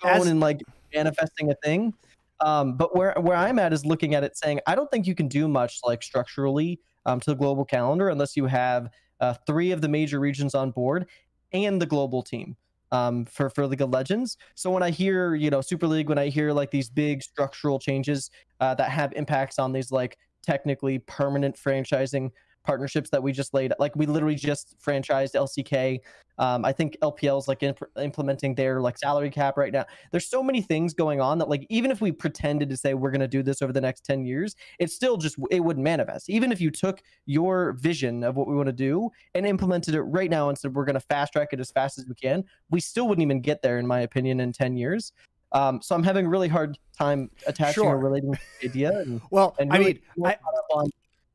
as- 0.03 0.17
stone 0.21 0.27
and 0.31 0.39
like 0.39 0.61
manifesting 0.93 1.51
a 1.51 1.55
thing. 1.63 1.93
Um, 2.41 2.77
but 2.77 2.95
where 2.95 3.13
where 3.19 3.35
I'm 3.35 3.59
at 3.59 3.73
is 3.73 3.85
looking 3.85 4.15
at 4.15 4.23
it 4.23 4.37
saying 4.37 4.61
I 4.65 4.75
don't 4.75 4.89
think 4.89 5.05
you 5.07 5.15
can 5.15 5.27
do 5.27 5.47
much 5.47 5.79
like 5.83 6.01
structurally 6.01 6.79
um, 7.05 7.19
to 7.19 7.31
the 7.31 7.35
global 7.35 7.65
calendar 7.65 8.09
unless 8.09 8.37
you 8.37 8.45
have 8.45 8.89
uh, 9.19 9.33
three 9.45 9.71
of 9.71 9.81
the 9.81 9.89
major 9.89 10.19
regions 10.19 10.55
on 10.55 10.71
board 10.71 11.05
and 11.51 11.81
the 11.81 11.85
global 11.85 12.21
team 12.23 12.55
um, 12.91 13.25
for 13.25 13.49
for 13.49 13.65
League 13.67 13.81
of 13.81 13.89
Legends. 13.89 14.37
So 14.55 14.69
when 14.71 14.83
I 14.83 14.89
hear 14.89 15.35
you 15.35 15.49
know 15.49 15.61
Super 15.61 15.87
League, 15.87 16.09
when 16.09 16.17
I 16.17 16.29
hear 16.29 16.51
like 16.51 16.71
these 16.71 16.89
big 16.89 17.23
structural 17.23 17.79
changes 17.79 18.29
uh, 18.59 18.75
that 18.75 18.89
have 18.89 19.13
impacts 19.13 19.59
on 19.59 19.71
these 19.71 19.91
like 19.91 20.17
technically 20.43 20.99
permanent 20.99 21.55
franchising 21.55 22.31
partnerships 22.69 23.09
that 23.09 23.23
we 23.23 23.31
just 23.31 23.53
laid 23.53 23.73
like 23.79 23.95
we 23.95 24.05
literally 24.05 24.35
just 24.35 24.75
franchised 24.79 25.33
LCK 25.33 25.99
um, 26.39 26.63
I 26.63 26.71
think 26.71 26.97
LPL 27.01 27.37
is 27.37 27.47
like 27.49 27.63
imp- 27.63 27.83
implementing 27.97 28.55
their 28.55 28.79
like 28.79 28.97
salary 28.97 29.29
cap 29.29 29.57
right 29.57 29.73
now. 29.73 29.85
There's 30.11 30.25
so 30.25 30.41
many 30.41 30.61
things 30.61 30.93
going 30.93 31.19
on 31.19 31.37
that 31.39 31.49
like 31.49 31.67
even 31.69 31.91
if 31.91 31.99
we 31.99 32.13
pretended 32.13 32.69
to 32.69 32.77
say 32.77 32.93
we're 32.93 33.11
going 33.11 33.19
to 33.19 33.27
do 33.27 33.43
this 33.43 33.61
over 33.61 33.73
the 33.73 33.81
next 33.81 34.05
10 34.05 34.23
years, 34.23 34.55
it 34.79 34.89
still 34.89 35.17
just 35.17 35.35
it 35.51 35.59
wouldn't 35.59 35.83
manifest. 35.83 36.29
Even 36.29 36.53
if 36.53 36.61
you 36.61 36.71
took 36.71 37.01
your 37.25 37.73
vision 37.73 38.23
of 38.23 38.37
what 38.37 38.47
we 38.47 38.55
want 38.55 38.67
to 38.67 38.73
do 38.73 39.09
and 39.35 39.45
implemented 39.45 39.95
it 39.95 40.01
right 40.03 40.29
now 40.29 40.47
and 40.47 40.57
said 40.57 40.73
we're 40.73 40.85
going 40.85 40.93
to 40.93 41.01
fast 41.01 41.33
track 41.33 41.49
it 41.51 41.59
as 41.59 41.71
fast 41.71 41.99
as 41.99 42.07
we 42.07 42.15
can, 42.15 42.45
we 42.69 42.79
still 42.79 43.09
wouldn't 43.09 43.23
even 43.23 43.41
get 43.41 43.61
there 43.61 43.77
in 43.77 43.85
my 43.85 43.99
opinion 43.99 44.39
in 44.39 44.53
10 44.53 44.77
years. 44.77 45.11
Um, 45.51 45.81
so 45.81 45.93
I'm 45.93 46.03
having 46.03 46.25
a 46.25 46.29
really 46.29 46.47
hard 46.47 46.77
time 46.97 47.29
attaching 47.47 47.83
Sure. 47.83 47.95
or 47.95 47.97
relating 47.97 48.31
to 48.33 48.39
the 48.61 48.69
idea. 48.69 48.99
And, 48.99 49.19
well, 49.29 49.55
and 49.59 49.73
I 49.73 49.77
really 49.77 50.01
mean, 50.15 50.27
I, 50.27 50.37
on 50.71 50.89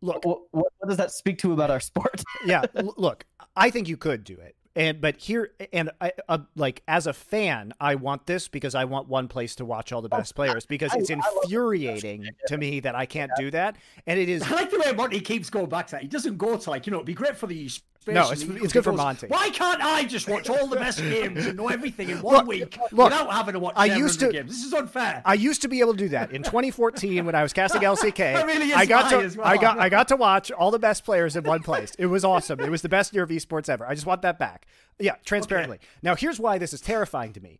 look, 0.05 0.25
what, 0.25 0.41
what, 0.53 0.67
what 0.79 0.89
does 0.89 0.97
that 0.99 1.11
speak 1.11 1.39
to 1.39 1.53
about 1.53 1.71
our 1.71 1.81
sport? 1.81 2.23
yeah 2.47 2.63
look 2.97 3.25
i 3.57 3.71
think 3.71 3.89
you 3.89 3.97
could 3.97 4.23
do 4.25 4.35
it 4.35 4.55
and 4.77 5.01
but 5.01 5.17
here 5.17 5.53
and 5.73 5.91
i 6.01 6.13
uh, 6.29 6.39
like 6.57 6.83
as 6.89 7.07
a 7.07 7.13
fan 7.13 7.73
i 7.81 7.95
want 7.95 8.27
this 8.27 8.49
because 8.49 8.75
i 8.75 8.85
want 8.85 9.09
one 9.09 9.29
place 9.29 9.55
to 9.55 9.65
watch 9.65 9.93
all 9.93 10.03
the 10.03 10.09
best 10.09 10.35
players 10.35 10.67
because 10.67 10.93
I- 10.93 10.99
it's 10.99 11.11
I 11.11 11.15
love 11.15 11.23
that. 11.25 11.41
infuriating 11.45 12.29
to 12.49 12.59
me 12.59 12.81
that 12.81 12.95
i 12.95 13.07
can't 13.07 13.31
do 13.39 13.51
that 13.53 13.77
and 14.07 14.19
it 14.19 14.29
is 14.29 14.43
I 14.43 14.51
like 14.51 14.71
the 14.71 14.79
way 14.79 14.93
Monte 14.93 15.21
keeps 15.21 15.49
going 15.49 15.69
back 15.69 15.87
to 15.89 15.93
that. 15.93 16.03
He 16.03 16.09
doesn't 16.09 16.37
go 16.37 16.57
to 16.57 16.71
like, 16.71 16.87
you 16.87 16.91
know, 16.91 16.99
it'd 16.99 17.07
be 17.07 17.15
great 17.15 17.37
for 17.37 17.47
the 17.47 17.71
No, 18.07 18.31
it's- 18.33 18.43
it's 18.63 18.73
good 18.73 18.85
for 18.85 18.91
goes, 18.91 18.99
Monte. 18.99 19.27
Why 19.29 19.49
can't 19.51 19.81
I 19.83 20.05
just 20.05 20.29
watch 20.29 20.51
all 20.51 20.67
the 20.67 20.77
best 20.77 20.99
games 20.99 21.47
and 21.47 21.57
know 21.57 21.69
everything 21.69 22.11
in 22.11 22.21
one 22.21 22.35
Look, 22.37 22.47
week 22.47 22.79
look, 22.93 23.11
without 23.11 23.33
having 23.33 23.55
to 23.55 23.59
watch 23.59 23.75
I 23.77 23.87
used 23.87 24.21
to- 24.21 24.31
games? 24.31 24.51
This 24.51 24.65
is 24.65 24.75
unfair. 24.75 25.23
I 25.25 25.35
used 25.35 25.63
to 25.63 25.69
be 25.69 25.81
able 25.81 25.93
to 25.93 25.99
do 25.99 26.09
that 26.11 26.31
in 26.33 26.43
2014 26.45 27.25
when 27.25 27.35
I 27.35 27.43
was 27.43 27.53
casting 27.55 27.81
LCK. 27.83 28.45
Really 28.47 28.75
I 28.75 28.85
got 28.85 29.09
to 29.11 29.39
well. 29.39 29.47
I 29.47 29.57
got 29.57 29.79
I 29.79 29.89
got 29.89 30.09
to 30.09 30.17
watch 30.17 30.51
all 30.51 30.71
the 30.71 30.79
best 30.79 31.05
players 31.05 31.35
in 31.37 31.45
one 31.45 31.63
place. 31.65 31.93
It 31.99 32.07
was 32.07 32.25
awesome. 32.25 32.61
It 32.61 32.71
was 32.71 32.83
the 32.83 32.89
best 32.91 33.15
year 33.15 33.23
of 33.23 33.31
esports 33.31 33.69
ever. 33.71 33.87
I 33.87 33.95
just 33.95 34.07
want 34.07 34.21
that 34.23 34.39
back. 34.39 34.67
Yeah, 34.99 35.15
transparently. 35.25 35.79
Now 36.03 36.15
here's 36.15 36.39
why 36.39 36.59
this 36.59 36.73
is 36.75 36.81
terrifying 36.83 37.33
to 37.33 37.41
me. 37.41 37.59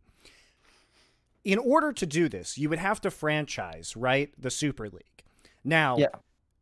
In 1.43 1.59
order 1.59 1.91
to 1.93 2.05
do 2.05 2.27
this, 2.27 2.57
you 2.57 2.69
would 2.69 2.79
have 2.79 2.99
to 3.01 3.11
franchise, 3.11 3.95
right? 3.95 4.31
The 4.37 4.49
Super 4.49 4.89
League. 4.89 5.23
Now, 5.63 5.97
Yeah. 5.97 6.07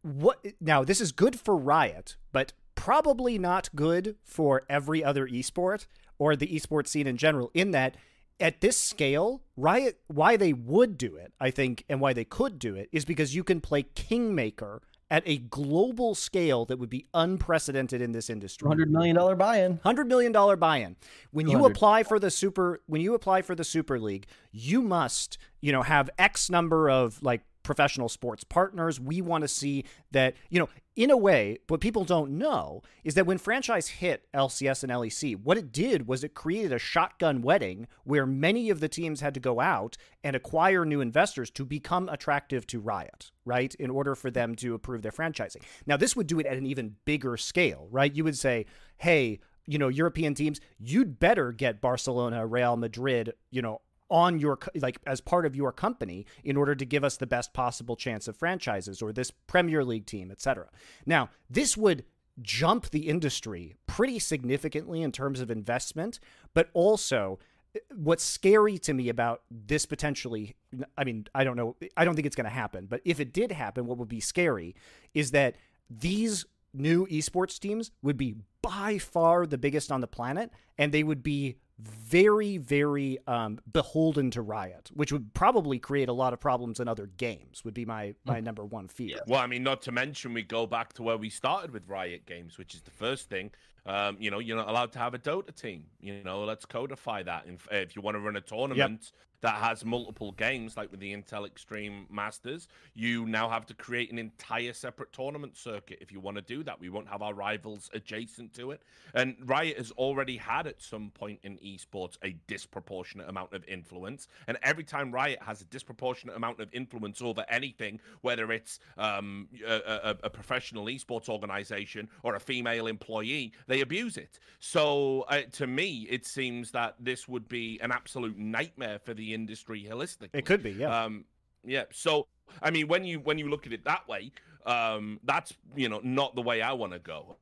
what 0.02 0.46
now 0.60 0.84
this 0.84 1.00
is 1.00 1.12
good 1.14 1.40
for 1.40 1.56
Riot, 1.56 2.18
but 2.34 2.52
probably 2.84 3.40
not 3.40 3.70
good 3.76 4.18
for 4.26 4.64
every 4.68 5.02
other 5.02 5.26
esport 5.26 5.88
or 6.20 6.36
the 6.36 6.48
esports 6.48 6.90
scene 6.90 7.08
in 7.08 7.16
general 7.16 7.50
in 7.54 7.72
that 7.72 7.96
at 8.42 8.60
this 8.60 8.76
scale, 8.76 9.42
Riot 9.56 10.02
why 10.08 10.36
they 10.36 10.52
would 10.52 10.98
do 10.98 11.16
it, 11.16 11.32
I 11.40 11.50
think, 11.50 11.86
and 11.88 12.02
why 12.02 12.12
they 12.12 12.26
could 12.26 12.60
do 12.60 12.76
it 12.76 12.90
is 12.92 13.06
because 13.06 13.34
you 13.34 13.42
can 13.42 13.62
play 13.62 13.84
Kingmaker 13.84 14.82
at 15.10 15.24
a 15.26 15.38
global 15.38 16.14
scale 16.14 16.66
that 16.66 16.78
would 16.78 16.90
be 16.90 17.08
unprecedented 17.14 18.02
in 18.02 18.12
this 18.12 18.30
industry. 18.30 18.68
$100 18.68 18.90
million 18.90 19.38
buy-in. 19.38 19.80
Hundred 19.82 20.08
million 20.08 20.34
dollar 20.34 20.58
buy-in. 20.58 20.98
When 21.32 21.48
you 21.48 21.64
apply 21.66 22.04
for 22.04 22.20
the 22.20 22.30
super, 22.30 22.82
when 22.88 23.00
you 23.00 23.14
apply 23.14 23.44
for 23.44 23.56
the 23.56 23.64
Super 23.64 23.98
League, 23.98 24.26
you 24.52 24.82
must, 24.82 25.38
you 25.62 25.72
know, 25.72 25.84
have 25.84 26.10
X 26.20 26.50
number 26.50 26.90
of 26.90 27.24
like 27.24 27.44
professional 27.64 28.10
sports 28.10 28.44
partners. 28.44 29.00
We 29.00 29.22
want 29.22 29.44
to 29.44 29.48
see 29.48 29.86
that, 30.12 30.36
you 30.50 30.60
know, 30.60 30.68
in 30.96 31.10
a 31.10 31.18
way, 31.18 31.58
what 31.68 31.82
people 31.82 32.06
don't 32.06 32.32
know 32.32 32.82
is 33.04 33.16
that 33.16 33.26
when 33.26 33.38
franchise 33.40 33.88
hit 33.88 34.28
LCS 34.34 34.84
and 34.84 34.92
LEC, 34.92 35.36
what 35.42 35.58
it 35.58 35.72
did 35.72 36.08
was 36.08 36.24
it 36.24 36.36
created 36.36 36.72
a 36.72 36.78
shotgun 36.78 37.42
wedding 37.42 37.88
where 38.04 38.26
many 38.26 38.70
of 38.70 38.80
the 38.80 38.88
teams 38.88 39.22
had 39.22 39.34
to 39.34 39.40
go 39.40 39.60
out 39.60 39.98
and 40.24 40.36
acquire 40.36 40.86
new 40.86 41.02
investors 41.02 41.50
to 41.52 41.66
become 41.66 42.10
attractive 42.10 42.68
to 42.68 42.80
Riot, 42.80 43.32
right? 43.44 43.74
In 43.76 43.90
order 43.90 44.14
for 44.14 44.30
them 44.30 44.56
to 44.58 44.76
approve 44.76 45.02
their 45.02 45.12
franchising. 45.12 45.64
Now, 45.88 45.98
this 45.98 46.16
would 46.16 46.28
do 46.28 46.40
it 46.40 46.46
at 46.46 46.58
an 46.58 46.66
even 46.68 46.96
bigger 47.06 47.38
scale, 47.38 47.88
right? 47.90 48.14
You 48.14 48.24
would 48.24 48.38
say, 48.38 48.68
hey, 48.98 49.40
you 49.66 49.80
know, 49.80 49.88
European 49.88 50.36
teams, 50.36 50.60
you'd 50.78 51.20
better 51.20 51.52
get 51.52 51.82
Barcelona, 51.82 52.46
Real 52.46 52.78
Madrid, 52.78 53.34
you 53.50 53.62
know, 53.62 53.82
on 54.14 54.40
your 54.40 54.60
like 54.76 55.00
as 55.08 55.20
part 55.20 55.44
of 55.44 55.56
your 55.56 55.72
company 55.72 56.24
in 56.44 56.56
order 56.56 56.76
to 56.76 56.86
give 56.86 57.04
us 57.04 57.18
the 57.18 57.26
best 57.26 57.52
possible 57.52 57.96
chance 57.96 58.28
of 58.28 58.38
franchises 58.38 59.02
or 59.02 59.12
this 59.12 59.32
Premier 59.32 59.84
League 59.84 60.06
team, 60.06 60.30
etc. 60.30 60.70
Now, 61.04 61.30
this 61.50 61.76
would 61.76 62.06
jump 62.40 62.92
the 62.92 63.10
industry 63.10 63.76
pretty 63.88 64.20
significantly 64.20 65.02
in 65.02 65.12
terms 65.12 65.40
of 65.40 65.50
investment, 65.50 66.20
but 66.54 66.70
also 66.74 67.40
eh, 67.76 67.80
what's 67.96 68.24
scary 68.24 68.78
to 68.78 68.94
me 68.94 69.10
about 69.10 69.42
this 69.50 69.88
potentially 69.88 70.56
I 70.96 71.04
mean, 71.04 71.26
I 71.34 71.44
don't 71.44 71.58
know, 71.58 71.76
I 71.98 72.06
don't 72.06 72.14
think 72.14 72.28
it's 72.28 72.36
going 72.36 72.46
to 72.46 72.52
happen, 72.52 72.86
but 72.86 73.02
if 73.06 73.20
it 73.20 73.34
did 73.34 73.52
happen, 73.52 73.88
what 73.88 73.98
would 73.98 74.10
be 74.10 74.20
scary 74.20 74.76
is 75.16 75.32
that 75.32 75.56
these 75.90 76.46
new 76.72 77.08
esports 77.08 77.60
teams 77.60 77.90
would 78.04 78.18
be 78.18 78.36
by 78.62 79.00
far 79.00 79.48
the 79.48 79.58
biggest 79.58 79.92
on 79.92 80.02
the 80.02 80.08
planet 80.08 80.52
and 80.78 80.92
they 80.92 81.04
would 81.04 81.22
be 81.24 81.58
very 81.80 82.58
very 82.58 83.18
um, 83.28 83.60
beholden 83.72 84.30
to 84.32 84.42
riot 84.42 84.90
which 84.94 85.12
would 85.12 85.34
probably 85.34 85.80
create 85.80 86.08
a 86.08 86.14
lot 86.14 86.32
of 86.32 86.40
problems 86.40 86.80
in 86.80 86.88
other 86.88 87.08
games 87.18 87.66
would 87.66 87.74
be 87.74 87.84
my 87.86 88.14
my 88.26 88.40
number 88.40 88.64
one 88.64 88.88
fear 88.88 89.18
Well, 89.28 89.40
I 89.40 89.48
mean, 89.48 89.64
not 89.64 89.82
to 89.84 89.92
mention 89.92 90.34
we 90.34 90.44
go 90.44 90.66
back 90.68 90.94
to 90.94 91.04
where 91.04 91.18
we 91.18 91.30
started 91.30 91.72
with 91.72 91.88
Riot 91.88 92.26
Games, 92.26 92.58
which 92.58 92.74
is 92.74 92.82
the 92.82 92.92
first 92.92 93.30
thing. 93.30 93.52
Um, 93.86 94.18
you 94.20 94.32
know, 94.32 94.40
you're 94.40 94.58
not 94.58 94.70
allowed 94.70 94.92
to 94.94 95.00
have 95.00 95.14
a 95.14 95.20
Dota 95.20 95.54
team. 95.56 95.86
You 96.00 96.24
know, 96.24 96.44
let's 96.44 96.66
codify 96.66 97.24
that. 97.24 97.46
If, 97.48 97.68
if 97.72 97.96
you 97.96 98.02
want 98.02 98.16
to 98.16 98.22
run 98.22 98.36
a 98.36 98.42
tournament, 98.42 99.12
that 99.44 99.56
has 99.56 99.84
multiple 99.84 100.32
games, 100.32 100.78
like 100.78 100.90
with 100.90 101.02
the 101.02 101.14
Intel 101.14 101.46
Extreme 101.46 102.08
Masters, 102.10 102.70
you 102.96 103.26
now 103.26 103.50
have 103.50 103.66
to 103.66 103.74
create 103.74 104.10
an 104.10 104.18
entire 104.18 104.72
separate 104.72 105.12
tournament 105.12 105.58
circuit 105.58 105.98
if 106.00 106.14
you 106.14 106.22
want 106.22 106.38
to 106.38 106.42
do 106.42 106.64
that. 106.64 106.80
We 106.80 106.88
won't 106.88 107.10
have 107.10 107.22
our 107.22 107.34
rivals 107.34 107.90
adjacent 107.94 108.54
to 108.54 108.72
it. 108.72 108.82
And 109.14 109.36
Riot 109.44 109.78
has 109.78 109.92
already 109.92 110.38
had 110.38 110.66
at 110.66 110.82
some 110.82 111.12
point 111.14 111.40
in 111.44 111.58
esports 111.58 112.18
a 112.24 112.38
disproportionate 112.48 113.28
amount 113.28 113.52
of 113.52 113.66
influence. 113.68 114.30
And 114.48 114.58
every 114.64 114.86
time 114.86 115.12
Riot 115.12 115.40
has 115.42 115.60
a 115.60 115.66
disproportionate 115.66 116.38
amount 116.38 116.62
of 116.62 116.70
influence 116.72 117.22
over 117.22 117.46
anything, 117.50 118.00
whether 118.22 118.50
it's 118.54 118.80
um, 118.98 119.50
a, 119.68 119.74
a, 119.74 120.16
a, 120.24 120.30
professional 120.30 120.86
esports 120.86 121.28
organization 121.28 122.08
or 122.24 122.36
a 122.36 122.40
female 122.40 122.88
employee, 122.88 123.52
they 123.68 123.82
abuse 123.82 124.16
it. 124.16 124.40
So 124.60 125.26
uh, 125.28 125.42
to 125.54 125.68
me, 125.68 126.08
it 126.10 126.26
seems 126.26 126.72
that 126.72 126.96
this 126.98 127.28
would 127.28 127.50
be 127.50 127.78
an 127.82 127.92
absolute 127.92 128.38
nightmare 128.38 129.00
for 129.04 129.14
the 129.14 129.33
industry 129.34 129.88
holistically. 129.90 130.30
It 130.34 130.46
could 130.46 130.64
be, 130.64 130.72
yeah. 130.72 131.04
Um, 131.04 131.26
yeah. 131.64 131.84
So 131.92 132.28
I 132.62 132.72
mean, 132.72 132.88
when 132.88 133.04
you 133.04 133.20
when 133.20 133.38
you 133.38 133.50
look 133.50 133.66
at 133.66 133.74
it 133.74 133.84
that 133.86 134.08
way, 134.08 134.32
um, 134.66 135.20
that's 135.24 135.54
you 135.76 135.90
know 135.90 136.02
not 136.04 136.36
the 136.36 136.42
way 136.42 136.62
I 136.62 136.74
want 136.74 136.94
to 136.94 137.00
go 137.00 137.38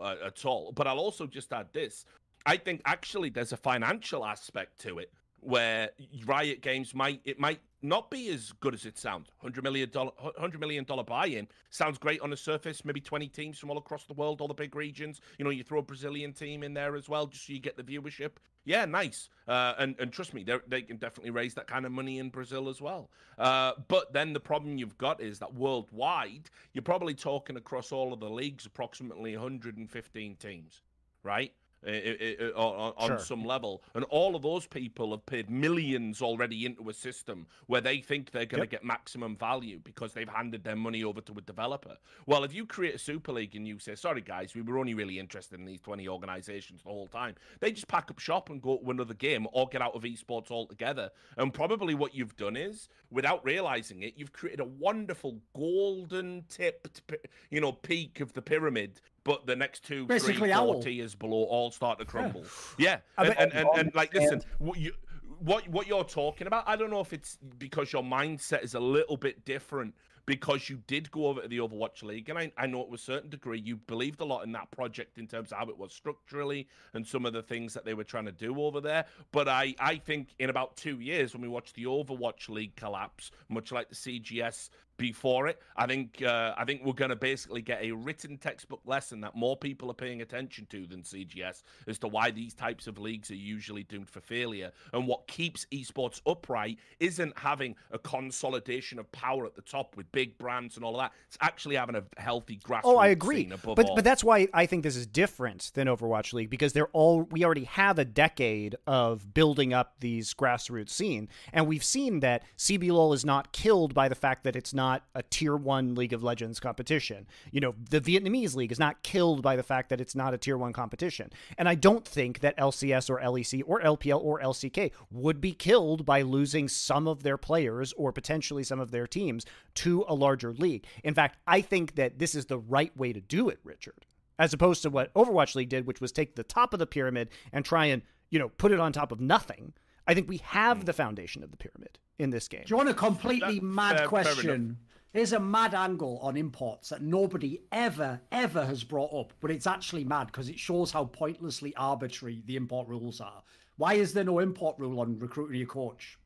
uh, 0.00 0.16
at 0.26 0.44
all. 0.44 0.72
But 0.72 0.86
I'll 0.86 0.98
also 0.98 1.26
just 1.26 1.52
add 1.52 1.68
this: 1.72 2.04
I 2.46 2.56
think 2.56 2.82
actually 2.84 3.30
there's 3.30 3.52
a 3.52 3.56
financial 3.56 4.24
aspect 4.24 4.80
to 4.82 4.98
it 4.98 5.12
where 5.44 5.90
Riot 6.24 6.62
Games 6.62 6.94
might 6.94 7.20
it 7.24 7.38
might 7.38 7.60
not 7.82 8.10
be 8.10 8.30
as 8.30 8.52
good 8.60 8.74
as 8.74 8.86
it 8.86 8.98
sounds. 8.98 9.30
Hundred 9.38 9.62
million 9.62 9.90
dollar, 9.90 10.12
hundred 10.38 10.60
million 10.60 10.84
dollar 10.84 11.04
buy-in 11.04 11.46
sounds 11.70 11.98
great 11.98 12.20
on 12.20 12.30
the 12.30 12.36
surface. 12.36 12.84
Maybe 12.84 13.00
twenty 13.00 13.28
teams 13.28 13.58
from 13.58 13.70
all 13.70 13.78
across 13.78 14.04
the 14.04 14.14
world, 14.14 14.40
all 14.40 14.48
the 14.48 14.54
big 14.54 14.74
regions. 14.74 15.20
You 15.38 15.44
know, 15.44 15.50
you 15.50 15.62
throw 15.62 15.80
a 15.80 15.82
Brazilian 15.82 16.32
team 16.32 16.62
in 16.62 16.74
there 16.74 16.96
as 16.96 17.08
well, 17.08 17.26
just 17.26 17.46
so 17.46 17.52
you 17.52 17.60
get 17.60 17.76
the 17.76 17.82
viewership. 17.82 18.32
Yeah, 18.64 18.86
nice. 18.86 19.28
Uh, 19.46 19.74
and 19.78 19.94
and 19.98 20.12
trust 20.12 20.32
me, 20.32 20.44
they 20.66 20.82
can 20.82 20.96
definitely 20.96 21.30
raise 21.30 21.54
that 21.54 21.66
kind 21.66 21.84
of 21.84 21.92
money 21.92 22.18
in 22.18 22.30
Brazil 22.30 22.68
as 22.68 22.80
well. 22.80 23.10
Uh, 23.38 23.72
but 23.88 24.12
then 24.12 24.32
the 24.32 24.40
problem 24.40 24.78
you've 24.78 24.96
got 24.96 25.20
is 25.20 25.38
that 25.40 25.52
worldwide, 25.54 26.48
you're 26.72 26.82
probably 26.82 27.14
talking 27.14 27.56
across 27.56 27.92
all 27.92 28.12
of 28.12 28.20
the 28.20 28.30
leagues, 28.30 28.64
approximately 28.64 29.36
115 29.36 30.36
teams, 30.36 30.82
right? 31.22 31.52
It, 31.86 32.40
it, 32.40 32.54
on, 32.54 32.92
on 32.96 33.08
sure. 33.08 33.18
some 33.18 33.44
level. 33.44 33.82
And 33.94 34.04
all 34.04 34.34
of 34.36 34.42
those 34.42 34.66
people 34.66 35.10
have 35.10 35.26
paid 35.26 35.50
millions 35.50 36.22
already 36.22 36.66
into 36.66 36.88
a 36.88 36.94
system 36.94 37.46
where 37.66 37.80
they 37.80 37.98
think 37.98 38.30
they're 38.30 38.46
going 38.46 38.62
to 38.62 38.66
yep. 38.66 38.82
get 38.82 38.84
maximum 38.84 39.36
value 39.36 39.80
because 39.82 40.12
they've 40.12 40.28
handed 40.28 40.64
their 40.64 40.76
money 40.76 41.04
over 41.04 41.20
to 41.22 41.32
a 41.38 41.40
developer. 41.40 41.96
Well, 42.26 42.44
if 42.44 42.54
you 42.54 42.66
create 42.66 42.94
a 42.94 42.98
Super 42.98 43.32
League 43.32 43.54
and 43.54 43.66
you 43.66 43.78
say, 43.78 43.94
sorry, 43.94 44.20
guys, 44.20 44.54
we 44.54 44.62
were 44.62 44.78
only 44.78 44.94
really 44.94 45.18
interested 45.18 45.58
in 45.58 45.66
these 45.66 45.80
20 45.80 46.08
organizations 46.08 46.82
the 46.82 46.90
whole 46.90 47.08
time, 47.08 47.34
they 47.60 47.72
just 47.72 47.88
pack 47.88 48.10
up 48.10 48.18
shop 48.18 48.50
and 48.50 48.62
go 48.62 48.78
to 48.78 48.90
another 48.90 49.14
game 49.14 49.46
or 49.52 49.68
get 49.68 49.82
out 49.82 49.94
of 49.94 50.02
esports 50.02 50.50
altogether. 50.50 51.10
And 51.36 51.52
probably 51.52 51.94
what 51.94 52.14
you've 52.14 52.36
done 52.36 52.56
is, 52.56 52.88
without 53.10 53.44
realizing 53.44 54.02
it, 54.02 54.14
you've 54.16 54.32
created 54.32 54.60
a 54.60 54.64
wonderful 54.64 55.38
golden 55.56 56.44
tipped, 56.48 57.02
you 57.50 57.60
know, 57.60 57.72
peak 57.72 58.20
of 58.20 58.32
the 58.32 58.42
pyramid 58.42 59.00
but 59.24 59.46
the 59.46 59.56
next 59.56 59.84
two, 59.84 60.06
Basically 60.06 60.34
three, 60.34 60.52
four 60.52 60.82
tiers 60.82 61.14
below 61.14 61.44
all 61.44 61.70
start 61.70 61.98
to 61.98 62.04
crumble. 62.04 62.44
Yeah, 62.78 62.98
yeah. 63.18 63.24
And, 63.24 63.38
and, 63.38 63.52
and, 63.52 63.68
and, 63.76 63.94
like, 63.94 64.14
listen, 64.14 64.42
what 64.58 64.78
you 64.78 64.92
what 65.40 65.68
what 65.68 65.86
you're 65.86 66.04
talking 66.04 66.46
about, 66.46 66.64
I 66.66 66.76
don't 66.76 66.90
know 66.90 67.00
if 67.00 67.12
it's 67.12 67.38
because 67.58 67.92
your 67.92 68.02
mindset 68.02 68.62
is 68.62 68.74
a 68.74 68.80
little 68.80 69.16
bit 69.16 69.44
different 69.44 69.94
because 70.26 70.70
you 70.70 70.80
did 70.86 71.10
go 71.10 71.26
over 71.26 71.42
to 71.42 71.48
the 71.48 71.58
Overwatch 71.58 72.02
League, 72.02 72.28
and 72.30 72.38
I, 72.38 72.52
I 72.56 72.66
know 72.66 72.84
to 72.84 72.94
a 72.94 72.98
certain 72.98 73.28
degree 73.28 73.60
you 73.60 73.76
believed 73.76 74.20
a 74.20 74.24
lot 74.24 74.44
in 74.44 74.52
that 74.52 74.70
project 74.70 75.18
in 75.18 75.26
terms 75.26 75.52
of 75.52 75.58
how 75.58 75.68
it 75.68 75.78
was 75.78 75.92
structurally 75.92 76.66
and 76.94 77.06
some 77.06 77.26
of 77.26 77.32
the 77.32 77.42
things 77.42 77.74
that 77.74 77.84
they 77.84 77.94
were 77.94 78.04
trying 78.04 78.24
to 78.24 78.32
do 78.32 78.60
over 78.62 78.80
there. 78.80 79.04
But 79.32 79.48
I, 79.48 79.74
I 79.78 79.96
think 79.96 80.34
in 80.38 80.50
about 80.50 80.76
two 80.76 81.00
years, 81.00 81.34
when 81.34 81.42
we 81.42 81.48
watch 81.48 81.72
the 81.74 81.84
Overwatch 81.84 82.48
League 82.48 82.74
collapse, 82.76 83.30
much 83.48 83.72
like 83.72 83.90
the 83.90 83.94
CGS 83.94 84.70
before 84.96 85.48
it. 85.48 85.60
I 85.76 85.86
think 85.86 86.22
uh, 86.22 86.54
I 86.56 86.64
think 86.64 86.82
we're 86.84 86.92
going 86.92 87.10
to 87.10 87.16
basically 87.16 87.62
get 87.62 87.82
a 87.82 87.92
written 87.92 88.36
textbook 88.36 88.80
lesson 88.84 89.20
that 89.22 89.34
more 89.34 89.56
people 89.56 89.90
are 89.90 89.94
paying 89.94 90.22
attention 90.22 90.66
to 90.70 90.86
than 90.86 91.02
CGS 91.02 91.62
as 91.86 91.98
to 92.00 92.08
why 92.08 92.30
these 92.30 92.54
types 92.54 92.86
of 92.86 92.98
leagues 92.98 93.30
are 93.30 93.36
usually 93.36 93.84
doomed 93.84 94.08
for 94.08 94.20
failure. 94.20 94.72
And 94.92 95.06
what 95.06 95.26
keeps 95.26 95.66
esports 95.72 96.20
upright 96.26 96.78
isn't 97.00 97.36
having 97.38 97.74
a 97.90 97.98
consolidation 97.98 98.98
of 98.98 99.10
power 99.12 99.46
at 99.46 99.54
the 99.54 99.62
top 99.62 99.96
with 99.96 100.10
big 100.12 100.38
brands 100.38 100.76
and 100.76 100.84
all 100.84 100.94
of 100.94 101.00
that. 101.00 101.12
It's 101.28 101.38
actually 101.40 101.76
having 101.76 101.96
a 101.96 102.04
healthy 102.16 102.58
grassroots. 102.64 102.82
Oh, 102.84 102.96
I 102.96 103.08
agree. 103.08 103.44
but 103.44 103.88
all. 103.88 103.96
but 103.96 104.04
that's 104.04 104.22
why 104.22 104.48
I 104.54 104.66
think 104.66 104.82
this 104.84 104.96
is 104.96 105.06
different 105.06 105.72
than 105.74 105.88
Overwatch 105.88 106.32
League 106.32 106.50
because 106.50 106.72
they're 106.72 106.88
all 106.88 107.22
we 107.22 107.44
already 107.44 107.64
have 107.64 107.98
a 107.98 108.04
decade 108.04 108.76
of 108.86 109.34
building 109.34 109.72
up 109.72 109.94
these 110.00 110.34
grassroots 110.34 110.90
scene, 110.90 111.28
and 111.52 111.66
we've 111.66 111.84
seen 111.84 112.20
that 112.20 112.44
CBLOL 112.58 113.14
is 113.14 113.24
not 113.24 113.52
killed 113.52 113.94
by 113.94 114.08
the 114.08 114.14
fact 114.14 114.44
that 114.44 114.54
it's 114.56 114.72
not 114.72 114.83
not 114.84 115.04
a 115.14 115.22
tier 115.22 115.56
one 115.56 115.94
League 115.94 116.12
of 116.12 116.22
Legends 116.22 116.60
competition. 116.60 117.26
You 117.50 117.60
know, 117.60 117.74
the 117.88 118.00
Vietnamese 118.00 118.54
league 118.54 118.70
is 118.70 118.78
not 118.78 119.02
killed 119.02 119.40
by 119.42 119.56
the 119.56 119.62
fact 119.62 119.88
that 119.88 120.00
it's 120.00 120.14
not 120.14 120.34
a 120.34 120.38
tier 120.38 120.58
one 120.58 120.74
competition. 120.74 121.30
And 121.56 121.68
I 121.68 121.74
don't 121.74 122.06
think 122.06 122.40
that 122.40 122.56
LCS 122.58 123.08
or 123.08 123.18
LEC 123.18 123.62
or 123.66 123.80
LPL 123.80 124.22
or 124.22 124.40
LCK 124.40 124.92
would 125.10 125.40
be 125.40 125.52
killed 125.52 126.04
by 126.04 126.20
losing 126.20 126.68
some 126.68 127.08
of 127.08 127.22
their 127.22 127.38
players 127.38 127.94
or 127.94 128.12
potentially 128.12 128.62
some 128.62 128.78
of 128.78 128.90
their 128.90 129.06
teams 129.06 129.46
to 129.76 130.04
a 130.06 130.14
larger 130.14 130.52
league. 130.52 130.84
In 131.02 131.14
fact, 131.14 131.38
I 131.46 131.62
think 131.62 131.94
that 131.94 132.18
this 132.18 132.34
is 132.34 132.46
the 132.46 132.58
right 132.58 132.94
way 132.96 133.14
to 133.14 133.20
do 133.22 133.48
it, 133.48 133.60
Richard, 133.64 134.04
as 134.38 134.52
opposed 134.52 134.82
to 134.82 134.90
what 134.90 135.14
Overwatch 135.14 135.54
League 135.54 135.70
did, 135.70 135.86
which 135.86 136.02
was 136.02 136.12
take 136.12 136.36
the 136.36 136.42
top 136.42 136.74
of 136.74 136.78
the 136.78 136.86
pyramid 136.86 137.30
and 137.52 137.64
try 137.64 137.86
and, 137.86 138.02
you 138.30 138.38
know, 138.38 138.50
put 138.50 138.72
it 138.72 138.80
on 138.80 138.92
top 138.92 139.12
of 139.12 139.20
nothing. 139.20 139.72
I 140.06 140.14
think 140.14 140.28
we 140.28 140.38
have 140.38 140.84
the 140.84 140.92
foundation 140.92 141.42
of 141.42 141.50
the 141.50 141.56
pyramid 141.56 141.98
in 142.18 142.30
this 142.30 142.48
game. 142.48 142.62
Do 142.66 142.70
you 142.70 142.76
want 142.76 142.88
a 142.88 142.94
completely 142.94 143.58
that, 143.58 143.64
mad 143.64 144.00
uh, 144.02 144.06
question? 144.06 144.78
Here's 145.12 145.32
a 145.32 145.40
mad 145.40 145.74
angle 145.74 146.18
on 146.22 146.36
imports 146.36 146.88
that 146.88 147.00
nobody 147.00 147.60
ever, 147.70 148.20
ever 148.32 148.66
has 148.66 148.82
brought 148.82 149.14
up, 149.14 149.32
but 149.40 149.50
it's 149.50 149.66
actually 149.66 150.04
mad 150.04 150.26
because 150.26 150.48
it 150.48 150.58
shows 150.58 150.90
how 150.90 151.04
pointlessly 151.04 151.72
arbitrary 151.76 152.42
the 152.46 152.56
import 152.56 152.88
rules 152.88 153.20
are. 153.20 153.42
Why 153.76 153.94
is 153.94 154.12
there 154.12 154.24
no 154.24 154.40
import 154.40 154.76
rule 154.78 155.00
on 155.00 155.18
recruiting 155.18 155.56
your 155.56 155.68
coach? 155.68 156.18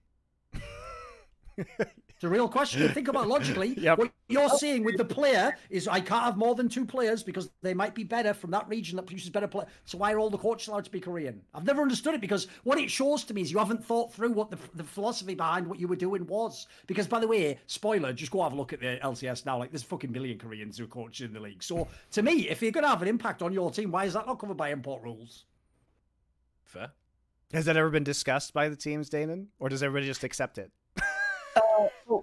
It's 2.19 2.25
a 2.25 2.29
real 2.29 2.49
question. 2.49 2.89
Think 2.89 3.07
about 3.07 3.29
logically. 3.29 3.69
Yep. 3.79 3.99
What 3.99 4.13
you're 4.29 4.49
seeing 4.51 4.83
with 4.83 4.97
the 4.97 5.05
player 5.05 5.57
is 5.71 5.87
I 5.87 6.01
can't 6.01 6.25
have 6.25 6.37
more 6.37 6.57
than 6.57 6.69
two 6.69 6.85
players 6.85 7.23
because 7.23 7.49
they 7.63 7.75
might 7.75 7.95
be 7.95 8.03
better 8.03 8.35
from 8.35 8.51
that 8.51 8.69
region 8.69 8.97
that 8.97 9.05
produces 9.07 9.31
better 9.31 9.47
players. 9.47 9.69
So 9.85 9.99
why 9.99 10.13
are 10.13 10.19
all 10.19 10.29
the 10.29 10.37
coaches 10.37 10.67
allowed 10.67 10.85
to 10.87 10.91
be 10.91 10.99
Korean? 10.99 11.41
I've 11.55 11.65
never 11.65 11.81
understood 11.81 12.15
it 12.15 12.21
because 12.21 12.49
what 12.65 12.77
it 12.77 12.91
shows 12.91 13.23
to 13.25 13.35
me 13.35 13.43
is 13.43 13.53
you 13.53 13.59
haven't 13.59 13.85
thought 13.85 14.13
through 14.13 14.33
what 14.33 14.51
the, 14.51 14.59
the 14.75 14.83
philosophy 14.83 15.37
behind 15.37 15.69
what 15.69 15.79
you 15.79 15.87
were 15.87 15.97
doing 15.97 16.27
was. 16.27 16.67
Because 16.89 17.07
by 17.07 17.21
the 17.21 17.29
way, 17.29 17.57
spoiler, 17.67 18.13
just 18.13 18.33
go 18.33 18.43
have 18.43 18.53
a 18.53 18.57
look 18.57 18.73
at 18.73 18.81
the 18.81 18.99
LCS 19.01 19.47
now. 19.47 19.57
Like 19.57 19.71
there's 19.71 19.85
fucking 19.85 20.11
million 20.11 20.39
Koreans 20.39 20.77
who 20.77 20.89
coach 20.89 21.21
in 21.21 21.33
the 21.33 21.41
league. 21.41 21.63
So 21.63 21.87
to 22.13 22.23
me, 22.23 22.49
if 22.49 22.61
you're 22.63 22.73
going 22.73 22.85
to 22.85 22.91
have 22.91 23.03
an 23.03 23.09
impact 23.09 23.43
on 23.43 23.53
your 23.53 23.71
team, 23.71 23.93
why 23.93 24.07
is 24.07 24.15
that 24.15 24.27
not 24.27 24.41
covered 24.41 24.57
by 24.57 24.71
import 24.71 25.05
rules? 25.05 25.45
Fair. 26.65 26.91
Has 27.53 27.67
that 27.67 27.77
ever 27.77 27.91
been 27.91 28.05
discussed 28.05 28.53
by 28.53 28.69
the 28.69 28.77
teams, 28.77 29.09
Danan, 29.09 29.47
or 29.61 29.69
does 29.69 29.85
everybody 29.85 30.07
just 30.07 30.25
accept 30.25 30.59
it? 30.59 30.73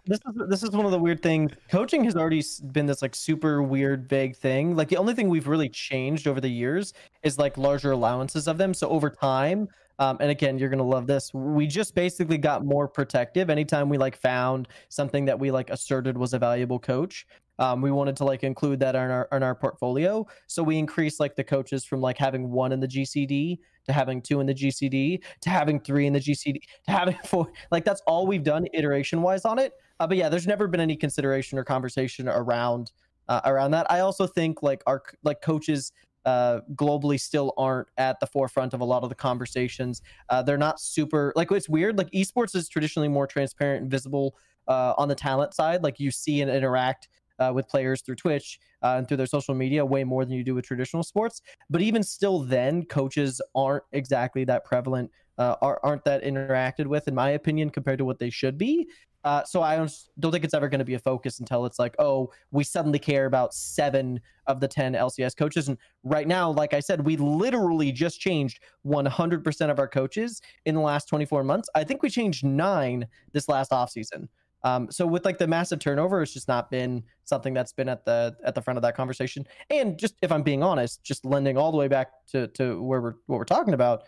This 0.05 0.19
is 0.19 0.49
this 0.49 0.63
is 0.63 0.71
one 0.71 0.85
of 0.85 0.91
the 0.91 0.99
weird 0.99 1.21
things. 1.21 1.51
Coaching 1.69 2.03
has 2.03 2.15
already 2.15 2.43
been 2.71 2.85
this 2.85 3.01
like 3.01 3.15
super 3.15 3.61
weird, 3.61 4.09
vague 4.09 4.35
thing. 4.35 4.75
Like 4.75 4.89
the 4.89 4.97
only 4.97 5.13
thing 5.13 5.29
we've 5.29 5.47
really 5.47 5.69
changed 5.69 6.27
over 6.27 6.41
the 6.41 6.49
years 6.49 6.93
is 7.23 7.37
like 7.37 7.57
larger 7.57 7.91
allowances 7.91 8.47
of 8.47 8.57
them. 8.57 8.73
So 8.73 8.89
over 8.89 9.09
time, 9.09 9.67
um, 9.99 10.17
and 10.19 10.29
again, 10.29 10.57
you're 10.57 10.69
gonna 10.69 10.83
love 10.83 11.07
this. 11.07 11.33
We 11.33 11.67
just 11.67 11.95
basically 11.95 12.37
got 12.37 12.65
more 12.65 12.87
protective. 12.87 13.49
Anytime 13.49 13.89
we 13.89 13.97
like 13.97 14.15
found 14.15 14.67
something 14.89 15.25
that 15.25 15.39
we 15.39 15.51
like 15.51 15.69
asserted 15.69 16.17
was 16.17 16.33
a 16.33 16.39
valuable 16.39 16.79
coach, 16.79 17.25
um, 17.59 17.81
we 17.81 17.91
wanted 17.91 18.15
to 18.17 18.25
like 18.25 18.43
include 18.43 18.79
that 18.79 18.95
in 18.95 19.01
our 19.01 19.27
in 19.31 19.43
our 19.43 19.55
portfolio. 19.55 20.25
So 20.47 20.63
we 20.63 20.77
increased 20.77 21.19
like 21.19 21.35
the 21.35 21.43
coaches 21.43 21.85
from 21.85 22.01
like 22.01 22.17
having 22.17 22.51
one 22.51 22.71
in 22.71 22.79
the 22.79 22.87
GCD 22.87 23.59
to 23.85 23.93
having 23.93 24.21
two 24.21 24.39
in 24.39 24.47
the 24.47 24.53
GCD 24.53 25.23
to 25.41 25.49
having 25.49 25.79
three 25.79 26.07
in 26.07 26.13
the 26.13 26.19
GCD 26.19 26.59
to 26.85 26.91
having 26.91 27.17
four. 27.25 27.47
Like 27.71 27.85
that's 27.85 28.01
all 28.07 28.27
we've 28.27 28.43
done 28.43 28.67
iteration 28.73 29.21
wise 29.21 29.45
on 29.45 29.59
it. 29.59 29.73
Uh, 29.99 30.07
but 30.07 30.17
yeah, 30.17 30.29
there's 30.29 30.47
never 30.47 30.67
been 30.67 30.81
any 30.81 30.95
consideration 30.95 31.57
or 31.57 31.63
conversation 31.63 32.27
around 32.27 32.91
uh, 33.27 33.41
around 33.45 33.71
that. 33.71 33.89
I 33.89 34.01
also 34.01 34.27
think 34.27 34.61
like 34.61 34.83
our 34.85 35.01
like 35.23 35.41
coaches 35.41 35.91
uh, 36.25 36.61
globally 36.73 37.19
still 37.19 37.53
aren't 37.55 37.87
at 37.97 38.19
the 38.19 38.27
forefront 38.27 38.73
of 38.73 38.81
a 38.81 38.85
lot 38.85 39.03
of 39.03 39.09
the 39.09 39.15
conversations. 39.15 40.01
Uh, 40.29 40.41
they're 40.41 40.57
not 40.57 40.79
super 40.79 41.31
like 41.35 41.51
it's 41.51 41.69
weird. 41.69 41.97
Like 41.97 42.09
esports 42.11 42.55
is 42.55 42.67
traditionally 42.67 43.07
more 43.07 43.27
transparent 43.27 43.83
and 43.83 43.91
visible 43.91 44.35
uh, 44.67 44.93
on 44.97 45.07
the 45.07 45.15
talent 45.15 45.53
side. 45.53 45.83
Like 45.83 45.99
you 45.99 46.11
see 46.11 46.41
and 46.41 46.51
interact 46.51 47.07
uh, 47.39 47.51
with 47.53 47.67
players 47.67 48.01
through 48.01 48.15
Twitch 48.15 48.59
uh, 48.81 48.95
and 48.97 49.07
through 49.07 49.17
their 49.17 49.25
social 49.25 49.55
media 49.55 49.85
way 49.85 50.03
more 50.03 50.25
than 50.25 50.33
you 50.33 50.43
do 50.43 50.55
with 50.55 50.65
traditional 50.65 51.03
sports. 51.03 51.41
But 51.69 51.81
even 51.81 52.03
still, 52.03 52.39
then 52.39 52.85
coaches 52.85 53.41
aren't 53.55 53.83
exactly 53.91 54.43
that 54.45 54.65
prevalent, 54.65 55.11
uh, 55.37 55.55
aren't 55.61 56.03
that 56.05 56.23
interacted 56.23 56.87
with, 56.87 57.07
in 57.07 57.15
my 57.15 57.31
opinion, 57.31 57.69
compared 57.69 57.99
to 57.99 58.05
what 58.05 58.19
they 58.19 58.29
should 58.29 58.57
be. 58.57 58.87
Uh, 59.25 59.43
so 59.43 59.63
I 59.63 59.75
don't, 59.75 59.91
don't 60.19 60.31
think 60.31 60.43
it's 60.45 60.53
ever 60.53 60.69
going 60.69 60.79
to 60.79 60.85
be 60.85 60.93
a 60.93 60.99
focus 60.99 61.39
until 61.39 61.65
it's 61.65 61.79
like, 61.79 61.95
oh, 61.97 62.31
we 62.51 62.63
suddenly 62.63 62.99
care 62.99 63.25
about 63.25 63.55
seven 63.55 64.21
of 64.45 64.59
the 64.59 64.67
10 64.67 64.93
LCS 64.93 65.35
coaches. 65.35 65.67
And 65.67 65.79
right 66.03 66.27
now, 66.27 66.51
like 66.51 66.75
I 66.75 66.79
said, 66.79 67.03
we 67.03 67.17
literally 67.17 67.91
just 67.91 68.19
changed 68.19 68.59
100% 68.85 69.71
of 69.71 69.79
our 69.79 69.87
coaches 69.87 70.43
in 70.65 70.75
the 70.75 70.81
last 70.81 71.09
24 71.09 71.43
months. 71.43 71.67
I 71.73 71.83
think 71.83 72.03
we 72.03 72.09
changed 72.11 72.45
nine 72.45 73.07
this 73.33 73.49
last 73.49 73.71
offseason. 73.71 74.27
Um, 74.65 74.89
so 74.89 75.05
with 75.05 75.25
like 75.25 75.37
the 75.37 75.45
massive 75.45 75.77
turnover, 75.77 76.23
it's 76.23 76.33
just 76.33 76.47
not 76.47 76.71
been 76.71 77.03
something 77.23 77.53
that's 77.53 77.71
been 77.71 77.87
at 77.87 78.03
the 78.03 78.35
at 78.43 78.55
the 78.55 78.61
front 78.63 78.77
of 78.79 78.81
that 78.81 78.95
conversation. 78.95 79.45
And 79.69 79.97
just 79.97 80.15
if 80.23 80.31
I'm 80.31 80.41
being 80.41 80.63
honest, 80.63 81.03
just 81.03 81.23
lending 81.23 81.55
all 81.55 81.71
the 81.71 81.77
way 81.77 81.87
back 81.87 82.09
to 82.31 82.47
to 82.47 82.81
where 82.81 82.99
we're 82.99 83.13
what 83.27 83.37
we're 83.37 83.45
talking 83.45 83.75
about, 83.75 84.05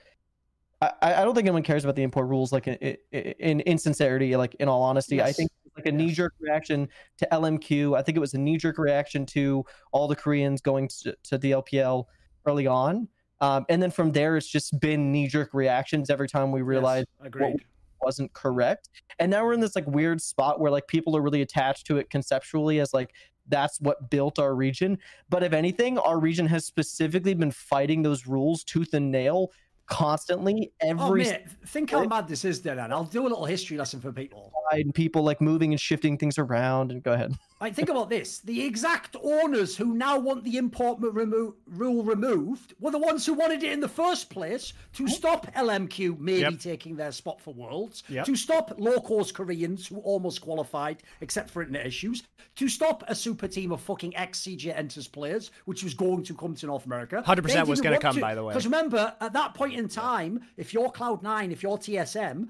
I, 0.81 0.91
I 1.03 1.23
don't 1.23 1.35
think 1.35 1.45
anyone 1.45 1.61
cares 1.61 1.83
about 1.83 1.95
the 1.95 2.01
import 2.01 2.27
rules. 2.27 2.51
Like 2.51 2.65
in, 2.65 2.97
in, 3.11 3.59
in 3.61 3.77
sincerity, 3.77 4.35
like 4.35 4.55
in 4.55 4.67
all 4.67 4.81
honesty, 4.81 5.17
yes. 5.17 5.29
I 5.29 5.31
think 5.31 5.51
like 5.77 5.85
a 5.85 5.91
knee 5.91 6.11
jerk 6.11 6.33
reaction 6.39 6.89
to 7.19 7.27
LMQ. 7.31 7.95
I 7.95 8.01
think 8.01 8.17
it 8.17 8.21
was 8.21 8.33
a 8.33 8.39
knee 8.39 8.57
jerk 8.57 8.79
reaction 8.79 9.27
to 9.27 9.63
all 9.91 10.07
the 10.07 10.15
Koreans 10.15 10.59
going 10.59 10.87
to, 11.03 11.15
to 11.25 11.37
the 11.37 11.51
LPL 11.51 12.05
early 12.47 12.65
on. 12.65 13.07
Um, 13.41 13.67
and 13.69 13.79
then 13.79 13.91
from 13.91 14.11
there, 14.11 14.37
it's 14.37 14.47
just 14.47 14.79
been 14.79 15.11
knee 15.11 15.27
jerk 15.27 15.53
reactions 15.53 16.09
every 16.09 16.27
time 16.27 16.51
we 16.51 16.63
realize 16.63 17.05
yes, 17.19 17.27
agreed 17.27 17.63
wasn't 18.01 18.33
correct. 18.33 18.89
And 19.19 19.31
now 19.31 19.43
we're 19.43 19.53
in 19.53 19.59
this 19.59 19.75
like 19.75 19.87
weird 19.87 20.21
spot 20.21 20.59
where 20.59 20.71
like 20.71 20.87
people 20.87 21.15
are 21.15 21.21
really 21.21 21.41
attached 21.41 21.85
to 21.87 21.97
it 21.97 22.09
conceptually 22.09 22.79
as 22.79 22.93
like 22.93 23.11
that's 23.49 23.79
what 23.79 24.09
built 24.09 24.39
our 24.39 24.55
region. 24.55 24.97
But 25.29 25.43
if 25.43 25.53
anything, 25.53 25.97
our 25.97 26.19
region 26.19 26.47
has 26.47 26.65
specifically 26.65 27.33
been 27.33 27.51
fighting 27.51 28.01
those 28.01 28.27
rules 28.27 28.63
tooth 28.63 28.93
and 28.93 29.11
nail 29.11 29.51
constantly 29.87 30.71
oh, 30.83 30.87
every 30.89 31.27
oh, 31.27 31.31
mate, 31.31 31.45
think 31.65 31.91
how 31.91 32.03
mad 32.03 32.27
this 32.27 32.45
is 32.45 32.61
then 32.61 32.79
i'll 32.79 33.03
do 33.03 33.21
a 33.21 33.29
little 33.29 33.45
history 33.45 33.77
lesson 33.77 33.99
for 33.99 34.11
people 34.11 34.51
and 34.71 34.93
people 34.93 35.23
like 35.23 35.41
moving 35.41 35.71
and 35.71 35.79
shifting 35.79 36.17
things 36.17 36.37
around 36.37 36.91
and 36.91 37.03
go 37.03 37.13
ahead 37.13 37.33
I 37.59 37.71
think 37.71 37.89
about 37.89 38.09
this. 38.09 38.39
The 38.39 38.65
exact 38.65 39.15
owners 39.23 39.75
who 39.75 39.95
now 39.95 40.19
want 40.19 40.43
the 40.43 40.57
import 40.57 40.99
remo- 41.01 41.55
rule 41.65 42.03
removed 42.03 42.75
were 42.79 42.91
the 42.91 42.99
ones 42.99 43.25
who 43.25 43.33
wanted 43.33 43.63
it 43.63 43.71
in 43.71 43.79
the 43.79 43.87
first 43.87 44.29
place 44.29 44.73
to 44.93 45.07
stop 45.07 45.51
LMQ 45.55 46.19
maybe 46.19 46.41
yep. 46.41 46.59
taking 46.59 46.95
their 46.95 47.11
spot 47.11 47.41
for 47.41 47.55
Worlds, 47.55 48.03
yep. 48.09 48.25
to 48.25 48.35
stop 48.35 48.75
low-cost 48.77 49.33
Koreans 49.33 49.87
who 49.87 49.97
almost 50.01 50.41
qualified 50.41 51.01
except 51.21 51.49
for 51.49 51.63
internet 51.63 51.87
issues, 51.87 52.23
to 52.57 52.69
stop 52.69 53.03
a 53.07 53.15
super 53.15 53.47
team 53.47 53.71
of 53.71 53.81
fucking 53.81 54.15
ex-CJ 54.15 54.77
Entus 54.77 55.11
players, 55.11 55.49
which 55.65 55.83
was 55.83 55.95
going 55.95 56.23
to 56.23 56.35
come 56.35 56.53
to 56.53 56.67
North 56.67 56.85
America. 56.85 57.23
100% 57.25 57.65
was 57.65 57.81
going 57.81 57.95
to 57.95 58.01
come, 58.01 58.19
by 58.19 58.35
the 58.35 58.43
way. 58.43 58.53
Because 58.53 58.65
remember, 58.65 59.15
at 59.19 59.33
that 59.33 59.55
point 59.55 59.73
in 59.77 59.87
time, 59.87 60.41
if 60.57 60.73
you're 60.73 60.89
Cloud9, 60.89 61.51
if 61.51 61.63
you're 61.63 61.77
TSM, 61.77 62.49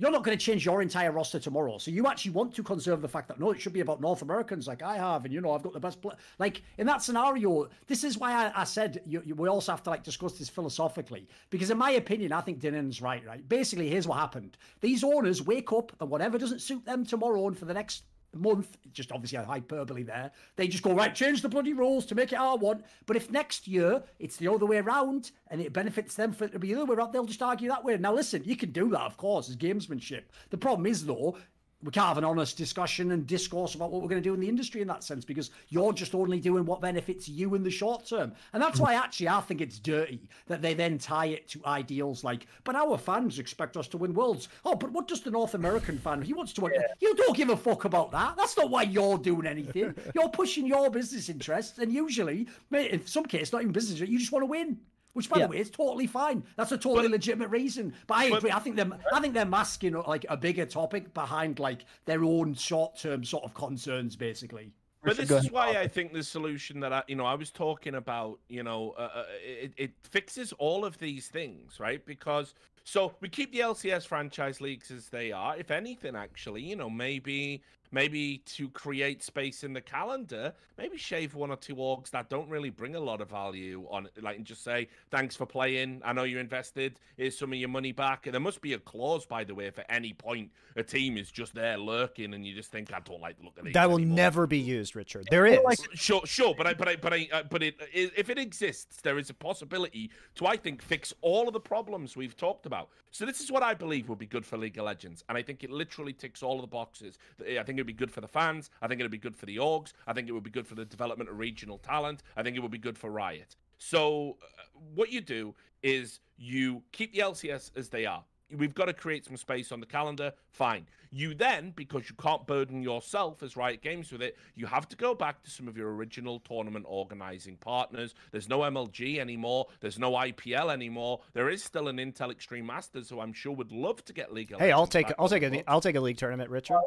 you're 0.00 0.10
not 0.10 0.24
going 0.24 0.36
to 0.36 0.42
change 0.42 0.64
your 0.64 0.80
entire 0.80 1.12
roster 1.12 1.38
tomorrow. 1.38 1.76
So 1.76 1.90
you 1.90 2.06
actually 2.06 2.30
want 2.30 2.54
to 2.54 2.62
conserve 2.62 3.02
the 3.02 3.08
fact 3.08 3.28
that 3.28 3.38
no, 3.38 3.50
it 3.50 3.60
should 3.60 3.74
be 3.74 3.80
about 3.80 4.00
North 4.00 4.22
Americans 4.22 4.66
like 4.66 4.82
I 4.82 4.96
have, 4.96 5.24
and 5.24 5.34
you 5.34 5.40
know 5.40 5.52
I've 5.52 5.62
got 5.62 5.74
the 5.74 5.80
best. 5.80 6.00
Play. 6.00 6.14
Like 6.38 6.62
in 6.78 6.86
that 6.86 7.02
scenario, 7.02 7.68
this 7.86 8.02
is 8.02 8.16
why 8.16 8.32
I, 8.32 8.62
I 8.62 8.64
said 8.64 9.02
you, 9.04 9.22
you, 9.26 9.34
we 9.34 9.48
also 9.48 9.72
have 9.72 9.82
to 9.82 9.90
like 9.90 10.02
discuss 10.02 10.38
this 10.38 10.48
philosophically 10.48 11.28
because 11.50 11.70
in 11.70 11.76
my 11.76 11.90
opinion, 11.90 12.32
I 12.32 12.40
think 12.40 12.60
Danan's 12.60 13.02
right. 13.02 13.24
Right, 13.26 13.46
basically, 13.46 13.90
here's 13.90 14.08
what 14.08 14.18
happened: 14.18 14.56
these 14.80 15.04
owners 15.04 15.42
wake 15.42 15.72
up 15.72 15.92
and 16.00 16.08
whatever 16.08 16.38
doesn't 16.38 16.62
suit 16.62 16.86
them 16.86 17.04
tomorrow 17.04 17.46
and 17.46 17.58
for 17.58 17.66
the 17.66 17.74
next 17.74 18.04
month, 18.38 18.76
just 18.92 19.12
obviously 19.12 19.38
a 19.38 19.44
hyperbole 19.44 20.02
there. 20.02 20.30
They 20.56 20.68
just 20.68 20.82
go, 20.82 20.94
right, 20.94 21.14
change 21.14 21.42
the 21.42 21.48
bloody 21.48 21.72
rules 21.72 22.06
to 22.06 22.14
make 22.14 22.32
it 22.32 22.36
our 22.36 22.56
one. 22.56 22.84
But 23.06 23.16
if 23.16 23.30
next 23.30 23.66
year 23.66 24.02
it's 24.18 24.36
the 24.36 24.48
other 24.48 24.66
way 24.66 24.78
around 24.78 25.32
and 25.48 25.60
it 25.60 25.72
benefits 25.72 26.14
them 26.14 26.32
for 26.32 26.44
it 26.44 26.52
to 26.52 26.58
be 26.58 26.72
the 26.72 26.82
other 26.82 26.86
way 26.86 26.96
around, 26.96 27.12
they'll 27.12 27.24
just 27.24 27.42
argue 27.42 27.68
that 27.68 27.84
way. 27.84 27.96
Now, 27.96 28.14
listen, 28.14 28.42
you 28.44 28.56
can 28.56 28.72
do 28.72 28.90
that, 28.90 29.02
of 29.02 29.16
course, 29.16 29.48
as 29.48 29.56
gamesmanship. 29.56 30.22
The 30.50 30.58
problem 30.58 30.86
is, 30.86 31.06
though, 31.06 31.36
we 31.82 31.90
can't 31.90 32.08
have 32.08 32.18
an 32.18 32.24
honest 32.24 32.58
discussion 32.58 33.12
and 33.12 33.26
discourse 33.26 33.74
about 33.74 33.90
what 33.90 34.02
we're 34.02 34.08
going 34.08 34.22
to 34.22 34.28
do 34.28 34.34
in 34.34 34.40
the 34.40 34.48
industry 34.48 34.82
in 34.82 34.88
that 34.88 35.02
sense 35.02 35.24
because 35.24 35.50
you're 35.68 35.92
just 35.92 36.14
only 36.14 36.38
doing 36.38 36.66
what 36.66 36.80
benefits 36.80 37.28
you 37.28 37.54
in 37.54 37.62
the 37.62 37.70
short 37.70 38.06
term. 38.06 38.32
And 38.52 38.62
that's 38.62 38.78
why 38.78 38.94
actually 38.94 39.28
I 39.28 39.40
think 39.40 39.60
it's 39.60 39.78
dirty 39.78 40.28
that 40.46 40.60
they 40.60 40.74
then 40.74 40.98
tie 40.98 41.26
it 41.26 41.48
to 41.48 41.60
ideals 41.64 42.22
like, 42.22 42.46
but 42.64 42.76
our 42.76 42.98
fans 42.98 43.38
expect 43.38 43.76
us 43.76 43.88
to 43.88 43.98
win 43.98 44.12
worlds. 44.12 44.48
Oh, 44.64 44.74
but 44.74 44.92
what 44.92 45.08
does 45.08 45.22
the 45.22 45.30
North 45.30 45.54
American 45.54 45.98
fan? 45.98 46.20
He 46.20 46.34
wants 46.34 46.52
to 46.54 46.62
win. 46.62 46.72
Yeah. 46.74 46.86
You 47.00 47.14
don't 47.14 47.36
give 47.36 47.48
a 47.48 47.56
fuck 47.56 47.84
about 47.86 48.12
that. 48.12 48.36
That's 48.36 48.56
not 48.56 48.70
why 48.70 48.82
you're 48.82 49.18
doing 49.18 49.46
anything. 49.46 49.94
You're 50.14 50.28
pushing 50.28 50.66
your 50.66 50.90
business 50.90 51.28
interests, 51.28 51.78
and 51.78 51.92
usually, 51.92 52.46
in 52.72 53.06
some 53.06 53.24
cases, 53.24 53.52
not 53.52 53.62
even 53.62 53.72
business, 53.72 54.00
you 54.00 54.18
just 54.18 54.32
want 54.32 54.42
to 54.42 54.46
win. 54.46 54.78
Which, 55.12 55.28
by 55.28 55.38
yeah. 55.38 55.46
the 55.46 55.50
way, 55.50 55.58
is 55.58 55.70
totally 55.70 56.06
fine. 56.06 56.44
That's 56.56 56.72
a 56.72 56.78
totally 56.78 57.08
but, 57.08 57.12
legitimate 57.12 57.48
reason. 57.48 57.94
But 58.06 58.18
I 58.18 58.24
agree. 58.26 58.50
But, 58.50 58.54
I 58.54 58.58
think 58.60 58.76
they're 58.76 58.90
I 59.12 59.20
think 59.20 59.34
they're 59.34 59.44
masking 59.44 59.94
like 59.94 60.24
a 60.28 60.36
bigger 60.36 60.66
topic 60.66 61.12
behind 61.14 61.58
like 61.58 61.84
their 62.04 62.22
own 62.24 62.54
short 62.54 62.98
term 62.98 63.24
sort 63.24 63.44
of 63.44 63.54
concerns, 63.54 64.16
basically. 64.16 64.72
But 65.02 65.16
this 65.16 65.30
is 65.30 65.50
why 65.50 65.78
I 65.78 65.88
think 65.88 66.12
the 66.12 66.22
solution 66.22 66.80
that 66.80 66.92
I, 66.92 67.02
you 67.08 67.16
know, 67.16 67.24
I 67.24 67.34
was 67.34 67.50
talking 67.50 67.94
about, 67.94 68.38
you 68.48 68.62
know, 68.62 68.94
uh, 68.98 69.08
uh, 69.14 69.24
it, 69.42 69.72
it 69.78 69.92
fixes 70.02 70.52
all 70.58 70.84
of 70.84 70.98
these 70.98 71.28
things, 71.28 71.80
right? 71.80 72.04
Because 72.04 72.54
so 72.84 73.14
we 73.20 73.28
keep 73.28 73.52
the 73.52 73.60
LCS 73.60 74.06
franchise 74.06 74.60
leagues 74.60 74.90
as 74.90 75.08
they 75.08 75.32
are. 75.32 75.56
If 75.56 75.70
anything, 75.70 76.16
actually, 76.16 76.62
you 76.62 76.76
know, 76.76 76.90
maybe 76.90 77.62
maybe 77.92 78.38
to 78.38 78.68
create 78.70 79.22
space 79.22 79.64
in 79.64 79.72
the 79.72 79.80
calendar, 79.80 80.52
maybe 80.78 80.96
shave 80.96 81.34
one 81.34 81.50
or 81.50 81.56
two 81.56 81.76
orgs 81.76 82.10
that 82.10 82.28
don't 82.28 82.48
really 82.48 82.70
bring 82.70 82.94
a 82.94 83.00
lot 83.00 83.20
of 83.20 83.28
value 83.28 83.86
on 83.90 84.06
it, 84.06 84.22
like 84.22 84.36
and 84.36 84.46
just 84.46 84.64
say, 84.64 84.88
thanks 85.10 85.36
for 85.36 85.46
playing. 85.46 86.00
I 86.04 86.12
know 86.12 86.24
you 86.24 86.38
invested. 86.38 86.98
Here's 87.16 87.36
some 87.36 87.52
of 87.52 87.58
your 87.58 87.68
money 87.68 87.92
back. 87.92 88.26
And 88.26 88.34
there 88.34 88.40
must 88.40 88.62
be 88.62 88.74
a 88.74 88.78
clause, 88.78 89.26
by 89.26 89.44
the 89.44 89.54
way, 89.54 89.66
if 89.66 89.78
at 89.78 89.86
any 89.88 90.12
point 90.12 90.50
a 90.76 90.82
team 90.82 91.18
is 91.18 91.30
just 91.30 91.54
there 91.54 91.76
lurking 91.76 92.34
and 92.34 92.46
you 92.46 92.54
just 92.54 92.70
think, 92.70 92.92
I 92.92 93.00
don't 93.00 93.20
like 93.20 93.38
the 93.38 93.44
look 93.44 93.58
of 93.58 93.66
it. 93.66 93.74
That 93.74 93.88
will 93.88 93.96
anymore. 93.96 94.16
never 94.16 94.46
be 94.46 94.58
used, 94.58 94.94
Richard. 94.94 95.26
There 95.30 95.46
is. 95.46 95.58
Sure, 95.94 96.22
sure, 96.24 96.54
but 96.56 96.66
I, 96.66 96.74
but 96.74 96.88
I, 96.88 96.96
but 96.96 97.12
I, 97.12 97.28
uh, 97.32 97.42
but 97.50 97.62
it, 97.62 97.74
if 97.92 98.30
it 98.30 98.38
exists, 98.38 99.00
there 99.02 99.18
is 99.18 99.30
a 99.30 99.34
possibility 99.34 100.10
to, 100.36 100.46
I 100.46 100.56
think, 100.56 100.82
fix 100.82 101.12
all 101.20 101.48
of 101.48 101.52
the 101.52 101.60
problems 101.60 102.16
we've 102.16 102.36
talked 102.36 102.66
about. 102.66 102.88
So 103.10 103.26
this 103.26 103.40
is 103.40 103.50
what 103.50 103.62
I 103.62 103.74
believe 103.74 104.08
would 104.08 104.18
be 104.18 104.26
good 104.26 104.46
for 104.46 104.56
League 104.56 104.78
of 104.78 104.84
Legends, 104.84 105.24
and 105.28 105.36
I 105.36 105.42
think 105.42 105.64
it 105.64 105.70
literally 105.70 106.12
ticks 106.12 106.42
all 106.42 106.56
of 106.56 106.60
the 106.60 106.68
boxes. 106.68 107.18
I 107.40 107.62
think 107.64 107.79
it'd 107.80 107.86
be 107.86 107.92
good 107.92 108.10
for 108.10 108.20
the 108.20 108.28
fans. 108.28 108.70
I 108.80 108.86
think 108.86 109.00
it'd 109.00 109.10
be 109.10 109.18
good 109.18 109.36
for 109.36 109.46
the 109.46 109.56
orgs. 109.56 109.92
I 110.06 110.12
think 110.12 110.28
it 110.28 110.32
would 110.32 110.44
be 110.44 110.50
good 110.50 110.66
for 110.66 110.74
the 110.74 110.84
development 110.84 111.30
of 111.30 111.38
regional 111.38 111.78
talent. 111.78 112.22
I 112.36 112.42
think 112.42 112.56
it 112.56 112.60
would 112.60 112.70
be 112.70 112.78
good 112.78 112.98
for 112.98 113.10
Riot. 113.10 113.56
So 113.78 114.36
uh, 114.42 114.62
what 114.94 115.10
you 115.10 115.20
do 115.20 115.54
is 115.82 116.20
you 116.36 116.82
keep 116.92 117.12
the 117.12 117.20
LCS 117.20 117.70
as 117.76 117.88
they 117.88 118.06
are. 118.06 118.24
We've 118.56 118.74
got 118.74 118.86
to 118.86 118.92
create 118.92 119.24
some 119.24 119.36
space 119.36 119.72
on 119.72 119.80
the 119.80 119.86
calendar. 119.86 120.32
Fine. 120.50 120.86
You 121.12 121.34
then, 121.34 121.72
because 121.74 122.08
you 122.08 122.14
can't 122.16 122.46
burden 122.46 122.82
yourself 122.82 123.42
as 123.42 123.56
Riot 123.56 123.82
Games 123.82 124.12
with 124.12 124.22
it, 124.22 124.36
you 124.54 124.66
have 124.66 124.88
to 124.90 124.96
go 124.96 125.12
back 125.12 125.42
to 125.42 125.50
some 125.50 125.66
of 125.66 125.76
your 125.76 125.92
original 125.92 126.38
tournament 126.38 126.84
organizing 126.88 127.56
partners. 127.56 128.14
There's 128.30 128.48
no 128.48 128.60
MLG 128.60 129.18
anymore. 129.18 129.66
There's 129.80 129.98
no 129.98 130.12
IPL 130.12 130.72
anymore. 130.72 131.20
There 131.32 131.48
is 131.48 131.64
still 131.64 131.88
an 131.88 131.96
Intel 131.96 132.30
Extreme 132.30 132.66
Masters, 132.66 133.10
who 133.10 133.18
I'm 133.18 133.32
sure 133.32 133.52
would 133.52 133.72
love 133.72 134.04
to 134.04 134.12
get 134.12 134.32
League. 134.32 134.54
Hey, 134.56 134.70
I'll 134.70 134.86
take 134.86 135.12
I'll 135.18 135.28
take 135.28 135.42
a 135.42 135.68
I'll 135.68 135.80
take 135.80 135.96
a 135.96 136.00
league 136.00 136.16
tournament, 136.16 136.48
Richard. 136.48 136.78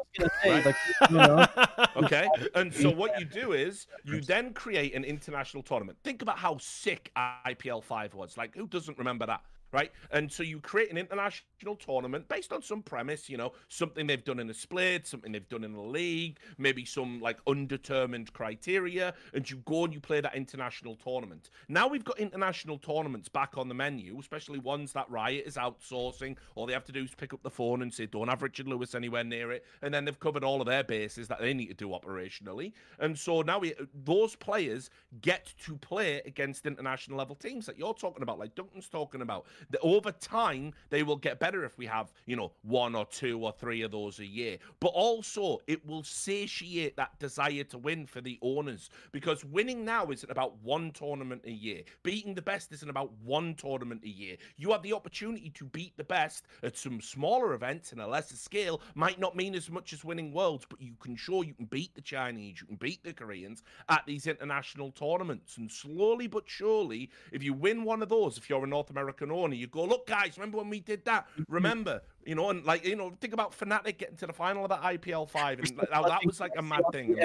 Right. 0.46 0.74
you 1.10 1.16
know. 1.16 1.46
okay, 1.96 2.26
and 2.54 2.72
so 2.72 2.90
what 2.90 3.18
you 3.20 3.26
do 3.26 3.52
is 3.52 3.86
you 4.04 4.20
then 4.20 4.54
create 4.54 4.94
an 4.94 5.04
international 5.04 5.62
tournament. 5.62 5.98
Think 6.02 6.22
about 6.22 6.38
how 6.38 6.56
sick 6.58 7.10
IPL 7.46 7.82
five 7.82 8.14
was. 8.14 8.38
Like, 8.38 8.54
who 8.56 8.66
doesn't 8.66 8.96
remember 8.96 9.26
that? 9.26 9.42
Right? 9.74 9.90
And 10.12 10.30
so 10.30 10.44
you 10.44 10.60
create 10.60 10.90
an 10.90 10.96
international 10.96 11.74
tournament 11.76 12.28
based 12.28 12.52
on 12.52 12.62
some 12.62 12.80
premise, 12.80 13.28
you 13.28 13.36
know, 13.36 13.52
something 13.68 14.06
they've 14.06 14.24
done 14.24 14.38
in 14.38 14.48
a 14.48 14.54
split, 14.54 15.06
something 15.06 15.32
they've 15.32 15.48
done 15.48 15.64
in 15.64 15.74
a 15.74 15.82
league, 15.82 16.38
maybe 16.56 16.84
some 16.84 17.20
like 17.20 17.38
undetermined 17.48 18.32
criteria, 18.32 19.12
and 19.34 19.50
you 19.50 19.56
go 19.66 19.84
and 19.84 19.92
you 19.92 20.00
play 20.00 20.20
that 20.20 20.36
international 20.36 20.94
tournament. 20.94 21.50
Now 21.68 21.88
we've 21.88 22.04
got 22.04 22.20
international 22.20 22.78
tournaments 22.78 23.28
back 23.28 23.58
on 23.58 23.68
the 23.68 23.74
menu, 23.74 24.16
especially 24.20 24.60
ones 24.60 24.92
that 24.92 25.10
Riot 25.10 25.44
is 25.44 25.56
outsourcing. 25.56 26.36
All 26.54 26.66
they 26.66 26.72
have 26.72 26.84
to 26.84 26.92
do 26.92 27.02
is 27.02 27.14
pick 27.14 27.34
up 27.34 27.42
the 27.42 27.50
phone 27.50 27.82
and 27.82 27.92
say, 27.92 28.06
don't 28.06 28.28
have 28.28 28.42
Richard 28.42 28.68
Lewis 28.68 28.94
anywhere 28.94 29.24
near 29.24 29.50
it. 29.50 29.64
And 29.82 29.92
then 29.92 30.04
they've 30.04 30.20
covered 30.20 30.44
all 30.44 30.60
of 30.60 30.68
their 30.68 30.84
bases 30.84 31.26
that 31.28 31.40
they 31.40 31.52
need 31.52 31.66
to 31.66 31.74
do 31.74 31.88
operationally. 31.88 32.72
And 33.00 33.18
so 33.18 33.42
now 33.42 33.58
we, 33.58 33.74
those 34.04 34.36
players 34.36 34.90
get 35.20 35.52
to 35.64 35.76
play 35.76 36.22
against 36.24 36.66
international 36.66 37.18
level 37.18 37.34
teams 37.34 37.66
that 37.66 37.76
you're 37.76 37.94
talking 37.94 38.22
about, 38.22 38.38
like 38.38 38.54
Duncan's 38.54 38.88
talking 38.88 39.20
about 39.20 39.46
over 39.82 40.12
time 40.12 40.72
they 40.90 41.02
will 41.02 41.16
get 41.16 41.38
better 41.38 41.64
if 41.64 41.78
we 41.78 41.86
have 41.86 42.12
you 42.26 42.36
know 42.36 42.52
one 42.62 42.94
or 42.94 43.06
two 43.06 43.44
or 43.44 43.52
three 43.52 43.82
of 43.82 43.90
those 43.90 44.18
a 44.18 44.26
year. 44.26 44.58
But 44.80 44.88
also 44.88 45.60
it 45.66 45.84
will 45.86 46.02
satiate 46.02 46.96
that 46.96 47.18
desire 47.18 47.64
to 47.64 47.78
win 47.78 48.06
for 48.06 48.20
the 48.20 48.38
owners. 48.42 48.90
Because 49.12 49.44
winning 49.44 49.84
now 49.84 50.10
isn't 50.10 50.30
about 50.30 50.56
one 50.62 50.90
tournament 50.92 51.42
a 51.44 51.50
year. 51.50 51.82
Beating 52.02 52.34
the 52.34 52.42
best 52.42 52.72
isn't 52.72 52.90
about 52.90 53.12
one 53.22 53.54
tournament 53.54 54.02
a 54.04 54.08
year. 54.08 54.36
You 54.56 54.72
have 54.72 54.82
the 54.82 54.92
opportunity 54.92 55.50
to 55.50 55.64
beat 55.64 55.96
the 55.96 56.04
best 56.04 56.46
at 56.62 56.76
some 56.76 57.00
smaller 57.00 57.54
events 57.54 57.92
in 57.92 58.00
a 58.00 58.06
lesser 58.06 58.36
scale. 58.36 58.80
Might 58.94 59.20
not 59.20 59.36
mean 59.36 59.54
as 59.54 59.70
much 59.70 59.92
as 59.92 60.04
winning 60.04 60.32
worlds 60.32 60.66
but 60.68 60.80
you 60.80 60.94
can 61.00 61.16
show 61.16 61.42
you 61.42 61.54
can 61.54 61.66
beat 61.66 61.94
the 61.94 62.00
chinese 62.00 62.60
you 62.60 62.66
can 62.66 62.76
beat 62.76 63.02
the 63.04 63.12
koreans 63.12 63.62
at 63.88 64.02
these 64.06 64.26
international 64.26 64.90
tournaments. 64.92 65.56
And 65.56 65.70
slowly 65.70 66.26
but 66.26 66.44
surely 66.46 67.10
if 67.32 67.42
you 67.42 67.52
win 67.52 67.84
one 67.84 68.02
of 68.02 68.08
those 68.08 68.38
if 68.38 68.48
you're 68.48 68.64
a 68.64 68.66
north 68.66 68.90
american 68.90 69.30
owner 69.30 69.53
corner. 69.54 69.60
You 69.60 69.66
go, 69.66 69.84
look, 69.84 70.06
guys, 70.06 70.36
remember 70.36 70.58
when 70.58 70.68
we 70.70 70.80
did 70.80 71.04
that? 71.04 71.26
Mm-hmm. 71.32 71.52
Remember, 71.54 72.02
you 72.24 72.34
know, 72.34 72.50
and 72.50 72.64
like 72.64 72.84
you 72.84 72.96
know, 72.96 73.12
think 73.20 73.32
about 73.32 73.58
Fnatic 73.58 73.98
getting 73.98 74.16
to 74.16 74.26
the 74.26 74.32
final 74.32 74.64
of 74.64 74.70
that 74.70 74.82
IPL 74.82 75.28
five, 75.28 75.58
and 75.60 75.76
like, 75.76 75.90
that 75.90 76.20
was 76.24 76.40
like 76.40 76.52
a 76.56 76.62
mad 76.62 76.82
thing. 76.92 77.16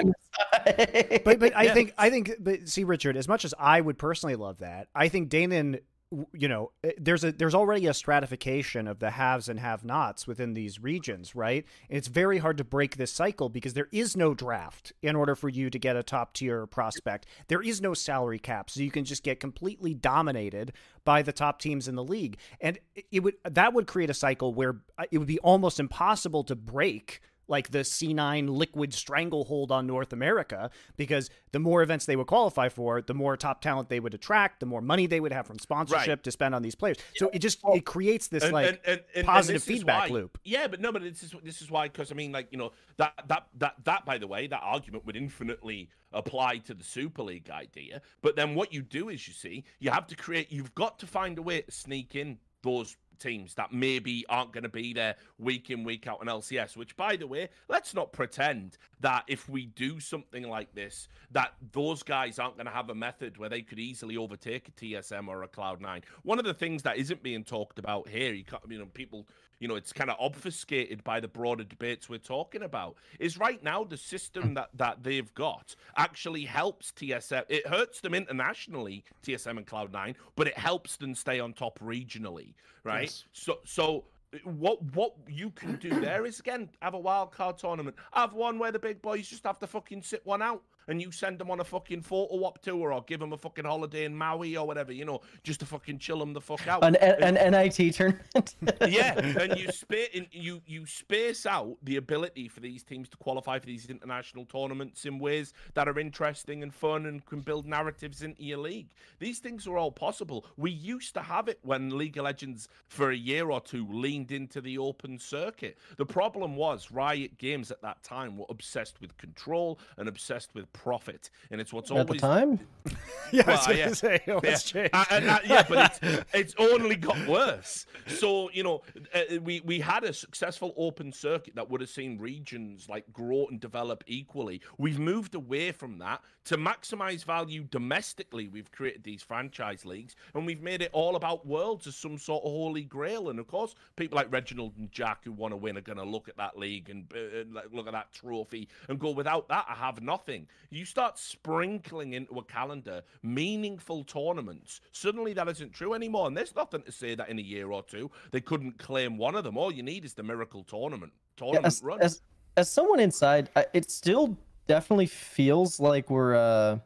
but 1.24 1.38
but 1.40 1.56
I 1.56 1.64
Yeah. 1.64 1.74
think 1.74 1.94
I 1.98 2.10
think 2.10 2.32
but 2.40 2.68
see 2.68 2.84
Richard, 2.84 3.16
as 3.16 3.28
much 3.28 3.44
as 3.44 3.54
I 3.58 3.80
would 3.80 3.98
personally 3.98 4.36
love 4.36 4.58
that, 4.58 4.88
I 4.94 5.08
think 5.08 5.30
Danan 5.30 5.72
w- 5.72 5.82
you 6.32 6.48
know 6.48 6.72
eh, 6.82 6.92
there's 6.98 7.22
a 7.22 7.32
there's 7.32 7.54
already 7.54 7.86
a 7.86 7.94
stratification 7.94 8.88
of 8.88 8.98
the 8.98 9.10
haves 9.10 9.48
and 9.48 9.60
have 9.60 9.84
nots 9.84 10.26
within 10.26 10.54
these 10.54 10.80
regions 10.80 11.34
right? 11.34 11.64
And 11.88 11.96
it's 11.96 12.08
very 12.08 12.38
hard 12.38 12.58
to 12.58 12.64
break 12.64 12.96
this 12.96 13.12
cycle 13.12 13.48
because 13.48 13.74
there 13.74 13.88
is 13.92 14.16
no 14.16 14.34
draft 14.34 14.92
in 15.02 15.14
order 15.14 15.34
for 15.34 15.48
you 15.48 15.70
to 15.70 15.78
get 15.78 15.96
a 15.96 16.02
top 16.02 16.34
tier 16.34 16.66
prospect. 16.66 17.26
There 17.48 17.62
is 17.62 17.80
no 17.80 17.94
salary 17.94 18.38
cap 18.38 18.70
so 18.70 18.80
you 18.80 18.90
can 18.90 19.04
just 19.04 19.22
get 19.22 19.40
completely 19.40 19.94
dominated 19.94 20.72
by 21.04 21.22
the 21.22 21.32
top 21.32 21.60
teams 21.60 21.88
in 21.88 21.94
the 21.94 22.04
league. 22.04 22.38
And 22.60 22.78
it- 23.10 23.20
would 23.22 23.34
that 23.44 23.72
would 23.74 23.86
create 23.86 24.10
a 24.10 24.14
cycle 24.14 24.54
where 24.54 24.80
uh, 24.98 25.04
it 25.10 25.18
would 25.18 25.28
be 25.28 25.38
almost 25.40 25.78
impossible 25.78 26.42
to 26.44 26.56
break 26.56 27.20
like 27.50 27.70
the 27.70 27.80
C9 27.80 28.48
liquid 28.48 28.94
stranglehold 28.94 29.72
on 29.72 29.86
North 29.86 30.12
America 30.12 30.70
because 30.96 31.28
the 31.52 31.58
more 31.58 31.82
events 31.82 32.06
they 32.06 32.14
would 32.16 32.28
qualify 32.28 32.68
for, 32.68 33.02
the 33.02 33.12
more 33.12 33.36
top 33.36 33.60
talent 33.60 33.88
they 33.88 33.98
would 34.00 34.14
attract, 34.14 34.60
the 34.60 34.66
more 34.66 34.80
money 34.80 35.06
they 35.06 35.20
would 35.20 35.32
have 35.32 35.46
from 35.46 35.58
sponsorship 35.58 36.08
Right. 36.08 36.22
to 36.22 36.30
spend 36.30 36.54
on 36.54 36.62
these 36.62 36.76
players. 36.76 36.96
So 37.16 37.28
it 37.34 37.40
just 37.40 37.58
it 37.74 37.84
creates 37.84 38.28
this 38.28 38.44
And- 38.44 38.52
like 38.52 38.68
and- 38.68 38.78
and- 38.84 39.00
and- 39.00 39.04
and 39.16 39.26
positive 39.26 39.64
this 39.64 39.78
feedback 39.78 40.08
why- 40.08 40.14
loop. 40.14 40.38
Yeah, 40.44 40.68
but 40.68 40.80
no, 40.80 40.92
but 40.92 41.02
this 41.02 41.22
is 41.24 41.34
this 41.42 41.60
is 41.60 41.70
why 41.70 41.88
because 41.88 42.12
I 42.12 42.14
mean, 42.14 42.30
like 42.32 42.48
you 42.52 42.58
know 42.58 42.70
that 42.96 43.12
that 43.26 43.48
that 43.58 43.74
that 43.84 44.04
by 44.06 44.16
the 44.18 44.28
way, 44.28 44.46
that 44.46 44.60
argument 44.62 45.04
would 45.04 45.16
infinitely 45.16 45.90
apply 46.12 46.58
to 46.58 46.74
the 46.74 46.84
Super 46.84 47.22
League 47.22 47.50
idea. 47.50 48.00
But 48.22 48.36
then 48.36 48.54
what 48.54 48.72
you 48.72 48.82
do 48.82 49.08
is 49.08 49.26
you 49.26 49.34
see 49.34 49.64
you 49.80 49.90
have 49.90 50.06
to 50.06 50.16
create. 50.16 50.52
You've 50.52 50.74
got 50.74 50.98
to 51.00 51.06
find 51.06 51.36
a 51.36 51.42
way 51.42 51.62
to 51.62 51.70
sneak 51.72 52.14
in 52.14 52.38
those 52.62 52.96
teams 53.20 53.54
that 53.54 53.72
maybe 53.72 54.24
aren't 54.28 54.52
going 54.52 54.64
to 54.64 54.68
be 54.68 54.92
there 54.92 55.16
week 55.38 55.70
in 55.70 55.84
week 55.84 56.06
out 56.06 56.20
on 56.20 56.26
LCS. 56.26 56.76
Which, 56.76 56.96
by 56.96 57.16
the 57.16 57.26
way, 57.26 57.48
let's 57.68 57.94
not 57.94 58.12
pretend 58.12 58.78
that 59.00 59.24
if 59.28 59.48
we 59.48 59.66
do 59.66 60.00
something 60.00 60.48
like 60.48 60.74
this, 60.74 61.08
that 61.30 61.52
those 61.72 62.02
guys 62.02 62.38
aren't 62.38 62.56
going 62.56 62.66
to 62.66 62.72
have 62.72 62.90
a 62.90 62.94
method 62.94 63.36
where 63.36 63.48
they 63.48 63.62
could 63.62 63.78
easily 63.78 64.16
overtake 64.16 64.68
a 64.68 64.72
TSM 64.72 65.28
or 65.28 65.42
a 65.42 65.48
Cloud9. 65.48 66.02
One 66.22 66.38
of 66.38 66.44
the 66.44 66.54
things 66.54 66.82
that 66.82 66.96
isn't 66.96 67.22
being 67.22 67.44
talked 67.44 67.78
about 67.78 68.08
here, 68.08 68.32
you, 68.32 68.44
you 68.68 68.78
know, 68.78 68.86
people, 68.86 69.26
you 69.60 69.68
know, 69.68 69.76
it's 69.76 69.92
kind 69.92 70.10
of 70.10 70.16
obfuscated 70.18 71.04
by 71.04 71.20
the 71.20 71.28
broader 71.28 71.62
debates 71.62 72.08
we're 72.08 72.18
talking 72.18 72.62
about, 72.62 72.96
is 73.20 73.38
right 73.38 73.62
now 73.62 73.84
the 73.84 73.96
system 73.96 74.48
hmm. 74.48 74.54
that 74.54 74.70
that 74.74 75.02
they've 75.04 75.32
got 75.34 75.76
actually 75.96 76.44
helps 76.44 76.90
TSM. 76.92 77.44
It 77.48 77.66
hurts 77.66 78.00
them 78.00 78.14
internationally, 78.14 79.04
TSM 79.22 79.58
and 79.58 79.66
Cloud9, 79.66 80.14
but 80.34 80.48
it 80.48 80.58
helps 80.58 80.96
them 80.96 81.14
stay 81.14 81.38
on 81.38 81.52
top 81.52 81.78
regionally, 81.78 82.54
right? 82.82 83.02
Yes. 83.02 83.24
So, 83.32 83.58
so 83.64 84.04
what 84.44 84.80
what 84.94 85.14
you 85.28 85.50
can 85.50 85.76
do 85.76 86.00
there 86.00 86.24
is 86.24 86.38
again 86.38 86.68
have 86.80 86.94
a 86.94 86.98
wild 86.98 87.32
card 87.32 87.58
tournament. 87.58 87.96
Have 88.12 88.32
one 88.32 88.58
where 88.58 88.72
the 88.72 88.78
big 88.78 89.02
boys 89.02 89.28
just 89.28 89.44
have 89.44 89.58
to 89.58 89.66
fucking 89.66 90.02
sit 90.02 90.24
one 90.24 90.40
out, 90.40 90.62
and 90.88 91.00
you 91.00 91.10
send 91.12 91.38
them 91.38 91.50
on 91.50 91.60
a 91.60 91.64
fucking 91.64 92.02
photo 92.02 92.44
op 92.44 92.60
tour 92.62 92.92
or 92.92 93.02
give 93.06 93.20
them 93.20 93.32
a 93.32 93.38
fucking 93.38 93.64
holiday 93.64 94.04
in 94.04 94.16
Maui 94.16 94.56
or 94.56 94.66
whatever, 94.66 94.92
you 94.92 95.04
know, 95.04 95.20
just 95.42 95.60
to 95.60 95.66
fucking 95.66 95.98
chill 95.98 96.18
them 96.18 96.32
the 96.32 96.40
fuck 96.40 96.66
out. 96.66 96.84
An, 96.84 96.96
an, 96.96 97.36
an 97.36 97.52
NIT 97.52 97.94
tournament. 97.94 98.54
yeah, 98.88 99.18
and 99.18 99.58
you 99.58 99.70
space 99.70 100.08
you 100.32 100.62
you 100.66 100.86
space 100.86 101.46
out 101.46 101.76
the 101.82 101.96
ability 101.96 102.48
for 102.48 102.60
these 102.60 102.82
teams 102.82 103.08
to 103.08 103.16
qualify 103.16 103.58
for 103.58 103.66
these 103.66 103.86
international 103.86 104.44
tournaments 104.44 105.04
in 105.04 105.18
ways 105.18 105.52
that 105.74 105.88
are 105.88 105.98
interesting 105.98 106.62
and 106.62 106.74
fun 106.74 107.06
and 107.06 107.24
can 107.26 107.40
build 107.40 107.66
narratives 107.66 108.22
into 108.22 108.42
your 108.42 108.58
league. 108.58 108.88
These 109.18 109.38
things 109.38 109.66
are 109.66 109.76
all 109.76 109.92
possible. 109.92 110.46
We 110.56 110.70
used 110.70 111.14
to 111.14 111.20
have 111.20 111.48
it 111.48 111.58
when 111.62 111.96
League 111.96 112.16
of 112.16 112.24
Legends 112.24 112.68
for 112.88 113.10
a 113.10 113.16
year 113.16 113.50
or 113.50 113.60
two 113.60 113.86
leaned 113.90 114.32
into 114.32 114.60
the 114.60 114.78
open 114.78 115.18
circuit. 115.18 115.78
The 115.96 116.06
problem 116.06 116.56
was 116.56 116.90
Riot 116.90 117.38
Games 117.38 117.70
at 117.70 117.82
that 117.82 118.02
time 118.02 118.36
were 118.36 118.46
obsessed 118.48 119.00
with 119.00 119.16
control 119.16 119.78
and 119.96 120.08
obsessed 120.08 120.54
with 120.54 120.72
profit, 120.82 121.30
and 121.50 121.60
it's 121.60 121.72
what's 121.72 121.90
At 121.90 122.06
the 122.06 122.14
time, 122.14 122.60
Yeah, 123.32 123.44
I 123.46 123.50
was 123.52 123.66
gonna 123.66 123.78
yeah. 123.78 123.92
say 123.92 124.20
yeah. 124.26 124.56
changed. 124.56 124.90
Uh, 124.92 125.04
uh, 125.10 125.14
uh, 125.14 125.38
yeah, 125.44 125.64
but 125.68 126.00
it's, 126.02 126.24
it's 126.34 126.54
only 126.58 126.96
got 126.96 127.28
worse. 127.28 127.86
So 128.06 128.50
you 128.50 128.64
know, 128.64 128.82
uh, 129.14 129.40
we 129.42 129.60
we 129.60 129.78
had 129.78 130.04
a 130.04 130.12
successful 130.12 130.74
open 130.76 131.12
circuit 131.12 131.54
that 131.54 131.70
would 131.70 131.80
have 131.80 131.90
seen 131.90 132.18
regions 132.18 132.88
like 132.88 133.12
grow 133.12 133.46
and 133.48 133.60
develop 133.60 134.02
equally. 134.06 134.60
We've 134.78 134.98
moved 134.98 135.34
away 135.34 135.70
from 135.72 135.98
that 135.98 136.22
to 136.46 136.56
maximize 136.56 137.24
value 137.24 137.62
domestically. 137.70 138.48
We've 138.48 138.70
created 138.72 139.04
these 139.04 139.22
franchise 139.22 139.84
leagues, 139.84 140.16
and 140.34 140.44
we've 140.44 140.62
made 140.62 140.82
it 140.82 140.90
all 140.92 141.14
about 141.14 141.46
worlds 141.46 141.86
as 141.86 141.96
some 141.96 142.18
sort 142.18 142.44
of 142.44 142.50
holy 142.50 142.82
grail. 142.82 143.28
And 143.28 143.38
of 143.38 143.46
course, 143.46 143.74
people 143.96 144.16
like 144.16 144.32
Reginald 144.32 144.72
and 144.76 144.90
Jack 144.90 145.24
who 145.24 145.32
want 145.32 145.52
to 145.52 145.56
win 145.56 145.76
are 145.78 145.82
going 145.82 145.98
to 145.98 146.04
look 146.04 146.28
at 146.28 146.36
that 146.38 146.58
league 146.58 146.90
and 146.90 147.06
uh, 147.14 147.60
look 147.72 147.86
at 147.86 147.92
that 147.92 148.12
trophy 148.12 148.68
and 148.88 148.98
go, 148.98 149.10
without 149.10 149.48
that, 149.48 149.66
I 149.68 149.74
have 149.74 150.02
nothing. 150.02 150.48
You 150.68 150.84
start 150.84 151.18
sprinkling 151.18 152.12
into 152.12 152.38
a 152.38 152.44
calendar 152.44 153.02
meaningful 153.22 154.04
tournaments. 154.04 154.80
Suddenly, 154.92 155.32
that 155.34 155.48
isn't 155.48 155.72
true 155.72 155.94
anymore. 155.94 156.26
And 156.26 156.36
there's 156.36 156.54
nothing 156.54 156.82
to 156.82 156.92
say 156.92 157.14
that 157.14 157.28
in 157.28 157.38
a 157.38 157.42
year 157.42 157.70
or 157.72 157.82
two 157.82 158.10
they 158.30 158.40
couldn't 158.40 158.78
claim 158.78 159.16
one 159.16 159.34
of 159.34 159.44
them. 159.44 159.56
All 159.56 159.72
you 159.72 159.82
need 159.82 160.04
is 160.04 160.14
the 160.14 160.22
miracle 160.22 160.62
tournament 160.64 161.12
Yeah, 161.38 161.44
tournament 161.44 161.66
as, 161.66 161.82
run. 161.82 162.00
as 162.02 162.22
as 162.56 162.70
someone 162.70 163.00
inside, 163.00 163.48
I- 163.56 163.66
it 163.72 163.90
still 163.90 164.36
definitely 164.66 165.06
feels 165.06 165.80
like 165.80 166.10
we're. 166.10 166.34
uh 166.36 166.78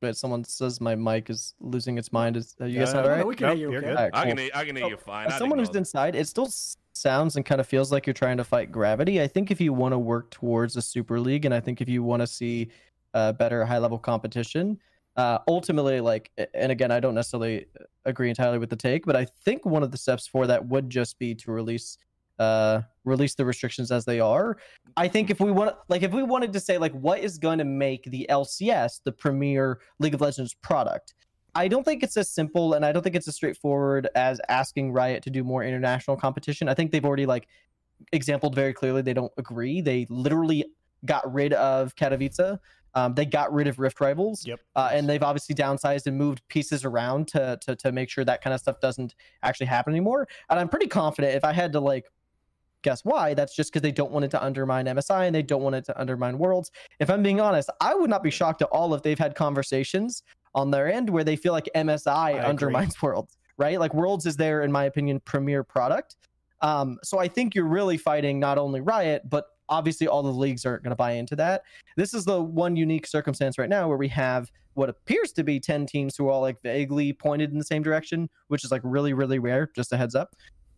But 0.00 0.16
someone 0.16 0.44
says 0.44 0.80
my 0.80 0.94
mic 0.94 1.28
is 1.28 1.54
losing 1.60 1.98
its 1.98 2.10
mind. 2.10 2.36
Is 2.36 2.56
are 2.60 2.66
you 2.66 2.78
guys 2.80 2.94
Yeah, 2.94 3.00
all 3.02 3.08
no. 3.08 3.16
No, 3.18 3.26
we 3.26 3.34
can 3.36 3.48
Nope, 3.48 3.58
hear 3.58 3.70
you. 3.70 3.76
okay? 3.78 3.86
good. 3.88 3.96
All 3.96 4.02
right, 4.04 4.10
I 4.14 4.24
can, 4.26 4.38
hear- 4.38 4.50
I 4.54 4.64
can 4.64 4.76
hear 4.76 4.88
you 4.88 4.96
fine. 4.96 5.26
As 5.26 5.34
I'd 5.34 5.38
someone 5.38 5.58
who's 5.58 5.68
ignore 5.68 5.72
them. 5.74 5.80
inside, 5.82 6.14
it 6.16 6.26
still 6.26 6.48
sounds 6.94 7.36
and 7.36 7.44
kind 7.44 7.60
of 7.60 7.66
feels 7.66 7.92
like 7.92 8.06
you're 8.06 8.14
trying 8.14 8.36
to 8.38 8.44
fight 8.44 8.72
gravity. 8.72 9.20
I 9.20 9.26
think 9.28 9.50
if 9.50 9.60
you 9.60 9.72
want 9.74 9.92
to 9.92 9.98
work 9.98 10.30
towards 10.30 10.76
a 10.76 10.82
super 10.82 11.20
league, 11.20 11.44
and 11.44 11.52
I 11.54 11.60
think 11.60 11.80
if 11.80 11.88
you 11.88 12.02
want 12.02 12.20
to 12.20 12.26
see 12.26 12.68
uh, 13.14 13.32
better 13.32 13.64
high 13.64 13.78
level 13.78 13.98
competition, 13.98 14.78
uh, 15.16 15.38
ultimately, 15.48 16.00
like, 16.00 16.30
and 16.54 16.72
again, 16.72 16.90
I 16.90 17.00
don't 17.00 17.14
necessarily 17.14 17.66
uh, 17.78 17.84
agree 18.04 18.28
entirely 18.28 18.58
with 18.58 18.70
the 18.70 18.76
take, 18.76 19.04
but 19.04 19.16
I 19.16 19.26
think 19.44 19.66
one 19.66 19.82
of 19.82 19.90
the 19.90 19.98
steps 19.98 20.26
for 20.26 20.46
that 20.46 20.66
would 20.66 20.88
just 20.88 21.18
be 21.18 21.34
to 21.36 21.52
release. 21.52 21.98
Uh, 22.38 22.80
release 23.04 23.34
the 23.34 23.44
restrictions 23.44 23.92
as 23.92 24.06
they 24.06 24.18
are. 24.18 24.56
I 24.96 25.08
think 25.08 25.28
if 25.28 25.40
we 25.40 25.52
want, 25.52 25.76
like, 25.90 26.02
if 26.02 26.10
we 26.10 26.22
wanted 26.22 26.54
to 26.54 26.60
say, 26.60 26.78
like, 26.78 26.92
what 26.92 27.20
is 27.20 27.36
going 27.36 27.58
to 27.58 27.66
make 27.66 28.04
the 28.04 28.26
LCS 28.30 29.02
the 29.04 29.12
premier 29.12 29.80
League 29.98 30.14
of 30.14 30.22
Legends 30.22 30.54
product, 30.54 31.12
I 31.54 31.68
don't 31.68 31.84
think 31.84 32.02
it's 32.02 32.16
as 32.16 32.30
simple 32.30 32.74
and 32.74 32.84
I 32.84 32.92
don't 32.92 33.02
think 33.02 33.16
it's 33.16 33.28
as 33.28 33.34
straightforward 33.34 34.08
as 34.14 34.40
asking 34.48 34.92
Riot 34.92 35.22
to 35.24 35.30
do 35.30 35.44
more 35.44 35.64
international 35.64 36.16
competition. 36.16 36.68
I 36.68 36.74
think 36.74 36.92
they've 36.92 37.04
already 37.04 37.26
like 37.26 37.48
exampled 38.12 38.54
very 38.54 38.72
clearly 38.72 39.02
they 39.02 39.14
don't 39.14 39.32
agree. 39.36 39.80
They 39.80 40.06
literally 40.08 40.64
got 41.04 41.30
rid 41.32 41.52
of 41.54 41.94
Katowice. 41.96 42.58
Um, 42.94 43.14
they 43.14 43.24
got 43.24 43.52
rid 43.52 43.66
of 43.66 43.78
Rift 43.78 44.00
Rivals. 44.00 44.46
Yep. 44.46 44.60
Uh, 44.74 44.90
and 44.92 45.08
they've 45.08 45.22
obviously 45.22 45.54
downsized 45.54 46.06
and 46.06 46.16
moved 46.16 46.42
pieces 46.48 46.84
around 46.84 47.28
to, 47.28 47.58
to 47.62 47.76
to 47.76 47.92
make 47.92 48.10
sure 48.10 48.24
that 48.24 48.42
kind 48.42 48.54
of 48.54 48.60
stuff 48.60 48.80
doesn't 48.80 49.14
actually 49.42 49.66
happen 49.66 49.92
anymore. 49.92 50.26
And 50.48 50.58
I'm 50.58 50.68
pretty 50.68 50.88
confident 50.88 51.34
if 51.34 51.44
I 51.44 51.52
had 51.52 51.72
to 51.72 51.80
like 51.80 52.06
guess 52.82 53.04
why, 53.04 53.34
that's 53.34 53.54
just 53.54 53.70
because 53.70 53.82
they 53.82 53.92
don't 53.92 54.10
want 54.10 54.24
it 54.24 54.30
to 54.30 54.42
undermine 54.42 54.86
MSI 54.86 55.26
and 55.26 55.34
they 55.34 55.42
don't 55.42 55.62
want 55.62 55.76
it 55.76 55.84
to 55.86 56.00
undermine 56.00 56.38
Worlds. 56.38 56.70
If 56.98 57.10
I'm 57.10 57.22
being 57.22 57.40
honest, 57.40 57.70
I 57.80 57.94
would 57.94 58.10
not 58.10 58.22
be 58.22 58.30
shocked 58.30 58.62
at 58.62 58.68
all 58.68 58.94
if 58.94 59.02
they've 59.02 59.18
had 59.18 59.34
conversations 59.34 60.22
on 60.54 60.70
their 60.70 60.90
end 60.90 61.10
where 61.10 61.24
they 61.24 61.36
feel 61.36 61.52
like 61.52 61.68
MSI 61.74 62.30
agree. 62.30 62.40
undermines 62.40 63.00
Worlds, 63.02 63.36
right? 63.56 63.78
Like 63.78 63.94
Worlds 63.94 64.26
is 64.26 64.36
their, 64.36 64.62
in 64.62 64.72
my 64.72 64.84
opinion, 64.84 65.20
premier 65.20 65.62
product. 65.62 66.16
Um, 66.62 66.98
so 67.02 67.18
I 67.18 67.28
think 67.28 67.54
you're 67.54 67.66
really 67.66 67.96
fighting 67.96 68.38
not 68.38 68.58
only 68.58 68.80
Riot, 68.80 69.28
but 69.28 69.46
obviously 69.70 70.06
all 70.06 70.22
the 70.22 70.30
leagues 70.30 70.66
aren't 70.66 70.82
going 70.82 70.90
to 70.90 70.96
buy 70.96 71.12
into 71.12 71.36
that. 71.36 71.62
This 71.96 72.12
is 72.12 72.24
the 72.24 72.42
one 72.42 72.76
unique 72.76 73.06
circumstance 73.06 73.56
right 73.56 73.68
now 73.68 73.88
where 73.88 73.96
we 73.96 74.08
have 74.08 74.50
what 74.74 74.88
appears 74.88 75.32
to 75.32 75.44
be 75.44 75.58
10 75.58 75.86
teams 75.86 76.16
who 76.16 76.28
are 76.28 76.30
all 76.30 76.40
like 76.40 76.60
vaguely 76.62 77.12
pointed 77.12 77.52
in 77.52 77.58
the 77.58 77.64
same 77.64 77.82
direction, 77.82 78.28
which 78.48 78.64
is 78.64 78.70
like 78.70 78.82
really, 78.84 79.12
really 79.12 79.38
rare, 79.38 79.70
just 79.74 79.92
a 79.92 79.96
heads 79.96 80.14
up. 80.14 80.34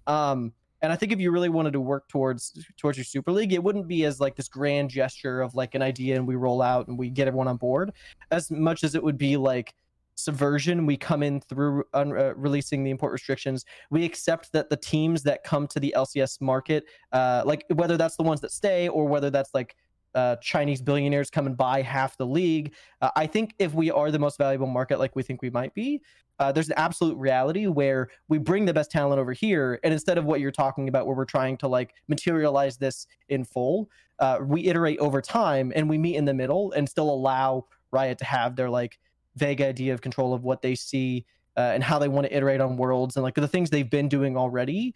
Um, 0.07 0.53
and 0.83 0.93
I 0.93 0.97
think 0.97 1.13
if 1.13 1.21
you 1.21 1.31
really 1.31 1.49
wanted 1.49 1.73
to 1.75 1.81
work 1.81 2.09
towards 2.09 2.59
towards 2.77 2.99
your 2.99 3.05
Super 3.05 3.31
League, 3.31 3.53
it 3.53 3.63
wouldn't 3.63 3.87
be 3.87 4.05
as 4.05 4.19
like 4.19 4.35
this 4.35 4.49
grand 4.49 4.91
gesture 4.91 5.41
of 5.41 5.55
like 5.55 5.77
an 5.77 5.83
idea 5.83 6.17
and 6.17 6.27
we 6.27 6.35
roll 6.35 6.61
out 6.61 6.89
and 6.89 6.99
we 6.99 7.09
get 7.09 7.29
everyone 7.29 7.47
on 7.47 7.57
board, 7.57 7.93
as 8.33 8.51
much 8.51 8.83
as 8.83 8.97
it 8.97 9.03
would 9.03 9.17
be 9.17 9.37
like 9.37 9.75
subversion. 10.15 10.87
We 10.87 10.97
come 10.97 11.23
in 11.23 11.41
through 11.41 11.85
un- 11.95 12.17
uh, 12.17 12.35
releasing 12.37 12.85
the 12.85 12.91
import 12.91 13.13
restrictions. 13.13 13.65
We 13.91 14.05
accept 14.05 14.53
that 14.53 14.71
the 14.71 14.77
teams 14.77 15.23
that 15.25 15.45
come 15.45 15.67
to 15.69 15.81
the 15.81 15.95
LCS 15.97 16.41
market, 16.41 16.85
uh, 17.13 17.43
like 17.45 17.65
whether 17.75 17.97
that's 17.97 18.17
the 18.17 18.23
ones 18.23 18.41
that 18.43 18.53
stay 18.53 18.89
or 18.89 19.07
whether 19.07 19.31
that's 19.31 19.51
like 19.55 19.77
uh, 20.15 20.37
Chinese 20.37 20.83
billionaires 20.83 21.31
come 21.31 21.47
and 21.47 21.57
buy 21.57 21.83
half 21.83 22.17
the 22.17 22.27
league. 22.27 22.75
Uh, 23.01 23.11
I 23.17 23.27
think 23.27 23.55
if 23.59 23.75
we 23.75 23.91
are 23.91 24.11
the 24.11 24.19
most 24.19 24.39
valuable 24.39 24.67
market, 24.67 24.99
like 24.99 25.17
we 25.17 25.23
think 25.23 25.43
we 25.43 25.51
might 25.51 25.75
be, 25.75 26.03
uh, 26.39 26.51
there's 26.51 26.69
an 26.69 26.75
absolute 26.77 27.17
reality 27.17 27.67
where 27.67 28.09
we 28.29 28.39
bring 28.39 28.65
the 28.65 28.75
best 28.75 28.91
talent 28.91 29.21
over 29.21 29.33
here, 29.33 29.79
and 29.85 29.93
instead 29.93 30.19
of 30.19 30.25
what 30.25 30.41
you're 30.41 30.51
talking 30.51 30.89
about, 30.89 31.07
where 31.07 31.17
we're 31.17 31.25
trying 31.25 31.57
to 31.59 31.69
like 31.69 31.95
materialize 32.09 32.77
this 32.77 33.07
in 33.29 33.45
full, 33.45 33.89
uh, 34.19 34.39
we 34.43 34.67
iterate 34.67 34.99
over 34.99 35.21
time 35.21 35.73
and 35.75 35.89
we 35.89 35.99
meet 35.99 36.17
in 36.17 36.25
the 36.25 36.35
middle 36.35 36.73
and 36.73 36.89
still 36.89 37.11
allow 37.11 37.67
Riot 37.91 38.19
to 38.19 38.25
have 38.25 38.57
their 38.57 38.71
like 38.71 38.99
vague 39.37 39.61
idea 39.61 39.95
of 39.95 40.01
control 40.01 40.35
of 40.35 40.45
what 40.45 40.63
they 40.63 40.75
see 40.75 41.25
uh, 41.57 41.61
and 41.75 41.83
how 41.83 41.99
they 41.99 42.09
want 42.09 42.27
to 42.27 42.37
iterate 42.37 42.61
on 42.61 42.77
worlds 42.77 43.17
and 43.17 43.23
like 43.23 43.35
the 43.35 43.49
things 43.49 43.71
they've 43.71 43.91
been 43.91 44.09
doing 44.09 44.37
already 44.37 44.95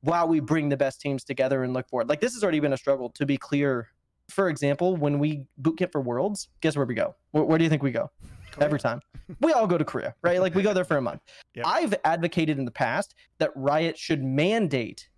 while 0.00 0.28
we 0.28 0.40
bring 0.40 0.68
the 0.68 0.76
best 0.76 1.00
teams 1.00 1.24
together 1.24 1.64
and 1.64 1.72
look 1.72 1.88
forward. 1.88 2.08
Like 2.08 2.20
this 2.20 2.34
has 2.34 2.42
already 2.42 2.60
been 2.60 2.72
a 2.72 2.76
struggle 2.76 3.10
to 3.10 3.24
be 3.24 3.36
clear. 3.36 3.88
For 4.28 4.48
example, 4.48 4.96
when 4.96 5.18
we 5.18 5.44
boot 5.58 5.78
camp 5.78 5.92
for 5.92 6.00
worlds, 6.00 6.48
guess 6.60 6.76
where 6.76 6.86
we 6.86 6.94
go? 6.94 7.14
Where, 7.32 7.44
where 7.44 7.58
do 7.58 7.64
you 7.64 7.70
think 7.70 7.82
we 7.82 7.90
go? 7.90 8.10
Korea. 8.52 8.66
Every 8.66 8.78
time. 8.78 9.00
We 9.40 9.52
all 9.52 9.66
go 9.66 9.78
to 9.78 9.84
Korea, 9.84 10.14
right? 10.22 10.40
Like 10.40 10.54
we 10.54 10.62
go 10.62 10.72
there 10.72 10.84
for 10.84 10.96
a 10.96 11.02
month. 11.02 11.20
Yep. 11.54 11.66
I've 11.66 11.94
advocated 12.04 12.58
in 12.58 12.64
the 12.64 12.70
past 12.70 13.14
that 13.38 13.50
Riot 13.54 13.98
should 13.98 14.22
mandate 14.22 15.08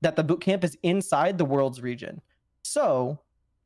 that 0.00 0.16
the 0.16 0.22
boot 0.22 0.40
camp 0.40 0.64
is 0.64 0.76
inside 0.82 1.38
the 1.38 1.44
world's 1.44 1.82
region. 1.82 2.20
So 2.62 3.18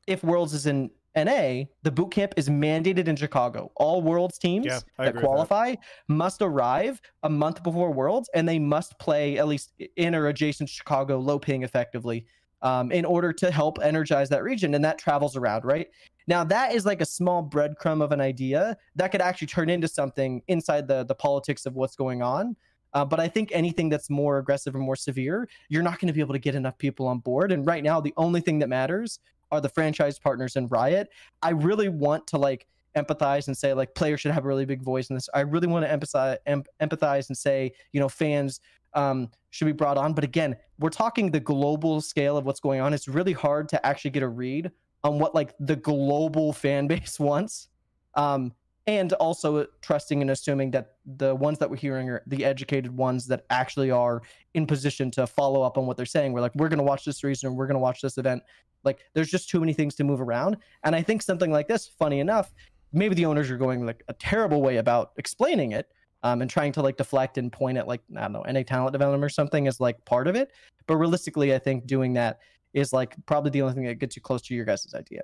if 0.07 0.25
Worlds 0.25 0.55
is 0.55 0.67
in 0.67 0.91
NA, 1.17 1.65
the 1.83 1.91
boot 1.91 2.11
camp 2.11 2.35
is 2.37 2.49
mandated 2.49 3.09
in 3.09 3.17
Chicago. 3.17 3.71
All 3.77 4.03
Worlds 4.03 4.39
teams 4.39 4.67
Yeah, 4.67 4.81
that 4.99 5.07
with 5.07 5.15
that. 5.15 5.25
qualify 5.25 5.75
must 6.09 6.41
arrive 6.43 7.01
a 7.23 7.29
month 7.29 7.63
before 7.63 7.93
Worlds, 7.93 8.31
and 8.35 8.49
they 8.49 8.59
must 8.59 8.99
play 8.99 9.39
at 9.39 9.47
least 9.47 9.73
in 9.97 10.15
or 10.15 10.29
adjacent 10.29 10.69
Chicago, 10.69 11.19
low 11.19 11.39
ping 11.39 11.63
effectively, 11.63 12.27
um, 12.63 12.91
in 12.93 13.05
order 13.05 13.33
to 13.33 13.51
help 13.51 13.79
energize 13.83 14.29
that 14.31 14.43
region. 14.43 14.75
And 14.75 14.85
that 14.85 14.99
travels 14.99 15.37
around, 15.37 15.65
right? 15.65 15.89
Now 16.29 16.45
that 16.45 16.75
is 16.75 16.87
like 16.87 17.01
a 17.01 17.07
small 17.07 17.45
breadcrumb 17.45 18.03
of 18.03 18.13
an 18.13 18.21
idea 18.21 18.77
that 18.97 19.09
could 19.09 19.21
actually 19.21 19.49
turn 19.49 19.69
into 19.69 19.89
something 19.89 20.43
inside 20.49 20.89
the 20.89 21.05
the 21.05 21.15
politics 21.15 21.67
of 21.67 21.75
what's 21.75 21.97
going 21.97 22.23
on. 22.23 22.57
Uh, 22.95 23.05
but 23.05 23.19
I 23.19 23.27
think 23.27 23.51
anything 23.53 23.89
that's 23.89 24.11
more 24.11 24.39
aggressive 24.39 24.75
and 24.75 24.85
more 24.85 24.97
severe, 24.97 25.49
you're 25.71 25.83
not 25.83 25.99
going 25.99 26.09
to 26.09 26.13
be 26.13 26.21
able 26.21 26.35
to 26.35 26.39
get 26.39 26.55
enough 26.55 26.77
people 26.77 27.07
on 27.07 27.21
board. 27.21 27.51
And 27.51 27.67
right 27.67 27.83
now, 27.83 28.01
the 28.03 28.13
only 28.19 28.43
thing 28.43 28.59
that 28.59 28.69
matters 28.69 29.19
are 29.53 29.61
the 29.61 29.69
franchise 29.69 30.19
partners 30.19 30.57
in 30.57 30.67
Riot. 30.67 31.09
I 31.43 31.51
really 31.51 31.89
want 31.89 32.27
to 32.29 32.39
like 32.39 32.67
empathize 32.97 33.47
and 33.47 33.57
say 33.57 33.73
like 33.73 33.95
players 33.95 34.21
should 34.21 34.33
have 34.33 34.45
a 34.45 34.49
really 34.49 34.65
big 34.65 34.83
voice 34.83 35.11
in 35.11 35.15
this. 35.15 35.29
I 35.33 35.41
really 35.41 35.69
want 35.69 35.87
to 35.87 35.97
empathize 35.97 36.39
em- 36.47 36.65
empathize 36.81 37.29
and 37.29 37.39
say 37.39 37.73
you 37.93 38.01
know 38.01 38.09
fans 38.09 38.61
um, 38.95 39.31
should 39.51 39.67
be 39.67 39.73
brought 39.73 39.97
on. 39.97 40.15
But 40.15 40.25
again, 40.25 40.57
we're 40.79 40.91
talking 40.91 41.31
the 41.31 41.41
global 41.41 42.01
scale 42.01 42.37
of 42.37 42.45
what's 42.45 42.61
going 42.61 42.81
on. 42.81 42.93
It's 42.93 43.09
really 43.09 43.33
hard 43.33 43.69
to 43.69 43.87
actually 43.87 44.11
get 44.11 44.23
a 44.23 44.29
read 44.29 44.71
on 45.05 45.19
what 45.19 45.35
like 45.35 45.55
the 45.61 45.77
global 45.77 46.53
fan 46.53 46.87
base 46.89 47.21
wants. 47.21 47.69
Um, 48.15 48.53
and 48.87 49.13
also 49.15 49.67
trusting 49.81 50.21
and 50.23 50.31
assuming 50.31 50.71
that 50.73 50.95
the 51.05 51.35
ones 51.35 51.59
that 51.59 51.71
we're 51.71 51.77
hearing 51.77 52.11
are 52.11 52.23
the 52.27 52.45
educated 52.45 52.97
ones 52.97 53.27
that 53.29 53.45
actually 53.51 53.91
are 53.91 54.23
in 54.55 54.67
position 54.67 55.11
to 55.13 55.27
follow 55.27 55.63
up 55.63 55.79
on 55.79 55.87
what 55.87 55.97
they're 55.97 56.07
saying. 56.07 56.33
We're 56.33 56.41
like, 56.41 56.55
we're 56.57 56.69
going 56.69 56.79
to 56.79 56.85
watch 56.85 57.05
this 57.05 57.23
reason, 57.23 57.55
we're 57.55 57.67
going 57.67 57.77
to 57.77 57.81
watch 57.81 58.01
this 58.01 58.19
event. 58.19 58.43
Like, 58.85 58.99
there's 59.15 59.31
just 59.31 59.49
too 59.49 59.61
many 59.61 59.73
things 59.73 59.95
to 59.97 60.05
move 60.05 60.21
around. 60.21 60.57
And 60.83 60.97
I 60.97 61.03
think 61.03 61.23
something 61.23 61.53
like 61.53 61.69
this, 61.69 61.87
funny 61.87 62.19
enough, 62.19 62.53
maybe 62.93 63.15
the 63.15 63.27
owners 63.27 63.51
are 63.51 63.57
going 63.57 63.87
like 63.87 64.03
a 64.09 64.13
terrible 64.15 64.61
way 64.61 64.79
about 64.79 65.13
explaining 65.17 65.73
it 65.73 65.89
um, 66.25 66.43
and 66.43 66.51
trying 66.51 66.73
to 66.73 66.83
like 66.83 66.97
deflect 66.97 67.39
and 67.39 67.53
point 67.53 67.79
at 67.79 67.87
like, 67.87 68.01
I 68.17 68.23
don't 68.23 68.33
know, 68.33 68.43
any 68.43 68.65
talent 68.65 68.93
development 68.93 69.25
or 69.25 69.29
something 69.29 69.67
is 69.67 69.79
like 69.79 70.05
part 70.05 70.27
of 70.27 70.35
it. 70.35 70.51
But 70.89 70.97
realistically, 70.97 71.55
I 71.55 71.59
think 71.61 71.87
doing 71.87 72.15
that 72.15 72.41
is 72.75 72.93
like 72.93 73.15
probably 73.27 73.51
the 73.51 73.63
only 73.63 73.75
thing 73.75 73.85
that 73.85 73.99
gets 74.01 74.17
you 74.17 74.23
close 74.23 74.43
to 74.43 74.55
your 74.55 74.65
guys' 74.65 74.93
idea. 74.95 75.23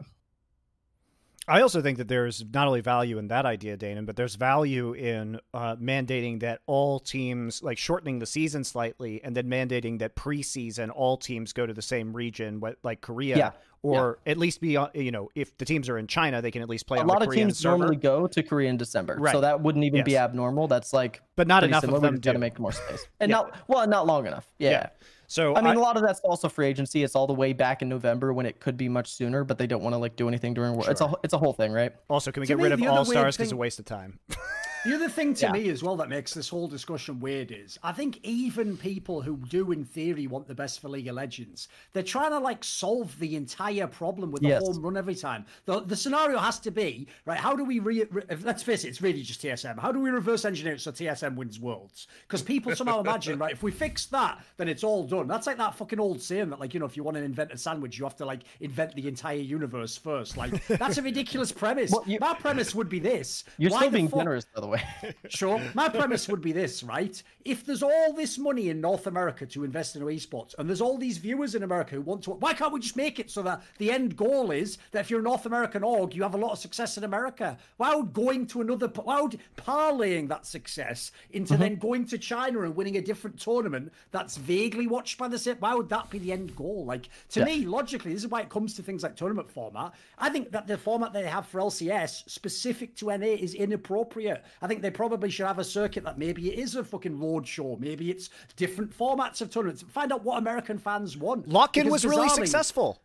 I 1.48 1.62
also 1.62 1.80
think 1.80 1.98
that 1.98 2.08
there's 2.08 2.44
not 2.52 2.66
only 2.66 2.80
value 2.80 3.18
in 3.18 3.28
that 3.28 3.46
idea, 3.46 3.76
Danan, 3.76 4.04
but 4.06 4.16
there's 4.16 4.34
value 4.34 4.92
in 4.92 5.40
uh, 5.54 5.76
mandating 5.76 6.40
that 6.40 6.60
all 6.66 7.00
teams, 7.00 7.62
like 7.62 7.78
shortening 7.78 8.18
the 8.18 8.26
season 8.26 8.64
slightly, 8.64 9.22
and 9.24 9.34
then 9.36 9.46
mandating 9.48 9.98
that 10.00 10.14
preseason 10.14 10.90
all 10.94 11.16
teams 11.16 11.52
go 11.52 11.64
to 11.66 11.72
the 11.72 11.82
same 11.82 12.12
region, 12.12 12.60
like 12.82 13.00
Korea, 13.00 13.36
Yeah, 13.36 13.50
or 13.82 14.18
at 14.26 14.36
least 14.38 14.60
be, 14.60 14.76
on, 14.76 14.90
you 14.94 15.10
know, 15.10 15.30
if 15.34 15.56
the 15.56 15.64
teams 15.64 15.88
are 15.88 15.96
in 15.98 16.06
China, 16.06 16.42
they 16.42 16.50
can 16.50 16.62
at 16.62 16.68
least 16.68 16.86
play 16.86 16.98
a 16.98 17.00
on 17.00 17.06
lot 17.06 17.18
the 17.20 17.24
of 17.24 17.30
Korean 17.30 17.48
teams 17.48 17.58
server. 17.58 17.78
normally 17.78 17.96
go 17.96 18.26
to 18.26 18.42
Korea 18.42 18.68
in 18.68 18.76
December, 18.76 19.16
Right. 19.18 19.32
so 19.32 19.40
that 19.40 19.60
wouldn't 19.60 19.84
even 19.84 20.04
be 20.04 20.16
abnormal. 20.18 20.68
That's 20.68 20.92
like 20.92 21.22
but 21.36 21.46
not 21.46 21.64
enough 21.64 21.80
similar. 21.82 21.96
of 21.96 22.02
them 22.02 22.14
just 22.16 22.24
gotta 22.24 22.38
make 22.38 22.58
more 22.58 22.72
space, 22.72 23.06
and 23.20 23.30
Yeah. 23.30 23.36
not 23.36 23.56
well, 23.68 23.86
not 23.86 24.06
long 24.06 24.26
enough. 24.26 24.46
Yeah. 24.58 24.88
Yeah. 25.28 25.34
So 25.34 25.56
I 25.56 25.60
mean, 25.60 25.76
a 25.76 25.80
lot 25.80 25.96
of 25.96 26.02
that's 26.02 26.20
also 26.20 26.48
free 26.48 26.66
agency. 26.66 27.02
It's 27.02 27.14
all 27.14 27.26
the 27.26 27.34
way 27.34 27.52
back 27.52 27.82
in 27.82 27.88
November 27.88 28.32
when 28.32 28.46
it 28.46 28.60
could 28.60 28.76
be 28.76 28.88
much 28.88 29.12
sooner, 29.12 29.44
but 29.44 29.58
they 29.58 29.66
don't 29.66 29.82
want 29.82 29.92
to 29.92 29.98
like 29.98 30.16
do 30.16 30.26
anything 30.26 30.54
during. 30.54 30.74
War. 30.74 30.90
It's 30.90 31.02
a 31.02 31.12
it's 31.22 31.34
a 31.34 31.38
whole 31.38 31.52
thing, 31.52 31.72
right? 31.72 31.92
also, 32.08 32.32
can 32.32 32.40
we 32.40 32.46
To 32.46 32.52
get 32.52 32.56
me, 32.56 32.64
rid 32.64 32.72
of 32.72 32.82
all 32.82 33.04
stars 33.04 33.36
because 33.36 33.48
it's 33.48 33.52
a 33.52 33.56
waste 33.56 33.78
of 33.78 33.84
time? 33.84 34.18
The 34.84 34.94
other 34.94 35.08
thing 35.08 35.34
to 35.34 35.46
Yeah. 35.46 35.52
me 35.52 35.68
as 35.70 35.82
well 35.82 35.96
that 35.96 36.08
makes 36.08 36.32
this 36.32 36.48
whole 36.48 36.68
discussion 36.68 37.18
weird 37.20 37.50
is 37.50 37.78
I 37.82 37.92
think 37.92 38.20
even 38.22 38.76
people 38.76 39.20
who 39.20 39.36
do 39.36 39.72
in 39.72 39.84
theory 39.84 40.26
want 40.26 40.46
the 40.46 40.54
best 40.54 40.80
for 40.80 40.88
League 40.88 41.08
of 41.08 41.16
Legends, 41.16 41.68
they're 41.92 42.02
trying 42.02 42.30
to 42.30 42.38
like 42.38 42.62
solve 42.62 43.18
the 43.18 43.34
entire 43.36 43.86
problem 43.88 44.30
with 44.30 44.42
the 44.42 44.48
Yes. 44.48 44.62
home 44.62 44.80
run 44.82 44.96
every 44.96 45.16
time. 45.16 45.44
The, 45.66 45.80
the 45.80 45.96
scenario 45.96 46.38
has 46.38 46.58
to 46.60 46.70
be 46.70 47.08
right. 47.26 47.38
How 47.38 47.54
do 47.56 47.64
we 47.64 47.80
re, 47.80 48.04
re- 48.10 48.22
let's 48.42 48.62
face 48.62 48.84
it, 48.84 48.88
it's 48.88 49.02
really 49.02 49.22
just 49.22 49.42
TSM. 49.42 49.78
How 49.78 49.90
do 49.92 49.98
we 50.00 50.10
reverse 50.10 50.44
engineer 50.44 50.74
it 50.74 50.80
so 50.80 50.92
TSM 50.92 51.34
wins 51.34 51.58
worlds? 51.58 52.06
Because 52.26 52.42
people 52.42 52.74
somehow 52.74 53.00
imagine 53.00 53.38
right 53.38 53.52
if 53.52 53.62
we 53.62 53.72
fix 53.72 54.06
that, 54.06 54.42
then 54.58 54.68
it's 54.68 54.84
all 54.84 55.04
done. 55.04 55.26
That's 55.26 55.46
like 55.46 55.58
that 55.58 55.74
fucking 55.74 55.98
old 56.00 56.22
saying 56.22 56.50
that 56.50 56.60
like 56.60 56.72
you 56.72 56.80
know 56.80 56.86
if 56.86 56.96
you 56.96 57.02
want 57.02 57.16
to 57.16 57.22
invent 57.22 57.52
a 57.52 57.58
sandwich, 57.58 57.98
you 57.98 58.04
have 58.04 58.16
to 58.16 58.24
like 58.24 58.42
invent 58.60 58.94
the 58.94 59.08
entire 59.08 59.36
universe 59.38 59.96
first. 59.98 60.36
Like 60.36 60.64
that's 60.68 60.98
a 60.98 61.02
ridiculous 61.02 61.50
premise. 61.52 61.90
Well, 61.90 62.04
you- 62.06 62.18
My 62.20 62.34
premise 62.34 62.74
would 62.74 62.88
be 62.88 63.00
this. 63.00 63.44
You're 63.58 63.70
Why 63.72 63.78
still 63.80 63.90
being 63.90 64.08
fuck- 64.08 64.20
generous, 64.20 64.46
the 64.68 64.74
way. 64.74 65.14
Sure. 65.28 65.60
My 65.74 65.88
premise 65.88 66.28
would 66.28 66.40
be 66.40 66.52
this, 66.52 66.82
right? 66.82 67.22
If 67.44 67.64
there's 67.64 67.82
all 67.82 68.12
this 68.12 68.38
money 68.38 68.70
in 68.70 68.80
North 68.80 69.06
America 69.06 69.46
to 69.46 69.64
invest 69.64 69.94
in 69.94 70.02
esports, 70.02 70.54
and 70.58 70.68
there's 70.68 70.80
all 70.80 70.96
these 70.96 71.18
viewers 71.18 71.54
in 71.54 71.62
America 71.62 71.96
who 71.96 72.00
want 72.00 72.22
to, 72.24 72.30
why 72.30 72.54
can't 72.54 72.72
we 72.72 72.80
just 72.80 72.96
make 72.96 73.18
it 73.18 73.30
so 73.30 73.42
that 73.42 73.62
the 73.78 73.90
end 73.90 74.16
goal 74.16 74.50
is 74.50 74.78
that 74.92 75.00
if 75.00 75.10
you're 75.10 75.20
a 75.20 75.22
North 75.22 75.46
American 75.46 75.82
org, 75.82 76.14
you 76.14 76.22
have 76.22 76.34
a 76.34 76.38
lot 76.38 76.52
of 76.52 76.58
success 76.58 76.96
in 76.96 77.04
America? 77.04 77.56
Why 77.76 77.94
would 77.94 78.12
going 78.12 78.46
to 78.48 78.60
another, 78.62 78.88
why 78.88 79.20
would 79.20 79.38
parlaying 79.56 80.28
that 80.28 80.46
success 80.46 81.12
into 81.30 81.52
mm-hmm. 81.54 81.62
then 81.62 81.76
going 81.76 82.06
to 82.06 82.18
China 82.18 82.62
and 82.62 82.74
winning 82.74 82.96
a 82.96 83.02
different 83.02 83.38
tournament 83.38 83.92
that's 84.10 84.36
vaguely 84.36 84.86
watched 84.86 85.18
by 85.18 85.28
the 85.28 85.38
same, 85.38 85.56
why 85.58 85.74
would 85.74 85.88
that 85.90 86.10
be 86.10 86.18
the 86.18 86.32
end 86.32 86.56
goal? 86.56 86.84
Like, 86.84 87.08
to 87.30 87.40
Yeah. 87.40 87.46
me, 87.46 87.66
logically, 87.66 88.12
this 88.12 88.24
is 88.24 88.30
why 88.30 88.40
it 88.40 88.48
comes 88.48 88.74
to 88.74 88.82
things 88.82 89.02
like 89.02 89.16
tournament 89.16 89.50
format. 89.50 89.92
I 90.18 90.30
think 90.30 90.50
that 90.52 90.66
the 90.66 90.78
format 90.78 91.12
they 91.12 91.24
have 91.24 91.46
for 91.46 91.60
LCS 91.60 92.28
specific 92.28 92.94
to 92.96 93.10
NA 93.10 93.26
is 93.26 93.54
inappropriate. 93.54 94.44
I 94.60 94.66
think 94.66 94.82
they 94.82 94.90
probably 94.90 95.30
should 95.30 95.46
have 95.46 95.58
a 95.58 95.64
circuit 95.64 96.04
that 96.04 96.18
maybe 96.18 96.52
it 96.52 96.58
is 96.58 96.76
a 96.76 96.84
fucking 96.84 97.18
road 97.18 97.46
show. 97.46 97.76
Maybe 97.80 98.10
it's 98.10 98.30
different 98.56 98.96
formats 98.96 99.40
of 99.40 99.50
tournaments. 99.50 99.82
Find 99.82 100.12
out 100.12 100.24
what 100.24 100.38
American 100.38 100.78
fans 100.78 101.16
want. 101.16 101.48
Lock-in 101.48 101.90
was 101.90 102.04
really 102.04 102.28
successful. 102.28 103.00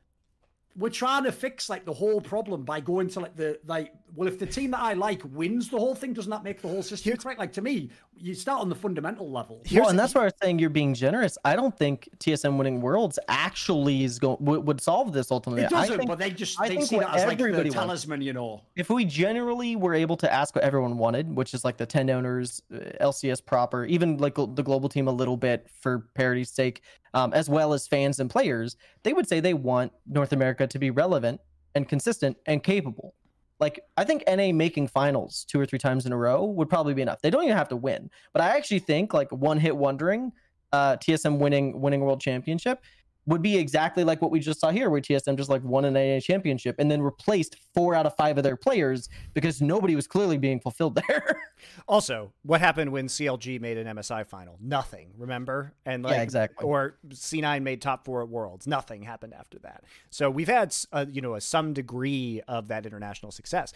We're 0.75 0.89
trying 0.89 1.23
to 1.25 1.31
fix 1.31 1.69
like 1.69 1.85
the 1.85 1.93
whole 1.93 2.19
problem 2.19 2.63
by 2.63 2.79
going 2.79 3.07
to 3.09 3.19
like 3.19 3.35
the 3.35 3.59
like. 3.67 3.93
Well, 4.15 4.27
if 4.27 4.39
the 4.39 4.47
team 4.47 4.71
that 4.71 4.79
I 4.79 4.93
like 4.93 5.21
wins 5.23 5.69
the 5.69 5.77
whole 5.77 5.93
thing, 5.93 6.13
doesn't 6.13 6.31
that 6.31 6.43
make 6.43 6.63
the 6.63 6.67
whole 6.67 6.81
system 6.81 7.15
correct? 7.17 7.39
Like 7.39 7.53
to 7.53 7.61
me, 7.61 7.91
you 8.15 8.33
start 8.33 8.61
on 8.61 8.69
the 8.69 8.75
fundamental 8.75 9.29
level. 9.29 9.61
well, 9.73 9.89
and 9.89 9.99
that's 9.99 10.15
why 10.15 10.21
I 10.21 10.25
was 10.25 10.33
saying 10.41 10.59
you're 10.59 10.69
being 10.69 10.93
generous. 10.93 11.37
I 11.43 11.55
don't 11.55 11.77
think 11.77 12.07
TSM 12.19 12.57
winning 12.57 12.79
worlds 12.79 13.19
actually 13.27 14.03
is 14.03 14.19
going 14.19 14.37
would, 14.39 14.65
would 14.65 14.81
solve 14.81 15.11
this 15.13 15.31
ultimately. 15.31 15.63
It 15.63 15.67
I 15.67 15.81
doesn't, 15.81 15.97
think- 15.97 16.09
but 16.09 16.19
they 16.19 16.31
just 16.31 16.59
I 16.59 16.67
they 16.69 16.75
think 16.77 16.87
see 16.87 16.99
that 16.99 17.09
as 17.15 17.25
like 17.25 17.37
the 17.37 17.43
everybody 17.43 17.69
wants- 17.71 18.07
you 18.07 18.33
know. 18.33 18.61
if 18.75 18.89
we 18.89 19.03
generally 19.05 19.75
were 19.75 19.93
able 19.93 20.15
to 20.17 20.31
ask 20.31 20.55
what 20.55 20.63
everyone 20.63 20.97
wanted, 20.97 21.35
which 21.35 21.53
is 21.53 21.65
like 21.65 21.77
the 21.77 21.85
10 21.85 22.09
owners, 22.09 22.61
uh, 22.73 22.77
LCS 23.01 23.45
proper, 23.45 23.85
even 23.85 24.17
like 24.17 24.35
the 24.35 24.45
global 24.63 24.89
team 24.89 25.07
a 25.07 25.11
little 25.11 25.37
bit 25.37 25.67
for 25.81 26.07
parity's 26.15 26.49
sake, 26.51 26.81
um, 27.13 27.33
as 27.33 27.49
well 27.49 27.73
as 27.73 27.87
fans 27.87 28.19
and 28.19 28.29
players, 28.29 28.77
they 29.03 29.13
would 29.13 29.27
say 29.27 29.39
they 29.39 29.53
want 29.53 29.91
North 30.07 30.31
America 30.31 30.65
to 30.67 30.79
be 30.79 30.91
relevant 30.91 31.41
and 31.75 31.87
consistent 31.89 32.37
and 32.45 32.63
capable. 32.63 33.15
Like, 33.63 33.79
I 33.95 34.03
think 34.03 34.25
NA 34.27 34.51
making 34.51 34.89
finals 34.89 35.45
two 35.47 35.57
or 35.57 35.65
three 35.65 35.79
times 35.79 36.05
in 36.05 36.11
a 36.11 36.17
row 36.17 36.43
would 36.43 36.67
probably 36.67 36.93
be 36.93 37.01
enough. 37.01 37.21
They 37.21 37.29
don't 37.29 37.45
even 37.45 37.55
have 37.55 37.69
to 37.69 37.77
win. 37.77 38.09
But 38.33 38.41
I 38.41 38.57
actually 38.57 38.79
think 38.79 39.13
like 39.13 39.31
one 39.31 39.57
hit 39.57 39.77
wondering, 39.77 40.33
uh, 40.73 40.97
TSM 40.97 41.39
winning 41.39 41.79
winning 41.79 42.01
world 42.01 42.19
championship 42.19 42.83
would 43.25 43.41
be 43.41 43.57
exactly 43.57 44.03
like 44.03 44.21
what 44.21 44.31
we 44.31 44.39
just 44.39 44.59
saw 44.59 44.71
here, 44.71 44.89
where 44.89 45.01
TSM 45.01 45.37
just 45.37 45.49
like 45.49 45.63
won 45.63 45.85
an 45.85 45.93
NA 45.93 46.19
championship 46.19 46.75
and 46.79 46.91
then 46.91 47.01
replaced 47.01 47.55
four 47.73 47.95
out 47.95 48.05
of 48.05 48.15
five 48.15 48.37
of 48.37 48.43
their 48.43 48.57
players 48.57 49.09
because 49.33 49.61
nobody 49.61 49.95
was 49.95 50.07
clearly 50.07 50.37
being 50.37 50.59
fulfilled 50.59 50.99
there. 51.07 51.41
Also, 51.87 52.33
what 52.43 52.59
happened 52.59 52.91
when 52.91 53.07
CLG 53.07 53.61
made 53.61 53.77
an 53.77 53.87
MSI 53.95 54.27
final? 54.27 54.57
Nothing. 54.61 55.09
Remember? 55.17 55.73
And 55.85 56.03
like, 56.03 56.15
Yeah, 56.15 56.21
exactly. 56.21 56.65
Or 56.65 56.97
C9 57.09 57.61
made 57.61 57.81
top 57.81 58.05
four 58.05 58.21
at 58.21 58.29
Worlds. 58.29 58.67
Nothing 58.67 59.03
happened 59.03 59.33
after 59.33 59.59
that. 59.59 59.83
So 60.09 60.29
we've 60.29 60.47
had, 60.47 60.75
uh, 60.91 61.05
you 61.09 61.21
know, 61.21 61.35
a, 61.35 61.41
some 61.41 61.73
degree 61.73 62.41
of 62.47 62.67
that 62.67 62.85
international 62.85 63.31
success. 63.31 63.73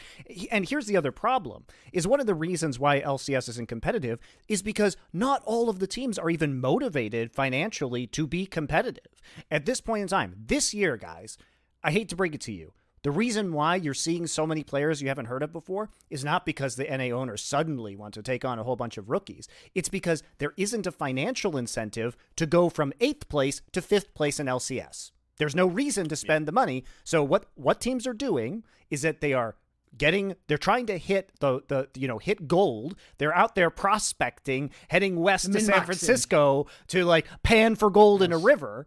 And 0.51 0.67
here's 0.67 0.88
the 0.88 0.98
other 0.98 1.11
problem: 1.11 1.66
is 1.93 2.08
one 2.08 2.19
of 2.19 2.26
the 2.26 2.35
reasons 2.35 2.80
why 2.80 3.00
LCS 3.01 3.50
isn't 3.50 3.67
competitive 3.67 4.19
is 4.48 4.61
because 4.61 4.98
not 5.14 5.42
all 5.45 5.69
of 5.69 5.80
the 5.80 5.88
teams 5.88 6.19
are 6.19 6.30
even 6.30 6.59
motivated 6.59 7.32
financially 7.32 8.08
to 8.08 8.27
be 8.27 8.45
competitive 8.45 9.06
at 9.49 9.66
this 9.66 9.82
point 9.82 10.03
in 10.03 10.07
time. 10.07 10.35
This 10.38 10.74
year, 10.74 10.98
guys, 10.98 11.38
I 11.83 11.91
hate 11.91 12.09
to 12.09 12.16
break 12.16 12.35
it 12.35 12.41
to 12.41 12.51
you. 12.51 12.74
The 13.03 13.11
reason 13.11 13.53
why 13.53 13.75
you're 13.75 13.93
seeing 13.93 14.27
so 14.27 14.45
many 14.45 14.64
players 14.64 15.01
you 15.01 15.07
haven't 15.07 15.27
heard 15.27 15.43
of 15.43 15.53
before 15.53 15.90
is 16.09 16.25
not 16.25 16.45
because 16.45 16.75
the 16.75 16.85
NA 16.85 17.16
owners 17.16 17.43
suddenly 17.43 17.95
want 17.95 18.14
to 18.16 18.24
take 18.24 18.43
on 18.43 18.59
a 18.59 18.64
whole 18.64 18.75
bunch 18.75 18.98
of 18.98 19.09
rookies. 19.09 19.48
It's 19.75 19.88
because 19.88 20.24
there 20.40 20.53
isn't 20.57 20.88
a 20.88 20.91
financial 20.91 21.57
incentive 21.57 22.17
to 22.35 22.45
go 22.45 22.69
from 22.69 22.91
eighth 22.99 23.30
place 23.30 23.61
to 23.72 23.82
fifth 23.82 24.14
place 24.14 24.40
in 24.40 24.48
LCS. 24.48 25.11
There's 25.38 25.56
no 25.56 25.67
reason 25.67 26.09
to 26.09 26.16
spend 26.16 26.48
the 26.48 26.51
money. 26.51 26.83
So 27.03 27.24
what 27.24 27.45
what 27.56 27.80
teams 27.80 28.07
are 28.07 28.14
doing 28.14 28.64
is 28.90 29.03
that 29.03 29.22
they 29.22 29.33
are 29.33 29.56
getting 29.98 30.35
they're 30.48 30.57
trying 30.57 30.85
to 30.88 30.98
hit 30.98 31.32
the 31.40 31.61
the 31.67 31.88
you 31.95 32.07
know 32.07 32.17
hit 32.17 32.48
gold 32.48 32.95
they're 33.17 33.35
out 33.35 33.56
there 33.56 33.69
prospecting 33.69 34.69
heading 34.90 35.19
west 35.19 35.51
to 35.51 35.59
san 35.59 35.83
francisco 35.85 36.67
to 36.88 37.03
like 37.06 37.25
pan 37.41 37.74
for 37.74 37.90
gold 37.90 38.22
in 38.22 38.32
a 38.32 38.38
river 38.38 38.85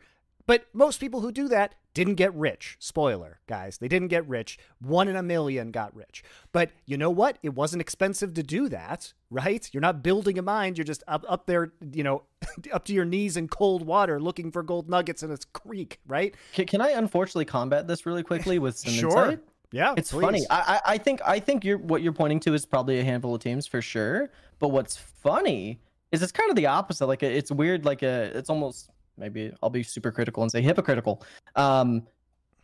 but 0.51 0.67
most 0.73 0.99
people 0.99 1.21
who 1.21 1.31
do 1.31 1.47
that 1.47 1.77
didn't 1.95 2.17
get 2.17 2.35
rich 2.35 2.77
spoiler 2.81 3.39
guys 3.47 3.79
they 3.79 3.87
didn't 3.89 4.09
get 4.09 4.27
rich 4.29 4.59
one 4.81 5.07
in 5.07 5.15
a 5.17 5.23
million 5.23 5.71
got 5.71 5.95
rich 5.95 6.25
but 6.53 6.71
you 6.87 6.97
know 6.97 7.11
what 7.11 7.39
it 7.43 7.55
wasn't 7.55 7.81
expensive 7.81 8.35
to 8.35 8.43
do 8.43 8.69
that 8.69 9.13
right 9.31 9.71
you're 9.73 9.81
not 9.81 10.03
building 10.03 10.39
a 10.39 10.43
mine 10.43 10.75
you're 10.77 10.85
just 10.85 11.05
up 11.07 11.25
up 11.29 11.47
there 11.47 11.73
you 11.93 12.03
know 12.03 12.23
up 12.73 12.85
to 12.85 12.93
your 12.93 13.05
knees 13.05 13.37
in 13.37 13.47
cold 13.49 13.87
water 13.87 14.21
looking 14.21 14.51
for 14.51 14.63
gold 14.63 14.89
nuggets 14.89 15.23
in 15.23 15.31
a 15.31 15.37
creek 15.53 16.01
right 16.07 16.35
Can, 16.53 16.67
can 16.67 16.81
I 16.81 16.91
unfortunately 16.91 17.45
combat 17.45 17.87
this 17.87 18.05
really 18.07 18.23
quickly 18.23 18.59
with 18.59 18.77
some 18.79 18.93
sure 19.03 19.25
insight? 19.25 19.41
yeah 19.73 19.95
It's 19.97 20.11
please. 20.11 20.23
funny. 20.23 20.43
I, 20.51 20.81
I 20.85 20.99
think 20.99 21.21
I 21.25 21.39
think 21.39 21.65
you're 21.65 21.79
what 21.79 22.03
you're 22.03 22.13
pointing 22.23 22.41
to 22.41 22.55
is 22.55 22.67
probably 22.67 22.99
a 22.99 23.05
handful 23.05 23.35
of 23.37 23.41
teams 23.41 23.69
for 23.69 23.81
sure. 23.81 24.31
But 24.59 24.69
what's 24.69 24.97
funny 24.97 25.79
is 26.13 26.23
it's 26.25 26.33
kind 26.33 26.51
of 26.51 26.57
the 26.57 26.67
opposite. 26.67 27.07
Like 27.07 27.23
it's 27.23 27.53
weird. 27.53 27.85
Like 27.85 28.03
a 28.03 28.33
it's 28.37 28.51
almost 28.51 28.91
maybe 29.21 29.53
I'll 29.63 29.71
be 29.71 29.83
super 29.83 30.11
critical 30.11 30.43
and 30.43 30.51
say 30.51 30.63
hypocritical. 30.63 31.23
Um, 31.57 32.07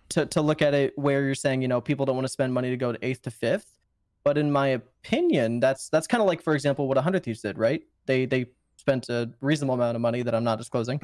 to 0.08 0.26
to 0.26 0.40
look 0.40 0.62
at 0.62 0.74
it 0.74 0.96
where 0.96 1.24
you're 1.24 1.34
saying 1.34 1.62
you 1.62 1.68
know 1.68 1.80
people 1.80 2.06
don't 2.06 2.16
want 2.16 2.26
to 2.26 2.32
spend 2.32 2.52
money 2.54 2.70
to 2.70 2.76
go 2.76 2.92
to 2.92 2.98
eighth 3.04 3.22
to 3.22 3.30
fifth, 3.30 3.78
but 4.24 4.38
in 4.38 4.50
my 4.50 4.68
opinion, 4.68 5.60
that's 5.60 5.88
that's 5.88 6.06
kind 6.06 6.20
of 6.20 6.26
like 6.26 6.42
for 6.42 6.54
example 6.54 6.88
what 6.88 6.98
a 6.98 7.02
hundred 7.02 7.22
thieves 7.22 7.42
did, 7.42 7.58
right? 7.58 7.82
They 8.06 8.26
they 8.26 8.46
spent 8.76 9.08
a 9.08 9.30
reasonable 9.40 9.74
amount 9.74 9.96
of 9.96 10.00
money 10.00 10.22
that 10.22 10.34
I'm 10.34 10.44
not 10.44 10.58
disclosing. 10.58 11.00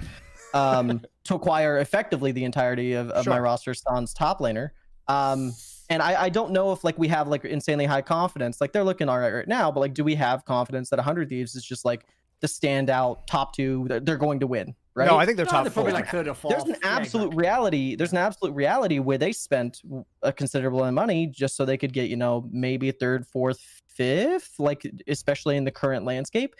Um, 0.54 1.00
to 1.24 1.34
acquire 1.34 1.78
effectively 1.78 2.30
the 2.32 2.44
entirety 2.44 2.92
of, 2.92 3.10
of 3.10 3.26
my 3.26 3.38
roster 3.38 3.74
sans 3.74 4.12
top 4.12 4.38
laner. 4.40 4.70
Um, 5.08 5.52
and 5.90 6.02
I, 6.02 6.24
I 6.24 6.28
don't 6.28 6.52
know 6.52 6.72
if 6.72 6.84
like 6.84 6.98
we 6.98 7.08
have 7.08 7.28
like 7.28 7.44
insanely 7.44 7.86
high 7.86 8.02
confidence. 8.02 8.60
Like 8.60 8.72
they're 8.72 8.84
looking 8.84 9.08
all 9.08 9.18
right 9.18 9.32
right 9.32 9.48
now, 9.48 9.70
but 9.70 9.80
like 9.80 9.94
do 9.94 10.04
we 10.04 10.14
have 10.14 10.44
confidence 10.44 10.90
that 10.90 10.96
100 10.96 11.28
Thieves 11.28 11.54
is 11.54 11.64
just 11.64 11.84
like 11.84 12.06
the 12.42 12.46
standout 12.46 13.26
top 13.26 13.54
two? 13.56 13.86
They're, 13.88 14.00
they're 14.00 14.16
going 14.18 14.40
to 14.40 14.46
win, 14.46 14.74
right? 14.94 15.06
no 15.06 15.16
i 15.16 15.24
think 15.24 15.36
they're 15.38 15.46
No, 15.46 15.50
top 15.52 15.64
they're 15.64 15.70
four 15.72 15.84
probably 15.84 16.00
like 16.02 16.10
third 16.10 16.28
or 16.28 16.34
fourth. 16.34 16.52
there's 16.54 16.68
an 16.68 16.76
absolute 16.82 17.28
exactly. 17.28 17.42
reality. 17.42 17.96
There's 17.96 18.12
an 18.12 18.18
absolute 18.18 18.54
reality 18.54 18.98
where 18.98 19.16
they 19.16 19.32
spent 19.32 19.80
a 20.22 20.32
considerable 20.32 20.80
amount 20.80 20.88
of 20.90 20.94
money 20.94 21.26
just 21.28 21.56
so 21.56 21.64
they 21.64 21.78
could 21.78 21.94
get 21.94 22.10
you 22.10 22.16
know 22.16 22.46
maybe 22.52 22.90
third, 22.90 23.26
fourth, 23.26 23.60
fifth, 23.88 24.54
like 24.58 24.82
especially 25.08 25.56
in 25.56 25.64
the 25.64 25.70
current 25.70 26.04
landscape. 26.04 26.54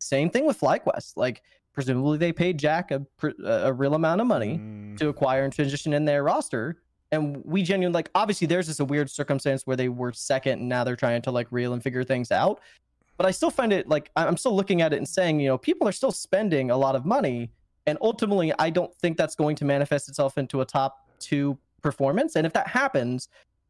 Same 0.00 0.28
thing 0.30 0.44
with 0.46 0.58
FlyQuest. 0.60 1.12
Like 1.16 1.42
presumably 1.72 2.18
they 2.18 2.32
paid 2.32 2.58
Jack 2.58 2.90
a 2.90 3.04
a 3.44 3.72
real 3.72 3.94
amount 3.94 4.20
of 4.20 4.26
money 4.26 4.58
Mm. 4.58 4.96
to 4.98 5.08
acquire 5.08 5.44
and 5.44 5.52
transition 5.52 5.92
in 5.92 6.04
their 6.04 6.22
roster. 6.22 6.82
And 7.12 7.40
we 7.44 7.62
genuinely 7.62 7.94
like 7.94 8.10
obviously 8.14 8.46
there's 8.46 8.66
just 8.66 8.80
a 8.80 8.84
weird 8.84 9.08
circumstance 9.10 9.66
where 9.66 9.76
they 9.76 9.88
were 9.88 10.12
second 10.12 10.58
and 10.60 10.68
now 10.68 10.82
they're 10.84 10.96
trying 10.96 11.22
to 11.22 11.30
like 11.30 11.46
reel 11.52 11.72
and 11.72 11.82
figure 11.82 12.02
things 12.02 12.32
out. 12.32 12.60
But 13.16 13.26
I 13.26 13.30
still 13.30 13.50
find 13.50 13.72
it 13.72 13.88
like 13.88 14.10
I'm 14.16 14.36
still 14.36 14.54
looking 14.54 14.82
at 14.82 14.92
it 14.92 14.96
and 14.96 15.08
saying, 15.08 15.40
you 15.40 15.48
know, 15.48 15.58
people 15.58 15.88
are 15.88 15.92
still 15.92 16.12
spending 16.12 16.70
a 16.70 16.76
lot 16.76 16.94
of 16.94 17.04
money. 17.04 17.50
And 17.86 17.96
ultimately, 18.00 18.52
I 18.58 18.70
don't 18.70 18.94
think 18.96 19.16
that's 19.16 19.34
going 19.34 19.56
to 19.56 19.64
manifest 19.64 20.08
itself 20.08 20.38
into 20.38 20.60
a 20.60 20.64
top 20.64 21.08
two 21.18 21.56
performance. 21.82 22.36
And 22.36 22.46
if 22.46 22.52
that 22.54 22.66
happens, 22.66 23.28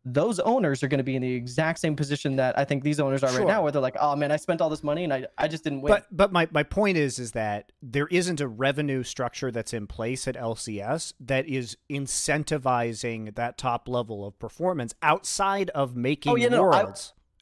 those 0.08 0.38
owners 0.38 0.84
are 0.84 0.88
going 0.88 0.98
to 0.98 1.04
be 1.04 1.16
in 1.16 1.22
the 1.22 1.34
exact 1.34 1.80
same 1.80 1.96
position 1.96 2.36
that 2.36 2.56
I 2.56 2.64
think 2.64 2.84
these 2.84 3.00
owners 3.00 3.24
are 3.24 3.30
Sure. 3.30 3.40
right 3.40 3.48
now, 3.48 3.62
where 3.62 3.72
they're 3.72 3.82
like, 3.82 3.96
oh 4.00 4.14
man, 4.14 4.30
I 4.30 4.36
spent 4.36 4.60
all 4.60 4.70
this 4.70 4.84
money 4.84 5.02
and 5.02 5.12
I, 5.12 5.26
I 5.36 5.48
just 5.48 5.64
didn't 5.64 5.82
win. 5.82 5.92
But 5.92 6.06
but 6.12 6.32
my, 6.32 6.48
my 6.52 6.62
point 6.62 6.96
is 6.96 7.18
is 7.18 7.32
that 7.32 7.72
there 7.82 8.06
isn't 8.06 8.40
a 8.40 8.46
revenue 8.46 9.02
structure 9.02 9.50
that's 9.50 9.74
in 9.74 9.88
place 9.88 10.28
at 10.28 10.36
LCS 10.36 11.12
that 11.20 11.46
is 11.48 11.76
incentivizing 11.90 13.34
that 13.34 13.58
top 13.58 13.88
level 13.88 14.24
of 14.24 14.38
performance 14.38 14.94
outside 15.02 15.70
of 15.70 15.96
making 15.96 16.32
Oh, 16.32 16.36
yeah, 16.36 16.48
no, 16.48 16.70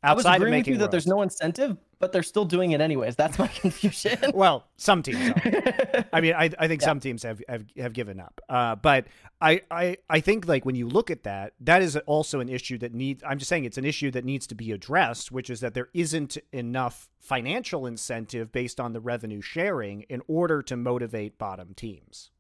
I- 0.05 0.11
I 0.11 0.15
was 0.15 0.25
agreeing 0.25 0.41
with 0.43 0.51
making 0.51 0.73
you 0.75 0.79
that 0.81 0.91
there's 0.91 1.07
no 1.07 1.23
incentive, 1.23 1.77
but 1.99 2.13
they're 2.13 2.23
still 2.23 2.45
doing 2.45 2.73
it 2.73 2.81
anyways. 2.81 3.17
That's 3.17 3.39
my 3.39 3.47
confusion. 3.63 4.19
Well, 4.35 4.67
some 4.77 5.03
teams 5.03 5.31
are. 5.31 6.05
I 6.13 6.21
mean, 6.21 6.35
I, 6.35 6.51
I 6.59 6.69
think 6.69 6.83
some 6.83 7.01
teams 7.01 7.23
have, 7.23 7.43
have, 7.49 7.65
have 7.77 7.93
given 7.93 8.21
up. 8.21 8.41
Uh, 8.49 8.77
but 8.77 9.07
I, 9.41 9.63
I, 9.71 9.97
I 10.11 10.21
think 10.21 10.47
like 10.47 10.65
when 10.67 10.75
you 10.75 10.89
look 10.89 11.11
at 11.11 11.23
that, 11.25 11.55
that 11.61 11.83
is 11.83 11.97
also 12.07 12.41
an 12.41 12.49
issue 12.49 12.79
that 12.79 12.93
needs, 12.95 13.23
I'm 13.27 13.39
just 13.39 13.49
saying 13.49 13.65
it's 13.65 13.79
an 13.79 13.85
issue 13.85 14.11
that 14.13 14.25
needs 14.25 14.47
to 14.49 14.55
be 14.55 14.73
addressed, 14.73 15.33
which 15.33 15.49
is 15.51 15.61
that 15.61 15.75
there 15.75 15.89
isn't 15.95 16.37
enough 16.53 17.09
financial 17.21 17.87
incentive 17.87 18.53
based 18.53 18.79
on 18.81 18.93
the 18.93 19.01
revenue 19.01 19.41
sharing 19.41 20.03
in 20.03 20.21
order 20.29 20.63
to 20.63 20.77
motivate 20.77 21.39
bottom 21.39 21.75
teams. 21.75 22.31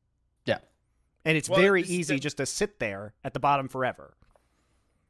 Yeah. 0.44 0.58
And 1.24 1.36
it's 1.38 1.48
Well, 1.48 1.60
very 1.60 1.80
it's- 1.80 1.90
easy 1.92 2.16
that- 2.16 2.20
just 2.20 2.36
to 2.36 2.46
sit 2.46 2.78
there 2.80 3.14
at 3.24 3.32
the 3.34 3.40
bottom 3.40 3.68
forever. 3.68 4.14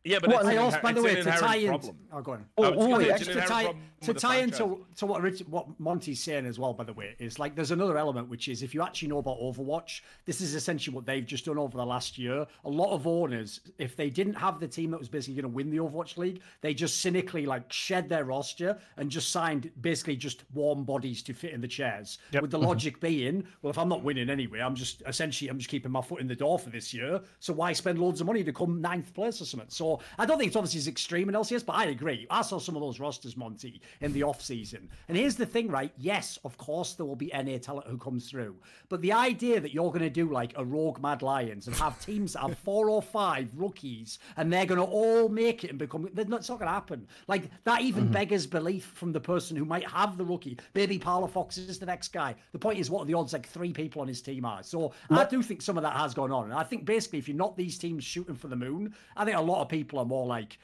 Yeah, 0.05 0.18
but 0.20 0.28
Well, 0.31 0.47
it's, 0.47 0.58
also, 0.58 0.81
by 0.83 0.92
the 0.92 1.02
way, 1.02 1.15
to 1.15 1.24
tie 1.24 1.57
in, 1.57 1.68
problem. 1.68 1.97
oh, 2.12 2.20
go 2.20 2.33
on. 2.33 2.44
Oh, 2.58 2.74
oh, 2.76 2.99
wait, 2.99 3.07
say, 3.07 3.07
to, 3.07 3.15
it's 3.15 3.20
an 3.20 3.26
to 3.26 3.42
inherent 3.42 3.49
tie, 3.49 4.12
to 4.12 4.15
tie 4.15 4.36
into 4.36 4.86
to 4.97 5.07
what 5.07 5.23
Rich, 5.23 5.42
what 5.49 5.81
Monte's 5.81 6.20
saying 6.20 6.44
as 6.44 6.58
well, 6.58 6.74
by 6.74 6.84
the 6.84 6.92
way, 6.92 7.16
is 7.18 7.39
like 7.39 7.55
there's 7.55 7.70
another 7.70 7.97
element 7.97 8.28
which 8.28 8.49
is 8.49 8.62
if 8.62 8.74
you 8.74 8.83
actually 8.83 9.08
know 9.08 9.18
about 9.18 9.39
Overwatch, 9.41 10.02
this 10.26 10.42
is 10.42 10.55
essentially 10.55 10.94
what 10.94 11.07
they've 11.07 11.24
just 11.24 11.47
done 11.47 11.57
over 11.57 11.76
the 11.78 11.86
last 11.86 12.18
year. 12.18 12.47
A 12.66 12.68
lot 12.68 12.92
of 12.92 13.07
owners, 13.07 13.60
if 13.78 13.97
they 13.97 14.10
didn't 14.10 14.34
have 14.34 14.60
the 14.60 14.68
team 14.68 14.91
that 14.91 14.99
was 14.99 15.08
basically 15.08 15.41
going 15.41 15.50
to 15.50 15.57
win 15.57 15.70
the 15.70 15.78
Overwatch 15.78 16.18
League, 16.18 16.42
they 16.60 16.74
just 16.74 17.00
cynically 17.00 17.47
like 17.47 17.73
shed 17.73 18.07
their 18.07 18.24
roster 18.26 18.78
and 18.99 19.10
just 19.10 19.31
signed 19.31 19.70
basically 19.81 20.16
just 20.16 20.44
warm 20.52 20.84
bodies 20.84 21.23
to 21.23 21.33
fit 21.33 21.55
in 21.55 21.62
the 21.62 21.68
chairs. 21.68 22.18
Yep. 22.33 22.42
With 22.42 22.50
the 22.50 22.58
mm-hmm. 22.58 22.66
logic 22.66 23.00
being, 23.00 23.47
well, 23.62 23.70
if 23.70 23.78
I'm 23.78 23.89
not 23.89 24.02
winning 24.02 24.28
anyway, 24.28 24.60
I'm 24.60 24.74
just 24.74 25.02
essentially 25.07 25.49
I'm 25.49 25.57
just 25.57 25.70
keeping 25.70 25.91
my 25.91 26.02
foot 26.02 26.20
in 26.20 26.28
the 26.28 26.36
door 26.36 26.58
for 26.58 26.68
this 26.68 26.92
year. 26.92 27.23
So 27.41 27.55
why 27.55 27.73
spend 27.73 27.99
loads 27.99 28.20
of 28.20 28.26
money 28.26 28.44
to 28.44 28.52
come 28.52 28.83
ninth 28.83 29.15
place 29.15 29.41
or 29.41 29.47
something? 29.47 29.70
So 29.70 29.93
I 30.18 30.26
don't 30.26 30.39
think 30.39 30.48
it's 30.48 30.56
obviously 30.56 30.78
as 30.78 30.89
extreme 30.89 31.28
in 31.28 31.34
LCS, 31.34 31.64
but 31.64 31.76
I 31.76 31.86
agree. 31.86 32.26
I 32.31 32.42
saw 32.42 32.58
some 32.58 32.76
of 32.76 32.82
those 32.82 33.00
rosters, 33.00 33.36
Monte, 33.36 33.81
in 34.00 34.12
the 34.12 34.23
off 34.23 34.42
season. 34.42 34.89
And 35.08 35.16
here's 35.16 35.36
the 35.36 35.47
thing, 35.47 35.68
right? 35.68 35.92
Yes, 35.98 36.39
of 36.44 36.56
course 36.56 36.94
there 36.94 37.06
will 37.06 37.16
be 37.16 37.31
NA 37.34 37.58
talent 37.58 37.86
who 37.86 37.98
comes 37.98 38.28
through. 38.28 38.56
But 38.89 39.00
the 39.02 39.12
idea 39.12 39.60
that 39.60 39.73
you're 39.73 39.92
gonna 39.92 40.10
do 40.10 40.31
like 40.31 40.52
a 40.56 40.64
rogue 40.64 41.00
Mad 41.00 41.23
Lions 41.23 41.66
and 41.66 41.76
have 41.76 42.00
teams 42.05 42.34
that 42.34 42.40
have 42.40 42.58
four 42.58 42.90
or 42.90 43.02
five 43.02 43.48
rookies 43.55 44.18
and 44.36 44.52
they're 44.52 44.66
gonna 44.66 44.84
all 44.84 45.28
make 45.28 45.64
it 45.64 45.70
and 45.70 45.78
become 45.78 46.08
that's 46.14 46.48
not 46.48 46.58
gonna 46.58 46.70
happen. 46.70 47.06
Like 47.28 47.50
that 47.64 47.82
even 47.82 48.05
mm-hmm. 48.05 48.12
beggars 48.12 48.47
belief 48.47 48.92
from 48.94 49.12
the 49.12 49.20
person 49.20 49.56
who 49.56 49.64
might 49.64 49.89
have 49.89 50.16
the 50.16 50.24
rookie. 50.24 50.58
Maybe 50.74 50.98
Palafox 50.98 51.58
is 51.58 51.78
the 51.78 51.86
next 51.86 52.12
guy. 52.12 52.34
The 52.52 52.58
point 52.58 52.78
is 52.78 52.90
what 52.90 53.02
are 53.02 53.06
the 53.06 53.14
odds 53.14 53.32
like 53.32 53.48
three 53.48 53.73
people 53.73 54.02
on 54.02 54.08
his 54.08 54.23
team 54.23 54.44
are. 54.44 54.62
So 54.62 54.92
I 55.10 55.24
do 55.24 55.42
think 55.42 55.62
some 55.62 55.76
of 55.76 55.82
that 55.82 55.97
has 55.97 56.14
gone 56.14 56.32
on. 56.32 56.44
And 56.44 56.55
I 56.55 56.62
think 56.62 56.84
basically 56.84 57.18
if 57.18 57.28
you're 57.28 57.36
not 57.36 57.56
these 57.56 57.78
teams 57.78 58.05
shooting 58.05 58.34
for 58.34 58.48
the 58.48 58.56
moon, 58.56 58.94
I 59.16 59.24
think 59.24 59.36
a 59.36 59.40
lot 59.40 59.62
of 59.62 59.68
people 59.68 59.83
are 59.98 60.04
more 60.04 60.26
like 60.26 60.58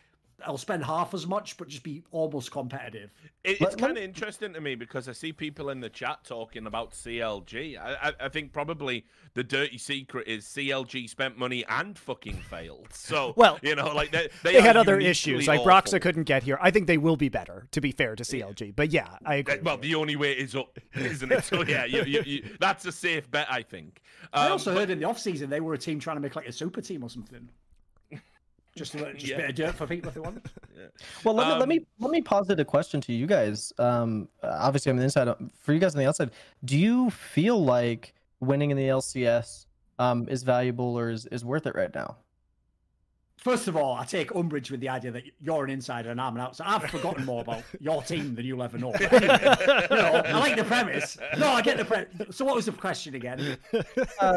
I'll 0.47 0.57
spend 0.57 0.83
half 0.83 1.13
as 1.13 1.27
much, 1.27 1.59
but 1.59 1.69
just 1.69 1.83
be 1.83 2.03
almost 2.13 2.51
competitive. 2.51 3.11
It, 3.45 3.51
it's 3.53 3.61
let 3.61 3.77
kind 3.79 3.99
of 3.99 4.03
interesting 4.03 4.55
to 4.55 4.61
me 4.63 4.75
because 4.75 5.07
I 5.07 5.13
see 5.13 5.35
people 5.35 5.69
in 5.69 5.81
the 5.81 5.91
chat 5.91 6.21
talking 6.25 6.67
about 6.67 6.93
CLG. 6.93 7.79
I, 7.79 8.09
I, 8.09 8.13
I 8.25 8.29
think 8.31 8.51
probably 8.51 9.05
the 9.35 9.45
dirty 9.45 9.77
secret 9.77 10.27
is 10.27 10.47
CLG 10.47 11.11
spent 11.11 11.37
money 11.37 11.63
and 11.69 11.99
fucking 11.99 12.37
failed. 12.37 12.89
So, 12.95 13.35
Well, 13.37 13.59
you 13.63 13.75
know, 13.75 13.93
like 13.95 14.13
they, 14.13 14.31
they, 14.43 14.55
They 14.55 14.61
had 14.63 14.79
other 14.79 14.93
uniquely 14.95 15.11
issues, 15.11 15.47
like 15.47 15.61
awful. 15.61 15.73
Broxah 15.73 16.01
couldn't 16.01 16.25
get 16.25 16.43
here. 16.43 16.59
I 16.63 16.71
think 16.71 16.87
they 16.87 16.97
will 16.97 17.17
be 17.19 17.29
better, 17.29 17.67
to 17.73 17.81
be 17.83 17.93
fair 17.93 18.17
to 18.17 18.23
CLG. 18.23 18.75
But 18.75 18.93
yeah, 18.93 19.09
I 19.27 19.35
agree. 19.37 19.57
Uh, 19.57 19.63
Well, 19.63 19.77
the 19.77 19.95
only 19.95 20.17
way 20.17 20.33
is 20.33 20.55
up, 20.55 20.79
isn't 20.95 21.31
it? 21.31 21.45
So 21.45 21.63
yeah, 21.67 21.85
you, 21.85 22.03
you, 22.05 22.23
you, 22.25 22.49
that's 22.59 22.87
a 22.87 22.93
safe 22.93 23.31
bet, 23.31 23.47
I 23.51 23.61
think. 23.61 24.01
I 24.33 24.47
Um, 24.47 24.53
also 24.53 24.73
but- 24.73 24.81
heard 24.81 24.91
in 24.91 25.01
the 25.01 25.05
off 25.05 25.19
season 25.19 25.51
they 25.51 25.61
were 25.61 25.75
a 25.75 25.79
team 25.79 26.01
trying 26.01 26.17
to 26.17 26.21
make 26.23 26.35
like 26.35 26.49
a 26.49 26.53
super 26.53 26.81
team 26.81 27.03
or 27.05 27.11
something. 27.11 27.47
Just, 28.81 28.95
a, 28.97 29.13
just 29.13 29.27
Yeah. 29.27 29.35
a 29.35 29.39
bit 29.41 29.51
of 29.51 29.57
dirt 29.57 29.75
for 29.75 29.87
people 29.87 30.09
if 30.09 30.15
they 30.15 30.21
want. 30.21 30.43
yeah. 30.77 30.87
Well, 31.23 31.35
let, 31.35 31.47
me, 31.49 31.53
let 31.53 31.63
Um, 31.63 31.69
me 31.69 31.87
let 31.99 32.11
me 32.11 32.23
posit 32.23 32.59
a 32.61 32.65
question 32.65 33.01
to 33.03 33.13
you 33.13 33.27
guys. 33.27 33.75
Um, 33.79 34.29
obviously, 34.43 34.89
I'm 34.91 34.95
on 34.97 34.99
the 35.01 35.05
inside. 35.05 35.29
For 35.59 35.75
you 35.75 35.79
guys 35.79 35.95
on 35.95 35.99
the 36.01 36.09
outside, 36.09 36.31
do 36.65 36.79
you 36.79 37.11
feel 37.11 37.63
like 37.63 38.15
winning 38.41 38.71
in 38.71 38.79
the 38.79 38.85
LCS 38.89 39.67
um, 39.99 40.27
is 40.31 40.43
valuable 40.45 40.97
or 40.99 41.11
is, 41.11 41.27
is 41.27 41.45
worth 41.45 41.67
it 41.67 41.75
right 41.75 41.95
now? 41.95 42.17
First 43.37 43.69
of 43.69 43.77
all, 43.77 43.95
I 43.95 44.05
take 44.05 44.35
umbrage 44.35 44.71
with 44.71 44.81
the 44.81 44.89
idea 44.91 45.11
that 45.13 45.23
you're 45.41 45.65
an 45.65 45.71
insider 45.71 46.11
and 46.11 46.21
I'm 46.21 46.35
an 46.37 46.43
outsider. 46.43 46.71
I've 46.85 46.91
forgotten 46.91 47.25
more 47.27 47.41
about 47.43 47.63
your 47.81 48.03
team 48.03 48.35
than 48.35 48.45
you'll 48.47 48.63
ever 48.63 48.77
know. 48.79 48.93
But 48.93 49.13
anyway, 49.13 49.57
you 49.91 49.97
know, 49.97 50.23
I 50.27 50.39
like 50.39 50.57
the 50.57 50.65
premise. 50.65 51.17
No, 51.39 51.49
I 51.49 51.61
get 51.63 51.77
the 51.79 51.85
premise. 51.87 52.37
So, 52.37 52.45
what 52.47 52.55
was 52.55 52.65
the 52.67 52.73
question 52.73 53.15
again? 53.15 53.57
Uh, 54.21 54.37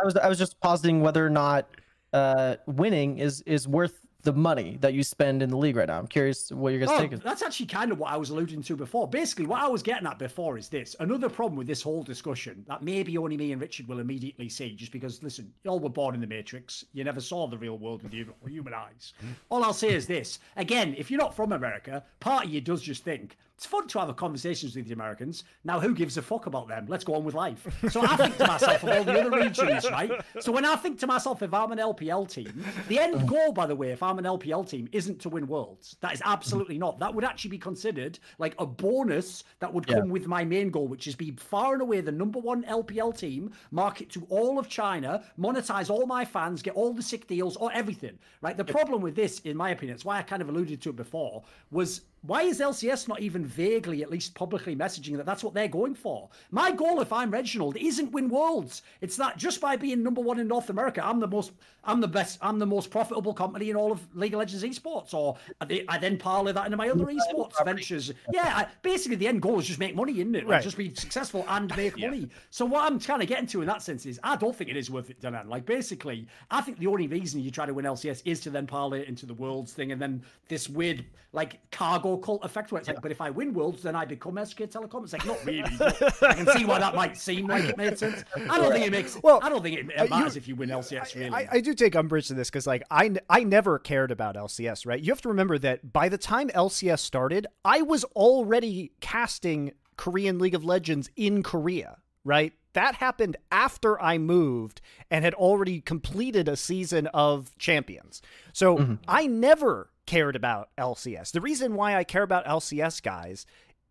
I 0.00 0.04
was 0.04 0.16
I 0.16 0.28
was 0.28 0.38
just 0.38 0.60
positing 0.60 1.00
whether 1.00 1.24
or 1.24 1.30
not 1.30 1.68
uh, 2.14 2.56
winning 2.66 3.18
is 3.18 3.42
is 3.42 3.68
worth 3.68 4.00
the 4.22 4.32
money 4.32 4.78
that 4.80 4.94
you 4.94 5.02
spend 5.02 5.42
in 5.42 5.50
the 5.50 5.56
league 5.56 5.76
right 5.76 5.86
now. 5.86 5.98
I'm 5.98 6.06
curious 6.06 6.50
what 6.50 6.70
you're 6.70 6.80
guys 6.80 6.88
Oh, 6.92 6.98
think. 6.98 7.22
that's 7.22 7.42
actually 7.42 7.66
kind 7.66 7.92
of 7.92 7.98
what 7.98 8.10
I 8.10 8.16
was 8.16 8.30
alluding 8.30 8.62
to 8.62 8.74
before. 8.74 9.06
Basically, 9.06 9.44
what 9.44 9.60
I 9.60 9.68
was 9.68 9.82
getting 9.82 10.06
at 10.06 10.18
before 10.18 10.56
is 10.56 10.70
this. 10.70 10.96
Another 10.98 11.28
problem 11.28 11.58
with 11.58 11.66
this 11.66 11.82
whole 11.82 12.02
discussion 12.02 12.64
that 12.66 12.82
maybe 12.82 13.18
only 13.18 13.36
me 13.36 13.52
and 13.52 13.60
Richard 13.60 13.86
will 13.86 13.98
immediately 13.98 14.48
see, 14.48 14.74
just 14.74 14.92
because, 14.92 15.22
listen, 15.22 15.52
you 15.62 15.70
all 15.70 15.78
were 15.78 15.90
born 15.90 16.14
in 16.14 16.22
the 16.22 16.26
Matrix. 16.26 16.86
You 16.94 17.04
never 17.04 17.20
saw 17.20 17.46
the 17.46 17.58
real 17.58 17.76
world 17.76 18.02
with 18.02 18.14
human 18.14 18.72
eyes. 18.72 19.12
All 19.50 19.62
I'll 19.62 19.74
say 19.74 19.92
is 19.92 20.06
this. 20.06 20.38
Again, 20.56 20.94
if 20.96 21.10
you're 21.10 21.20
not 21.20 21.36
from 21.36 21.52
America, 21.52 22.02
part 22.20 22.46
of 22.46 22.50
you 22.50 22.62
does 22.62 22.80
just 22.80 23.04
think, 23.04 23.36
it's 23.56 23.66
fun 23.66 23.86
to 23.86 24.00
have 24.00 24.08
a 24.08 24.14
conversations 24.14 24.74
with 24.74 24.86
the 24.86 24.92
Americans. 24.92 25.44
Now, 25.62 25.78
who 25.78 25.94
gives 25.94 26.16
a 26.16 26.22
fuck 26.22 26.46
about 26.46 26.66
them? 26.66 26.86
Let's 26.88 27.04
go 27.04 27.14
on 27.14 27.24
with 27.24 27.34
life. 27.34 27.66
So 27.88 28.02
I 28.02 28.16
think 28.16 28.36
to 28.38 28.46
myself 28.46 28.82
of 28.82 28.88
all 28.88 29.04
the 29.04 29.20
other 29.20 29.30
regions, 29.30 29.88
right? 29.90 30.10
So 30.40 30.50
when 30.50 30.64
I 30.64 30.74
think 30.76 30.98
to 31.00 31.06
myself, 31.06 31.40
if 31.42 31.54
I'm 31.54 31.70
an 31.70 31.78
LPL 31.78 32.28
team, 32.28 32.64
the 32.88 32.98
end 32.98 33.14
oh. 33.16 33.26
goal, 33.26 33.52
by 33.52 33.66
the 33.66 33.76
way, 33.76 33.92
if 33.92 34.02
I'm 34.02 34.18
an 34.18 34.24
LPL 34.24 34.68
team, 34.68 34.88
isn't 34.90 35.20
to 35.20 35.28
win 35.28 35.46
worlds. 35.46 35.96
That 36.00 36.12
is 36.12 36.22
absolutely 36.24 36.78
not. 36.78 36.98
That 36.98 37.14
would 37.14 37.24
actually 37.24 37.50
be 37.50 37.58
considered 37.58 38.18
like 38.38 38.54
a 38.58 38.66
bonus 38.66 39.44
that 39.60 39.72
would 39.72 39.86
come 39.86 40.06
yeah. 40.06 40.12
with 40.12 40.26
my 40.26 40.44
main 40.44 40.70
goal, 40.70 40.88
which 40.88 41.06
is 41.06 41.14
be 41.14 41.32
far 41.32 41.74
and 41.74 41.82
away 41.82 42.00
the 42.00 42.12
number 42.12 42.40
one 42.40 42.64
LPL 42.64 43.16
team, 43.16 43.52
market 43.70 44.10
to 44.10 44.26
all 44.30 44.58
of 44.58 44.68
China, 44.68 45.22
monetize 45.38 45.90
all 45.90 46.06
my 46.06 46.24
fans, 46.24 46.60
get 46.60 46.74
all 46.74 46.92
the 46.92 47.02
sick 47.02 47.28
deals 47.28 47.56
or 47.56 47.70
everything. 47.72 48.18
Right. 48.40 48.56
The 48.56 48.64
problem 48.64 49.00
with 49.00 49.14
this, 49.14 49.38
in 49.40 49.56
my 49.56 49.70
opinion, 49.70 49.94
it's 49.94 50.04
why 50.04 50.18
I 50.18 50.22
kind 50.22 50.42
of 50.42 50.48
alluded 50.48 50.82
to 50.82 50.90
it 50.90 50.96
before, 50.96 51.44
was 51.70 52.00
why 52.26 52.42
is 52.42 52.60
LCS 52.60 53.06
not 53.06 53.20
even 53.20 53.44
vaguely, 53.44 54.02
at 54.02 54.10
least 54.10 54.34
publicly, 54.34 54.74
messaging 54.74 55.16
that 55.18 55.26
that's 55.26 55.44
what 55.44 55.52
they're 55.52 55.68
going 55.68 55.94
for? 55.94 56.30
My 56.50 56.70
goal, 56.72 57.02
if 57.02 57.12
I'm 57.12 57.30
Reginald, 57.30 57.76
isn't 57.76 58.12
win 58.12 58.30
worlds. 58.30 58.82
It's 59.02 59.16
that 59.16 59.36
just 59.36 59.60
by 59.60 59.76
being 59.76 60.02
number 60.02 60.22
one 60.22 60.38
in 60.38 60.48
North 60.48 60.70
America, 60.70 61.04
I'm 61.04 61.20
the 61.20 61.28
most, 61.28 61.52
I'm 61.84 62.00
the 62.00 62.08
best, 62.08 62.38
I'm 62.40 62.58
the 62.58 62.66
most 62.66 62.90
profitable 62.90 63.34
company 63.34 63.68
in 63.68 63.76
all 63.76 63.92
of 63.92 64.00
League 64.16 64.32
of 64.32 64.38
Legends 64.38 64.64
esports. 64.64 65.12
Or 65.12 65.36
I 65.60 65.98
then 65.98 66.16
parlay 66.16 66.52
that 66.52 66.64
into 66.64 66.78
my 66.78 66.88
other 66.88 67.04
esports 67.04 67.62
ventures. 67.62 68.10
Yeah, 68.32 68.54
I, 68.56 68.66
basically 68.80 69.16
the 69.16 69.28
end 69.28 69.42
goal 69.42 69.58
is 69.58 69.66
just 69.66 69.78
make 69.78 69.94
money, 69.94 70.14
isn't 70.20 70.34
it? 70.34 70.44
Like, 70.44 70.50
right. 70.50 70.62
Just 70.62 70.78
be 70.78 70.94
successful 70.94 71.44
and 71.48 71.76
make 71.76 71.96
yeah. 71.98 72.06
money. 72.06 72.30
So 72.48 72.64
what 72.64 72.90
I'm 72.90 72.98
trying 72.98 73.20
to 73.20 73.26
get 73.26 73.40
into 73.40 73.60
in 73.60 73.66
that 73.66 73.82
sense 73.82 74.06
is, 74.06 74.18
I 74.22 74.36
don't 74.36 74.56
think 74.56 74.70
it 74.70 74.78
is 74.78 74.90
worth 74.90 75.10
it, 75.10 75.20
Danan. 75.20 75.48
Like 75.48 75.66
basically, 75.66 76.26
I 76.50 76.62
think 76.62 76.78
the 76.78 76.86
only 76.86 77.06
reason 77.06 77.40
you 77.40 77.50
try 77.50 77.66
to 77.66 77.74
win 77.74 77.84
LCS 77.84 78.22
is 78.24 78.40
to 78.40 78.50
then 78.50 78.66
parlay 78.66 79.02
it 79.02 79.08
into 79.08 79.26
the 79.26 79.34
worlds 79.34 79.74
thing, 79.74 79.92
and 79.92 80.00
then 80.00 80.22
this 80.48 80.70
weird 80.70 81.04
like 81.34 81.58
cargo 81.70 82.13
cult 82.18 82.44
effect 82.44 82.72
where 82.72 82.78
it's 82.78 82.88
like, 82.88 83.00
but 83.00 83.10
if 83.10 83.20
I 83.20 83.30
win 83.30 83.52
worlds, 83.52 83.82
then 83.82 83.94
I 83.96 84.04
become 84.04 84.42
SK 84.44 84.60
Telecom. 84.60 85.04
It's 85.04 85.12
like, 85.12 85.26
not 85.26 85.44
really. 85.44 85.62
I 86.22 86.34
can 86.34 86.46
see 86.48 86.64
why 86.64 86.78
that 86.78 86.94
might 86.94 87.16
seem 87.16 87.46
like 87.46 87.64
it 87.64 87.76
made 87.76 87.98
sense. 87.98 88.24
I 88.36 88.58
don't 88.58 88.72
think 88.72 88.86
it 88.86 88.90
makes. 88.90 89.20
Well, 89.22 89.40
I 89.42 89.48
don't 89.48 89.62
think 89.62 89.78
it 89.78 89.86
matters 89.86 90.34
you, 90.34 90.38
if 90.38 90.48
you 90.48 90.56
win 90.56 90.68
LCS. 90.68 91.14
Really, 91.14 91.30
I, 91.30 91.48
I, 91.52 91.60
do 91.60 91.74
take 91.74 91.94
umbrage 91.94 92.28
to 92.28 92.34
this 92.34 92.50
because, 92.50 92.66
like, 92.66 92.82
I 92.90 93.14
I 93.28 93.44
never 93.44 93.78
cared 93.78 94.10
about 94.10 94.36
LCS. 94.36 94.86
Right? 94.86 95.00
You 95.00 95.10
have 95.12 95.22
to 95.22 95.28
remember 95.28 95.58
that 95.58 95.92
by 95.92 96.08
the 96.08 96.18
time 96.18 96.48
LCS 96.50 97.00
started, 97.00 97.46
I 97.64 97.82
was 97.82 98.04
already 98.04 98.92
casting 99.00 99.72
Korean 99.96 100.38
League 100.38 100.54
of 100.54 100.64
Legends 100.64 101.10
in 101.16 101.42
Korea. 101.42 101.98
Right? 102.24 102.52
That 102.74 102.96
happened 102.96 103.36
after 103.52 104.00
I 104.02 104.18
moved 104.18 104.80
and 105.10 105.24
had 105.24 105.34
already 105.34 105.80
completed 105.80 106.48
a 106.48 106.56
season 106.56 107.06
of 107.08 107.56
Champions. 107.56 108.20
So 108.52 108.76
mm-hmm. 108.76 108.94
I 109.06 109.26
never 109.26 109.90
cared 110.06 110.36
about 110.36 110.68
LCS. 110.78 111.32
The 111.32 111.40
reason 111.40 111.74
why 111.74 111.96
I 111.96 112.04
care 112.04 112.22
about 112.22 112.46
LCS 112.46 113.02
guys 113.02 113.46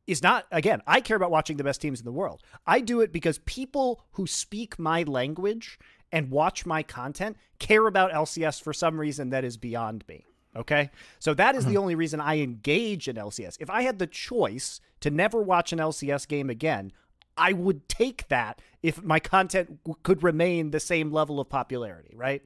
is 0.06 0.22
not 0.22 0.46
again, 0.52 0.82
I 0.86 1.02
care 1.02 1.18
about 1.18 1.32
watching 1.32 1.58
the 1.58 1.64
best 1.64 1.82
teams 1.82 2.00
in 2.00 2.06
the 2.06 2.12
world. 2.12 2.42
I 2.68 2.82
do 2.82 3.02
it 3.02 3.12
because 3.12 3.40
people 3.40 4.04
who 4.12 4.28
speak 4.28 4.78
my 4.78 5.04
language 5.04 5.80
and 6.12 6.30
watch 6.30 6.66
my 6.66 6.84
content 6.84 7.38
care 7.60 7.88
about 7.88 8.12
LCS 8.12 8.62
for 8.62 8.74
some 8.74 9.00
reason 9.00 9.30
that 9.32 9.44
is 9.44 9.58
beyond 9.58 10.04
me. 10.08 10.26
Okay? 10.56 10.92
So 11.20 11.34
that 11.34 11.56
is 11.56 11.66
the 11.66 11.78
only 11.78 11.96
reason 11.96 12.20
I 12.20 12.40
engage 12.40 13.08
in 13.08 13.16
LCS. 13.16 13.58
If 13.60 13.72
I 13.72 13.82
had 13.82 13.98
the 13.98 14.06
choice 14.06 14.80
to 15.00 15.10
never 15.10 15.42
watch 15.42 15.74
an 15.74 15.80
LCS 15.80 16.28
game 16.28 16.52
again, 16.52 16.92
I 17.36 17.54
would 17.54 17.90
take 17.90 18.28
that 18.28 18.62
if 18.84 19.02
my 19.02 19.20
content 19.20 19.84
w- 19.84 19.98
could 20.04 20.22
remain 20.22 20.70
the 20.70 20.80
same 20.80 21.12
level 21.12 21.40
of 21.40 21.50
popularity, 21.50 22.14
right? 22.16 22.44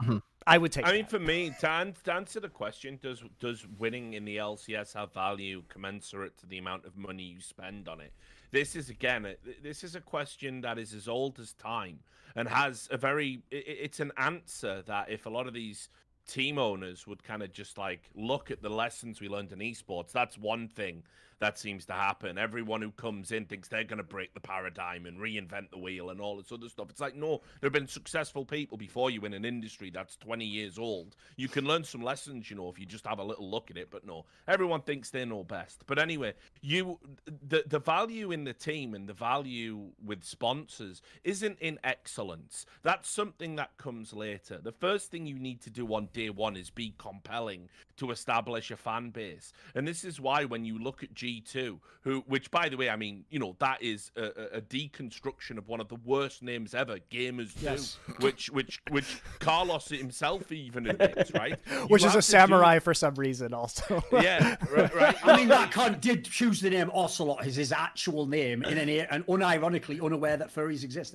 Mm-hmm. 0.00 0.18
I 0.46 0.58
would 0.58 0.72
take. 0.72 0.86
I 0.86 0.92
mean, 0.92 1.06
for 1.06 1.18
me, 1.18 1.52
to, 1.60 1.94
to 2.04 2.12
answer 2.12 2.40
the 2.40 2.48
question, 2.48 2.98
does 3.02 3.22
does 3.38 3.66
winning 3.78 4.14
in 4.14 4.24
the 4.24 4.38
LCS 4.38 4.94
have 4.94 5.12
value 5.12 5.62
commensurate 5.68 6.38
to 6.38 6.46
the 6.46 6.58
amount 6.58 6.86
of 6.86 6.96
money 6.96 7.22
you 7.22 7.40
spend 7.40 7.88
on 7.88 8.00
it? 8.00 8.12
This 8.50 8.74
is 8.74 8.90
again, 8.90 9.34
this 9.62 9.84
is 9.84 9.94
a 9.94 10.00
question 10.00 10.60
that 10.62 10.78
is 10.78 10.94
as 10.94 11.08
old 11.08 11.38
as 11.38 11.52
time 11.54 12.00
and 12.36 12.48
has 12.48 12.88
a 12.90 12.96
very. 12.96 13.42
It's 13.50 14.00
an 14.00 14.12
answer 14.16 14.82
that 14.86 15.10
if 15.10 15.26
a 15.26 15.30
lot 15.30 15.46
of 15.46 15.54
these 15.54 15.88
team 16.26 16.58
owners 16.58 17.06
would 17.06 17.22
kind 17.22 17.42
of 17.42 17.52
just 17.52 17.76
like 17.76 18.10
look 18.14 18.50
at 18.50 18.62
the 18.62 18.70
lessons 18.70 19.20
we 19.20 19.28
learned 19.28 19.52
in 19.52 19.58
esports, 19.58 20.12
that's 20.12 20.38
one 20.38 20.68
thing 20.68 21.02
that 21.40 21.58
seems 21.58 21.86
to 21.86 21.94
happen. 21.94 22.38
Everyone 22.38 22.82
who 22.82 22.90
comes 22.92 23.32
in 23.32 23.46
thinks 23.46 23.68
they're 23.68 23.82
going 23.82 23.98
to 23.98 24.04
break 24.04 24.34
the 24.34 24.40
paradigm 24.40 25.06
and 25.06 25.18
reinvent 25.18 25.70
the 25.70 25.78
wheel 25.78 26.10
and 26.10 26.20
all 26.20 26.36
this 26.36 26.52
other 26.52 26.68
stuff. 26.68 26.90
It's 26.90 27.00
like, 27.00 27.16
no, 27.16 27.40
there 27.60 27.68
have 27.68 27.72
been 27.72 27.86
successful 27.86 28.44
people 28.44 28.76
before 28.76 29.10
you 29.10 29.24
in 29.24 29.32
an 29.32 29.46
industry 29.46 29.90
that's 29.90 30.16
20 30.16 30.44
years 30.44 30.78
old. 30.78 31.16
You 31.36 31.48
can 31.48 31.64
learn 31.64 31.82
some 31.82 32.02
lessons, 32.02 32.50
you 32.50 32.56
know, 32.56 32.68
if 32.68 32.78
you 32.78 32.84
just 32.84 33.06
have 33.06 33.18
a 33.18 33.24
little 33.24 33.50
look 33.50 33.70
at 33.70 33.78
it. 33.78 33.90
But 33.90 34.06
no, 34.06 34.26
everyone 34.46 34.82
thinks 34.82 35.10
they 35.10 35.24
know 35.24 35.42
best. 35.42 35.84
But 35.86 35.98
anyway, 35.98 36.34
you 36.60 36.98
the 37.26 37.64
the 37.66 37.78
value 37.78 38.32
in 38.32 38.44
the 38.44 38.52
team 38.52 38.94
and 38.94 39.08
the 39.08 39.14
value 39.14 39.92
with 40.04 40.24
sponsors 40.24 41.00
isn't 41.24 41.58
in 41.60 41.78
excellence. 41.82 42.66
That's 42.82 43.08
something 43.08 43.56
that 43.56 43.78
comes 43.78 44.12
later. 44.12 44.58
The 44.62 44.72
first 44.72 45.10
thing 45.10 45.26
you 45.26 45.38
need 45.38 45.62
to 45.62 45.70
do 45.70 45.86
on 45.94 46.10
day 46.12 46.28
one 46.28 46.56
is 46.56 46.68
be 46.68 46.94
compelling 46.98 47.70
to 47.96 48.10
establish 48.10 48.70
a 48.70 48.76
fan 48.76 49.10
base. 49.10 49.52
And 49.74 49.88
this 49.88 50.04
is 50.04 50.20
why 50.20 50.44
when 50.44 50.64
you 50.64 50.78
look 50.78 51.02
at 51.02 51.14
G 51.14 51.29
G2, 51.30 51.78
who, 52.02 52.24
which 52.26 52.50
by 52.50 52.68
the 52.68 52.76
way, 52.76 52.88
I 52.88 52.96
mean, 52.96 53.24
you 53.30 53.38
know, 53.38 53.56
that 53.58 53.82
is 53.82 54.10
a, 54.16 54.56
a 54.56 54.60
deconstruction 54.60 55.58
of 55.58 55.68
one 55.68 55.80
of 55.80 55.88
the 55.88 55.96
worst 56.04 56.42
names 56.42 56.74
ever, 56.74 56.98
Gamers 57.10 57.52
yes. 57.60 57.98
2, 58.06 58.12
which, 58.24 58.50
which, 58.50 58.80
which 58.90 59.20
Carlos 59.38 59.88
himself 59.88 60.50
even 60.50 60.86
admits, 60.88 61.30
right? 61.34 61.58
which 61.88 62.04
is 62.04 62.14
a 62.14 62.22
samurai 62.22 62.76
do... 62.76 62.80
for 62.80 62.94
some 62.94 63.14
reason, 63.14 63.52
also. 63.52 64.02
yeah, 64.12 64.56
right, 64.72 64.94
right. 64.94 65.16
I 65.26 65.36
mean, 65.36 65.48
that 65.48 65.72
cunt 65.72 66.00
did 66.00 66.24
choose 66.24 66.60
the 66.60 66.70
name 66.70 66.90
Ocelote 66.94 67.46
as 67.46 67.56
his 67.56 67.72
actual 67.72 68.26
name, 68.26 68.62
in 68.64 68.78
an, 68.78 68.88
and 68.88 69.26
unironically 69.26 70.02
unaware 70.02 70.36
that 70.36 70.52
furries 70.54 70.84
exist. 70.84 71.14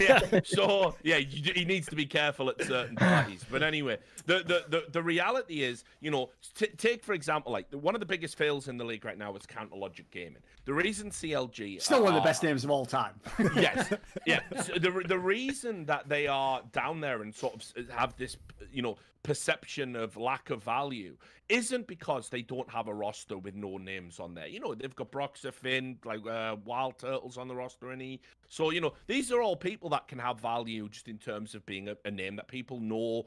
yeah, 0.00 0.40
so 0.44 0.94
yeah, 1.02 1.18
he 1.18 1.64
needs 1.64 1.86
to 1.88 1.96
be 1.96 2.06
careful 2.06 2.48
at 2.48 2.62
certain 2.62 2.96
parties. 2.96 3.44
But 3.50 3.62
anyway, 3.62 3.98
the 4.24 4.38
the 4.38 4.64
the, 4.68 4.84
the 4.90 5.02
reality 5.02 5.62
is, 5.62 5.84
you 6.00 6.10
know, 6.10 6.30
t- 6.54 6.68
take 6.76 7.04
for 7.04 7.12
example, 7.12 7.52
like 7.52 7.66
one 7.72 7.94
of 7.94 8.00
the 8.00 8.06
biggest 8.06 8.38
fails 8.38 8.68
in 8.68 8.76
the 8.76 8.84
league 8.84 8.95
league 8.96 9.04
right 9.04 9.18
now 9.18 9.34
is 9.36 9.44
Counter 9.44 9.76
Logic 9.76 10.10
Gaming. 10.10 10.42
The 10.64 10.72
reason 10.72 11.10
CLG 11.10 11.82
still 11.82 11.98
are, 11.98 12.02
one 12.02 12.14
of 12.14 12.22
the 12.22 12.26
best 12.26 12.42
names 12.42 12.64
of 12.64 12.70
all 12.70 12.86
time. 12.86 13.20
yes, 13.56 13.92
yeah. 14.26 14.40
So 14.62 14.74
the 14.74 15.02
the 15.06 15.18
reason 15.18 15.84
that 15.86 16.08
they 16.08 16.26
are 16.26 16.62
down 16.72 17.00
there 17.00 17.20
and 17.22 17.34
sort 17.34 17.54
of 17.54 17.90
have 17.90 18.16
this, 18.16 18.38
you 18.72 18.80
know, 18.82 18.96
perception 19.26 19.96
of 19.96 20.16
lack 20.16 20.50
of 20.50 20.62
value 20.62 21.16
isn't 21.48 21.86
because 21.86 22.28
they 22.28 22.42
don't 22.42 22.68
have 22.70 22.88
a 22.88 22.94
roster 22.94 23.38
with 23.38 23.54
no 23.54 23.76
names 23.76 24.18
on 24.18 24.34
there. 24.34 24.46
You 24.46 24.60
know, 24.60 24.74
they've 24.74 24.94
got 24.94 25.12
Broxah, 25.12 25.52
Finn, 25.52 25.98
like 26.04 26.20
uh, 26.20 26.56
WildTurtle's 26.56 27.38
on 27.38 27.48
the 27.48 27.54
roster, 27.54 27.94
he. 27.96 28.20
So 28.48 28.70
you 28.70 28.80
know, 28.80 28.92
these 29.06 29.32
are 29.32 29.42
all 29.42 29.56
people 29.56 29.90
that 29.90 30.08
can 30.08 30.18
have 30.18 30.40
value 30.40 30.88
just 30.88 31.08
in 31.08 31.18
terms 31.18 31.54
of 31.54 31.64
being 31.66 31.88
a, 31.88 31.96
a 32.04 32.10
name 32.10 32.36
that 32.36 32.48
people 32.48 32.80
know, 32.80 33.26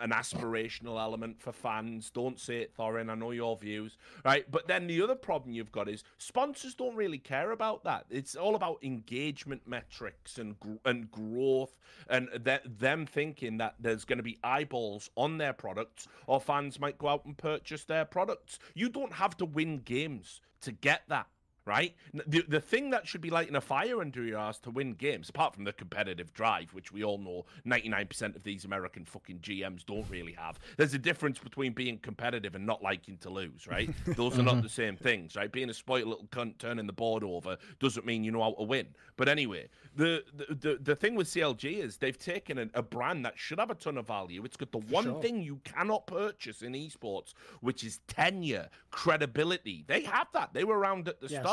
an 0.00 0.10
aspirational 0.10 1.00
element 1.00 1.40
for 1.40 1.52
fans. 1.52 2.10
Don't 2.10 2.38
say 2.38 2.58
it, 2.58 2.76
Thorin. 2.76 3.10
I 3.10 3.14
know 3.14 3.30
your 3.30 3.56
views, 3.56 3.96
right? 4.24 4.50
But 4.50 4.68
then 4.68 4.86
the 4.86 5.02
other 5.02 5.14
problem 5.14 5.54
you've 5.54 5.72
got 5.72 5.88
is 5.88 6.04
sponsors 6.18 6.74
don't 6.74 6.96
really 6.96 7.18
care 7.18 7.52
about 7.52 7.84
that. 7.84 8.06
It's 8.10 8.36
all 8.36 8.54
about 8.54 8.78
engagement 8.82 9.62
metrics 9.66 10.38
and 10.38 10.56
and 10.84 11.10
growth, 11.10 11.78
and 12.08 12.28
that 12.40 12.78
them 12.78 13.06
thinking 13.06 13.58
that 13.58 13.74
there's 13.80 14.04
going 14.04 14.18
to 14.18 14.22
be 14.22 14.38
eyeballs 14.44 15.10
on 15.16 15.29
their 15.38 15.52
products, 15.52 16.08
or 16.26 16.40
fans 16.40 16.80
might 16.80 16.98
go 16.98 17.08
out 17.08 17.24
and 17.24 17.36
purchase 17.36 17.84
their 17.84 18.04
products. 18.04 18.58
You 18.74 18.88
don't 18.88 19.12
have 19.14 19.36
to 19.38 19.44
win 19.44 19.78
games 19.78 20.40
to 20.62 20.72
get 20.72 21.02
that 21.08 21.26
right? 21.64 21.94
The, 22.26 22.44
the 22.48 22.60
thing 22.60 22.90
that 22.90 23.06
should 23.06 23.20
be 23.20 23.30
lighting 23.30 23.56
a 23.56 23.60
fire 23.60 24.00
under 24.00 24.22
your 24.22 24.38
ass 24.38 24.58
to 24.60 24.70
win 24.70 24.94
games, 24.94 25.28
apart 25.28 25.54
from 25.54 25.64
the 25.64 25.72
competitive 25.72 26.32
drive, 26.32 26.72
which 26.72 26.92
we 26.92 27.04
all 27.04 27.18
know 27.18 27.44
99% 27.66 28.36
of 28.36 28.42
these 28.42 28.64
American 28.64 29.04
fucking 29.04 29.38
GMs 29.40 29.84
don't 29.84 30.08
really 30.08 30.32
have, 30.32 30.58
there's 30.76 30.94
a 30.94 30.98
difference 30.98 31.38
between 31.38 31.72
being 31.72 31.98
competitive 31.98 32.54
and 32.54 32.66
not 32.66 32.82
liking 32.82 33.18
to 33.18 33.30
lose, 33.30 33.66
right? 33.66 33.90
Those 34.16 34.38
are 34.38 34.42
not 34.42 34.54
mm-hmm. 34.54 34.62
the 34.62 34.68
same 34.68 34.96
things, 34.96 35.36
right? 35.36 35.50
Being 35.50 35.70
a 35.70 35.74
spoiled 35.74 36.08
little 36.08 36.26
cunt 36.26 36.58
turning 36.58 36.86
the 36.86 36.92
board 36.92 37.22
over 37.22 37.56
doesn't 37.78 38.06
mean 38.06 38.24
you 38.24 38.30
know 38.30 38.42
how 38.42 38.52
to 38.52 38.62
win. 38.62 38.86
But 39.16 39.28
anyway, 39.28 39.68
the 39.94 40.24
the, 40.34 40.54
the, 40.54 40.78
the 40.80 40.96
thing 40.96 41.14
with 41.14 41.26
CLG 41.26 41.78
is 41.78 41.98
they've 41.98 42.18
taken 42.18 42.58
a, 42.58 42.68
a, 42.74 42.82
brand 42.82 43.24
that 43.24 43.34
should 43.36 43.58
have 43.58 43.70
a 43.70 43.74
ton 43.74 43.98
of 43.98 44.06
value. 44.06 44.44
It's 44.44 44.56
got 44.56 44.72
the 44.72 44.78
one 44.78 45.04
sure. 45.04 45.22
thing 45.22 45.42
you 45.42 45.60
cannot 45.64 46.06
purchase 46.06 46.62
in 46.62 46.72
esports, 46.72 47.34
which 47.60 47.84
is 47.84 48.00
tenure, 48.08 48.68
credibility. 48.90 49.84
They 49.86 50.02
have 50.02 50.28
that. 50.32 50.54
They 50.54 50.64
were 50.64 50.78
around 50.78 51.08
at 51.08 51.20
the 51.20 51.28
start 51.28 51.49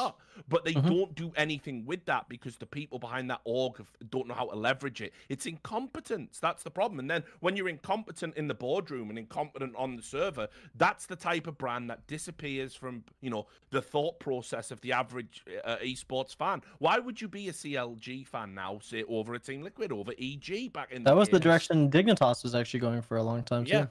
but 0.50 0.66
they 0.66 0.74
mm-hmm. 0.74 0.90
don't 0.90 1.16
do 1.16 1.32
anything 1.36 1.86
with 1.86 2.06
that 2.06 2.30
because 2.30 2.58
the 2.58 2.66
people 2.66 3.00
behind 3.00 3.30
that 3.30 3.42
org 3.44 3.82
don't 4.10 4.28
know 4.28 4.34
how 4.34 4.46
to 4.46 4.56
leverage 4.56 5.02
it. 5.02 5.14
It's 5.30 5.46
incompetence. 5.46 6.40
That's 6.40 6.64
the 6.64 6.72
problem. 6.72 7.00
And 7.00 7.10
then 7.10 7.24
when 7.40 7.56
you're 7.56 7.70
incompetent 7.70 8.36
in 8.38 8.48
the 8.48 8.54
boardroom 8.54 9.10
and 9.10 9.18
incompetent 9.18 9.76
on 9.76 9.96
the 9.96 10.02
server, 10.02 10.48
that's 10.76 11.06
the 11.06 11.16
type 11.16 11.48
of 11.48 11.58
brand 11.58 11.90
that 11.90 12.08
disappears 12.08 12.76
from 12.76 13.04
you 13.22 13.30
know 13.30 13.48
the 13.72 13.82
thought 13.82 14.20
process 14.20 14.72
of 14.72 14.82
the 14.82 14.92
average 14.92 15.44
uh, 15.64 15.78
esports 15.84 16.36
fan. 16.36 16.62
Why 16.80 17.00
would 17.00 17.22
you 17.22 17.28
be 17.28 17.50
a 17.50 17.54
CLG 17.54 18.28
fan 18.28 18.54
now, 18.54 18.80
say 18.82 19.04
over 19.08 19.34
a 19.34 19.40
Team 19.40 19.62
Liquid, 19.64 19.92
over 19.92 20.14
EG 20.20 20.72
back 20.74 20.92
in? 20.92 21.04
That 21.04 21.16
was 21.16 21.30
the 21.30 21.40
direction 21.40 21.90
Dignitas 21.90 22.44
was 22.44 22.56
actually 22.56 22.80
going 22.80 23.02
for 23.02 23.18
a 23.18 23.24
long 23.24 23.44
time 23.44 23.66
too. 23.66 23.88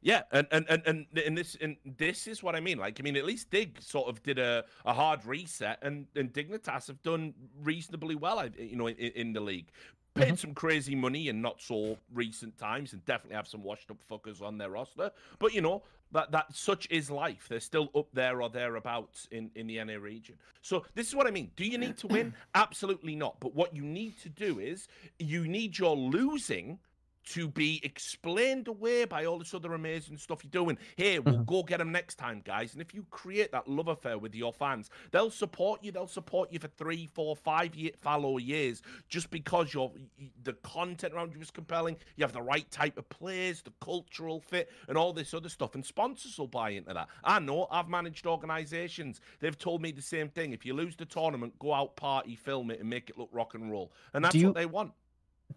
Yeah. 0.00 0.22
And 0.32 0.46
and 0.50 0.66
and 0.68 0.82
and, 0.86 1.06
and 1.26 1.36
this 1.36 1.56
and 1.60 1.76
this 1.96 2.26
is 2.26 2.42
what 2.42 2.54
I 2.54 2.60
mean. 2.60 2.78
Like, 2.78 3.00
I 3.00 3.02
mean, 3.02 3.16
at 3.16 3.24
least 3.24 3.50
Dig 3.50 3.80
sort 3.82 4.08
of 4.08 4.22
did 4.22 4.38
a, 4.38 4.64
a 4.84 4.92
hard 4.92 5.24
reset, 5.26 5.78
and 5.82 6.06
and 6.14 6.32
Dignitas 6.32 6.86
have 6.86 7.02
done 7.02 7.34
reasonably 7.62 8.14
well, 8.14 8.44
you 8.58 8.76
know, 8.76 8.88
in, 8.88 8.96
in 8.96 9.32
the 9.32 9.40
league. 9.40 9.68
Paid 10.14 10.26
mm-hmm. 10.28 10.34
some 10.36 10.54
crazy 10.54 10.94
money 10.94 11.28
in 11.28 11.42
not 11.42 11.60
so 11.60 11.98
recent 12.12 12.56
times, 12.58 12.92
and 12.92 13.04
definitely 13.04 13.36
have 13.36 13.46
some 13.46 13.62
washed 13.62 13.90
up 13.90 13.98
fuckers 14.10 14.42
on 14.42 14.58
their 14.58 14.70
roster. 14.70 15.10
But 15.38 15.54
you 15.54 15.60
know 15.60 15.82
that 16.12 16.32
that 16.32 16.54
such 16.54 16.88
is 16.90 17.10
life. 17.10 17.46
They're 17.48 17.60
still 17.60 17.90
up 17.94 18.08
there 18.12 18.40
or 18.40 18.48
thereabouts 18.48 19.28
in 19.30 19.50
in 19.54 19.66
the 19.66 19.82
NA 19.82 19.94
region. 19.94 20.36
So 20.62 20.84
this 20.94 21.08
is 21.08 21.14
what 21.14 21.26
I 21.26 21.30
mean. 21.30 21.50
Do 21.56 21.64
you 21.64 21.78
need 21.78 21.98
to 21.98 22.06
win? 22.06 22.34
Absolutely 22.54 23.16
not. 23.16 23.38
But 23.40 23.54
what 23.54 23.74
you 23.74 23.82
need 23.82 24.18
to 24.22 24.28
do 24.28 24.58
is 24.58 24.88
you 25.18 25.46
need 25.46 25.78
your 25.78 25.96
losing 25.96 26.78
to 27.30 27.48
be 27.48 27.80
explained 27.82 28.68
away 28.68 29.04
by 29.04 29.24
all 29.24 29.38
this 29.38 29.52
other 29.52 29.74
amazing 29.74 30.16
stuff 30.16 30.42
you're 30.42 30.50
doing. 30.50 30.78
Here, 30.96 31.20
we'll 31.20 31.34
mm-hmm. 31.34 31.44
go 31.44 31.62
get 31.62 31.78
them 31.78 31.92
next 31.92 32.16
time, 32.16 32.42
guys. 32.44 32.72
And 32.72 32.80
if 32.80 32.94
you 32.94 33.04
create 33.10 33.52
that 33.52 33.68
love 33.68 33.88
affair 33.88 34.18
with 34.18 34.34
your 34.34 34.52
fans, 34.52 34.90
they'll 35.10 35.30
support 35.30 35.84
you. 35.84 35.92
They'll 35.92 36.06
support 36.06 36.52
you 36.52 36.58
for 36.58 36.68
three, 36.68 37.08
four, 37.14 37.36
five 37.36 37.74
year, 37.74 37.92
follow 38.00 38.38
years 38.38 38.82
just 39.08 39.30
because 39.30 39.74
the 40.44 40.52
content 40.62 41.14
around 41.14 41.34
you 41.34 41.40
is 41.40 41.50
compelling. 41.50 41.96
You 42.16 42.24
have 42.24 42.32
the 42.32 42.42
right 42.42 42.68
type 42.70 42.96
of 42.96 43.08
players, 43.08 43.62
the 43.62 43.72
cultural 43.80 44.40
fit, 44.40 44.70
and 44.88 44.96
all 44.96 45.12
this 45.12 45.34
other 45.34 45.48
stuff. 45.48 45.74
And 45.74 45.84
sponsors 45.84 46.38
will 46.38 46.46
buy 46.46 46.70
into 46.70 46.94
that. 46.94 47.08
I 47.24 47.38
know. 47.40 47.66
I've 47.70 47.88
managed 47.88 48.26
organizations. 48.26 49.20
They've 49.40 49.58
told 49.58 49.82
me 49.82 49.92
the 49.92 50.02
same 50.02 50.28
thing. 50.28 50.52
If 50.52 50.64
you 50.64 50.74
lose 50.74 50.96
the 50.96 51.04
tournament, 51.04 51.58
go 51.58 51.74
out, 51.74 51.96
party, 51.96 52.36
film 52.36 52.70
it, 52.70 52.80
and 52.80 52.88
make 52.88 53.10
it 53.10 53.18
look 53.18 53.28
rock 53.32 53.54
and 53.54 53.70
roll. 53.70 53.92
And 54.14 54.24
that's 54.24 54.34
you- 54.34 54.46
what 54.46 54.54
they 54.54 54.66
want. 54.66 54.92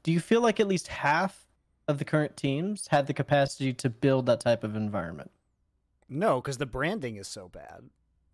Do 0.04 0.12
you 0.12 0.20
feel 0.20 0.42
like 0.42 0.60
at 0.60 0.68
least 0.68 0.88
half 0.88 1.51
of 1.88 1.98
the 1.98 2.06
current 2.06 2.38
teams 2.38 2.88
had 2.88 3.08
the 3.08 3.14
capacity 3.14 3.74
to 3.74 3.90
build 3.90 4.26
that 4.26 4.40
type 4.40 4.64
of 4.64 4.76
environment? 4.76 5.32
No, 6.10 6.42
because 6.42 6.58
the 6.58 6.66
branding 6.66 7.16
is 7.16 7.28
so 7.28 7.48
bad. 7.48 7.90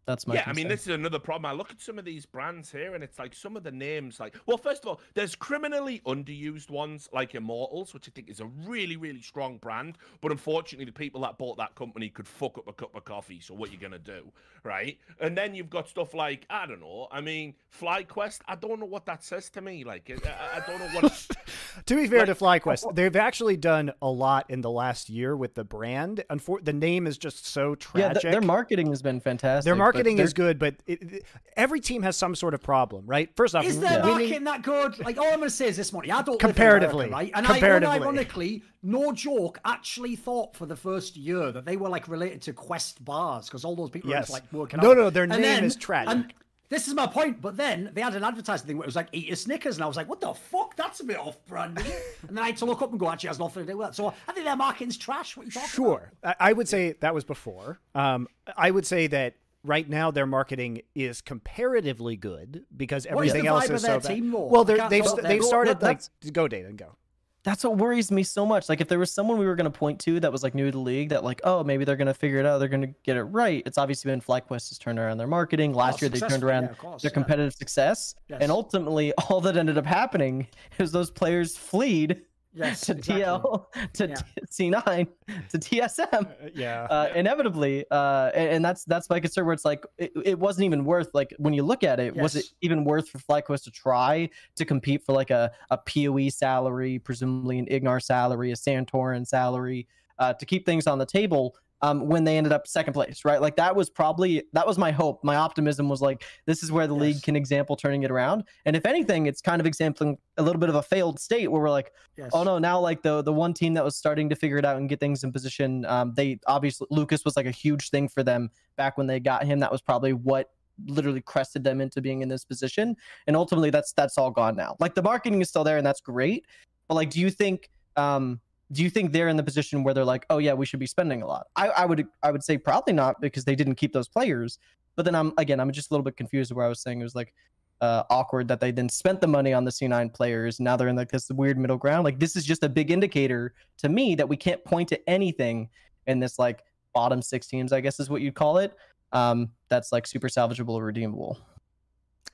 That's 0.08 0.26
my 0.26 0.36
yeah, 0.36 0.44
I 0.48 0.54
mean, 0.54 0.68
this 0.70 0.82
is 0.82 0.88
another 0.96 1.20
problem. 1.20 1.46
I 1.46 1.54
look 1.54 1.70
at 1.70 1.82
some 1.82 2.00
of 2.00 2.06
these 2.06 2.26
brands 2.26 2.72
here, 2.72 2.96
and 2.96 3.04
it's 3.04 3.20
like 3.20 3.36
some 3.36 3.58
of 3.58 3.64
the 3.64 3.72
names, 3.72 4.20
like, 4.20 4.36
well, 4.46 4.58
first 4.58 4.84
of 4.84 4.88
all, 4.90 5.02
there's 5.16 5.36
criminally 5.36 6.02
underused 6.06 6.70
ones 6.70 7.10
like 7.12 7.36
Immortals, 7.36 7.94
which 7.94 8.08
I 8.08 8.12
think 8.16 8.30
is 8.30 8.40
a 8.40 8.46
really, 8.66 8.96
really 8.96 9.22
strong 9.22 9.58
brand. 9.58 9.98
But 10.22 10.32
unfortunately, 10.32 10.86
the 10.86 10.92
people 10.94 11.22
that 11.22 11.38
bought 11.38 11.58
that 11.58 11.76
company 11.76 12.08
could 12.10 12.28
fuck 12.28 12.58
up 12.58 12.68
a 12.70 12.74
cup 12.74 12.96
of 12.96 13.04
coffee. 13.04 13.42
So 13.42 13.54
what 13.54 13.72
you 13.72 13.78
gonna 13.78 14.00
do, 14.00 14.32
right? 14.64 14.98
And 15.20 15.38
then 15.38 15.54
you've 15.54 15.70
got 15.70 15.90
stuff 15.90 16.14
like 16.14 16.46
I 16.50 16.66
don't 16.66 16.80
know. 16.80 17.08
I 17.12 17.20
mean, 17.22 17.54
FlyQuest. 17.80 18.40
I 18.48 18.56
don't 18.56 18.80
know 18.80 18.86
what 18.86 19.06
that 19.08 19.24
says 19.24 19.50
to 19.52 19.62
me. 19.62 19.84
Like, 19.84 20.10
I, 20.10 20.30
I- 20.30 20.58
I 20.58 20.66
don't 20.66 20.80
know 20.80 21.02
what. 21.02 21.28
To 21.86 21.96
be 21.96 22.08
fair 22.08 22.26
Like- 22.26 22.30
to 22.30 22.36
FlyQuest, 22.36 22.96
they've 22.96 23.16
actually 23.16 23.56
done 23.56 23.94
a 24.02 24.10
lot 24.10 24.50
in 24.50 24.62
the 24.62 24.70
last 24.72 25.10
year 25.12 25.38
with 25.38 25.54
the 25.54 25.64
brand. 25.64 26.24
Unfor- 26.32 26.66
the 26.66 26.74
name 26.74 27.06
is 27.06 27.20
just 27.20 27.46
so 27.46 27.70
yeah, 27.72 27.76
tragic. 28.10 28.22
th- 28.24 28.32
their 28.32 28.42
marketing 28.42 28.88
has 28.88 29.04
been 29.04 29.20
fantastic. 29.20 29.66
Their 29.66 29.76
but 29.76 29.80
marketing 29.98 30.20
is 30.20 30.34
good, 30.34 30.60
but 30.60 30.76
it, 30.86 31.02
it- 31.02 31.26
every 31.56 31.80
team 31.80 32.04
has 32.04 32.16
some 32.18 32.36
sort 32.36 32.54
of 32.54 32.62
problem, 32.62 33.06
right? 33.06 33.30
First 33.36 33.56
off, 33.56 33.66
Is 33.66 33.80
their 33.80 34.00
winning- 34.02 34.08
marketing 34.12 34.44
that 34.46 34.62
good? 34.62 35.00
Like, 35.00 35.18
all 35.18 35.26
I'm 35.26 35.38
going 35.38 35.44
to 35.44 35.50
say 35.50 35.68
is 35.68 35.78
this, 35.78 35.92
money. 35.94 36.12
I 36.12 36.22
don't 36.22 36.40
Comparatively. 36.40 37.06
live 37.06 37.08
in 37.08 37.14
America, 37.14 37.32
right? 37.32 37.32
And 37.38 37.46
Comparatively. 37.46 37.96
I, 37.96 38.00
ironically, 38.00 38.64
no 38.84 39.12
joke, 39.12 39.60
actually 39.66 40.16
thought 40.16 40.56
for 40.56 40.66
the 40.66 40.76
first 40.76 41.18
year 41.18 41.52
that 41.52 41.66
they 41.66 41.78
were 41.78 41.90
like 41.90 42.08
related 42.08 42.42
to 42.44 42.54
Quest 42.54 43.04
bars 43.04 43.46
because 43.48 43.66
all 43.66 43.76
those 43.76 43.90
people 43.90 44.10
Yes. 44.10 44.30
were 44.30 44.34
like 44.34 44.44
working 44.54 44.80
No, 44.82 44.92
out. 44.92 44.98
no, 44.98 45.04
no, 45.04 45.10
their 45.10 45.24
And 45.24 45.32
name 45.34 45.42
then- 45.42 45.64
is 45.64 45.76
tragic. 45.76 46.10
And 46.12 46.34
this 46.70 46.88
is 46.90 46.94
my 46.94 47.08
point. 47.08 47.42
But 47.42 47.56
then 47.56 47.92
they 47.94 48.02
had 48.02 48.14
an 48.14 48.26
advertising 48.26 48.68
thing 48.68 48.78
where 48.78 48.84
it 48.84 48.88
was 48.88 48.96
like 48.98 49.08
eat 49.14 49.26
your 49.28 49.38
Snickers, 49.38 49.78
and 49.78 49.84
I 49.86 49.88
was 49.88 49.96
like, 49.96 50.10
what 50.10 50.20
the 50.20 50.34
fuck? 50.34 50.76
That's 50.76 51.00
a 51.00 51.06
bit 51.06 51.18
off-brand. 51.18 51.78
and 51.78 52.38
then 52.38 52.40
I 52.44 52.48
had 52.48 52.58
to 52.58 52.66
look 52.66 52.82
up 52.82 52.92
and 52.92 53.00
go, 53.00 53.10
actually, 53.10 53.28
it 53.28 53.32
has 53.32 53.40
nothing 53.40 53.66
to 53.66 53.72
do 53.72 53.78
with 53.78 53.88
that. 53.88 53.96
So 53.96 54.14
I 54.28 54.34
think 54.34 54.46
their 54.46 54.56
marketing's 54.58 54.98
trash. 54.98 55.38
What 55.38 55.44
are 55.44 55.46
you 55.46 55.52
talking 55.54 55.70
Sure. 55.70 56.12
I, 56.26 56.36
I 56.42 56.54
would 56.54 56.68
say 56.68 56.94
that 57.00 57.14
was 57.14 57.24
before. 57.24 57.80
Um, 57.96 58.28
I 58.58 58.72
would 58.72 58.86
say 58.86 59.08
that 59.08 59.36
right 59.68 59.88
now 59.88 60.12
their 60.12 60.26
marketing 60.26 60.82
is 60.96 61.22
comparatively 61.22 62.16
good 62.16 62.66
because 62.76 63.06
What 63.06 63.26
is 63.26 63.30
everything 63.32 63.44
the 63.44 63.50
else 63.50 63.66
is 63.66 63.72
of 63.72 63.80
so 63.82 64.00
bad. 64.00 64.16
team, 64.16 64.32
though? 64.32 64.46
Well, 64.48 64.64
they're, 64.64 64.90
they've 64.90 65.06
st- 65.06 65.24
they've 65.24 65.40
Well, 65.42 65.48
started 65.48 65.82
like 65.82 66.02
go 66.32 66.48
date 66.48 66.66
and 66.66 66.78
go. 66.78 66.96
That's 67.44 67.64
what 67.64 67.78
worries 67.78 68.12
me 68.12 68.24
so 68.24 68.46
much. 68.46 68.68
Like 68.68 68.82
if 68.82 68.90
there 68.90 69.00
was 69.00 69.10
someone 69.10 69.38
we 69.38 69.46
were 69.46 69.56
going 69.56 69.72
to 69.72 69.78
point 69.80 70.02
to 70.02 70.20
that 70.20 70.34
was 70.34 70.44
like 70.44 70.54
new 70.54 70.66
to 70.66 70.72
the 70.72 70.80
league 70.80 71.10
that 71.10 71.24
like, 71.24 71.40
oh, 71.46 71.64
maybe 71.64 71.86
they're 71.86 71.96
going 71.96 72.08
to 72.08 72.14
figure 72.14 72.40
it 72.40 72.46
out, 72.46 72.58
they're 72.58 72.68
going 72.68 72.82
to 72.82 72.94
get 73.04 73.16
it 73.16 73.24
right. 73.24 73.64
It's 73.66 73.78
obviously 73.78 74.12
been 74.12 74.20
FlyQuest 74.20 74.68
has 74.70 74.78
turned 74.78 75.00
around 75.00 75.18
their 75.18 75.28
marketing. 75.28 75.74
Last 75.74 76.02
year 76.02 76.10
they 76.10 76.20
turned 76.20 76.44
around 76.44 76.64
yeah, 76.64 76.74
course, 76.74 77.04
their 77.04 77.10
yeah. 77.10 77.14
competitive 77.14 77.54
success, 77.54 78.16
Yes. 78.28 78.40
and 78.42 78.52
ultimately 78.52 79.14
all 79.30 79.40
that 79.42 79.56
ended 79.56 79.78
up 79.78 79.86
happening 79.86 80.48
is 80.78 80.92
those 80.92 81.10
players 81.10 81.56
fleed 81.56 82.22
Yes, 82.58 82.82
to 82.82 82.94
exactly. 82.94 83.24
TL 83.24 83.66
to 83.94 84.08
Yeah. 84.08 84.16
T- 84.16 84.70
C9 84.72 85.08
to 85.50 85.58
TSM. 85.58 86.52
yeah. 86.56 86.84
uh, 86.90 87.10
inevitably 87.16 87.86
uh 87.92 88.32
and, 88.34 88.50
and 88.50 88.66
that's 88.66 88.84
that's 88.86 89.10
my 89.10 89.20
concern 89.20 89.46
where 89.46 89.54
it's 89.54 89.66
like 89.66 89.86
it, 89.98 90.12
it 90.26 90.40
wasn't 90.40 90.66
even 90.66 90.84
worth 90.86 91.10
like 91.14 91.34
when 91.38 91.54
you 91.54 91.64
look 91.64 91.84
at 91.84 92.00
it 92.00 92.16
was 92.16 92.36
it 92.36 92.46
even 92.62 92.84
worth 92.84 93.10
for 93.10 93.20
FlyQuest 93.20 93.64
to 93.66 93.72
try 93.72 94.30
to 94.56 94.66
compete 94.66 95.04
for 95.06 95.14
like 95.14 95.30
a, 95.30 95.52
a 95.70 95.78
PoE 95.78 96.30
salary 96.30 97.00
presumably 97.00 97.60
an 97.60 97.66
Ignar 97.68 98.02
salary 98.02 98.52
a 98.52 98.56
Santorin 98.56 99.26
salary 99.26 99.88
uh, 100.20 100.34
to 100.34 100.46
keep 100.46 100.66
things 100.66 100.88
on 100.88 100.98
the 100.98 101.06
table 101.06 101.56
um, 101.82 102.08
when 102.08 102.24
they 102.24 102.38
ended 102.38 102.54
up 102.54 102.68
second 102.68 102.94
place 102.94 103.24
right 103.24 103.42
like 103.42 103.56
that 103.56 103.76
was 103.76 103.90
probably 103.90 104.44
that 104.54 104.66
was 104.66 104.78
my 104.78 104.92
hope 104.92 105.24
my 105.24 105.36
optimism 105.36 105.90
was 105.90 106.02
like 106.02 106.24
this 106.46 106.64
is 106.64 106.72
where 106.72 106.88
the 106.88 106.94
league 106.94 107.22
can 107.22 107.36
example 107.36 107.76
turning 107.76 108.04
it 108.04 108.12
around 108.12 108.44
and 108.66 108.76
if 108.76 108.86
anything 108.86 109.28
it's 109.28 109.42
kind 109.42 109.60
of 109.60 109.68
exempling 109.68 110.18
a 110.38 110.44
little 110.44 110.60
bit 110.60 110.70
of 110.70 110.76
a 110.76 110.82
failed 110.82 111.20
state 111.20 111.52
where 111.52 111.62
we're 111.62 111.70
like 111.70 111.92
Yes. 112.18 112.32
Oh 112.34 112.44
no! 112.44 112.58
Now 112.58 112.80
like 112.80 113.04
the 113.04 113.22
the 113.22 113.32
one 113.32 113.54
team 113.54 113.76
that 113.76 113.84
was 113.84 113.96
starting 113.96 114.28
to 114.30 114.36
figure 114.36 114.58
it 114.58 114.66
out 114.66 114.78
and 114.78 114.90
get 114.90 115.00
things 115.00 115.24
in 115.24 115.32
position, 115.32 115.86
um, 115.86 116.14
they 116.16 116.40
obviously 116.48 116.88
Lucas 116.90 117.24
was 117.24 117.38
like 117.38 117.46
a 117.46 117.52
huge 117.52 117.92
thing 117.92 118.08
for 118.10 118.24
them 118.24 118.50
back 118.76 118.98
when 118.98 119.06
they 119.06 119.20
got 119.20 119.46
him. 119.46 119.60
That 119.60 119.72
was 119.72 119.82
probably 119.82 120.14
what 120.14 120.50
literally 120.88 121.22
crested 121.22 121.64
them 121.64 121.80
into 121.80 122.02
being 122.02 122.22
in 122.22 122.30
this 122.30 122.44
position. 122.44 122.96
And 123.28 123.36
ultimately, 123.36 123.70
that's 123.70 123.94
that's 123.94 124.18
all 124.18 124.32
gone 124.32 124.56
now. 124.56 124.76
Like 124.80 124.96
the 124.96 125.04
marketing 125.04 125.42
is 125.42 125.50
still 125.50 125.64
there, 125.64 125.78
and 125.78 125.86
that's 125.86 126.02
great. 126.02 126.48
But 126.88 126.96
like, 126.96 127.12
do 127.12 127.20
you 127.20 127.30
think 127.30 127.70
um, 127.98 128.40
do 128.72 128.84
you 128.84 128.90
think 128.90 129.12
they're 129.12 129.30
in 129.30 129.38
the 129.38 129.44
position 129.44 129.84
where 129.84 129.94
they're 129.94 130.06
like, 130.06 130.26
oh 130.30 130.40
yeah, 130.40 130.54
we 130.54 130.66
should 130.66 130.80
be 130.80 130.88
spending 130.88 131.22
a 131.22 131.28
lot? 131.28 131.48
I, 131.56 131.70
I 131.70 131.86
would 131.86 132.08
I 132.24 132.32
would 132.32 132.44
say 132.44 132.58
probably 132.58 132.94
not 132.94 133.22
because 133.22 133.46
they 133.46 133.56
didn't 133.56 133.76
keep 133.76 133.94
those 133.94 134.08
players. 134.08 134.60
But 134.96 135.06
then 135.06 135.16
I'm 135.16 135.34
again 135.38 135.60
I'm 135.60 135.72
just 135.72 135.92
a 135.92 135.94
little 135.94 136.04
bit 136.04 136.18
confused 136.18 136.52
where 136.52 136.66
I 136.66 136.70
was 136.70 136.82
saying 136.82 137.00
it 137.00 137.04
was 137.04 137.16
like 137.16 137.34
uh, 137.82 138.04
awkward 138.10 138.48
that 138.48 138.60
they 138.60 138.72
then 138.72 138.90
spent 138.90 139.22
the 139.22 139.28
money 139.28 139.54
on 139.54 139.64
the 139.64 139.72
C9 139.72 140.14
players. 140.14 140.60
Now 140.60 140.76
they're 140.76 140.88
in 140.88 140.96
like 140.96 141.12
this 141.12 141.30
weird 141.30 141.58
middle 141.58 141.78
ground. 141.78 142.04
Like 142.04 142.20
this 142.20 142.36
is 142.36 142.46
just 142.46 142.64
a 142.64 142.70
big 142.70 142.92
indicator 142.92 143.54
to 143.78 143.90
me 143.90 144.16
that 144.16 144.28
we 144.28 144.36
can't 144.36 144.64
point 144.66 144.90
to 144.90 145.10
anything 145.10 145.70
in 146.08 146.20
this 146.20 146.40
like 146.40 146.64
bottom 146.94 147.22
six 147.22 147.48
teams, 147.48 147.72
I 147.72 147.82
guess 147.82 148.00
is 148.00 148.10
what 148.10 148.22
you'd 148.22 148.36
call 148.36 148.58
it. 148.58 148.76
Um, 149.14 149.52
that's 149.70 149.92
like 149.92 150.08
super 150.08 150.28
salvageable 150.28 150.74
or 150.74 150.86
redeemable. 150.86 151.40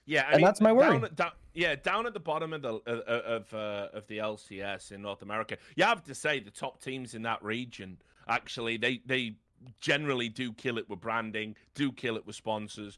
Yeah, 0.06 0.22
I 0.28 0.32
And 0.34 0.36
mean, 0.38 0.46
that's 0.46 0.62
my 0.62 0.72
worry. 0.74 1.00
Down, 1.00 1.10
down, 1.16 1.32
yeah, 1.54 1.76
down 1.76 2.06
at 2.06 2.14
the 2.14 2.20
bottom 2.20 2.54
of 2.54 2.62
the 2.62 2.74
uh, 2.88 3.22
of 3.38 3.54
uh, 3.54 3.88
of 3.94 4.06
the 4.08 4.18
LCS 4.18 4.92
in 4.92 5.02
North 5.02 5.22
America, 5.22 5.58
you 5.76 5.84
have 5.84 6.04
to 6.06 6.16
say 6.16 6.40
the 6.40 6.52
top 6.52 6.82
teams 6.82 7.14
in 7.14 7.22
that 7.24 7.44
region 7.44 7.98
actually 8.28 8.78
they 8.78 9.02
they 9.06 9.36
generally 9.80 10.28
do 10.30 10.52
kill 10.54 10.78
it 10.78 10.90
with 10.90 11.00
branding, 11.00 11.56
do 11.74 11.92
kill 11.92 12.18
it 12.18 12.26
with 12.28 12.36
sponsors, 12.36 12.98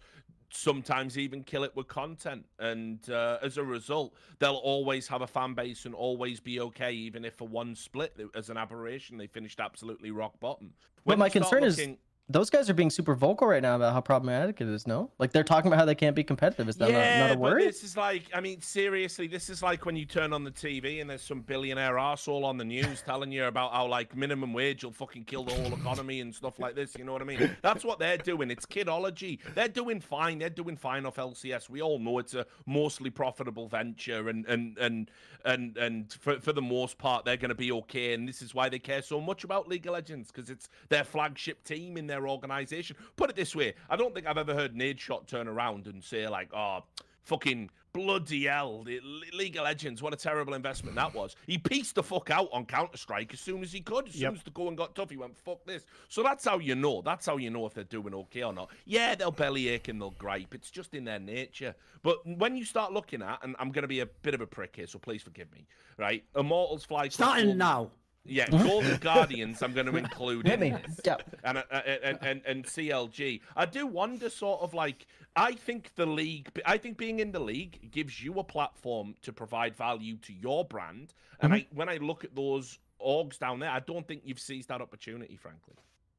sometimes 0.49 1.17
even 1.17 1.43
kill 1.43 1.64
it 1.64 1.75
with 1.75 1.88
content, 1.88 2.43
and 2.59 3.07
uh, 3.09 3.38
as 3.43 3.57
a 3.57 3.64
result, 3.64 4.15
they'll 4.40 4.56
always 4.56 5.07
have 5.07 5.22
a 5.22 5.27
fan 5.27 5.53
base 5.53 5.85
and 5.85 5.93
always 5.93 6.40
be 6.40 6.59
okay, 6.59 6.91
even 6.91 7.24
if 7.24 7.35
for 7.35 7.48
one 7.48 7.75
split 7.75 8.19
as 8.33 8.49
an 8.49 8.57
aberration 8.57 9.17
they 9.17 9.27
finished 9.27 9.59
absolutely 9.59 10.09
rock 10.09 10.40
bottom. 10.40 10.74
But 11.06 11.19
my 11.19 11.30
concern 11.30 11.64
is- 11.64 11.77
looking- 11.77 11.98
Those 12.28 12.50
guys 12.50 12.70
are 12.72 12.74
being 12.74 12.90
super 12.90 13.14
vocal 13.14 13.48
right 13.48 13.62
now 13.62 13.76
about 13.76 13.94
how 13.94 14.02
problematic 14.02 14.60
it 14.60 14.68
is. 14.68 14.88
No, 14.88 15.12
like 15.20 15.32
they're 15.32 15.44
talking 15.44 15.68
about 15.68 15.78
how 15.78 15.86
they 15.86 15.94
can't 15.94 16.16
be 16.16 16.24
competitive. 16.24 16.68
Is 16.68 16.76
that 16.78 16.90
yeah, 16.90 17.20
not, 17.20 17.28
not 17.28 17.38
a 17.38 17.40
but 17.40 17.60
this 17.60 17.84
is 17.84 17.95
like, 17.95 18.24
I 18.34 18.42
mean, 18.42 18.62
seriously, 18.62 19.28
this 19.28 19.48
is 19.50 19.62
like 19.62 19.86
when 19.86 19.95
you 19.95 20.06
turn 20.06 20.34
on 20.34 20.44
the 20.44 20.50
TV 20.52 21.02
and 21.02 21.10
there's 21.10 21.22
some 21.22 21.42
billionaire 21.42 21.94
arsehole 21.94 22.44
on 22.44 22.58
the 22.58 22.66
news 22.66 23.02
telling 23.06 23.32
you 23.32 23.45
about 23.45 23.74
how 23.74 23.86
like 23.86 24.16
minimum 24.16 24.54
wage 24.54 24.84
will 24.84 24.92
fucking 24.92 25.26
kill 25.26 25.44
the 25.44 25.54
whole 25.54 25.74
economy 25.74 26.22
and 26.22 26.34
stuff 26.34 26.58
like 26.58 26.74
this. 26.74 26.95
You 26.98 27.06
know 27.06 27.14
what 27.14 27.22
I 27.22 27.26
mean? 27.26 27.56
That's 27.62 27.86
what 27.86 28.00
they're 28.00 28.18
doing. 28.18 28.50
It's 28.50 28.66
kidology. 28.66 29.40
They're 29.54 29.68
doing 29.68 30.00
fine. 30.00 30.40
They're 30.40 30.50
doing 30.50 30.78
fine 30.78 31.06
off 31.06 31.18
LCS. 31.18 31.70
We 31.70 31.84
all 31.84 32.00
know 32.00 32.18
it's 32.18 32.34
a 32.34 32.48
mostly 32.66 33.12
profitable 33.12 33.68
venture, 33.68 34.30
and 34.30 34.45
and 34.48 34.78
and 34.80 35.12
and 35.45 35.78
and 35.78 36.12
for 36.14 36.40
for 36.40 36.54
the 36.54 36.62
most 36.62 36.98
part, 36.98 37.24
they're 37.24 37.38
going 37.38 37.50
to 37.50 37.56
be 37.56 37.72
okay. 37.72 38.14
And 38.14 38.28
this 38.28 38.42
is 38.42 38.56
why 38.56 38.70
they 38.70 38.80
care 38.80 39.04
so 39.04 39.22
much 39.22 39.44
about 39.44 39.68
League 39.68 39.86
of 39.86 39.94
Legends 39.94 40.32
because 40.32 40.50
it's 40.50 40.70
their 40.90 41.04
flagship 41.04 41.64
team 41.64 41.98
in 41.98 42.08
their 42.08 42.15
organization. 42.24 42.95
Put 43.16 43.30
it 43.30 43.35
this 43.35 43.56
way: 43.56 43.74
I 43.90 43.95
don't 43.95 44.14
think 44.14 44.27
I've 44.27 44.38
ever 44.38 44.53
heard 44.53 44.76
Nadeshot 44.76 45.27
turn 45.27 45.48
around 45.48 45.88
and 45.88 46.03
say 46.03 46.27
like, 46.27 46.50
"Oh, 46.53 46.84
fucking 47.24 47.69
bloody 47.94 48.44
hell, 48.44 48.84
the 48.84 49.00
League 49.34 49.56
of 49.56 49.64
Legends, 49.64 50.02
what 50.02 50.14
a 50.14 50.18
terrible 50.18 50.53
investment 50.53 50.95
that 50.98 51.14
was." 51.14 51.35
He 51.48 51.58
pieced 51.58 51.95
the 51.95 52.03
fuck 52.03 52.30
out 52.30 52.50
on 52.52 52.66
Counter 52.66 52.98
Strike 52.98 53.34
as 53.34 53.40
soon 53.40 53.64
as 53.64 53.72
he 53.72 53.80
could. 53.82 54.08
As 54.10 54.16
Yep. 54.16 54.30
soon 54.32 54.38
as 54.38 54.44
the 54.44 54.52
going 54.52 54.76
got 54.76 54.95
tough, 54.95 55.10
he 55.10 55.18
went, 55.18 55.38
"Fuck 55.38 55.66
this." 55.66 55.85
So 56.10 56.22
that's 56.24 56.45
how 56.45 56.60
you 56.60 56.76
know. 56.76 57.02
That's 57.02 57.26
how 57.26 57.38
you 57.38 57.50
know 57.50 57.66
if 57.66 57.74
they're 57.74 57.84
doing 57.85 58.14
okay 58.14 58.44
or 58.44 58.53
not. 58.53 58.69
Yeah, 58.85 59.16
they'll 59.16 59.32
bellyache 59.32 59.88
and 59.88 60.02
they'll 60.02 60.11
gripe. 60.11 60.53
It's 60.53 60.69
just 60.72 60.94
in 60.94 61.06
their 61.06 61.19
nature. 61.19 61.74
But 62.03 62.26
when 62.26 62.56
you 62.56 62.66
start 62.66 62.92
looking 62.94 63.22
at, 63.22 63.40
and 63.44 63.56
I'm 63.60 63.72
going 63.72 63.84
to 63.84 63.88
be 63.88 64.02
a 64.02 64.06
bit 64.06 64.34
of 64.34 64.42
a 64.42 64.48
prick 64.48 64.76
here, 64.76 64.88
so 64.88 65.00
please 65.00 65.24
forgive 65.24 65.52
me, 65.52 65.66
right? 65.98 66.24
Immortals 66.35 66.85
fly. 66.85 67.08
Starting 67.10 67.58
now. 67.58 67.92
Yeah, 68.26 68.50
Golden 68.50 68.98
Guardians. 68.98 69.62
I'm 69.62 69.74
going 69.74 69.86
to 69.92 69.95
include 69.95 70.48
in 70.48 70.60
this. 70.84 71.00
And, 71.44 71.58
uh, 71.60 71.64
uh, 71.72 71.82
and 72.04 72.18
and 72.22 72.42
and 72.45 72.66
CLG. 72.66 73.42
I 73.56 73.66
do 73.66 73.86
wonder, 73.88 74.30
sort 74.30 74.62
of 74.62 74.74
like, 74.74 75.06
I 75.36 75.54
think 75.54 75.92
the 75.95 76.06
league, 76.06 76.50
I 76.66 76.78
think 76.78 76.98
being 76.98 77.20
in 77.20 77.32
the 77.32 77.40
league 77.40 77.92
gives 77.92 78.24
you 78.24 78.34
a 78.40 78.44
platform 78.44 79.16
to 79.22 79.34
provide 79.34 79.76
value 79.76 80.18
to 80.18 80.34
your 80.34 80.66
brand. 80.66 81.14
And 81.40 81.54
mm-hmm. 81.54 81.60
I, 81.60 81.68
when 81.74 81.90
I 81.90 81.98
look 81.98 82.24
at 82.24 82.36
those 82.36 82.80
orgs 83.06 83.38
down 83.38 83.60
there, 83.60 83.70
I 83.70 83.80
don't 83.80 84.08
think 84.08 84.24
you've 84.26 84.40
seized 84.40 84.70
that 84.70 84.82
opportunity, 84.82 85.36
frankly. 85.36 85.76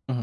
Mm-hmm. 0.09 0.23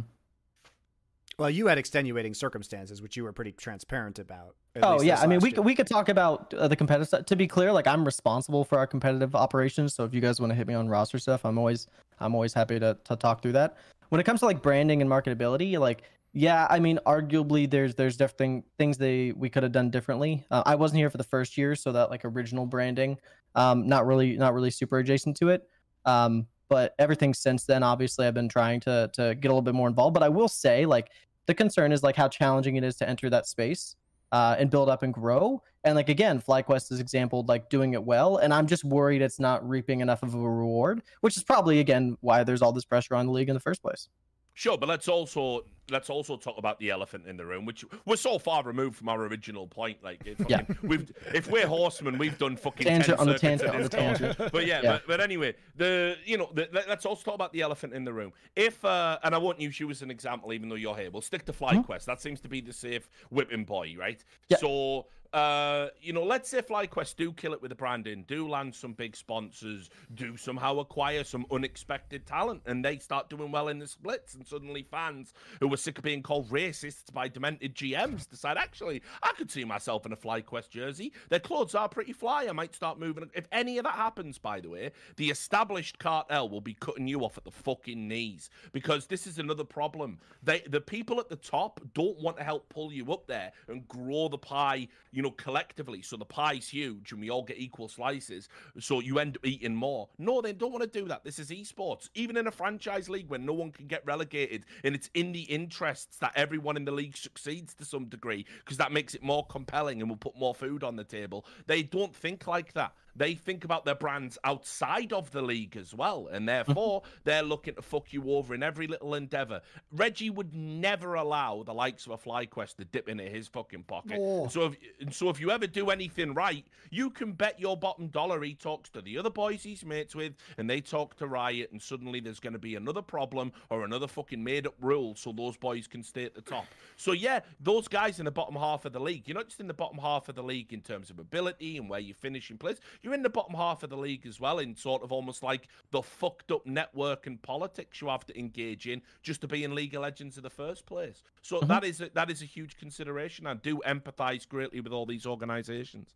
Well, 1.40 1.50
you 1.50 1.68
had 1.68 1.78
extenuating 1.78 2.34
circumstances, 2.34 3.02
which 3.02 3.18
you 3.18 3.24
were 3.24 3.34
pretty 3.34 3.52
transparent 3.52 4.20
about. 4.20 4.56
Oh 4.82 5.02
yeah, 5.02 5.20
I 5.20 5.28
mean 5.28 5.40
we 5.40 5.50
year. 5.50 5.56
could 5.56 5.66
we 5.66 5.76
could 5.76 5.88
talk 5.88 6.10
about 6.10 6.53
uh, 6.53 6.68
the 6.68 6.76
competitive 6.76 7.08
side. 7.08 7.28
To 7.28 7.36
be 7.36 7.48
clear, 7.48 7.72
like 7.72 7.88
I'm 7.88 8.06
responsible 8.06 8.64
for 8.64 8.78
our 8.78 8.88
competitive 8.88 9.36
operations. 9.36 9.94
So 9.94 10.03
if 10.03 10.14
you 10.14 10.22
guys 10.22 10.40
want 10.40 10.52
to 10.52 10.56
hit 10.56 10.68
me 10.68 10.74
on 10.74 10.88
roster 10.88 11.20
stuff, 11.20 11.45
I'm 11.45 11.58
always 11.58 11.88
I'm 12.20 12.36
always 12.36 12.53
happy 12.53 12.80
to 12.80 12.98
to 13.03 13.16
talk 13.16 13.42
through 13.42 13.53
that. 13.53 13.78
When 14.10 14.20
it 14.20 14.26
comes 14.26 14.42
to 14.42 14.45
like 14.45 14.62
branding 14.62 15.02
and 15.02 15.10
marketability, 15.10 15.80
like 15.80 16.03
yeah, 16.34 16.68
I 16.70 16.80
mean 16.80 17.00
arguably 17.06 17.70
there's 17.70 17.95
there's 17.95 18.18
different 18.18 18.66
things 18.78 18.98
they 18.98 19.32
we 19.32 19.50
could 19.50 19.64
have 19.64 19.72
done 19.72 19.90
differently. 19.92 20.45
Uh, 20.50 20.64
I 20.66 20.76
wasn't 20.76 21.00
here 21.00 21.10
for 21.10 21.18
the 21.18 21.24
first 21.24 21.58
year, 21.58 21.76
so 21.76 21.92
that 21.92 22.10
like 22.10 22.26
original 22.26 22.66
branding, 22.66 23.18
um, 23.56 23.88
not 23.88 24.06
really 24.06 24.38
not 24.38 24.53
really 24.53 24.72
super 24.72 25.00
adjacent 25.00 25.38
to 25.38 25.50
it. 25.50 25.68
Um, 26.06 26.48
but 26.69 26.95
everything 27.00 27.33
since 27.33 27.66
then, 27.66 27.83
obviously, 27.83 28.25
I've 28.25 28.33
been 28.33 28.50
trying 28.50 28.80
to 28.82 29.09
to 29.14 29.35
get 29.35 29.48
a 29.50 29.51
little 29.51 29.61
bit 29.61 29.75
more 29.75 29.88
involved. 29.88 30.14
But 30.14 30.24
I 30.24 30.30
will 30.30 30.48
say, 30.48 30.85
like 30.85 31.09
the 31.45 31.53
concern 31.53 31.92
is 31.92 32.03
like 32.03 32.16
how 32.16 32.27
challenging 32.27 32.75
it 32.75 32.83
is 32.83 32.95
to 32.98 33.09
enter 33.09 33.30
that 33.30 33.48
space 33.48 33.95
uh, 34.32 34.56
and 34.58 34.69
build 34.69 34.90
up 34.90 35.03
and 35.03 35.14
grow. 35.14 35.61
And 35.83 35.95
like 35.95 36.09
again, 36.09 36.42
FlyQuest 36.42 36.92
is 36.92 37.00
exampled 37.00 37.50
like 37.50 37.69
doing 37.69 37.93
it 37.93 38.03
well, 38.03 38.38
and 38.38 38.53
I'm 38.53 38.67
just 38.67 38.83
worried 38.83 39.22
it's 39.22 39.40
not 39.40 39.67
reaping 39.67 40.00
enough 40.00 40.24
of 40.24 40.33
a 40.33 40.38
reward, 40.38 41.03
which 41.22 41.38
is 41.38 41.43
probably 41.43 41.80
again 41.80 42.17
why 42.22 42.43
there's 42.43 42.61
all 42.61 42.72
this 42.72 42.85
pressure 42.85 43.16
on 43.16 43.25
the 43.25 43.32
league 43.32 43.50
in 43.50 43.53
the 43.53 43.59
first 43.59 43.82
place. 43.82 44.08
Sure, 44.56 44.77
but 44.77 44.88
let's 44.88 45.07
also 45.07 45.65
let's 45.90 46.09
also 46.09 46.38
talk 46.38 46.57
about 46.57 46.80
the 46.80 46.90
elephant 46.90 47.27
in 47.27 47.35
the 47.35 47.45
room, 47.45 47.65
which 47.65 47.83
we're 48.06 48.15
so 48.15 48.40
far 48.40 48.64
removed 48.64 48.95
from 48.95 49.09
our 49.09 49.22
original 49.25 49.67
point. 49.67 49.98
Like, 50.01 50.22
if, 50.25 50.40
Yeah. 50.48 50.61
we've 50.82 51.11
if 51.33 51.49
we're 51.49 51.67
horsemen, 51.67 52.17
we've 52.17 52.38
done 52.38 52.56
fucking 52.56 52.85
Tangent 52.85 53.17
10 53.17 53.19
on 53.19 53.27
the 53.27 53.38
tangent 53.40 53.69
on 53.75 53.82
the 53.82 53.90
tangent. 53.90 54.38
But 54.38 54.65
yeah, 54.65 54.82
Yeah. 54.82 54.91
But, 54.93 55.07
but 55.07 55.22
anyway, 55.22 55.56
the 55.75 56.15
you 56.25 56.38
know 56.38 56.49
the, 56.53 56.69
let- 56.72 56.88
let's 56.88 57.06
also 57.06 57.23
talk 57.23 57.35
about 57.35 57.51
the 57.51 57.61
elephant 57.61 57.93
in 57.93 58.06
the 58.06 58.14
room. 58.14 58.32
If 58.56 58.83
uh, 58.85 59.17
and 59.23 59.33
I 59.35 59.38
won't 59.40 59.59
use 59.59 59.80
you 59.80 59.90
as 59.90 60.01
an 60.03 60.11
example, 60.11 60.53
even 60.53 60.69
though 60.69 60.75
you're 60.75 60.95
here. 60.95 61.09
We'll 61.11 61.22
stick 61.22 61.45
to 61.45 61.53
FlyQuest. 61.53 62.06
That 62.06 62.22
seems 62.22 62.40
to 62.41 62.48
be 62.48 62.61
the 62.61 62.73
safe 62.73 63.09
whipping 63.30 63.65
boy, 63.65 63.95
right? 63.98 64.19
Mm-hmm. 64.19 64.45
Yeah. 64.49 64.57
So. 64.57 65.07
Uh, 65.34 65.88
you 66.00 66.14
know, 66.14 66.24
let's 66.24 66.48
say 66.48 66.62
FlyQuest 66.62 67.16
do 67.16 67.34
kill 67.34 67.53
it 67.53 67.62
with 67.62 67.70
the 67.70 67.76
branding, 67.76 68.24
do 68.28 68.48
land 68.48 68.76
some 68.76 68.94
big 68.94 69.16
sponsors, 69.16 69.90
do 70.14 70.38
somehow 70.38 70.78
acquire 70.78 71.24
some 71.24 71.44
unexpected 71.50 72.28
talent, 72.28 72.62
and 72.68 72.86
they 72.86 73.00
start 73.00 73.32
doing 73.32 73.52
well 73.52 73.68
in 73.70 73.80
the 73.80 73.88
splits, 73.88 74.36
and 74.36 74.45
suddenly 74.45 74.84
fans 74.84 75.34
who 75.60 75.68
were 75.68 75.78
sick 75.78 75.98
of 75.98 76.03
being 76.03 76.22
called 76.22 76.52
racists 76.52 77.12
by 77.12 77.28
demented 77.28 77.74
GMs 77.74 78.30
decide, 78.30 78.58
actually, 78.58 79.02
I 79.24 79.32
could 79.36 79.50
see 79.50 79.64
myself 79.64 80.06
in 80.06 80.14
a 80.14 80.16
FlyQuest 80.16 80.70
jersey. 80.70 81.12
Their 81.30 81.40
clothes 81.40 81.74
are 81.74 81.90
pretty 81.90 82.14
fly. 82.14 82.45
I 82.48 82.52
might 82.52 82.76
start 82.76 83.00
moving. 83.00 83.28
If 83.34 83.48
any 83.52 83.80
of 83.80 83.86
that 83.86 83.95
happens, 83.95 84.38
by 84.38 84.60
the 84.60 84.70
way, 84.70 84.92
the 85.16 85.32
established 85.32 85.98
cartel 85.98 86.48
will 86.48 86.62
be 86.62 86.76
cutting 86.76 87.08
you 87.08 87.26
off 87.26 87.40
at 87.40 87.44
the 87.44 87.52
fucking 87.52 88.08
knees 88.08 88.52
because 88.72 89.08
this 89.08 89.26
is 89.26 89.40
another 89.40 89.64
problem. 89.64 90.20
They, 90.44 90.62
the 90.70 90.82
people 90.82 91.20
at 91.20 91.30
the 91.30 91.38
top, 91.38 91.82
don't 91.95 92.20
want 92.20 92.38
to 92.38 92.44
help 92.44 92.70
pull 92.70 92.94
you 92.94 93.12
up 93.12 93.26
there 93.26 93.52
and 93.68 93.88
grow 93.88 94.28
the 94.28 94.38
pie, 94.38 94.88
you 95.12 95.23
know, 95.24 95.32
collectively. 95.32 96.02
So 96.02 96.18
the 96.18 96.26
pie's 96.26 96.69
huge 96.69 97.11
and 97.11 97.22
we 97.22 97.30
all 97.30 97.43
get 97.43 97.58
equal 97.60 97.88
slices. 97.88 98.50
So 98.80 99.00
you 99.00 99.19
end 99.19 99.38
up 99.38 99.45
eating 99.45 99.76
more. 99.76 100.10
No, 100.18 100.42
they 100.42 100.53
don't 100.53 100.72
want 100.72 100.84
to 100.84 101.00
do 101.00 101.08
that. 101.08 101.24
This 101.24 101.40
is 101.40 101.50
esports. 101.50 102.10
Even 102.16 102.38
in 102.38 102.48
a 102.48 102.52
franchise 102.52 103.10
league 103.10 103.30
where 103.30 103.40
no 103.40 103.53
one 103.53 103.72
can 103.72 103.88
get 103.88 104.06
relegated, 104.06 104.66
and 104.84 104.95
it's 104.95 105.10
in 105.14 105.32
the 105.32 105.42
interests 105.42 106.18
that 106.18 106.34
everyone 106.35 106.77
in 106.77 106.85
the 106.85 106.92
league 106.92 107.18
succeeds 107.18 107.74
to 107.76 107.85
some 107.85 108.06
degree 108.06 108.45
because 108.64 108.77
that 108.77 108.92
makes 108.92 109.16
it 109.16 109.24
more 109.24 109.45
compelling 109.48 110.02
and 110.02 110.10
will 110.10 110.18
put 110.18 110.38
more 110.38 110.56
food 110.56 110.84
on 110.84 110.95
the 110.95 111.03
table. 111.03 111.45
They 111.68 111.84
don't 111.84 112.16
think 112.16 112.48
like 112.48 112.74
that. 112.74 112.93
They 113.16 113.35
think 113.35 113.64
about 113.64 113.85
their 113.85 113.95
brands 113.95 114.38
outside 114.43 115.14
of 115.14 115.32
the 115.32 115.42
league 115.42 115.77
as 115.77 115.93
well, 115.93 116.30
and 116.32 116.48
therefore 116.48 117.03
they're 117.24 117.43
looking 117.43 117.75
to 117.75 117.82
fuck 117.82 118.11
you 118.11 118.32
over 118.32 118.56
in 118.56 118.64
every 118.64 118.88
little 118.88 119.16
endeavor. 119.16 119.61
Reggie 119.92 120.30
would 120.30 120.53
never 120.53 121.14
allow 121.16 121.64
the 121.64 121.74
likes 121.74 122.06
of 122.06 122.14
a 122.14 122.17
FlyQuest 122.17 122.77
to 122.77 122.85
dip 122.85 123.09
into 123.09 123.24
his 123.24 123.48
fucking 123.48 123.83
pocket. 123.83 124.19
No. 124.19 124.48
So 124.50 124.74
if 125.00 125.14
so, 125.16 125.30
if 125.30 125.40
you 125.40 125.51
ever 125.51 125.67
do 125.67 125.90
anything 125.90 126.33
right, 126.33 126.66
you 126.90 127.09
can 127.09 127.33
bet 127.33 127.59
your 127.59 127.77
bottom 127.77 128.08
dollar 128.08 128.42
he 128.42 128.56
talks 128.56 128.90
to 128.92 129.01
the 129.01 129.17
other 129.17 129.30
boys 129.30 129.64
he's 129.64 129.85
mates 129.85 130.16
with, 130.16 130.33
and 130.58 130.69
they 130.69 130.82
talk 130.82 131.16
to 131.17 131.27
Riot, 131.27 131.72
and 131.72 131.82
suddenly 131.82 132.19
there's 132.19 132.40
going 132.40 132.53
to 132.53 132.59
be 132.59 132.75
another 132.75 133.01
problem 133.01 133.51
or 133.69 133.83
another 133.83 134.08
fucking 134.08 134.43
made 134.43 134.66
up 134.67 134.75
rule, 134.82 135.16
so 135.16 135.32
those 135.32 135.58
boys 135.58 135.88
can 135.88 136.03
stay 136.03 136.25
at 136.25 136.35
the 136.35 136.42
top. 136.42 136.66
So 136.95 137.11
yeah, 137.11 137.42
those 137.59 137.88
guys 137.88 138.19
in 138.19 138.25
the 138.25 138.32
bottom 138.32 138.56
half 138.56 138.85
of 138.85 138.93
the 138.93 139.00
league, 139.00 139.27
you're 139.27 139.35
not 139.35 139.48
just 139.48 139.59
in 139.59 139.67
the 139.67 139.74
bottom 139.74 139.98
half 139.98 140.30
of 140.30 140.35
the 140.35 140.43
league 140.43 140.74
in 140.74 140.82
terms 140.82 141.09
of 141.09 141.19
ability 141.19 141.77
and 141.77 141.90
where 141.90 142.00
you 142.00 142.14
finish 142.14 142.50
in 142.50 142.58
place. 142.58 142.77
You're 143.03 143.14
in 143.14 143.22
the 143.22 143.30
bottom 143.30 143.53
half 143.53 143.83
of 143.83 143.90
the 143.90 143.98
league 143.98 144.25
as 144.25 144.40
well, 144.40 144.59
in 144.59 144.75
sort 144.75 145.03
of 145.03 145.11
almost 145.11 145.43
like 145.43 145.67
the 145.91 146.01
fucked 146.01 146.51
up 146.51 146.65
network 146.65 147.27
and 147.27 147.41
politics 147.41 148.01
you 148.01 148.07
have 148.07 148.25
to 148.27 148.40
engage 148.40 148.88
in 148.88 149.01
just 149.22 149.41
to 149.41 149.48
be 149.48 149.65
in 149.65 149.75
League 149.75 149.93
of 149.93 150.01
Legends 150.01 150.38
in 150.38 150.43
the 150.43 150.49
first 150.49 150.85
place. 150.85 151.22
So 151.41 151.57
mm-hmm. 151.57 151.67
that 151.67 151.83
is 151.83 151.99
a, 151.99 152.09
that 152.14 152.32
is 152.32 152.41
a 152.41 152.45
huge 152.45 152.77
consideration. 152.77 153.45
I 153.45 153.56
do 153.56 153.82
empathise 153.85 154.48
greatly 154.48 154.80
with 154.80 154.93
all 154.93 155.06
these 155.06 155.25
organisations. 155.25 156.15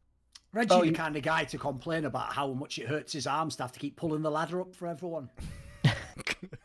Reggie, 0.53 0.73
Oh, 0.73 0.81
the 0.81 0.91
kind 0.93 1.17
of 1.17 1.23
guy 1.23 1.43
to 1.43 1.57
complain 1.57 2.05
about 2.05 2.31
how 2.31 2.47
much 2.53 2.79
it 2.79 2.87
hurts 2.87 3.11
his 3.11 3.27
arms 3.27 3.57
to 3.57 3.63
have 3.63 3.73
to 3.73 3.79
keep 3.79 3.97
pulling 3.97 4.21
the 4.21 4.31
ladder 4.31 4.61
up 4.61 4.73
for 4.73 4.87
everyone. 4.87 5.29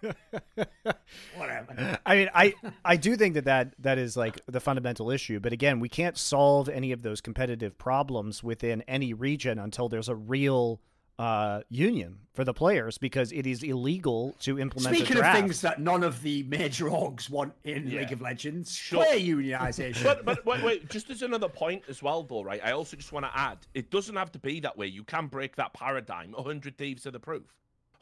Whatever. 1.37 1.99
I 2.05 2.17
mean, 2.17 2.31
I 2.35 2.55
I 2.85 2.97
do 2.97 3.17
think 3.17 3.35
that, 3.35 3.45
that 3.47 3.75
that 3.81 3.99
is 3.99 4.17
like 4.17 4.41
the 4.47 4.61
fundamental 4.61 5.11
issue. 5.11 5.41
But 5.41 5.53
again, 5.53 5.81
we 5.81 5.89
can't 5.89 6.17
solve 6.17 6.69
any 6.69 6.93
of 6.93 7.03
those 7.03 7.21
competitive 7.21 7.79
problems 7.79 8.43
within 8.43 8.83
any 8.89 9.13
region 9.15 9.59
until 9.59 9.89
there's 9.89 10.09
a 10.09 10.15
real 10.17 10.81
uh, 11.19 11.61
union 11.69 12.19
for 12.33 12.43
the 12.43 12.55
players 12.55 12.97
because 12.99 13.31
it 13.33 13.47
is 13.47 13.63
illegal 13.63 14.35
to 14.41 14.59
implement. 14.59 14.97
Speaking 14.97 15.19
a 15.19 15.21
of 15.21 15.35
things 15.37 15.61
that 15.61 15.79
none 15.81 16.03
of 16.03 16.23
the 16.23 16.43
major 16.45 16.87
orgs 16.87 17.29
want 17.31 17.53
in 17.65 17.87
Yeah. 17.87 18.01
League 18.01 18.13
of 18.13 18.21
Legends, 18.23 18.75
Sure. 18.75 19.05
player 19.05 19.21
unionization. 19.37 20.03
But 20.03 20.25
but 20.25 20.45
wait, 20.47 20.65
wait, 20.65 20.89
just 20.91 21.11
as 21.11 21.23
another 21.23 21.49
point 21.49 21.85
as 21.89 22.03
well, 22.03 22.23
though, 22.23 22.43
right? 22.43 22.61
I 22.65 22.73
also 22.73 22.97
just 22.97 23.13
want 23.13 23.27
to 23.27 23.39
add, 23.39 23.59
it 23.75 23.91
doesn't 23.91 24.17
have 24.17 24.33
to 24.33 24.39
be 24.39 24.61
that 24.61 24.77
way. 24.77 24.87
You 24.87 25.05
can 25.05 25.27
break 25.27 25.57
that 25.57 25.75
paradigm. 25.75 26.35
hundred 26.37 26.79
thieves 26.79 27.07
are 27.07 27.11
the 27.11 27.21
proof. 27.21 27.45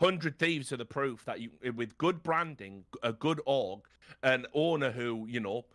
Hundred 0.00 0.38
thieves 0.38 0.72
are 0.72 0.78
the 0.78 0.86
proof 0.86 1.24
that 1.26 1.40
you, 1.40 1.50
with 1.74 1.98
good 1.98 2.22
branding, 2.22 2.84
a 3.02 3.12
good 3.12 3.40
org, 3.44 3.80
an 4.22 4.46
owner 4.54 4.90
who 4.90 5.26
you 5.28 5.40
know, 5.40 5.66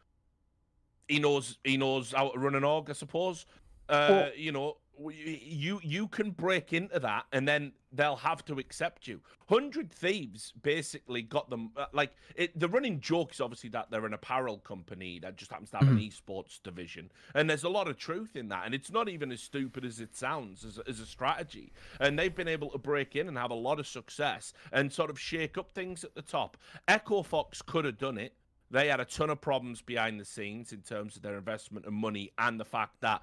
he 1.08 1.20
knows 1.20 1.60
he 1.64 1.78
knows 1.78 2.12
how 2.12 2.30
to 2.30 2.40
run 2.40 2.56
an 2.56 2.64
org, 2.64 2.90
I 2.90 2.94
suppose. 2.94 3.46
Uh, 3.88 4.08
Well- 4.10 4.32
you 4.36 4.52
know, 4.52 4.78
you 5.12 5.80
you 5.84 6.08
can 6.08 6.32
break 6.32 6.74
into 6.74 7.00
that, 7.00 7.26
and 7.32 7.48
then 7.48 7.74
they'll 7.96 8.16
have 8.16 8.44
to 8.46 8.60
accept 8.60 9.08
you. 9.08 9.22
Hundred 9.48 9.92
Thieves 9.92 10.54
basically 10.64 11.22
got 11.22 11.50
them 11.50 11.72
uh, 11.78 11.86
like 11.94 12.12
it, 12.36 12.58
the 12.60 12.68
running 12.68 13.00
joke 13.00 13.34
is 13.34 13.42
obviously 13.42 13.70
that 13.70 13.92
they're 13.92 14.06
an 14.06 14.14
apparel 14.14 14.58
company 14.58 15.20
that 15.20 15.38
just 15.38 15.52
happens 15.52 15.70
to 15.72 15.78
have 15.78 15.88
an 15.88 16.00
esports 16.00 16.62
division, 16.64 17.12
and 17.34 17.50
there's 17.50 17.64
a 17.64 17.70
lot 17.70 17.88
of 17.88 17.98
truth 17.98 18.36
in 18.36 18.50
that, 18.50 18.66
and 18.66 18.74
it's 18.74 18.92
not 18.92 19.08
even 19.10 19.32
as 19.32 19.42
stupid 19.42 19.86
as 19.86 20.00
it 20.00 20.16
sounds 20.16 20.66
as, 20.66 20.80
as 20.88 21.00
a 21.00 21.06
strategy. 21.06 21.72
And 22.00 22.18
they've 22.18 22.36
been 22.36 22.48
able 22.48 22.70
to 22.72 22.78
break 22.78 23.16
in 23.16 23.28
and 23.28 23.38
have 23.38 23.52
a 23.52 23.56
lot 23.56 23.80
of 23.80 23.88
success 23.88 24.54
and 24.72 24.92
sort 24.92 25.10
of 25.10 25.20
shake 25.20 25.58
up 25.58 25.72
things 25.72 26.04
at 26.04 26.16
the 26.16 26.22
top. 26.22 26.58
Echo 26.88 27.24
Fox 27.24 27.62
could 27.62 27.86
have 27.86 27.98
done 27.98 28.18
it. 28.18 28.34
They 28.72 28.88
had 28.88 29.00
a 29.00 29.06
ton 29.06 29.30
of 29.30 29.40
problems 29.40 29.82
behind 29.82 30.20
the 30.20 30.26
scenes 30.26 30.74
in 30.74 30.82
terms 30.82 31.16
of 31.16 31.22
their 31.22 31.38
investment 31.38 31.86
and 31.86 31.96
money, 31.96 32.32
and 32.38 32.60
the 32.60 32.66
fact 32.66 33.02
that 33.02 33.22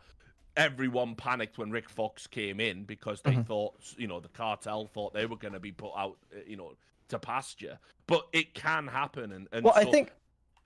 everyone 0.56 1.14
panicked 1.14 1.58
when 1.58 1.70
Rick 1.70 1.88
Fox 1.88 2.26
came 2.26 2.60
in 2.60 2.84
because 2.84 3.22
they 3.22 3.36
thought, 3.36 3.74
you 3.96 4.06
know, 4.06 4.20
the 4.20 4.28
cartel 4.28 4.86
thought 4.86 5.14
they 5.14 5.26
were 5.26 5.36
going 5.36 5.54
to 5.54 5.60
be 5.60 5.72
put 5.72 5.92
out, 5.96 6.16
uh, 6.34 6.40
you 6.46 6.56
know, 6.56 6.72
to 7.08 7.18
pasture. 7.18 7.78
But 8.06 8.26
it 8.32 8.54
can 8.54 8.86
happen, 8.86 9.32
and, 9.32 9.48
and 9.52 9.64
Well, 9.64 9.74
I 9.76 9.84
think 9.84 10.12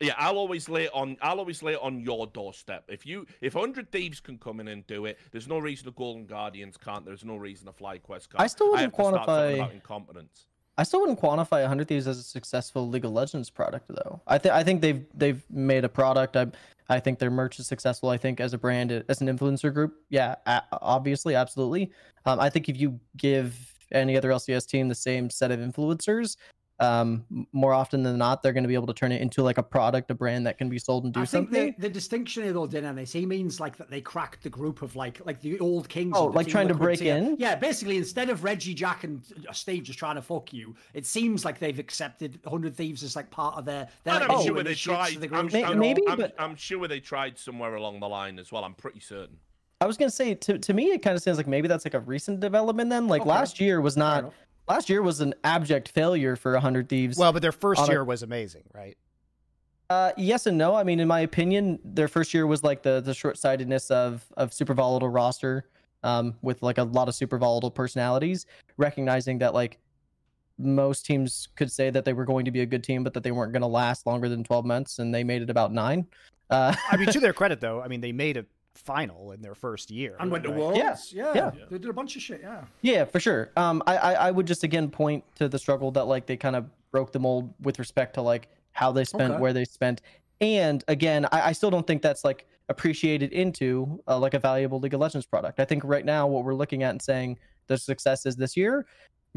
yeah, 0.00 0.14
I'll 0.18 0.36
always 0.36 0.68
lay 0.68 0.84
it 0.84 0.90
on. 0.92 1.16
I'll 1.22 1.38
always 1.38 1.62
lay 1.62 1.72
it 1.72 1.80
on 1.80 2.00
your 2.00 2.26
doorstep. 2.26 2.84
If 2.88 3.06
you, 3.06 3.26
if 3.40 3.54
hundred 3.54 3.90
thieves 3.90 4.20
can 4.20 4.38
come 4.38 4.60
in 4.60 4.68
and 4.68 4.86
do 4.86 5.06
it, 5.06 5.18
there's 5.32 5.48
no 5.48 5.58
reason 5.58 5.86
the 5.86 5.92
Golden 5.92 6.26
Guardians 6.26 6.76
can't. 6.76 7.04
There's 7.04 7.24
no 7.24 7.36
reason 7.36 7.68
a 7.68 7.72
FlyQuest 7.72 8.28
can't. 8.30 8.40
I 8.40 8.46
still 8.46 8.72
wouldn't 8.72 8.94
to 8.94 9.02
start 9.02 9.14
talking 9.14 9.34
quantify- 9.34 9.54
about 9.54 9.72
incompetence. 9.72 10.46
I 10.78 10.82
still 10.82 11.00
wouldn't 11.00 11.20
quantify 11.20 11.62
100 11.62 11.88
Thieves 11.88 12.06
as 12.06 12.18
a 12.18 12.22
successful 12.22 12.88
League 12.88 13.04
of 13.04 13.12
Legends 13.12 13.48
product, 13.48 13.86
though. 13.88 14.20
I 14.26 14.38
think 14.38 14.54
I 14.54 14.62
think 14.62 14.82
they've 14.82 15.04
they've 15.14 15.42
made 15.50 15.84
a 15.84 15.88
product. 15.88 16.36
I 16.36 16.46
I 16.88 17.00
think 17.00 17.18
their 17.18 17.30
merch 17.30 17.58
is 17.58 17.66
successful. 17.66 18.10
I 18.10 18.16
think 18.16 18.40
as 18.40 18.52
a 18.52 18.58
brand, 18.58 19.04
as 19.08 19.20
an 19.20 19.26
influencer 19.26 19.72
group, 19.72 19.94
yeah, 20.08 20.36
obviously, 20.72 21.34
absolutely. 21.34 21.90
Um, 22.26 22.38
I 22.38 22.50
think 22.50 22.68
if 22.68 22.78
you 22.78 23.00
give 23.16 23.74
any 23.92 24.16
other 24.16 24.30
LCS 24.30 24.66
team 24.66 24.88
the 24.88 24.94
same 24.94 25.30
set 25.30 25.50
of 25.50 25.60
influencers, 25.60 26.36
um, 26.78 27.24
more 27.52 27.72
often 27.72 28.02
than 28.02 28.18
not, 28.18 28.42
they're 28.42 28.52
going 28.52 28.64
to 28.64 28.68
be 28.68 28.74
able 28.74 28.86
to 28.88 28.92
turn 28.92 29.10
it 29.12 29.22
into 29.22 29.42
like 29.42 29.56
a 29.56 29.62
product, 29.62 30.10
a 30.10 30.14
brand 30.14 30.46
that 30.46 30.58
can 30.58 30.68
be 30.68 30.78
sold 30.78 31.04
and 31.04 31.14
do 31.14 31.20
I 31.20 31.24
think 31.24 31.48
something. 31.48 31.74
the, 31.78 31.82
the 31.82 31.88
distinction 31.88 32.42
here, 32.42 32.52
though, 32.52 32.66
Dennis, 32.66 33.12
he 33.12 33.24
means 33.24 33.60
like 33.60 33.76
that 33.78 33.90
they 33.90 34.00
cracked 34.02 34.42
the 34.42 34.50
group 34.50 34.82
of 34.82 34.94
like 34.94 35.24
like 35.24 35.40
the 35.40 35.58
old 35.58 35.88
kings. 35.88 36.12
Oh, 36.16 36.26
like 36.26 36.46
trying 36.46 36.68
to 36.68 36.74
break 36.74 36.98
tier. 36.98 37.16
in? 37.16 37.36
Yeah, 37.38 37.54
basically, 37.56 37.96
instead 37.96 38.28
of 38.28 38.44
Reggie, 38.44 38.74
Jack, 38.74 39.04
and 39.04 39.22
uh, 39.48 39.52
Steve 39.52 39.84
just 39.84 39.98
trying 39.98 40.16
to 40.16 40.22
fuck 40.22 40.52
you, 40.52 40.74
it 40.92 41.06
seems 41.06 41.44
like 41.44 41.58
they've 41.58 41.78
accepted 41.78 42.38
Hundred 42.46 42.76
Thieves 42.76 43.02
as 43.02 43.16
like 43.16 43.30
part 43.30 43.56
of 43.56 43.64
their. 43.64 43.88
their 44.04 44.14
I'm 44.14 44.28
new 44.38 44.44
sure 44.44 44.62
they 44.62 44.74
tried. 44.74 45.12
to 45.14 45.18
the 45.20 45.26
I'm, 45.34 45.48
group, 45.48 45.52
May- 45.54 45.60
you 45.60 45.66
know? 45.66 45.74
maybe, 45.76 46.02
I'm, 46.08 46.18
but- 46.18 46.34
I'm 46.38 46.56
sure 46.56 46.86
they 46.88 47.00
tried 47.00 47.38
somewhere 47.38 47.76
along 47.76 48.00
the 48.00 48.08
line 48.08 48.38
as 48.38 48.52
well. 48.52 48.64
I'm 48.64 48.74
pretty 48.74 49.00
certain. 49.00 49.36
I 49.80 49.84
was 49.86 49.98
gonna 49.98 50.10
say 50.10 50.34
to 50.34 50.58
to 50.58 50.72
me, 50.72 50.86
it 50.92 51.02
kind 51.02 51.14
of 51.16 51.22
sounds 51.22 51.36
like 51.36 51.46
maybe 51.46 51.68
that's 51.68 51.84
like 51.84 51.92
a 51.94 52.00
recent 52.00 52.40
development. 52.40 52.88
Then, 52.88 53.08
like 53.08 53.20
Okay. 53.22 53.30
last 53.30 53.60
year 53.60 53.80
was 53.82 53.94
not. 53.96 54.32
Last 54.68 54.88
year 54.90 55.02
was 55.02 55.20
an 55.20 55.34
abject 55.44 55.88
failure 55.88 56.34
for 56.36 56.56
Hundred 56.58 56.88
Thieves. 56.88 57.16
Well, 57.16 57.32
but 57.32 57.42
their 57.42 57.52
first 57.52 57.80
On 57.82 57.88
a- 57.88 57.92
year 57.92 58.04
was 58.04 58.22
amazing, 58.22 58.64
right? 58.74 58.96
Uh, 59.88 60.10
yes 60.16 60.46
and 60.46 60.58
no. 60.58 60.74
I 60.74 60.82
mean, 60.82 60.98
in 60.98 61.06
my 61.06 61.20
opinion, 61.20 61.78
their 61.84 62.08
first 62.08 62.34
year 62.34 62.46
was 62.46 62.64
like 62.64 62.82
the 62.82 63.00
the 63.00 63.14
short 63.14 63.38
sightedness 63.38 63.90
of 63.90 64.24
of 64.36 64.52
super 64.52 64.74
volatile 64.74 65.08
roster, 65.08 65.68
um, 66.02 66.34
with 66.42 66.60
like 66.62 66.78
a 66.78 66.82
lot 66.82 67.06
of 67.08 67.14
super 67.14 67.38
volatile 67.38 67.70
personalities. 67.70 68.46
Recognizing 68.76 69.38
that 69.38 69.54
like 69.54 69.78
most 70.58 71.06
teams 71.06 71.48
could 71.54 71.70
say 71.70 71.90
that 71.90 72.04
they 72.04 72.12
were 72.14 72.24
going 72.24 72.44
to 72.46 72.50
be 72.50 72.62
a 72.62 72.66
good 72.66 72.82
team, 72.82 73.04
but 73.04 73.12
that 73.14 73.22
they 73.22 73.30
weren't 73.30 73.52
going 73.52 73.62
to 73.62 73.68
last 73.68 74.06
longer 74.06 74.28
than 74.28 74.42
twelve 74.42 74.64
months, 74.64 74.98
and 74.98 75.14
they 75.14 75.22
made 75.22 75.42
it 75.42 75.50
about 75.50 75.72
nine. 75.72 76.06
Uh, 76.50 76.74
I 76.90 76.96
mean, 76.96 77.06
to 77.08 77.20
their 77.26 77.32
credit, 77.32 77.60
though, 77.60 77.80
I 77.80 77.86
mean 77.86 78.00
they 78.00 78.10
made 78.12 78.36
a 78.38 78.44
final 78.76 79.32
in 79.32 79.42
their 79.42 79.54
first 79.54 79.90
year 79.90 80.16
and 80.20 80.30
went 80.30 80.44
to 80.44 80.50
right? 80.50 80.58
Worlds. 80.58 81.12
Yeah, 81.12 81.32
Yeah, 81.34 81.34
yeah. 81.56 81.64
they 81.70 81.78
did 81.78 81.88
a 81.90 81.92
bunch 81.92 82.16
of 82.16 82.22
shit. 82.22 82.40
Yeah. 82.42 82.64
Yeah, 82.82 83.04
for 83.04 83.18
sure. 83.20 83.50
Um, 83.56 83.82
I, 83.86 83.96
I 83.96 84.12
I 84.12 84.30
would 84.30 84.46
just 84.46 84.62
again 84.64 84.90
point 84.90 85.24
to 85.36 85.48
the 85.48 85.58
struggle 85.58 85.90
that 85.92 86.04
like 86.04 86.26
they 86.26 86.36
kind 86.36 86.56
of 86.56 86.66
broke 86.92 87.12
the 87.12 87.18
mold 87.18 87.52
with 87.60 87.78
respect 87.78 88.14
to 88.14 88.22
like 88.22 88.48
how 88.72 88.92
they 88.92 89.04
spent, 89.04 89.32
Okay. 89.34 89.40
where 89.40 89.52
they 89.52 89.64
spent, 89.64 90.02
and 90.40 90.84
again, 90.88 91.26
I, 91.32 91.48
I 91.48 91.52
still 91.52 91.70
don't 91.70 91.86
think 91.86 92.02
that's 92.02 92.24
like 92.24 92.46
appreciated 92.68 93.32
into 93.32 94.00
uh, 94.08 94.18
like 94.18 94.34
a 94.34 94.38
valuable 94.38 94.78
League 94.80 94.92
of 94.94 95.00
Legends 95.00 95.24
product. 95.26 95.60
I 95.60 95.64
think 95.64 95.82
right 95.84 96.04
now 96.04 96.26
what 96.26 96.44
we're 96.44 96.54
looking 96.54 96.82
at 96.82 96.90
and 96.90 97.00
saying 97.00 97.38
the 97.68 97.78
successes 97.78 98.36
this 98.36 98.56
year 98.56 98.86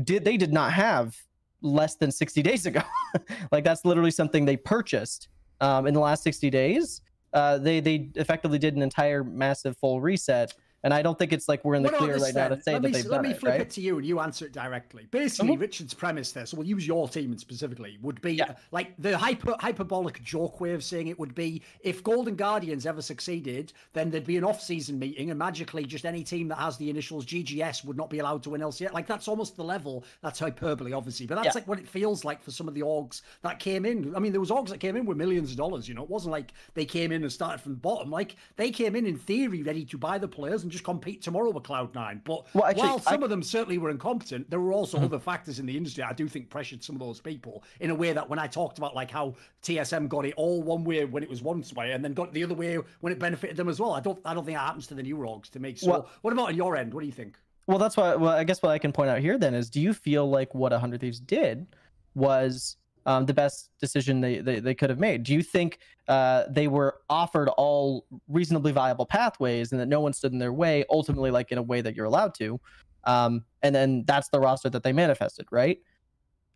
did 0.03 0.23
they 0.25 0.35
did 0.37 0.51
not 0.53 0.71
have 0.73 1.15
less 1.61 1.95
than 1.95 2.11
60 2.11 2.41
days 2.41 2.65
ago. 2.65 2.81
like 3.51 3.63
that's 3.63 3.83
literally 3.85 4.11
something 4.11 4.45
they 4.45 4.57
purchased 4.57 5.27
um, 5.61 5.87
in 5.87 5.93
the 5.93 5.99
last 5.99 6.23
60 6.23 6.49
days. 6.49 7.01
Uh, 7.33 7.57
they 7.57 7.79
they 7.79 8.09
effectively 8.15 8.57
did 8.59 8.75
an 8.75 8.81
entire 8.81 9.23
massive 9.23 9.77
full 9.77 10.01
reset. 10.01 10.53
And 10.83 10.93
I 10.93 11.01
don't 11.01 11.17
think 11.19 11.33
it's 11.33 11.49
like 11.49 11.65
we're 11.65 11.75
in 11.75 11.83
the 11.83 11.89
What 11.89 11.97
clear 11.97 12.17
right 12.17 12.33
now 12.33 12.47
to 12.47 12.55
then? 12.55 12.63
say 12.63 12.73
let 12.73 12.81
that 12.83 12.87
me, 12.87 12.93
they've 12.93 13.05
let 13.05 13.21
me 13.21 13.31
it, 13.31 13.39
flip 13.39 13.51
right? 13.51 13.61
it 13.61 13.69
to 13.71 13.81
you 13.81 13.97
and 13.97 14.05
you 14.05 14.19
answer 14.21 14.45
it 14.45 14.53
directly. 14.53 15.07
Basically, 15.11 15.57
Mhm. 15.57 15.59
Richard's 15.59 15.93
premise 15.93 16.31
there, 16.31 16.45
so 16.45 16.55
we'll 16.57 16.67
use 16.67 16.87
your 16.87 17.09
team 17.09 17.37
specifically, 17.37 17.97
would 18.01 18.21
be 18.21 18.35
Yeah. 18.35 18.55
like 18.71 18.93
the 18.97 19.17
hyper, 19.17 19.55
hyperbolic 19.59 20.23
joke 20.23 20.61
way 20.61 20.71
of 20.71 20.83
saying 20.83 21.07
it 21.07 21.19
would 21.19 21.35
be 21.35 21.61
if 21.81 22.01
Golden 22.03 22.35
Guardians 22.35 22.85
ever 22.85 23.01
succeeded, 23.01 23.73
then 23.93 24.09
there'd 24.09 24.25
be 24.25 24.37
an 24.37 24.43
off 24.45 24.61
season 24.61 24.97
meeting 24.97 25.29
and 25.31 25.37
magically 25.37 25.83
just 25.85 26.05
any 26.05 26.23
team 26.23 26.47
that 26.47 26.57
has 26.59 26.77
the 26.77 26.89
initials 26.89 27.25
GGS 27.25 27.83
would 27.83 27.97
not 27.97 28.09
be 28.09 28.19
allowed 28.19 28.41
to 28.43 28.51
win 28.51 28.61
LCS. 28.61 28.93
Like 28.93 29.05
that's 29.07 29.27
almost 29.27 29.57
the 29.57 29.63
level. 29.65 30.05
That's 30.21 30.39
hyperbole, 30.39 30.93
obviously, 30.93 31.25
but 31.25 31.35
that's 31.35 31.47
Yeah. 31.47 31.51
like 31.55 31.67
what 31.67 31.79
it 31.79 31.87
feels 31.89 32.23
like 32.23 32.41
for 32.41 32.51
some 32.51 32.69
of 32.69 32.73
the 32.73 32.81
orgs 32.81 33.21
that 33.41 33.59
came 33.59 33.85
in. 33.85 34.15
I 34.15 34.19
mean, 34.19 34.31
there 34.31 34.39
was 34.41 34.49
orgs 34.49 34.69
that 34.69 34.79
came 34.79 34.95
in 34.95 35.05
with 35.05 35.17
millions 35.17 35.51
of 35.51 35.57
dollars, 35.57 35.89
you 35.89 35.93
know, 35.93 36.03
it 36.03 36.09
wasn't 36.09 36.31
like 36.31 36.53
they 36.73 36.85
came 36.85 37.11
in 37.11 37.23
and 37.23 37.31
started 37.31 37.59
from 37.61 37.73
the 37.73 37.79
bottom. 37.79 38.09
Like 38.09 38.37
they 38.55 38.71
came 38.71 38.95
in 38.95 39.05
in 39.05 39.17
theory 39.17 39.61
ready 39.61 39.83
to 39.85 39.97
buy 39.97 40.17
the 40.17 40.27
players 40.27 40.63
and 40.69 40.71
just 40.71 40.83
compete 40.83 41.23
tomorrow 41.23 41.49
with 41.49 41.63
Cloud9. 41.63 42.23
But 42.23 42.45
Well, 42.53 42.65
actually, 42.65 42.89
while 42.89 43.01
I- 43.05 43.11
some 43.11 43.23
of 43.23 43.31
them 43.31 43.41
certainly 43.41 43.79
were 43.79 43.89
incompetent, 43.89 44.49
there 44.51 44.59
were 44.59 44.71
also 44.71 44.99
hmm. 44.99 45.05
other 45.05 45.17
factors 45.19 45.57
in 45.57 45.65
the 45.65 45.75
industry 45.75 46.03
I 46.03 46.13
do 46.13 46.27
think 46.27 46.49
pressured 46.49 46.83
some 46.83 46.95
of 46.95 46.99
those 46.99 47.19
people 47.19 47.63
in 47.79 47.89
a 47.89 47.95
way 47.95 48.13
that 48.13 48.29
when 48.29 48.37
I 48.37 48.45
talked 48.45 48.77
about 48.77 48.93
like 48.93 49.09
how 49.09 49.33
TSM 49.63 50.07
got 50.07 50.25
it 50.25 50.35
all 50.37 50.61
one 50.61 50.83
way 50.83 51.05
when 51.05 51.23
it 51.23 51.29
was 51.29 51.41
one 51.41 51.63
way 51.75 51.91
and 51.91 52.05
then 52.05 52.13
got 52.13 52.27
it 52.27 52.33
the 52.33 52.43
other 52.43 52.53
way 52.53 52.77
when 53.01 53.11
it 53.11 53.17
benefited 53.17 53.57
them 53.57 53.67
as 53.67 53.79
well. 53.79 53.93
I 53.93 53.99
don't 53.99 54.19
I 54.23 54.35
don't 54.35 54.45
think 54.45 54.57
that 54.57 54.65
happens 54.65 54.85
to 54.87 54.93
the 54.93 55.03
new 55.03 55.17
rogues 55.17 55.49
to 55.49 55.59
make 55.59 55.79
so 55.79 55.89
Well- 55.89 56.09
what 56.21 56.31
about 56.31 56.49
on 56.49 56.55
your 56.55 56.75
end? 56.75 56.93
What 56.93 57.01
do 57.01 57.07
you 57.07 57.11
think? 57.13 57.35
Well, 57.65 57.79
that's 57.79 57.97
why. 57.97 58.15
Well, 58.15 58.33
I 58.33 58.43
guess 58.43 58.61
what 58.61 58.71
I 58.71 58.79
can 58.79 58.91
point 58.91 59.11
out 59.11 59.19
here 59.19 59.37
then 59.37 59.53
is, 59.53 59.69
do 59.69 59.79
you 59.79 59.93
feel 59.93 60.27
like 60.27 60.55
what 60.55 60.73
a 60.73 60.79
Hundred 60.79 61.01
Thieves 61.01 61.19
did 61.19 61.67
was 62.15 62.77
um, 63.05 63.25
the 63.25 63.33
best 63.33 63.71
decision 63.79 64.21
they, 64.21 64.39
they 64.39 64.59
they 64.59 64.75
could 64.75 64.89
have 64.89 64.99
made? 64.99 65.23
Do 65.23 65.33
you 65.33 65.41
think 65.41 65.79
uh, 66.07 66.43
they 66.49 66.67
were 66.67 67.01
offered 67.09 67.49
all 67.49 68.05
reasonably 68.27 68.71
viable 68.71 69.05
pathways 69.05 69.71
and 69.71 69.79
that 69.79 69.87
no 69.87 70.01
one 70.01 70.13
stood 70.13 70.31
in 70.31 70.39
their 70.39 70.53
way? 70.53 70.85
Ultimately, 70.89 71.31
like 71.31 71.51
in 71.51 71.57
a 71.57 71.63
way 71.63 71.81
that 71.81 71.95
you're 71.95 72.05
allowed 72.05 72.33
to, 72.35 72.59
um, 73.05 73.43
and 73.63 73.73
then 73.73 74.03
that's 74.05 74.29
the 74.29 74.39
roster 74.39 74.69
that 74.69 74.83
they 74.83 74.93
manifested, 74.93 75.47
right? 75.51 75.79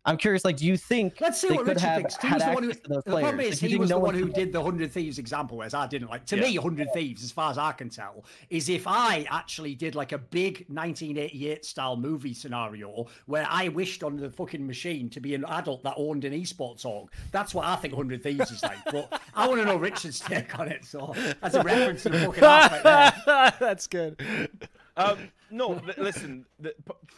I'm 0.06 0.16
curious, 0.18 0.44
like, 0.44 0.58
do 0.58 0.66
you 0.66 0.76
think 0.76 1.18
Let's 1.20 1.40
see 1.40 1.48
they 1.48 1.54
what 1.54 1.64
could 1.64 1.76
Richard 1.76 1.86
have 1.88 1.96
thinks. 1.98 2.16
He 2.18 2.26
had 2.28 2.34
was 2.36 2.44
the 2.44 2.52
one 2.52 2.62
who, 2.64 2.68
access 2.70 2.82
to 2.82 2.88
the 2.88 3.02
problem 3.02 3.40
is 3.40 3.50
Like, 3.50 3.58
do 3.60 3.66
you 3.66 3.70
he 3.70 3.76
was 3.76 3.88
no 3.90 3.96
the 3.96 4.00
one 4.00 4.14
one 4.14 4.22
who 4.22 4.32
did 4.32 4.52
the 4.52 4.62
Hundred 4.62 4.92
Thieves 4.92 5.18
example, 5.18 5.56
whereas 5.56 5.72
I 5.72 5.86
didn't. 5.86 6.08
Like 6.10 6.26
to 6.26 6.36
Yeah. 6.36 6.42
me, 6.42 6.56
Hundred 6.56 6.92
Thieves, 6.92 7.24
as 7.24 7.32
far 7.32 7.50
as 7.50 7.56
I 7.56 7.72
can 7.72 7.88
tell, 7.88 8.24
is 8.50 8.68
if 8.68 8.86
I 8.86 9.26
actually 9.30 9.74
did 9.74 9.94
like 9.94 10.12
a 10.12 10.18
big 10.18 10.66
1988 10.68 11.64
style 11.64 11.96
movie 11.96 12.34
scenario 12.34 13.06
where 13.26 13.46
I 13.48 13.68
wished 13.68 14.02
on 14.02 14.16
the 14.16 14.30
fucking 14.30 14.66
machine 14.66 15.08
to 15.10 15.20
be 15.20 15.34
an 15.34 15.44
adult 15.46 15.82
that 15.84 15.94
owned 15.96 16.24
an 16.24 16.32
esports 16.34 16.84
org. 16.84 17.08
That's 17.32 17.54
what 17.54 17.64
I 17.64 17.76
think 17.76 17.94
Hundred 17.94 18.22
Thieves 18.22 18.50
is 18.50 18.62
like. 18.62 18.78
But 18.92 19.20
I 19.34 19.48
want 19.48 19.60
to 19.60 19.64
know 19.66 19.76
Richard's 19.76 20.20
take 20.20 20.58
on 20.58 20.68
it. 20.68 20.84
So 20.84 21.14
that's 21.40 21.54
a 21.54 21.62
reference 21.62 22.02
to 22.02 22.10
the 22.10 22.18
fucking 22.18 22.44
art 22.44 22.72
right 22.72 22.82
there. 22.84 23.54
That's 23.58 23.86
good. 23.86 24.20
Um, 24.96 25.18
no, 25.50 25.80
listen. 25.96 26.44
The, 26.60 26.74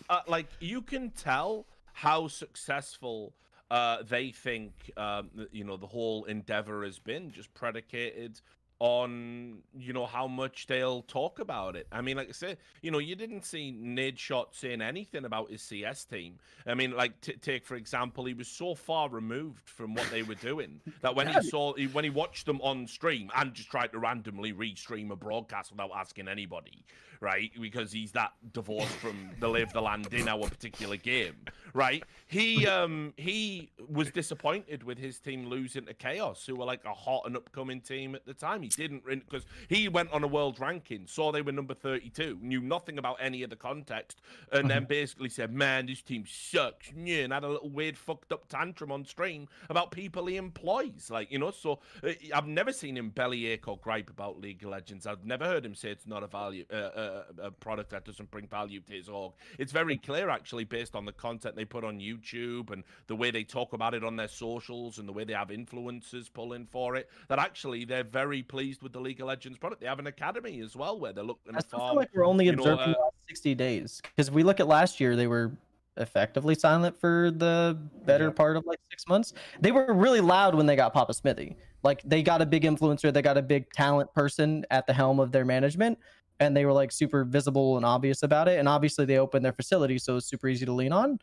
uh, 0.08 0.20
like 0.28 0.46
you 0.60 0.82
can 0.82 1.10
tell 1.10 1.66
how 1.96 2.28
successful 2.28 3.32
uh, 3.70 4.02
they 4.02 4.30
think 4.30 4.90
um, 4.98 5.30
you 5.50 5.64
know 5.64 5.78
the 5.78 5.86
whole 5.86 6.24
endeavor 6.24 6.84
has 6.84 6.98
been, 6.98 7.30
just 7.30 7.52
predicated 7.54 8.38
on 8.78 9.62
you 9.78 9.94
know 9.94 10.04
how 10.04 10.26
much 10.26 10.66
they'll 10.66 11.00
talk 11.02 11.38
about 11.38 11.74
it. 11.74 11.86
I 11.90 12.02
mean, 12.02 12.18
like 12.18 12.28
I 12.28 12.32
said, 12.32 12.58
you 12.82 12.90
know, 12.90 12.98
you 12.98 13.16
didn't 13.16 13.46
see 13.46 13.74
Nadeshot 13.74 14.48
saying 14.52 14.82
anything 14.82 15.24
about 15.24 15.50
his 15.50 15.62
CS 15.62 16.04
team. 16.04 16.38
I 16.66 16.74
mean, 16.74 16.90
like 16.94 17.18
t- 17.22 17.32
take 17.40 17.64
for 17.64 17.76
example, 17.76 18.26
he 18.26 18.34
was 18.34 18.48
so 18.48 18.74
far 18.74 19.08
removed 19.08 19.66
from 19.66 19.94
what 19.94 20.06
they 20.10 20.22
were 20.22 20.34
doing 20.34 20.82
that 21.00 21.16
when 21.16 21.28
he 21.28 21.42
saw 21.48 21.72
he, 21.72 21.86
when 21.86 22.04
he 22.04 22.10
watched 22.10 22.44
them 22.44 22.60
on 22.60 22.86
stream 22.86 23.30
and 23.34 23.54
just 23.54 23.70
tried 23.70 23.92
to 23.92 23.98
randomly 23.98 24.52
restream 24.52 25.10
a 25.10 25.16
broadcast 25.16 25.70
without 25.70 25.92
asking 25.96 26.28
anybody, 26.28 26.84
right? 27.20 27.50
Because 27.60 27.92
he's 27.92 28.12
that 28.12 28.32
divorced 28.52 28.96
from 28.96 29.30
the 29.40 29.48
lay 29.48 29.62
of 29.62 29.72
the 29.72 29.82
land 29.82 30.12
in 30.12 30.28
our 30.28 30.48
particular 30.48 30.96
game, 30.96 31.36
right? 31.74 32.02
He 32.26 32.66
um 32.66 33.14
he 33.16 33.70
was 33.88 34.10
disappointed 34.10 34.82
with 34.82 34.98
his 34.98 35.18
team 35.18 35.46
losing 35.46 35.86
to 35.86 35.94
Chaos, 35.94 36.44
who 36.46 36.56
were 36.56 36.64
like 36.64 36.84
a 36.84 36.94
hot 36.94 37.22
and 37.26 37.36
upcoming 37.36 37.80
team 37.80 38.14
at 38.14 38.26
the 38.26 38.34
time. 38.34 38.62
He 38.62 38.68
didn't 38.68 39.04
because 39.04 39.46
he 39.68 39.88
went 39.88 40.12
on 40.12 40.24
a 40.24 40.28
world 40.28 40.60
ranking, 40.60 41.06
saw 41.06 41.32
they 41.32 41.42
were 41.42 41.52
number 41.52 41.74
thirty-two, 41.74 42.38
knew 42.42 42.60
nothing 42.60 42.98
about 42.98 43.16
any 43.20 43.42
of 43.42 43.50
the 43.50 43.56
context, 43.56 44.20
and 44.52 44.70
then 44.70 44.84
basically 44.84 45.28
said, 45.28 45.52
"Man, 45.52 45.86
this 45.86 46.02
team 46.02 46.24
sucks," 46.26 46.92
yeah, 46.96 47.18
and 47.18 47.32
had 47.32 47.44
a 47.44 47.48
little 47.48 47.70
weird 47.70 47.96
fucked 47.96 48.32
up 48.32 48.48
tantrum 48.48 48.92
on 48.92 49.04
stream 49.04 49.48
about 49.68 49.90
people 49.90 50.26
he 50.26 50.36
employs, 50.36 51.10
like 51.10 51.30
you 51.30 51.38
know. 51.38 51.50
So 51.50 51.80
uh, 52.04 52.12
I've 52.34 52.46
never 52.46 52.72
seen 52.72 52.96
him 52.96 53.10
bellyache 53.10 53.68
or 53.68 53.78
gripe 53.78 54.10
about 54.10 54.40
League 54.40 54.62
of 54.64 54.70
Legends. 54.70 55.06
I've 55.06 55.24
never 55.24 55.44
heard 55.44 55.64
him 55.64 55.74
say 55.74 55.90
it's 55.90 56.06
not 56.06 56.22
a 56.22 56.26
value, 56.26 56.64
uh, 56.72 56.76
uh, 56.76 57.05
a 57.42 57.50
product 57.50 57.90
that 57.90 58.04
doesn't 58.04 58.30
bring 58.30 58.46
value 58.46 58.80
to 58.80 58.92
his 58.92 59.08
org. 59.08 59.32
It's 59.58 59.72
very 59.72 59.96
clear, 59.96 60.28
actually, 60.28 60.64
based 60.64 60.94
on 60.94 61.04
the 61.04 61.12
content 61.12 61.56
they 61.56 61.64
put 61.64 61.84
on 61.84 61.98
YouTube 61.98 62.70
and 62.70 62.84
the 63.06 63.16
way 63.16 63.30
they 63.30 63.44
talk 63.44 63.72
about 63.72 63.94
it 63.94 64.04
on 64.04 64.16
their 64.16 64.28
socials 64.28 64.98
and 64.98 65.08
the 65.08 65.12
way 65.12 65.24
they 65.24 65.32
have 65.32 65.48
influencers 65.48 66.32
pulling 66.32 66.66
for 66.66 66.96
it, 66.96 67.08
that 67.28 67.38
actually 67.38 67.84
they're 67.84 68.04
very 68.04 68.42
pleased 68.42 68.82
with 68.82 68.92
the 68.92 69.00
League 69.00 69.20
of 69.20 69.26
Legends 69.28 69.58
product. 69.58 69.80
They 69.80 69.88
have 69.88 69.98
an 69.98 70.06
academy 70.06 70.60
as 70.60 70.74
well 70.76 70.98
where 70.98 71.12
they're 71.12 71.24
looking 71.24 71.54
I 71.56 71.60
feel 71.60 71.78
farm. 71.80 71.96
like 71.96 72.10
we're 72.14 72.26
only 72.26 72.48
observing 72.48 72.90
uh, 72.90 72.94
the 72.94 73.28
60 73.28 73.54
days 73.54 74.00
because 74.02 74.28
if 74.28 74.34
we 74.34 74.42
look 74.42 74.60
at 74.60 74.66
last 74.68 75.00
year, 75.00 75.16
they 75.16 75.26
were 75.26 75.52
effectively 75.98 76.54
silent 76.54 76.98
for 77.00 77.30
the 77.30 77.78
better 78.04 78.24
Yeah. 78.26 78.30
part 78.30 78.56
of 78.56 78.66
like 78.66 78.78
six 78.90 79.06
months. 79.08 79.32
They 79.60 79.72
were 79.72 79.94
really 79.94 80.20
loud 80.20 80.54
when 80.54 80.66
they 80.66 80.76
got 80.76 80.92
Papa 80.92 81.14
Smithy. 81.14 81.56
Like 81.82 82.02
they 82.04 82.22
got 82.22 82.42
a 82.42 82.46
big 82.46 82.64
influencer, 82.64 83.12
they 83.12 83.22
got 83.22 83.38
a 83.38 83.42
big 83.42 83.70
talent 83.72 84.12
person 84.12 84.64
at 84.70 84.86
the 84.86 84.92
helm 84.92 85.20
of 85.20 85.30
their 85.32 85.44
management, 85.44 85.98
and 86.40 86.56
they 86.56 86.64
were 86.64 86.72
like 86.72 86.92
super 86.92 87.24
visible 87.24 87.76
and 87.76 87.86
obvious 87.86 88.22
about 88.22 88.48
it. 88.48 88.58
And 88.58 88.68
obviously, 88.68 89.04
they 89.04 89.18
opened 89.18 89.44
their 89.44 89.52
facility, 89.52 89.98
so 89.98 90.16
it's 90.16 90.26
super 90.26 90.48
easy 90.48 90.66
to 90.66 90.72
lean 90.72 90.92
on. 90.92 91.18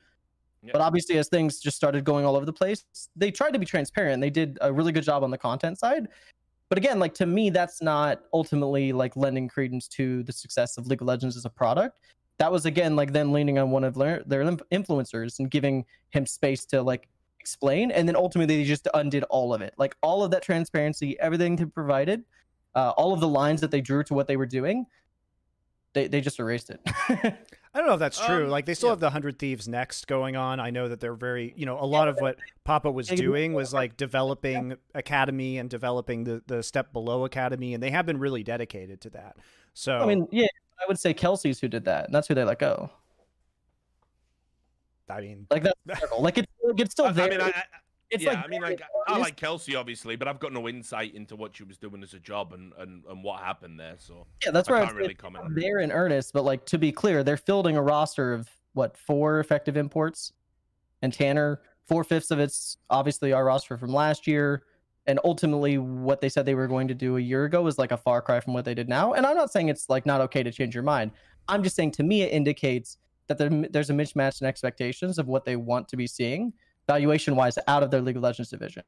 Yeah. 0.61 0.71
But 0.71 0.81
obviously, 0.81 1.17
as 1.17 1.27
things 1.27 1.59
just 1.59 1.75
started 1.75 2.05
going 2.05 2.25
all 2.25 2.35
over 2.35 2.45
the 2.45 2.53
place, 2.53 2.85
they 3.15 3.31
tried 3.31 3.51
to 3.51 3.59
be 3.59 3.65
transparent. 3.65 4.21
They 4.21 4.29
did 4.29 4.57
a 4.61 4.71
really 4.71 4.91
good 4.91 5.03
job 5.03 5.23
on 5.23 5.31
the 5.31 5.37
content 5.37 5.77
side. 5.77 6.07
But 6.69 6.77
again, 6.77 6.99
like 6.99 7.13
to 7.15 7.25
me, 7.25 7.49
that's 7.49 7.81
not 7.81 8.21
ultimately 8.33 8.93
like 8.93 9.15
lending 9.15 9.47
credence 9.47 9.87
to 9.89 10.23
the 10.23 10.31
success 10.31 10.77
of 10.77 10.87
League 10.87 11.01
of 11.01 11.07
Legends 11.07 11.37
as 11.37 11.45
a 11.45 11.49
product. 11.49 11.99
That 12.39 12.51
was 12.51 12.65
again 12.65 12.95
like 12.95 13.13
them 13.13 13.31
leaning 13.31 13.59
on 13.59 13.69
one 13.69 13.83
of 13.83 13.93
their, 13.93 14.23
influencers 14.23 15.37
and 15.39 15.51
giving 15.51 15.85
him 16.09 16.25
space 16.25 16.65
to 16.67 16.81
like 16.81 17.07
explain, 17.39 17.91
and 17.91 18.07
then 18.07 18.15
ultimately 18.15 18.57
they 18.57 18.63
just 18.63 18.87
undid 18.93 19.23
all 19.25 19.53
of 19.53 19.61
it. 19.61 19.73
Like 19.77 19.95
all 20.01 20.23
of 20.23 20.31
that 20.31 20.41
transparency, 20.41 21.19
everything 21.19 21.57
they 21.57 21.65
provided, 21.65 22.23
uh, 22.73 22.93
all 22.97 23.13
of 23.13 23.19
the 23.19 23.27
lines 23.27 23.61
that 23.61 23.69
they 23.69 23.81
drew 23.81 24.03
to 24.05 24.13
what 24.13 24.27
they 24.27 24.37
were 24.37 24.45
doing. 24.45 24.85
They 25.93 26.07
they 26.07 26.21
just 26.21 26.39
erased 26.39 26.69
it. 26.69 26.81
I 27.75 27.79
don't 27.79 27.87
know 27.87 27.93
if 27.93 27.99
that's 27.99 28.23
true. 28.23 28.45
Um, 28.45 28.49
like 28.51 28.67
they 28.67 28.75
still 28.75 28.89
yeah. 28.89 28.93
have 28.93 28.99
the 28.99 29.09
Hundred 29.09 29.39
Thieves 29.39 29.67
next 29.67 30.05
going 30.05 30.35
on. 30.35 30.59
I 30.59 30.69
know 30.69 30.89
that 30.89 30.99
they're 30.99 31.15
very, 31.15 31.53
you 31.57 31.65
know, 31.65 31.79
a 31.79 31.85
lot 31.85 32.07
of 32.07 32.17
what 32.19 32.37
Papa 32.63 32.91
was 32.91 33.07
doing 33.07 33.53
was 33.53 33.73
like 33.73 33.97
developing 33.97 34.75
Academy 34.93 35.57
and 35.57 35.69
developing 35.69 36.23
the 36.23 36.43
the 36.45 36.61
step 36.61 36.93
below 36.93 37.25
Academy, 37.25 37.73
and 37.73 37.81
they 37.81 37.89
have 37.89 38.05
been 38.05 38.19
really 38.19 38.43
dedicated 38.43 39.01
to 39.01 39.09
that. 39.11 39.37
So 39.73 39.97
I 39.97 40.05
mean, 40.05 40.27
yeah, 40.31 40.47
I 40.79 40.85
would 40.87 40.99
say 40.99 41.13
Kelsey's 41.15 41.59
who 41.59 41.67
did 41.67 41.85
that, 41.85 42.05
and 42.05 42.13
that's 42.13 42.27
who 42.27 42.35
they 42.35 42.43
let 42.43 42.59
go. 42.59 42.91
I 45.09 45.21
mean, 45.21 45.47
Like 45.49 45.63
that's 45.63 46.11
like 46.19 46.37
it's 46.37 46.51
it's 46.77 46.91
still 46.91 47.05
I, 47.05 47.09
I 47.09 47.11
there. 47.13 47.29
mean, 47.29 47.41
I, 47.41 47.47
I, 47.47 47.63
it's 48.13 48.23
yeah, 48.23 48.33
like 48.33 48.45
I 48.45 48.47
mean, 48.47 48.61
like 48.61 48.81
I 49.07 49.17
like 49.17 49.35
Kelsey 49.35 49.75
obviously, 49.75 50.15
but 50.15 50.27
I've 50.27 50.39
got 50.39 50.53
no 50.53 50.69
insight 50.69 51.15
into 51.15 51.35
what 51.35 51.55
she 51.55 51.63
was 51.63 51.77
doing 51.77 52.03
as 52.03 52.13
a 52.13 52.19
job 52.19 52.53
and 52.53 52.71
and, 52.77 53.03
and 53.09 53.23
what 53.23 53.41
happened 53.41 53.79
there. 53.79 53.95
So 53.97 54.27
yeah, 54.45 54.51
that's 54.51 54.69
I 54.69 54.71
where 54.71 54.81
I 54.81 54.85
can't 54.85 54.97
really 54.97 55.15
comment. 55.15 55.55
they're 55.55 55.79
in 55.79 55.91
earnest. 55.91 56.31
But 56.31 56.43
like 56.43 56.65
to 56.67 56.77
be 56.77 56.91
clear, 56.91 57.23
they're 57.23 57.37
fielding 57.37 57.75
a 57.75 57.81
roster 57.81 58.33
of 58.33 58.47
what 58.73 58.95
four 58.95 59.39
effective 59.39 59.75
imports, 59.77 60.33
and 61.01 61.11
Tanner 61.11 61.61
four 61.87 62.03
fifths 62.03 62.31
of 62.31 62.39
it's 62.39 62.77
obviously 62.89 63.33
our 63.33 63.45
roster 63.45 63.77
from 63.77 63.91
last 63.91 64.27
year. 64.27 64.63
And 65.05 65.19
ultimately, 65.25 65.79
what 65.79 66.21
they 66.21 66.29
said 66.29 66.45
they 66.45 66.55
were 66.55 66.67
going 66.67 66.87
to 66.87 66.93
do 66.93 67.17
a 67.17 67.19
year 67.19 67.43
ago 67.43 67.67
is 67.67 67.77
like 67.77 67.91
a 67.91 67.97
far 67.97 68.21
cry 68.21 68.39
from 68.39 68.53
what 68.53 68.63
they 68.63 68.73
did 68.73 68.87
now. 68.87 69.13
And 69.13 69.25
I'm 69.25 69.35
not 69.35 69.51
saying 69.51 69.67
it's 69.67 69.89
like 69.89 70.05
not 70.05 70.21
okay 70.21 70.43
to 70.43 70.51
change 70.51 70.73
your 70.73 70.83
mind. 70.83 71.11
I'm 71.49 71.61
just 71.61 71.75
saying 71.75 71.91
to 71.93 72.03
me, 72.03 72.21
it 72.21 72.31
indicates 72.31 72.97
that 73.27 73.37
there, 73.37 73.49
there's 73.69 73.89
a 73.89 73.93
mismatch 73.93 74.39
in 74.39 74.47
expectations 74.47 75.19
of 75.19 75.27
what 75.27 75.43
they 75.43 75.57
want 75.57 75.89
to 75.89 75.97
be 75.97 76.07
seeing 76.07 76.53
valuation 76.87 77.35
wise 77.35 77.57
out 77.67 77.83
of 77.83 77.91
their 77.91 78.01
League 78.01 78.17
of 78.17 78.23
Legends 78.23 78.49
division. 78.49 78.83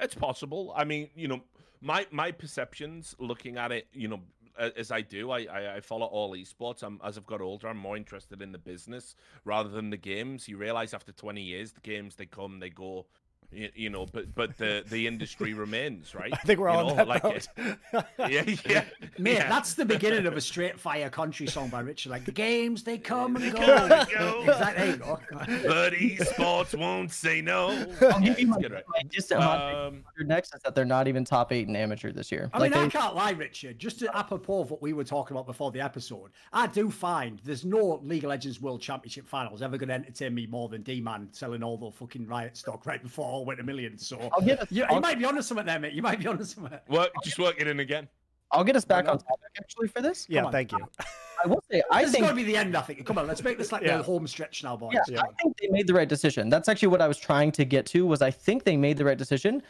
It's 0.00 0.14
possible. 0.14 0.72
I 0.76 0.84
mean, 0.84 1.10
you 1.14 1.28
know, 1.28 1.42
my 1.80 2.06
my 2.10 2.32
perceptions 2.32 3.14
looking 3.18 3.56
at 3.56 3.72
it, 3.72 3.88
you 3.92 4.08
know, 4.08 4.20
as 4.58 4.90
I 4.90 5.00
do, 5.00 5.30
I 5.30 5.40
I, 5.44 5.76
I 5.76 5.80
follow 5.80 6.06
all 6.06 6.32
esports. 6.32 6.82
I'm 6.82 7.00
as 7.04 7.16
I've 7.18 7.26
got 7.26 7.40
older, 7.40 7.68
I'm 7.68 7.76
more 7.76 7.96
interested 7.96 8.42
in 8.42 8.52
the 8.52 8.58
business 8.58 9.14
rather 9.44 9.68
than 9.68 9.90
the 9.90 9.96
games. 9.96 10.48
You 10.48 10.56
realize 10.56 10.94
after 10.94 11.12
20 11.12 11.42
years, 11.42 11.72
the 11.72 11.80
games 11.80 12.16
they 12.16 12.26
come, 12.26 12.60
they 12.60 12.70
go. 12.70 13.06
You, 13.52 13.70
you 13.74 13.90
know, 13.90 14.06
but 14.06 14.34
but 14.34 14.56
the 14.56 14.82
the 14.88 15.06
industry 15.06 15.52
remains, 15.64 16.14
right? 16.14 16.32
I 16.32 16.36
think 16.38 16.58
we're 16.60 16.70
You 16.70 16.76
all 16.76 16.88
know, 16.90 16.96
that 16.96 17.08
like 17.08 17.22
boat. 17.22 17.48
Yeah, 18.18 18.44
yeah, 18.66 18.84
Mate, 19.18 19.34
yeah. 19.34 19.48
that's 19.48 19.74
the 19.74 19.84
beginning 19.84 20.26
of 20.26 20.36
a 20.36 20.40
straight 20.40 20.78
fire 20.78 21.10
country 21.10 21.46
song 21.46 21.68
by 21.68 21.80
Richard. 21.80 22.10
Like 22.10 22.24
the 22.24 22.32
games, 22.32 22.82
they 22.82 22.98
come 22.98 23.36
and 23.36 23.52
go. 23.52 24.06
go. 24.14 24.42
Exactly. 24.42 24.84
There 24.84 24.86
you 24.86 24.96
go. 24.96 25.20
but 25.30 25.92
esports 25.92 26.78
won't 26.78 27.10
say 27.10 27.40
no. 27.40 27.86
I'll 28.00 28.20
give 28.20 28.38
you 28.38 28.46
my, 28.46 28.60
Good, 28.60 28.72
right? 28.72 28.84
my 28.88 29.02
distant 29.10 29.42
hot 29.42 29.68
take 29.68 29.76
Um, 29.76 30.04
for 30.16 30.24
next 30.24 30.54
is 30.54 30.62
that 30.62 30.74
they're 30.74 30.84
not 30.84 31.08
even 31.08 31.24
top 31.24 31.52
eight 31.52 31.68
in 31.68 31.76
amateur 31.76 32.12
this 32.12 32.30
year. 32.32 32.50
I 32.52 32.58
like 32.58 32.74
mean, 32.74 32.84
I 32.84 32.88
can't 32.88 33.14
lie, 33.14 33.32
Richard. 33.32 33.78
Just 33.78 33.98
to 34.00 34.16
apropos 34.16 34.60
of 34.60 34.70
what 34.70 34.80
we 34.80 34.92
were 34.92 35.04
talking 35.04 35.36
about 35.36 35.46
before 35.46 35.70
the 35.70 35.80
episode, 35.80 36.30
I 36.52 36.66
do 36.66 36.90
find 36.90 37.40
there's 37.44 37.64
no 37.64 38.00
League 38.02 38.24
of 38.24 38.30
Legends 38.30 38.60
World 38.60 38.80
Championship 38.80 39.28
finals 39.28 39.62
ever 39.62 39.76
going 39.76 39.88
to 39.88 39.94
entertain 39.94 40.34
me 40.34 40.46
more 40.46 40.68
than 40.68 40.82
D-Man 40.82 41.28
selling 41.32 41.62
all 41.62 41.76
the 41.76 41.90
fucking 41.90 42.26
Riot 42.26 42.56
stock 42.56 42.86
right 42.86 43.02
before 43.02 43.41
all 43.42 43.46
went 43.46 43.60
a 43.60 43.64
million. 43.64 43.98
So 43.98 44.30
I'll 44.32 44.40
get 44.40 44.60
us. 44.60 44.68
you, 44.70 44.84
I'll, 44.84 44.94
you 44.96 45.00
might 45.00 45.18
be 45.18 45.24
onto 45.24 45.42
something 45.42 45.66
there, 45.66 45.78
mate. 45.80 45.92
You 45.92 46.02
might 46.02 46.20
be 46.20 46.26
onto 46.28 46.44
something. 46.44 46.78
work, 46.88 47.10
just 47.24 47.38
work 47.38 47.60
it 47.60 47.66
in 47.66 47.80
again. 47.80 48.08
I'll 48.52 48.64
get 48.64 48.76
us 48.76 48.84
back 48.84 49.08
on 49.08 49.18
topic 49.18 49.50
actually 49.58 49.88
for 49.88 50.00
this. 50.00 50.26
yeah, 50.28 50.48
thank 50.50 50.72
you. 50.72 50.78
I 51.44 51.48
will 51.48 51.62
say 51.70 51.82
I 51.90 52.02
This 52.02 52.10
is 52.10 52.12
think 52.12 52.26
going 52.26 52.36
to 52.36 52.44
be 52.44 52.44
the 52.52 52.56
end, 52.56 52.76
I 52.76 52.82
think. 52.82 53.04
Come 53.04 53.18
on, 53.18 53.26
let's 53.26 53.42
make 53.42 53.58
this 53.58 53.72
like 53.72 53.82
Yeah. 53.82 53.96
the 53.96 54.02
home 54.04 54.26
stretch 54.28 54.62
now, 54.62 54.76
boys. 54.76 54.94
yeah, 55.08 55.16
Come 55.22 55.26
I 55.30 55.42
think 55.42 55.56
they 55.60 55.68
made 55.68 55.86
the 55.88 55.94
right 55.94 56.08
decision. 56.08 56.48
That's 56.48 56.68
actually 56.68 56.88
what 56.88 57.00
I 57.02 57.08
was 57.08 57.18
trying 57.18 57.50
to 57.52 57.64
get 57.64 57.86
to. 57.86 58.06
Was 58.06 58.22
I 58.22 58.30
think 58.30 58.62
they 58.64 58.76
made 58.76 58.96
the 58.98 59.04
right 59.04 59.18
decision, 59.18 59.62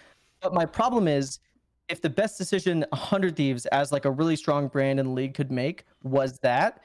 but 0.42 0.52
my 0.52 0.66
problem 0.66 1.08
is 1.08 1.38
if 1.88 2.02
the 2.02 2.10
best 2.10 2.36
decision 2.36 2.84
100 2.90 3.36
Thieves 3.36 3.64
as 3.66 3.90
like 3.92 4.04
a 4.04 4.10
really 4.10 4.36
strong 4.36 4.68
brand 4.68 5.00
in 5.00 5.06
the 5.06 5.12
league 5.12 5.34
could 5.34 5.50
make 5.50 5.84
was 6.02 6.38
that 6.40 6.82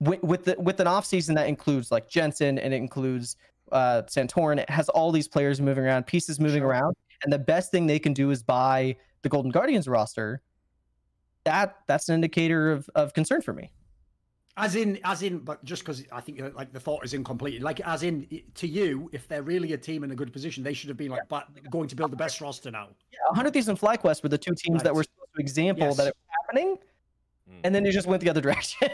with 0.00 0.22
with, 0.22 0.44
the, 0.44 0.54
with 0.58 0.78
an 0.80 0.86
off 0.86 1.06
season 1.06 1.34
that 1.34 1.48
includes 1.48 1.90
like 1.90 2.08
Jensen 2.08 2.58
and 2.58 2.72
it 2.74 2.76
includes 2.76 3.36
uh 3.72 4.02
Santorin, 4.02 4.68
has 4.68 4.88
all 4.90 5.10
these 5.12 5.28
players 5.28 5.60
moving 5.60 5.84
around, 5.84 6.06
pieces 6.06 6.38
moving 6.40 6.60
Sure. 6.62 6.68
around, 6.68 6.96
and 7.24 7.32
the 7.32 7.38
best 7.38 7.70
thing 7.70 7.86
they 7.86 7.98
can 7.98 8.12
do 8.12 8.30
is 8.30 8.42
buy 8.42 8.96
the 9.22 9.28
Golden 9.28 9.50
Guardians 9.50 9.88
roster. 9.88 10.42
That 11.44 11.76
that's 11.86 12.08
an 12.08 12.14
indicator 12.16 12.70
of, 12.72 12.88
of 12.94 13.12
concern 13.14 13.40
for 13.42 13.52
me. 13.52 13.70
As 14.58 14.74
in, 14.74 14.98
as 15.04 15.22
in, 15.22 15.38
but 15.40 15.62
just 15.64 15.82
because 15.82 16.02
I 16.10 16.20
think 16.22 16.40
uh, 16.40 16.48
like 16.54 16.72
the 16.72 16.80
thought 16.80 17.04
is 17.04 17.12
incomplete. 17.12 17.60
Like, 17.60 17.78
as 17.80 18.02
in, 18.02 18.26
to 18.54 18.66
you, 18.66 19.10
if 19.12 19.28
they're 19.28 19.42
really 19.42 19.74
a 19.74 19.76
team 19.76 20.02
in 20.02 20.10
a 20.10 20.14
good 20.14 20.32
position, 20.32 20.64
they 20.64 20.72
should 20.72 20.88
have 20.88 20.96
been 20.96 21.10
like, 21.10 21.28
but 21.28 21.46
going 21.70 21.88
to 21.88 21.94
build 21.94 22.10
the 22.10 22.16
best 22.16 22.40
roster 22.40 22.70
now. 22.70 22.88
Yeah, 23.12 23.18
100 23.28 23.52
Thieves 23.52 23.68
and 23.68 23.78
FlyQuest 23.78 24.22
were 24.22 24.30
the 24.30 24.38
two 24.38 24.54
teams 24.56 24.82
that 24.82 24.94
were 24.94 25.02
supposed 25.02 25.28
to 25.36 25.40
example 25.42 25.88
Yes. 25.88 25.96
that 25.98 26.06
it 26.08 26.14
was 26.16 26.38
happening, 26.46 26.78
Mm. 27.48 27.60
and 27.64 27.74
then 27.74 27.84
they 27.84 27.90
just 27.92 28.08
went 28.08 28.20
the 28.22 28.30
other 28.30 28.40
direction. 28.48 28.88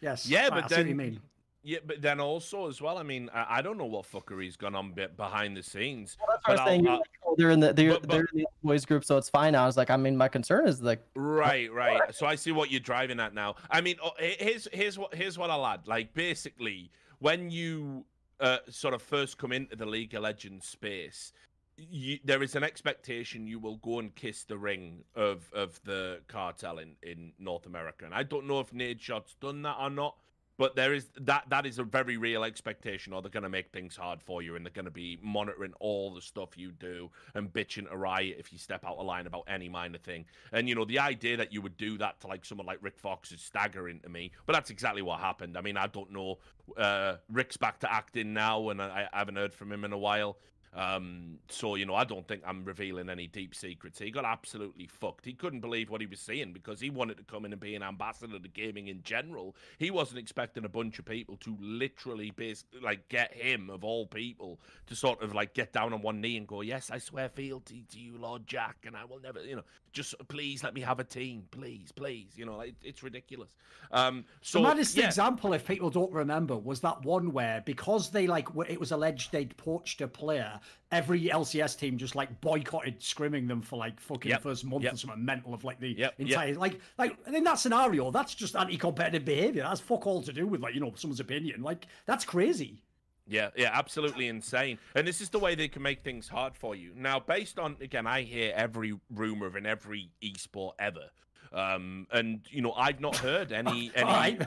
Yes. 0.00 0.26
Yeah, 0.26 0.42
right, 0.42 0.50
but 0.50 0.64
I 0.64 0.68
see 0.68 0.74
then 0.76 0.84
what 0.84 0.88
you 0.90 0.94
mean. 0.94 1.20
Yeah, 1.62 1.78
but 1.84 2.00
then 2.00 2.20
also 2.20 2.68
as 2.68 2.80
well. 2.80 2.96
I 2.96 3.02
mean, 3.02 3.28
I, 3.34 3.58
I 3.58 3.62
don't 3.62 3.76
know 3.76 3.84
what 3.84 4.06
fuckery's 4.10 4.56
gone 4.56 4.74
on 4.74 4.92
bit 4.92 5.16
behind 5.16 5.56
the 5.56 5.62
scenes. 5.62 6.16
Well, 6.18 6.28
that's 6.30 6.48
what 6.48 6.58
I 6.58 6.62
was 6.64 6.70
saying. 6.70 6.84
Like, 6.84 7.00
oh, 7.26 7.34
they're 7.36 7.50
in 7.50 7.60
the 7.60 7.72
they're, 7.74 7.92
but- 7.92 8.02
but- 8.02 8.10
they're 8.10 8.28
in 8.32 8.38
the 8.38 8.46
boys 8.62 8.86
group, 8.86 9.04
so 9.04 9.18
it's 9.18 9.28
fine. 9.28 9.54
I 9.54 9.66
was 9.66 9.76
like, 9.76 9.90
I 9.90 9.96
mean, 9.98 10.16
my 10.16 10.28
concern 10.28 10.66
is 10.66 10.80
like, 10.80 11.02
Right, 11.14 11.70
right. 11.70 12.14
So 12.14 12.26
I 12.26 12.34
see 12.36 12.52
what 12.52 12.70
you're 12.70 12.80
driving 12.80 13.20
at 13.20 13.34
now. 13.34 13.56
I 13.70 13.82
mean, 13.82 13.96
oh, 14.02 14.12
here's 14.18 14.68
here's 14.72 14.98
what 14.98 15.14
here's 15.14 15.36
what 15.36 15.50
I'll 15.50 15.66
add. 15.66 15.86
Like 15.86 16.14
basically, 16.14 16.90
when 17.18 17.50
you 17.50 18.06
uh, 18.40 18.58
sort 18.70 18.94
of 18.94 19.02
first 19.02 19.36
come 19.36 19.52
into 19.52 19.76
the 19.76 19.86
League 19.86 20.14
of 20.14 20.22
Legends 20.22 20.66
space, 20.66 21.34
you, 21.76 22.18
there 22.24 22.42
is 22.42 22.56
an 22.56 22.64
expectation 22.64 23.46
you 23.46 23.58
will 23.58 23.76
go 23.76 23.98
and 23.98 24.14
kiss 24.14 24.44
the 24.44 24.56
ring 24.56 25.04
of 25.14 25.50
of 25.52 25.78
the 25.84 26.20
cartel 26.26 26.78
in 26.78 26.96
in 27.02 27.34
North 27.38 27.66
America, 27.66 28.06
and 28.06 28.14
I 28.14 28.22
don't 28.22 28.46
know 28.46 28.60
if 28.60 28.72
Nadeshot's 28.72 29.34
done 29.42 29.60
that 29.62 29.76
or 29.78 29.90
not. 29.90 30.16
But 30.60 30.76
there 30.76 30.92
is 30.92 31.08
that 31.22 31.44
that 31.48 31.64
is 31.64 31.78
a 31.78 31.84
very 31.84 32.18
real 32.18 32.44
expectation, 32.44 33.14
or 33.14 33.22
they're 33.22 33.30
going 33.30 33.44
to 33.44 33.48
make 33.48 33.72
things 33.72 33.96
hard 33.96 34.20
for 34.20 34.42
you, 34.42 34.56
and 34.56 34.66
they're 34.66 34.70
going 34.70 34.84
to 34.84 34.90
be 34.90 35.18
monitoring 35.22 35.72
all 35.80 36.12
the 36.12 36.20
stuff 36.20 36.50
you 36.58 36.70
do 36.70 37.08
and 37.34 37.50
bitching 37.50 37.88
to 37.88 37.96
riot 37.96 38.36
if 38.38 38.52
you 38.52 38.58
step 38.58 38.84
out 38.84 38.98
of 38.98 39.06
line 39.06 39.26
about 39.26 39.44
any 39.48 39.70
minor 39.70 39.96
thing. 39.96 40.26
And 40.52 40.68
you 40.68 40.74
know, 40.74 40.84
the 40.84 40.98
idea 40.98 41.38
that 41.38 41.50
you 41.50 41.62
would 41.62 41.78
do 41.78 41.96
that 41.96 42.20
to 42.20 42.26
like 42.26 42.44
someone 42.44 42.66
like 42.66 42.76
Rick 42.82 42.98
Fox 42.98 43.32
is 43.32 43.40
staggering 43.40 44.00
to 44.00 44.10
me. 44.10 44.32
But 44.44 44.52
that's 44.52 44.68
exactly 44.68 45.00
what 45.00 45.20
happened. 45.20 45.56
I 45.56 45.62
mean, 45.62 45.78
I 45.78 45.86
don't 45.86 46.12
know. 46.12 46.36
Uh, 46.76 47.16
Rick's 47.32 47.56
back 47.56 47.78
to 47.80 47.90
acting 47.90 48.34
now, 48.34 48.68
and 48.68 48.82
I, 48.82 49.08
I 49.10 49.18
haven't 49.18 49.36
heard 49.36 49.54
from 49.54 49.72
him 49.72 49.86
in 49.86 49.94
a 49.94 49.98
while. 49.98 50.36
Um, 50.72 51.38
so 51.48 51.74
you 51.74 51.84
know, 51.84 51.94
I 51.96 52.04
don't 52.04 52.26
think 52.28 52.42
I'm 52.46 52.64
revealing 52.64 53.10
any 53.10 53.26
deep 53.26 53.54
secrets. 53.54 53.98
He 53.98 54.10
got 54.10 54.24
absolutely 54.24 54.86
fucked. 54.86 55.24
He 55.24 55.32
couldn't 55.32 55.60
believe 55.60 55.90
what 55.90 56.00
he 56.00 56.06
was 56.06 56.20
seeing 56.20 56.52
because 56.52 56.80
he 56.80 56.90
wanted 56.90 57.16
to 57.16 57.24
come 57.24 57.44
in 57.44 57.52
and 57.52 57.60
be 57.60 57.74
an 57.74 57.82
ambassador 57.82 58.38
to 58.38 58.48
gaming 58.48 58.86
in 58.86 59.02
general. 59.02 59.56
He 59.78 59.90
wasn't 59.90 60.20
expecting 60.20 60.64
a 60.64 60.68
bunch 60.68 60.98
of 61.00 61.06
people 61.06 61.36
to 61.38 61.56
literally 61.60 62.30
base 62.30 62.64
like 62.80 63.08
get 63.08 63.34
him 63.34 63.68
of 63.68 63.82
all 63.82 64.06
people 64.06 64.60
to 64.86 64.94
sort 64.94 65.22
of 65.22 65.34
like 65.34 65.54
get 65.54 65.72
down 65.72 65.92
on 65.92 66.02
one 66.02 66.20
knee 66.20 66.36
and 66.36 66.46
go, 66.46 66.60
"Yes, 66.60 66.90
I 66.90 66.98
swear 66.98 67.28
fealty 67.28 67.84
to 67.90 67.98
you, 67.98 68.16
Lord 68.16 68.46
Jack, 68.46 68.84
and 68.86 68.96
I 68.96 69.04
will 69.04 69.20
never, 69.20 69.42
you 69.44 69.56
know, 69.56 69.64
just 69.92 70.14
please 70.28 70.62
let 70.62 70.74
me 70.74 70.80
have 70.80 71.00
a 71.00 71.04
team, 71.04 71.44
please, 71.50 71.92
please." 71.92 72.32
You 72.36 72.46
know, 72.46 72.56
like, 72.56 72.74
it's 72.82 73.02
ridiculous. 73.02 73.56
Um, 73.92 74.24
so 74.40 74.58
the 74.58 74.68
maddest 74.68 74.96
yeah. 74.96 75.06
example, 75.06 75.52
if 75.52 75.66
people 75.66 75.90
don't 75.90 76.12
remember, 76.12 76.56
was 76.56 76.80
that 76.80 77.04
one 77.04 77.32
where 77.32 77.62
because 77.64 78.10
they 78.10 78.26
like 78.26 78.48
it 78.68 78.78
was 78.78 78.92
alleged 78.92 79.32
they'd 79.32 79.56
poached 79.56 80.00
a 80.00 80.08
player, 80.08 80.60
every 80.92 81.22
LCS 81.24 81.78
team 81.78 81.98
just 81.98 82.14
like 82.14 82.40
boycotted 82.40 83.00
scrimming 83.00 83.48
them 83.48 83.62
for 83.62 83.76
like 83.76 84.00
fucking 84.00 84.30
Yep, 84.30 84.42
first 84.42 84.64
month 84.64 84.84
yep. 84.84 84.94
or 84.94 84.96
something 84.96 85.24
mental 85.24 85.54
of 85.54 85.64
like 85.64 85.80
the 85.80 85.94
Yep, 85.96 86.14
entire 86.18 86.54
like 86.54 86.80
like 86.98 87.16
in 87.26 87.44
that 87.44 87.58
scenario, 87.58 88.10
that's 88.10 88.34
just 88.34 88.56
anti-competitive 88.56 89.24
behavior. 89.24 89.62
That's 89.62 89.80
fuck 89.80 90.06
all 90.06 90.22
to 90.22 90.32
do 90.32 90.46
with 90.46 90.60
like 90.60 90.74
you 90.74 90.80
know 90.80 90.92
someone's 90.96 91.20
opinion. 91.20 91.62
Like 91.62 91.86
that's 92.06 92.24
crazy. 92.24 92.82
Yeah, 93.30 93.50
yeah, 93.56 93.70
absolutely 93.72 94.26
insane. 94.26 94.78
And 94.96 95.06
this 95.06 95.20
is 95.20 95.28
the 95.30 95.38
way 95.38 95.54
they 95.54 95.68
can 95.68 95.82
make 95.82 96.02
things 96.02 96.28
hard 96.28 96.56
for 96.56 96.74
you. 96.74 96.92
Now, 96.96 97.20
based 97.20 97.60
on 97.60 97.76
again, 97.80 98.06
I 98.06 98.22
hear 98.22 98.52
every 98.56 98.98
rumor 99.08 99.46
of 99.46 99.54
in 99.54 99.66
every 99.66 100.10
esport 100.20 100.72
ever. 100.80 101.10
Um, 101.52 102.08
and 102.12 102.40
you 102.50 102.60
know, 102.60 102.72
I've 102.72 103.00
not 103.00 103.16
heard 103.16 103.52
any 103.52 103.92
any. 103.94 104.38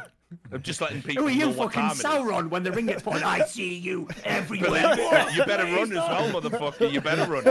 I'm 0.52 0.62
just 0.62 0.82
letting 0.82 1.02
people 1.02 1.24
Who 1.24 1.30
are 1.30 1.32
know 1.32 1.48
you, 1.48 1.54
fucking 1.54 1.82
time 1.82 1.92
it 1.92 1.98
is. 1.98 2.04
Sauron? 2.04 2.50
When 2.50 2.64
the 2.64 2.72
ring 2.72 2.88
gets 2.88 3.04
put, 3.04 3.24
I 3.24 3.46
see 3.46 3.74
you 3.76 4.08
everywhere. 4.24 4.96
You 5.34 5.44
better 5.46 5.64
run 5.64 5.92
as 5.92 5.98
well, 5.98 6.42
motherfucker. 6.42 6.92
You 6.92 7.02
better 7.02 7.30
run, 7.32 7.46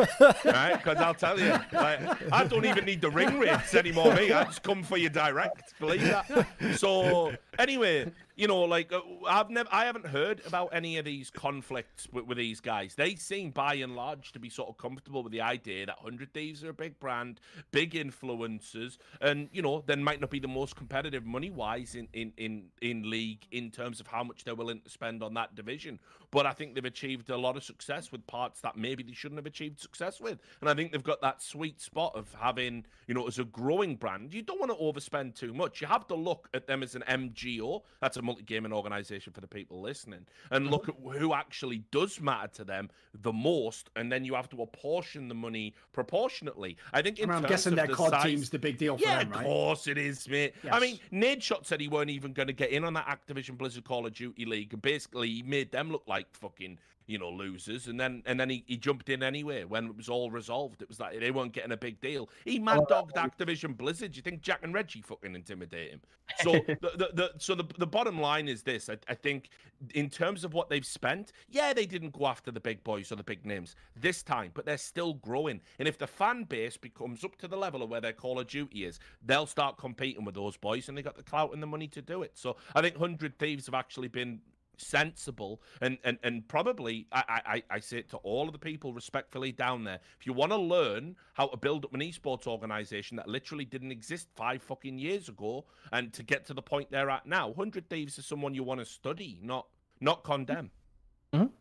right? 0.44 0.76
Because 0.76 0.98
I'll 0.98 1.14
tell 1.14 1.38
you, 1.38 1.52
like, 1.72 2.32
I 2.32 2.44
don't 2.44 2.64
even 2.64 2.84
need 2.84 3.00
the 3.00 3.10
ring 3.10 3.38
rates 3.38 3.74
anymore. 3.74 4.14
Me, 4.14 4.30
I 4.32 4.44
just 4.44 4.62
come 4.62 4.82
for 4.82 4.96
you 4.96 5.08
direct. 5.08 5.74
Believe 5.80 6.02
that. 6.02 6.46
So 6.76 7.32
anyway, 7.58 8.12
you 8.36 8.48
know, 8.48 8.60
like 8.62 8.92
uh, 8.92 9.00
I've 9.26 9.50
never, 9.50 9.68
I 9.72 9.84
haven't 9.84 10.06
heard 10.06 10.42
about 10.46 10.70
any 10.72 10.98
of 10.98 11.04
these 11.04 11.30
conflicts 11.30 12.08
with, 12.12 12.26
with 12.26 12.38
these 12.38 12.60
guys. 12.60 12.94
They 12.94 13.14
seem, 13.14 13.50
by 13.50 13.74
and 13.74 13.94
large, 13.94 14.32
to 14.32 14.38
be 14.38 14.48
sort 14.48 14.68
of 14.68 14.78
comfortable 14.78 15.22
with 15.22 15.32
the 15.32 15.40
idea 15.40 15.86
that 15.86 15.96
Hundred 15.98 16.32
Thieves 16.32 16.64
are 16.64 16.70
a 16.70 16.74
big 16.74 16.98
brand, 16.98 17.40
big 17.70 17.92
influencers, 17.92 18.96
and 19.20 19.48
you 19.52 19.62
know, 19.62 19.82
then 19.86 20.02
might 20.02 20.20
not 20.20 20.30
be 20.30 20.38
the 20.40 20.48
most 20.48 20.76
competitive 20.76 21.24
money 21.24 21.50
wise 21.50 21.94
in 21.94 22.08
in 22.12 22.32
in 22.36 22.64
growing 22.80 23.02
league 23.08 23.46
in 23.50 23.70
terms 23.70 24.00
of 24.00 24.06
how 24.06 24.22
much 24.24 24.44
they're 24.44 24.54
willing 24.54 24.80
to 24.80 24.90
spend 24.90 25.22
on 25.22 25.34
that 25.34 25.54
division. 25.54 25.98
But 26.32 26.46
I 26.46 26.52
think 26.52 26.74
they've 26.74 26.84
achieved 26.84 27.28
a 27.30 27.36
lot 27.36 27.56
of 27.58 27.62
success 27.62 28.10
with 28.10 28.26
parts 28.26 28.60
that 28.62 28.76
maybe 28.76 29.02
they 29.04 29.12
shouldn't 29.12 29.38
have 29.38 29.46
achieved 29.46 29.78
success 29.78 30.18
with. 30.20 30.38
And 30.60 30.68
I 30.70 30.74
think 30.74 30.90
they've 30.90 31.02
got 31.02 31.20
that 31.20 31.42
sweet 31.42 31.78
spot 31.80 32.16
of 32.16 32.34
having, 32.40 32.86
you 33.06 33.12
know, 33.14 33.28
as 33.28 33.38
a 33.38 33.44
growing 33.44 33.96
brand, 33.96 34.32
you 34.32 34.40
don't 34.42 34.58
want 34.58 34.72
to 34.72 34.78
overspend 34.82 35.34
too 35.34 35.52
much. 35.52 35.80
You 35.82 35.86
have 35.88 36.06
to 36.08 36.14
look 36.14 36.48
at 36.54 36.66
them 36.66 36.82
as 36.82 36.94
an 36.94 37.04
MGO. 37.06 37.82
That's 38.00 38.16
a 38.16 38.22
multi 38.22 38.42
gaming 38.42 38.72
organization 38.72 39.32
for 39.34 39.42
the 39.42 39.46
people 39.46 39.80
listening. 39.82 40.26
And 40.50 40.70
look 40.70 40.88
at 40.88 40.94
who 41.18 41.34
actually 41.34 41.84
does 41.90 42.18
matter 42.18 42.48
to 42.54 42.64
them 42.64 42.88
the 43.20 43.32
most. 43.32 43.90
And 43.94 44.10
then 44.10 44.24
you 44.24 44.34
have 44.34 44.48
to 44.50 44.62
apportion 44.62 45.28
the 45.28 45.34
money 45.34 45.74
proportionately. 45.92 46.78
I 46.94 47.02
think 47.02 47.18
in 47.18 47.30
I 47.30 47.36
am 47.36 47.42
terms 47.42 47.50
guessing 47.50 47.72
of 47.74 47.76
their 47.76 47.86
the 47.88 47.94
COD 47.94 48.10
size- 48.10 48.24
team's 48.24 48.50
the 48.50 48.58
big 48.58 48.78
deal 48.78 48.96
for 48.96 49.04
yeah, 49.04 49.18
them, 49.18 49.30
right? 49.32 49.40
of 49.40 49.44
course 49.44 49.86
it 49.86 49.98
is, 49.98 50.26
mate. 50.28 50.54
I 50.70 50.80
mean, 50.80 50.98
Yes. 51.10 51.38
Nadeshot 51.40 51.66
said 51.66 51.80
he 51.80 51.88
weren't 51.88 52.10
even 52.10 52.32
going 52.32 52.46
to 52.48 52.52
get 52.54 52.70
in 52.70 52.84
on 52.84 52.94
that 52.94 53.06
Activision 53.06 53.58
Blizzard 53.58 53.84
Call 53.84 54.06
of 54.06 54.14
Duty 54.14 54.44
league, 54.46 54.72
and 54.72 54.80
basically 54.80 55.28
he 55.28 55.42
made 55.42 55.70
them 55.72 55.90
look 55.90 56.02
like 56.06 56.21
fucking, 56.32 56.78
you 57.06 57.18
know, 57.18 57.30
losers. 57.30 57.88
And 57.88 57.98
then 57.98 58.22
and 58.26 58.38
then 58.38 58.50
he, 58.50 58.64
he 58.66 58.76
jumped 58.76 59.08
in 59.08 59.22
anyway 59.22 59.64
when 59.64 59.86
it 59.86 59.96
was 59.96 60.08
all 60.08 60.30
resolved. 60.30 60.82
It 60.82 60.88
was 60.88 61.00
like 61.00 61.18
they 61.18 61.30
weren't 61.30 61.52
getting 61.52 61.72
a 61.72 61.76
big 61.76 62.00
deal. 62.00 62.28
He 62.44 62.58
mad 62.58 62.80
oh, 62.82 62.86
dogged 62.88 63.16
Activision 63.16 63.76
Blizzard. 63.76 64.16
You 64.16 64.22
think 64.22 64.42
Jack 64.42 64.60
and 64.62 64.74
Reggie 64.74 65.02
fucking 65.02 65.34
intimidate 65.34 65.90
him? 65.90 66.00
So 66.40 66.52
the, 66.66 66.90
the, 66.96 67.10
the 67.12 67.32
so 67.38 67.54
the 67.54 67.64
the 67.78 67.86
bottom 67.86 68.20
line 68.20 68.48
is 68.48 68.62
this: 68.62 68.88
I, 68.88 68.96
I 69.08 69.14
think 69.14 69.50
in 69.94 70.08
terms 70.08 70.44
of 70.44 70.54
what 70.54 70.68
they've 70.68 70.86
spent, 70.86 71.32
yeah, 71.48 71.72
they 71.72 71.86
didn't 71.86 72.12
go 72.12 72.26
after 72.26 72.50
the 72.50 72.60
big 72.60 72.82
boys 72.84 73.10
or 73.10 73.16
the 73.16 73.24
big 73.24 73.44
names 73.44 73.74
this 73.96 74.22
time, 74.22 74.50
but 74.54 74.64
they're 74.64 74.78
still 74.78 75.14
growing. 75.14 75.60
And 75.78 75.88
if 75.88 75.98
the 75.98 76.06
fan 76.06 76.44
base 76.44 76.76
becomes 76.76 77.24
up 77.24 77.36
to 77.38 77.48
the 77.48 77.56
level 77.56 77.82
of 77.82 77.90
where 77.90 78.00
their 78.00 78.12
Call 78.12 78.38
of 78.38 78.46
Duty 78.46 78.84
is, 78.84 79.00
they'll 79.24 79.46
start 79.46 79.78
competing 79.78 80.24
with 80.24 80.34
those 80.34 80.56
boys, 80.56 80.88
and 80.88 80.96
they 80.96 81.02
got 81.02 81.16
the 81.16 81.22
clout 81.22 81.52
and 81.52 81.62
the 81.62 81.66
money 81.66 81.88
to 81.88 82.02
do 82.02 82.22
it. 82.22 82.32
So 82.34 82.56
I 82.74 82.80
think 82.80 82.96
Hundred 82.96 83.38
Thieves 83.38 83.66
have 83.66 83.74
actually 83.74 84.08
been 84.08 84.40
sensible 84.78 85.60
and 85.80 85.98
and 86.04 86.18
and 86.22 86.46
probably 86.48 87.06
I, 87.12 87.40
I 87.46 87.62
I 87.70 87.80
say 87.80 87.98
it 87.98 88.08
to 88.10 88.16
all 88.18 88.46
of 88.46 88.52
the 88.52 88.58
people 88.58 88.92
respectfully 88.92 89.52
down 89.52 89.84
there. 89.84 90.00
If 90.18 90.26
you 90.26 90.32
want 90.32 90.52
to 90.52 90.58
learn 90.58 91.16
how 91.34 91.46
to 91.48 91.56
build 91.56 91.84
up 91.84 91.94
an 91.94 92.00
esports 92.00 92.46
organization 92.46 93.16
that 93.16 93.28
literally 93.28 93.64
didn't 93.64 93.92
exist 93.92 94.28
five 94.34 94.62
fucking 94.62 94.98
years 94.98 95.28
ago, 95.28 95.64
and 95.92 96.12
to 96.14 96.22
get 96.22 96.46
to 96.46 96.54
the 96.54 96.62
point 96.62 96.90
they're 96.90 97.10
at 97.10 97.26
now, 97.26 97.52
Hundred 97.52 97.88
Thieves 97.88 98.18
is 98.18 98.26
someone 98.26 98.54
you 98.54 98.62
want 98.62 98.80
to 98.80 98.86
study, 98.86 99.38
not 99.42 99.66
not 100.00 100.24
condemn. 100.24 100.70
Mm-hmm. 101.32 101.44
Mm-hmm. 101.44 101.52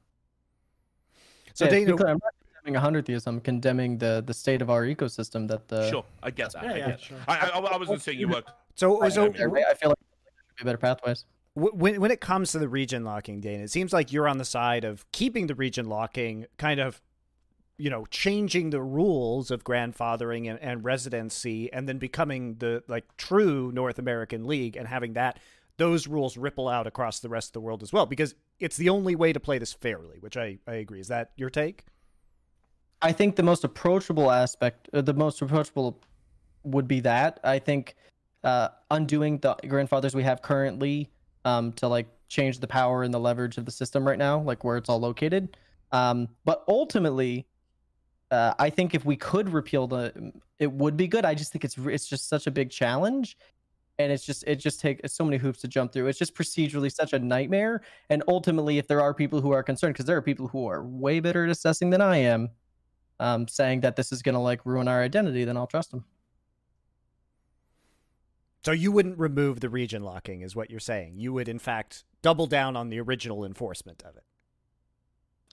So 1.53 1.65
yeah, 1.65 1.71
Danan, 1.71 1.97
clear, 1.97 2.09
I'm 2.09 2.19
not 2.23 2.33
condemning 2.55 2.73
100 2.75 3.05
thieves. 3.05 3.27
I'm 3.27 3.41
condemning 3.41 3.97
the 3.97 4.23
the 4.25 4.33
state 4.33 4.61
of 4.61 4.69
our 4.69 4.83
ecosystem 4.83 5.47
that 5.47 5.67
the 5.67 5.89
sure, 5.89 6.05
I 6.23 6.31
get 6.31 6.53
that. 6.53 6.63
yeah, 6.63 6.71
I, 6.71 6.77
yeah, 6.77 6.97
sure. 6.97 7.17
I, 7.27 7.37
I, 7.37 7.59
I 7.59 7.77
wasn't 7.77 8.01
saying 8.01 8.19
you 8.19 8.29
were. 8.29 8.43
so 8.75 9.07
so 9.09 9.23
I, 9.23 9.27
I 9.27 9.31
feel 9.31 9.89
like 9.89 9.99
there 9.99 10.33
should 10.47 10.57
be 10.57 10.63
better 10.63 10.77
pathways. 10.77 11.25
Wh- 11.53 11.75
when 11.75 11.99
when 11.99 12.11
it 12.11 12.21
comes 12.21 12.51
to 12.51 12.59
the 12.59 12.69
region 12.69 13.03
locking, 13.03 13.41
Dane, 13.41 13.61
it 13.61 13.71
seems 13.71 13.93
like 13.93 14.11
you're 14.11 14.27
on 14.27 14.37
the 14.37 14.45
side 14.45 14.83
of 14.83 15.09
keeping 15.11 15.47
the 15.47 15.55
region 15.55 15.87
locking, 15.87 16.45
kind 16.57 16.79
of, 16.79 17.01
you 17.77 17.89
know, 17.89 18.05
changing 18.05 18.69
the 18.69 18.81
rules 18.81 19.51
of 19.51 19.63
grandfathering 19.63 20.49
and, 20.49 20.59
and 20.59 20.83
residency, 20.83 21.71
and 21.73 21.87
then 21.87 21.97
becoming 21.97 22.55
the 22.55 22.83
like 22.87 23.05
true 23.17 23.71
North 23.71 23.99
American 23.99 24.45
League 24.45 24.75
and 24.75 24.87
having 24.87 25.13
that 25.13 25.39
those 25.77 26.07
rules 26.07 26.37
ripple 26.37 26.67
out 26.67 26.85
across 26.85 27.21
the 27.21 27.29
rest 27.29 27.49
of 27.49 27.53
the 27.53 27.61
world 27.61 27.81
as 27.81 27.91
well, 27.91 28.05
because 28.05 28.35
it's 28.59 28.77
the 28.77 28.89
only 28.89 29.15
way 29.15 29.33
to 29.33 29.39
play 29.39 29.57
this 29.57 29.73
fairly. 29.73 30.19
Which 30.19 30.37
I 30.37 30.59
I 30.67 30.75
agree. 30.75 30.99
Is 30.99 31.07
that 31.07 31.31
your 31.35 31.49
take? 31.49 31.85
I 33.01 33.11
think 33.13 33.35
the 33.35 33.43
most 33.43 33.63
approachable 33.63 34.29
aspect, 34.29 34.87
uh, 34.93 35.01
the 35.01 35.15
most 35.15 35.41
approachable 35.41 35.99
would 36.63 36.87
be 36.87 36.99
that. 36.99 37.39
I 37.43 37.57
think 37.57 37.95
uh, 38.43 38.69
undoing 38.91 39.39
the 39.39 39.55
grandfathers 39.67 40.13
we 40.13 40.23
have 40.23 40.43
currently 40.43 41.09
um, 41.45 41.73
to 41.73 41.87
like 41.87 42.07
change 42.27 42.59
the 42.59 42.67
power 42.67 43.03
and 43.03 43.13
the 43.13 43.19
leverage 43.19 43.57
of 43.57 43.65
the 43.65 43.71
system 43.71 44.07
right 44.07 44.17
now, 44.17 44.39
like 44.41 44.63
where 44.63 44.77
it's 44.77 44.89
all 44.89 44.99
located. 44.99 45.57
Um, 45.91 46.29
but 46.45 46.63
ultimately, 46.67 47.47
uh, 48.31 48.53
I 48.57 48.69
think 48.69 48.95
if 48.95 49.03
we 49.03 49.17
could 49.17 49.49
repeal 49.49 49.87
the, 49.87 50.31
it 50.57 50.71
would 50.71 50.95
be 50.95 51.07
good. 51.07 51.25
I 51.25 51.35
just 51.35 51.51
think 51.51 51.65
it's 51.65 51.77
it's 51.77 52.07
just 52.07 52.29
such 52.29 52.47
a 52.47 52.51
big 52.51 52.69
challenge, 52.69 53.37
and 53.99 54.11
it's 54.11 54.25
just 54.25 54.45
it 54.47 54.55
just 54.55 54.79
takes 54.79 55.13
so 55.13 55.25
many 55.25 55.37
hoops 55.37 55.59
to 55.61 55.67
jump 55.67 55.91
through. 55.91 56.07
It's 56.07 56.17
just 56.17 56.33
procedurally 56.33 56.91
such 56.91 57.11
a 57.11 57.19
nightmare. 57.19 57.81
And 58.09 58.23
ultimately, 58.29 58.77
if 58.77 58.87
there 58.87 59.01
are 59.01 59.13
people 59.13 59.41
who 59.41 59.51
are 59.51 59.63
concerned, 59.63 59.95
because 59.95 60.05
there 60.05 60.15
are 60.15 60.21
people 60.21 60.47
who 60.47 60.67
are 60.67 60.83
way 60.83 61.19
better 61.19 61.43
at 61.43 61.49
assessing 61.49 61.89
than 61.89 62.01
I 62.01 62.17
am, 62.17 62.49
um, 63.19 63.47
saying 63.47 63.81
that 63.81 63.97
this 63.97 64.13
is 64.13 64.21
going 64.21 64.35
to 64.35 64.39
like 64.39 64.65
ruin 64.65 64.87
our 64.87 65.01
identity, 65.01 65.43
then 65.43 65.57
I'll 65.57 65.67
trust 65.67 65.91
them. 65.91 66.05
So 68.63 68.71
you 68.71 68.91
wouldn't 68.91 69.17
remove 69.17 69.59
the 69.59 69.69
region 69.69 70.03
locking, 70.03 70.41
is 70.41 70.55
what 70.55 70.69
you're 70.69 70.79
saying. 70.79 71.17
You 71.17 71.33
would, 71.33 71.47
in 71.47 71.59
fact, 71.59 72.03
double 72.21 72.45
down 72.45 72.75
on 72.75 72.89
the 72.89 72.99
original 72.99 73.43
enforcement 73.43 74.03
of 74.03 74.15
it. 74.15 74.23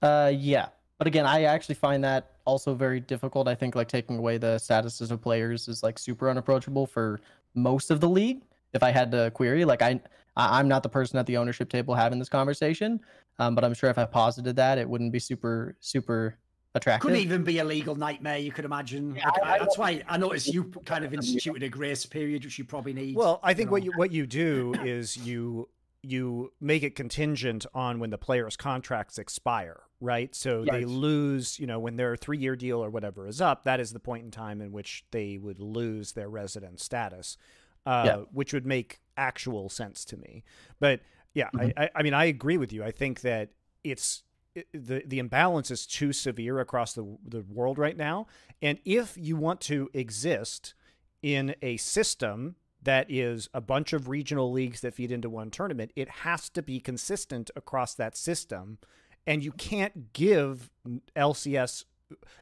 Uh, 0.02 0.32
yeah. 0.34 0.68
But 0.98 1.06
again, 1.06 1.26
I 1.26 1.44
actually 1.44 1.76
find 1.76 2.02
that 2.04 2.32
also 2.44 2.74
very 2.74 3.00
difficult. 3.00 3.48
I 3.48 3.54
think 3.54 3.74
like 3.74 3.88
taking 3.88 4.18
away 4.18 4.36
the 4.36 4.56
statuses 4.56 5.10
of 5.10 5.22
players 5.22 5.68
is 5.68 5.82
like 5.82 5.98
super 5.98 6.28
unapproachable 6.28 6.86
for 6.86 7.20
most 7.54 7.90
of 7.90 8.00
the 8.00 8.08
league. 8.08 8.42
If 8.74 8.82
I 8.82 8.90
had 8.90 9.10
to 9.12 9.30
query, 9.30 9.64
like 9.64 9.80
I, 9.80 10.00
I'm 10.36 10.68
not 10.68 10.82
the 10.82 10.88
person 10.88 11.18
at 11.18 11.24
the 11.26 11.36
ownership 11.36 11.70
table 11.70 11.94
having 11.94 12.18
this 12.18 12.28
conversation, 12.28 13.00
um, 13.38 13.54
but 13.54 13.64
I'm 13.64 13.74
sure 13.74 13.88
if 13.88 13.96
I 13.96 14.04
posited 14.04 14.56
that, 14.56 14.76
it 14.76 14.88
wouldn't 14.88 15.12
be 15.12 15.18
super, 15.18 15.76
super 15.80 16.38
attractive. 16.74 17.02
Couldn't 17.02 17.22
even 17.22 17.44
be 17.44 17.58
a 17.58 17.64
legal 17.64 17.94
nightmare, 17.94 18.38
you 18.38 18.52
could 18.52 18.64
imagine. 18.64 19.14
Yeah, 19.16 19.26
Like, 19.28 19.42
I- 19.42 19.54
I 19.54 19.58
that's 19.58 19.78
why 19.78 20.02
I 20.08 20.16
noticed 20.18 20.48
you 20.48 20.64
kind 20.84 21.04
of 21.04 21.12
instituted 21.14 21.62
a 21.62 21.68
grace 21.68 22.06
period, 22.06 22.44
which 22.44 22.58
you 22.58 22.64
probably 22.64 22.92
need. 22.92 23.16
Well, 23.16 23.40
I 23.42 23.54
think 23.54 23.70
what 23.70 23.80
know. 23.82 23.86
you 23.86 23.92
what 23.96 24.12
you 24.12 24.26
do 24.26 24.74
is 24.82 25.16
you 25.16 25.68
you 26.02 26.52
make 26.60 26.84
it 26.84 26.94
contingent 26.94 27.66
on 27.74 27.98
when 27.98 28.10
the 28.10 28.18
player's 28.18 28.56
contracts 28.56 29.18
expire, 29.18 29.80
right? 30.00 30.32
So 30.32 30.64
they 30.64 30.84
lose, 30.84 31.58
you 31.58 31.66
know, 31.66 31.80
when 31.80 31.96
their 31.96 32.16
three 32.16 32.38
year 32.38 32.54
deal 32.54 32.82
or 32.84 32.88
whatever 32.88 33.26
is 33.26 33.40
up, 33.40 33.64
that 33.64 33.80
is 33.80 33.92
the 33.92 33.98
point 33.98 34.24
in 34.24 34.30
time 34.30 34.60
in 34.60 34.70
which 34.70 35.04
they 35.10 35.38
would 35.38 35.58
lose 35.58 36.12
their 36.12 36.28
resident 36.28 36.78
status, 36.80 37.36
uh, 37.84 38.02
Yeah. 38.06 38.16
which 38.30 38.52
would 38.52 38.64
make 38.64 39.00
actual 39.16 39.68
sense 39.68 40.04
to 40.04 40.16
me. 40.16 40.44
But 40.78 41.00
yeah, 41.34 41.50
Mhm. 41.52 41.72
I, 41.76 41.90
I, 41.96 42.02
mean, 42.04 42.14
I 42.14 42.26
agree 42.26 42.58
with 42.58 42.72
you. 42.72 42.84
I 42.84 42.92
think 42.92 43.22
that 43.22 43.50
it's 43.82 44.18
it- 44.18 44.27
the 44.72 45.02
the 45.06 45.18
imbalance 45.18 45.70
is 45.70 45.86
too 45.86 46.12
severe 46.12 46.58
across 46.58 46.92
the 46.92 47.18
the 47.26 47.44
world 47.48 47.78
right 47.78 47.96
now, 47.96 48.26
and 48.62 48.78
if 48.84 49.16
you 49.16 49.36
want 49.36 49.60
to 49.62 49.88
exist 49.92 50.74
in 51.22 51.54
a 51.62 51.76
system 51.76 52.56
that 52.82 53.10
is 53.10 53.48
a 53.52 53.60
bunch 53.60 53.92
of 53.92 54.08
regional 54.08 54.52
leagues 54.52 54.80
that 54.80 54.94
feed 54.94 55.10
into 55.10 55.28
one 55.28 55.50
tournament, 55.50 55.92
it 55.96 56.08
has 56.08 56.48
to 56.50 56.62
be 56.62 56.80
consistent 56.80 57.50
across 57.56 57.94
that 57.94 58.16
system. 58.16 58.78
And 59.26 59.42
you 59.42 59.52
can't 59.52 60.12
give 60.12 60.70
LCS, 61.14 61.84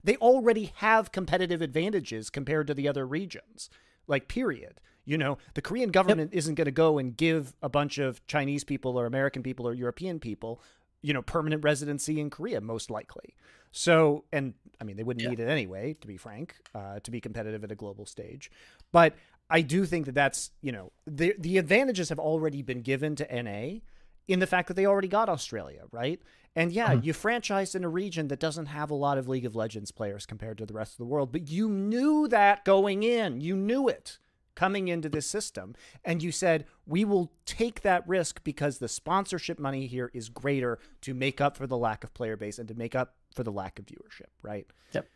they 0.05 0.17
already 0.17 0.73
have 0.77 1.11
competitive 1.11 1.63
advantages 1.63 2.31
compared 2.31 2.67
to 2.69 2.75
the 2.75 2.87
other 2.87 3.07
regions, 3.07 3.71
like, 4.07 4.29
period. 4.29 4.81
You 5.05 5.19
know, 5.19 5.39
the 5.55 5.63
Korean 5.63 5.91
government 5.91 6.33
isn't 6.33 6.57
going 6.57 6.67
to 6.67 6.73
go 6.73 6.99
and 6.99 7.17
give 7.17 7.55
a 7.63 7.69
bunch 7.69 7.99
of 7.99 8.25
Chinese 8.27 8.65
people 8.65 8.99
or 8.99 9.07
American 9.07 9.43
people 9.43 9.67
or 9.67 9.73
European 9.73 10.21
people, 10.21 10.61
you 11.03 11.13
know, 11.13 11.23
permanent 11.23 11.63
residency 11.65 12.21
in 12.21 12.31
Korea, 12.31 12.61
most 12.61 12.91
likely. 12.91 13.35
So, 13.71 14.25
and 14.33 14.55
I 14.81 14.85
mean, 14.85 14.97
they 14.97 15.03
wouldn't 15.03 15.23
Yeah. 15.23 15.31
need 15.31 15.41
it 15.41 15.49
anyway, 15.49 15.95
to 16.01 16.07
be 16.07 16.17
frank, 16.17 16.57
uh, 16.75 17.01
to 17.01 17.11
be 17.11 17.21
competitive 17.21 17.63
at 17.65 17.71
a 17.71 17.75
global 17.75 18.07
stage. 18.07 18.51
But 18.93 19.15
I 19.51 19.61
do 19.61 19.85
think 19.85 20.07
that 20.07 20.15
that's, 20.15 20.51
you 20.63 20.73
know, 20.73 20.93
the 21.07 21.35
the 21.39 21.59
advantages 21.59 22.09
have 22.09 22.19
already 22.19 22.63
been 22.63 22.81
given 22.81 23.15
to 23.17 23.43
NA 23.43 23.81
in 24.27 24.41
the 24.41 24.47
fact 24.47 24.67
that 24.69 24.75
they 24.75 24.87
already 24.87 25.09
got 25.09 25.29
Australia, 25.29 25.85
right? 25.93 26.21
And 26.57 26.73
yeah, 26.73 26.93
you 26.93 27.13
franchised 27.13 27.75
in 27.77 27.85
a 27.85 27.89
region 27.89 28.29
that 28.29 28.41
doesn't 28.41 28.67
have 28.67 28.91
a 28.91 28.95
lot 28.95 29.19
of 29.19 29.29
League 29.29 29.45
of 29.45 29.55
Legends 29.55 29.93
players 29.93 30.25
compared 30.27 30.59
to 30.59 30.67
the 30.67 30.73
rest 30.75 30.95
of 30.95 30.99
the 30.99 31.05
world, 31.05 31.31
but 31.31 31.49
you 31.49 31.69
knew 31.69 32.27
that 32.29 32.65
going 32.65 33.03
in. 33.03 33.41
You 33.43 33.55
knew 33.57 33.89
it 33.89 34.19
coming 34.57 34.89
into 34.89 35.09
this 35.09 35.27
system. 35.27 35.77
And 36.05 36.23
you 36.23 36.33
said, 36.33 36.65
we 36.87 37.05
will 37.05 37.31
take 37.45 37.83
that 37.83 38.07
risk 38.09 38.43
because 38.43 38.79
the 38.79 38.89
sponsorship 38.89 39.61
money 39.61 39.87
here 39.87 40.11
is 40.13 40.29
greater 40.29 40.81
to 41.03 41.15
make 41.15 41.41
up 41.41 41.57
for 41.57 41.69
the 41.69 41.77
lack 41.77 42.03
of 42.03 42.13
player 42.15 42.37
base 42.37 42.59
and 42.59 42.67
to 42.69 42.75
make 42.75 42.97
up 42.97 43.15
for 43.37 43.45
the 43.45 43.53
lack 43.53 43.79
of 43.79 43.87
viewership, 43.87 44.31
right? 44.43 44.67
Yep. 44.93 45.07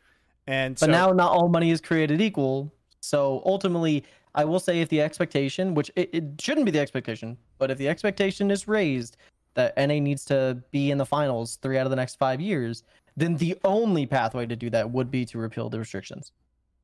And 0.46 0.74
But 0.74 0.86
so, 0.86 0.92
now, 0.92 1.10
not 1.10 1.32
all 1.32 1.48
money 1.48 1.70
is 1.70 1.80
created 1.80 2.20
equal. 2.20 2.72
So 3.00 3.42
ultimately, 3.44 4.04
I 4.34 4.44
will 4.44 4.60
say 4.60 4.80
if 4.80 4.88
the 4.88 5.00
expectation, 5.00 5.74
which 5.74 5.90
it, 5.96 6.10
it 6.12 6.24
shouldn't 6.40 6.66
be 6.66 6.70
the 6.70 6.78
expectation, 6.78 7.36
but 7.58 7.70
if 7.70 7.78
the 7.78 7.88
expectation 7.88 8.50
is 8.50 8.68
raised 8.68 9.16
that 9.54 9.76
NA 9.76 9.98
needs 9.98 10.24
to 10.26 10.62
be 10.70 10.90
in 10.90 10.98
the 10.98 11.06
finals 11.06 11.56
three 11.62 11.78
out 11.78 11.86
of 11.86 11.90
the 11.90 11.96
next 11.96 12.16
five 12.16 12.40
years, 12.40 12.84
then 13.16 13.36
the 13.36 13.58
only 13.64 14.06
pathway 14.06 14.46
to 14.46 14.54
do 14.54 14.70
that 14.70 14.88
would 14.90 15.10
be 15.10 15.24
to 15.24 15.38
repeal 15.38 15.68
the 15.68 15.78
restrictions. 15.78 16.32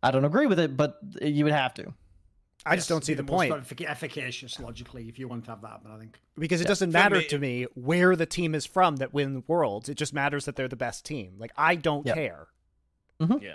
I 0.03 0.11
don't 0.11 0.25
agree 0.25 0.47
with 0.47 0.59
it, 0.59 0.77
but 0.77 0.99
you 1.23 1.45
would 1.45 1.53
have 1.53 1.75
to. 1.75 1.93
I 2.73 2.77
just 2.77 2.89
don't 2.89 3.05
see 3.05 3.13
be 3.13 3.19
the 3.19 3.25
point 3.25 3.53
effic- 3.55 3.87
efficacious 3.89 4.59
logically 4.61 5.09
if 5.09 5.19
you 5.19 5.29
want 5.29 5.45
to 5.45 5.51
have 5.53 5.63
that. 5.63 5.81
But 5.83 5.93
I 5.93 5.99
think 5.99 6.21
because 6.39 6.61
it 6.61 6.65
Yeah. 6.65 6.69
doesn't 6.69 6.93
matter 6.93 7.17
me- 7.19 7.27
to 7.29 7.39
me 7.39 7.67
where 7.75 8.17
the 8.17 8.27
team 8.27 8.55
is 8.55 8.67
from 8.67 8.97
that 8.97 9.15
win 9.15 9.45
worlds. 9.47 9.89
It 9.89 9.97
just 9.97 10.13
matters 10.13 10.45
that 10.47 10.57
they're 10.57 10.69
the 10.69 10.77
best 10.77 11.05
team. 11.05 11.35
Like 11.39 11.53
I 11.57 11.77
don't 11.77 12.07
Yep. 12.07 12.15
care. 12.15 12.49
Yeah. 13.41 13.55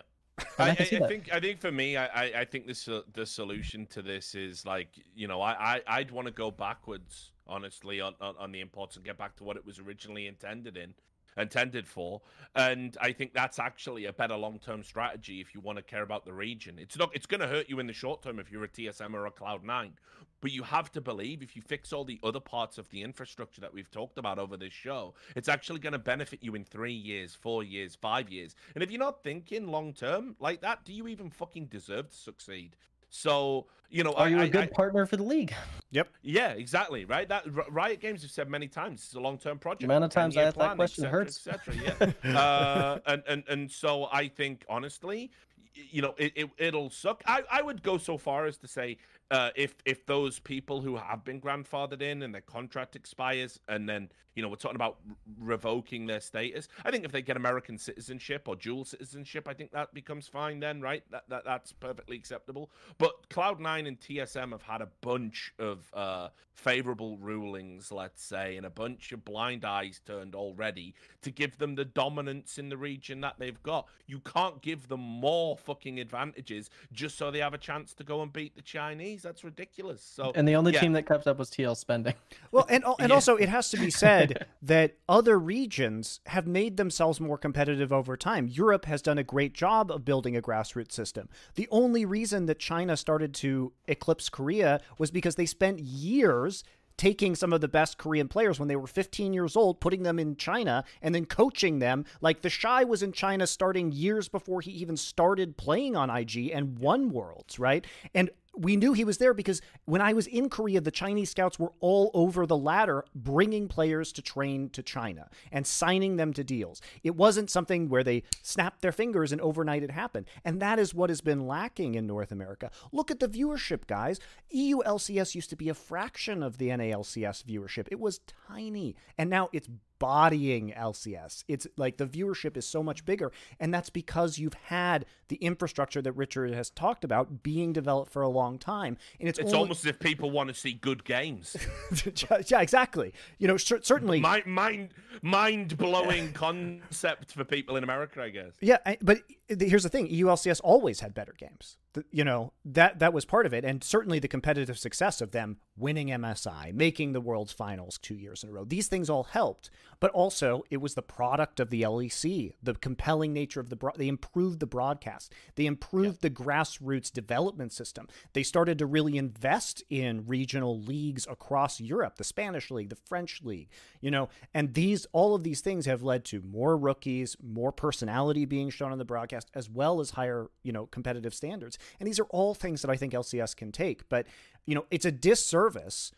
I, 0.57 0.63
I 0.63 0.69
I, 0.69 0.71
I 0.71 0.75
think 1.07 1.29
I 1.33 1.39
think 1.39 1.59
for 1.61 1.71
me, 1.71 1.97
I, 1.97 2.05
I- 2.07 2.39
I 2.41 2.45
think 2.45 2.65
this 2.65 2.87
uh, 2.87 3.01
the 3.13 3.25
solution 3.25 3.85
to 3.87 4.01
this 4.01 4.33
is 4.33 4.65
like 4.65 4.89
you 5.13 5.27
know 5.27 5.41
I, 5.41 5.75
I 5.75 5.81
I'd 5.99 6.09
want 6.11 6.25
to 6.27 6.31
go 6.33 6.49
backwards 6.49 7.31
honestly 7.45 8.01
on, 8.01 8.15
on 8.21 8.35
on 8.39 8.51
the 8.51 8.59
imports 8.61 8.95
and 8.95 9.05
get 9.05 9.17
back 9.17 9.35
to 9.37 9.43
what 9.43 9.57
it 9.57 9.65
was 9.65 9.77
originally 9.79 10.25
intended 10.27 10.77
in 10.77 10.93
intended 11.37 11.87
for 11.87 12.21
and 12.55 12.97
i 13.01 13.11
think 13.11 13.33
that's 13.33 13.59
actually 13.59 14.05
a 14.05 14.13
better 14.13 14.35
long-term 14.35 14.83
strategy 14.83 15.39
if 15.39 15.53
you 15.55 15.61
want 15.61 15.77
to 15.77 15.83
care 15.83 16.03
about 16.03 16.25
the 16.25 16.33
region. 16.33 16.77
It's 16.79 16.97
not 16.97 17.11
it's 17.13 17.25
going 17.25 17.41
to 17.41 17.47
hurt 17.47 17.69
you 17.69 17.79
in 17.79 17.87
the 17.87 17.93
short 17.93 18.21
term 18.21 18.39
if 18.39 18.51
you're 18.51 18.63
a 18.63 18.67
tsm 18.67 19.13
or 19.13 19.25
a 19.25 19.31
cloud 19.31 19.63
9 19.63 19.93
but 20.41 20.51
you 20.51 20.63
have 20.63 20.91
to 20.91 21.01
believe 21.01 21.43
if 21.43 21.55
you 21.55 21.61
fix 21.61 21.93
all 21.93 22.03
the 22.03 22.19
other 22.23 22.39
parts 22.39 22.77
of 22.77 22.89
the 22.89 23.03
infrastructure 23.03 23.61
that 23.61 23.73
we've 23.73 23.91
talked 23.91 24.17
about 24.17 24.39
over 24.39 24.57
this 24.57 24.73
show 24.73 25.13
it's 25.35 25.49
actually 25.49 25.79
going 25.79 25.93
to 25.93 25.99
benefit 25.99 26.39
you 26.41 26.55
in 26.55 26.63
three 26.63 26.93
years 26.93 27.35
four 27.35 27.63
years 27.63 27.95
five 27.95 28.29
years. 28.29 28.55
And 28.73 28.83
if 28.83 28.91
you're 28.91 28.99
not 28.99 29.23
thinking 29.23 29.67
long 29.67 29.93
term 29.93 30.35
like 30.39 30.61
that 30.61 30.83
do 30.83 30.93
you 30.93 31.07
even 31.07 31.29
fucking 31.29 31.65
deserve 31.65 32.09
to 32.09 32.17
succeed 32.17 32.75
so 33.11 33.67
you 33.89 34.03
know 34.03 34.13
Are 34.13 34.25
I- 34.25 34.29
you 34.29 34.39
a 34.39 34.43
I- 34.43 34.47
good 34.49 34.63
I- 34.63 34.67
partner 34.67 35.05
for 35.05 35.17
the 35.17 35.23
league? 35.23 35.53
Yep. 35.91 36.07
Yeah, 36.21 36.51
exactly. 36.51 37.03
Right. 37.03 37.27
That 37.27 37.43
Riot 37.69 37.99
Games 37.99 38.21
have 38.21 38.31
said 38.31 38.49
many 38.49 38.69
times 38.69 39.03
it's 39.03 39.13
a 39.13 39.19
long-term 39.19 39.59
project. 39.59 39.83
amount 39.83 40.05
of 40.05 40.09
times 40.09 40.37
I 40.37 40.39
10-year 40.41 40.47
ask 40.47 40.55
that 40.57 40.63
plan, 40.65 40.75
question 40.77 41.03
cetera, 41.03 41.19
hurts. 41.19 41.47
et 41.47 41.59
cetera, 41.65 42.13
yeah. 42.23 42.39
uh, 42.39 42.99
and 43.05 43.23
and 43.27 43.43
and 43.49 43.69
so 43.71 44.07
I 44.11 44.29
think 44.29 44.63
honestly, 44.69 45.31
you 45.73 46.01
know, 46.01 46.15
it, 46.17 46.31
it 46.35 46.49
it'll 46.57 46.89
suck. 46.89 47.21
I 47.27 47.43
I 47.51 47.61
would 47.61 47.83
go 47.83 47.97
so 47.97 48.17
far 48.17 48.45
as 48.45 48.57
to 48.59 48.67
say. 48.67 48.97
Uh, 49.31 49.49
if 49.55 49.75
if 49.85 50.05
those 50.05 50.39
people 50.39 50.81
who 50.81 50.97
have 50.97 51.23
been 51.23 51.39
grandfathered 51.39 52.01
in 52.01 52.21
and 52.21 52.33
their 52.33 52.41
contract 52.41 52.97
expires 52.97 53.61
and 53.69 53.87
then 53.87 54.09
you 54.35 54.43
know 54.43 54.49
we're 54.49 54.55
talking 54.57 54.75
about 54.75 54.97
revoking 55.39 56.05
their 56.05 56.19
status, 56.19 56.67
I 56.83 56.91
think 56.91 57.05
if 57.05 57.13
they 57.13 57.21
get 57.21 57.37
American 57.37 57.77
citizenship 57.77 58.49
or 58.49 58.57
dual 58.57 58.83
citizenship, 58.83 59.47
I 59.47 59.53
think 59.53 59.71
that 59.71 59.93
becomes 59.93 60.27
fine 60.27 60.59
then, 60.59 60.81
right? 60.81 61.03
That, 61.11 61.23
that 61.29 61.45
that's 61.45 61.71
perfectly 61.71 62.17
acceptable. 62.17 62.71
But 62.97 63.29
Cloud9 63.29 63.87
and 63.87 63.99
TSM 63.99 64.51
have 64.51 64.63
had 64.63 64.81
a 64.81 64.89
bunch 65.01 65.53
of 65.57 65.89
uh, 65.93 66.27
favorable 66.53 67.17
rulings, 67.17 67.91
let's 67.91 68.23
say, 68.23 68.57
and 68.57 68.65
a 68.65 68.69
bunch 68.69 69.11
of 69.11 69.25
blind 69.25 69.65
eyes 69.65 70.01
turned 70.05 70.35
already 70.35 70.93
to 71.21 71.31
give 71.31 71.57
them 71.57 71.75
the 71.75 71.85
dominance 71.85 72.57
in 72.57 72.69
the 72.69 72.77
region 72.77 73.21
that 73.21 73.35
they've 73.39 73.61
got. 73.63 73.87
You 74.05 74.19
can't 74.19 74.61
give 74.61 74.87
them 74.87 74.99
more 74.99 75.57
fucking 75.57 75.99
advantages 75.99 76.69
just 76.91 77.17
so 77.17 77.31
they 77.31 77.39
have 77.39 77.53
a 77.53 77.57
chance 77.57 77.93
to 77.95 78.03
go 78.03 78.21
and 78.21 78.31
beat 78.31 78.55
the 78.55 78.61
Chinese. 78.61 79.20
That's 79.21 79.43
ridiculous. 79.43 80.01
So 80.03 80.31
And 80.35 80.47
the 80.47 80.55
only 80.55 80.73
yeah. 80.73 80.79
team 80.81 80.93
that 80.93 81.05
kept 81.05 81.27
up 81.27 81.37
was 81.39 81.49
TL 81.49 81.75
spending. 81.77 82.13
Well, 82.51 82.65
and 82.69 82.83
and 82.99 83.09
Yeah. 83.09 83.15
also 83.15 83.37
it 83.37 83.47
has 83.47 83.69
to 83.69 83.77
be 83.77 83.89
said 83.89 84.45
that 84.61 84.97
other 85.07 85.39
regions 85.39 86.19
have 86.25 86.47
made 86.47 86.75
themselves 86.77 87.19
more 87.21 87.37
competitive 87.37 87.93
over 87.93 88.17
time. 88.17 88.47
Europe 88.47 88.85
has 88.85 89.01
done 89.01 89.17
a 89.17 89.23
great 89.23 89.53
job 89.53 89.89
of 89.89 90.03
building 90.03 90.35
a 90.35 90.41
grassroots 90.41 90.91
system. 90.91 91.29
The 91.55 91.67
only 91.71 92.03
reason 92.03 92.47
that 92.47 92.59
China 92.59 92.97
started 92.97 93.33
to 93.35 93.71
eclipse 93.87 94.27
Korea 94.29 94.81
was 94.97 95.11
because 95.11 95.35
they 95.35 95.45
spent 95.45 95.79
years 95.79 96.63
taking 96.97 97.33
some 97.35 97.51
of 97.53 97.61
the 97.61 97.67
best 97.67 97.97
Korean 97.97 98.27
players 98.27 98.59
when 98.59 98.67
they 98.67 98.75
were 98.75 98.85
15 98.85 99.33
years 99.33 99.55
old, 99.55 99.79
putting 99.79 100.03
them 100.03 100.19
in 100.19 100.35
China 100.35 100.83
and 101.01 101.15
then 101.15 101.25
coaching 101.25 101.79
them. 101.79 102.05
Like 102.19 102.41
TheShy 102.41 102.85
was 102.87 103.01
in 103.01 103.11
China 103.11 103.47
starting 103.47 103.91
years 103.91 104.27
before 104.27 104.61
he 104.61 104.71
even 104.71 104.97
started 104.97 105.57
playing 105.57 105.95
on 105.95 106.09
IG 106.11 106.51
and 106.53 106.77
won 106.77 107.09
Worlds, 107.09 107.57
right? 107.57 107.87
And 108.13 108.29
we 108.55 108.75
knew 108.75 108.93
he 108.93 109.05
was 109.05 109.17
there 109.17 109.33
because 109.33 109.61
when 109.85 110.01
I 110.01 110.13
was 110.13 110.27
in 110.27 110.49
Korea, 110.49 110.81
the 110.81 110.91
Chinese 110.91 111.29
scouts 111.29 111.57
were 111.57 111.71
all 111.79 112.11
over 112.13 112.45
the 112.45 112.57
ladder 112.57 113.05
bringing 113.15 113.67
players 113.67 114.11
to 114.13 114.21
train 114.21 114.69
to 114.71 114.83
China 114.83 115.29
and 115.51 115.65
signing 115.65 116.17
them 116.17 116.33
to 116.33 116.43
deals. 116.43 116.81
It 117.03 117.15
wasn't 117.15 117.49
something 117.49 117.87
where 117.87 118.03
they 118.03 118.23
snapped 118.41 118.81
their 118.81 118.91
fingers 118.91 119.31
and 119.31 119.39
overnight 119.41 119.83
it 119.83 119.91
happened. 119.91 120.27
And 120.43 120.61
that 120.61 120.79
is 120.79 120.93
what 120.93 121.09
has 121.09 121.21
been 121.21 121.47
lacking 121.47 121.95
in 121.95 122.07
North 122.07 122.31
America. 122.31 122.71
Look 122.91 123.09
at 123.09 123.19
the 123.19 123.29
viewership, 123.29 123.87
guys. 123.87 124.19
EU 124.49 124.79
LCS 124.79 125.35
used 125.35 125.49
to 125.51 125.55
be 125.55 125.69
a 125.69 125.73
fraction 125.73 126.43
of 126.43 126.57
the 126.57 126.69
NALCS 126.69 127.43
viewership, 127.45 127.87
it 127.89 127.99
was 127.99 128.19
tiny. 128.47 128.95
And 129.17 129.29
now 129.29 129.49
it's 129.53 129.69
bodying 130.01 130.73
LCS. 130.75 131.43
It's 131.47 131.67
like 131.77 131.97
the 131.97 132.07
viewership 132.07 132.57
is 132.57 132.67
so 132.67 132.81
much 132.81 133.05
bigger. 133.05 133.31
And 133.59 133.71
that's 133.71 133.91
because 133.91 134.39
you've 134.39 134.55
had 134.55 135.05
the 135.27 135.35
infrastructure 135.35 136.01
that 136.01 136.13
Richard 136.13 136.51
has 136.55 136.71
talked 136.71 137.03
about 137.03 137.43
being 137.43 137.71
developed 137.71 138.11
for 138.11 138.23
a 138.23 138.27
long 138.27 138.57
time. 138.57 138.97
And 139.19 139.29
it's, 139.29 139.37
it's 139.37 139.49
only- 139.49 139.59
almost 139.59 139.85
as 139.85 139.91
if 139.91 139.99
people 139.99 140.31
want 140.31 140.49
to 140.49 140.55
see 140.55 140.73
good 140.73 141.03
games. 141.03 141.55
yeah, 142.47 142.61
exactly. 142.61 143.13
You 143.37 143.47
know, 143.47 143.57
cer- 143.57 143.83
certainly. 143.83 144.19
mind 144.19 144.47
mind 144.47 144.89
mind 145.21 145.77
blowing 145.77 146.33
concept 146.45 147.33
for 147.33 147.43
people 147.43 147.77
in 147.77 147.83
America, 147.83 148.23
I 148.23 148.29
guess. 148.29 148.53
Yeah, 148.59 148.77
but 149.03 149.19
here's 149.47 149.83
the 149.83 149.89
thing: 149.89 150.07
EULCS 150.09 150.61
always 150.63 150.99
had 150.99 151.13
better 151.13 151.35
games. 151.37 151.77
The- 151.93 152.05
you 152.09 152.23
know 152.23 152.53
that 152.63 152.99
that 152.99 153.11
was 153.13 153.25
part 153.25 153.45
of 153.45 153.53
it, 153.53 153.65
and 153.65 153.83
certainly 153.83 154.19
the 154.19 154.27
competitive 154.27 154.79
success 154.79 155.19
of 155.19 155.31
them 155.31 155.57
winning 155.75 156.07
MSI, 156.07 156.71
making 156.73 157.11
the 157.11 157.19
World's 157.21 157.51
Finals 157.51 157.97
two 157.97 158.15
years 158.15 158.43
in 158.43 158.49
a 158.49 158.53
row. 158.53 158.63
These 158.63 158.87
things 158.87 159.09
all 159.09 159.23
helped, 159.23 159.69
but 159.99 160.11
also 160.11 160.63
it 160.69 160.77
was 160.77 160.93
the 160.93 161.01
product 161.01 161.59
of 161.59 161.69
the 161.69 161.81
LEC, 161.81 162.53
the 162.63 162.75
compelling 162.75 163.33
nature 163.33 163.59
of 163.59 163.69
the. 163.69 163.75
Bro- 163.75 163.93
they 163.97 164.07
improved 164.07 164.59
the 164.61 164.67
broadcast. 164.67 165.33
They 165.55 165.65
improved 165.65 166.21
the 166.21 166.29
grassroots 166.29 167.11
development 167.11 167.73
system. 167.73 168.07
They 168.33 168.43
started 168.43 168.77
to 168.79 168.85
really 168.85 169.17
invest 169.17 169.83
in 169.89 170.25
regional 170.27 170.79
leagues 170.79 171.27
across 171.29 171.81
Europe, 171.81 172.15
the 172.15 172.23
Spanish 172.23 172.71
league, 172.71 172.89
the 172.89 172.95
French 172.95 173.41
league. 173.43 173.69
You 173.99 174.11
know, 174.11 174.29
and 174.53 174.73
these 174.75 175.07
all 175.11 175.35
of 175.35 175.43
these 175.43 175.59
things 175.61 175.85
have 175.87 176.03
led 176.03 176.23
to 176.25 176.41
more 176.41 176.77
rookies, 176.77 177.35
more 177.43 177.73
personality 177.73 178.45
being 178.45 178.69
shown 178.69 178.93
on 178.93 178.97
the 178.97 179.03
broadcast, 179.05 179.51
as 179.53 179.69
well 179.69 179.99
as 179.99 180.11
higher, 180.11 180.49
you 180.63 180.71
know, 180.71 180.85
competitive 180.85 181.33
standards. 181.33 181.77
And 181.99 182.07
these 182.07 182.19
are 182.19 182.25
all 182.25 182.53
things 182.53 182.81
that 182.81 182.91
I 182.91 182.95
think 182.95 183.13
LCS 183.13 183.55
can 183.55 183.71
take. 183.71 184.07
But, 184.09 184.27
you 184.65 184.75
know, 184.75 184.85
it's 184.91 185.05
a 185.05 185.11
disservice 185.11 186.11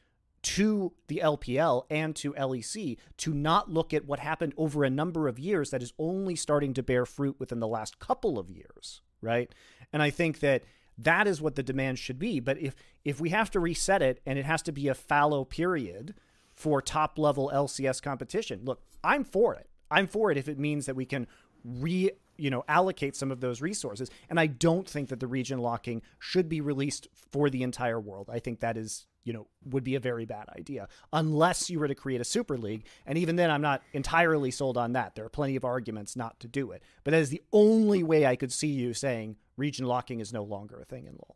to 0.43 0.92
the 1.08 1.22
LPL 1.24 1.85
and 1.90 2.16
to 2.17 2.33
LEC 2.33 2.98
to 3.17 3.33
not 3.33 3.72
look 3.72 3.93
at 3.93 4.06
what 4.06 4.19
happened 4.19 4.53
over 4.58 4.83
a 4.83 4.90
number 4.90 5.27
of 5.27 5.40
years 5.40 5.69
that 5.69 5.82
is 5.82 5.93
only 5.98 6.35
starting 6.35 6.74
to 6.74 6.83
bear 6.83 7.06
fruit 7.06 7.38
within 7.40 7.59
the 7.59 7.67
last 7.67 8.00
couple 8.00 8.38
of 8.38 8.50
years, 8.50 9.01
right? 9.22 9.53
And 9.93 10.03
I 10.03 10.09
think 10.09 10.40
that 10.42 10.64
that 10.98 11.27
is 11.27 11.42
what 11.42 11.56
the 11.56 11.64
demand 11.64 11.98
should 11.98 12.19
be. 12.19 12.40
But 12.40 12.59
if 12.59 12.75
if 13.06 13.19
we 13.19 13.30
have 13.30 13.50
to 13.51 13.59
reset 13.59 14.01
it 14.01 14.22
and 14.25 14.38
it 14.38 14.45
has 14.45 14.61
to 14.64 14.72
be 14.72 14.88
a 14.88 14.93
fallow 14.93 15.43
period 15.45 16.14
for 16.53 16.82
top 16.82 17.17
level 17.17 17.50
LCS 17.53 18.01
competition, 18.01 18.61
look, 18.64 18.82
I'm 19.03 19.24
for 19.24 19.56
it. 19.56 19.69
I'm 19.90 20.08
for 20.08 20.30
it 20.32 20.38
if 20.38 20.48
it 20.48 20.59
means 20.59 20.85
that 20.85 20.95
we 20.95 21.06
can 21.06 21.27
re 21.64 22.11
you 22.38 22.50
know 22.50 22.64
allocate 22.68 23.16
some 23.16 23.32
of 23.32 23.40
those 23.40 23.62
resources. 23.62 24.10
And 24.30 24.40
i 24.40 24.48
don't 24.48 24.90
think 24.90 25.10
that 25.10 25.20
the 25.20 25.28
region 25.28 25.60
locking 25.60 26.02
should 26.20 26.50
be 26.50 26.62
released 26.62 27.08
for 27.32 27.50
the 27.50 27.64
entire 27.64 28.00
world. 28.00 28.30
I 28.32 28.40
think 28.40 28.60
that 28.60 28.78
is 28.78 29.06
you 29.24 29.34
know 29.34 29.48
would 29.66 29.84
be 29.84 29.95
a 29.95 30.00
very 30.00 30.26
bad 30.26 30.50
idea 30.58 30.88
unless 31.14 31.70
you 31.70 31.80
were 31.80 31.88
to 31.88 31.95
create 31.95 32.22
a 32.22 32.26
super 32.26 32.58
league. 32.58 32.86
And 33.06 33.18
even 33.18 33.36
then 33.36 33.50
i'm 33.50 33.62
not 33.62 33.82
entirely 33.94 34.52
sold 34.52 34.78
on 34.78 34.94
that. 34.94 35.16
There 35.16 35.26
are 35.26 35.30
plenty 35.30 35.56
of 35.56 35.66
arguments 35.66 36.16
not 36.16 36.40
to 36.42 36.48
do 36.48 36.72
it. 36.72 36.84
But 37.03 37.12
that 37.12 37.22
is 37.22 37.30
the 37.30 37.44
only 37.52 38.03
way 38.03 38.26
i 38.26 38.36
could 38.36 38.52
see 38.52 38.68
you 38.68 38.94
saying 38.94 39.38
region 39.58 39.86
locking 39.86 40.20
is 40.20 40.34
no 40.34 40.44
longer 40.44 40.80
a 40.80 40.86
thing 40.86 41.06
in 41.06 41.14
law. 41.14 41.36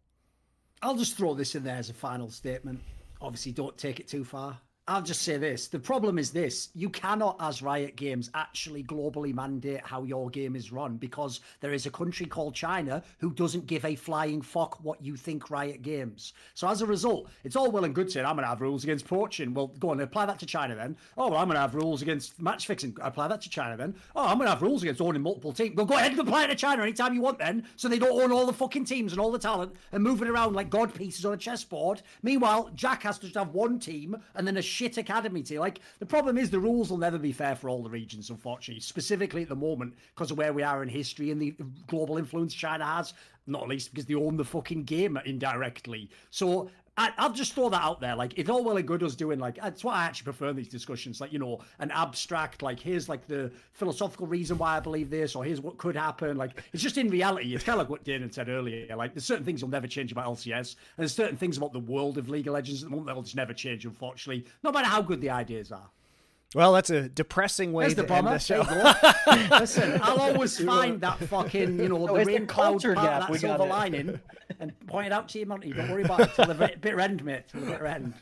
I'll 0.81 0.95
just 0.95 1.17
throw 1.17 1.33
this 1.33 1.55
in 1.55 1.63
there 1.63 1.75
as 1.75 1.89
a 1.89 1.93
final 1.93 2.29
statement. 2.29 2.81
Obviously, 3.19 3.51
don't 3.51 3.77
take 3.77 3.99
it 3.99 4.07
too 4.07 4.23
far. 4.23 4.59
I'll 4.89 5.01
just 5.01 5.23
say 5.23 5.35
this. 5.35 5.67
The 5.67 5.79
problem 5.79 6.17
is 6.17 6.31
this 6.31 6.69
you 6.73 6.89
cannot, 6.89 7.35
as 7.41 7.61
Riot 7.61 7.97
Games, 7.97 8.31
actually 8.33 8.83
globally 8.83 9.33
mandate 9.33 9.81
how 9.83 10.03
your 10.03 10.29
game 10.29 10.55
is 10.55 10.71
run 10.71 10.95
because 10.95 11.41
there 11.59 11.73
is 11.73 11.85
a 11.85 11.91
country 11.91 12.25
called 12.25 12.55
China 12.55 13.03
who 13.19 13.33
doesn't 13.33 13.67
give 13.67 13.83
a 13.83 13.95
flying 13.95 14.41
fuck 14.41 14.81
what 14.85 15.01
you 15.01 15.17
think 15.17 15.49
Riot 15.49 15.81
Games. 15.81 16.31
So 16.53 16.69
as 16.69 16.81
a 16.81 16.85
result, 16.85 17.29
it's 17.43 17.57
all 17.57 17.69
well 17.69 17.83
and 17.83 17.93
good 17.93 18.09
saying, 18.09 18.25
I'm 18.25 18.35
going 18.37 18.43
to 18.43 18.49
have 18.49 18.61
rules 18.61 18.85
against 18.85 19.05
poaching. 19.05 19.53
Well, 19.53 19.67
go 19.77 19.89
on, 19.89 19.99
apply 19.99 20.25
that 20.27 20.39
to 20.39 20.45
China 20.45 20.73
then. 20.73 20.95
Oh, 21.17 21.31
well, 21.31 21.39
I'm 21.39 21.47
going 21.47 21.55
to 21.55 21.61
have 21.61 21.75
rules 21.75 22.01
against 22.01 22.39
match 22.41 22.65
fixing. 22.65 22.95
Apply 23.01 23.27
that 23.27 23.41
to 23.41 23.49
China 23.49 23.75
then. 23.75 23.93
Oh, 24.15 24.25
I'm 24.25 24.37
going 24.37 24.47
to 24.47 24.51
have 24.51 24.61
rules 24.61 24.83
against 24.83 25.01
owning 25.01 25.21
multiple 25.21 25.51
teams. 25.51 25.75
Well, 25.75 25.85
go 25.85 25.97
ahead 25.97 26.11
and 26.11 26.19
apply 26.21 26.45
it 26.45 26.47
to 26.47 26.55
China 26.55 26.83
anytime 26.83 27.13
you 27.13 27.19
want 27.19 27.39
then 27.39 27.65
so 27.75 27.89
they 27.89 27.99
don't 27.99 28.21
own 28.21 28.31
all 28.31 28.45
the 28.45 28.53
fucking 28.53 28.85
teams 28.85 29.11
and 29.11 29.19
all 29.19 29.33
the 29.33 29.39
talent 29.39 29.75
and 29.91 30.01
move 30.01 30.21
it 30.21 30.29
around 30.29 30.53
like 30.53 30.69
god 30.69 30.93
pieces 30.93 31.25
on 31.25 31.33
a 31.33 31.37
chessboard. 31.37 32.01
Meanwhile, 32.23 32.71
Jack 32.73 33.03
has 33.03 33.19
to 33.19 33.25
just 33.25 33.35
have 33.35 33.49
one 33.49 33.79
team 33.79 34.15
and 34.35 34.47
then 34.47 34.55
a 34.55 34.61
shit 34.77 34.97
academy 34.97 35.41
team. 35.41 35.59
Like, 35.59 35.79
the 35.99 36.05
problem 36.05 36.37
is 36.37 36.49
the 36.49 36.59
rules 36.59 36.89
will 36.89 36.97
never 36.97 37.17
be 37.17 37.31
fair 37.31 37.55
for 37.55 37.69
all 37.69 37.81
the 37.81 37.89
regions, 37.89 38.29
unfortunately, 38.29 38.81
specifically 38.81 39.41
at 39.41 39.49
the 39.49 39.55
moment 39.55 39.95
because 40.13 40.31
of 40.31 40.37
where 40.37 40.53
we 40.53 40.61
are 40.61 40.83
in 40.83 40.89
history 40.89 41.31
and 41.31 41.41
the 41.41 41.55
global 41.87 42.17
influence 42.17 42.53
China 42.53 42.85
has, 42.85 43.13
not 43.47 43.67
least 43.67 43.91
because 43.91 44.05
they 44.05 44.13
own 44.13 44.37
the 44.37 44.45
fucking 44.45 44.83
game 44.83 45.17
indirectly. 45.25 46.09
So, 46.29 46.69
I, 46.97 47.11
I'll 47.17 47.31
just 47.31 47.53
throw 47.53 47.69
that 47.69 47.81
out 47.81 48.01
there. 48.01 48.15
Like, 48.15 48.33
it's 48.37 48.49
all 48.49 48.63
well 48.63 48.77
and 48.77 48.87
good 48.87 49.03
us 49.03 49.15
doing, 49.15 49.37
like, 49.39 49.61
that's 49.61 49.83
what 49.83 49.93
I 49.93 50.05
actually 50.05 50.25
prefer 50.25 50.49
in 50.49 50.55
these 50.55 50.67
discussions. 50.67 51.21
Like, 51.21 51.31
you 51.31 51.37
know, 51.37 51.59
an 51.79 51.91
abstract, 51.91 52.63
like, 52.63 52.79
here's 52.79 53.07
like 53.07 53.27
the 53.27 53.51
philosophical 53.73 54.25
reason 54.25 54.57
why 54.57 54.77
I 54.77 54.79
believe 54.79 55.11
this, 55.11 55.35
or 55.35 55.43
here's 55.43 55.61
what 55.61 55.77
could 55.77 55.95
happen. 55.95 56.37
Like, 56.37 56.63
it's 56.73 56.81
just 56.81 56.97
in 56.97 57.09
reality, 57.09 57.53
it's 57.53 57.63
kind 57.63 57.79
of 57.79 57.85
like 57.85 57.89
what 57.89 58.03
Danan 58.03 58.33
said 58.33 58.49
earlier. 58.49 58.95
Like, 58.95 59.13
there's 59.13 59.25
certain 59.25 59.45
things 59.45 59.61
will 59.61 59.69
never 59.69 59.87
change 59.87 60.11
about 60.11 60.25
LCS, 60.25 60.75
and 60.75 60.97
there's 60.97 61.13
certain 61.13 61.37
things 61.37 61.57
about 61.57 61.71
the 61.71 61.79
world 61.79 62.17
of 62.17 62.29
League 62.29 62.47
of 62.47 62.53
Legends 62.53 62.81
at 62.81 62.89
the 62.89 62.91
moment 62.91 63.07
that 63.07 63.15
will 63.15 63.23
just 63.23 63.35
never 63.35 63.53
change, 63.53 63.85
unfortunately, 63.85 64.45
no 64.63 64.71
matter 64.71 64.87
how 64.87 65.01
good 65.01 65.21
the 65.21 65.29
ideas 65.29 65.71
are. 65.71 65.89
Well, 66.55 66.71
that's 66.71 66.89
a 66.89 67.09
depressing 67.09 67.73
way 67.73 67.83
There's 67.85 67.95
the 67.95 68.03
to 68.05 68.13
end 68.13 68.25
bomber. 68.25 68.37
the 68.37 68.43
show. 68.43 68.63
There 68.63 69.43
you 69.43 69.49
go. 69.49 69.57
Listen, 69.59 69.99
I'll 70.01 70.17
always 70.21 70.57
find 70.57 71.01
that 71.01 71.19
fucking, 71.19 71.77
you 71.77 71.89
know, 71.89 72.05
No, 72.05 72.17
the 72.17 72.25
rain 72.25 72.47
cloud 72.47 72.71
culture 72.71 72.93
part 72.95 73.05
gap. 73.05 73.29
of 73.29 73.35
that 73.35 73.41
got 73.41 73.57
silver 73.57 73.65
lining 73.69 74.19
and 74.61 74.79
point 74.87 75.07
it 75.07 75.11
out 75.13 75.27
to 75.29 75.39
you, 75.39 75.45
Monte. 75.45 75.73
Don't 75.73 75.91
worry 75.91 76.03
about 76.03 76.21
it 76.21 76.33
till 76.35 76.45
the 76.45 76.53
bit- 76.55 76.79
bitter 76.79 77.01
end, 77.01 77.23
mate. 77.25 77.43
Till 77.51 77.59
the 77.61 77.71
bitter 77.71 77.85
end. 77.85 78.13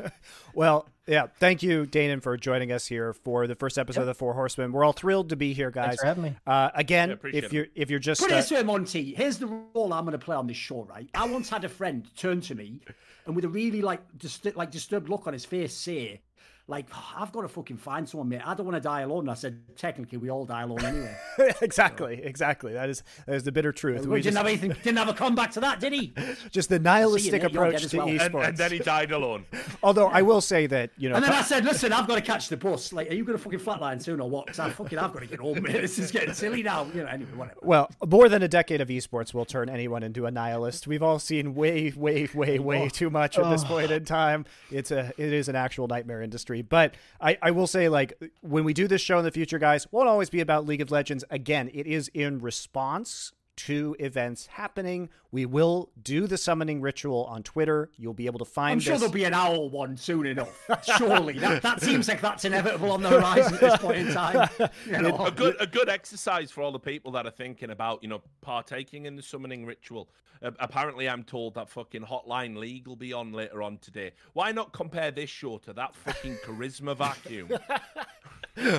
Well, 0.55 0.87
yeah. 1.05 1.27
Thank 1.39 1.61
you, 1.61 1.85
Danan, 1.85 2.23
for 2.23 2.35
joining 2.35 2.71
us 2.71 2.87
here 2.87 3.13
for 3.13 3.45
the 3.45 3.53
first 3.55 3.77
episode 3.77 4.01
of 4.01 4.07
the 4.07 4.15
Four 4.15 4.33
Horsemen. 4.33 4.71
We're 4.71 4.83
all 4.83 4.93
thrilled 4.93 5.29
to 5.29 5.35
be 5.35 5.53
here, 5.53 5.69
guys. 5.69 5.89
Thanks 5.89 6.01
for 6.01 6.07
having 6.07 6.23
me. 6.23 6.35
Uh, 6.47 6.71
again, 6.73 7.09
Yeah, 7.23 7.29
if 7.31 7.53
you're 7.53 7.67
if 7.75 7.91
you're 7.91 7.99
just 7.99 8.21
Put 8.21 8.31
it 8.31 8.33
uh, 8.33 8.37
this 8.37 8.49
way, 8.49 8.63
Monte. 8.63 9.13
Here's 9.13 9.37
the 9.37 9.47
role 9.47 9.93
I'm 9.93 10.03
going 10.03 10.13
to 10.13 10.25
play 10.25 10.35
on 10.35 10.47
this 10.47 10.57
show, 10.57 10.83
right? 10.89 11.07
I 11.13 11.27
once 11.27 11.47
had 11.49 11.63
a 11.63 11.69
friend 11.69 12.07
turn 12.17 12.41
to 12.41 12.55
me 12.55 12.81
and 13.27 13.35
with 13.35 13.45
a 13.45 13.49
really 13.49 13.83
like 13.83 14.01
dis- 14.17 14.41
like 14.55 14.71
disturbed 14.71 15.09
look 15.09 15.27
on 15.27 15.33
his 15.33 15.45
face 15.45 15.75
say, 15.75 16.21
like, 16.67 16.87
ah, 16.93 17.17
I've 17.19 17.31
got 17.31 17.41
to 17.41 17.47
fucking 17.47 17.77
find 17.77 18.09
someone, 18.09 18.29
mate. 18.29 18.41
I 18.43 18.55
don't 18.55 18.65
want 18.65 18.75
to 18.75 18.81
die 18.81 19.01
alone. 19.01 19.21
And 19.21 19.31
I 19.31 19.35
said, 19.35 19.61
technically, 19.75 20.17
we 20.17 20.29
all 20.29 20.45
die 20.45 20.63
alone 20.63 20.79
anyway. 20.83 21.15
exactly, 21.61 22.21
exactly. 22.23 22.73
That 22.73 22.89
is 22.89 23.03
that 23.27 23.35
is 23.35 23.43
the 23.43 23.51
bitter 23.51 23.71
truth. 23.71 24.01
we 24.01 24.07
We 24.07 24.21
didn't 24.21 24.33
just, 24.33 24.37
have 24.37 24.47
anything, 24.47 24.69
didn't 24.83 24.97
have 24.97 25.09
a 25.09 25.13
comeback 25.13 25.51
to 25.51 25.59
that, 25.59 25.79
did 25.79 25.93
he? 25.93 26.13
just 26.51 26.69
the 26.69 26.79
nihilistic. 26.79 27.41
You're 27.41 27.51
approach 27.51 27.85
to 27.87 27.97
well. 27.97 28.07
esports. 28.07 28.25
And- 28.25 28.35
And, 28.35 28.45
and 28.45 28.57
then 28.57 28.71
he 28.71 28.79
died 28.79 29.11
alone. 29.11 29.45
Although 29.83 30.07
I 30.07 30.23
will 30.23 30.41
say 30.41 30.65
that 30.67 30.89
you 30.97 31.09
know, 31.09 31.15
And 31.15 31.23
then 31.23 31.33
I 31.33 31.41
said, 31.41 31.65
listen, 31.65 31.93
I've 31.93 32.07
got 32.07 32.15
to 32.15 32.21
catch 32.21 32.49
the 32.49 32.57
bus. 32.57 32.91
Like, 32.91 33.11
are 33.11 33.13
you 33.13 33.23
going 33.23 33.37
to 33.37 33.43
fucking 33.43 33.59
flatline 33.59 34.01
soon 34.01 34.19
or 34.19 34.29
what? 34.29 34.47
Because 34.47 34.59
I 34.59 34.69
fucking, 34.71 34.97
I've 34.97 35.13
got 35.13 35.19
to 35.19 35.27
get 35.27 35.39
home, 35.39 35.61
mate. 35.61 35.73
This 35.73 35.99
is 35.99 36.11
getting 36.11 36.33
silly 36.33 36.63
now. 36.63 36.85
You 36.95 37.03
know, 37.03 37.07
anyway, 37.07 37.31
whatever. 37.35 37.59
Well, 37.61 37.91
more 38.07 38.27
than 38.27 38.41
a 38.41 38.47
decade 38.47 38.81
of 38.81 38.87
esports 38.87 39.33
will 39.33 39.45
turn 39.45 39.69
anyone 39.69 40.01
into 40.01 40.25
a 40.25 40.31
nihilist. 40.31 40.87
We've 40.87 41.03
all 41.03 41.19
seen 41.19 41.53
way, 41.53 41.93
way, 41.95 42.27
way, 42.33 42.57
way 42.57 42.83
oh. 42.83 42.89
too 42.89 43.09
much 43.11 43.37
at 43.37 43.49
this 43.51 43.63
oh. 43.63 43.67
point 43.67 43.91
in 43.91 44.05
time. 44.05 44.45
It's 44.71 44.89
a, 44.91 45.13
it 45.17 45.31
is 45.31 45.47
an 45.47 45.55
actual 45.55 45.87
nightmare 45.87 46.21
industry. 46.21 46.54
But 46.61 46.95
I, 47.19 47.37
I 47.41 47.51
will 47.51 47.67
say, 47.67 47.89
like, 47.89 48.13
when 48.41 48.63
we 48.63 48.73
do 48.73 48.87
this 48.87 49.01
show 49.01 49.17
in 49.17 49.25
the 49.25 49.31
future, 49.31 49.59
guys, 49.59 49.87
won't 49.91 50.09
always 50.09 50.29
be 50.29 50.41
about 50.41 50.65
League 50.65 50.81
of 50.81 50.91
Legends. 50.91 51.23
Again, 51.29 51.69
it 51.73 51.87
is 51.87 52.09
in 52.13 52.39
response 52.39 53.31
to 53.57 53.95
events 53.99 54.47
happening. 54.47 55.09
We 55.31 55.45
will 55.45 55.89
do 56.01 56.27
the 56.27 56.37
summoning 56.37 56.81
ritual 56.81 57.25
on 57.25 57.43
Twitter. 57.43 57.89
You'll 57.97 58.13
be 58.13 58.25
able 58.25 58.39
to 58.39 58.45
find 58.45 58.73
I'm 58.73 58.79
sure 58.79 58.93
this. 58.93 59.01
there'll 59.01 59.13
be 59.13 59.23
an 59.25 59.33
owl 59.33 59.69
one 59.69 59.97
soon 59.97 60.25
enough. 60.25 60.69
Surely. 60.97 61.39
That, 61.39 61.61
that 61.61 61.81
seems 61.83 62.07
like 62.07 62.21
that's 62.21 62.45
inevitable 62.45 62.91
on 62.91 63.01
the 63.01 63.09
horizon 63.09 63.53
at 63.55 63.59
this 63.59 63.77
point 63.77 63.97
in 63.97 64.13
time. 64.13 64.49
You 64.85 65.01
know? 65.01 65.25
a 65.25 65.31
good 65.31 65.55
a 65.59 65.67
good 65.67 65.89
exercise 65.89 66.51
for 66.51 66.61
all 66.61 66.71
the 66.71 66.79
people 66.79 67.11
that 67.13 67.25
are 67.25 67.31
thinking 67.31 67.69
about 67.71 68.01
you 68.03 68.09
know 68.09 68.21
partaking 68.41 69.05
in 69.05 69.15
the 69.15 69.21
summoning 69.23 69.65
ritual. 69.65 70.09
Uh, 70.41 70.51
apparently, 70.59 71.07
I'm 71.07 71.23
told 71.23 71.55
that 71.55 71.69
fucking 71.69 72.03
Hotline 72.03 72.57
League 72.57 72.87
will 72.87 72.95
be 72.97 73.13
on 73.13 73.31
later 73.31 73.63
on 73.63 73.77
today. 73.77 74.11
Why 74.33 74.51
not 74.51 74.73
compare 74.73 75.11
this 75.11 75.29
show 75.29 75.57
to 75.59 75.73
that 75.73 75.95
fucking 75.95 76.37
charisma 76.45 76.95
vacuum? 76.95 77.49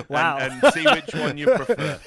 Wow. 0.09 0.37
and, 0.39 0.63
and 0.63 0.73
see 0.73 0.83
which 0.85 1.13
one 1.13 1.37
you 1.37 1.45
prefer. 1.45 1.99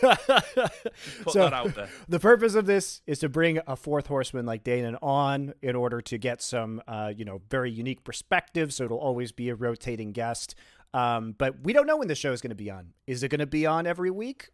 Put 1.23 1.32
So- 1.32 1.39
that 1.39 1.52
out 1.52 1.73
there. 1.76 1.89
the 2.08 2.18
purpose 2.18 2.57
of 2.57 2.59
this 2.62 3.02
is 3.06 3.18
to 3.20 3.28
bring 3.28 3.60
a 3.66 3.76
fourth 3.76 4.06
horseman 4.06 4.47
like 4.47 4.64
Danan 4.64 4.97
on 5.02 5.55
in 5.62 5.76
order 5.76 6.00
to 6.02 6.18
get 6.18 6.42
some, 6.42 6.82
uh, 6.86 7.12
you 7.16 7.24
know, 7.24 7.42
very 7.48 7.70
unique 7.70 8.05
perspective. 8.05 8.72
So 8.72 8.84
it'll 8.84 8.98
always 8.98 9.32
be 9.32 9.48
a 9.48 9.55
rotating 9.55 10.12
guest. 10.12 10.55
Um, 10.92 11.34
but 11.36 11.62
we 11.62 11.72
don't 11.72 11.86
know 11.86 11.97
when 11.97 12.08
the 12.08 12.14
show 12.14 12.32
is 12.32 12.40
going 12.40 12.50
to 12.50 12.56
be 12.56 12.70
on. 12.70 12.92
Is 13.06 13.22
it 13.22 13.28
going 13.28 13.40
to 13.40 13.47
be 13.47 13.66
on 13.66 13.86
every 13.86 14.10
week? 14.10 14.50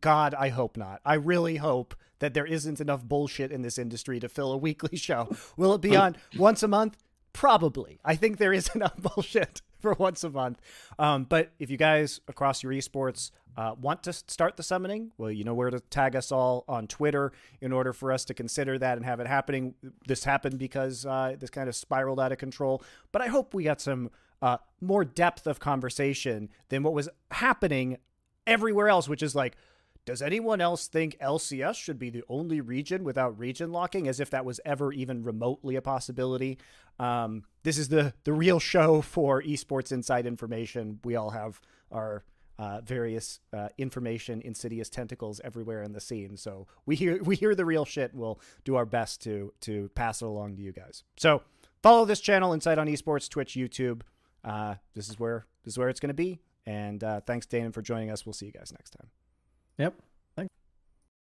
God, 0.00 0.34
I 0.34 0.50
hope 0.50 0.76
not. 0.76 1.00
I 1.04 1.14
really 1.14 1.56
hope 1.56 1.94
that 2.18 2.34
there 2.34 2.44
isn't 2.44 2.80
enough 2.80 3.04
bullshit 3.04 3.50
in 3.50 3.62
this 3.62 3.78
industry 3.78 4.20
to 4.20 4.28
fill 4.28 4.52
a 4.52 4.56
weekly 4.58 4.96
show. 4.98 5.34
Will 5.56 5.74
it 5.74 5.80
be 5.80 5.96
on 5.96 6.16
once 6.36 6.62
a 6.62 6.68
month? 6.68 6.98
Probably. 7.32 7.98
I 8.04 8.16
think 8.16 8.38
there 8.38 8.52
is 8.52 8.68
enough 8.74 8.96
bullshit 8.96 9.62
for 9.80 9.94
once 9.94 10.24
a 10.24 10.30
month. 10.30 10.60
Um, 10.98 11.24
but 11.24 11.52
if 11.58 11.70
you 11.70 11.76
guys 11.76 12.20
across 12.28 12.62
your 12.62 12.72
esports 12.72 13.30
uh, 13.58 13.74
want 13.80 14.04
to 14.04 14.12
start 14.12 14.56
the 14.56 14.62
summoning, 14.62 15.10
well, 15.18 15.32
you 15.32 15.42
know 15.42 15.52
where 15.52 15.68
to 15.68 15.80
tag 15.80 16.14
us 16.14 16.30
all 16.30 16.64
on 16.68 16.86
Twitter 16.86 17.32
in 17.60 17.72
order 17.72 17.92
for 17.92 18.12
us 18.12 18.24
to 18.24 18.32
consider 18.32 18.78
that 18.78 18.96
and 18.96 19.04
have 19.04 19.18
it 19.18 19.26
happening. 19.26 19.74
This 20.06 20.22
happened 20.22 20.60
because 20.60 21.04
uh, 21.04 21.34
this 21.36 21.50
kind 21.50 21.68
of 21.68 21.74
spiraled 21.74 22.20
out 22.20 22.30
of 22.30 22.38
control. 22.38 22.84
But 23.10 23.20
I 23.20 23.26
hope 23.26 23.54
we 23.54 23.64
got 23.64 23.80
some 23.80 24.10
uh, 24.40 24.58
more 24.80 25.04
depth 25.04 25.48
of 25.48 25.58
conversation 25.58 26.50
than 26.68 26.84
what 26.84 26.92
was 26.92 27.08
happening 27.32 27.96
everywhere 28.46 28.88
else, 28.88 29.08
which 29.08 29.24
is 29.24 29.34
like, 29.34 29.56
does 30.04 30.22
anyone 30.22 30.60
else 30.60 30.86
think 30.86 31.18
LCS 31.18 31.74
should 31.74 31.98
be 31.98 32.10
the 32.10 32.22
only 32.28 32.60
region 32.60 33.02
without 33.02 33.36
region 33.40 33.72
locking, 33.72 34.06
as 34.06 34.20
if 34.20 34.30
that 34.30 34.44
was 34.44 34.60
ever 34.64 34.92
even 34.92 35.24
remotely 35.24 35.74
a 35.74 35.82
possibility? 35.82 36.58
Um, 37.00 37.42
this 37.64 37.76
is 37.76 37.88
the 37.88 38.14
the 38.22 38.32
real 38.32 38.60
show 38.60 39.00
for 39.00 39.42
esports 39.42 39.90
inside 39.90 40.26
information. 40.26 41.00
We 41.02 41.16
all 41.16 41.30
have 41.30 41.60
our 41.90 42.22
uh, 42.58 42.80
various 42.80 43.40
uh, 43.52 43.68
information 43.78 44.42
insidious 44.42 44.88
tentacles 44.88 45.40
everywhere 45.44 45.82
in 45.82 45.92
the 45.92 46.00
scene, 46.00 46.36
so 46.36 46.66
we 46.86 46.96
hear 46.96 47.22
we 47.22 47.36
hear 47.36 47.54
the 47.54 47.64
real 47.64 47.84
shit. 47.84 48.14
We'll 48.14 48.40
do 48.64 48.76
our 48.76 48.86
best 48.86 49.22
to 49.22 49.52
to 49.60 49.90
pass 49.94 50.22
it 50.22 50.26
along 50.26 50.56
to 50.56 50.62
you 50.62 50.72
guys. 50.72 51.04
So 51.16 51.42
follow 51.82 52.04
this 52.04 52.20
channel, 52.20 52.52
Inside 52.52 52.78
on 52.78 52.86
Esports, 52.86 53.28
Twitch, 53.28 53.54
YouTube. 53.54 54.02
Uh, 54.44 54.76
this 54.94 55.08
is 55.08 55.18
where 55.18 55.46
this 55.64 55.74
is 55.74 55.78
where 55.78 55.88
it's 55.88 56.00
going 56.00 56.08
to 56.08 56.14
be. 56.14 56.40
And 56.66 57.02
uh, 57.02 57.20
thanks, 57.22 57.46
Danan, 57.46 57.72
for 57.72 57.80
joining 57.80 58.10
us. 58.10 58.26
We'll 58.26 58.34
see 58.34 58.46
you 58.46 58.52
guys 58.52 58.72
next 58.72 58.90
time. 58.90 59.08
Yep. 59.78 59.94